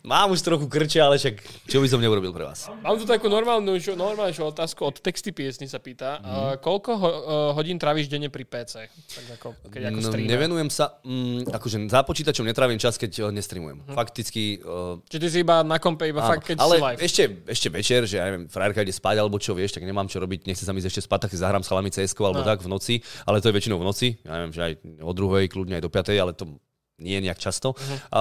Mám 0.00 0.32
už 0.32 0.40
trochu 0.40 0.64
krče, 0.64 0.96
ale 0.96 1.16
však 1.16 1.34
čo 1.68 1.76
by 1.76 1.86
som 1.86 2.00
neurobil 2.00 2.32
pre 2.32 2.42
vás? 2.42 2.72
Mám 2.80 2.96
tu 2.96 3.04
takú 3.04 3.28
normálnejšiu, 3.28 3.92
normálnejšiu 3.94 4.48
otázku 4.48 4.80
od 4.82 4.96
texty 4.96 5.28
piesni 5.28 5.64
sa 5.64 5.76
pýta. 5.76 6.16
Mhm. 6.16 6.24
Uh, 6.24 6.54
koľko 6.56 6.90
ho, 6.94 7.08
uh, 7.08 7.18
hodín 7.52 7.76
tráviš 7.76 8.08
denne 8.08 8.26
pri 8.26 8.42
PC? 8.42 8.88
Tak 8.88 9.26
ako, 9.36 9.48
keď 9.68 9.80
ako 9.86 9.98
No, 9.98 10.08
streamer. 10.08 10.30
nevenujem 10.30 10.68
sa, 10.68 10.96
mm, 11.00 11.52
akože 11.52 11.76
za 11.86 12.00
počítačom 12.00 12.42
netrávim 12.42 12.76
čas, 12.76 12.96
keď 12.96 13.12
uh, 13.20 13.30
nestreamujem. 13.30 13.84
Mhm. 13.84 13.92
Fakticky 13.92 14.42
uh, 14.58 14.96
Čiže 15.04 15.20
ty 15.20 15.28
si 15.28 15.38
iba 15.40 15.60
na 15.60 15.76
kompe, 15.76 16.08
iba 16.08 16.24
Áno, 16.24 16.32
fakt, 16.32 16.44
keď 16.46 16.56
ale 16.58 16.74
si 16.74 16.82
live. 16.82 17.00
ešte, 17.02 17.22
ešte 17.46 17.68
večer, 17.68 18.00
že 18.04 18.16
ja 18.16 18.24
neviem, 18.24 18.44
frajerka 18.46 18.80
ide 18.80 18.92
spať 18.92 19.16
alebo 19.18 19.36
čo 19.36 19.52
vieš, 19.52 19.76
tak 19.76 19.84
nemám 19.84 20.08
čo 20.08 20.16
robiť, 20.16 20.48
nechce 20.48 20.64
sa 20.64 20.72
mi 20.72 20.80
ešte 20.80 21.00
spať, 21.00 21.28
tak 21.28 21.30
si 21.30 21.38
zahrám 21.38 21.60
s 21.60 21.68
chalami 21.68 21.88
cs 21.88 22.16
alebo 22.16 22.40
No. 22.40 22.48
tak 22.48 22.60
v 22.60 22.68
noci, 22.68 22.94
ale 23.22 23.38
to 23.38 23.48
je 23.48 23.54
väčšinou 23.54 23.76
v 23.76 23.84
noci, 23.84 24.08
ja 24.22 24.32
neviem, 24.34 24.52
že 24.52 24.62
aj 24.62 24.72
o 24.98 25.12
druhej, 25.12 25.44
kľudne 25.46 25.76
aj 25.76 25.84
do 25.84 25.92
piatej, 25.92 26.16
ale 26.16 26.32
to 26.32 26.48
nie 26.96 27.20
nejak 27.20 27.36
často. 27.36 27.76
Mhm. 27.76 27.96
A 28.10 28.20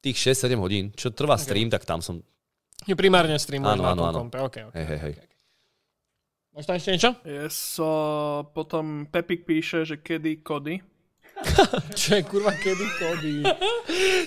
tých 0.00 0.16
6-7 0.16 0.56
hodín, 0.60 0.84
čo 0.96 1.12
trvá 1.12 1.36
stream, 1.36 1.68
tak 1.68 1.84
tam 1.84 2.00
som, 2.00 2.24
Nie, 2.88 2.96
primárne 2.96 3.36
streamuješ 3.36 3.76
Áno, 3.76 3.84
na 3.84 3.92
áno, 3.92 4.00
tom 4.00 4.08
áno. 4.08 4.18
kompe. 4.24 4.36
Okay, 4.40 4.62
okay. 4.72 4.76
hej, 4.80 4.86
hej, 4.88 5.00
hej. 5.20 5.28
Máš 6.50 6.64
tam 6.66 6.76
ešte 6.80 6.90
niečo? 6.90 7.10
Yes, 7.22 7.54
so, 7.54 7.88
potom 8.56 9.06
Pepik 9.06 9.46
píše, 9.46 9.86
že 9.86 10.00
kedy 10.00 10.42
kody. 10.42 10.82
Čo 12.00 12.20
je 12.20 12.22
kurva 12.24 12.52
kedy 12.52 12.86
kody? 13.00 13.34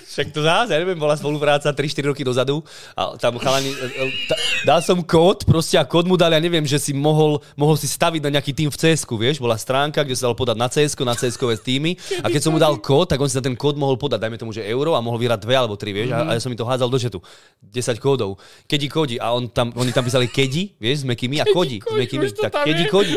Však 0.04 0.34
to 0.34 0.40
zás, 0.42 0.70
ja 0.70 0.78
neviem, 0.78 0.98
bola 0.98 1.14
spolupráca 1.14 1.70
3-4 1.70 2.10
roky 2.10 2.22
dozadu 2.26 2.62
a 2.94 3.14
tam 3.18 3.38
chalani, 3.38 3.70
e, 3.70 3.86
e, 3.86 4.02
ta, 4.26 4.34
dal 4.66 4.80
som 4.82 4.98
kód, 5.02 5.46
proste 5.46 5.78
a 5.78 5.84
kód 5.86 6.06
mu 6.06 6.18
dal, 6.18 6.34
ja 6.34 6.42
neviem, 6.42 6.66
že 6.66 6.78
si 6.78 6.92
mohol, 6.94 7.38
mohol 7.54 7.78
si 7.78 7.86
staviť 7.86 8.20
na 8.22 8.38
nejaký 8.38 8.52
tým 8.54 8.68
v 8.70 8.76
cs 8.76 9.06
vieš, 9.14 9.38
bola 9.38 9.58
stránka, 9.58 10.02
kde 10.02 10.14
sa 10.18 10.30
dal 10.30 10.36
podať 10.36 10.56
na 10.58 10.68
cs 10.70 10.94
na 11.02 11.14
cs 11.14 11.36
týmy. 11.62 11.96
A 12.22 12.30
keď 12.30 12.40
som 12.42 12.52
mu 12.54 12.58
dal 12.58 12.74
kód, 12.78 13.10
tak 13.10 13.20
on 13.20 13.30
si 13.30 13.38
na 13.38 13.44
ten 13.44 13.54
kód 13.54 13.78
mohol 13.78 13.98
podať, 13.98 14.18
dajme 14.18 14.38
tomu, 14.38 14.50
že 14.50 14.66
euro 14.66 14.98
a 14.98 15.00
mohol 15.04 15.18
vyhrať 15.20 15.40
dve 15.42 15.54
alebo 15.54 15.74
tri, 15.78 15.94
vieš, 15.94 16.14
a, 16.14 16.26
a 16.28 16.30
ja 16.34 16.40
som 16.42 16.50
mi 16.50 16.58
to 16.58 16.66
hádzal 16.66 16.90
do 16.90 16.98
četu. 16.98 17.18
10 17.62 17.98
kódov. 17.98 18.38
Kedi 18.66 18.86
kodi. 18.90 19.16
A 19.18 19.34
on 19.34 19.50
tam, 19.50 19.72
oni 19.74 19.90
tam 19.90 20.04
písali 20.04 20.28
kedi, 20.30 20.74
vieš, 20.78 21.02
s 21.02 21.06
mekými 21.06 21.40
a 21.40 21.46
kodi, 21.48 21.80
s 21.80 21.94
mekými, 21.94 22.26
tak 22.34 22.64
kedi 22.66 22.84
kodi. 22.90 23.14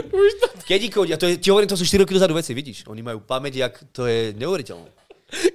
Kedi 0.68 0.88
kodi, 0.92 1.16
a 1.16 1.18
to 1.20 1.32
je, 1.32 1.40
ti 1.40 1.48
hovorím, 1.48 1.72
to 1.72 1.80
sú 1.80 1.88
4 1.88 2.04
roky 2.04 2.12
dozadu 2.12 2.36
veci, 2.36 2.52
vidíš, 2.52 2.92
oni 2.92 3.00
majú 3.00 3.24
pamäť, 3.24 3.54
jak 3.56 3.74
to 3.92 4.08
je 4.08 4.34
neuveriteľné. 4.36 4.98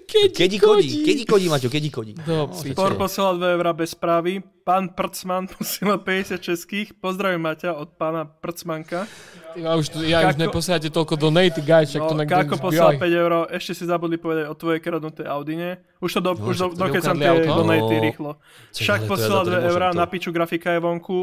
Kedi, 0.05 0.37
Kedi 0.37 0.57
kodi, 0.61 0.89
kedi 1.01 1.25
kodi, 1.25 1.49
Maťo, 1.49 1.73
kedi 1.73 1.89
kodi. 1.89 2.13
Do 2.13 2.53
piče. 2.53 2.77
Por 2.77 2.93
posiela 3.01 3.33
2 3.33 3.57
eurá 3.57 3.73
bez 3.73 3.97
správy. 3.97 4.45
Pán 4.63 4.95
Prcman 4.95 5.51
posiela 5.51 5.99
50 5.99 6.39
českých. 6.39 6.95
Pozdravím 6.95 7.43
Maťa 7.43 7.75
od 7.75 7.91
pána 7.99 8.23
Prcmanka. 8.25 9.11
Ja 9.53 9.77
už, 9.77 9.93
ja 10.09 10.25
už 10.25 10.33
Kako- 10.33 10.43
neposielate 10.49 10.89
toľko 10.89 11.15
donaty, 11.21 11.61
guys, 11.61 11.93
však 11.93 12.09
to 12.09 12.15
No, 12.17 12.25
niekto 12.25 12.41
Kako 12.41 12.55
posiela 12.57 12.97
5 12.97 13.05
eur. 13.05 13.33
Ešte 13.53 13.73
si 13.75 13.85
zabudli 13.85 14.17
povedať 14.17 14.49
o 14.49 14.57
tvojej 14.57 14.81
kradnutej 14.81 15.29
Audine. 15.29 15.77
Už 16.01 16.09
to, 16.09 16.21
do, 16.25 16.33
už 16.35 16.57
do, 16.57 16.67
to 16.73 16.81
dokecam 16.81 17.15
ukradli 17.15 17.21
tie 17.21 17.31
auto? 17.45 17.59
donaty 17.61 17.95
No. 17.95 18.03
rýchlo. 18.03 18.31
Však 18.73 18.99
to 19.05 19.11
posiela 19.13 19.39
za 19.39 19.45
to 19.45 19.51
2 19.51 19.53
nemôžem 19.53 19.71
eurá, 19.71 19.89
to. 19.93 19.99
na 19.99 20.07
piču 20.09 20.31
grafika 20.33 20.69
je 20.73 20.81
vonku. 20.81 21.19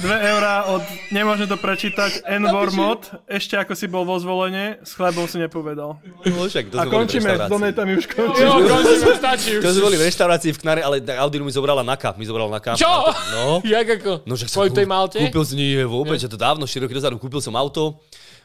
2 0.00 0.30
eurá 0.32 0.54
od, 0.66 0.82
nemôžem 1.10 1.46
to 1.46 1.54
prečítať, 1.54 2.24
Envor 2.24 2.72
mod. 2.72 3.00
Ešte 3.28 3.54
ako 3.54 3.76
si 3.76 3.86
bol 3.86 4.02
vo 4.02 4.16
zvolenie, 4.16 4.80
s 4.80 4.96
chlebom 4.96 5.28
si 5.28 5.36
nepovedal. 5.36 6.00
No, 6.24 6.48
však 6.48 6.72
to 6.72 6.80
A 6.80 6.88
končíme, 6.88 7.28
s 7.28 7.46
donatami 7.46 7.92
už 7.94 8.08
končíme. 8.08 8.40
Jo, 8.40 8.56
končíme, 8.64 9.12
stačí 9.14 9.50
už. 9.58 9.62
To 9.62 9.68
sme 9.68 9.82
boli 9.84 9.96
v 10.00 10.04
reštaurácii 10.08 10.50
v 10.50 10.58
Knare, 10.58 10.80
ale 10.80 10.96
Audinu 11.14 11.44
mi 11.44 11.52
zobrala 11.52 11.84
na 11.84 11.94
kap. 11.94 12.16
Mi 12.16 12.24
zobrala 12.24 12.43
na 12.48 12.60
kap. 12.60 12.76
Čo? 12.76 12.90
No. 13.34 13.60
Jak 13.76 14.00
ako? 14.00 14.24
No, 14.24 14.34
že 14.34 14.48
Kvôli 14.48 14.72
tej 14.72 14.88
Malte? 14.88 15.18
Kúpil 15.28 15.44
som, 15.44 15.56
nie, 15.56 15.80
vôbec, 15.84 16.18
že 16.18 16.28
to 16.28 16.38
dávno, 16.40 16.64
4 16.64 16.84
roky 16.84 16.94
dozadu, 16.96 17.16
kúpil 17.20 17.40
som 17.40 17.54
auto, 17.54 18.02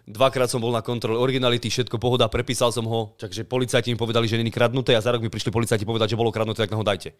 dvakrát 0.08 0.50
som 0.50 0.62
bol 0.62 0.74
na 0.74 0.82
kontrole 0.82 1.20
originality, 1.20 1.70
všetko 1.70 2.02
pohoda, 2.02 2.26
prepísal 2.32 2.74
som 2.74 2.88
ho, 2.88 3.14
takže 3.20 3.46
policajti 3.46 3.94
mi 3.94 3.98
povedali, 3.98 4.26
že 4.26 4.40
není 4.40 4.50
kradnuté 4.54 4.98
a 4.98 5.02
za 5.02 5.14
rok 5.14 5.22
mi 5.22 5.30
prišli 5.30 5.54
policajti 5.54 5.86
povedať, 5.86 6.14
že 6.14 6.20
bolo 6.20 6.34
kradnuté, 6.34 6.66
tak 6.66 6.74
ho 6.74 6.86
dajte. 6.86 7.14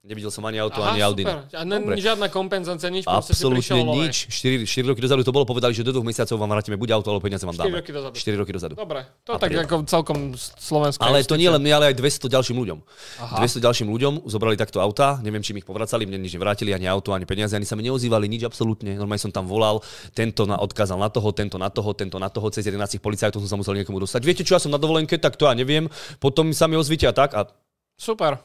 Nevidel 0.00 0.32
som 0.32 0.40
ani 0.48 0.56
auto, 0.56 0.80
Aha, 0.80 0.96
ani 0.96 1.04
Audi. 1.04 1.28
super. 1.28 1.44
A 1.52 1.60
ne, 1.60 1.76
Dobre. 1.76 2.00
žiadna 2.00 2.32
kompenzácia, 2.32 2.88
nič, 2.88 3.04
Absolútne 3.04 3.84
nič. 4.00 4.32
4, 4.32 4.64
4 4.64 4.88
roky 4.88 5.04
dozadu 5.04 5.20
to 5.20 5.28
bolo, 5.28 5.44
povedali, 5.44 5.76
že 5.76 5.84
do 5.84 5.92
dvoch 5.92 6.08
mesiacov 6.08 6.40
vám 6.40 6.56
vrátime 6.56 6.80
buď 6.80 6.96
auto, 6.96 7.12
alebo 7.12 7.20
peniaze 7.20 7.44
vám 7.44 7.52
4 7.52 7.60
dáme. 7.60 7.84
roky 7.84 7.92
dozadu. 7.92 8.14
4 8.16 8.40
roky 8.40 8.52
dozadu. 8.56 8.74
Dobre, 8.80 9.04
to 9.20 9.36
tak 9.36 9.52
Apríl. 9.52 9.60
ako 9.60 9.74
celkom 9.84 10.18
slovenská 10.56 11.04
Ale 11.04 11.20
to 11.20 11.36
justícia. 11.36 11.36
nie 11.36 11.48
len 11.52 11.60
mne, 11.60 11.72
ale 11.76 11.84
aj 11.92 12.00
200 12.00 12.32
ďalším 12.32 12.56
ľuďom. 12.56 12.78
Aha. 13.20 13.44
200 13.44 13.60
ďalším 13.60 13.88
ľuďom 13.92 14.12
zobrali 14.24 14.56
takto 14.56 14.80
auta, 14.80 15.20
neviem, 15.20 15.44
či 15.44 15.52
mi 15.52 15.60
ich 15.60 15.68
povracali, 15.68 16.08
mne 16.08 16.16
nič 16.16 16.32
nevrátili, 16.32 16.72
ani 16.72 16.88
auto, 16.88 17.12
ani 17.12 17.28
peniaze, 17.28 17.52
ani 17.52 17.68
sa 17.68 17.76
mi 17.76 17.84
neozývali, 17.84 18.24
nič 18.24 18.48
absolútne. 18.48 18.96
Normálne 18.96 19.20
som 19.20 19.28
tam 19.28 19.44
volal, 19.44 19.84
tento 20.16 20.48
na, 20.48 20.56
odkázal 20.56 20.96
na 20.96 21.12
toho, 21.12 21.28
tento 21.36 21.60
na 21.60 21.68
toho, 21.68 21.92
tento 21.92 22.16
na 22.16 22.32
toho, 22.32 22.48
cez 22.48 22.64
11 22.64 22.96
policajtov 23.04 23.44
som 23.44 23.52
sa 23.52 23.60
musel 23.60 23.76
niekomu 23.76 24.00
dostať. 24.00 24.24
Viete 24.24 24.48
čo, 24.48 24.56
ja 24.56 24.64
som 24.64 24.72
na 24.72 24.80
dovolenke, 24.80 25.20
tak 25.20 25.36
to 25.36 25.44
ja 25.44 25.52
neviem, 25.52 25.92
potom 26.16 26.56
sa 26.56 26.64
mi 26.64 26.80
ozvíte 26.80 27.04
a 27.04 27.12
tak 27.12 27.36
a 27.36 27.44
Super. 28.00 28.40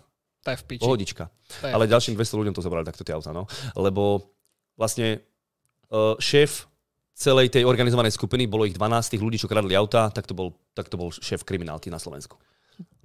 To 0.46 0.54
je 0.54 0.58
v 0.62 0.66
piči. 0.70 0.82
Pohodička. 0.86 1.26
To 1.26 1.66
je- 1.66 1.74
Ale 1.74 1.90
ďalším 1.90 2.14
200 2.14 2.38
ľuďom 2.38 2.54
to 2.54 2.62
zobrali 2.62 2.86
takto 2.86 3.02
tie 3.02 3.18
auta, 3.18 3.34
no. 3.34 3.50
Lebo 3.74 4.30
vlastne 4.78 5.26
uh, 5.90 6.14
šéf 6.22 6.70
celej 7.18 7.50
tej 7.50 7.66
organizovanej 7.66 8.14
skupiny, 8.14 8.46
bolo 8.46 8.70
ich 8.70 8.76
12 8.78 9.10
tých 9.10 9.24
ľudí, 9.24 9.42
čo 9.42 9.50
kradli 9.50 9.74
auta, 9.74 10.12
tak 10.14 10.30
to 10.30 10.36
bol, 10.38 10.54
tak 10.76 10.92
to 10.92 11.00
bol 11.00 11.10
šéf 11.10 11.42
kriminálky 11.42 11.90
na 11.90 11.98
Slovensku. 11.98 12.38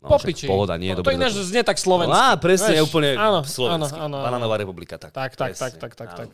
No, 0.02 0.16
Popiči. 0.16 0.48
Pohoda, 0.50 0.74
nie, 0.80 0.90
to 0.92 1.04
dobre. 1.04 1.14
ináč 1.14 1.36
znie 1.36 1.62
tak 1.62 1.78
slovensky. 1.78 2.10
Á, 2.12 2.34
presne, 2.40 2.74
Vieš, 2.74 2.88
úplne 2.90 3.14
áno, 3.14 3.40
slovenský. 3.46 4.00
áno, 4.00 4.18
áno. 4.18 4.26
Bananová 4.26 4.56
republika, 4.58 4.98
tak. 4.98 5.14
Tak, 5.14 5.36
tak, 5.38 5.54
tak, 5.54 5.76
presne, 5.76 5.78
tak, 5.78 5.92
tak, 5.94 6.08
áno. 6.10 6.18
tak. 6.26 6.30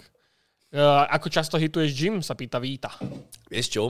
Uh, 0.73 1.05
ako 1.13 1.27
často 1.29 1.55
hituješ 1.61 1.91
gym, 1.93 2.15
sa 2.23 2.33
pýta 2.33 2.57
Víta. 2.59 2.91
Vieš 3.47 3.67
čo? 3.69 3.85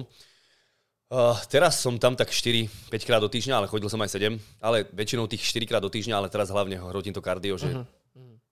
Uh, 1.06 1.38
teraz 1.46 1.78
som 1.78 1.94
tam 1.96 2.12
tak 2.12 2.28
4-5 2.28 2.66
krát 3.00 3.22
do 3.22 3.28
týždňa, 3.28 3.54
ale 3.56 3.66
chodil 3.66 3.86
som 3.86 4.00
aj 4.00 4.10
7. 4.10 4.26
Ale 4.58 4.90
väčšinou 4.90 5.24
tých 5.24 5.38
4 5.40 5.62
krát 5.64 5.78
do 5.78 5.86
týždňa, 5.86 6.14
ale 6.14 6.26
teraz 6.26 6.50
hlavne 6.50 6.74
hrotím 6.76 7.10
to 7.10 7.20
kardio, 7.20 7.54
že 7.54 7.70
Mhm. 7.70 7.84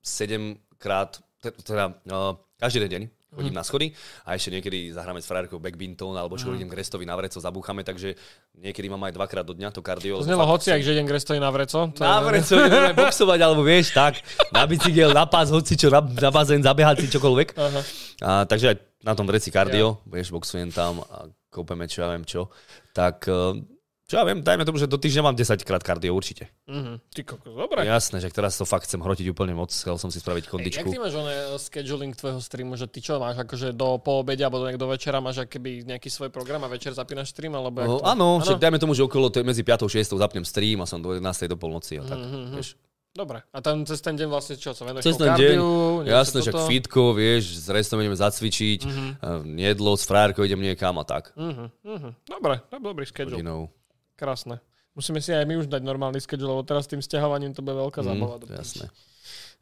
7 0.01 0.43
krát, 0.77 1.19
te- 1.39 1.51
teda 1.53 1.91
uh, 2.05 2.39
každý 2.55 2.87
deň 2.87 3.03
chodím 3.35 3.51
na 3.51 3.67
schody 3.67 3.91
a 4.23 4.39
ešte 4.39 4.47
niekedy 4.49 4.95
zahráme 4.95 5.19
s 5.19 5.27
frárkou 5.27 5.59
backbinton 5.59 6.15
alebo 6.15 6.39
čo 6.39 6.55
idem 6.55 6.71
k 6.71 6.79
restovi 6.79 7.03
na 7.03 7.19
vreco, 7.19 7.35
zabúchame, 7.37 7.83
takže 7.83 8.15
niekedy 8.55 8.87
mám 8.87 9.03
aj 9.03 9.13
dvakrát 9.13 9.43
do 9.43 9.51
dňa 9.51 9.75
to 9.75 9.83
kardio. 9.83 10.15
To 10.15 10.23
znelo 10.23 10.47
hociak, 10.47 10.79
že 10.79 10.95
idem 10.95 11.03
grestovi 11.03 11.43
na 11.43 11.51
vreco. 11.51 11.91
To 11.91 11.99
na 11.99 12.23
je- 12.23 12.25
vreco 12.25 12.55
ideme 12.57 12.95
boxovať, 13.03 13.39
alebo 13.41 13.67
vieš, 13.67 13.91
tak, 13.91 14.23
na 14.55 14.63
bicykel, 14.63 15.11
na 15.11 15.27
pás, 15.27 15.51
hoci 15.51 15.75
čo, 15.75 15.91
na, 15.91 15.99
na 15.99 16.31
bazén, 16.31 16.63
zabehať 16.63 17.03
si 17.03 17.11
čokoľvek. 17.11 17.49
Aha. 17.53 17.81
A, 18.23 18.31
takže 18.47 18.67
aj 18.71 18.77
na 19.03 19.13
tom 19.13 19.27
vreci 19.27 19.51
kardio, 19.51 19.99
vieš, 20.07 20.31
boxujem 20.31 20.71
tam 20.71 21.03
a 21.03 21.27
koupeme 21.55 21.87
čo 21.87 22.03
ja 22.03 22.11
viem 22.11 22.23
čo. 22.23 22.51
Tak, 22.91 23.25
eh, 23.25 23.63
čo 24.05 24.15
ja 24.15 24.25
viem, 24.25 24.37
dajme 24.39 24.63
tomu, 24.63 24.77
že 24.77 24.85
do 24.85 24.99
týždňa 24.99 25.23
mám 25.23 25.33
10 25.33 25.57
krát 25.61 25.81
kardio 25.81 26.13
určite. 26.13 26.53
Mhm. 26.67 27.01
Ty 27.09 27.21
kokos, 27.25 27.49
dobre. 27.49 27.83
Jasné, 27.83 28.19
že 28.19 28.29
teraz 28.29 28.53
to 28.53 28.65
fakt 28.65 28.85
chcem 28.85 28.99
hrotiť 28.99 29.27
úplne 29.27 29.53
moc, 29.53 29.71
chcel 29.71 29.97
som 29.97 30.13
si 30.13 30.19
spraviť 30.19 30.43
Ej, 30.43 30.45
jak 30.45 30.53
kondičku. 30.53 30.87
ty 30.87 30.99
máš 30.99 31.15
oné 31.15 31.33
scheduling 31.57 32.13
tvojho 32.13 32.37
streamu, 32.39 32.75
že 32.75 32.85
ty 32.85 33.01
čo 33.01 33.17
máš, 33.17 33.39
akože 33.39 33.73
do 33.73 33.97
poobedia 33.97 34.47
alebo 34.47 34.61
nejak 34.61 34.77
do 34.77 34.87
večera 34.87 35.19
máš 35.19 35.47
keby 35.47 35.89
nejaký 35.89 36.07
svoj 36.07 36.29
program 36.29 36.61
a 36.61 36.69
večer 36.69 36.93
zapínaš 36.93 37.31
stream, 37.31 37.55
alebo 37.55 37.81
No, 37.81 37.97
to? 37.97 38.05
áno, 38.05 38.27
však 38.41 38.59
dajme 38.59 38.77
tomu, 38.77 38.93
že 38.93 39.01
okolo 39.01 39.31
tej- 39.31 39.41
medzi 39.43 39.63
5 39.63 39.81
a 39.81 39.89
6 39.89 40.13
zapnem 40.13 40.43
stream 40.43 40.79
a 40.79 40.87
som 40.87 40.99
do 40.99 41.11
11 41.11 41.47
do 41.47 41.57
polnoci 41.57 41.97
a 41.97 42.05
tak. 42.05 42.19
Mhm, 42.19 42.55
Vieš. 42.55 42.77
Dobre. 43.15 43.47
A 43.55 43.63
tam 43.63 43.87
cez 43.87 44.03
ten 44.03 44.19
deň 44.19 44.27
vlastne 44.27 44.59
čo, 44.59 44.75
sa 44.75 44.83
venuješ 44.83 45.07
Cez 45.07 45.15
ten 45.15 45.31
deň, 45.31 45.57
jasné, 46.03 46.43
toto? 46.43 46.67
fitko, 46.67 47.15
vieš, 47.15 47.63
s 47.63 47.71
restom 47.71 48.03
ideme 48.03 48.19
zacvičiť, 48.19 48.81
Mhm. 48.83 49.05
mm-hmm. 49.23 49.55
jedlo, 49.71 49.95
s 49.95 50.03
frárkou 50.03 50.43
idem 50.43 50.59
niekam 50.59 50.99
a 50.99 51.07
tak. 51.07 51.31
Mhm, 51.39 51.71
mhm. 51.87 52.11
Dobre, 52.27 52.59
dobrý 52.75 53.07
schedule. 53.07 53.39
Hodinou. 53.39 53.71
Krásne. 54.19 54.59
Musíme 54.95 55.23
si 55.23 55.31
aj 55.31 55.47
my 55.47 55.59
už 55.59 55.71
dať 55.71 55.83
normálny 55.83 56.19
schedule, 56.19 56.55
lebo 56.55 56.63
teraz 56.63 56.87
tým 56.87 56.99
stiahovaním 56.99 57.55
to 57.55 57.63
bude 57.63 57.75
veľká 57.75 58.03
zábava. 58.03 58.39
Mm, 58.39 58.51
jasné. 58.51 58.87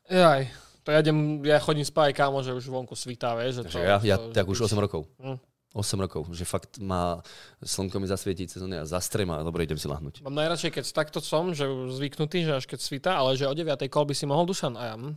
Jaj, 0.08 0.48
to 0.84 0.88
ja, 0.92 0.98
idem, 1.00 1.40
ja 1.44 1.56
chodím 1.56 1.84
spať, 1.84 2.12
kámo, 2.12 2.40
že 2.40 2.52
už 2.52 2.68
vonku 2.68 2.92
svitá, 2.92 3.32
vieš. 3.36 3.64
Že 3.64 3.68
to, 3.68 3.78
ja 3.80 4.16
to, 4.16 4.32
tak 4.32 4.44
už 4.44 4.64
8 4.64 4.76
rokov. 4.76 5.08
Mm. 5.16 5.36
8 5.72 6.04
rokov, 6.04 6.28
že 6.36 6.44
fakt 6.44 6.76
má 6.76 7.24
slnko 7.64 7.96
mi 7.96 8.06
zasvietí 8.08 8.44
cez 8.44 8.60
a 8.60 8.84
zastrem 8.84 9.28
a 9.32 9.40
dobre, 9.40 9.64
idem 9.64 9.80
si 9.80 9.88
lahnúť. 9.88 10.20
Mám 10.20 10.36
najradšej, 10.36 10.68
keď 10.68 10.84
takto 10.92 11.18
som, 11.24 11.56
že 11.56 11.64
zvyknutý, 11.96 12.44
že 12.44 12.52
až 12.60 12.68
keď 12.68 12.78
svita, 12.80 13.10
ale 13.16 13.40
že 13.40 13.48
o 13.48 13.54
9. 13.56 13.80
kol 13.88 14.04
by 14.04 14.12
si 14.12 14.28
mohol 14.28 14.44
Dušan 14.44 14.76
a 14.76 14.82
ja. 14.92 14.94
Hm? 15.00 15.16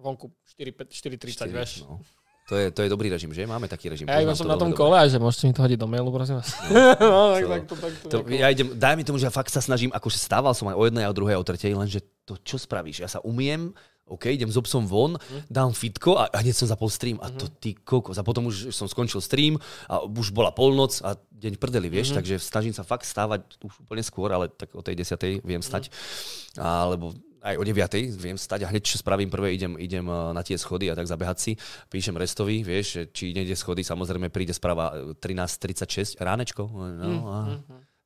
Vonku 0.00 0.34
4.30, 0.58 1.46
vieš. 1.52 1.86
No. 1.86 2.02
To 2.50 2.58
je, 2.58 2.66
to 2.74 2.82
je 2.82 2.90
dobrý 2.90 3.06
režim, 3.06 3.30
že? 3.30 3.46
Máme 3.46 3.70
taký 3.70 3.86
režim. 3.94 4.10
Ja 4.10 4.18
iba 4.18 4.34
som 4.34 4.42
to 4.42 4.50
na 4.50 4.58
tom 4.58 4.74
kole 4.74 4.98
a 4.98 5.06
že 5.06 5.22
môžete 5.22 5.46
mi 5.46 5.54
to 5.54 5.62
hodiť 5.62 5.78
do 5.78 5.86
mailu, 5.86 6.10
prosím 6.10 6.42
vás. 6.42 6.50
No, 6.98 7.38
tak, 7.38 7.46
to- 7.46 7.46
tak, 7.46 7.62
to, 7.62 7.74
tak, 7.78 7.92
to, 8.02 8.06
To, 8.10 8.16
ja 8.26 8.50
idem, 8.50 8.74
daj 8.74 8.98
mi 8.98 9.06
tomu, 9.06 9.22
že 9.22 9.30
ja 9.30 9.32
fakt 9.32 9.54
sa 9.54 9.62
snažím, 9.62 9.94
akože 9.94 10.18
stával 10.18 10.50
som 10.50 10.66
aj 10.66 10.74
o 10.74 10.82
jednej 10.82 11.06
a 11.06 11.14
o 11.14 11.14
druhej 11.14 11.38
a 11.38 11.42
o 11.42 11.46
tretej, 11.46 11.78
lenže 11.78 12.02
to 12.26 12.34
čo 12.42 12.58
spravíš? 12.58 13.06
Ja 13.06 13.10
sa 13.12 13.22
umiem, 13.22 13.70
OK, 14.10 14.26
idem 14.28 14.50
s 14.50 14.58
obsom 14.58 14.84
von, 14.84 15.14
Mhm. 15.14 15.40
dám 15.46 15.70
fitko 15.70 16.18
a, 16.18 16.26
hneď 16.34 16.52
som 16.52 16.66
zapol 16.66 16.90
stream. 16.90 17.16
A 17.22 17.30
to 17.30 17.46
ty 17.46 17.72
kokos. 17.74 18.18
A 18.18 18.22
potom 18.22 18.46
už 18.46 18.70
som 18.70 18.84
skončil 18.84 19.22
stream 19.22 19.54
a 19.86 20.02
už 20.02 20.30
bola 20.30 20.50
polnoc 20.50 20.98
a 21.00 21.14
deň 21.30 21.54
prdeli, 21.56 21.86
Mhm. 21.86 21.94
vieš, 21.94 22.08
takže 22.12 22.36
snažím 22.36 22.74
sa 22.74 22.82
fakt 22.82 23.06
stávať 23.06 23.46
už 23.62 23.72
úplne 23.80 24.02
skôr, 24.02 24.28
ale 24.28 24.50
tak 24.50 24.74
o 24.74 24.82
tej 24.82 24.94
desiatej 24.94 25.40
viem 25.40 25.62
stať. 25.62 25.88
Mhm. 25.88 26.58
Alebo 26.58 27.06
aj 27.40 27.56
o 27.56 27.64
9. 27.64 28.12
viem 28.12 28.36
stať 28.36 28.62
a 28.62 28.68
hneď 28.68 28.84
čo 28.84 29.00
spravím 29.00 29.32
prvé, 29.32 29.56
idem, 29.56 29.72
idem 29.80 30.04
eh, 30.04 30.36
na 30.36 30.44
tie 30.44 30.60
schody 30.60 30.90
a 30.90 30.94
tak 30.94 31.08
zabehať 31.08 31.38
si. 31.40 31.52
Píšem 31.88 32.12
restovi, 32.12 32.60
vieš, 32.60 33.08
či 33.10 33.32
nejde 33.32 33.56
schody, 33.56 33.80
samozrejme 33.80 34.28
príde 34.28 34.52
správa 34.52 34.92
eh, 34.92 35.16
13.36, 35.16 36.20
ránečko. 36.20 36.68
No, 36.68 37.16
a, 37.24 37.36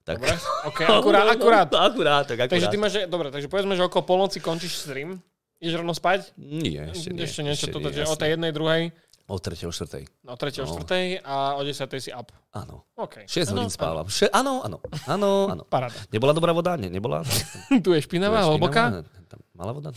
tak. 0.06 0.22
Dobre, 0.22 0.38
ok, 0.70 0.78
akurát, 1.02 1.26
akurát. 1.26 1.66
akurát, 1.66 2.24
tak 2.24 2.38
akurát. 2.38 2.50
Takže 2.52 2.68
ty 2.70 2.76
máš, 2.76 2.94
dobre, 3.08 3.32
takže 3.32 3.48
povedzme, 3.48 3.74
že 3.74 3.82
okolo 3.82 4.06
polnoci 4.06 4.38
končíš 4.38 4.86
stream, 4.86 5.18
ideš 5.58 5.74
rovno 5.76 5.92
spať? 5.92 6.32
Nie, 6.36 6.90
ešte 6.90 7.10
nie. 7.10 7.22
ešte 7.22 7.40
niečo, 7.42 7.66
toto, 7.68 7.88
nie, 7.88 7.96
že 7.96 8.04
o 8.04 8.14
tej 8.14 8.34
jednej, 8.34 8.50
druhej, 8.50 8.82
O 9.24 9.40
tretej, 9.40 9.64
o 9.64 9.72
štvrtej. 9.72 10.04
o 10.22 10.36
tretej, 10.36 10.60
o 10.60 10.66
No. 10.66 10.70
štvrtej 10.70 11.04
a 11.20 11.56
o 11.56 11.64
desiatej 11.64 11.96
si 11.98 12.10
up. 12.12 12.28
Áno. 12.52 12.84
OK. 12.94 13.24
6 13.24 13.48
Áno, 13.48 13.56
hodín 13.58 13.72
spávam. 13.72 14.04
Še- 14.04 14.28
áno, 14.28 14.60
áno, 14.60 14.76
áno, 15.08 15.30
áno. 15.48 15.62
Paráda. 15.72 15.96
Nebola 16.12 16.30
dobrá 16.30 16.52
voda? 16.52 16.76
Nie, 16.76 16.92
nebola. 16.92 17.24
tu 17.84 17.90
je 17.90 18.00
špinavá, 18.00 18.44
hlboká. 18.44 19.00
Tam 19.24 19.40
Malá 19.56 19.72
voda? 19.72 19.96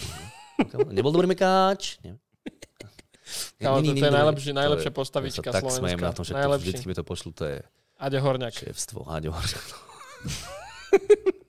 No. 0.72 0.88
Nebol 0.88 1.12
dobrý 1.12 1.28
mekáč? 1.28 2.00
Nie. 2.02 2.16
Kámo, 3.60 3.84
to- 3.84 3.92
je 3.92 4.08
najlepšie- 4.08 4.56
najlepšia 4.56 4.92
postavička 4.96 5.52
tak 5.52 5.60
Slovenska. 5.60 5.84
smejem 5.84 6.00
na 6.00 6.12
tom, 6.16 6.24
že 6.24 6.32
Najlepší. 6.32 6.64
vždycky 6.64 6.86
mi 6.88 6.96
to 6.96 7.04
pošlu, 7.04 7.36
to 7.36 7.44
je 7.44 7.58
Aďo 8.00 8.24
Horňák. 8.24 8.54
šéfstvo. 8.56 9.04
Áďo 9.12 9.36
Horňák. 9.36 9.66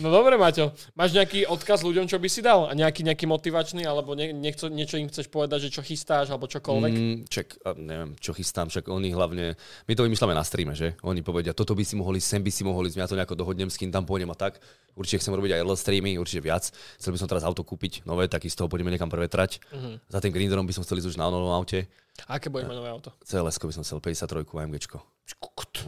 No 0.00 0.08
dobre, 0.10 0.38
Maťo. 0.38 0.72
Máš 0.96 1.14
nejaký 1.14 1.44
odkaz 1.46 1.82
ľuďom, 1.82 2.08
čo 2.08 2.16
by 2.18 2.28
si 2.30 2.40
dal? 2.40 2.66
A 2.66 2.72
nejaký, 2.72 3.04
nejaký 3.04 3.26
motivačný, 3.28 3.84
alebo 3.84 4.16
nie, 4.16 4.32
niečo, 4.32 4.70
niečo 4.72 4.96
im 4.98 5.10
chceš 5.10 5.28
povedať, 5.28 5.68
že 5.68 5.74
čo 5.78 5.82
chystáš, 5.84 6.30
alebo 6.32 6.48
čokoľvek? 6.48 6.92
Mm, 6.92 7.16
čak, 7.28 7.46
a 7.66 7.74
neviem, 7.76 8.10
čo 8.18 8.32
chystám, 8.32 8.70
však 8.72 8.88
oni 8.88 9.12
hlavne, 9.12 9.54
my 9.58 9.92
to 9.92 10.06
vymýšľame 10.06 10.34
na 10.34 10.44
streame, 10.46 10.74
že? 10.74 10.94
Oni 11.04 11.20
povedia, 11.20 11.52
toto 11.52 11.76
by 11.76 11.84
si 11.84 11.94
mohli, 11.98 12.18
sem 12.22 12.40
by 12.40 12.50
si 12.50 12.62
mohli, 12.62 12.88
ja 12.94 13.06
to 13.06 13.18
nejako 13.18 13.36
dohodnem, 13.38 13.68
s 13.68 13.78
kým 13.78 13.92
tam 13.92 14.06
pôjdem 14.08 14.30
a 14.32 14.36
tak. 14.38 14.62
Určite 14.96 15.24
chcem 15.24 15.34
robiť 15.34 15.56
aj 15.56 15.60
LL 15.64 15.78
streamy, 15.78 16.10
určite 16.20 16.44
viac. 16.44 16.68
Chcel 17.00 17.12
by 17.14 17.18
som 17.20 17.28
teraz 17.28 17.44
auto 17.44 17.64
kúpiť, 17.64 18.04
nové, 18.04 18.28
tak 18.28 18.44
z 18.44 18.56
toho 18.56 18.68
pôjdeme 18.68 18.92
niekam 18.92 19.08
prevetrať. 19.08 19.60
Mhm. 19.72 20.06
Za 20.08 20.18
tým 20.20 20.32
Grinderom 20.32 20.64
by 20.68 20.74
som 20.76 20.84
chcel 20.84 21.00
ísť 21.00 21.16
už 21.16 21.20
na 21.20 21.28
novom 21.28 21.52
aute. 21.52 21.88
A 22.28 22.36
aké 22.36 22.52
bude 22.52 22.68
mať 22.68 22.76
nové 22.76 22.92
auto? 22.92 23.08
CLS 23.24 23.56
by 23.56 23.72
som 23.72 23.84
chcel, 23.88 23.98
53 24.04 24.44
AMGčko. 24.44 25.00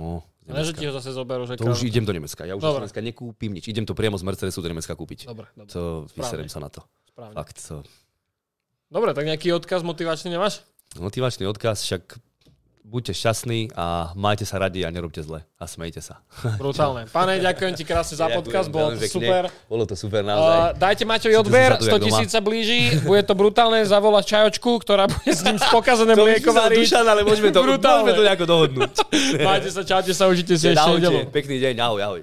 No, 0.01 0.25
z 0.45 0.47
Ne, 0.47 0.61
že 0.61 0.71
Nemecka. 0.71 0.77
ti 0.77 0.85
ho 0.85 0.93
zase 0.93 1.11
zoberú, 1.11 1.43
že 1.45 1.57
To 1.57 1.67
už 1.67 1.83
idem 1.85 2.05
do 2.05 2.13
Nemecka. 2.13 2.45
Ja 2.45 2.53
už 2.53 2.61
Dobre. 2.61 2.77
do 2.77 2.81
Nemecka 2.85 3.01
nekúpim 3.01 3.51
nič. 3.51 3.65
Idem 3.65 3.83
to 3.83 3.93
priamo 3.93 4.15
z 4.15 4.25
Mercedesu 4.25 4.61
do 4.61 4.69
Nemecka 4.69 4.93
kúpiť. 4.93 5.25
Dobre, 5.25 5.49
dobre. 5.53 5.73
To 5.73 6.05
vyserem 6.13 6.47
sa 6.47 6.61
na 6.61 6.69
to. 6.69 6.85
Správne. 7.07 7.33
Fakt, 7.33 7.57
to. 7.59 7.81
Dobre, 8.87 9.11
tak 9.11 9.25
nejaký 9.25 9.51
odkaz 9.53 9.81
motivačný 9.81 10.31
nemáš? 10.31 10.61
Motivačný 10.95 11.49
odkaz, 11.49 11.81
však 11.83 12.21
buďte 12.85 13.17
šťastní 13.17 13.73
a 13.73 14.13
majte 14.13 14.45
sa 14.45 14.61
radi 14.61 14.85
a 14.85 14.93
nerobte 14.93 15.25
zle. 15.25 15.41
A 15.57 15.65
smejte 15.65 16.05
sa. 16.05 16.21
Brutálne. 16.61 17.09
Pane, 17.09 17.41
ďakujem 17.41 17.73
ti 17.73 17.85
krásne 17.89 18.21
za 18.21 18.29
podcast, 18.29 18.69
bolo 18.69 18.93
to 18.93 19.09
super. 19.09 19.49
Bolo 19.67 19.85
to 19.89 19.97
super 19.97 20.21
Uh, 20.21 20.29
naozaj. 20.29 20.57
dajte 20.77 21.05
Maťovi 21.09 21.35
odber, 21.41 21.71
sa 21.75 21.81
tu 21.81 21.89
jak 21.89 21.97
100 21.97 22.07
tisíc 22.07 22.29
sa 22.31 22.41
blíži, 22.45 23.01
bude 23.03 23.25
to 23.25 23.33
brutálne, 23.33 23.81
zavolať 23.83 24.25
čajočku, 24.29 24.71
ktorá 24.85 25.09
bude 25.09 25.33
s 25.33 25.41
ním 25.41 25.57
pokazené 25.73 26.13
mlieko 26.21 26.53
variť. 26.53 26.85
Dušan, 26.85 27.07
ale 27.09 27.25
môžeme 27.25 27.49
to, 27.49 27.65
môžeme 27.65 28.13
to 28.13 28.23
nejako 28.23 28.45
dohodnúť. 28.45 28.93
Majte 29.41 29.69
sa, 29.73 29.81
čaute 29.81 30.13
sa, 30.13 30.29
užite 30.29 30.53
si 30.61 30.69
ešte 30.69 30.91
nedelu. 31.01 31.25
pekný 31.33 31.57
deň, 31.65 31.75
ahoj, 31.81 32.01
ahoj. 32.05 32.21